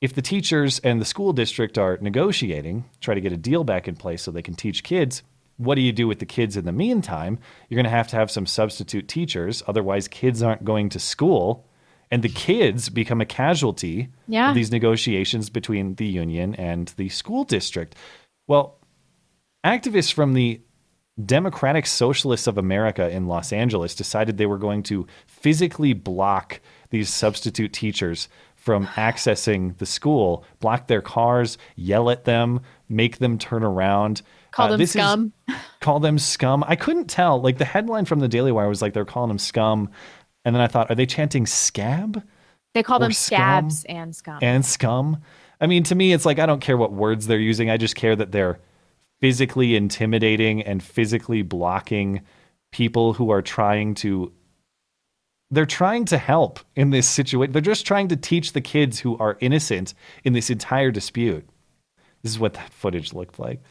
If 0.02 0.16
the 0.16 0.22
teachers 0.24 0.80
and 0.80 1.00
the 1.00 1.06
school 1.06 1.32
district 1.32 1.78
are 1.78 2.00
negotiating, 2.02 2.86
try 3.02 3.14
to 3.14 3.22
get 3.22 3.34
a 3.34 3.38
deal 3.38 3.64
back 3.64 3.88
in 3.88 3.96
place 3.96 4.24
so 4.24 4.32
they 4.32 4.42
can 4.42 4.56
teach 4.56 4.82
kids, 4.84 5.22
what 5.62 5.76
do 5.76 5.82
you 5.82 5.92
do 5.92 6.08
with 6.08 6.20
the 6.20 6.26
kids 6.26 6.58
in 6.58 6.66
the 6.66 6.72
meantime? 6.72 7.38
You're 7.70 7.78
going 7.78 7.84
to 7.86 7.90
have 7.90 8.08
to 8.10 8.16
have 8.16 8.32
some 8.32 8.46
substitute 8.46 9.08
teachers. 9.08 9.62
Otherwise, 9.68 10.08
kids 10.08 10.42
aren't 10.42 10.66
going 10.66 10.90
to 10.90 11.00
school. 11.00 11.66
And 12.10 12.24
the 12.24 12.30
kids 12.30 12.90
become 12.90 13.22
a 13.22 13.26
casualty 13.26 14.10
Yeah. 14.28 14.50
of 14.50 14.56
these 14.56 14.72
negotiations 14.72 15.50
between 15.50 15.96
the 15.96 16.06
union 16.06 16.56
and 16.56 16.88
the 16.98 17.08
school 17.10 17.44
district. 17.46 17.96
Well, 18.48 18.80
activists 19.66 20.12
from 20.12 20.34
the 20.34 20.60
Democratic 21.24 21.86
Socialists 21.86 22.48
of 22.48 22.58
America 22.58 23.10
in 23.10 23.28
Los 23.28 23.54
Angeles 23.54 23.96
decided 23.96 24.38
they 24.38 24.46
were 24.46 24.58
going 24.58 24.84
to 24.84 25.06
physically 25.28 25.94
block 25.94 26.60
these 26.90 27.10
substitute 27.10 27.72
teachers 27.72 28.28
from 28.56 28.88
accessing 28.96 29.78
the 29.78 29.86
school, 29.86 30.44
block 30.60 30.88
their 30.88 31.02
cars, 31.02 31.58
yell 31.76 32.10
at 32.10 32.26
them, 32.26 32.60
make 32.90 33.20
them 33.20 33.38
turn 33.38 33.64
around. 33.64 34.22
Call 34.52 34.66
uh, 34.68 34.70
them 34.72 34.80
this 34.80 34.96
is- 34.96 35.02
scum. 35.02 35.34
call 35.80 36.00
them 36.00 36.18
scum. 36.20 36.64
I 36.68 36.76
couldn't 36.76 37.10
tell. 37.10 37.42
Like 37.42 37.58
the 37.58 37.66
headline 37.66 38.06
from 38.06 38.20
the 38.20 38.28
Daily 38.28 38.52
Wire 38.52 38.68
was 38.70 38.82
like 38.82 38.94
they're 38.94 39.06
calling 39.06 39.30
them 39.30 39.40
scum, 39.40 39.90
and 40.46 40.56
then 40.56 40.62
I 40.62 40.68
thought, 40.68 40.90
are 40.92 40.96
they 40.96 41.06
chanting 41.06 41.46
scab 41.46 42.24
They 42.74 42.84
call 42.84 43.00
them 43.00 43.14
scum 43.14 43.70
scabs 43.70 43.84
and 43.86 44.16
scum. 44.16 44.40
and 44.42 44.66
scum? 44.66 45.22
I 45.60 45.68
mean, 45.68 45.84
to 45.84 45.96
me, 45.96 46.12
it's 46.12 46.26
like 46.26 46.40
I 46.40 46.46
don't 46.46 46.62
care 46.62 46.78
what 46.78 46.92
words 46.92 47.28
they're 47.28 47.40
using. 47.40 47.70
I 47.70 47.78
just 47.78 47.96
care 47.96 48.16
that 48.16 48.32
they're 48.32 48.60
physically 49.20 49.76
intimidating 49.76 50.64
and 50.64 50.82
physically 50.82 51.44
blocking 51.44 52.22
people 52.72 53.14
who 53.14 53.30
are 53.30 53.42
trying 53.42 53.94
to. 53.96 54.32
They're 55.54 55.66
trying 55.66 56.06
to 56.06 56.18
help 56.18 56.62
in 56.76 56.92
this 56.92 57.08
situation. 57.08 57.52
They're 57.52 57.62
just 57.62 57.86
trying 57.86 58.08
to 58.08 58.16
teach 58.16 58.54
the 58.54 58.62
kids 58.62 59.00
who 59.00 59.18
are 59.18 59.38
innocent 59.42 59.94
in 60.24 60.34
this 60.34 60.50
entire 60.50 60.92
dispute. 60.92 61.48
This 62.24 62.32
is 62.32 62.40
what 62.40 62.54
that 62.54 62.72
footage 62.74 63.14
looked 63.14 63.38
like. 63.38 63.62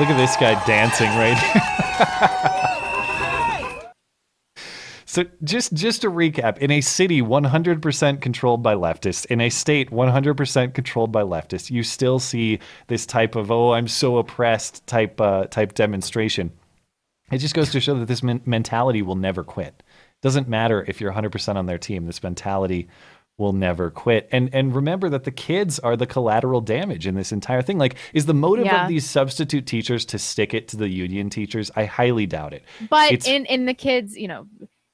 Look 0.00 0.08
at 0.08 0.16
this 0.16 0.36
guy 0.38 0.54
dancing 0.64 1.10
right 1.10 1.36
here. 1.36 1.62
so 5.04 5.24
just 5.44 5.74
just 5.74 6.00
to 6.00 6.10
recap, 6.10 6.56
in 6.56 6.70
a 6.70 6.80
city 6.80 7.20
100% 7.20 8.22
controlled 8.22 8.62
by 8.62 8.74
leftists, 8.74 9.26
in 9.26 9.42
a 9.42 9.50
state 9.50 9.90
100% 9.90 10.72
controlled 10.72 11.12
by 11.12 11.22
leftists, 11.22 11.70
you 11.70 11.82
still 11.82 12.18
see 12.18 12.60
this 12.86 13.04
type 13.04 13.36
of 13.36 13.50
oh 13.50 13.74
I'm 13.74 13.86
so 13.86 14.16
oppressed 14.16 14.86
type 14.86 15.20
uh, 15.20 15.44
type 15.48 15.74
demonstration. 15.74 16.50
It 17.30 17.36
just 17.36 17.54
goes 17.54 17.70
to 17.72 17.78
show 17.78 17.98
that 17.98 18.08
this 18.08 18.22
men- 18.22 18.40
mentality 18.46 19.02
will 19.02 19.16
never 19.16 19.44
quit. 19.44 19.82
Doesn't 20.22 20.48
matter 20.48 20.82
if 20.88 21.02
you're 21.02 21.12
100% 21.12 21.56
on 21.56 21.66
their 21.66 21.76
team. 21.76 22.06
This 22.06 22.22
mentality 22.22 22.88
will 23.40 23.52
never 23.52 23.90
quit. 23.90 24.28
And 24.30 24.54
and 24.54 24.72
remember 24.74 25.08
that 25.08 25.24
the 25.24 25.30
kids 25.32 25.80
are 25.80 25.96
the 25.96 26.06
collateral 26.06 26.60
damage 26.60 27.06
in 27.08 27.16
this 27.16 27.32
entire 27.32 27.62
thing. 27.62 27.78
Like 27.78 27.96
is 28.14 28.26
the 28.26 28.34
motive 28.34 28.66
Yeah. 28.66 28.82
of 28.84 28.88
these 28.88 29.08
substitute 29.08 29.66
teachers 29.66 30.04
to 30.06 30.18
stick 30.18 30.54
it 30.54 30.68
to 30.68 30.76
the 30.76 30.88
union 30.88 31.30
teachers? 31.30 31.70
I 31.74 31.86
highly 31.86 32.26
doubt 32.26 32.52
it. 32.52 32.62
But 32.88 33.12
It's- 33.12 33.26
in 33.26 33.46
in 33.46 33.64
the 33.66 33.74
kids, 33.74 34.16
you 34.16 34.28
know, 34.28 34.46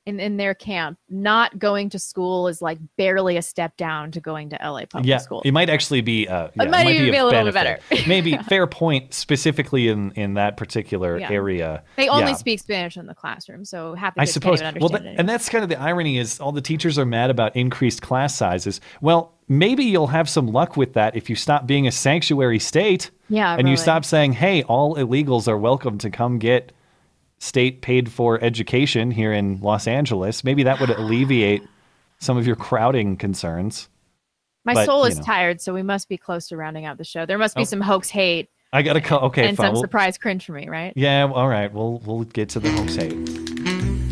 in 0.06 0.20
in 0.20 0.36
their 0.36 0.54
camp, 0.54 0.98
not 1.10 1.58
going 1.58 1.90
to 1.90 1.98
school 1.98 2.46
is 2.48 2.62
like 2.62 2.78
barely 2.96 3.36
a 3.36 3.42
step 3.42 3.76
down 3.76 4.12
to 4.12 4.20
going 4.20 4.48
to 4.50 4.56
LA 4.62 4.86
public 4.86 5.06
yeah, 5.06 5.18
school. 5.18 5.42
it 5.44 5.50
might 5.52 5.68
actually 5.68 6.00
be. 6.00 6.26
Uh, 6.28 6.48
yeah, 6.54 6.64
might 6.66 6.86
even 6.86 7.10
be 7.10 7.16
a 7.18 7.24
little 7.24 7.44
bit 7.44 7.54
benefit. 7.54 8.06
Maybe 8.06 8.36
fair 8.48 8.66
point 8.66 9.12
specifically 9.12 9.88
in 9.88 10.12
in 10.12 10.34
that 10.34 10.56
particular 10.56 11.18
Yeah. 11.18 11.30
area. 11.30 11.82
They 11.96 12.08
only 12.08 12.30
Yeah. 12.30 12.36
speak 12.36 12.60
Spanish 12.60 12.96
in 12.96 13.06
the 13.06 13.14
classroom, 13.14 13.64
so 13.64 13.94
happy 13.94 14.20
I 14.20 14.24
suppose. 14.24 14.62
Well, 14.62 14.88
that, 14.90 15.04
and 15.04 15.28
that's 15.28 15.48
kind 15.48 15.64
of 15.64 15.68
the 15.68 15.80
irony 15.80 16.18
is 16.18 16.38
all 16.40 16.52
the 16.52 16.60
teachers 16.62 16.98
are 16.98 17.06
mad 17.06 17.30
about 17.30 17.54
increased 17.56 18.00
class 18.00 18.34
sizes. 18.34 18.80
Well, 19.00 19.34
maybe 19.48 19.84
you'll 19.84 20.06
have 20.06 20.28
some 20.28 20.46
luck 20.46 20.76
with 20.76 20.92
that 20.94 21.16
if 21.16 21.28
you 21.28 21.34
stop 21.36 21.66
being 21.66 21.86
a 21.86 21.92
sanctuary 21.92 22.60
state. 22.60 23.10
Yeah, 23.28 23.56
and 23.58 23.68
you 23.68 23.76
stop 23.76 24.04
saying, 24.04 24.34
"Hey, 24.34 24.62
all 24.62 24.94
illegals 24.94 25.48
are 25.48 25.58
welcome 25.58 25.98
to 25.98 26.10
come 26.10 26.38
get 26.38 26.70
state 27.38 27.82
paid 27.82 28.10
for 28.10 28.42
education 28.42 29.10
here 29.10 29.32
in 29.32 29.60
Los 29.60 29.86
Angeles." 29.86 30.42
Maybe 30.44 30.62
that 30.64 30.80
would 30.80 30.90
alleviate 30.90 31.62
some 32.18 32.36
of 32.36 32.46
your 32.46 32.56
crowding 32.56 33.16
concerns. 33.16 33.88
My 34.64 34.74
But, 34.74 34.86
soul 34.86 35.04
is 35.04 35.18
know. 35.18 35.22
tired, 35.24 35.60
so 35.60 35.72
we 35.74 35.82
must 35.82 36.08
be 36.08 36.16
close 36.16 36.48
to 36.48 36.56
rounding 36.56 36.84
out 36.86 36.98
the 36.98 37.04
show. 37.04 37.24
There 37.26 37.38
must 37.38 37.54
be 37.54 37.62
Oh. 37.62 37.64
some 37.66 37.80
hoax 37.82 38.10
hate 38.10 38.48
I 38.72 38.82
gotta 38.82 39.00
call. 39.00 39.20
Okay, 39.26 39.46
and 39.48 39.56
fine. 39.56 39.66
some 39.68 39.72
We'll- 39.74 39.82
surprise 39.82 40.18
cringe 40.18 40.44
for 40.44 40.52
me, 40.52 40.68
right? 40.68 40.92
Yeah, 40.96 41.30
all 41.32 41.48
right. 41.48 41.72
We'll 41.72 42.02
we'll 42.04 42.24
get 42.24 42.48
to 42.50 42.60
the 42.60 42.68
hoax 42.70 42.96
hate 42.96 43.16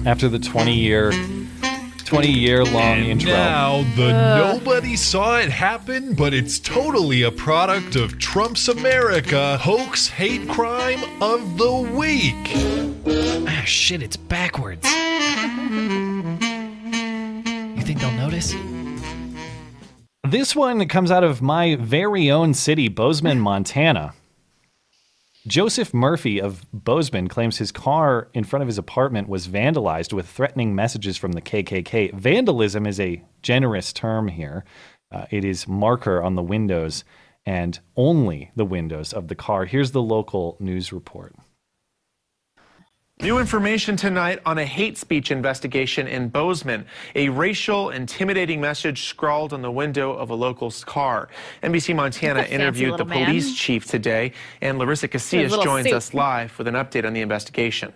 after 0.06 0.28
the 0.28 0.38
twenty 0.38 0.74
year, 0.78 1.12
twenty 2.04 2.30
year 2.30 2.64
long 2.64 2.98
intro. 2.98 3.30
Now, 3.32 3.82
the 3.96 4.10
Ugh. 4.14 4.56
nobody 4.58 4.96
saw 4.96 5.38
it 5.38 5.50
happen, 5.50 6.14
but 6.14 6.32
it's 6.34 6.58
totally 6.58 7.22
a 7.22 7.30
product 7.30 7.96
of 7.96 8.18
Trump's 8.18 8.68
America 8.68 9.56
hoax 9.58 10.06
hate 10.08 10.48
crime 10.48 11.00
of 11.22 11.56
the 11.58 11.72
week. 11.74 12.52
Ah, 13.48 13.62
shit! 13.64 14.02
It's 14.02 14.16
backwards. 14.16 14.86
You 17.76 17.82
think 17.82 18.00
they'll 18.00 18.12
notice? 18.12 18.54
This 20.26 20.56
one 20.56 20.86
comes 20.88 21.10
out 21.10 21.22
of 21.24 21.42
my 21.42 21.76
very 21.76 22.30
own 22.30 22.54
city, 22.54 22.88
Bozeman, 22.88 23.40
Montana. 23.40 24.14
Joseph 25.46 25.92
Murphy 25.92 26.40
of 26.40 26.64
Bozeman 26.72 27.28
claims 27.28 27.58
his 27.58 27.70
car 27.70 28.28
in 28.32 28.44
front 28.44 28.62
of 28.62 28.66
his 28.66 28.78
apartment 28.78 29.28
was 29.28 29.46
vandalized 29.46 30.14
with 30.14 30.26
threatening 30.26 30.74
messages 30.74 31.18
from 31.18 31.32
the 31.32 31.42
KKK. 31.42 32.14
Vandalism 32.14 32.86
is 32.86 32.98
a 32.98 33.22
generous 33.42 33.92
term 33.92 34.28
here. 34.28 34.64
Uh, 35.12 35.26
it 35.30 35.44
is 35.44 35.68
marker 35.68 36.22
on 36.22 36.34
the 36.34 36.42
windows 36.42 37.04
and 37.44 37.78
only 37.94 38.52
the 38.56 38.64
windows 38.64 39.12
of 39.12 39.28
the 39.28 39.34
car. 39.34 39.66
Here's 39.66 39.90
the 39.90 40.00
local 40.00 40.56
news 40.60 40.94
report. 40.94 41.34
New 43.20 43.38
information 43.38 43.96
tonight 43.96 44.40
on 44.44 44.58
a 44.58 44.66
hate 44.66 44.98
speech 44.98 45.30
investigation 45.30 46.08
in 46.08 46.28
Bozeman. 46.28 46.84
A 47.14 47.28
racial, 47.28 47.90
intimidating 47.90 48.60
message 48.60 49.04
scrawled 49.04 49.52
on 49.52 49.62
the 49.62 49.70
window 49.70 50.12
of 50.12 50.30
a 50.30 50.34
local's 50.34 50.84
car. 50.84 51.28
NBC 51.62 51.94
Montana 51.94 52.42
interviewed 52.42 52.98
the 52.98 53.04
man. 53.04 53.24
police 53.24 53.56
chief 53.56 53.86
today, 53.86 54.32
and 54.60 54.78
Larissa 54.78 55.06
Casillas 55.06 55.62
joins 55.62 55.86
suit. 55.86 55.94
us 55.94 56.12
live 56.12 56.58
with 56.58 56.66
an 56.66 56.74
update 56.74 57.06
on 57.06 57.12
the 57.12 57.20
investigation. 57.20 57.92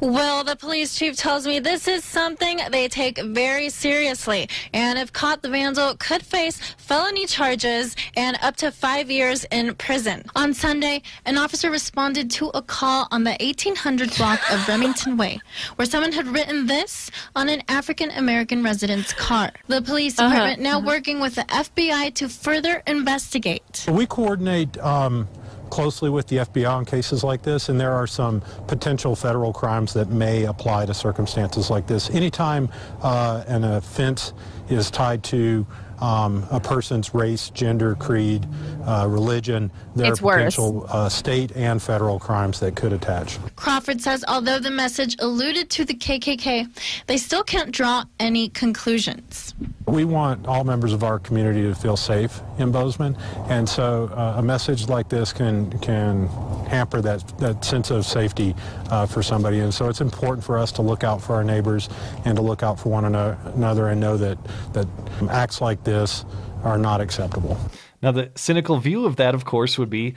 Well, 0.00 0.42
the 0.44 0.56
police 0.56 0.94
chief 0.96 1.16
tells 1.16 1.46
me 1.46 1.58
this 1.58 1.86
is 1.86 2.02
something 2.04 2.60
they 2.70 2.88
take 2.88 3.18
very 3.20 3.68
seriously, 3.68 4.48
and 4.72 4.98
if 4.98 5.12
caught, 5.12 5.42
the 5.42 5.50
vandal 5.50 5.96
could 5.96 6.22
face 6.22 6.58
felony 6.78 7.26
charges 7.26 7.94
and 8.16 8.38
up 8.42 8.56
to 8.56 8.70
five 8.72 9.10
years 9.10 9.44
in 9.50 9.74
prison. 9.74 10.24
On 10.34 10.54
Sunday, 10.54 11.02
an 11.26 11.36
officer 11.36 11.70
responded 11.70 12.30
to 12.32 12.48
a 12.54 12.62
call 12.62 13.06
on 13.10 13.24
the 13.24 13.36
1800 13.40 14.16
block 14.16 14.40
of 14.50 14.66
Remington 14.66 15.16
Way, 15.18 15.40
where 15.76 15.86
someone 15.86 16.12
had 16.12 16.26
written 16.26 16.66
this 16.66 17.10
on 17.36 17.48
an 17.50 17.62
African 17.68 18.10
American 18.12 18.62
resident's 18.62 19.12
car. 19.12 19.50
The 19.68 19.82
police 19.82 20.18
Uh-huh, 20.18 20.30
department 20.30 20.60
now 20.62 20.80
working 20.80 21.20
with 21.20 21.34
the 21.34 21.42
FBI 21.42 22.14
to 22.14 22.28
further 22.28 22.82
investigate. 22.86 23.84
We 23.88 24.06
coordinate 24.06 24.78
um, 24.78 25.28
closely 25.70 26.10
with 26.10 26.26
the 26.26 26.36
FBI 26.38 26.70
on 26.70 26.84
cases 26.84 27.24
like 27.24 27.42
this, 27.42 27.68
and 27.68 27.80
there 27.80 27.92
are 27.92 28.06
some 28.06 28.42
potential 28.66 29.16
federal 29.16 29.52
crimes 29.52 29.92
that 29.94 30.10
may 30.10 30.44
apply 30.44 30.86
to 30.86 30.94
circumstances 30.94 31.70
like 31.70 31.86
this. 31.86 32.10
Anytime 32.10 32.68
uh, 33.02 33.44
an 33.46 33.64
offense 33.64 34.32
is 34.68 34.90
tied 34.90 35.22
to 35.24 35.66
um, 36.00 36.46
a 36.50 36.60
person's 36.60 37.14
race, 37.14 37.50
gender, 37.50 37.94
creed, 37.94 38.46
uh, 38.86 39.06
religion. 39.08 39.70
There 39.94 40.10
It's 40.10 40.22
are 40.22 40.36
potential 40.36 40.86
uh, 40.88 41.08
state 41.08 41.52
and 41.52 41.80
federal 41.82 42.18
crimes 42.18 42.60
that 42.60 42.74
could 42.74 42.92
attach. 42.92 43.38
Crawford 43.56 44.00
says 44.00 44.24
although 44.26 44.58
the 44.58 44.70
message 44.70 45.16
alluded 45.18 45.70
to 45.70 45.84
the 45.84 45.94
KKK, 45.94 46.68
they 47.06 47.16
still 47.16 47.42
can't 47.42 47.70
draw 47.70 48.04
any 48.18 48.48
conclusions. 48.48 49.54
We 49.90 50.04
want 50.04 50.46
all 50.46 50.64
members 50.64 50.92
of 50.92 51.02
our 51.02 51.18
community 51.18 51.62
to 51.62 51.74
feel 51.74 51.96
safe 51.96 52.40
in 52.58 52.70
Bozeman, 52.70 53.16
and 53.48 53.68
so 53.68 54.10
uh, 54.14 54.34
a 54.38 54.42
message 54.42 54.88
like 54.88 55.08
this 55.08 55.32
can 55.32 55.70
can 55.80 56.28
hamper 56.68 57.00
that 57.00 57.38
that 57.38 57.64
sense 57.64 57.90
of 57.90 58.06
safety 58.06 58.54
uh, 58.90 59.06
for 59.06 59.22
somebody. 59.22 59.58
And 59.58 59.74
so 59.74 59.88
it's 59.88 60.00
important 60.00 60.44
for 60.44 60.58
us 60.58 60.70
to 60.72 60.82
look 60.82 61.02
out 61.02 61.20
for 61.20 61.34
our 61.34 61.44
neighbors 61.44 61.88
and 62.24 62.36
to 62.36 62.42
look 62.42 62.62
out 62.62 62.78
for 62.78 62.88
one 62.90 63.04
another 63.04 63.88
and 63.88 64.00
know 64.00 64.16
that 64.16 64.38
that 64.74 64.86
acts 65.28 65.60
like 65.60 65.82
this 65.84 66.24
are 66.62 66.78
not 66.78 67.00
acceptable. 67.00 67.58
Now, 68.02 68.12
the 68.12 68.30
cynical 68.34 68.78
view 68.78 69.06
of 69.06 69.16
that, 69.16 69.34
of 69.34 69.44
course, 69.44 69.78
would 69.78 69.90
be 69.90 70.14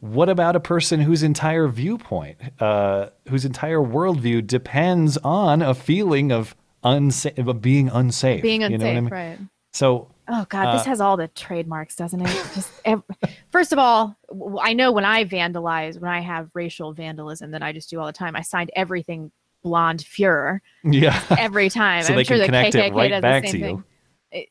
what 0.00 0.28
about 0.28 0.56
a 0.56 0.60
person 0.60 1.00
whose 1.00 1.22
entire 1.22 1.68
viewpoint, 1.68 2.36
uh, 2.60 3.08
whose 3.28 3.44
entire 3.44 3.80
worldview 3.80 4.46
depends 4.46 5.16
on 5.18 5.62
a 5.62 5.74
feeling 5.74 6.32
of 6.32 6.54
unsafe, 6.84 7.38
of 7.38 7.60
being 7.60 7.88
unsafe? 7.88 8.42
Being 8.42 8.62
you 8.62 8.70
know 8.70 8.76
what 8.76 8.84
I 8.84 8.88
unsafe, 8.90 9.02
mean? 9.04 9.12
right. 9.12 9.38
So, 9.72 10.10
Oh 10.28 10.46
God, 10.48 10.74
this 10.74 10.82
uh, 10.82 10.90
has 10.90 11.00
all 11.00 11.16
the 11.16 11.28
trademarks, 11.28 11.96
doesn't 11.96 12.20
it? 12.20 12.28
Just 12.54 12.70
ev- 12.84 13.02
first 13.50 13.72
of 13.72 13.78
all, 13.78 14.16
I 14.62 14.72
know 14.72 14.92
when 14.92 15.04
I 15.04 15.24
vandalize, 15.24 15.98
when 16.00 16.10
I 16.10 16.20
have 16.20 16.48
racial 16.54 16.92
vandalism 16.94 17.50
that 17.50 17.62
I 17.62 17.72
just 17.72 17.90
do 17.90 17.98
all 18.00 18.06
the 18.06 18.12
time, 18.12 18.34
I 18.36 18.40
signed 18.42 18.70
everything 18.76 19.32
blonde 19.62 20.00
Fuhrer 20.04 20.60
Yeah. 20.84 21.20
every 21.38 21.68
time. 21.70 22.04
So 22.04 22.10
I'm 22.10 22.16
they 22.16 22.24
sure 22.24 22.36
can 22.36 22.42
the 22.42 22.46
connect 22.46 22.74
it 22.76 22.92
right 22.94 23.08
does 23.08 23.22
back 23.22 23.42
the 23.42 23.46
to 23.48 23.52
same 23.52 23.60
you. 23.60 23.66
thing. 23.66 23.84
It- 24.30 24.48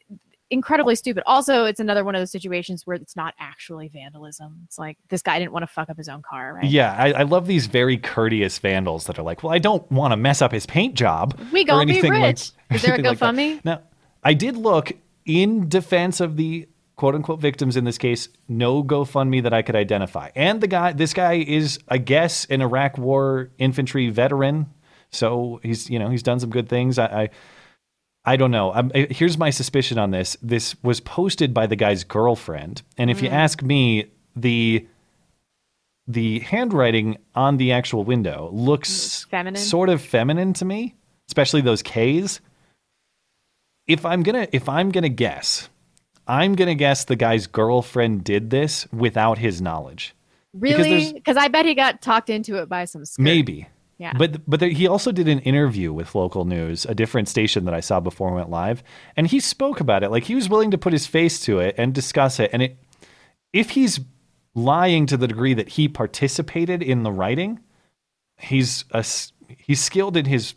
incredibly 0.54 0.96
stupid. 0.96 1.24
Also, 1.26 1.66
it's 1.66 1.80
another 1.80 2.04
one 2.06 2.16
of 2.16 2.22
those 2.22 2.32
situations 2.32 2.86
where 2.88 2.96
it's 2.96 3.16
not 3.16 3.34
actually 3.40 3.90
vandalism. 3.90 4.62
It's 4.66 4.78
like 4.78 4.98
this 5.10 5.22
guy 5.22 5.40
didn't 5.40 5.52
want 5.52 5.64
to 5.64 5.68
fuck 5.68 5.90
up 5.90 5.98
his 5.98 6.08
own 6.08 6.22
car, 6.22 6.54
right? 6.54 6.64
Yeah, 6.64 6.96
I, 6.98 7.12
I 7.12 7.24
love 7.24 7.48
these 7.48 7.66
very 7.66 7.98
courteous 7.98 8.60
vandals 8.60 9.06
that 9.06 9.18
are 9.20 9.24
like, 9.24 9.44
"Well, 9.44 9.52
I 9.54 9.58
don't 9.60 9.90
want 9.92 10.12
to 10.12 10.18
mess 10.18 10.42
up 10.42 10.52
his 10.52 10.66
paint 10.66 10.94
job." 10.96 11.38
We 11.52 11.64
or 11.64 11.66
gonna 11.66 11.86
be 11.88 11.92
anything 11.94 12.14
like- 12.14 12.24
rich. 12.24 12.52
Is 12.72 12.82
there 12.84 12.92
a 12.92 12.98
anything 13.00 13.06
like. 13.06 13.36
GoFundMe? 13.36 13.66
Now, 13.66 13.82
I 14.24 14.34
did 14.34 14.56
look 14.56 14.92
in 15.26 15.68
defense 15.68 16.20
of 16.20 16.38
the 16.38 16.68
quote 16.96 17.16
unquote 17.16 17.40
victims 17.42 17.76
in 17.76 17.84
this 17.84 17.98
case. 17.98 18.30
No 18.48 18.84
GoFundMe 18.84 19.42
that 19.44 19.54
I 19.54 19.64
could 19.64 19.76
identify, 19.76 20.30
and 20.36 20.62
the 20.62 20.68
guy, 20.68 20.94
this 20.94 21.14
guy 21.14 21.34
is, 21.34 21.80
I 21.90 21.98
guess, 21.98 22.46
an 22.46 22.62
Iraq 22.62 22.98
War 22.98 23.50
infantry 23.58 24.10
veteran, 24.10 24.68
so 25.10 25.60
he's 25.64 25.90
you 25.90 25.98
know 26.00 26.10
he's 26.10 26.24
done 26.24 26.40
some 26.40 26.52
good 26.52 26.70
things. 26.70 27.00
I. 27.00 27.06
I 27.06 27.30
I 28.26 28.38
don't 28.38 28.52
know. 28.52 28.70
Uh, 28.72 28.88
here's 29.10 29.38
my 29.38 29.50
suspicion 29.50 29.98
on 29.98 30.12
this. 30.12 30.38
This 30.42 30.76
was 30.82 31.00
posted 31.02 31.54
by 31.54 31.68
the 31.68 31.76
guy's 31.76 32.04
girlfriend, 32.04 32.82
and 32.98 33.10
if 33.10 33.22
you 33.22 33.30
Mm. 33.30 33.34
ask 33.34 33.62
me, 33.62 34.06
the 34.36 34.88
the 36.08 36.40
handwriting 36.40 37.18
on 37.34 37.56
the 37.58 37.72
actual 37.72 38.04
window 38.04 38.50
looks 38.52 39.26
Feminine? 39.32 39.56
sort 39.62 39.88
of 39.90 40.02
feminine 40.02 40.52
to 40.54 40.66
me, 40.66 40.96
especially 41.30 41.62
those 41.62 41.82
K's. 41.82 42.42
If 43.88 44.06
I'm 44.06 44.24
gonna 44.24 44.48
if 44.52 44.68
I'm 44.70 44.92
gonna 44.92 45.10
guess, 45.10 45.70
I'm 46.28 46.56
gonna 46.56 46.76
guess 46.76 47.04
the 47.06 47.16
guy's 47.18 47.48
girlfriend 47.48 48.24
did 48.24 48.50
this 48.50 48.86
without 48.94 49.38
his 49.38 49.62
knowledge. 49.62 50.14
Really? 50.54 51.12
Because 51.14 51.36
I 51.38 51.48
bet 51.48 51.66
he 51.66 51.74
got 51.74 52.02
talked 52.02 52.30
into 52.30 52.56
it 52.62 52.70
by 52.70 52.86
some 52.86 53.04
skirt. 53.06 53.24
Maybe. 53.24 53.68
Yeah. 53.98 54.14
But 54.18 54.42
but 54.50 54.60
there, 54.60 54.70
he 54.70 54.88
also 54.88 55.12
did 55.12 55.28
an 55.28 55.40
interview 55.40 55.94
with 55.94 56.16
local 56.16 56.46
news, 56.46 56.86
a 56.86 56.96
different 56.96 57.30
station 57.30 57.66
that 57.66 57.74
I 57.74 57.80
saw 57.80 58.00
before 58.00 58.30
we 58.32 58.36
went 58.36 58.50
live, 58.50 58.84
and 59.16 59.28
he 59.28 59.40
spoke 59.40 59.80
about 59.80 60.04
it. 60.04 60.10
Like 60.10 60.24
he 60.24 60.36
was 60.36 60.50
willing 60.50 60.72
to 60.72 60.78
put 60.78 60.94
his 60.94 61.06
face 61.06 61.40
to 61.42 61.60
it 61.60 61.76
and 61.78 61.94
discuss 61.94 62.40
it. 62.40 62.50
And 62.54 62.64
it, 62.64 62.78
if 63.54 63.72
he's 63.72 64.00
lying 64.56 65.06
to 65.08 65.18
the 65.18 65.28
degree 65.28 65.54
that 65.54 65.70
he 65.70 65.88
participated 65.88 66.82
in 66.82 67.04
the 67.04 67.12
writing, 67.12 67.60
he's 68.38 68.86
a 68.92 69.06
he's 69.58 69.82
skilled 69.82 70.18
in 70.18 70.26
his 70.26 70.56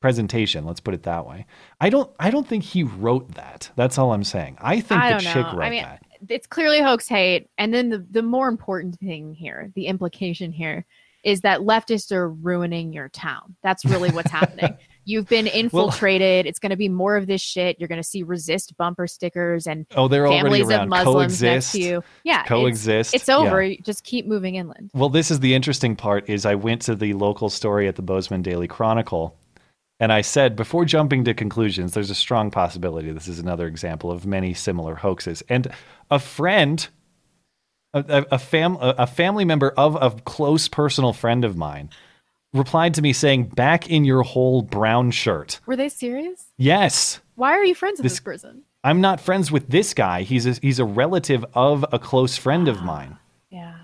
presentation. 0.00 0.66
Let's 0.66 0.80
put 0.80 0.92
it 0.92 1.04
that 1.04 1.26
way. 1.26 1.46
I 1.80 1.88
don't 1.88 2.10
I 2.20 2.30
don't 2.30 2.46
think 2.46 2.64
he 2.64 2.82
wrote 2.82 3.34
that. 3.36 3.70
That's 3.76 3.96
all 3.96 4.12
I'm 4.12 4.24
saying. 4.24 4.58
I 4.60 4.80
think 4.80 5.00
I 5.00 5.14
the 5.14 5.20
chick 5.20 5.36
know. 5.36 5.54
wrote 5.54 5.64
I 5.64 5.70
mean, 5.70 5.82
that. 5.82 6.02
it's 6.28 6.46
clearly 6.46 6.82
hoax 6.82 7.08
hate. 7.08 7.48
And 7.56 7.72
then 7.72 7.88
the, 7.88 8.06
the 8.10 8.22
more 8.22 8.48
important 8.48 8.98
thing 9.00 9.32
here, 9.32 9.72
the 9.74 9.86
implication 9.86 10.52
here, 10.52 10.84
is 11.24 11.40
that 11.40 11.60
leftists 11.60 12.12
are 12.12 12.28
ruining 12.28 12.92
your 12.92 13.08
town. 13.08 13.56
That's 13.62 13.84
really 13.84 14.10
what's 14.10 14.30
happening. 14.30 14.76
You've 15.06 15.28
been 15.28 15.46
infiltrated. 15.46 16.46
it's 16.46 16.58
going 16.58 16.70
to 16.70 16.76
be 16.76 16.88
more 16.88 17.16
of 17.16 17.26
this 17.26 17.42
shit. 17.42 17.78
You're 17.78 17.88
going 17.88 18.00
to 18.00 18.06
see 18.08 18.22
resist 18.22 18.74
bumper 18.78 19.06
stickers 19.06 19.66
and 19.66 19.84
Oh, 19.94 20.08
they're 20.08 20.26
already 20.26 20.42
families 20.42 20.70
around. 20.70 20.84
of 20.84 20.88
Muslims 20.88 21.42
next 21.42 21.72
Coexist. 21.72 21.72
to 21.72 21.78
you. 21.80 22.04
Yeah, 22.24 22.40
it's- 22.40 22.48
Coexist. 22.48 23.14
It's, 23.14 23.28
over. 23.28 23.62
Yeah. 23.62 23.80
Just 23.82 24.04
keep 24.04 24.26
moving 24.26 24.54
inland. 24.54 24.90
Well, 24.94 25.10
this 25.10 25.30
is 25.30 25.40
the 25.40 25.54
interesting 25.54 25.94
part 25.94 26.30
is 26.30 26.46
I 26.46 26.54
went 26.54 26.80
to 26.82 26.94
the 26.94 27.12
local 27.12 27.50
story 27.50 27.86
at 27.86 27.96
the 27.96 28.02
Bozeman 28.02 28.40
Daily 28.40 28.66
Chronicle 28.66 29.36
and 30.00 30.12
I 30.12 30.22
said 30.22 30.56
before 30.56 30.84
jumping 30.84 31.24
to 31.24 31.34
conclusions, 31.34 31.92
there's 31.94 32.10
a 32.10 32.14
strong 32.14 32.50
possibility 32.50 33.12
this 33.12 33.28
is 33.28 33.38
another 33.38 33.66
example 33.66 34.10
of 34.10 34.26
many 34.26 34.54
similar 34.54 34.94
hoaxes. 34.96 35.42
And 35.48 35.68
a 36.10 36.18
friend 36.18 36.86
a, 37.94 38.26
a, 38.32 38.38
fam 38.38 38.76
a, 38.80 39.06
family 39.06 39.44
member 39.44 39.70
of 39.70 39.96
a 40.00 40.10
close 40.22 40.68
personal 40.68 41.12
friend 41.12 41.44
of 41.44 41.56
mine 41.56 41.90
replied 42.52 42.94
to 42.94 43.02
me 43.02 43.12
saying 43.12 43.44
back 43.44 43.88
in 43.90 44.04
your 44.04 44.22
whole 44.22 44.62
brown 44.62 45.10
shirt. 45.10 45.60
Were 45.66 45.76
they 45.76 45.88
serious? 45.88 46.46
Yes. 46.56 47.20
Why 47.34 47.52
are 47.52 47.64
you 47.64 47.74
friends 47.74 47.98
with 47.98 48.04
This- 48.04 48.12
this, 48.14 48.20
person? 48.20 48.62
I'm 48.84 49.00
not 49.00 49.18
friends 49.20 49.50
with 49.50 49.68
this 49.68 49.94
guy. 49.94 50.22
He's 50.22 50.44
a, 50.46 50.52
he's 50.60 50.78
a 50.78 50.84
relative 50.84 51.44
of 51.54 51.86
a 51.90 51.98
close 51.98 52.36
friend 52.36 52.68
of 52.68 52.78
ah, 52.80 52.84
mine. 52.84 53.18
Yeah. 53.50 53.74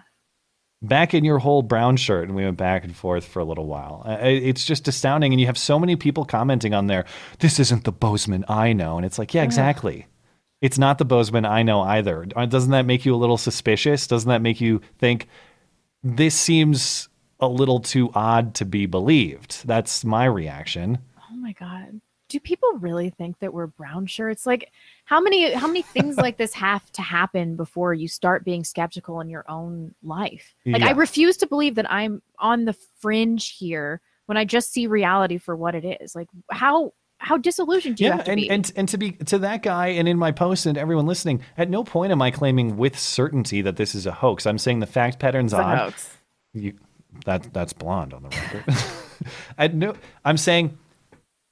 back 0.82 1.14
in 1.14 1.24
your 1.24 1.38
whole 1.38 1.62
brown 1.62 1.96
shirt 1.96 2.26
and 2.26 2.36
we 2.36 2.44
went 2.44 2.56
back 2.56 2.84
and 2.84 2.94
forth 2.94 3.24
for 3.24 3.38
a 3.38 3.44
little 3.44 3.66
while 3.66 4.02
it's 4.22 4.64
just 4.64 4.88
astounding 4.88 5.32
and 5.32 5.40
you 5.40 5.46
have 5.46 5.58
so 5.58 5.78
many 5.78 5.94
people 5.94 6.24
commenting 6.24 6.74
on 6.74 6.86
there 6.88 7.04
this 7.38 7.60
isn't 7.60 7.84
the 7.84 7.92
bozeman 7.92 8.44
i 8.48 8.72
know 8.72 8.96
and 8.96 9.06
it's 9.06 9.16
like 9.18 9.32
yeah 9.32 9.44
exactly 9.44 10.06
it's 10.60 10.78
not 10.78 10.98
the 10.98 11.04
bozeman 11.04 11.44
i 11.44 11.62
know 11.62 11.80
either 11.82 12.26
Uh, 12.36 12.46
doesn't 12.46 12.70
that 12.70 12.86
make 12.86 13.04
you 13.04 13.14
a 13.14 13.16
little 13.16 13.38
suspicious 13.38 14.06
doesn't 14.06 14.28
that 14.28 14.42
make 14.42 14.60
you 14.60 14.80
think 14.98 15.28
this 16.02 16.34
seems 16.34 17.08
a 17.40 17.48
little 17.48 17.80
too 17.80 18.10
odd 18.14 18.54
to 18.54 18.64
be 18.64 18.86
believed 18.86 19.66
that's 19.66 20.04
my 20.04 20.24
reaction 20.24 20.98
Oh 21.32 21.36
my 21.36 21.52
god. 21.52 22.00
Do 22.28 22.38
people 22.40 22.72
really 22.74 23.10
think 23.10 23.38
that 23.38 23.52
we're 23.54 23.66
brown 23.68 24.06
shirts? 24.06 24.46
Like 24.46 24.70
how 25.04 25.20
many 25.20 25.52
how 25.52 25.66
many 25.66 25.82
things 25.82 26.16
like 26.16 26.36
this 26.36 26.52
have 26.68 26.90
to 26.92 27.02
happen 27.02 27.56
before 27.56 27.94
you 27.94 28.08
start 28.08 28.44
being 28.44 28.62
skeptical 28.64 29.20
in 29.20 29.28
your 29.30 29.44
own 29.50 29.94
life? 30.02 30.54
Like 30.66 30.82
I 30.82 30.90
refuse 30.92 31.36
to 31.38 31.46
believe 31.46 31.76
that 31.76 31.90
I'm 31.90 32.20
on 32.38 32.64
the 32.66 32.74
fringe 33.00 33.56
here 33.56 34.00
when 34.26 34.36
I 34.36 34.44
just 34.44 34.72
see 34.72 34.86
reality 34.86 35.38
for 35.38 35.56
what 35.56 35.74
it 35.74 35.98
is. 36.00 36.14
Like 36.14 36.28
how 36.50 36.92
how 37.20 37.36
disillusioned 37.36 37.96
do 37.96 38.04
you 38.04 38.10
yeah, 38.10 38.16
have 38.16 38.24
to 38.24 38.30
and, 38.32 38.40
be? 38.40 38.50
and 38.50 38.72
and 38.76 38.88
to 38.88 38.98
be 38.98 39.12
to 39.12 39.38
that 39.38 39.62
guy 39.62 39.88
and 39.88 40.08
in 40.08 40.18
my 40.18 40.32
post 40.32 40.64
and 40.64 40.78
everyone 40.78 41.06
listening, 41.06 41.42
at 41.58 41.68
no 41.68 41.84
point 41.84 42.12
am 42.12 42.22
I 42.22 42.30
claiming 42.30 42.78
with 42.78 42.98
certainty 42.98 43.60
that 43.60 43.76
this 43.76 43.94
is 43.94 44.06
a 44.06 44.12
hoax. 44.12 44.46
I'm 44.46 44.58
saying 44.58 44.80
the 44.80 44.86
fact 44.86 45.18
pattern's 45.18 45.52
It's 45.52 45.60
odd. 45.60 45.94
You, 46.54 46.72
that 47.26 47.52
that's 47.52 47.74
blonde 47.74 48.14
on 48.14 48.22
the 48.22 48.28
record. 48.30 48.74
I 49.58 49.68
no, 49.68 49.94
I'm 50.24 50.38
saying 50.38 50.78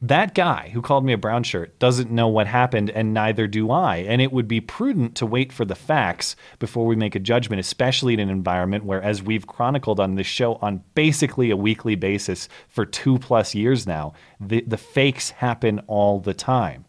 that 0.01 0.35
guy 0.35 0.71
who 0.73 0.81
called 0.81 1.05
me 1.05 1.13
a 1.13 1.19
brown 1.19 1.43
shirt 1.43 1.77
doesn't 1.81 2.11
know 2.11 2.29
what 2.29 2.47
happened, 2.47 2.89
and 2.91 3.13
neither 3.13 3.49
do 3.49 3.71
I. 3.71 3.97
And 3.97 4.23
it 4.23 4.33
would 4.33 4.47
be 4.47 4.61
prudent 4.61 5.17
to 5.17 5.27
wait 5.27 5.53
for 5.53 5.65
the 5.65 5.75
facts 5.75 6.37
before 6.61 6.87
we 6.87 6.95
make 6.95 7.17
a 7.17 7.21
judgment, 7.21 7.59
especially 7.59 8.15
in 8.15 8.21
an 8.21 8.31
environment 8.31 8.85
where, 8.85 9.03
as 9.03 9.23
we've 9.23 9.47
chronicled 9.47 9.99
on 9.99 10.15
this 10.15 10.27
show 10.27 10.55
on 10.57 10.85
basically 10.95 11.51
a 11.51 11.57
weekly 11.57 11.97
basis 11.97 12.49
for 12.69 12.87
two 12.87 13.19
plus 13.19 13.57
years 13.57 13.87
now, 13.89 14.13
the, 14.41 14.63
the 14.67 14.77
fakes 14.77 15.31
happen 15.31 15.81
all 15.89 16.21
the 16.21 16.35
time. 16.35 16.85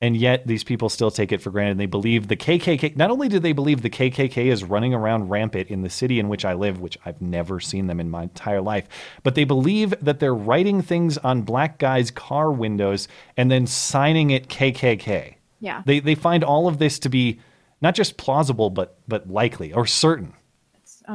And 0.00 0.16
yet 0.16 0.46
these 0.46 0.62
people 0.62 0.88
still 0.88 1.10
take 1.10 1.32
it 1.32 1.42
for 1.42 1.50
granted. 1.50 1.78
They 1.78 1.86
believe 1.86 2.28
the 2.28 2.36
KKK. 2.36 2.96
Not 2.96 3.10
only 3.10 3.28
do 3.28 3.40
they 3.40 3.52
believe 3.52 3.82
the 3.82 3.90
KKK 3.90 4.46
is 4.46 4.62
running 4.62 4.94
around 4.94 5.28
rampant 5.28 5.68
in 5.68 5.82
the 5.82 5.90
city 5.90 6.20
in 6.20 6.28
which 6.28 6.44
I 6.44 6.54
live, 6.54 6.80
which 6.80 6.96
I've 7.04 7.20
never 7.20 7.58
seen 7.58 7.88
them 7.88 7.98
in 7.98 8.08
my 8.08 8.24
entire 8.24 8.60
life, 8.60 8.86
but 9.24 9.34
they 9.34 9.42
believe 9.42 9.92
that 10.00 10.20
they're 10.20 10.34
writing 10.34 10.82
things 10.82 11.18
on 11.18 11.42
black 11.42 11.78
guys' 11.78 12.12
car 12.12 12.52
windows 12.52 13.08
and 13.36 13.50
then 13.50 13.66
signing 13.66 14.30
it 14.30 14.48
KKK. 14.48 15.34
Yeah. 15.58 15.82
They 15.84 15.98
they 15.98 16.14
find 16.14 16.44
all 16.44 16.68
of 16.68 16.78
this 16.78 17.00
to 17.00 17.08
be 17.08 17.40
not 17.80 17.96
just 17.96 18.16
plausible 18.16 18.70
but 18.70 18.98
but 19.08 19.28
likely 19.28 19.72
or 19.72 19.84
certain. 19.84 20.34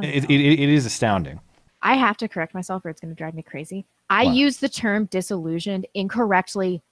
It, 0.02 0.24
it, 0.24 0.40
it 0.40 0.68
is 0.68 0.84
astounding. 0.84 1.40
I 1.80 1.94
have 1.94 2.16
to 2.18 2.28
correct 2.28 2.52
myself 2.52 2.84
or 2.84 2.90
it's 2.90 3.00
going 3.00 3.14
to 3.14 3.16
drive 3.16 3.34
me 3.34 3.42
crazy. 3.42 3.86
I 4.10 4.22
use 4.22 4.58
the 4.58 4.68
term 4.68 5.06
disillusioned 5.06 5.86
incorrectly 5.94 6.82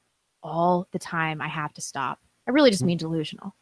all 0.42 0.86
the 0.92 0.98
time. 0.98 1.40
I 1.40 1.48
have 1.48 1.72
to 1.74 1.80
stop. 1.80 2.20
I 2.46 2.50
really 2.50 2.70
Hmm. 2.70 2.72
just 2.72 2.84
mean 2.84 2.98
delusional. 2.98 3.54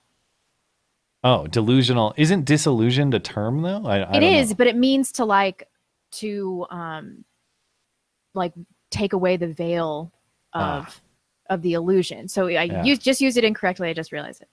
Oh, 1.23 1.47
delusional. 1.47 2.15
Isn't 2.17 2.45
disillusioned 2.47 3.13
a 3.15 3.21
term 3.21 3.63
though? 3.63 3.85
I, 3.87 3.99
I 3.99 4.17
It 4.17 4.49
know. 4.49 4.55
but 4.55 4.67
it 4.67 4.77
means 4.77 5.13
to 5.13 5.25
like 5.25 5.69
to 6.13 6.67
um 6.71 7.25
like 8.35 8.53
take 8.91 9.13
away 9.13 9.37
the 9.37 9.49
veil 9.53 10.13
of 10.53 10.87
Ah. 10.89 10.95
of 11.55 11.63
the 11.63 11.75
illusion. 11.75 12.29
So 12.29 12.47
I 12.47 12.63
Yeah. 12.65 12.85
use 12.85 12.99
just 12.99 13.21
use 13.21 13.37
it 13.37 13.45
incorrectly. 13.45 13.89
I 13.91 13.93
just 13.93 14.13
realized 14.13 14.41
it. 14.41 14.49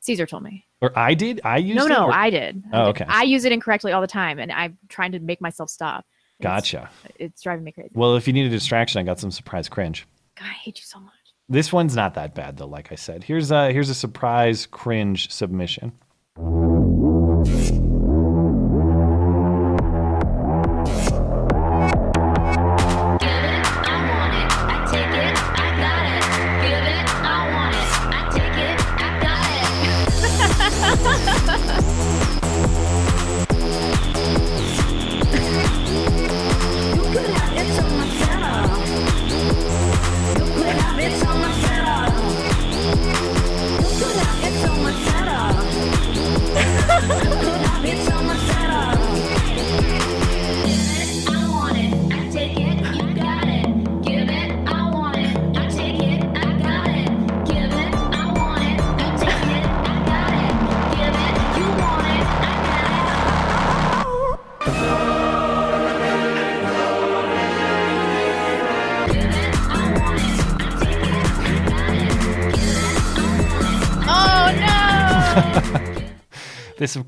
Caesar 0.00 0.26
told 0.26 0.42
me. 0.42 0.66
Or 0.80 0.96
I 0.96 1.14
did? 1.14 1.40
I 1.42 1.56
used 1.58 1.76
no, 1.78 1.86
it? 1.86 1.88
no, 1.88 2.04
or- 2.06 2.12
I 2.12 2.30
did. 2.30 2.62
I 2.72 2.76
Oh, 2.82 2.84
did. 2.92 3.02
okay. 3.02 3.04
I 3.08 3.22
use 3.24 3.44
it 3.44 3.50
incorrectly 3.52 3.92
all 3.92 4.00
the 4.00 4.06
time, 4.06 4.38
and 4.38 4.52
I'm 4.52 4.78
trying 4.88 5.12
to 5.12 5.18
make 5.18 5.40
myself 5.40 5.70
stop. 5.70 6.06
Gotcha. 6.40 6.88
It's 7.16 7.42
driving 7.42 7.64
me 7.64 7.72
crazy. 7.72 7.90
Well, 7.94 8.14
if 8.14 8.28
you 8.28 8.32
need 8.32 8.46
a 8.46 8.50
distraction, 8.50 9.00
I 9.00 9.02
got 9.02 9.18
some 9.18 9.32
surprise 9.32 9.68
cringe. 9.68 10.06
God, 10.36 10.46
I 10.46 10.52
hate 10.52 10.78
you 10.78 10.84
so 10.84 11.00
much. 11.00 11.12
This 11.48 11.72
one's 11.72 11.96
not 11.96 12.14
that 12.14 12.34
bad 12.34 12.58
though. 12.58 12.66
Like 12.66 12.92
I 12.92 12.94
said, 12.94 13.24
here's 13.24 13.50
a 13.50 13.72
here's 13.72 13.88
a 13.88 13.94
surprise 13.94 14.66
cringe 14.66 15.30
submission. 15.30 15.92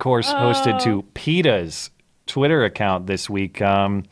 Course, 0.00 0.32
posted 0.32 0.80
to 0.80 1.02
PETA's 1.14 1.90
Twitter 2.26 2.64
account 2.64 3.06
this 3.06 3.30
week. 3.30 3.60
Um, 3.62 4.04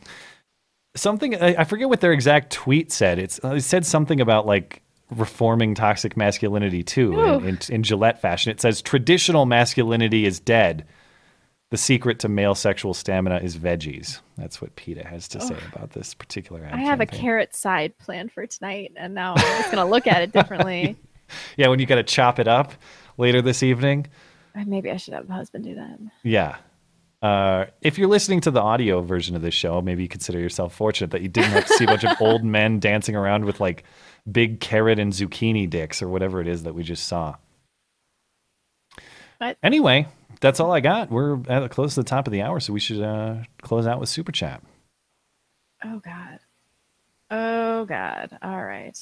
something 0.94 1.34
I, 1.34 1.56
I 1.58 1.64
forget 1.64 1.88
what 1.88 2.00
their 2.00 2.12
exact 2.12 2.52
tweet 2.52 2.92
said. 2.92 3.18
It's 3.18 3.42
uh, 3.42 3.54
it 3.54 3.62
said 3.62 3.86
something 3.86 4.20
about 4.20 4.46
like 4.46 4.82
reforming 5.10 5.74
toxic 5.74 6.16
masculinity 6.16 6.82
too 6.82 7.18
in, 7.18 7.44
in, 7.44 7.58
in 7.70 7.82
Gillette 7.82 8.20
fashion. 8.20 8.52
It 8.52 8.60
says 8.60 8.82
traditional 8.82 9.46
masculinity 9.46 10.26
is 10.26 10.38
dead. 10.38 10.86
The 11.70 11.76
secret 11.76 12.18
to 12.20 12.28
male 12.28 12.54
sexual 12.54 12.94
stamina 12.94 13.38
is 13.38 13.58
veggies. 13.58 14.20
That's 14.38 14.60
what 14.62 14.74
PETA 14.76 15.06
has 15.06 15.28
to 15.28 15.40
say 15.40 15.56
about 15.72 15.90
this 15.90 16.14
particular 16.14 16.64
ad. 16.64 16.72
I 16.74 16.78
have 16.78 17.00
a 17.00 17.06
carrot 17.06 17.54
side 17.54 17.96
planned 17.98 18.32
for 18.32 18.46
tonight, 18.46 18.92
and 18.96 19.14
now 19.14 19.34
I'm 19.36 19.62
just 19.62 19.70
gonna 19.70 19.88
look 19.88 20.06
at 20.06 20.22
it 20.22 20.32
differently. 20.32 20.96
Yeah, 21.58 21.68
when 21.68 21.78
you 21.78 21.84
got 21.84 21.96
to 21.96 22.02
chop 22.02 22.38
it 22.38 22.48
up 22.48 22.72
later 23.18 23.42
this 23.42 23.62
evening. 23.62 24.06
Uh, 24.56 24.64
Maybe 24.66 24.90
I 24.90 24.96
should 24.96 25.14
have 25.14 25.28
a 25.28 25.32
husband 25.32 25.64
do 25.64 25.74
that. 25.76 25.98
Yeah. 26.22 26.56
Uh, 27.20 27.66
if 27.80 27.98
you're 27.98 28.08
listening 28.08 28.40
to 28.42 28.50
the 28.50 28.60
audio 28.60 29.00
version 29.00 29.34
of 29.34 29.42
this 29.42 29.54
show, 29.54 29.80
maybe 29.82 30.02
you 30.02 30.08
consider 30.08 30.38
yourself 30.38 30.72
fortunate 30.74 31.10
that 31.10 31.20
you 31.20 31.28
didn't 31.28 31.50
have 31.50 31.66
to 31.66 31.72
see 31.74 31.84
a 31.84 31.88
bunch 31.88 32.04
of 32.04 32.16
old 32.20 32.44
men 32.44 32.78
dancing 32.78 33.16
around 33.16 33.44
with 33.44 33.58
like 33.58 33.82
big 34.30 34.60
carrot 34.60 34.98
and 35.00 35.12
zucchini 35.12 35.68
dicks 35.68 36.00
or 36.00 36.08
whatever 36.08 36.40
it 36.40 36.46
is 36.46 36.62
that 36.62 36.74
we 36.74 36.84
just 36.84 37.06
saw. 37.08 37.34
But 39.40 39.56
Anyway, 39.62 40.06
that's 40.40 40.60
all 40.60 40.70
I 40.72 40.80
got. 40.80 41.10
We're 41.10 41.40
at 41.48 41.68
close 41.70 41.94
to 41.94 42.00
the 42.02 42.08
top 42.08 42.26
of 42.28 42.32
the 42.32 42.42
hour, 42.42 42.60
so 42.60 42.72
we 42.72 42.80
should 42.80 43.02
uh, 43.02 43.36
close 43.62 43.86
out 43.86 43.98
with 44.00 44.08
super 44.08 44.30
chat. 44.32 44.62
oh 45.84 45.98
god, 45.98 46.38
oh 47.30 47.84
god. 47.84 48.38
All 48.42 48.64
right. 48.64 48.96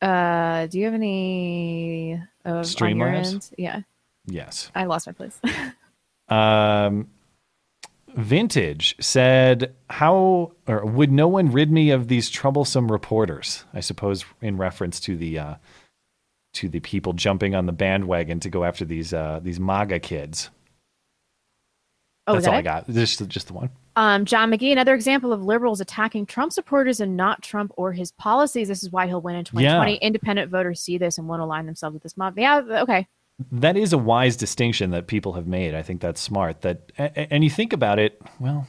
Uh, 0.00 0.66
do 0.66 0.78
you 0.78 0.84
have 0.84 0.94
any 0.94 2.10
your 2.44 2.62
Streamlabs? 2.62 3.52
Yeah, 3.58 3.80
Yes. 4.30 4.70
I 4.74 4.84
lost 4.84 5.06
my 5.06 5.12
place. 5.12 5.40
Um, 6.30 7.08
Vintage 8.14 8.96
said, 9.00 9.74
"How 9.88 10.52
or 10.66 10.84
would 10.84 11.10
no 11.10 11.28
one 11.28 11.50
rid 11.50 11.70
me 11.70 11.90
of 11.90 12.08
these 12.08 12.28
troublesome 12.28 12.92
reporters?" 12.92 13.64
I 13.72 13.80
suppose 13.80 14.26
in 14.42 14.56
reference 14.56 15.00
to 15.00 15.16
the 15.16 15.38
uh, 15.38 15.54
to 16.54 16.68
the 16.68 16.80
people 16.80 17.12
jumping 17.12 17.54
on 17.54 17.66
the 17.66 17.72
bandwagon 17.72 18.40
to 18.40 18.50
go 18.50 18.64
after 18.64 18.84
these 18.84 19.14
uh, 19.14 19.40
these 19.42 19.60
MAGA 19.60 20.00
kids. 20.00 20.50
Oh, 22.26 22.34
That's 22.34 22.46
all 22.46 22.52
that 22.52 22.58
I 22.58 22.62
got. 22.62 22.90
Just 22.90 23.26
just 23.28 23.46
the 23.46 23.54
one. 23.54 23.70
Um, 23.96 24.24
John 24.24 24.50
McGee, 24.50 24.70
another 24.70 24.94
example 24.94 25.32
of 25.32 25.42
liberals 25.42 25.80
attacking 25.80 26.26
Trump 26.26 26.52
supporters 26.52 27.00
and 27.00 27.16
not 27.16 27.42
Trump 27.42 27.72
or 27.76 27.92
his 27.92 28.12
policies. 28.12 28.68
This 28.68 28.82
is 28.82 28.90
why 28.90 29.06
he'll 29.06 29.20
win 29.20 29.34
in 29.34 29.44
2020. 29.44 29.92
Yeah. 29.92 29.98
Independent 29.98 30.50
voters 30.50 30.80
see 30.80 30.98
this 30.98 31.18
and 31.18 31.26
won't 31.26 31.42
align 31.42 31.66
themselves 31.66 31.94
with 31.94 32.02
this 32.02 32.16
mob. 32.16 32.38
Yeah, 32.38 32.58
okay. 32.58 33.08
That 33.52 33.76
is 33.76 33.92
a 33.92 33.98
wise 33.98 34.36
distinction 34.36 34.90
that 34.90 35.06
people 35.06 35.34
have 35.34 35.46
made. 35.46 35.74
I 35.74 35.82
think 35.82 36.00
that's 36.00 36.20
smart. 36.20 36.62
That 36.62 36.90
and 36.96 37.44
you 37.44 37.50
think 37.50 37.72
about 37.72 37.98
it, 37.98 38.20
well, 38.40 38.66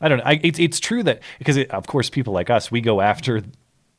I 0.00 0.08
don't 0.08 0.18
know. 0.18 0.24
I, 0.24 0.40
it's 0.42 0.58
it's 0.58 0.80
true 0.80 1.02
that 1.02 1.22
because 1.38 1.56
it, 1.56 1.70
of 1.70 1.86
course 1.86 2.08
people 2.08 2.32
like 2.32 2.48
us 2.48 2.70
we 2.70 2.80
go 2.80 3.00
after 3.00 3.42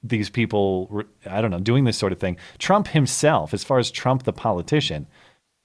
these 0.04 0.30
people. 0.30 1.04
I 1.30 1.42
don't 1.42 1.52
know 1.52 1.60
doing 1.60 1.84
this 1.84 1.98
sort 1.98 2.12
of 2.12 2.20
thing. 2.20 2.38
Trump 2.58 2.88
himself, 2.88 3.54
as 3.54 3.64
far 3.64 3.78
as 3.78 3.92
Trump 3.92 4.24
the 4.24 4.34
politician, 4.34 5.08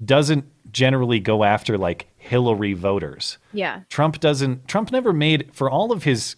doesn't 0.05 0.45
generally 0.73 1.21
go 1.21 1.43
after 1.43 1.79
like 1.79 2.09
Hillary 2.19 2.75
voters. 2.75 3.39
Yeah. 3.55 3.81
Trump 3.89 4.21
doesn't. 4.21 4.69
Trump 4.69 4.93
never 4.93 5.13
made 5.13 5.55
for 5.55 5.71
all 5.71 5.91
of 5.91 6.03
his 6.05 6.37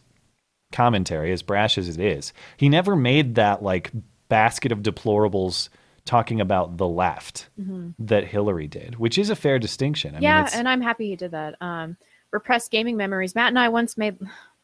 commentary, 0.72 1.32
as 1.32 1.42
brash 1.42 1.78
as 1.78 1.88
it 1.88 2.00
is, 2.00 2.32
he 2.56 2.68
never 2.68 2.94
made 2.94 3.34
that 3.36 3.62
like 3.62 3.90
basket 4.28 4.72
of 4.72 4.80
deplorables 4.80 5.68
talking 6.08 6.40
about 6.40 6.76
the 6.78 6.88
left 6.88 7.48
Mhm. 7.60 7.94
that 7.98 8.24
Hillary 8.24 8.66
did, 8.66 8.96
which 8.96 9.18
is 9.18 9.30
a 9.30 9.36
fair 9.36 9.58
distinction. 9.58 10.14
I 10.16 10.18
yeah, 10.20 10.44
it's, 10.44 10.54
and 10.56 10.68
I'm 10.68 10.80
happy 10.80 11.08
he 11.10 11.16
did 11.16 11.30
that. 11.32 11.54
Um, 11.60 11.96
repressed 12.32 12.70
gaming 12.70 12.96
memories. 12.96 13.34
Matt 13.34 13.48
and 13.48 13.58
I 13.58 13.68
once 13.68 13.96
made 13.96 14.16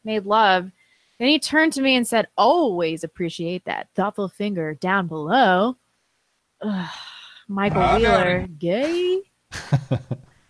made 0.03 0.25
love. 0.25 0.71
Then 1.19 1.27
he 1.29 1.39
turned 1.39 1.71
to 1.73 1.81
me 1.81 1.95
and 1.95 2.05
said, 2.05 2.27
"Always 2.37 3.03
appreciate 3.03 3.63
that 3.65 3.87
thoughtful 3.95 4.27
finger 4.27 4.73
down 4.73 5.07
below." 5.07 5.77
Ugh, 6.61 6.89
Michael 7.47 7.81
I 7.81 7.97
Wheeler, 7.97 8.47
gay. 8.59 9.21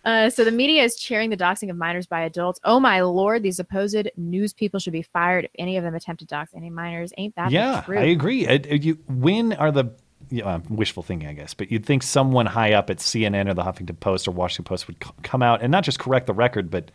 Uh, 0.04 0.30
so 0.30 0.44
the 0.44 0.52
media 0.52 0.84
is 0.84 0.94
cheering 0.94 1.30
the 1.30 1.36
doxing 1.36 1.68
of 1.68 1.76
minors 1.76 2.06
by 2.06 2.20
adults. 2.20 2.60
Oh 2.62 2.78
my 2.78 3.00
lord, 3.00 3.42
these 3.42 3.56
supposed 3.56 4.08
news 4.16 4.52
people 4.52 4.78
should 4.78 4.92
be 4.92 5.02
fired 5.02 5.46
if 5.46 5.50
any 5.58 5.76
of 5.78 5.82
them 5.82 5.96
attempt 5.96 6.20
to 6.20 6.26
dox 6.26 6.52
any 6.54 6.70
minors. 6.70 7.12
Ain't 7.18 7.34
that 7.34 7.48
the 7.48 7.54
yeah, 7.54 7.82
truth? 7.84 7.98
I 7.98 8.04
agree. 8.04 8.46
It- 8.46 8.66
it- 8.66 8.84
you, 8.84 8.98
when 9.08 9.52
are 9.54 9.72
the 9.72 9.86
you 10.30 10.42
know, 10.42 10.62
wishful 10.68 11.02
thinking, 11.02 11.28
I 11.28 11.32
guess, 11.32 11.54
but 11.54 11.70
you'd 11.70 11.86
think 11.86 12.02
someone 12.02 12.46
high 12.46 12.72
up 12.72 12.90
at 12.90 12.98
CNN 12.98 13.48
or 13.48 13.54
the 13.54 13.62
Huffington 13.62 13.98
Post 14.00 14.26
or 14.28 14.32
Washington 14.32 14.64
Post 14.64 14.86
would 14.88 14.96
c- 15.02 15.10
come 15.22 15.42
out 15.42 15.62
and 15.62 15.70
not 15.70 15.84
just 15.84 15.98
correct 15.98 16.26
the 16.26 16.34
record, 16.34 16.70
but 16.70 16.90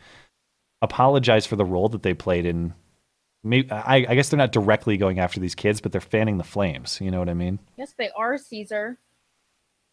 apologize 0.82 1.46
for 1.46 1.56
the 1.56 1.66
role 1.66 1.90
that 1.90 2.04
they 2.04 2.14
played 2.14 2.46
in. 2.46 2.74
Maybe, 3.44 3.72
I, 3.72 4.06
I 4.08 4.16
guess 4.16 4.30
they're 4.30 4.38
not 4.38 4.52
directly 4.52 4.98
going 4.98 5.20
after 5.20 5.40
these 5.40 5.56
kids, 5.56 5.82
but 5.82 5.92
they're 5.92 6.02
fanning 6.02 6.38
the 6.38 6.44
flames. 6.44 7.00
You 7.02 7.10
know 7.10 7.20
what 7.20 7.30
I 7.30 7.34
mean? 7.34 7.58
Yes, 7.78 7.94
they 7.98 8.10
are 8.16 8.38
Caesar. 8.38 8.98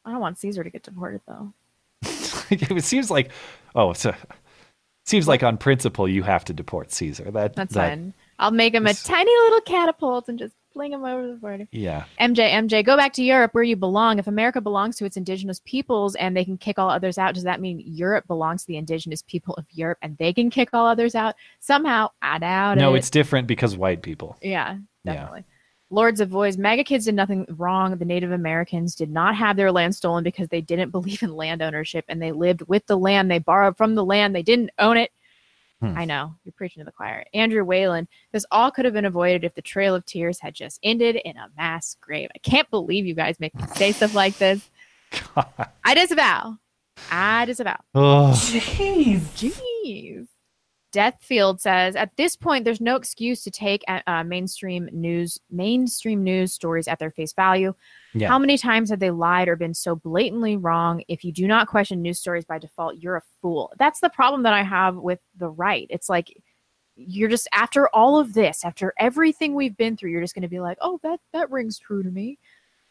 I 0.05 0.10
don't 0.12 0.20
want 0.20 0.39
Caesar 0.39 0.65
to 0.65 0.70
get 0.70 0.82
deported 0.82 1.23
though. 1.27 1.52
it 2.51 2.85
seems 2.85 3.10
like, 3.10 3.31
oh, 3.74 3.90
it's 3.93 4.05
a, 4.05 4.16
seems 5.06 5.27
like 5.27 5.43
on 5.43 5.56
principle 5.56 6.06
you 6.09 6.23
have 6.23 6.44
to 6.47 6.52
deport 6.52 6.93
Caesar. 6.93 7.31
That 7.31 7.55
That's 7.55 7.74
that- 7.74 7.89
fine. 7.90 8.15
I'll 8.40 8.52
make 8.52 8.73
him 8.74 8.86
a 8.86 8.94
tiny 8.94 9.32
little 9.32 9.60
catapult 9.62 10.28
and 10.28 10.39
just 10.39 10.55
fling 10.79 10.93
him 10.93 11.05
over 11.05 11.27
the 11.27 11.33
border. 11.35 11.67
Yeah. 11.73 12.05
MJ, 12.21 12.53
MJ, 12.53 12.85
go 12.85 12.97
back 12.97 13.13
to 13.15 13.23
Europe 13.25 13.53
where 13.53 13.65
you 13.65 13.75
belong. 13.75 14.21
If 14.21 14.29
America 14.29 14.61
belongs 14.61 14.95
to 14.99 15.05
its 15.05 15.17
indigenous 15.17 15.61
peoples 15.65 16.15
and 16.15 16.37
they 16.37 16.45
can 16.45 16.57
kick 16.57 16.79
all 16.79 16.89
others 16.89 17.19
out, 17.19 17.35
does 17.35 17.43
that 17.43 17.61
mean 17.61 17.83
Europe 17.85 18.29
belongs 18.29 18.63
to 18.63 18.69
the 18.69 18.77
indigenous 18.77 19.23
people 19.23 19.55
of 19.55 19.67
Europe 19.73 19.99
and 20.03 20.17
they 20.19 20.33
can 20.33 20.51
kick 20.51 20.69
all 20.73 20.87
others 20.87 21.17
out? 21.17 21.35
Somehow, 21.59 22.11
I 22.23 22.39
doubt 22.39 22.79
No, 22.79 22.95
it. 22.95 22.99
it's 22.99 23.11
different 23.11 23.49
because 23.49 23.77
white 23.77 24.03
people. 24.03 24.37
Yeah, 24.41 24.77
Yeah. 25.03 25.13
definitely. 25.15 25.45
Lords 25.91 26.21
of 26.21 26.29
Voice, 26.29 26.57
MAGA 26.57 26.85
kids 26.85 27.07
did 27.07 27.17
nothing 27.17 27.45
wrong. 27.57 27.97
The 27.99 28.05
Native 28.05 28.31
Americans 28.31 28.95
did 28.95 29.11
not 29.11 29.35
have 29.35 29.57
their 29.57 29.73
land 29.73 29.97
stolen 29.97 30.23
because 30.23 30.47
they 30.49 30.61
didn't 30.61 30.91
believe 30.93 31.25
in 31.25 31.35
land 31.35 31.61
ownership 31.61 32.05
and 32.09 32.23
they 32.23 32.31
lived 32.31 32.63
with 32.69 32.87
the 32.87 32.97
land. 32.97 33.29
They 33.29 33.41
borrowed 33.41 33.77
from 33.77 33.97
the 33.97 34.05
land. 34.05 34.33
They 34.33 34.45
didn't 34.45 34.71
own 34.79 34.97
it. 34.97 35.11
Hmm. 35.81 35.97
I 35.97 36.05
know, 36.07 36.35
you're 36.45 36.53
preaching 36.53 36.81
to 36.81 36.85
the 36.85 36.93
choir. 36.93 37.25
Andrew 37.33 37.65
Whalen, 37.65 38.09
this 38.33 38.45
all 38.51 38.71
could 38.71 38.85
have 38.85 38.95
been 38.95 39.05
avoided 39.05 39.45
if 39.45 39.55
the 39.55 39.63
Trail 39.63 39.95
of 39.95 40.05
Tears 40.05 40.41
had 40.41 40.55
just 40.55 40.81
ended 40.83 41.17
in 41.17 41.37
a 41.37 41.51
mass 41.57 41.97
grave. 42.01 42.31
I 42.35 42.39
can't 42.39 42.69
believe 42.71 43.07
you 43.07 43.15
guys 43.15 43.39
make 43.39 43.55
me 43.55 43.63
say 43.75 43.93
stuff 43.93 44.15
like 44.15 44.37
this. 44.39 44.69
I 45.85 45.95
disavow. 45.95 46.59
I 47.11 47.45
disavow. 47.45 47.79
Oh. 47.95 48.33
Jeez. 48.35 49.21
Jeez. 49.37 50.27
Deathfield 50.90 51.60
says, 51.60 51.97
at 51.97 52.16
this 52.16 52.35
point, 52.35 52.65
there's 52.65 52.81
no 52.81 52.97
excuse 52.97 53.43
to 53.44 53.51
take 53.51 53.85
uh, 53.89 54.24
mainstream 54.24 54.89
news 54.93 55.39
mainstream 55.51 56.23
news 56.23 56.52
stories 56.52 56.89
at 56.89 56.98
their 56.98 57.10
face 57.10 57.32
value. 57.35 57.74
Yeah. 58.15 58.28
How 58.28 58.39
many 58.39 58.56
times 58.56 58.89
have 58.89 58.98
they 58.98 59.10
lied 59.10 59.48
or 59.48 59.56
been 59.56 59.74
so 59.74 59.97
blatantly 59.97 60.56
wrong? 60.56 61.02
If 61.06 61.24
you 61.24 61.32
do 61.32 61.47
not 61.47 61.69
question 61.69 62.01
news 62.01 62.19
stories 62.19 62.47
by 62.47 62.59
default, 62.59 62.97
you're 62.97 63.16
a 63.16 63.23
fool. 63.43 63.73
That's 63.78 64.01
the 64.01 64.09
problem 64.09 64.44
that 64.44 64.55
I 64.55 64.62
have 64.62 64.97
with 64.97 65.20
the 65.36 65.51
right. 65.51 65.86
It's 65.90 66.09
like 66.09 66.32
you're 66.97 67.28
just 67.28 67.48
after 67.52 67.89
all 67.89 68.19
of 68.19 68.32
this, 68.32 68.65
after 68.65 68.94
everything 68.98 69.55
we've 69.55 69.77
been 69.77 69.97
through, 69.97 70.10
you're 70.10 70.23
just 70.23 70.35
going 70.35 70.43
to 70.43 70.48
be 70.48 70.60
like, 70.60 70.78
oh, 70.81 70.98
that 71.02 71.20
that 71.32 71.51
rings 71.51 71.78
true 71.78 72.02
to 72.02 72.10
me. 72.10 72.39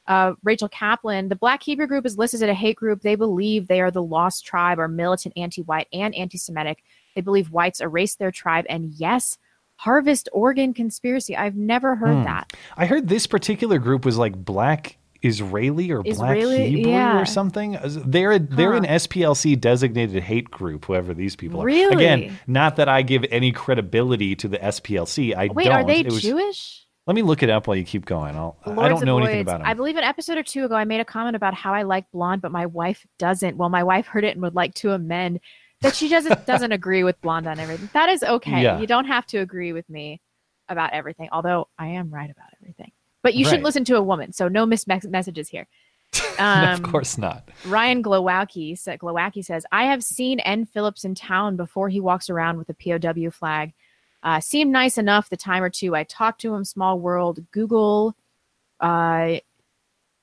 Uh, 0.06 0.36
Rachel 0.44 0.70
Kaplan, 0.70 1.28
the 1.28 1.36
Black 1.36 1.62
Hebrew 1.62 1.88
group 1.88 2.06
is 2.06 2.18
listed 2.18 2.42
as 2.42 2.50
a 2.50 2.54
hate 2.54 2.78
group. 2.78 3.02
They 3.02 3.16
believe 3.16 3.68
they 3.68 3.82
are 3.82 3.92
the 3.92 4.02
lost 4.02 4.46
tribe, 4.46 4.80
are 4.80 4.88
militant, 4.88 5.34
anti-white, 5.36 5.88
and 5.92 6.16
anti-Semitic. 6.16 6.82
They 7.18 7.22
believe 7.22 7.50
whites 7.50 7.82
erased 7.82 8.20
their 8.20 8.30
tribe, 8.30 8.66
and 8.70 8.92
yes, 8.94 9.40
Harvest 9.78 10.30
Organ 10.34 10.72
conspiracy. 10.72 11.36
I've 11.36 11.56
never 11.56 11.96
heard 11.96 12.18
Hmm. 12.18 12.24
that. 12.26 12.54
I 12.78 12.86
heard 12.86 13.08
this 13.08 13.26
particular 13.26 13.80
group 13.80 14.06
was 14.06 14.20
like 14.20 14.36
black 14.36 15.00
Israeli 15.24 15.90
or 15.92 16.04
black 16.04 16.14
Israeli? 16.38 16.70
Hebrew 16.70 16.92
Yeah. 16.92 17.20
or 17.20 17.26
something. 17.26 17.76
They're 18.06 18.34
a, 18.34 18.40
they're 18.40 18.74
Huh. 18.74 18.78
an 18.78 18.86
SPLC 18.86 19.56
designated 19.56 20.22
hate 20.22 20.52
group. 20.52 20.86
Whoever 20.86 21.16
these 21.16 21.36
people 21.36 21.62
are. 21.64 21.66
Really? 21.66 21.96
Again, 22.06 22.38
not 22.46 22.76
that 22.76 22.88
I 22.88 23.02
give 23.02 23.26
any 23.32 23.52
credibility 23.52 24.36
to 24.36 24.48
the 24.48 24.64
SPLC. 24.64 25.34
I 25.34 25.48
Wait, 25.48 25.64
don't. 25.66 25.74
are 25.74 25.84
they 25.84 26.04
was- 26.04 26.22
Jewish? 26.22 26.84
Let 27.08 27.16
me 27.16 27.24
look 27.24 27.42
it 27.42 27.50
up 27.50 27.66
while 27.68 27.78
you 27.78 27.84
keep 27.86 28.06
going. 28.06 28.36
I'll, 28.36 28.58
I 28.64 28.90
don't 28.90 29.06
know 29.06 29.18
anything 29.18 29.42
about 29.42 29.60
them. 29.62 29.68
I 29.68 29.74
believe 29.74 29.96
an 29.96 30.04
episode 30.04 30.38
or 30.38 30.44
two 30.44 30.66
ago, 30.66 30.76
I 30.76 30.84
made 30.84 31.00
a 31.00 31.06
comment 31.06 31.36
about 31.36 31.56
how 31.56 31.74
I 31.74 31.82
like 31.82 32.12
blonde, 32.12 32.44
but 32.44 32.52
my 32.52 32.68
wife 32.68 33.08
doesn't. 33.18 33.58
Well, 33.58 33.70
my 33.70 33.82
wife 33.84 34.06
heard 34.06 34.24
it 34.24 34.36
and 34.36 34.42
would 34.44 34.54
like 34.56 34.76
to 34.76 34.92
amend 34.92 35.40
that 35.82 35.96
she 35.96 36.10
doesn't 36.10 36.46
doesn't 36.46 36.72
agree 36.72 37.04
with 37.04 37.20
blonde 37.22 37.48
on 37.48 37.60
everything. 37.60 37.90
That 37.94 38.10
is 38.10 38.24
okay. 38.24 38.62
Yeah. 38.64 38.80
You 38.80 38.88
don't 38.88 39.06
have 39.06 39.26
to 39.28 39.38
agree 39.40 39.74
with 39.74 39.90
me 39.90 40.20
about 40.70 40.92
everything, 40.94 41.30
although 41.32 41.68
I 41.78 41.88
am 41.88 42.10
right 42.10 42.30
about 42.30 42.48
everything. 42.62 42.92
But 43.24 43.36
you 43.36 43.46
should 43.46 43.56
Right. 43.56 43.64
listen 43.64 43.84
to 43.86 43.96
a 43.98 44.02
woman, 44.02 44.32
so 44.34 44.48
no 44.48 44.66
mis 44.66 44.86
messages 44.88 45.50
here. 45.50 45.68
No, 46.40 46.46
Um, 46.46 46.70
of 46.70 46.84
course 46.84 47.18
not. 47.18 47.50
Ryan 47.66 48.02
Glowacki, 48.04 48.78
sa- 48.78 48.92
Glowacki 48.96 49.44
says, 49.44 49.66
I 49.72 49.86
have 49.86 50.04
seen 50.04 50.40
N. 50.42 50.66
Phillips 50.66 51.04
in 51.04 51.16
town 51.16 51.58
before 51.58 51.90
he 51.90 52.00
walks 52.00 52.30
around 52.30 52.58
with 52.58 52.70
a 52.70 52.74
POW 52.74 53.30
flag. 53.32 53.74
Uh, 54.24 54.40
seemed 54.40 54.72
nice 54.72 54.98
enough 54.98 55.30
the 55.30 55.38
time 55.38 55.64
or 55.64 55.70
two 55.70 55.96
I 55.96 56.04
talked 56.04 56.40
to 56.42 56.54
him. 56.54 56.64
Small 56.64 57.00
world. 57.00 57.40
Google 57.52 58.16
uh, 58.80 59.38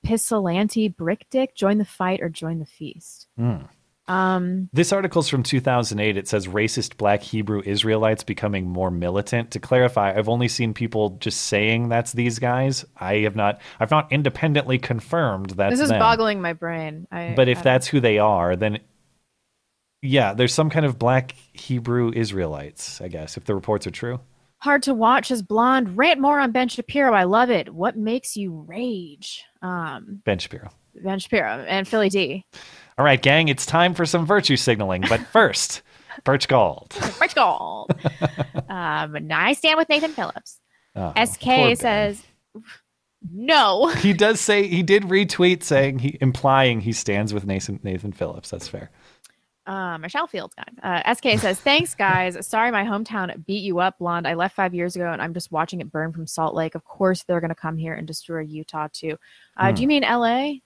Ypsilanti 0.04 0.88
Brick 0.88 1.26
Dick. 1.30 1.54
Join 1.54 1.78
the 1.78 1.84
fight 1.84 2.20
or 2.20 2.28
join 2.28 2.58
the 2.58 2.66
feast. 2.66 3.26
Hmm. 3.36 3.62
Um, 4.06 4.68
This 4.72 4.92
article's 4.92 5.28
from 5.28 5.42
2008. 5.42 6.16
It 6.16 6.28
says 6.28 6.46
racist 6.46 6.96
black 6.96 7.22
Hebrew 7.22 7.62
Israelites 7.64 8.22
becoming 8.22 8.68
more 8.68 8.90
militant. 8.90 9.50
To 9.52 9.58
clarify, 9.58 10.14
I've 10.14 10.28
only 10.28 10.48
seen 10.48 10.74
people 10.74 11.10
just 11.20 11.42
saying 11.42 11.88
that's 11.88 12.12
these 12.12 12.38
guys. 12.38 12.84
I 12.96 13.18
have 13.18 13.36
not. 13.36 13.60
I've 13.80 13.90
not 13.90 14.12
independently 14.12 14.78
confirmed 14.78 15.50
that's 15.50 15.74
this 15.74 15.80
is 15.80 15.88
them. 15.88 15.98
boggling 15.98 16.40
my 16.40 16.52
brain. 16.52 17.06
I, 17.10 17.32
But 17.34 17.48
if 17.48 17.62
that's 17.62 17.86
who 17.86 18.00
they 18.00 18.18
are, 18.18 18.56
then 18.56 18.80
yeah, 20.02 20.34
there's 20.34 20.52
some 20.52 20.68
kind 20.68 20.84
of 20.84 20.98
black 20.98 21.34
Hebrew 21.54 22.12
Israelites. 22.14 23.00
I 23.00 23.08
guess 23.08 23.36
if 23.38 23.44
the 23.44 23.54
reports 23.54 23.86
are 23.86 23.90
true. 23.90 24.20
hard 24.58 24.82
to 24.82 24.94
watch 24.94 25.30
as 25.30 25.42
blonde. 25.42 25.96
Rant 25.96 26.20
more 26.20 26.38
on 26.38 26.52
Ben 26.52 26.68
Shapiro. 26.68 27.14
I 27.14 27.24
love 27.24 27.48
it. 27.50 27.72
What 27.72 27.96
makes 27.96 28.36
you 28.36 28.64
rage? 28.68 29.44
Um, 29.62 30.20
Ben 30.24 30.38
Shapiro. 30.38 30.68
Ben 31.02 31.18
Shapiro 31.18 31.64
and 31.66 31.88
Philly 31.88 32.08
D. 32.10 32.44
All 32.98 33.04
right, 33.04 33.20
gang, 33.20 33.48
it's 33.48 33.66
time 33.66 33.94
for 33.94 34.06
some 34.06 34.24
virtue 34.26 34.56
signaling. 34.56 35.04
But 35.08 35.20
first, 35.32 35.82
Birch 36.24 36.46
Gold. 36.48 36.94
Birch 37.18 37.34
Gold. 37.34 37.90
um, 38.68 39.28
I 39.32 39.52
stand 39.54 39.78
with 39.78 39.88
Nathan 39.88 40.12
Phillips. 40.12 40.60
Oh, 40.96 41.12
SK 41.24 41.76
says, 41.76 42.22
no. 43.32 43.88
He 43.96 44.12
does 44.12 44.40
say 44.40 44.68
he 44.68 44.82
did 44.82 45.04
retweet 45.04 45.62
saying 45.62 45.98
he 45.98 46.18
implying 46.20 46.80
he 46.80 46.92
stands 46.92 47.34
with 47.34 47.44
Nathan 47.46 47.80
Nathan 47.82 48.12
Phillips. 48.12 48.50
That's 48.50 48.68
fair. 48.68 48.90
Uh, 49.66 49.96
Michelle 49.96 50.26
Fields, 50.26 50.54
guy. 50.54 51.02
Uh, 51.06 51.14
SK 51.14 51.40
says, 51.40 51.58
thanks, 51.58 51.94
guys. 51.94 52.46
Sorry, 52.46 52.70
my 52.70 52.84
hometown 52.84 53.44
beat 53.46 53.62
you 53.62 53.78
up, 53.78 53.98
blonde. 53.98 54.28
I 54.28 54.34
left 54.34 54.54
five 54.54 54.74
years 54.74 54.94
ago 54.94 55.10
and 55.10 55.22
I'm 55.22 55.32
just 55.32 55.50
watching 55.50 55.80
it 55.80 55.90
burn 55.90 56.12
from 56.12 56.26
Salt 56.26 56.54
Lake. 56.54 56.74
Of 56.74 56.84
course, 56.84 57.22
they're 57.24 57.40
going 57.40 57.48
to 57.48 57.54
come 57.54 57.78
here 57.78 57.94
and 57.94 58.06
destroy 58.06 58.40
Utah, 58.40 58.88
too. 58.92 59.16
Uh, 59.56 59.70
Hmm. 59.70 59.74
Do 59.74 59.82
you 59.82 59.88
mean 59.88 60.02
LA 60.02 60.56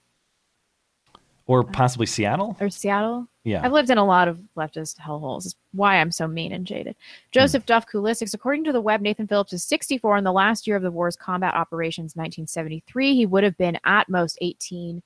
Or 1.48 1.64
possibly 1.64 2.06
Seattle. 2.06 2.56
or 2.60 2.68
Seattle? 2.68 3.26
Yeah. 3.42 3.62
I've 3.64 3.72
lived 3.72 3.88
in 3.88 3.96
a 3.96 4.04
lot 4.04 4.28
of 4.28 4.38
leftist 4.56 4.98
hellholes. 4.98 5.46
It's 5.46 5.56
why 5.72 5.96
I'm 5.96 6.12
so 6.12 6.28
mean 6.28 6.52
and 6.52 6.66
jaded. 6.66 6.94
Joseph 7.32 7.64
Duff 7.64 7.86
Kulistics, 7.86 8.34
according 8.34 8.64
to 8.64 8.72
the 8.72 8.82
web, 8.82 9.00
Nathan 9.00 9.26
Phillips 9.26 9.54
is 9.54 9.64
64 9.64 10.18
in 10.18 10.24
the 10.24 10.32
last 10.32 10.66
year 10.66 10.76
of 10.76 10.82
the 10.82 10.90
war's 10.90 11.16
combat 11.16 11.54
operations, 11.54 12.14
1973. 12.14 13.14
He 13.16 13.24
would 13.26 13.44
have 13.44 13.56
been 13.56 13.78
at 13.84 14.10
most 14.10 14.36
18. 14.42 15.02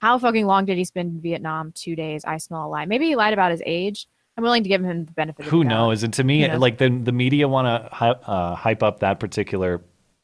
How 0.00 0.18
fucking 0.18 0.46
long 0.46 0.64
did 0.64 0.76
he 0.76 0.84
spend 0.84 1.14
in 1.14 1.20
Vietnam? 1.20 1.70
Two 1.72 1.94
days. 1.94 2.24
I 2.24 2.38
smell 2.38 2.66
a 2.66 2.68
lie. 2.68 2.86
Maybe 2.86 3.06
he 3.06 3.14
lied 3.16 3.32
about 3.32 3.52
his 3.52 3.62
age. 3.64 4.08
I'm 4.36 4.42
willing 4.42 4.64
to 4.64 4.68
give 4.68 4.82
him 4.82 5.04
the 5.04 5.12
benefit 5.12 5.46
of 5.46 5.52
Who 5.52 5.62
the 5.62 5.68
knows? 5.70 6.02
And 6.02 6.12
to 6.14 6.24
me, 6.24 6.42
Who 6.42 6.48
knows? 6.48 6.60
like 6.60 6.78
the 6.78 6.88
the 6.90 7.12
media 7.12 7.46
want 7.46 7.66
to 7.66 7.94
uh, 8.04 8.56
hype 8.56 8.82
up 8.82 8.98
that 8.98 9.20
particular 9.20 9.80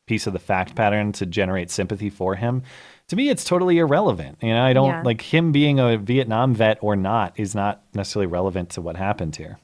piece 0.06 0.26
of 0.26 0.32
the 0.32 0.40
fact 0.40 0.74
pattern 0.74 1.12
to 1.12 1.24
generate 1.26 1.70
sympathy 1.70 2.10
for 2.10 2.34
him. 2.34 2.64
To 3.10 3.16
me, 3.16 3.28
it's 3.28 3.42
totally 3.42 3.78
irrelevant. 3.78 4.38
You 4.40 4.50
know, 4.50 4.62
I 4.62 4.72
don't 4.72 4.88
Yeah. 4.88 5.02
like 5.02 5.20
him 5.20 5.50
being 5.50 5.80
a 5.80 5.98
Vietnam 5.98 6.54
vet 6.54 6.78
or 6.80 6.94
not 6.94 7.32
is 7.34 7.56
not 7.56 7.82
necessarily 7.92 8.28
relevant 8.28 8.70
to 8.70 8.80
what 8.80 8.96
happened 8.96 9.34
here. 9.34 9.58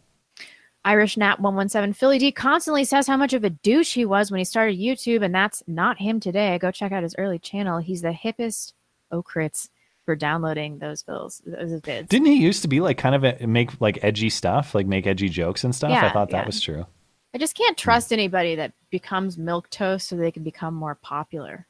Irish 0.84 1.16
Nat 1.16 1.38
117 1.38 1.92
Philly 1.92 2.18
D 2.18 2.32
constantly 2.32 2.84
says 2.84 3.06
how 3.06 3.16
much 3.16 3.32
of 3.32 3.44
a 3.44 3.50
douche 3.50 3.94
he 3.94 4.04
was 4.04 4.32
when 4.32 4.38
he 4.38 4.44
started 4.44 4.80
YouTube, 4.80 5.24
and 5.24 5.32
that's 5.32 5.62
not 5.68 5.98
him 5.98 6.18
today. 6.18 6.58
Go 6.58 6.72
check 6.72 6.90
out 6.90 7.04
his 7.04 7.14
early 7.18 7.38
channel. 7.38 7.78
He's 7.78 8.02
the 8.02 8.10
hippest 8.10 8.72
ocrits 9.12 9.68
for 10.04 10.16
downloading 10.16 10.80
those 10.80 11.04
bills, 11.04 11.40
those 11.46 11.80
vids. 11.82 12.08
Didn't 12.08 12.26
he 12.26 12.42
used 12.42 12.62
to 12.62 12.68
be 12.68 12.80
like 12.80 12.98
kind 12.98 13.14
of 13.14 13.22
a, 13.22 13.46
make 13.46 13.80
like 13.80 14.02
edgy 14.02 14.28
stuff, 14.28 14.74
like 14.74 14.88
make 14.88 15.06
edgy 15.06 15.28
jokes 15.28 15.62
and 15.62 15.72
stuff? 15.72 15.90
I 15.90 15.94
Yeah, 15.94 16.12
thought 16.12 16.30
that 16.30 16.42
yeah. 16.42 16.46
was 16.46 16.60
true. 16.60 16.84
I 17.32 17.38
just 17.38 17.54
can't 17.54 17.78
hmm. 17.78 17.82
trust 17.84 18.12
anybody 18.12 18.56
that 18.56 18.72
becomes 18.90 19.38
milk 19.38 19.70
toast 19.70 20.08
so 20.08 20.16
they 20.16 20.32
can 20.32 20.42
become 20.42 20.74
more 20.74 20.96
popular. 20.96 21.68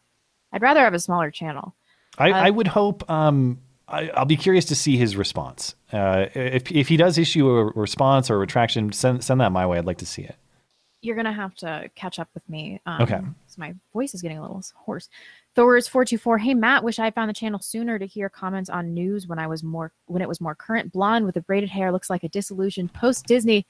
I'd 0.52 0.62
rather 0.62 0.80
have 0.80 0.94
a 0.94 0.98
smaller 0.98 1.30
channel. 1.30 1.74
I, 2.18 2.30
Uh, 2.30 2.34
I 2.34 2.50
would 2.50 2.66
hope. 2.68 3.08
Um, 3.10 3.60
I, 3.88 4.08
I'll 4.10 4.24
be 4.24 4.36
curious 4.36 4.64
to 4.66 4.74
see 4.74 4.96
his 4.96 5.16
response. 5.16 5.74
Uh, 5.92 6.26
if 6.34 6.70
if 6.72 6.88
he 6.88 6.96
does 6.96 7.18
issue 7.18 7.48
a 7.48 7.64
response 7.66 8.30
or 8.30 8.34
a 8.34 8.38
retraction, 8.38 8.92
send 8.92 9.22
send 9.22 9.40
that 9.40 9.52
my 9.52 9.66
way. 9.66 9.78
I'd 9.78 9.84
like 9.86 9.98
to 9.98 10.06
see 10.06 10.22
it. 10.22 10.34
You're 11.02 11.14
gonna 11.14 11.32
have 11.32 11.54
to 11.56 11.88
catch 11.94 12.18
up 12.18 12.28
with 12.34 12.48
me. 12.48 12.80
Um, 12.86 13.02
Okay. 13.02 13.20
my 13.58 13.74
voice 13.92 14.12
is 14.14 14.22
getting 14.22 14.38
a 14.38 14.42
little 14.42 14.60
hoarse. 14.74 15.08
Thor's 15.54 15.86
four 15.86 16.04
two 16.04 16.18
four. 16.18 16.36
Hey 16.38 16.52
Matt, 16.54 16.82
wish 16.82 16.98
I 16.98 17.10
found 17.12 17.28
the 17.28 17.34
channel 17.34 17.60
sooner 17.60 17.98
to 17.98 18.06
hear 18.06 18.28
comments 18.28 18.68
on 18.70 18.92
news 18.92 19.26
when 19.28 19.38
I 19.38 19.46
was 19.46 19.62
more 19.62 19.92
when 20.06 20.20
it 20.20 20.28
was 20.28 20.40
more 20.40 20.54
current. 20.56 20.90
Blonde 20.92 21.24
with 21.24 21.34
the 21.34 21.42
braided 21.42 21.70
hair 21.70 21.92
looks 21.92 22.10
like 22.10 22.24
a 22.24 22.28
disillusioned 22.28 22.92
post 22.92 23.26
Disney 23.26 23.66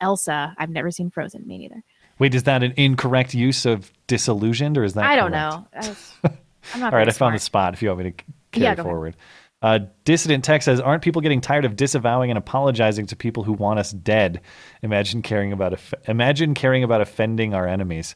Elsa. 0.00 0.54
I've 0.56 0.70
never 0.70 0.90
seen 0.90 1.10
Frozen. 1.10 1.46
Me 1.46 1.58
neither. 1.58 1.82
Wait, 2.18 2.34
is 2.34 2.44
that 2.44 2.62
an 2.62 2.74
incorrect 2.76 3.34
use 3.34 3.64
of 3.66 3.92
disillusioned, 4.06 4.76
or 4.78 4.84
is 4.84 4.94
that? 4.94 5.04
I 5.04 5.16
don't 5.16 5.30
correct? 5.32 5.54
know. 5.54 5.68
I 5.74 5.88
was- 5.88 6.14
I'm 6.74 6.80
not. 6.80 6.92
All 6.92 6.98
right, 6.98 7.08
I 7.08 7.12
found 7.12 7.34
the 7.34 7.38
spot. 7.38 7.72
If 7.74 7.82
you 7.82 7.88
want 7.88 8.04
me 8.04 8.10
to 8.12 8.24
carry 8.52 8.64
Yeah, 8.76 8.82
forward. 8.82 9.16
Uh, 9.62 9.80
Dissident 10.04 10.44
Tech 10.44 10.62
says, 10.62 10.80
"Aren't 10.80 11.02
people 11.02 11.22
getting 11.22 11.40
tired 11.40 11.64
of 11.64 11.76
disavowing 11.76 12.30
and 12.30 12.36
apologizing 12.38 13.06
to 13.06 13.16
people 13.16 13.42
who 13.42 13.52
want 13.54 13.78
us 13.80 13.90
dead? 13.90 14.40
Imagine 14.82 15.22
caring 15.22 15.52
about 15.52 15.72
off- 15.72 15.94
imagine 16.06 16.54
caring 16.54 16.84
about 16.84 17.00
offending 17.00 17.54
our 17.54 17.66
enemies." 17.66 18.14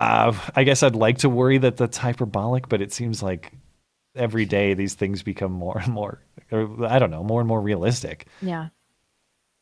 Uh, 0.00 0.32
I 0.56 0.64
guess 0.64 0.82
I'd 0.82 0.94
like 0.96 1.18
to 1.18 1.28
worry 1.28 1.58
that 1.58 1.76
that's 1.76 1.96
hyperbolic, 1.98 2.68
but 2.68 2.80
it 2.82 2.92
seems 2.92 3.22
like 3.22 3.52
every 4.16 4.44
day 4.46 4.74
these 4.74 4.94
things 4.94 5.22
become 5.22 5.52
more 5.52 5.78
and 5.78 5.92
more, 5.92 6.20
or 6.50 6.84
I 6.86 6.98
don't 6.98 7.10
know, 7.10 7.22
more 7.22 7.40
and 7.40 7.48
more 7.48 7.60
realistic. 7.60 8.26
Yeah. 8.42 8.68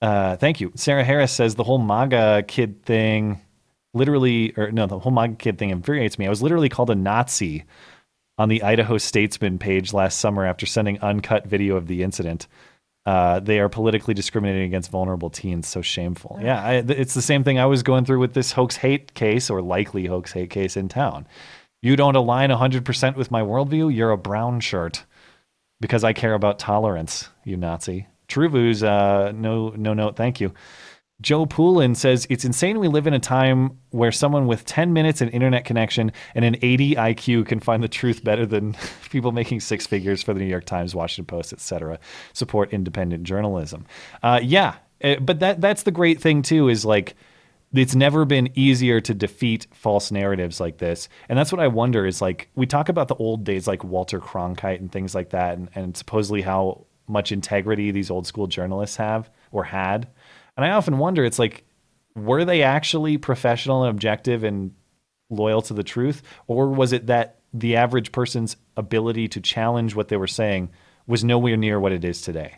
Uh, 0.01 0.37
thank 0.37 0.61
you. 0.61 0.73
Sarah 0.77 1.05
Harris 1.05 1.33
says 1.33 1.57
the 1.57 1.65
whole 1.65 1.79
MAGA 1.79 2.45
kid 2.47 2.85
thing 2.85 3.41
literally, 3.95 4.53
or 4.57 4.71
no, 4.71 4.87
the 4.87 4.99
whole 4.99 5.13
MAGA 5.13 5.37
kid 5.37 5.59
thing 5.59 5.71
infuriates 5.71 6.19
me. 6.19 6.27
I 6.27 6.31
was 6.31 6.43
literally 6.43 6.69
called 6.69 6.91
a 6.91 6.95
Nazi 6.95 7.65
on 8.39 8.49
the 8.49 8.63
Idaho 8.63 8.99
Statesman 8.99 9.59
page 9.59 9.93
last 9.93 10.19
summer 10.19 10.45
after 10.45 10.67
sending 10.67 11.01
uncut 11.01 11.47
video 11.47 11.77
of 11.77 11.87
the 11.87 12.03
incident. 12.03 12.47
Uh, 13.05 13.41
they 13.41 13.59
are 13.59 13.71
politically 13.71 14.13
discriminating 14.13 14.67
against 14.67 14.91
vulnerable 14.91 15.31
teens. 15.31 15.67
So 15.67 15.81
shameful. 15.81 16.39
Yeah, 16.43 16.67
I, 16.67 16.83
th- 16.83 16.99
it's 16.99 17.15
the 17.15 17.23
same 17.23 17.43
thing 17.43 17.59
I 17.59 17.67
was 17.67 17.83
going 17.83 18.05
through 18.05 18.19
with 18.19 18.35
this 18.35 18.53
hoax 18.53 18.77
hate 18.77 19.15
case 19.15 19.49
or 19.49 19.63
likely 19.63 20.07
hoax 20.07 20.33
hate 20.33 20.51
case 20.51 20.77
in 20.77 20.89
town. 20.89 21.27
You 21.81 21.97
don't 21.97 22.17
align 22.17 22.51
100% 22.51 23.17
with 23.17 23.31
my 23.31 23.41
worldview, 23.41 23.95
you're 23.95 24.11
a 24.11 24.19
brown 24.19 24.61
shirt 24.61 25.05
because 25.81 26.05
I 26.05 26.13
care 26.13 26.35
about 26.35 26.59
tolerance, 26.59 27.29
you 27.45 27.57
Nazi. 27.57 28.09
Truvu's 28.29 28.83
uh, 28.83 29.33
no 29.35 29.71
no 29.71 29.95
note, 29.95 30.17
thank 30.17 30.39
you. 30.41 30.53
Joe 31.21 31.47
Poulin 31.47 31.97
says 31.97 32.29
it's 32.31 32.45
insane 32.45 32.79
we 32.79 32.87
live 32.87 33.09
in 33.09 33.15
a 33.15 33.19
time 33.19 33.77
where 33.91 34.13
someone 34.13 34.47
with 34.47 34.65
10 34.67 34.93
minutes 34.93 35.21
and 35.21 35.29
internet 35.33 35.65
connection 35.65 36.13
and 36.37 36.45
an 36.45 36.57
80 36.63 36.95
IQ 36.95 37.47
can 37.47 37.59
find 37.59 37.83
the 37.83 37.89
truth 37.89 38.23
better 38.23 38.47
than 38.47 38.77
people 39.11 39.33
making 39.33 39.59
six 39.61 39.85
figures 39.85 40.23
for 40.23 40.33
the 40.33 40.39
New 40.39 40.47
York 40.47 40.65
Times, 40.65 40.95
Washington 40.95 41.27
Post, 41.27 41.53
etc. 41.53 41.99
Support 42.35 42.73
independent 42.73 43.25
journalism. 43.25 43.85
Uh, 44.23 44.41
yeah, 44.43 44.77
Uh, 45.03 45.17
but 45.17 45.41
that 45.41 45.61
that's 45.61 45.83
the 45.83 45.91
great 45.91 46.21
thing 46.21 46.43
too 46.43 46.69
is 46.69 46.85
like 46.85 47.17
it's 47.75 47.95
never 47.95 48.25
been 48.25 48.49
easier 48.55 49.01
to 49.01 49.13
defeat 49.13 49.67
false 49.73 50.11
narratives 50.11 50.61
like 50.61 50.79
this. 50.79 51.09
And 51.29 51.39
that's 51.39 51.53
what 51.53 51.61
I 51.61 51.69
wonder 51.69 52.07
is 52.07 52.23
like 52.23 52.49
we 52.55 52.67
talk 52.67 52.89
about 52.89 53.09
the 53.09 53.17
old 53.17 53.45
days 53.45 53.67
like 53.67 53.83
Walter 53.85 54.21
Cronkite 54.21 54.81
and 54.81 54.91
things 54.91 55.15
like 55.15 55.31
that 55.31 55.59
and, 55.59 55.69
and 55.75 55.97
supposedly 55.97 56.43
how 56.43 56.87
much 57.09 57.33
integrity 57.33 57.91
these 57.91 58.11
old 58.11 58.27
school 58.27 58.47
journalists 58.47 58.97
have 58.97 59.31
or 59.51 59.65
had. 59.65 60.09
And 60.59 60.67
I 60.67 60.71
often 60.73 60.99
wonder 60.99 61.25
it's 61.25 61.39
like 61.39 61.65
were 62.15 62.45
they 62.45 62.63
actually 62.63 63.17
professional 63.17 63.85
and 63.85 63.91
objective 63.91 64.43
and 64.45 64.75
loyal 65.31 65.63
to 65.63 65.73
the 65.73 65.85
truth 65.85 66.23
or 66.49 66.69
was 66.69 66.93
it 66.93 67.07
that 67.07 67.39
the 67.55 67.77
average 67.77 68.13
person's 68.13 68.57
ability 68.77 69.29
to 69.29 69.41
challenge 69.41 69.95
what 69.95 70.09
they 70.09 70.17
were 70.17 70.27
saying 70.27 70.71
was 71.07 71.23
nowhere 71.25 71.57
near 71.57 71.79
what 71.79 71.93
it 71.93 72.05
is 72.05 72.21
today? 72.21 72.57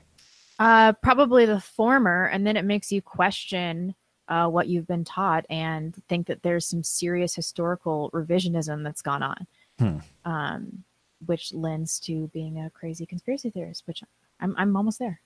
Uh, 0.58 0.92
probably 0.94 1.46
the 1.46 1.60
former, 1.60 2.26
and 2.26 2.46
then 2.46 2.56
it 2.56 2.64
makes 2.64 2.90
you 2.92 3.00
question 3.00 3.94
uh, 4.28 4.46
what 4.46 4.68
you've 4.68 4.86
been 4.86 5.04
taught 5.04 5.46
and 5.48 5.94
think 6.08 6.26
that 6.26 6.42
there's 6.42 6.66
some 6.66 6.82
serious 6.82 7.34
historical 7.34 8.10
revisionism 8.12 8.82
that's 8.84 9.02
gone 9.02 9.22
on, 9.22 9.46
Hmm. 9.78 9.98
um, 10.24 10.84
which 11.24 11.52
lends 11.54 11.98
to 12.00 12.28
being 12.34 12.58
a 12.58 12.70
crazy 12.70 13.06
conspiracy 13.06 13.50
theorist. 13.50 13.86
Which 13.86 14.02
I'm 14.38 14.54
I'm 14.58 14.76
almost 14.76 14.98
there. 14.98 15.20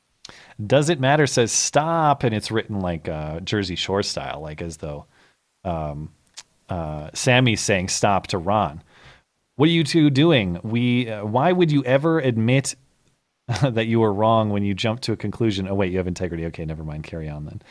Does 0.65 0.89
it 0.89 1.01
matter 1.01 1.27
says 1.27 1.53
stop, 1.53 2.23
and 2.23 2.35
it's 2.35 2.51
written 2.51 2.81
like 2.81 3.09
uh, 3.09 3.41
Jersey 3.41 3.77
Shore 3.77 4.03
style, 4.03 4.41
like 4.41 4.63
as 4.63 4.79
though 4.79 5.07
um, 5.65 6.11
uh, 6.69 7.11
Sammy's 7.13 7.61
saying 7.61 7.89
stop 7.89 8.29
to 8.29 8.39
Ron. 8.39 8.83
What 9.57 9.69
are 9.69 9.73
you 9.73 9.85
two 9.85 10.11
doing? 10.11 10.61
We 10.63 11.11
uh, 11.11 11.25
why 11.25 11.53
would 11.53 11.71
you 11.71 11.85
ever 11.85 12.19
admit 12.19 12.75
that 13.63 13.87
you 13.87 14.01
were 14.01 14.13
wrong 14.13 14.51
when 14.51 14.65
you 14.65 14.75
jump 14.75 15.01
to 15.01 15.13
a 15.13 15.17
conclusion? 15.17 15.69
Oh 15.69 15.75
wait, 15.75 15.93
you 15.93 15.99
have 15.99 16.09
integrity. 16.09 16.47
Okay, 16.47 16.65
never 16.65 16.85
mind. 16.85 17.05
Carry 17.05 17.29
on 17.29 17.45
then. 17.45 17.63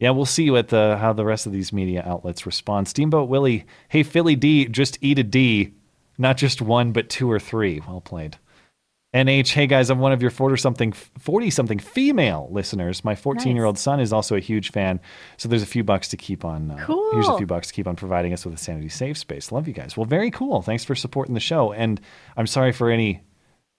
Yeah, 0.00 0.10
we'll 0.10 0.26
see 0.26 0.50
what 0.50 0.68
the 0.68 0.98
how 1.00 1.12
the 1.12 1.24
rest 1.24 1.46
of 1.46 1.52
these 1.52 1.72
media 1.72 2.02
outlets 2.06 2.46
respond. 2.46 2.88
Steamboat 2.88 3.28
Willie, 3.28 3.64
hey 3.88 4.02
Philly 4.02 4.36
D, 4.36 4.66
just 4.66 4.98
eat 5.00 5.18
a 5.18 5.22
D, 5.22 5.72
not 6.18 6.36
just 6.36 6.60
one 6.60 6.92
but 6.92 7.08
two 7.08 7.30
or 7.30 7.40
three. 7.40 7.80
Well 7.86 8.00
played. 8.00 8.36
NH, 9.14 9.52
hey 9.52 9.68
guys, 9.68 9.90
I'm 9.90 10.00
one 10.00 10.10
of 10.10 10.20
your 10.20 10.32
40 10.32 10.56
something 10.56 10.92
40 10.92 11.50
something 11.50 11.78
female 11.78 12.48
listeners. 12.50 13.04
My 13.04 13.14
14 13.14 13.54
year 13.54 13.64
old 13.64 13.78
son 13.78 14.00
is 14.00 14.12
also 14.12 14.34
a 14.34 14.40
huge 14.40 14.72
fan, 14.72 15.00
so 15.36 15.48
there's 15.48 15.62
a 15.62 15.66
few 15.66 15.84
bucks 15.84 16.08
to 16.08 16.16
keep 16.16 16.44
on. 16.44 16.72
Uh, 16.72 16.84
Here's 17.12 17.28
a 17.28 17.36
few 17.36 17.46
bucks 17.46 17.68
to 17.68 17.74
keep 17.74 17.86
on 17.86 17.94
providing 17.94 18.32
us 18.32 18.44
with 18.44 18.54
a 18.54 18.58
sanity 18.58 18.88
safe 18.88 19.16
space. 19.16 19.52
Love 19.52 19.68
you 19.68 19.74
guys. 19.74 19.96
Well, 19.96 20.04
very 20.04 20.32
cool. 20.32 20.62
Thanks 20.62 20.84
for 20.84 20.96
supporting 20.96 21.34
the 21.34 21.40
show, 21.40 21.72
and 21.72 22.00
I'm 22.36 22.48
sorry 22.48 22.72
for 22.72 22.90
any 22.90 23.22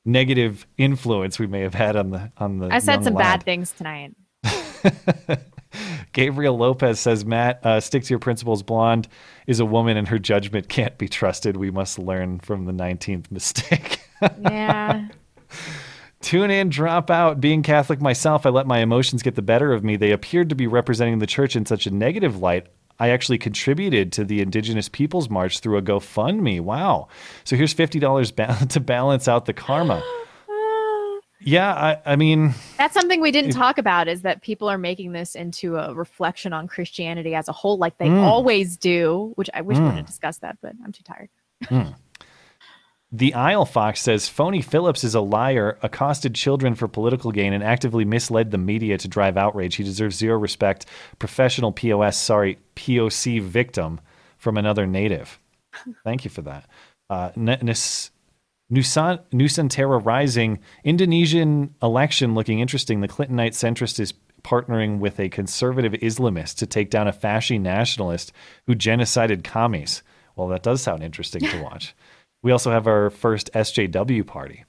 negative 0.06 0.66
influence 0.78 1.38
we 1.38 1.48
may 1.48 1.62
have 1.62 1.74
had 1.74 1.98
on 1.98 2.12
the 2.12 2.32
on 2.38 2.60
the. 2.60 2.70
I 2.74 2.80
said 2.80 3.03
some 3.03 3.16
lad. 3.16 3.40
bad 3.40 3.44
things 3.44 3.74
tonight. 3.74 4.16
Gabriel 6.14 6.57
Lopez 6.57 6.98
says, 7.02 7.26
Matt, 7.26 7.60
uh, 7.66 7.82
stick 7.82 8.03
to 8.03 8.10
your 8.10 8.20
principles. 8.20 8.64
Blonde 8.64 9.10
is 9.48 9.60
a 9.60 9.66
woman 9.66 9.98
and 9.98 10.07
her 10.07 10.18
judgment 10.18 10.70
can't 10.70 10.98
be 10.98 11.10
trusted. 11.10 11.57
We 11.57 11.72
must 11.72 11.99
learn 11.99 12.40
from 12.40 12.64
the 12.64 12.72
19th 12.72 13.30
mistake. 13.32 13.99
Yeah. 14.40 15.10
Tune 16.22 16.50
in, 16.50 16.70
drop 16.70 17.10
out. 17.12 17.40
Being 17.40 17.62
Catholic 17.62 18.02
myself, 18.02 18.46
I 18.46 18.50
let 18.50 18.66
my 18.66 18.80
emotions 18.80 19.22
get 19.22 19.36
the 19.36 19.42
better 19.42 19.74
of 19.74 19.84
me. 19.84 19.96
They 19.96 20.12
appeared 20.12 20.50
to 20.50 20.56
be 20.56 20.66
representing 20.68 21.20
the 21.20 21.28
church 21.28 21.56
in 21.56 21.66
such 21.66 21.86
a 21.86 21.92
negative 21.92 22.38
light. 22.40 22.68
I 22.98 23.10
actually 23.10 23.38
contributed 23.38 24.12
to 24.14 24.24
the 24.24 24.42
Indigenous 24.42 24.88
Peoples 24.90 25.30
March 25.30 25.60
through 25.60 25.78
a 25.78 25.82
GoFundMe. 25.82 26.62
Wow. 26.62 27.10
So 27.44 27.56
here's 27.58 27.74
$50 27.76 28.36
ba- 28.36 28.66
to 28.70 28.80
balance 28.80 29.28
out 29.28 29.46
the 29.46 29.54
karma. 29.54 30.02
Yeah, 31.42 31.74
I, 31.76 32.14
I 32.14 32.16
mean, 32.16 32.56
That's 32.78 32.94
something 32.96 33.22
we 33.22 33.30
didn't 33.30 33.52
It- 33.52 33.56
talk 33.56 33.78
about 33.78 34.08
is 34.08 34.24
that 34.24 34.42
people 34.42 34.68
are 34.68 34.80
making 34.80 35.12
this 35.12 35.36
into 35.36 35.76
a 35.76 35.94
reflection 35.94 36.54
on 36.54 36.68
Christianity 36.68 37.36
as 37.36 37.48
a 37.48 37.52
whole, 37.52 37.78
like 37.78 37.98
they 38.00 38.08
Mm. 38.08 38.24
always 38.24 38.78
do, 38.78 39.32
which 39.36 39.50
I 39.54 39.62
wish 39.62 39.78
we 39.78 39.84
would 39.84 39.94
Mm. 39.94 39.98
have 39.98 40.06
discussed 40.08 40.42
that, 40.42 40.58
but 40.62 40.74
I'm 40.84 40.92
too 40.92 41.04
tired. 41.04 41.30
Hmm. 41.68 41.82
The 43.16 43.34
Isle 43.34 43.66
Fox 43.66 44.02
says 44.02 44.28
Phony 44.28 44.62
Phillips 44.62 45.06
is 45.06 45.16
a 45.16 45.22
liar, 45.22 45.78
accosted 45.82 46.36
children 46.36 46.76
for 46.76 46.90
political 46.90 47.32
gain, 47.32 47.54
and 47.54 47.64
actively 47.64 48.04
misled 48.04 48.52
the 48.52 48.58
media 48.58 48.98
to 48.98 49.08
drive 49.08 49.38
outrage. 49.38 49.76
He 49.76 49.86
deserves 49.86 50.18
zero 50.18 50.38
respect. 50.38 50.86
Professional 51.18 51.72
POS, 51.72 52.18
sorry, 52.18 52.60
POC 52.76 53.42
victim 53.42 54.02
from 54.38 54.58
another 54.58 54.86
native. 54.86 55.40
Thank 56.04 56.26
you 56.26 56.30
for 56.30 56.42
that. 56.42 56.68
Uh, 57.10 57.32
Nus- 57.38 58.12
Nusan- 58.70 59.22
Nusantara 59.32 60.04
Rising, 60.04 60.60
Indonesian 60.84 61.74
election 61.82 62.36
looking 62.36 62.60
interesting. 62.60 63.00
The 63.00 63.08
Clintonite 63.08 63.54
centrist 63.54 63.98
is 63.98 64.14
partnering 64.44 65.00
with 65.00 65.22
a 65.22 65.30
conservative 65.30 65.94
Islamist 65.94 66.58
to 66.58 66.66
take 66.66 66.90
down 66.90 67.08
a 67.08 67.14
fasci 67.14 67.62
nationalist 67.62 68.34
who 68.68 68.76
genocided 68.76 69.46
commies. 69.46 70.04
Well, 70.36 70.50
that 70.50 70.64
does 70.64 70.82
sound 70.82 71.02
interesting 71.02 71.44
to 71.44 71.64
watch. 71.64 71.96
We 72.46 72.52
also 72.52 72.70
have 72.70 72.86
our 72.86 73.10
first 73.10 73.52
SJW 73.54 74.28
party. 74.28 74.66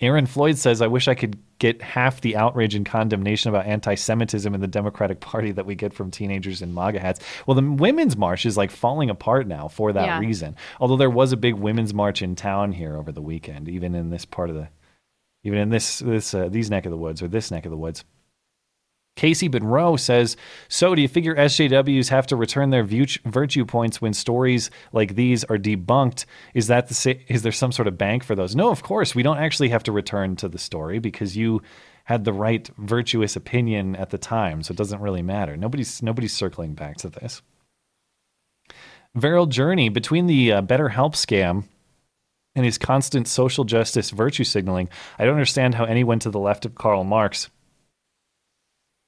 Aaron 0.00 0.26
Floyd 0.26 0.56
says, 0.56 0.80
I 0.82 0.86
wish 0.86 1.08
I 1.08 1.16
could 1.16 1.36
get 1.58 1.82
half 1.82 2.20
the 2.20 2.36
outrage 2.36 2.76
and 2.76 2.86
condemnation 2.86 3.48
about 3.48 3.66
anti 3.66 3.96
Semitism 3.96 4.54
in 4.54 4.60
the 4.60 4.68
Democratic 4.68 5.18
Party 5.32 5.50
that 5.50 5.66
we 5.66 5.74
get 5.74 5.92
from 5.92 6.12
teenagers 6.12 6.62
in 6.62 6.72
MAGA 6.72 7.00
hats. 7.00 7.18
Well, 7.44 7.56
the 7.56 7.68
Women's 7.68 8.16
March 8.16 8.46
is 8.46 8.56
like 8.56 8.70
falling 8.70 9.10
apart 9.10 9.48
now 9.48 9.66
for 9.66 9.92
that 9.94 10.06
Yeah. 10.06 10.18
reason. 10.20 10.54
Although 10.78 10.96
there 10.96 11.10
was 11.10 11.32
a 11.32 11.36
big 11.36 11.54
Women's 11.54 11.92
March 11.92 12.22
in 12.22 12.36
town 12.36 12.70
here 12.70 12.96
over 12.96 13.10
the 13.10 13.20
weekend, 13.20 13.68
even 13.68 13.96
in 13.96 14.10
this 14.10 14.24
part 14.24 14.48
of 14.48 14.54
the, 14.54 14.68
even 15.42 15.58
in 15.58 15.70
this, 15.70 15.98
this, 15.98 16.34
uh, 16.34 16.48
these 16.48 16.70
neck 16.70 16.86
of 16.86 16.92
the 16.92 16.96
woods 16.96 17.20
or 17.20 17.26
this 17.26 17.50
neck 17.50 17.64
of 17.64 17.72
the 17.72 17.76
woods. 17.76 18.04
Casey 19.16 19.48
Monroe 19.48 19.96
says, 19.96 20.36
So, 20.68 20.94
do 20.94 21.02
you 21.02 21.08
figure 21.08 21.36
SJWs 21.36 22.08
have 22.08 22.26
to 22.28 22.36
return 22.36 22.70
their 22.70 22.84
virtue 22.84 23.64
points 23.64 24.00
when 24.00 24.12
stories 24.12 24.70
like 24.92 25.14
these 25.14 25.44
are 25.44 25.58
debunked? 25.58 26.24
Is 26.52 26.66
that 26.66 26.88
the 26.88 27.18
is 27.28 27.42
there 27.42 27.52
some 27.52 27.72
sort 27.72 27.86
of 27.86 27.96
bank 27.96 28.24
for 28.24 28.34
those? 28.34 28.56
No, 28.56 28.70
of 28.70 28.82
course. 28.82 29.14
We 29.14 29.22
don't 29.22 29.38
actually 29.38 29.68
have 29.68 29.84
to 29.84 29.92
return 29.92 30.34
to 30.36 30.48
the 30.48 30.58
story 30.58 30.98
because 30.98 31.36
you 31.36 31.62
had 32.04 32.24
the 32.24 32.32
right 32.32 32.68
virtuous 32.76 33.36
opinion 33.36 33.96
at 33.96 34.10
the 34.10 34.18
time, 34.18 34.62
so 34.62 34.72
it 34.72 34.78
doesn't 34.78 35.00
really 35.00 35.22
matter. 35.22 35.56
Nobody's 35.56 36.02
nobody's 36.02 36.32
circling 36.32 36.74
back 36.74 36.96
to 36.98 37.08
this. 37.08 37.40
Viral 39.16 39.48
journey 39.48 39.88
between 39.90 40.26
the 40.26 40.52
uh, 40.52 40.62
BetterHelp 40.62 41.14
scam 41.14 41.64
and 42.56 42.64
his 42.64 42.78
constant 42.78 43.28
social 43.28 43.64
justice 43.64 44.10
virtue 44.10 44.44
signaling. 44.44 44.88
I 45.18 45.24
don't 45.24 45.34
understand 45.34 45.76
how 45.76 45.84
anyone 45.84 46.18
to 46.20 46.30
the 46.30 46.38
left 46.40 46.64
of 46.64 46.74
Karl 46.74 47.04
Marx 47.04 47.48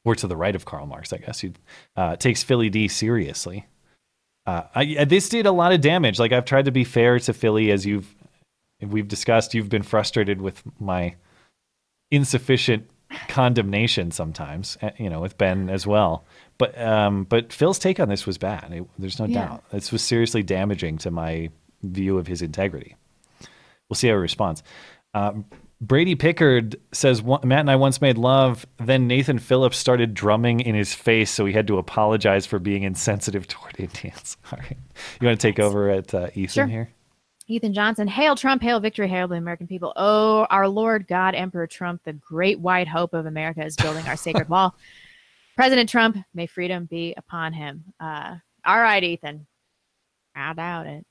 or 0.07 0.15
to 0.15 0.27
the 0.29 0.37
right 0.37 0.55
of 0.55 0.65
Karl 0.65 0.87
Marx, 0.87 1.13
I 1.13 1.19
guess, 1.19 1.41
who 1.41 1.51
uh, 1.97 2.15
takes 2.17 2.43
Philly 2.45 2.71
D 2.71 2.87
seriously. 2.87 3.67
Uh, 4.47 4.63
I, 4.75 5.05
this 5.05 5.29
did 5.29 5.45
a 5.47 5.51
lot 5.53 5.73
of 5.73 5.81
damage. 5.81 6.21
Like 6.21 6.31
I've 6.31 6.45
tried 6.45 6.67
to 6.67 6.71
be 6.71 6.85
fair 6.85 7.19
to 7.19 7.33
Philly, 7.33 7.73
as 7.73 7.85
you've 7.85 8.15
we've 8.81 9.09
discussed. 9.09 9.53
You've 9.53 9.69
been 9.69 9.83
frustrated 9.83 10.41
with 10.41 10.63
my 10.81 11.17
insufficient 12.13 12.89
condemnation 13.29 14.13
sometimes, 14.13 14.79
uh, 14.81 14.91
you 14.97 15.11
know, 15.11 15.21
with 15.21 15.37
Ben 15.39 15.69
as 15.69 15.87
well. 15.89 16.25
But 16.57 16.81
um, 16.81 17.25
but 17.25 17.53
Phil's 17.53 17.79
take 17.81 17.99
on 17.99 18.09
this 18.09 18.27
was 18.27 18.39
bad. 18.39 18.73
It- 18.73 18.89
there's 18.99 19.19
no 19.19 19.27
Yeah. 19.27 19.47
doubt. 19.49 19.65
This 19.73 19.91
was 19.91 20.03
seriously 20.03 20.45
damaging 20.45 20.99
to 20.99 21.11
my 21.11 21.51
view 21.83 22.17
of 22.17 22.29
his 22.29 22.43
integrity. 22.43 22.95
We'll 23.89 23.97
see 23.97 24.07
how 24.09 24.15
he 24.15 24.21
responds. 24.21 24.63
Uh, 25.15 25.33
Brady 25.81 26.15
Pickard 26.15 26.77
says 26.93 27.23
Matt 27.23 27.61
and 27.61 27.71
I 27.71 27.77
once 27.77 28.01
made 28.01 28.17
love. 28.17 28.65
Then 28.79 29.07
Nathan 29.07 29.39
Phillips 29.39 29.77
started 29.77 30.15
drumming 30.15 30.61
in 30.61 30.75
his 30.75 30.95
face, 30.95 31.31
so 31.31 31.45
he 31.45 31.53
had 31.53 31.67
to 31.67 31.77
apologize 31.79 32.47
for 32.47 32.59
being 32.59 32.83
insensitive 32.83 33.47
toward 33.49 33.79
Indians. 33.79 34.37
All 34.53 34.59
right, 34.59 34.77
you 35.21 35.27
want 35.27 35.39
to 35.39 35.47
take 35.47 35.59
over 35.59 35.91
at 35.91 36.15
uh, 36.15 36.29
Ethan 36.35 36.49
Sure. 36.49 36.67
here? 36.67 36.91
Ethan 37.49 37.75
Johnson, 37.75 38.09
hail 38.09 38.35
Trump, 38.35 38.61
hail 38.61 38.81
victory, 38.81 39.07
hail 39.07 39.29
the 39.29 39.37
American 39.37 39.69
people. 39.69 39.93
Oh, 39.95 40.47
our 40.51 40.67
Lord 40.67 41.07
God, 41.07 41.37
Emperor 41.37 41.69
Trump, 41.69 42.03
the 42.05 42.15
great 42.15 42.59
white 42.59 42.89
hope 42.89 43.15
of 43.15 43.27
America, 43.27 43.65
is 43.65 43.77
building 43.77 44.05
our 44.09 44.17
sacred 44.17 44.49
wall. 44.49 44.75
President 45.57 45.89
Trump, 45.89 46.17
may 46.35 46.47
freedom 46.47 46.87
be 46.87 47.15
upon 47.17 47.53
him. 47.53 47.85
Uh, 48.01 48.35
all 48.65 48.81
right, 48.81 49.03
Ethan. 49.05 49.47
I 50.35 50.53
doubt 50.55 50.87
it. 50.87 51.07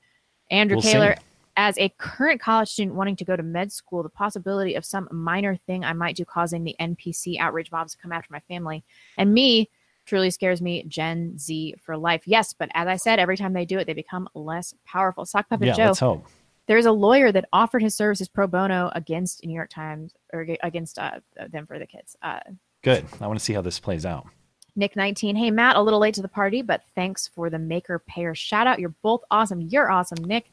Andrew 0.50 0.76
We'll 0.76 0.82
Taylor, 0.82 1.14
see. 1.16 1.22
As 1.56 1.76
a 1.78 1.88
current 1.98 2.40
college 2.40 2.68
student 2.68 2.96
wanting 2.96 3.16
to 3.16 3.24
go 3.24 3.34
to 3.34 3.42
med 3.42 3.72
school, 3.72 4.02
the 4.02 4.08
possibility 4.08 4.74
of 4.74 4.84
some 4.84 5.08
minor 5.10 5.56
thing 5.56 5.84
I 5.84 5.92
might 5.92 6.16
do 6.16 6.24
causing 6.24 6.64
the 6.64 6.76
NPC 6.80 7.38
outrage 7.38 7.72
mobs 7.72 7.94
to 7.94 7.98
come 7.98 8.12
after 8.12 8.32
my 8.32 8.40
family 8.40 8.84
and 9.16 9.32
me 9.32 9.70
truly 10.04 10.30
scares 10.30 10.62
me. 10.62 10.84
Gen 10.84 11.36
Z 11.38 11.74
for 11.82 11.96
life. 11.96 12.22
Yes, 12.26 12.52
but 12.52 12.70
as 12.74 12.86
I 12.86 12.96
said, 12.96 13.18
every 13.18 13.36
time 13.36 13.52
they 13.52 13.64
do 13.64 13.78
it, 13.78 13.86
they 13.86 13.94
become 13.94 14.28
less 14.34 14.74
powerful. 14.84 15.24
Sock 15.26 15.48
Puppet 15.48 15.66
Yeah, 15.66 15.74
Joe. 15.74 15.84
let's 15.86 15.98
hope. 15.98 16.26
There's 16.66 16.86
a 16.86 16.92
lawyer 16.92 17.32
that 17.32 17.48
offered 17.52 17.82
his 17.82 17.94
services 17.96 18.28
pro 18.28 18.46
bono 18.46 18.90
against 18.94 19.44
New 19.44 19.54
York 19.54 19.70
Times 19.70 20.14
or 20.32 20.46
against 20.62 20.98
uh, 20.98 21.20
them 21.50 21.66
for 21.66 21.78
the 21.78 21.86
kids. 21.86 22.16
Uh, 22.22 22.40
Good. 22.82 23.04
I 23.20 23.26
want 23.26 23.38
to 23.38 23.44
see 23.44 23.52
how 23.52 23.62
this 23.62 23.78
plays 23.78 24.06
out. 24.06 24.26
Nick 24.74 24.94
19. 24.94 25.36
Hey, 25.36 25.50
Matt, 25.50 25.76
a 25.76 25.82
little 25.82 25.98
late 25.98 26.14
to 26.14 26.22
the 26.22 26.28
party, 26.28 26.62
but 26.62 26.82
thanks 26.94 27.28
for 27.28 27.50
the 27.50 27.58
maker 27.58 27.98
pair 27.98 28.34
shout 28.34 28.66
out. 28.66 28.78
You're 28.78 28.94
both 29.02 29.22
awesome. 29.30 29.60
You're 29.60 29.90
awesome, 29.90 30.22
Nick. 30.24 30.50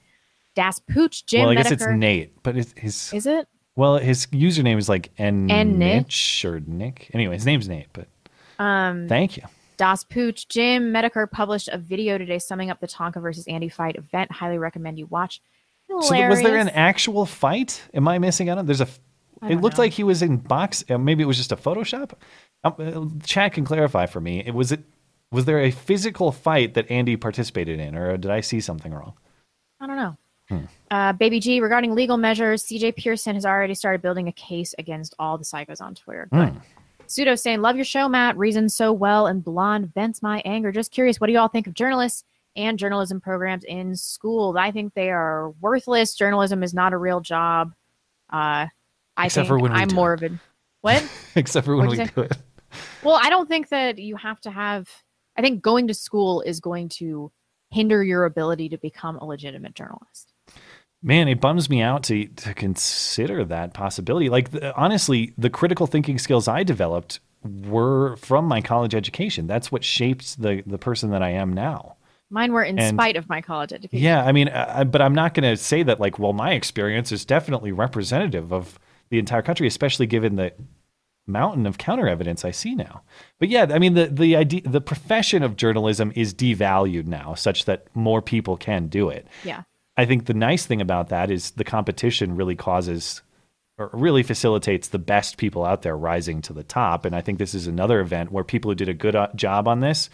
Das 0.56 0.80
Pooch, 0.80 1.26
Jim 1.26 1.42
well, 1.42 1.50
I 1.50 1.56
guess 1.56 1.72
it's 1.72 1.86
Nate, 1.86 2.42
but 2.44 2.56
it's 2.58 2.74
his. 2.78 3.12
Is 3.14 3.26
it? 3.26 3.48
Well, 3.76 3.98
his 3.98 4.28
username 4.28 4.78
is 4.78 4.88
like 4.88 5.10
N 5.18 5.50
N 5.50 5.80
Nick? 5.80 6.08
Nitch 6.08 6.46
or 6.46 6.60
Nick. 6.60 7.10
Anyway, 7.14 7.34
his 7.36 7.46
name's 7.46 7.68
Nate, 7.68 7.88
but 7.94 8.08
Um, 8.64 9.08
Thank 9.08 9.38
you. 9.38 9.44
Das 9.78 10.04
Pooch, 10.04 10.48
Jim 10.48 10.94
Medicare 10.94 11.30
published 11.30 11.68
a 11.70 11.78
video 11.80 12.20
today 12.20 12.38
summing 12.38 12.70
up 12.70 12.80
the 12.80 12.88
Tonka 12.88 13.20
versus 13.22 13.48
Andy 13.48 13.70
fight 13.70 13.96
event. 13.96 14.32
Highly 14.32 14.60
recommend 14.60 15.00
you 15.00 15.08
watch. 15.08 15.42
So 15.90 16.14
th- 16.14 16.30
was 16.30 16.40
there 16.42 16.56
an 16.58 16.68
Hilarious. 16.68 16.72
actual 16.76 17.26
fight? 17.26 17.82
Am 17.94 18.08
I 18.08 18.20
missing 18.20 18.50
out 18.50 18.58
on? 18.60 18.66
There's 18.68 18.82
a. 18.82 18.88
It 19.50 19.60
looked 19.60 19.78
know. 19.78 19.84
like 19.84 19.92
he 19.94 20.04
was 20.04 20.22
in 20.22 20.38
box. 20.38 20.86
uh, 20.90 20.98
Maybe 20.98 21.24
it 21.24 21.26
was 21.26 21.36
just 21.38 21.52
a 21.52 21.58
Photoshop. 21.58 22.14
Um, 22.64 22.76
uh, 22.80 23.26
Chad 23.26 23.54
can 23.54 23.66
clarify 23.66 24.06
for 24.06 24.22
me. 24.22 24.40
It 24.46 24.54
was 24.54 24.72
it. 24.72 24.82
Was 25.32 25.46
there 25.46 25.60
a 25.60 25.72
physical 25.72 26.32
fight 26.32 26.76
that 26.76 26.90
Andy 26.92 27.18
participated 27.18 27.80
in, 27.80 27.96
or 27.96 28.16
did 28.18 28.30
I 28.32 28.42
see 28.42 28.62
something 28.62 28.94
wrong? 28.94 29.14
I 29.82 29.88
don't 29.88 29.98
know. 29.98 30.16
Hmm. 30.50 30.66
Uh, 30.92 31.14
Baby 31.14 31.40
G, 31.40 31.60
regarding 31.60 31.96
legal 31.96 32.18
measures, 32.18 32.64
CJ 32.64 32.96
Pearson 32.96 33.36
has 33.36 33.46
already 33.46 33.74
started 33.74 34.02
building 34.02 34.28
a 34.28 34.34
case 34.34 34.76
against 34.78 35.16
all 35.20 35.38
the 35.38 35.46
psychos 35.46 35.82
on 35.82 35.96
Twitter. 35.96 36.28
Hmm. 36.32 36.58
Pseudo 37.08 37.36
saying, 37.36 37.62
Love 37.62 37.76
your 37.76 37.86
show, 37.86 38.10
Matt. 38.10 38.38
Reasons 38.38 38.76
so 38.76 38.92
well 38.92 39.28
and 39.28 39.44
blonde 39.44 39.94
vents 39.94 40.22
my 40.22 40.42
anger. 40.46 40.72
Just 40.72 40.92
curious, 40.92 41.20
what 41.20 41.28
do 41.28 41.34
you 41.34 41.40
all 41.40 41.48
think 41.48 41.68
of 41.68 41.74
journalists 41.74 42.24
and 42.56 42.78
journalism 42.78 43.22
programs 43.22 43.64
in 43.64 43.96
school? 43.96 44.56
I 44.58 44.72
think 44.72 44.94
they 44.94 45.10
are 45.12 45.52
worthless. 45.62 46.16
Journalism 46.16 46.64
is 46.64 46.74
not 46.74 46.94
a 46.94 46.98
real 46.98 47.22
job. 47.22 47.74
Uh, 48.32 48.68
I 49.16 49.26
Except 49.26 49.48
think 49.48 49.48
for 49.48 49.60
when 49.60 49.74
we 49.74 49.80
I'm 49.80 49.94
more 49.94 50.14
of. 50.14 50.24
What? 50.82 51.08
Except 51.36 51.66
for 51.66 51.78
when 51.78 51.88
we 51.88 51.98
What'd 51.98 52.14
do 52.14 52.22
it. 52.24 52.38
Well, 53.04 53.18
I 53.22 53.30
don't 53.30 53.48
think 53.48 53.70
that 53.70 54.00
you 54.00 54.18
have 54.18 54.42
to 54.42 54.52
have. 54.52 54.90
I 55.38 55.42
think 55.42 55.62
going 55.62 55.88
to 55.88 55.94
school 55.94 56.42
is 56.42 56.60
going 56.60 56.90
to 56.90 57.32
hinder 57.72 58.04
your 58.04 58.26
ability 58.26 58.68
to 58.70 58.78
become 58.78 59.16
a 59.18 59.26
legitimate 59.26 59.76
journalist. 59.76 60.33
Man, 61.06 61.28
it 61.28 61.42
bums 61.42 61.70
me 61.70 61.82
out 61.82 62.04
to 62.04 62.26
to 62.28 62.54
consider 62.54 63.44
that 63.46 63.74
possibility. 63.74 64.30
Like 64.30 64.52
the, 64.52 64.74
honestly, 64.76 65.34
the 65.38 65.50
critical 65.50 65.86
thinking 65.86 66.18
skills 66.18 66.48
I 66.48 66.64
developed 66.64 67.20
were 67.44 68.16
from 68.16 68.46
my 68.46 68.62
college 68.62 68.96
education. 68.96 69.46
That's 69.46 69.70
what 69.72 69.84
shaped 69.84 70.42
the 70.42 70.64
the 70.66 70.78
person 70.78 71.10
that 71.12 71.22
I 71.22 71.32
am 71.32 71.52
now. 71.54 71.98
Mine 72.30 72.54
were 72.54 72.64
in 72.64 72.80
And- 72.80 72.96
spite 72.96 73.18
of 73.18 73.28
my 73.30 73.42
college 73.42 73.74
education. 73.74 74.04
Yeah, 74.04 74.24
I 74.24 74.32
mean, 74.32 74.48
uh, 74.48 74.86
but 74.86 75.02
I'm 75.02 75.14
not 75.14 75.34
going 75.36 75.48
to 75.48 75.62
say 75.62 75.84
that 75.84 76.00
like, 76.00 76.18
well, 76.18 76.34
my 76.34 76.54
experience 76.54 77.12
is 77.12 77.26
definitely 77.26 77.72
representative 77.72 78.52
of 78.52 78.80
the 79.10 79.20
entire 79.20 79.44
country, 79.44 79.68
especially 79.68 80.08
given 80.08 80.38
the 80.38 80.52
mountain 81.28 81.68
of 81.68 81.78
counter 81.78 82.08
evidence 82.08 82.44
I 82.44 82.50
see 82.52 82.74
now. 82.76 83.04
But 83.40 83.50
yeah, 83.50 83.68
I 83.70 83.78
mean, 83.78 83.94
the 83.94 84.08
the 84.08 84.36
idea, 84.38 84.62
the 84.66 84.82
profession 84.82 85.44
of 85.44 85.58
journalism 85.58 86.12
is 86.16 86.34
devalued 86.34 87.06
now, 87.06 87.36
such 87.36 87.66
that 87.66 87.88
more 87.94 88.22
people 88.22 88.58
can 88.58 88.88
do 88.88 89.10
it. 89.10 89.28
Yeah. 89.44 89.64
I 89.96 90.06
think 90.06 90.26
the 90.26 90.34
nice 90.34 90.66
thing 90.66 90.82
about 90.82 91.10
that 91.10 91.30
is 91.30 91.52
the 91.52 91.64
competition 91.64 92.36
really 92.36 92.56
causes 92.56 93.22
or 93.78 93.90
really 93.94 94.24
facilitates 94.24 94.90
the 94.90 95.00
best 95.00 95.38
people 95.38 95.66
out 95.66 95.82
there 95.82 95.98
rising 95.98 96.42
to 96.44 96.54
the 96.54 96.64
top. 96.64 97.06
And 97.06 97.16
I 97.16 97.22
think 97.22 97.40
this 97.40 97.54
is 97.54 97.68
another 97.68 98.00
event 98.02 98.32
where 98.32 98.44
people 98.44 98.72
who 98.72 98.76
did 98.76 98.90
a 98.90 98.94
good 98.94 99.16
uh, 99.16 99.30
job 99.36 99.68
on 99.68 99.80
this 99.80 100.10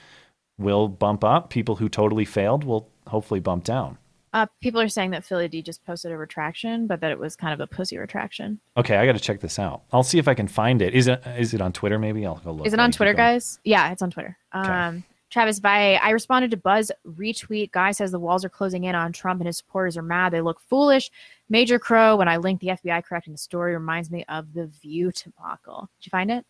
will 0.57 0.87
bump 0.87 1.23
up. 1.23 1.49
People 1.49 1.75
who 1.75 1.89
totally 1.89 2.25
failed 2.25 2.63
will 2.63 2.89
hopefully 3.07 3.39
bump 3.39 3.63
down. 3.63 3.97
Uh, 4.31 4.45
people 4.61 4.79
are 4.79 4.89
saying 4.89 5.09
that 5.11 5.25
Philly 5.25 5.47
D 5.47 5.61
just 5.63 5.83
posted 5.85 6.11
a 6.11 6.17
retraction, 6.17 6.85
but 6.85 7.01
that 7.01 7.11
it 7.11 7.17
was 7.17 7.35
kind 7.35 7.51
of 7.51 7.59
a 7.59 7.65
pussy 7.65 7.97
retraction. 7.97 8.59
Okay, 8.77 8.95
I 8.95 9.05
got 9.05 9.13
to 9.13 9.19
check 9.19 9.39
this 9.39 9.57
out. 9.57 9.81
I'll 9.91 10.03
see 10.03 10.19
if 10.19 10.27
I 10.27 10.35
can 10.35 10.47
find 10.47 10.83
it. 10.83 10.93
Is 10.93 11.07
it 11.07 11.23
is 11.25 11.55
it 11.55 11.61
on 11.61 11.73
Twitter? 11.73 11.97
Maybe 11.97 12.25
I'll 12.27 12.35
go 12.35 12.51
look. 12.51 12.67
Is 12.67 12.73
it 12.73 12.79
on 12.79 12.91
Twitter, 12.91 13.15
guys? 13.15 13.59
Yeah, 13.63 13.91
it's 13.91 14.03
on 14.03 14.11
Twitter. 14.11 14.37
Um, 14.51 15.03
Travis 15.29 15.59
Valle, 15.59 15.99
I 16.01 16.09
responded 16.09 16.51
to 16.51 16.57
Buzz 16.57 16.91
retweet. 17.07 17.71
Guy 17.71 17.91
says 17.91 18.11
the 18.11 18.19
walls 18.19 18.43
are 18.43 18.49
closing 18.49 18.85
in 18.85 18.95
on 18.95 19.13
Trump 19.13 19.39
and 19.41 19.47
his 19.47 19.57
supporters 19.57 19.97
are 19.97 20.01
mad. 20.01 20.33
They 20.33 20.41
look 20.41 20.59
foolish. 20.59 21.11
Major 21.49 21.79
Crow, 21.79 22.15
when 22.15 22.27
I 22.27 22.37
linked 22.37 22.61
the 22.61 22.69
FBI 22.69 23.03
correcting 23.03 23.33
the 23.33 23.37
story, 23.37 23.73
reminds 23.73 24.09
me 24.09 24.25
of 24.27 24.53
the 24.53 24.67
View 24.67 25.11
debacle. 25.11 25.89
Did 25.99 26.05
you 26.07 26.09
find 26.09 26.31
it? 26.31 26.45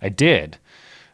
I 0.00 0.08
did. 0.08 0.58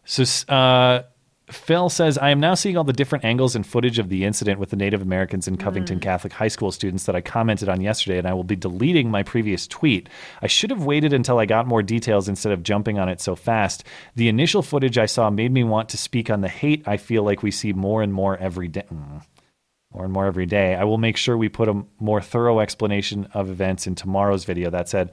So 0.04 0.24
uh, 0.52 1.02
Phil 1.50 1.90
says, 1.90 2.16
I 2.16 2.30
am 2.30 2.40
now 2.40 2.54
seeing 2.54 2.78
all 2.78 2.84
the 2.84 2.92
different 2.94 3.24
angles 3.24 3.54
and 3.54 3.66
footage 3.66 3.98
of 3.98 4.08
the 4.08 4.24
incident 4.24 4.58
with 4.58 4.70
the 4.70 4.76
Native 4.76 5.02
Americans 5.02 5.46
and 5.46 5.60
Covington 5.60 6.00
Catholic 6.00 6.32
High 6.32 6.48
School 6.48 6.72
students 6.72 7.04
that 7.04 7.14
I 7.14 7.20
commented 7.20 7.68
on 7.68 7.82
yesterday, 7.82 8.16
and 8.16 8.26
I 8.26 8.32
will 8.32 8.44
be 8.44 8.56
deleting 8.56 9.10
my 9.10 9.22
previous 9.22 9.66
tweet. 9.66 10.08
I 10.40 10.46
should 10.46 10.70
have 10.70 10.86
waited 10.86 11.12
until 11.12 11.38
I 11.38 11.44
got 11.44 11.66
more 11.66 11.82
details 11.82 12.30
instead 12.30 12.52
of 12.52 12.62
jumping 12.62 12.98
on 12.98 13.10
it 13.10 13.20
so 13.20 13.36
fast. 13.36 13.84
The 14.16 14.28
initial 14.28 14.62
footage 14.62 14.96
I 14.96 15.04
saw 15.04 15.28
made 15.28 15.52
me 15.52 15.64
want 15.64 15.90
to 15.90 15.98
speak 15.98 16.30
on 16.30 16.40
the 16.40 16.48
hate 16.48 16.82
I 16.88 16.96
feel 16.96 17.22
like 17.22 17.42
we 17.42 17.50
see 17.50 17.74
more 17.74 18.02
and 18.02 18.12
more 18.12 18.38
every 18.38 18.68
day. 18.68 18.86
Mm. 18.90 19.22
More 19.92 20.04
and 20.04 20.12
more 20.12 20.26
every 20.26 20.46
day. 20.46 20.74
I 20.74 20.84
will 20.84 20.98
make 20.98 21.18
sure 21.18 21.36
we 21.36 21.50
put 21.50 21.68
a 21.68 21.84
more 22.00 22.22
thorough 22.22 22.60
explanation 22.60 23.28
of 23.34 23.50
events 23.50 23.86
in 23.86 23.94
tomorrow's 23.94 24.46
video. 24.46 24.70
That 24.70 24.88
said, 24.88 25.10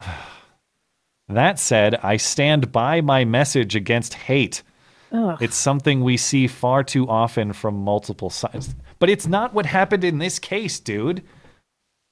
that 1.28 1.58
said, 1.58 1.96
I 1.96 2.16
stand 2.16 2.70
by 2.70 3.00
my 3.00 3.24
message 3.24 3.74
against 3.74 4.14
hate. 4.14 4.62
Ugh. 5.12 5.38
It's 5.40 5.56
something 5.56 6.02
we 6.02 6.16
see 6.16 6.46
far 6.46 6.84
too 6.84 7.08
often 7.08 7.52
from 7.52 7.76
multiple 7.76 8.30
sides. 8.30 8.74
But 8.98 9.10
it's 9.10 9.26
not 9.26 9.54
what 9.54 9.66
happened 9.66 10.04
in 10.04 10.18
this 10.18 10.38
case, 10.38 10.80
dude. 10.80 11.22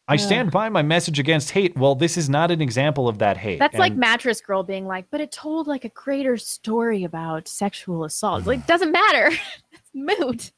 I 0.09 0.17
stand 0.17 0.53
by 0.53 0.69
my 0.69 0.83
message 0.83 1.19
against 1.19 1.51
hate. 1.51 1.77
Well, 1.77 1.97
this 1.97 2.17
is 2.17 2.29
not 2.29 2.53
an 2.53 2.63
example 2.63 3.09
of 3.09 3.19
that 3.19 3.37
hate. 3.37 3.59
That's 3.59 3.77
like 3.77 3.97
Mattress 3.97 4.41
Girl 4.41 4.63
being 4.63 4.87
like, 4.87 5.07
but 5.11 5.21
it 5.21 5.33
told 5.33 5.67
like 5.67 5.85
a 5.85 5.89
greater 5.89 6.37
story 6.37 7.03
about 7.03 7.49
sexual 7.49 8.05
assault. 8.05 8.47
Like, 8.47 8.69
doesn't 8.69 8.93
matter. 8.93 9.31
it's 9.73 9.91
moot. 9.93 10.53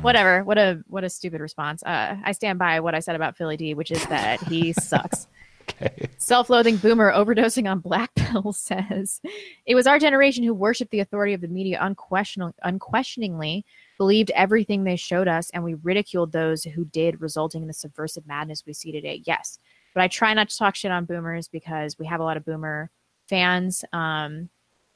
Whatever. 0.00 0.42
What 0.44 0.58
a 0.58 0.82
what 0.86 1.04
a 1.04 1.10
stupid 1.10 1.40
response. 1.40 1.82
Uh, 1.82 2.16
I 2.24 2.32
stand 2.32 2.58
by 2.58 2.80
what 2.80 2.94
I 2.94 3.00
said 3.00 3.16
about 3.16 3.36
Philly 3.36 3.56
D, 3.56 3.74
which 3.74 3.90
is 3.90 4.04
that 4.06 4.40
he 4.42 4.72
sucks. 4.72 5.26
Okay. 5.80 6.08
Self-loathing 6.18 6.78
boomer 6.78 7.12
overdosing 7.12 7.70
on 7.70 7.78
black 7.78 8.12
says 8.52 9.20
it 9.66 9.74
was 9.74 9.86
our 9.86 9.98
generation 9.98 10.42
who 10.44 10.54
worshipped 10.54 10.90
the 10.90 11.00
authority 11.00 11.34
of 11.34 11.40
the 11.40 11.48
media 11.48 11.78
unquestion- 11.80 12.54
unquestioningly 12.62 13.64
believed 13.98 14.30
everything 14.34 14.84
they 14.84 14.96
showed 14.96 15.28
us 15.28 15.50
and 15.50 15.62
we 15.62 15.74
ridiculed 15.74 16.32
those 16.32 16.64
who 16.64 16.84
did 16.86 17.20
resulting 17.20 17.62
in 17.62 17.68
the 17.68 17.74
subversive 17.74 18.26
madness 18.26 18.64
we 18.66 18.72
see 18.72 18.90
today 18.92 19.22
yes 19.26 19.58
but 19.94 20.02
i 20.02 20.08
try 20.08 20.32
not 20.34 20.48
to 20.48 20.56
talk 20.56 20.74
shit 20.74 20.90
on 20.90 21.04
boomers 21.04 21.48
because 21.48 21.98
we 21.98 22.06
have 22.06 22.20
a 22.20 22.24
lot 22.24 22.36
of 22.36 22.44
boomer 22.44 22.90
fans 23.28 23.84
um 23.92 24.48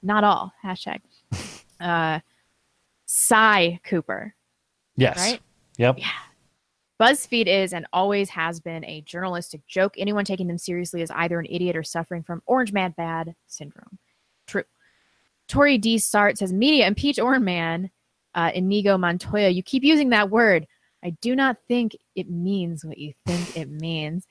not 0.02 0.24
all 0.24 0.52
hashtag 0.64 1.00
uh 1.80 2.20
Cy 3.06 3.78
Cooper 3.84 4.34
Yes. 4.96 5.18
right? 5.18 5.40
Yep. 5.76 5.98
BuzzFeed 7.00 7.46
is 7.46 7.72
and 7.72 7.86
always 7.92 8.30
has 8.30 8.60
been 8.60 8.84
a 8.84 9.02
journalistic 9.02 9.66
joke. 9.66 9.94
Anyone 9.98 10.24
taking 10.24 10.46
them 10.46 10.58
seriously 10.58 11.02
is 11.02 11.10
either 11.10 11.38
an 11.38 11.46
idiot 11.50 11.76
or 11.76 11.82
suffering 11.82 12.22
from 12.22 12.42
Orange 12.46 12.72
Man 12.72 12.94
Bad 12.96 13.34
syndrome. 13.46 13.98
True. 14.46 14.64
Tori 15.48 15.78
D. 15.78 15.98
Sart 15.98 16.38
says, 16.38 16.52
Media 16.52 16.86
impeach 16.86 17.18
Orange 17.18 17.44
Man, 17.44 17.90
uh, 18.34 18.50
Inigo 18.54 18.96
Montoya. 18.96 19.50
You 19.50 19.62
keep 19.62 19.84
using 19.84 20.08
that 20.10 20.30
word. 20.30 20.66
I 21.04 21.10
do 21.20 21.36
not 21.36 21.58
think 21.68 21.96
it 22.14 22.30
means 22.30 22.84
what 22.84 22.98
you 22.98 23.12
think 23.26 23.56
it 23.56 23.68
means. 23.68 24.26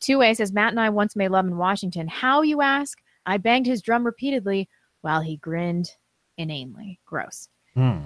Two 0.00 0.18
Way 0.18 0.34
says, 0.34 0.52
Matt 0.52 0.72
and 0.72 0.80
I 0.80 0.90
once 0.90 1.16
made 1.16 1.28
love 1.28 1.46
in 1.46 1.56
Washington. 1.56 2.08
How, 2.08 2.42
you 2.42 2.62
ask? 2.62 2.98
I 3.26 3.36
banged 3.36 3.66
his 3.66 3.82
drum 3.82 4.04
repeatedly 4.04 4.68
while 5.02 5.20
he 5.20 5.36
grinned 5.36 5.90
inanely. 6.36 7.00
Gross. 7.06 7.48
Hmm. 7.74 8.04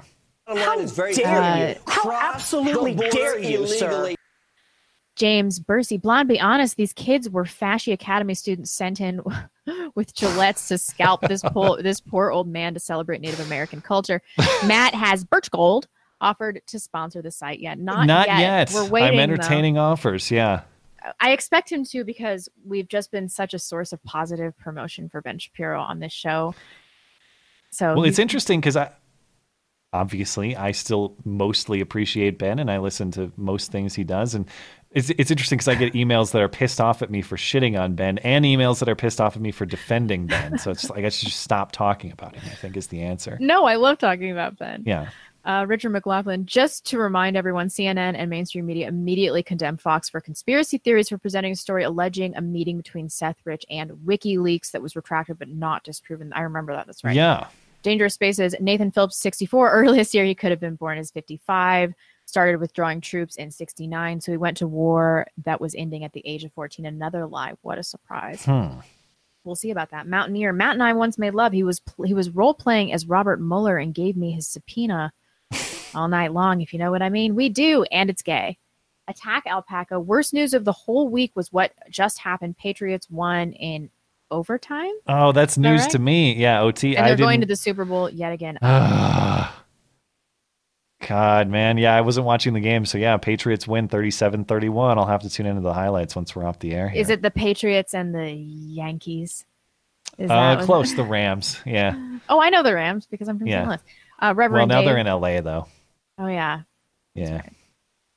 How 0.56 0.76
dare 0.84 1.42
Uh, 1.42 1.68
you? 1.68 1.74
How 1.86 2.10
absolutely 2.10 2.94
dare 3.10 3.38
you, 3.38 3.66
sir? 3.66 4.14
James 5.16 5.58
Bursey, 5.58 5.98
blonde, 5.98 6.28
be 6.28 6.40
honest, 6.40 6.76
these 6.76 6.94
kids 6.94 7.28
were 7.28 7.44
Fashy 7.44 7.92
Academy 7.92 8.32
students 8.34 8.70
sent 8.70 9.00
in 9.00 9.20
with 9.94 10.14
gillettes 10.14 10.68
to 10.68 10.78
scalp 10.78 11.20
this 11.22 11.42
poor 11.42 11.76
this 11.82 12.00
poor 12.00 12.30
old 12.30 12.48
man 12.48 12.72
to 12.74 12.80
celebrate 12.80 13.20
Native 13.20 13.40
American 13.40 13.80
culture. 13.82 14.22
Matt 14.66 14.94
has 14.94 15.24
Birch 15.24 15.50
Gold 15.50 15.88
offered 16.22 16.62
to 16.68 16.78
sponsor 16.78 17.20
the 17.22 17.30
site 17.30 17.60
yet. 17.60 17.78
Not, 17.78 18.06
Not 18.06 18.28
yet. 18.28 18.70
We're 18.72 18.88
waiting. 18.88 19.08
I'm 19.20 19.28
though. 19.28 19.34
entertaining 19.34 19.78
offers. 19.78 20.30
Yeah. 20.30 20.62
I 21.18 21.32
expect 21.32 21.70
him 21.72 21.84
to 21.86 22.04
because 22.04 22.48
we've 22.64 22.88
just 22.88 23.10
been 23.10 23.28
such 23.28 23.54
a 23.54 23.58
source 23.58 23.92
of 23.92 24.02
positive 24.04 24.56
promotion 24.58 25.08
for 25.08 25.22
Ben 25.22 25.38
Shapiro 25.38 25.80
on 25.80 25.98
this 25.98 26.12
show. 26.12 26.54
So 27.70 27.94
Well, 27.94 28.04
it's 28.04 28.18
interesting 28.18 28.60
because 28.60 28.76
I 28.76 28.90
obviously 29.92 30.56
I 30.56 30.72
still 30.72 31.16
mostly 31.24 31.80
appreciate 31.80 32.38
Ben 32.38 32.58
and 32.58 32.70
I 32.70 32.78
listen 32.78 33.10
to 33.12 33.32
most 33.36 33.72
things 33.72 33.94
he 33.94 34.04
does. 34.04 34.34
And 34.34 34.46
it's 34.90 35.10
it's 35.10 35.30
interesting 35.30 35.58
because 35.58 35.68
I 35.68 35.74
get 35.76 35.92
emails 35.92 36.32
that 36.32 36.42
are 36.42 36.48
pissed 36.48 36.80
off 36.80 37.00
at 37.02 37.10
me 37.10 37.22
for 37.22 37.36
shitting 37.36 37.80
on 37.80 37.94
Ben 37.94 38.18
and 38.18 38.44
emails 38.44 38.80
that 38.80 38.88
are 38.88 38.96
pissed 38.96 39.20
off 39.20 39.36
at 39.36 39.42
me 39.42 39.52
for 39.52 39.64
defending 39.64 40.26
Ben. 40.26 40.58
So 40.58 40.70
it's 40.72 40.90
like 40.90 41.04
I 41.04 41.08
should 41.08 41.28
just 41.28 41.40
stop 41.40 41.72
talking 41.72 42.10
about 42.12 42.34
him. 42.34 42.42
I 42.50 42.54
think 42.56 42.76
is 42.76 42.88
the 42.88 43.02
answer. 43.02 43.38
No, 43.40 43.64
I 43.64 43.76
love 43.76 43.98
talking 43.98 44.32
about 44.32 44.58
Ben. 44.58 44.82
Yeah. 44.86 45.10
Uh, 45.42 45.64
Richard 45.66 45.90
McLaughlin, 45.90 46.44
just 46.44 46.84
to 46.84 46.98
remind 46.98 47.34
everyone, 47.34 47.68
CNN 47.68 48.14
and 48.14 48.28
mainstream 48.28 48.66
media 48.66 48.88
immediately 48.88 49.42
condemned 49.42 49.80
Fox 49.80 50.08
for 50.08 50.20
conspiracy 50.20 50.76
theories 50.76 51.08
for 51.08 51.16
presenting 51.16 51.52
a 51.52 51.56
story 51.56 51.82
alleging 51.82 52.36
a 52.36 52.42
meeting 52.42 52.76
between 52.76 53.08
Seth 53.08 53.38
Rich 53.44 53.64
and 53.70 53.90
WikiLeaks 54.04 54.72
that 54.72 54.82
was 54.82 54.94
retracted 54.94 55.38
but 55.38 55.48
not 55.48 55.82
disproven. 55.82 56.30
I 56.34 56.42
remember 56.42 56.74
that. 56.74 56.86
That's 56.86 57.02
right. 57.02 57.16
Yeah. 57.16 57.46
Dangerous 57.82 58.14
Spaces, 58.14 58.54
Nathan 58.60 58.90
Phillips, 58.90 59.18
64. 59.18 59.70
Earliest 59.72 60.14
year 60.14 60.24
he 60.24 60.34
could 60.34 60.50
have 60.50 60.60
been 60.60 60.76
born 60.76 60.98
as 60.98 61.10
55. 61.10 61.94
Started 62.26 62.60
withdrawing 62.60 63.00
troops 63.00 63.36
in 63.36 63.50
69. 63.50 64.20
So 64.20 64.32
he 64.32 64.38
went 64.38 64.56
to 64.58 64.68
war 64.68 65.26
that 65.44 65.60
was 65.60 65.74
ending 65.74 66.04
at 66.04 66.12
the 66.12 66.22
age 66.24 66.44
of 66.44 66.52
14. 66.52 66.86
Another 66.86 67.26
lie. 67.26 67.54
What 67.62 67.78
a 67.78 67.82
surprise. 67.82 68.44
Hmm. 68.44 68.80
we'll 69.42 69.56
see 69.56 69.70
about 69.70 69.90
that. 69.90 70.06
Mountaineer. 70.06 70.52
Matt 70.52 70.74
and 70.74 70.82
I 70.82 70.92
once 70.92 71.18
made 71.18 71.34
love. 71.34 71.52
He 71.52 71.64
was 71.64 71.80
he 72.04 72.14
was 72.14 72.30
role 72.30 72.54
playing 72.54 72.92
as 72.92 73.06
Robert 73.06 73.40
Mueller 73.40 73.78
and 73.78 73.94
gave 73.94 74.16
me 74.16 74.30
his 74.30 74.46
subpoena 74.46 75.12
all 75.94 76.08
night 76.08 76.32
long. 76.32 76.60
If 76.60 76.72
you 76.72 76.78
know 76.78 76.90
what 76.90 77.02
I 77.02 77.08
mean, 77.08 77.34
we 77.34 77.48
do, 77.48 77.84
and 77.84 78.10
it's 78.10 78.22
gay. 78.22 78.58
Attack 79.08 79.44
alpaca. 79.46 79.98
Worst 79.98 80.32
news 80.32 80.54
of 80.54 80.64
the 80.64 80.72
whole 80.72 81.08
week 81.08 81.32
was 81.34 81.52
what 81.52 81.72
just 81.90 82.18
happened. 82.18 82.58
Patriots 82.58 83.10
won 83.10 83.52
in 83.54 83.90
overtime, 84.30 84.92
Oh, 85.06 85.32
that's 85.32 85.54
that 85.56 85.60
news 85.60 85.82
right? 85.82 85.90
to 85.90 85.98
me. 85.98 86.34
Yeah, 86.34 86.62
OT. 86.62 86.96
and 86.96 87.06
they're 87.06 87.16
going 87.16 87.40
to 87.40 87.46
the 87.46 87.56
Super 87.56 87.84
Bowl 87.84 88.08
yet 88.10 88.32
again. 88.32 88.58
God, 91.08 91.48
man. 91.48 91.78
Yeah, 91.78 91.94
I 91.94 92.02
wasn't 92.02 92.26
watching 92.26 92.52
the 92.52 92.60
game. 92.60 92.84
So, 92.84 92.98
yeah, 92.98 93.16
Patriots 93.16 93.66
win 93.66 93.88
37 93.88 94.44
31. 94.44 94.98
I'll 94.98 95.06
have 95.06 95.22
to 95.22 95.30
tune 95.30 95.46
into 95.46 95.62
the 95.62 95.72
highlights 95.72 96.14
once 96.14 96.36
we're 96.36 96.44
off 96.44 96.58
the 96.58 96.72
air. 96.74 96.88
Here. 96.90 97.00
Is 97.00 97.08
it 97.08 97.22
the 97.22 97.30
Patriots 97.30 97.94
and 97.94 98.14
the 98.14 98.30
Yankees? 98.30 99.44
Is 100.18 100.30
uh, 100.30 100.62
close. 100.64 100.92
The 100.94 101.02
Rams. 101.04 101.58
Yeah. 101.64 101.94
Oh, 102.28 102.40
I 102.40 102.50
know 102.50 102.62
the 102.62 102.74
Rams 102.74 103.06
because 103.06 103.28
I'm 103.28 103.38
from 103.38 103.46
Yeah. 103.48 103.60
St. 103.60 103.68
Louis. 103.68 103.78
Uh, 104.20 104.34
Reverend 104.36 104.68
well, 104.70 104.76
now 104.78 104.80
Dave. 104.82 104.88
they're 104.88 104.98
in 104.98 105.20
LA, 105.20 105.40
though. 105.40 105.66
Oh 106.18 106.26
yeah. 106.26 106.60
Yeah. 107.14 107.42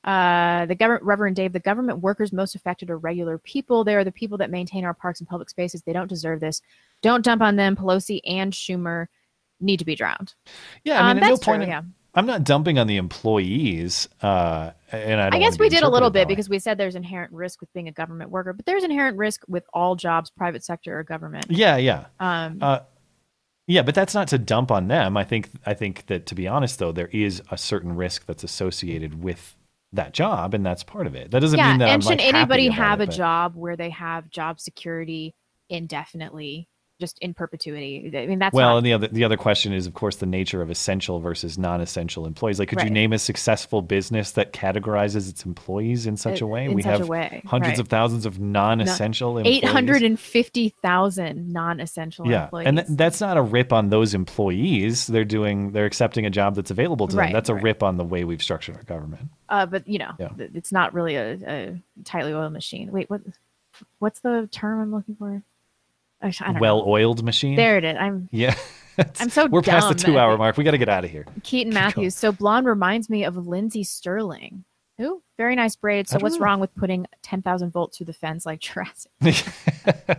Uh, 0.04 0.66
the 0.66 0.74
government, 0.74 1.04
Reverend 1.04 1.36
Dave, 1.36 1.52
the 1.52 1.60
government 1.60 2.00
workers 2.00 2.32
most 2.32 2.54
affected 2.54 2.90
are 2.90 2.98
regular 2.98 3.38
people. 3.38 3.84
They 3.84 3.94
are 3.94 4.04
the 4.04 4.12
people 4.12 4.36
that 4.38 4.50
maintain 4.50 4.84
our 4.84 4.94
parks 4.94 5.20
and 5.20 5.28
public 5.28 5.48
spaces. 5.48 5.82
They 5.82 5.92
don't 5.94 6.08
deserve 6.08 6.40
this. 6.40 6.60
Don't 7.02 7.24
dump 7.24 7.40
on 7.42 7.56
them. 7.56 7.74
Pelosi 7.76 8.20
and 8.26 8.52
Schumer 8.52 9.06
need 9.60 9.78
to 9.78 9.84
be 9.84 9.94
drowned. 9.94 10.34
Yeah, 10.84 11.00
I 11.02 11.14
mean, 11.14 11.22
Um, 11.22 11.28
no 11.28 11.28
that's 11.34 11.44
true, 11.44 11.52
point. 11.54 11.62
in- 11.64 11.68
yeah. 11.70 11.82
I'm 12.16 12.26
not 12.26 12.44
dumping 12.44 12.78
on 12.78 12.86
the 12.86 12.96
employees. 12.96 14.08
Uh, 14.22 14.70
and 14.92 15.20
I, 15.20 15.30
I 15.32 15.38
guess 15.40 15.58
we 15.58 15.68
did 15.68 15.82
a 15.82 15.88
little 15.88 16.10
bit 16.10 16.28
because 16.28 16.48
we 16.48 16.60
said 16.60 16.78
there's 16.78 16.94
inherent 16.94 17.32
risk 17.32 17.60
with 17.60 17.72
being 17.72 17.88
a 17.88 17.92
government 17.92 18.30
worker, 18.30 18.52
but 18.52 18.66
there's 18.66 18.84
inherent 18.84 19.16
risk 19.18 19.42
with 19.48 19.64
all 19.74 19.96
jobs, 19.96 20.30
private 20.30 20.62
sector 20.64 20.96
or 20.96 21.02
government. 21.02 21.46
Yeah, 21.48 21.76
yeah. 21.76 22.06
Um, 22.20 22.58
Uh, 22.60 22.80
yeah, 23.66 23.82
but 23.82 23.96
that's 23.96 24.14
not 24.14 24.28
to 24.28 24.38
dump 24.38 24.70
on 24.70 24.86
them. 24.86 25.16
I 25.16 25.24
think 25.24 25.50
I 25.66 25.74
think 25.74 26.06
that 26.06 26.26
to 26.26 26.34
be 26.36 26.46
honest 26.46 26.78
though, 26.78 26.92
there 26.92 27.08
is 27.08 27.42
a 27.50 27.58
certain 27.58 27.96
risk 27.96 28.26
that's 28.26 28.44
associated 28.44 29.20
with 29.22 29.56
that 29.94 30.12
job, 30.12 30.54
and 30.54 30.64
that's 30.64 30.82
part 30.82 31.06
of 31.06 31.14
it. 31.14 31.30
That 31.30 31.40
doesn't 31.40 31.58
yeah, 31.58 31.70
mean 31.70 31.78
that 31.78 31.88
and 31.88 31.94
I'm 31.94 32.00
should 32.00 32.18
like, 32.18 32.34
anybody 32.34 32.68
have 32.68 33.00
it, 33.00 33.04
a 33.04 33.06
but- 33.06 33.16
job 33.16 33.56
where 33.56 33.76
they 33.76 33.90
have 33.90 34.30
job 34.30 34.60
security 34.60 35.34
indefinitely, 35.68 36.68
just 37.00 37.18
in 37.20 37.34
perpetuity? 37.34 38.10
I 38.16 38.26
mean, 38.26 38.38
that's 38.38 38.54
well, 38.54 38.70
not 38.70 38.76
and 38.78 38.86
the 38.86 38.92
other 38.92 39.08
the 39.08 39.24
other 39.24 39.36
question 39.36 39.72
is, 39.72 39.86
of 39.86 39.94
course, 39.94 40.16
the 40.16 40.26
nature 40.26 40.62
of 40.62 40.70
essential 40.70 41.20
versus 41.20 41.58
non-essential 41.58 42.26
employees. 42.26 42.58
Like, 42.58 42.68
could 42.68 42.82
you 42.82 42.90
name 42.90 43.12
a 43.12 43.18
successful 43.18 43.82
business 43.82 44.32
that 44.32 44.52
categorizes 44.52 45.28
its 45.28 45.44
employees 45.44 46.06
in 46.06 46.16
such 46.16 46.40
Uh, 46.42 46.46
a 46.46 46.48
way? 46.48 46.64
in 46.66 46.74
we 46.74 46.82
have 46.82 47.08
way, 47.08 47.42
hundreds 47.46 47.72
right. 47.72 47.78
of 47.80 47.88
thousands 47.88 48.26
of 48.26 48.38
non-essential 48.40 49.38
employees. 49.38 49.62
Eight 49.62 49.68
hundred 49.68 50.02
and 50.02 50.18
fifty 50.18 50.68
thousand 50.68 51.52
non-essential 51.52 52.26
yeah, 52.28 52.44
employees. 52.44 52.66
and 52.68 52.76
th- 52.78 52.88
that's 52.90 53.20
not 53.20 53.36
a 53.36 53.42
rip 53.42 53.72
on 53.72 53.90
those 53.90 54.14
employees. 54.14 55.06
They're 55.06 55.24
doing, 55.24 55.72
they're 55.72 55.86
accepting 55.86 56.26
a 56.26 56.30
job 56.30 56.54
that's 56.54 56.70
available 56.70 57.08
to 57.08 57.16
Right, 57.16 57.26
them. 57.26 57.32
That's 57.32 57.48
a 57.48 57.54
right. 57.54 57.62
rip 57.64 57.82
on 57.82 57.96
the 57.96 58.04
way 58.04 58.24
we've 58.24 58.42
structured 58.42 58.76
our 58.76 58.82
government. 58.84 59.28
uh, 59.48 59.66
but 59.66 59.86
you 59.88 59.98
know, 59.98 60.12
Yeah. 60.18 60.30
it's 60.38 60.72
not 60.72 60.94
really 60.94 61.16
a, 61.16 61.32
a 61.46 61.82
tightly 62.04 62.32
oiled 62.32 62.52
machine. 62.52 62.90
Wait, 62.92 63.10
what? 63.10 63.20
What's 63.98 64.20
the 64.20 64.48
term 64.52 64.80
I'm 64.80 64.92
looking 64.94 65.16
for? 65.16 65.42
Don't 66.30 66.54
know. 66.54 66.60
Well-oiled 66.60 67.24
machine. 67.24 67.56
There 67.56 67.78
it 67.78 67.84
is. 67.84 67.96
I'm 67.98 68.28
Yeah. 68.32 68.54
I'm 69.20 69.28
so 69.30 69.46
We're 69.46 69.62
past 69.62 69.88
the 69.88 69.94
two-hour 69.94 70.38
mark. 70.38 70.56
We 70.56 70.62
got 70.64 70.70
to 70.70 70.78
get 70.78 70.88
out 70.88 71.04
of 71.04 71.10
here. 71.10 71.26
Keaton 71.42 71.72
Matthews. 71.74 72.14
So 72.14 72.30
blonde 72.30 72.66
reminds 72.66 73.10
me 73.10 73.24
of 73.24 73.36
Lindsey 73.36 73.82
Stirling. 73.82 74.64
Ooh, 75.00 75.20
very 75.36 75.56
nice 75.56 75.74
braid. 75.74 76.08
So 76.08 76.18
what's 76.20 76.36
know. 76.38 76.44
wrong 76.44 76.60
with 76.60 76.72
putting 76.76 77.06
10,000 77.22 77.70
volts 77.72 77.96
through 77.98 78.06
the 78.06 78.12
fence 78.12 78.46
like 78.46 78.60
Jurassic? 78.60 79.10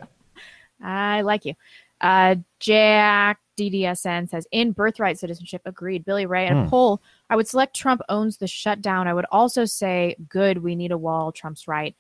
I 0.84 1.22
like 1.22 1.46
you. 1.46 1.54
Uh, 2.02 2.36
Jack 2.60 3.40
DDSN 3.58 4.30
says 4.30 4.46
in 4.52 4.74
birthright 4.74 5.18
citizenship, 5.18 5.62
agreed. 5.66 6.04
Billy 6.04 6.26
Ray 6.26 6.48
at 6.48 6.52
a 6.58 6.64
Hmm. 6.64 6.70
poll, 6.70 7.02
I 7.30 7.38
would 7.38 7.48
select 7.48 7.76
Trump 7.76 8.02
owns 8.10 8.38
the 8.38 8.48
shutdown. 8.48 9.08
I 9.08 9.14
would 9.14 9.26
also 9.32 9.64
say 9.64 10.18
good. 10.28 10.58
We 10.58 10.76
need 10.76 10.92
a 10.92 10.98
wall. 10.98 11.32
Trump's 11.32 11.68
right, 11.68 11.96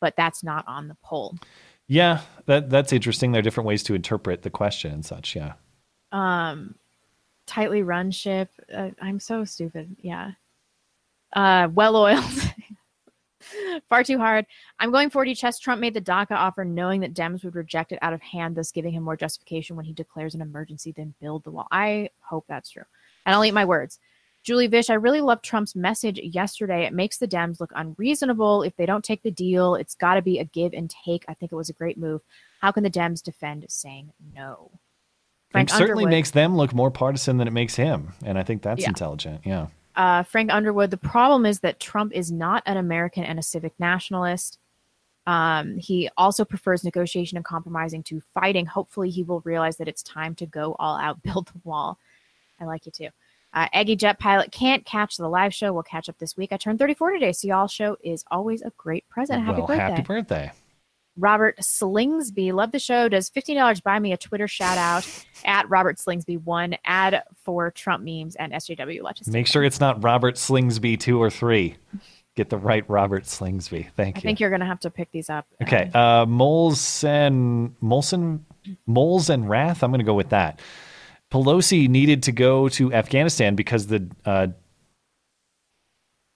but 0.00 0.14
that's 0.16 0.44
not 0.44 0.68
on 0.68 0.88
the 0.88 0.96
poll. 1.02 1.36
Yeah, 1.90 2.20
that 2.46 2.70
that's 2.70 2.92
interesting. 2.92 3.32
There 3.32 3.40
are 3.40 3.42
different 3.42 3.66
ways 3.66 3.82
to 3.82 3.94
interpret 3.96 4.42
the 4.42 4.50
question 4.50 4.92
and 4.92 5.04
such. 5.04 5.34
Yeah. 5.34 5.54
um 6.12 6.76
tightly 7.46 7.82
run 7.82 8.12
ship 8.12 8.48
uh, 8.72 8.90
i'm 9.02 9.18
so 9.18 9.44
stupid 9.44 9.96
yeah 10.00 10.30
uh 11.34 11.66
well 11.72 11.96
oiled 11.96 12.52
far 13.88 14.04
too 14.04 14.18
hard 14.18 14.46
i'm 14.78 14.92
going 14.92 15.10
40 15.10 15.34
chess 15.34 15.58
trump 15.58 15.80
made 15.80 15.94
the 15.94 16.00
daca 16.00 16.32
offer 16.32 16.64
knowing 16.64 17.00
that 17.00 17.12
dems 17.14 17.42
would 17.42 17.56
reject 17.56 17.90
it 17.90 17.98
out 18.02 18.12
of 18.12 18.20
hand 18.22 18.56
thus 18.56 18.70
giving 18.70 18.92
him 18.92 19.02
more 19.02 19.16
justification 19.16 19.74
when 19.74 19.84
he 19.84 19.92
declares 19.92 20.34
an 20.36 20.42
emergency 20.42 20.92
than 20.92 21.12
build 21.20 21.42
the 21.42 21.50
wall 21.50 21.66
i 21.72 22.08
hope 22.20 22.44
that's 22.48 22.70
true 22.70 22.84
and 23.26 23.34
i'll 23.34 23.44
eat 23.44 23.54
my 23.54 23.64
words 23.64 23.98
julie 24.42 24.66
vish 24.66 24.88
i 24.90 24.94
really 24.94 25.20
love 25.20 25.42
trump's 25.42 25.74
message 25.76 26.18
yesterday 26.18 26.84
it 26.84 26.92
makes 26.92 27.18
the 27.18 27.28
dems 27.28 27.60
look 27.60 27.72
unreasonable 27.74 28.62
if 28.62 28.74
they 28.76 28.86
don't 28.86 29.04
take 29.04 29.22
the 29.22 29.30
deal 29.30 29.74
it's 29.74 29.94
got 29.94 30.14
to 30.14 30.22
be 30.22 30.38
a 30.38 30.44
give 30.44 30.72
and 30.72 30.90
take 31.04 31.24
i 31.28 31.34
think 31.34 31.52
it 31.52 31.56
was 31.56 31.68
a 31.68 31.74
great 31.74 31.98
move 31.98 32.20
how 32.60 32.70
can 32.72 32.82
the 32.82 32.90
dems 32.90 33.22
defend 33.22 33.64
saying 33.68 34.10
no 34.34 34.70
it 35.52 35.68
certainly 35.68 36.04
Underwood- 36.04 36.10
makes 36.10 36.30
them 36.30 36.56
look 36.56 36.72
more 36.72 36.92
partisan 36.92 37.36
than 37.38 37.48
it 37.48 37.52
makes 37.52 37.74
him, 37.74 38.12
and 38.24 38.38
I 38.38 38.44
think 38.44 38.62
that's 38.62 38.82
Yeah. 38.82 38.88
intelligent. 38.90 39.40
Yeah. 39.44 39.66
uh, 39.96 40.22
Frank 40.22 40.52
Underwood, 40.52 40.92
the 40.92 40.96
problem 40.96 41.44
is 41.44 41.58
that 41.60 41.80
Trump 41.80 42.12
is 42.12 42.30
not 42.30 42.62
an 42.66 42.76
American 42.76 43.24
and 43.24 43.36
a 43.36 43.42
civic 43.42 43.72
nationalist. 43.80 44.60
Um, 45.26 45.76
he 45.78 46.08
also 46.16 46.44
prefers 46.44 46.84
negotiation 46.84 47.36
and 47.36 47.44
compromising 47.44 48.04
to 48.04 48.20
fighting. 48.32 48.64
Hopefully, 48.66 49.10
he 49.10 49.24
will 49.24 49.40
realize 49.40 49.76
that 49.78 49.88
it's 49.88 50.04
time 50.04 50.36
to 50.36 50.46
go 50.46 50.76
all 50.78 50.96
out, 50.96 51.20
build 51.24 51.48
the 51.48 51.60
wall. 51.64 51.98
I 52.60 52.64
like 52.66 52.86
you 52.86 52.92
too. 52.92 53.08
Uh, 53.52 53.66
Eggy 53.72 53.96
Jet 53.96 54.18
Pilot 54.18 54.52
can't 54.52 54.84
catch 54.84 55.16
the 55.16 55.28
live 55.28 55.52
show. 55.52 55.72
We'll 55.72 55.82
catch 55.82 56.08
up 56.08 56.18
this 56.18 56.36
week. 56.36 56.52
I 56.52 56.56
turned 56.56 56.78
34 56.78 57.12
today, 57.12 57.32
so 57.32 57.48
y'all 57.48 57.66
show 57.66 57.96
is 58.02 58.24
always 58.30 58.62
a 58.62 58.70
great 58.76 59.08
present. 59.08 59.42
Happy 59.42 59.58
well, 59.58 59.66
birthday. 59.66 59.90
happy 59.90 60.02
birthday. 60.02 60.52
Robert 61.16 61.58
Slingsby, 61.58 62.52
love 62.52 62.72
the 62.72 62.78
show. 62.78 63.08
Does 63.08 63.28
$15 63.28 63.82
buy 63.82 63.98
me 63.98 64.12
a 64.12 64.16
Twitter 64.16 64.48
shout 64.48 64.78
out 64.78 65.06
at 65.44 65.68
Robert 65.68 65.98
Slingsby 65.98 66.42
one 66.44 66.76
ad 66.84 67.22
for 67.44 67.70
Trump 67.70 68.04
memes 68.04 68.36
and 68.36 68.52
SJW 68.52 69.02
Let's 69.02 69.26
Make 69.28 69.46
sure 69.46 69.64
it's 69.64 69.80
not 69.80 70.02
Robert 70.02 70.36
Slingsby 70.36 70.98
two 70.98 71.20
or 71.20 71.28
three. 71.28 71.76
Get 72.36 72.48
the 72.48 72.56
right 72.56 72.88
Robert 72.88 73.24
Slingsby. 73.24 73.90
Thank 73.96 74.16
I 74.16 74.18
you. 74.18 74.20
I 74.20 74.20
think 74.20 74.40
you're 74.40 74.50
going 74.50 74.60
to 74.60 74.66
have 74.66 74.80
to 74.80 74.90
pick 74.90 75.10
these 75.10 75.28
up. 75.28 75.46
Okay. 75.60 75.90
Uh, 75.92 76.24
Moles 76.26 77.04
and 77.04 77.74
Molson, 77.82 78.40
Moles 78.86 79.28
and 79.28 79.48
Wrath. 79.48 79.82
I'm 79.82 79.90
going 79.90 79.98
to 79.98 80.04
go 80.04 80.14
with 80.14 80.30
that. 80.30 80.60
Pelosi 81.30 81.88
needed 81.88 82.24
to 82.24 82.32
go 82.32 82.68
to 82.70 82.92
Afghanistan 82.92 83.54
because 83.54 83.86
the 83.86 84.08
uh, 84.24 84.48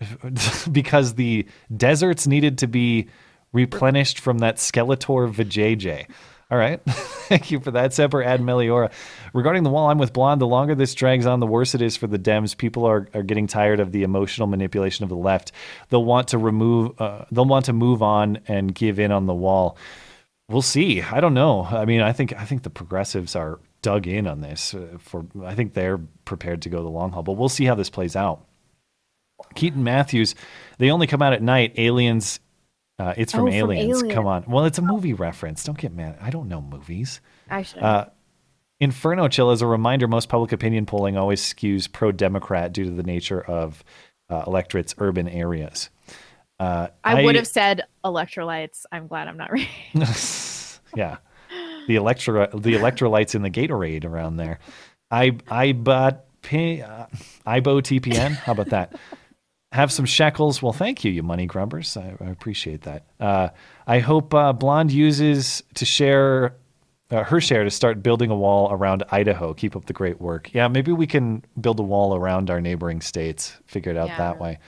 because 0.72 1.14
the 1.14 1.46
deserts 1.76 2.26
needed 2.26 2.58
to 2.58 2.66
be 2.66 3.08
replenished 3.52 4.18
from 4.20 4.38
that 4.38 4.56
Skeletor 4.56 5.32
vajayjay. 5.32 6.06
All 6.50 6.58
right. 6.58 6.80
Thank 6.86 7.50
you 7.50 7.58
for 7.58 7.70
that, 7.70 7.94
Semper 7.94 8.22
Ad 8.22 8.40
Meliora. 8.40 8.92
Regarding 9.32 9.62
the 9.62 9.70
wall, 9.70 9.88
I'm 9.88 9.98
with 9.98 10.12
Blonde. 10.12 10.40
The 10.40 10.46
longer 10.46 10.74
this 10.74 10.94
drags 10.94 11.24
on, 11.26 11.40
the 11.40 11.46
worse 11.46 11.74
it 11.74 11.80
is 11.80 11.96
for 11.96 12.06
the 12.06 12.18
Dems. 12.18 12.56
People 12.56 12.84
are, 12.84 13.08
are 13.14 13.22
getting 13.22 13.46
tired 13.46 13.80
of 13.80 13.92
the 13.92 14.02
emotional 14.02 14.46
manipulation 14.46 15.04
of 15.04 15.08
the 15.08 15.16
left. 15.16 15.52
They'll 15.88 16.04
want 16.04 16.28
to 16.28 16.38
remove, 16.38 17.00
uh, 17.00 17.24
they'll 17.32 17.46
want 17.46 17.64
to 17.64 17.72
move 17.72 18.02
on 18.02 18.40
and 18.46 18.74
give 18.74 18.98
in 18.98 19.10
on 19.10 19.26
the 19.26 19.34
wall. 19.34 19.78
We'll 20.48 20.62
see. 20.62 21.00
I 21.00 21.20
don't 21.20 21.34
know. 21.34 21.64
I 21.64 21.86
mean, 21.86 22.02
I 22.02 22.12
think 22.12 22.34
I 22.34 22.44
think 22.44 22.62
the 22.62 22.70
progressives 22.70 23.34
are 23.34 23.58
dug 23.84 24.06
in 24.08 24.26
on 24.26 24.40
this. 24.40 24.74
Uh, 24.74 24.96
for 24.98 25.26
I 25.44 25.54
think 25.54 25.74
they're 25.74 25.98
prepared 26.24 26.62
to 26.62 26.68
go 26.70 26.82
the 26.82 26.88
long 26.88 27.12
haul, 27.12 27.22
but 27.22 27.32
we'll 27.34 27.48
see 27.48 27.64
how 27.66 27.74
this 27.74 27.90
plays 27.90 28.16
out. 28.16 28.46
Keaton 29.54 29.84
Matthews, 29.84 30.34
they 30.78 30.90
only 30.90 31.06
come 31.06 31.20
out 31.22 31.32
at 31.32 31.42
night. 31.42 31.74
Aliens, 31.76 32.40
uh, 32.98 33.14
it's 33.16 33.32
from 33.32 33.42
Oh, 33.42 33.44
from 33.46 33.54
Aliens. 33.54 34.02
Come 34.04 34.26
on. 34.26 34.44
Well, 34.48 34.64
it's 34.64 34.78
a 34.78 34.82
movie 34.82 35.12
reference. 35.12 35.64
Don't 35.64 35.78
get 35.78 35.92
mad. 35.92 36.16
I 36.20 36.30
don't 36.30 36.48
know 36.48 36.60
movies. 36.62 37.20
Actually, 37.50 37.82
Uh, 37.82 38.04
Inferno 38.80 39.28
Chill, 39.28 39.50
as 39.50 39.62
a 39.62 39.66
reminder, 39.66 40.08
most 40.08 40.28
public 40.28 40.52
opinion 40.52 40.86
polling 40.86 41.16
always 41.16 41.40
skews 41.40 41.90
pro 41.90 42.10
Democrat 42.12 42.72
due 42.72 42.84
to 42.84 42.90
the 42.90 43.02
nature 43.02 43.40
of 43.40 43.84
uh, 44.30 44.42
electorate's 44.46 44.94
urban 44.98 45.28
areas. 45.28 45.90
Uh, 46.58 46.88
I, 47.02 47.22
would 47.24 47.34
have 47.34 47.46
said 47.46 47.82
electrolytes. 48.04 48.84
I'm 48.90 49.06
glad 49.06 49.28
I'm 49.28 49.36
not 49.36 49.52
reading. 49.56 49.68
yeah. 50.96 51.18
The 51.86 51.96
electro 51.96 52.46
the 52.46 52.74
electrolytes 52.74 53.34
in 53.34 53.42
the 53.42 53.50
Gatorade 53.50 54.04
around 54.04 54.36
there. 54.36 54.58
I 55.10 55.36
I 55.48 55.72
bought 55.72 56.24
P, 56.42 56.82
uh, 56.82 57.06
IBO 57.46 57.80
TPN. 57.80 58.32
How 58.34 58.52
about 58.52 58.70
that? 58.70 58.94
Have 59.72 59.90
some 59.90 60.04
shekels. 60.04 60.62
Well, 60.62 60.72
thank 60.72 61.04
you, 61.04 61.10
you 61.10 61.22
money 61.22 61.46
grubbers. 61.46 61.96
I, 61.96 62.14
I 62.20 62.30
appreciate 62.30 62.82
that. 62.82 63.06
Uh, 63.18 63.48
I 63.86 63.98
hope 63.98 64.32
uh, 64.32 64.52
Blonde 64.52 64.92
uses 64.92 65.62
to 65.74 65.84
share 65.84 66.54
uh, 67.10 67.24
her 67.24 67.40
share 67.40 67.64
to 67.64 67.70
start 67.70 68.02
building 68.02 68.30
a 68.30 68.36
wall 68.36 68.68
around 68.72 69.02
Idaho. 69.10 69.52
Keep 69.52 69.74
up 69.76 69.86
the 69.86 69.92
great 69.92 70.20
work. 70.20 70.52
Yeah, 70.54 70.68
maybe 70.68 70.92
we 70.92 71.06
can 71.06 71.44
build 71.60 71.80
a 71.80 71.82
wall 71.82 72.14
around 72.14 72.50
our 72.50 72.60
neighboring 72.60 73.00
states. 73.00 73.56
Figure 73.66 73.90
it 73.92 73.98
out 73.98 74.08
Yeah. 74.08 74.18
that 74.18 74.38
way. 74.40 74.58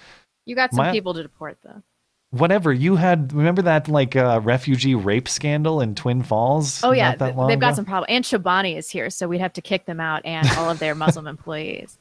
You 0.45 0.55
got 0.57 0.73
some 0.73 0.87
My- 0.87 0.93
people 0.93 1.15
to 1.15 1.23
deport 1.23 1.59
though. 1.63 1.83
Whatever 2.39 2.73
you 2.73 2.97
had. 2.97 3.33
Remember 3.33 3.63
that 3.63 3.89
like 3.89 4.17
uh, 4.17 4.41
refugee 4.43 4.95
rape 4.95 5.29
scandal 5.29 5.81
in 5.81 5.95
Twin 5.95 6.23
Falls? 6.23 6.83
Oh 6.85 6.93
yeah, 6.93 7.15
that 7.17 7.37
long 7.37 7.49
they've 7.49 7.59
got 7.59 7.69
ago? 7.69 7.77
some 7.77 7.85
problem. 7.85 8.07
And 8.09 8.25
Chobani 8.25 8.77
is 8.77 8.91
here, 8.91 9.11
so 9.11 9.29
we'd 9.29 9.41
have 9.41 9.53
to 9.55 9.63
kick 9.63 9.87
them 9.87 10.01
out 10.01 10.25
and 10.25 10.49
all 10.57 10.71
of 10.71 10.79
their 10.79 10.95
Muslim 10.97 11.27
employees. 11.27 11.99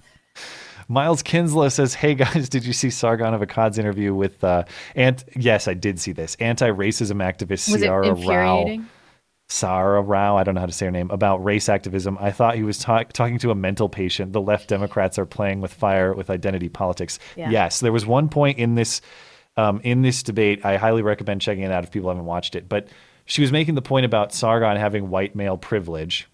Miles 0.88 1.24
Kinslow 1.24 1.70
says, 1.70 1.94
"Hey 1.94 2.16
guys, 2.16 2.50
did 2.50 2.66
you 2.66 2.74
see 2.74 2.90
Sargon 2.90 3.34
of 3.34 3.42
Akkad's 3.42 3.78
interview 3.78 4.14
with 4.14 4.44
uh, 4.44 4.64
and 4.96 5.24
yes, 5.36 5.68
I 5.68 5.74
did 5.74 6.00
see 6.00 6.12
this 6.12 6.36
anti-racism 6.40 7.18
activist 7.18 7.72
Was 7.72 7.82
Ciara 7.82 8.14
Rao." 8.14 8.78
Sarah 9.48 10.02
Rao, 10.02 10.38
I 10.38 10.44
don't 10.44 10.56
know 10.56 10.62
how 10.62 10.66
to 10.66 10.72
say 10.72 10.88
her 10.88 10.92
name, 10.92 11.12
about 11.12 11.44
race 11.44 11.70
activism. 11.70 12.18
I 12.20 12.32
thought 12.32 12.56
he 12.56 12.64
was 12.64 12.80
talk- 12.80 13.14
talking 13.14 13.38
to 13.40 13.52
a 13.52 13.56
mental 13.56 13.88
patient. 13.88 14.34
The 14.34 14.42
left 14.42 14.68
Democrats 14.68 15.20
are 15.20 15.26
playing 15.26 15.62
with 15.62 15.72
fire 15.72 16.14
with 16.14 16.32
identity 16.32 16.68
politics. 16.68 17.20
Yeah. 17.36 17.52
Yes, 17.52 17.80
there 17.80 17.92
was 17.92 18.08
one 18.08 18.28
point 18.28 18.58
in 18.58 18.74
this 18.74 19.02
um, 19.58 19.80
in 19.84 20.02
this 20.02 20.24
debate. 20.24 20.66
I 20.66 20.78
highly 20.78 21.02
recommend 21.02 21.42
checking 21.42 21.64
it 21.64 21.72
out 21.72 21.84
if 21.84 21.92
people 21.92 22.10
haven't 22.10 22.26
watched 22.26 22.56
it. 22.56 22.68
But 22.70 22.88
she 23.26 23.42
was 23.42 23.52
making 23.52 23.76
the 23.76 23.82
point 23.82 24.06
about 24.06 24.34
Sargon 24.34 24.78
having 24.78 25.10
white 25.10 25.36
male 25.36 25.58
privilege. 25.58 26.28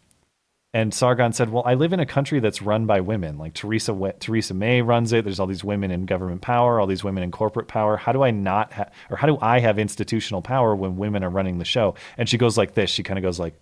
And 0.74 0.93
Sargon 0.93 1.33
said, 1.33 1.50
"Well, 1.50 1.64
I 1.66 1.74
live 1.74 1.91
in 1.91 2.00
a 2.00 2.06
country 2.06 2.40
that's 2.40 2.61
run 2.61 2.85
by 2.85 3.01
women. 3.01 3.38
Like 3.38 3.53
Theresa 3.53 3.93
We- 3.93 4.14
Theresa 4.19 4.53
May 4.53 4.82
runs 4.82 5.11
it. 5.11 5.25
There's 5.25 5.40
all 5.40 5.48
these 5.48 5.66
women 5.66 5.91
in 5.91 6.06
government 6.06 6.41
power, 6.41 6.80
all 6.80 6.88
these 6.88 7.03
women 7.03 7.24
in 7.24 7.32
corporate 7.32 7.67
power. 7.67 7.98
How 7.98 8.14
do 8.14 8.24
I 8.24 8.32
not 8.32 8.72
or 9.09 9.17
how 9.17 9.27
do 9.27 9.38
I 9.41 9.59
have 9.59 9.77
institutional 9.77 10.41
power 10.41 10.74
when 10.74 10.95
women 10.95 11.24
are 11.24 11.30
running 11.30 11.58
the 11.58 11.66
show?" 11.66 11.95
And 12.17 12.30
she 12.30 12.38
goes 12.38 12.58
like 12.58 12.74
this. 12.74 12.90
She 12.90 13.03
kind 13.03 13.19
of 13.19 13.24
goes 13.24 13.38
like 13.38 13.53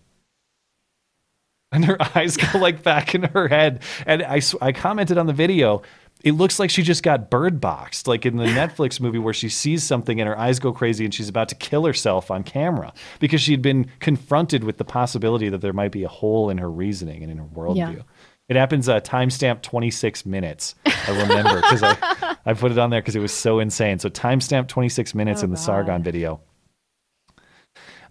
and 1.72 1.86
her 1.86 1.98
eyes 2.16 2.38
go 2.38 2.60
like 2.60 2.84
back 2.84 3.16
in 3.16 3.24
her 3.24 3.48
head. 3.48 3.82
And 4.06 4.24
I, 4.24 4.42
I 4.62 4.72
commented 4.72 5.18
on 5.18 5.28
the 5.28 5.34
video. 5.34 5.82
It 6.24 6.34
looks 6.34 6.60
like 6.60 6.70
she 6.70 6.84
just 6.84 7.02
got 7.02 7.30
bird 7.30 7.62
boxed, 7.62 8.08
like 8.08 8.26
in 8.26 8.36
the 8.36 8.46
Netflix 8.62 9.00
movie 9.00 9.20
where 9.20 9.34
she 9.34 9.48
sees 9.48 9.84
something 9.84 10.20
and 10.20 10.28
her 10.28 10.38
eyes 10.38 10.60
go 10.60 10.74
crazy 10.74 11.06
and 11.06 11.14
she's 11.14 11.30
about 11.30 11.48
to 11.50 11.56
kill 11.56 11.86
herself 11.86 12.30
on 12.30 12.44
camera 12.44 12.92
because 13.20 13.40
she'd 13.42 13.62
been 13.62 13.90
confronted 14.00 14.64
with 14.66 14.78
the 14.78 14.84
possibility 14.84 15.48
that 15.50 15.62
there 15.62 15.72
might 15.72 15.92
be 15.94 16.04
a 16.04 16.10
hole 16.10 16.50
in 16.50 16.58
her 16.58 16.70
reasoning 16.70 17.24
and 17.24 17.32
in 17.32 17.38
her 17.38 17.46
worldview. 17.46 17.96
Yeah. 17.98 18.02
It 18.50 18.56
happens 18.58 18.90
uh, 18.90 19.00
timestamp 19.00 19.62
26 19.62 20.26
minutes. 20.26 20.76
I 20.86 21.12
remember 21.22 21.62
because 21.62 21.84
I, 21.84 22.36
I 22.46 22.54
put 22.54 22.72
it 22.74 22.78
on 22.80 22.90
there 22.90 23.00
because 23.00 23.16
it 23.16 23.20
was 23.22 23.32
so 23.32 23.60
insane. 23.60 24.00
So 24.00 24.10
timestamp 24.10 24.68
26 24.68 25.16
minutes 25.16 25.42
Oh, 25.42 25.46
in 25.46 25.50
the 25.52 25.56
God. 25.56 25.64
Sargon 25.64 26.04
video. 26.04 26.42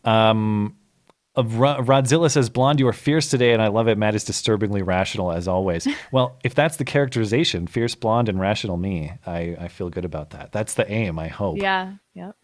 Um, 0.05 0.77
of 1.39 1.47
Rodzilla 1.53 2.31
says, 2.31 2.51
"Blonde, 2.51 2.81
you 2.81 2.89
are 2.89 2.93
fierce 2.93 3.31
today, 3.31 3.53
and 3.53 3.63
I 3.63 3.69
love 3.69 3.87
it. 3.87 3.97
Matt 3.97 4.15
is 4.17 4.25
disturbingly 4.25 4.83
rational 4.83 5.31
as 5.31 5.47
always." 5.47 5.87
well, 6.13 6.37
if 6.43 6.55
that's 6.55 6.77
the 6.77 6.85
characterization, 6.85 7.67
fierce 7.69 7.95
blonde 7.95 8.29
and 8.29 8.41
rational 8.41 8.77
me, 8.77 9.13
I, 9.25 9.57
I 9.61 9.69
feel 9.69 9.89
good 9.89 10.05
about 10.05 10.31
that. 10.31 10.51
That's 10.51 10.75
the 10.75 10.91
aim. 10.91 11.19
I 11.19 11.29
hope. 11.29 11.59
Yeah. 11.59 11.95
Yep. 12.15 12.37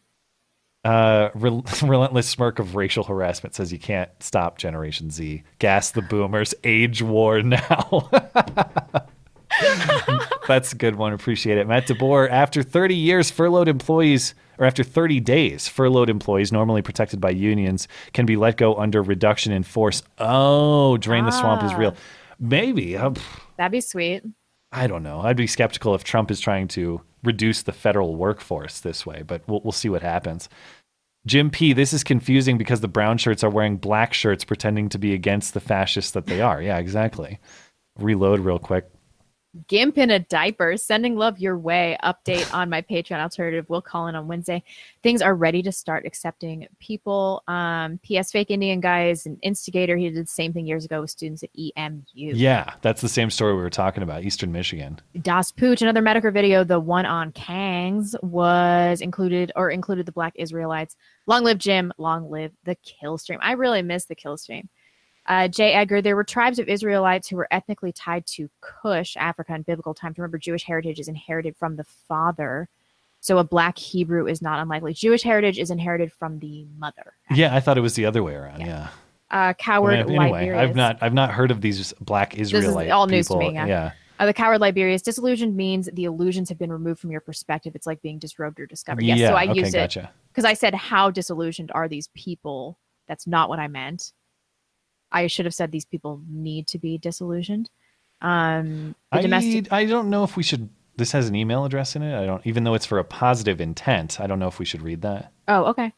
Uh, 0.84 1.30
rel- 1.34 1.64
relentless 1.82 2.28
smirk 2.28 2.60
of 2.60 2.76
racial 2.76 3.02
harassment 3.04 3.54
says 3.54 3.72
you 3.72 3.78
can't 3.78 4.10
stop 4.20 4.58
Generation 4.58 5.10
Z. 5.10 5.42
Gas 5.58 5.90
the 5.90 6.02
boomers. 6.02 6.54
Age 6.62 7.02
war 7.02 7.42
now. 7.42 8.10
That's 10.46 10.72
a 10.72 10.76
good 10.76 10.96
one. 10.96 11.12
Appreciate 11.12 11.58
it. 11.58 11.66
Matt 11.66 11.86
DeBoer, 11.88 12.30
after 12.30 12.62
30 12.62 12.94
years, 12.94 13.30
furloughed 13.30 13.68
employees, 13.68 14.34
or 14.58 14.66
after 14.66 14.82
30 14.84 15.20
days, 15.20 15.68
furloughed 15.68 16.10
employees, 16.10 16.52
normally 16.52 16.82
protected 16.82 17.20
by 17.20 17.30
unions, 17.30 17.88
can 18.12 18.26
be 18.26 18.36
let 18.36 18.56
go 18.56 18.74
under 18.76 19.02
reduction 19.02 19.52
in 19.52 19.62
force. 19.62 20.02
Oh, 20.18 20.96
drain 20.96 21.24
the 21.24 21.30
swamp 21.30 21.62
is 21.62 21.72
Ah. 21.72 21.76
real. 21.76 21.94
Maybe. 22.38 22.96
Uh, 22.96 23.12
That'd 23.56 23.72
be 23.72 23.80
sweet. 23.80 24.22
I 24.72 24.86
don't 24.86 25.02
know. 25.04 25.20
I'd 25.20 25.36
be 25.36 25.46
skeptical 25.46 25.94
if 25.94 26.02
Trump 26.04 26.30
is 26.30 26.40
trying 26.40 26.66
to 26.68 27.00
reduce 27.22 27.62
the 27.62 27.72
federal 27.72 28.16
workforce 28.16 28.80
this 28.80 29.06
way, 29.06 29.22
but 29.26 29.42
we'll, 29.46 29.60
we'll 29.62 29.72
see 29.72 29.88
what 29.88 30.02
happens. 30.02 30.48
Jim 31.26 31.48
P, 31.48 31.72
this 31.72 31.92
is 31.94 32.04
confusing 32.04 32.58
because 32.58 32.80
the 32.80 32.88
brown 32.88 33.16
shirts 33.16 33.42
are 33.42 33.48
wearing 33.50 33.76
black 33.76 34.12
shirts 34.12 34.44
pretending 34.44 34.88
to 34.90 34.98
be 34.98 35.14
against 35.14 35.54
the 35.54 35.60
fascists 35.60 36.10
that 36.10 36.26
they 36.26 36.42
are. 36.42 36.60
Yeah, 36.60 36.76
exactly. 36.78 37.38
Reload 37.98 38.40
real 38.40 38.58
quick. 38.58 38.90
Gimp 39.68 39.98
in 39.98 40.10
a 40.10 40.18
diaper, 40.18 40.76
sending 40.76 41.16
love 41.16 41.38
your 41.38 41.56
way. 41.56 41.96
Update 42.02 42.52
on 42.52 42.68
my 42.68 42.82
Patreon 42.82 43.20
alternative. 43.20 43.66
We'll 43.68 43.82
call 43.82 44.08
in 44.08 44.16
on 44.16 44.26
Wednesday. 44.26 44.64
Things 45.02 45.22
are 45.22 45.34
ready 45.34 45.62
to 45.62 45.70
start 45.70 46.04
accepting 46.06 46.66
people. 46.80 47.42
Um, 47.46 47.98
PS 47.98 48.32
Fake 48.32 48.50
Indian 48.50 48.80
guy 48.80 49.08
is 49.08 49.26
an 49.26 49.38
instigator. 49.42 49.96
He 49.96 50.10
did 50.10 50.24
the 50.24 50.30
same 50.30 50.52
thing 50.52 50.66
years 50.66 50.84
ago 50.84 51.00
with 51.00 51.10
students 51.10 51.44
at 51.44 51.50
EMU. 51.56 52.02
Yeah, 52.14 52.74
that's 52.82 53.00
the 53.00 53.08
same 53.08 53.30
story 53.30 53.54
we 53.54 53.62
were 53.62 53.70
talking 53.70 54.02
about, 54.02 54.24
Eastern 54.24 54.50
Michigan. 54.50 55.00
Das 55.22 55.52
Pooch, 55.52 55.82
another 55.82 56.02
Medicare 56.02 56.32
video, 56.32 56.64
the 56.64 56.80
one 56.80 57.06
on 57.06 57.30
Kangs, 57.32 58.20
was 58.22 59.00
included 59.00 59.52
or 59.54 59.70
included 59.70 60.06
the 60.06 60.12
Black 60.12 60.32
Israelites. 60.36 60.96
Long 61.26 61.44
live 61.44 61.58
Jim, 61.58 61.92
long 61.96 62.28
live 62.28 62.52
the 62.64 62.74
kill 62.76 63.18
stream. 63.18 63.38
I 63.40 63.52
really 63.52 63.82
miss 63.82 64.06
the 64.06 64.14
kill 64.14 64.36
stream. 64.36 64.68
Uh, 65.26 65.48
J. 65.48 65.72
Edgar, 65.72 66.02
there 66.02 66.16
were 66.16 66.24
tribes 66.24 66.58
of 66.58 66.68
Israelites 66.68 67.28
who 67.28 67.36
were 67.36 67.48
ethnically 67.50 67.92
tied 67.92 68.26
to 68.26 68.50
Cush, 68.60 69.16
Africa, 69.16 69.54
in 69.54 69.62
biblical 69.62 69.94
times. 69.94 70.18
Remember, 70.18 70.38
Jewish 70.38 70.64
heritage 70.64 71.00
is 71.00 71.08
inherited 71.08 71.56
from 71.56 71.76
the 71.76 71.84
father. 71.84 72.68
So 73.20 73.38
a 73.38 73.44
black 73.44 73.78
Hebrew 73.78 74.26
is 74.26 74.42
not 74.42 74.60
unlikely. 74.60 74.92
Jewish 74.92 75.22
heritage 75.22 75.58
is 75.58 75.70
inherited 75.70 76.12
from 76.12 76.40
the 76.40 76.66
mother. 76.76 77.14
Yeah, 77.30 77.54
I 77.54 77.60
thought 77.60 77.78
it 77.78 77.80
was 77.80 77.94
the 77.94 78.04
other 78.04 78.22
way 78.22 78.34
around. 78.34 78.60
Yeah. 78.60 78.88
Uh, 79.30 79.54
coward 79.54 79.94
I 79.94 80.02
mean, 80.02 80.20
anyway, 80.20 80.30
Liberius. 80.30 80.60
I've 80.60 80.76
not 80.76 80.98
I've 81.00 81.14
not 81.14 81.30
heard 81.30 81.50
of 81.50 81.62
these 81.62 81.94
black 82.00 82.36
is 82.36 82.52
all 82.90 83.06
news 83.06 83.28
to 83.28 83.38
me, 83.38 83.54
yeah. 83.54 83.66
yeah. 83.66 83.92
Uh, 84.18 84.26
the 84.26 84.34
coward 84.34 84.60
Liberius. 84.60 85.02
Disillusioned 85.02 85.56
means 85.56 85.88
the 85.94 86.04
illusions 86.04 86.48
have 86.50 86.58
been 86.58 86.70
removed 86.70 87.00
from 87.00 87.10
your 87.10 87.22
perspective. 87.22 87.74
It's 87.74 87.86
like 87.86 88.00
being 88.02 88.18
disrobed 88.18 88.60
or 88.60 88.66
discovered. 88.66 89.02
Yes, 89.02 89.18
Yeah, 89.18 89.30
so 89.30 89.34
I 89.34 89.44
okay, 89.44 89.58
used 89.58 89.74
it 89.74 89.78
gotcha. 89.78 90.12
because 90.28 90.44
I 90.44 90.52
said, 90.52 90.74
"How 90.74 91.10
disillusioned 91.10 91.72
are 91.74 91.88
these 91.88 92.08
people?" 92.14 92.78
That's 93.08 93.26
not 93.26 93.48
what 93.48 93.58
I 93.58 93.68
meant. 93.68 94.12
I 95.14 95.28
should 95.28 95.46
have 95.46 95.54
said 95.54 95.72
these 95.72 95.84
people 95.86 96.20
need 96.28 96.66
to 96.68 96.78
be 96.78 96.98
disillusioned. 96.98 97.70
Um, 98.20 98.94
I, 99.12 99.22
domestic. 99.22 99.72
I 99.72 99.86
don't 99.86 100.10
know 100.10 100.24
if 100.24 100.36
we 100.36 100.42
should. 100.42 100.68
This 100.96 101.12
has 101.12 101.28
an 101.28 101.34
email 101.34 101.64
address 101.64 101.96
in 101.96 102.02
it. 102.02 102.14
I 102.20 102.26
don't, 102.26 102.46
even 102.46 102.64
though 102.64 102.74
it's 102.74 102.86
for 102.86 102.98
a 102.98 103.04
positive 103.04 103.60
intent. 103.60 104.20
I 104.20 104.26
don't 104.26 104.38
know 104.38 104.48
if 104.48 104.58
we 104.58 104.64
should 104.64 104.82
read 104.82 105.02
that. 105.02 105.32
Oh, 105.48 105.64
okay. 105.66 105.92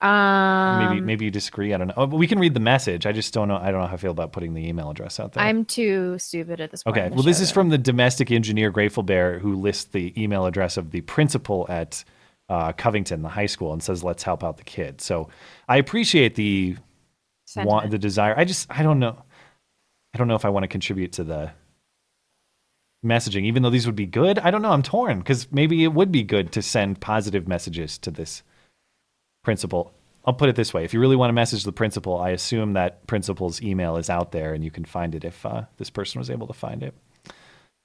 Um, 0.00 0.84
maybe 0.88 1.00
maybe 1.00 1.24
you 1.24 1.30
disagree. 1.30 1.72
I 1.72 1.78
don't 1.78 1.88
know. 1.88 1.94
Oh, 1.96 2.06
we 2.06 2.26
can 2.26 2.38
read 2.38 2.52
the 2.52 2.60
message. 2.60 3.06
I 3.06 3.12
just 3.12 3.32
don't 3.32 3.48
know. 3.48 3.56
I 3.56 3.70
don't 3.70 3.80
know 3.80 3.86
how 3.86 3.94
I 3.94 3.96
feel 3.96 4.10
about 4.10 4.32
putting 4.32 4.52
the 4.52 4.68
email 4.68 4.90
address 4.90 5.18
out 5.18 5.32
there. 5.32 5.42
I'm 5.42 5.64
too 5.64 6.18
stupid 6.18 6.60
at 6.60 6.70
this 6.70 6.82
point. 6.82 6.98
okay. 6.98 7.08
Well, 7.10 7.22
this 7.22 7.40
is 7.40 7.48
to- 7.48 7.54
from 7.54 7.70
the 7.70 7.78
domestic 7.78 8.30
engineer 8.30 8.70
Grateful 8.70 9.02
Bear, 9.02 9.38
who 9.38 9.54
lists 9.54 9.84
the 9.84 10.12
email 10.22 10.44
address 10.44 10.76
of 10.76 10.90
the 10.90 11.00
principal 11.02 11.64
at 11.70 12.04
uh, 12.50 12.72
Covington, 12.72 13.22
the 13.22 13.30
high 13.30 13.46
school, 13.46 13.72
and 13.72 13.82
says, 13.82 14.04
"Let's 14.04 14.22
help 14.24 14.44
out 14.44 14.58
the 14.58 14.64
kid." 14.64 15.00
So 15.00 15.28
I 15.68 15.78
appreciate 15.78 16.34
the 16.34 16.76
want, 17.56 17.90
the 17.90 17.98
desire. 17.98 18.34
I 18.36 18.44
just 18.44 18.66
I 18.70 18.82
don't 18.82 18.98
know. 18.98 19.22
I 20.14 20.18
don't 20.18 20.28
know 20.28 20.36
if 20.36 20.44
I 20.44 20.48
want 20.48 20.64
to 20.64 20.68
contribute 20.68 21.12
to 21.12 21.24
the 21.24 21.52
messaging, 23.04 23.44
even 23.44 23.62
though 23.62 23.70
these 23.70 23.86
would 23.86 23.96
be 23.96 24.06
good. 24.06 24.38
I 24.38 24.50
don't 24.50 24.62
know. 24.62 24.70
I'm 24.70 24.82
torn 24.82 25.18
because 25.18 25.50
maybe 25.52 25.84
it 25.84 25.92
would 25.92 26.10
be 26.10 26.22
good 26.22 26.52
to 26.52 26.62
send 26.62 27.00
positive 27.00 27.46
messages 27.46 27.98
to 27.98 28.10
this 28.10 28.42
principal. 29.42 29.92
I'll 30.24 30.34
put 30.34 30.48
it 30.48 30.56
this 30.56 30.72
way: 30.72 30.84
if 30.84 30.94
you 30.94 31.00
really 31.00 31.16
want 31.16 31.28
to 31.28 31.34
message 31.34 31.64
the 31.64 31.72
principal, 31.72 32.18
I 32.18 32.30
assume 32.30 32.72
that 32.74 33.06
principal's 33.06 33.60
email 33.62 33.96
is 33.96 34.08
out 34.08 34.32
there, 34.32 34.54
and 34.54 34.64
you 34.64 34.70
can 34.70 34.84
find 34.84 35.14
it 35.14 35.24
if 35.24 35.44
uh, 35.44 35.62
this 35.76 35.90
person 35.90 36.18
was 36.18 36.30
able 36.30 36.46
to 36.46 36.54
find 36.54 36.82
it. 36.82 36.94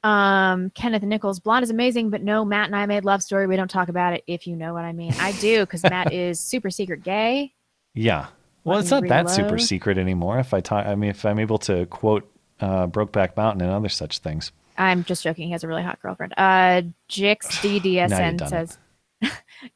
Um, 0.02 0.70
Kenneth 0.70 1.04
Nichols, 1.04 1.42
blonde 1.42 1.64
is 1.64 1.70
amazing, 1.70 2.10
but 2.10 2.24
no, 2.24 2.46
Matt 2.46 2.68
and 2.68 2.76
I 2.76 2.86
made 2.86 3.04
love 3.04 3.22
story. 3.22 3.48
We 3.48 3.58
don't 3.58 3.70
talk 3.70 3.90
about 3.90 4.14
it. 4.14 4.24
If 4.28 4.48
you 4.48 4.56
know 4.56 4.74
what 4.74 4.86
I 4.86 4.94
mean, 4.94 5.14
I 5.20 5.34
do 5.34 5.62
because 5.62 5.84
Matt 5.84 6.14
is 6.14 6.40
super 6.40 6.70
secret 6.70 7.04
gay. 7.04 7.54
Yeah. 7.94 8.28
Well, 8.70 8.80
it's 8.80 8.92
not 8.92 9.08
that 9.08 9.30
super 9.30 9.58
secret 9.58 9.98
anymore. 9.98 10.40
If 10.40 10.54
I 10.54 10.62
talk, 10.62 10.86
I 10.86 10.96
mean, 10.96 11.10
if 11.10 11.26
I'm 11.26 11.40
able 11.40 11.58
to 11.60 11.86
quote 11.88 12.30
uh, 12.60 12.88
Brokeback 12.88 13.36
Mountain 13.36 13.62
and 13.62 13.72
other 13.72 13.90
such 13.90 14.20
things. 14.20 14.52
I'm 14.78 15.04
just 15.04 15.24
joking. 15.24 15.48
He 15.48 15.52
has 15.52 15.64
a 15.64 15.68
really 15.68 15.84
hot 15.84 16.02
girlfriend. 16.02 16.34
Uh, 16.38 16.84
Jix 17.10 17.40
DDSN 17.62 18.48
says 18.48 18.78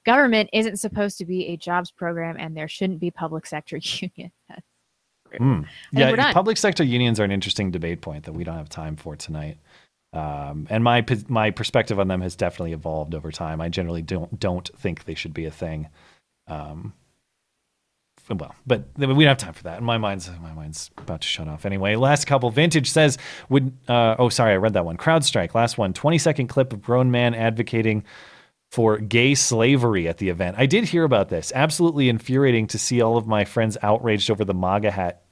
government 0.05 0.49
isn't 0.53 0.77
supposed 0.77 1.17
to 1.17 1.25
be 1.25 1.47
a 1.47 1.57
jobs 1.57 1.91
program, 1.91 2.37
and 2.39 2.55
there 2.55 2.67
shouldn't 2.67 2.99
be 2.99 3.11
public 3.11 3.45
sector 3.45 3.77
union. 3.81 4.31
That's 4.49 4.61
true. 5.29 5.37
I 5.39 6.05
think 6.05 6.17
Yeah, 6.17 6.33
public 6.33 6.57
sector 6.57 6.83
unions 6.83 7.19
are 7.19 7.23
an 7.23 7.31
interesting 7.31 7.71
debate 7.71 8.01
point 8.01 8.25
that 8.25 8.33
we 8.33 8.43
don't 8.43 8.57
have 8.57 8.69
time 8.69 8.95
for 8.95 9.15
tonight. 9.15 9.57
Um, 10.13 10.67
and 10.69 10.83
my 10.83 11.03
my 11.27 11.49
perspective 11.49 11.99
on 11.99 12.07
them 12.07 12.21
has 12.21 12.35
definitely 12.35 12.73
evolved 12.73 13.15
over 13.15 13.31
time. 13.31 13.59
I 13.59 13.69
generally 13.69 14.03
don't 14.03 14.39
don't 14.39 14.69
think 14.77 15.05
they 15.05 15.15
should 15.15 15.33
be 15.33 15.45
a 15.45 15.51
thing. 15.51 15.87
Um, 16.47 16.93
well, 18.29 18.55
but 18.65 18.85
we 18.97 19.05
don't 19.05 19.21
have 19.23 19.37
time 19.37 19.53
for 19.53 19.63
that. 19.63 19.77
And 19.77 19.85
my 19.85 19.97
mind's 19.97 20.29
my 20.41 20.53
mind's 20.53 20.91
about 20.97 21.21
to 21.21 21.27
shut 21.27 21.47
off 21.47 21.65
anyway. 21.65 21.95
Last 21.95 22.25
couple. 22.25 22.49
Vintage 22.51 22.89
says 22.89 23.17
would. 23.49 23.73
Uh, 23.87 24.15
oh, 24.17 24.29
sorry, 24.29 24.53
I 24.53 24.57
read 24.57 24.73
that 24.73 24.85
one. 24.85 24.97
CrowdStrike. 24.97 25.53
Last 25.53 25.77
one. 25.77 25.93
Twenty 25.93 26.17
second 26.17 26.47
clip 26.47 26.73
of 26.73 26.81
grown 26.81 27.11
man 27.11 27.33
advocating 27.33 28.03
for 28.71 28.97
gay 28.97 29.35
slavery 29.35 30.07
at 30.07 30.17
the 30.17 30.29
event. 30.29 30.55
I 30.57 30.65
did 30.65 30.85
hear 30.85 31.03
about 31.03 31.29
this. 31.29 31.51
Absolutely 31.53 32.09
infuriating 32.09 32.65
to 32.67 32.79
see 32.79 33.01
all 33.01 33.17
of 33.17 33.27
my 33.27 33.45
friends 33.45 33.77
outraged 33.83 34.31
over 34.31 34.43
the 34.43 34.55
MAGA 34.55 34.89
hat 34.89 35.23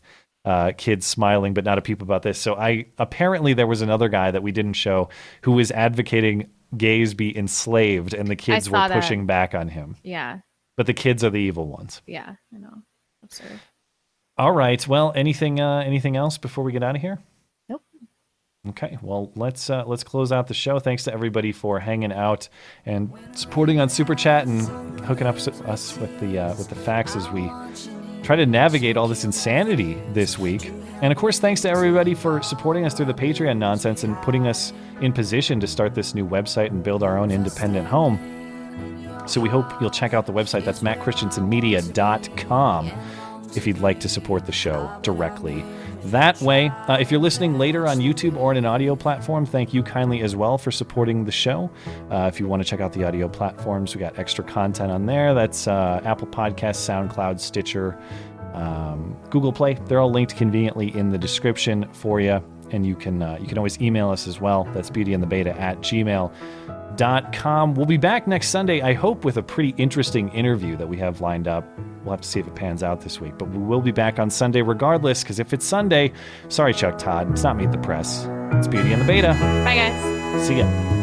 uh, 0.45 0.71
kids 0.77 1.05
smiling, 1.05 1.53
but 1.53 1.63
not 1.63 1.77
a 1.77 1.81
peep 1.81 2.01
about 2.01 2.23
this. 2.23 2.37
So 2.37 2.55
I 2.55 2.85
apparently 2.97 3.53
there 3.53 3.67
was 3.67 3.81
another 3.81 4.09
guy 4.09 4.31
that 4.31 4.43
we 4.43 4.51
didn't 4.51 4.73
show 4.73 5.09
who 5.41 5.53
was 5.53 5.71
advocating 5.71 6.49
gays 6.77 7.13
be 7.13 7.35
enslaved 7.37 8.13
and 8.13 8.27
the 8.27 8.35
kids 8.35 8.69
were 8.69 8.77
that. 8.77 8.91
pushing 8.91 9.25
back 9.25 9.53
on 9.53 9.67
him. 9.67 9.95
Yeah. 10.03 10.39
But 10.77 10.85
the 10.85 10.93
kids 10.93 11.24
are 11.24 11.30
the 11.30 11.40
evil 11.40 11.67
ones. 11.67 12.01
Yeah. 12.08 12.35
I 12.53 12.58
know. 12.58 12.82
Absurd. 13.24 13.59
All 14.38 14.51
right. 14.51 14.85
Well, 14.88 15.11
anything 15.16 15.59
uh, 15.59 15.80
anything 15.80 16.16
else 16.16 16.38
before 16.38 16.64
we 16.64 16.72
get 16.72 16.83
out 16.83 16.95
of 16.95 17.01
here? 17.01 17.19
Nope. 17.69 17.83
Okay. 18.69 18.98
Well, 19.01 19.32
let's 19.35 19.69
uh, 19.69 19.83
let's 19.85 20.03
close 20.03 20.32
out 20.32 20.48
the 20.48 20.53
show. 20.53 20.80
Thanks 20.80 21.03
to 21.03 21.14
everybody 21.14 21.51
for 21.51 21.80
hanging 21.80 22.11
out 22.11 22.50
and 22.85 23.11
supporting 23.33 23.80
on 23.80 23.90
Super 23.90 24.16
Chat 24.16 24.48
and 24.48 25.00
hooking 25.01 25.27
up 25.27 25.35
us 25.35 25.98
with 25.98 26.19
the 26.19 26.40
uh, 26.40 26.56
with 26.56 26.69
the 26.69 26.75
facts 26.75 27.16
as 27.16 27.30
we 27.30 27.51
try 28.24 28.35
to 28.35 28.45
navigate 28.45 28.98
all 28.98 29.08
this 29.08 29.24
insanity 29.24 30.01
this 30.14 30.40
week. 30.40 30.72
And 31.01 31.11
of 31.11 31.17
course, 31.17 31.40
thanks 31.40 31.61
to 31.61 31.69
everybody 31.69 32.16
for 32.16 32.41
supporting 32.41 32.85
us 32.85 32.93
through 32.93 33.08
the 33.08 33.14
Patreon 33.14 33.58
nonsense 33.58 34.03
and 34.03 34.16
putting 34.22 34.48
us 34.48 34.74
in 35.01 35.11
position 35.11 35.59
to 35.59 35.67
start 35.67 35.95
this 35.95 36.16
new 36.16 36.27
website 36.27 36.67
and 36.67 36.83
build 36.83 37.03
our 37.03 37.17
own 37.17 37.32
independent 37.32 37.88
home. 37.88 38.40
So 39.27 39.41
we 39.41 39.50
hope 39.50 39.82
you'll 39.82 39.90
check 39.90 40.14
out 40.14 40.25
the 40.25 40.33
website. 40.33 40.66
That's 40.66 40.82
mattchristiansenmedia.com 40.82 42.91
if 43.56 43.67
you'd 43.67 43.80
like 43.80 44.00
to 44.01 44.09
support 44.09 44.45
the 44.45 44.51
show 44.51 44.91
directly. 45.01 45.64
That 46.06 46.41
way, 46.41 46.69
uh, 46.88 46.98
if 47.00 47.11
you're 47.11 47.19
listening 47.19 47.59
later 47.59 47.88
on 47.88 48.00
YouTube 48.00 48.35
or 48.35 48.51
in 48.51 48.58
an 48.58 48.66
audio 48.66 48.95
platform, 48.95 49.45
thank 49.45 49.72
you 49.72 49.83
kindly 49.83 50.22
as 50.22 50.35
well 50.35 50.58
for 50.58 50.72
supporting 50.72 51.25
the 51.25 51.32
show. 51.32 51.69
Uh, 52.09 52.30
if 52.32 52.40
you 52.40 52.48
want 52.48 52.64
to 52.64 52.67
check 52.67 52.80
out 52.80 52.93
the 52.93 53.03
audio 53.03 53.27
platforms, 53.27 53.93
we 53.93 54.00
got 54.00 54.17
extra 54.17 54.43
content 54.43 54.91
on 54.91 55.06
there. 55.06 55.35
That's 55.35 55.67
uh, 55.67 56.01
Apple 56.03 56.27
Podcasts, 56.27 56.90
SoundCloud, 56.90 57.40
Stitcher, 57.40 58.00
um, 58.53 59.16
Google 59.30 59.53
Play. 59.53 59.75
They're 59.85 60.00
all 60.00 60.11
linked 60.11 60.35
conveniently 60.35 60.95
in 60.95 61.11
the 61.11 61.19
description 61.19 61.88
for 61.93 62.19
you. 62.19 62.43
And 62.72 62.85
you 62.85 62.95
can 62.95 63.22
uh, 63.22 63.38
you 63.40 63.48
can 63.48 63.58
always 63.58 63.80
email 63.82 64.09
us 64.09 64.27
as 64.27 64.40
well. 64.40 64.64
That's 64.74 64.90
beautyandthebeta 64.90 65.59
at 65.59 65.80
gmail.com. 65.80 66.32
We'll 67.75 67.85
be 67.85 67.97
back 67.97 68.27
next 68.27 68.49
Sunday, 68.49 68.81
I 68.81 68.93
hope, 68.93 69.25
with 69.25 69.37
a 69.37 69.43
pretty 69.43 69.73
interesting 69.77 70.29
interview 70.29 70.75
that 70.77 70.87
we 70.87 70.97
have 70.97 71.21
lined 71.21 71.47
up. 71.47 71.65
We'll 72.03 72.11
have 72.11 72.21
to 72.21 72.27
see 72.27 72.39
if 72.39 72.47
it 72.47 72.55
pans 72.55 72.83
out 72.83 73.01
this 73.01 73.19
week. 73.19 73.37
But 73.37 73.49
we 73.49 73.59
will 73.59 73.81
be 73.81 73.91
back 73.91 74.19
on 74.19 74.29
Sunday 74.29 74.61
regardless, 74.61 75.23
because 75.23 75.39
if 75.39 75.53
it's 75.53 75.65
Sunday, 75.65 76.11
sorry, 76.49 76.73
Chuck 76.73 76.97
Todd, 76.97 77.31
it's 77.31 77.43
not 77.43 77.57
Meet 77.57 77.71
the 77.71 77.77
Press. 77.77 78.25
It's 78.53 78.67
Beauty 78.67 78.91
and 78.91 79.01
the 79.01 79.05
Beta. 79.05 79.29
Bye, 79.63 79.75
guys. 79.75 80.47
See 80.47 80.57
ya. 80.57 81.00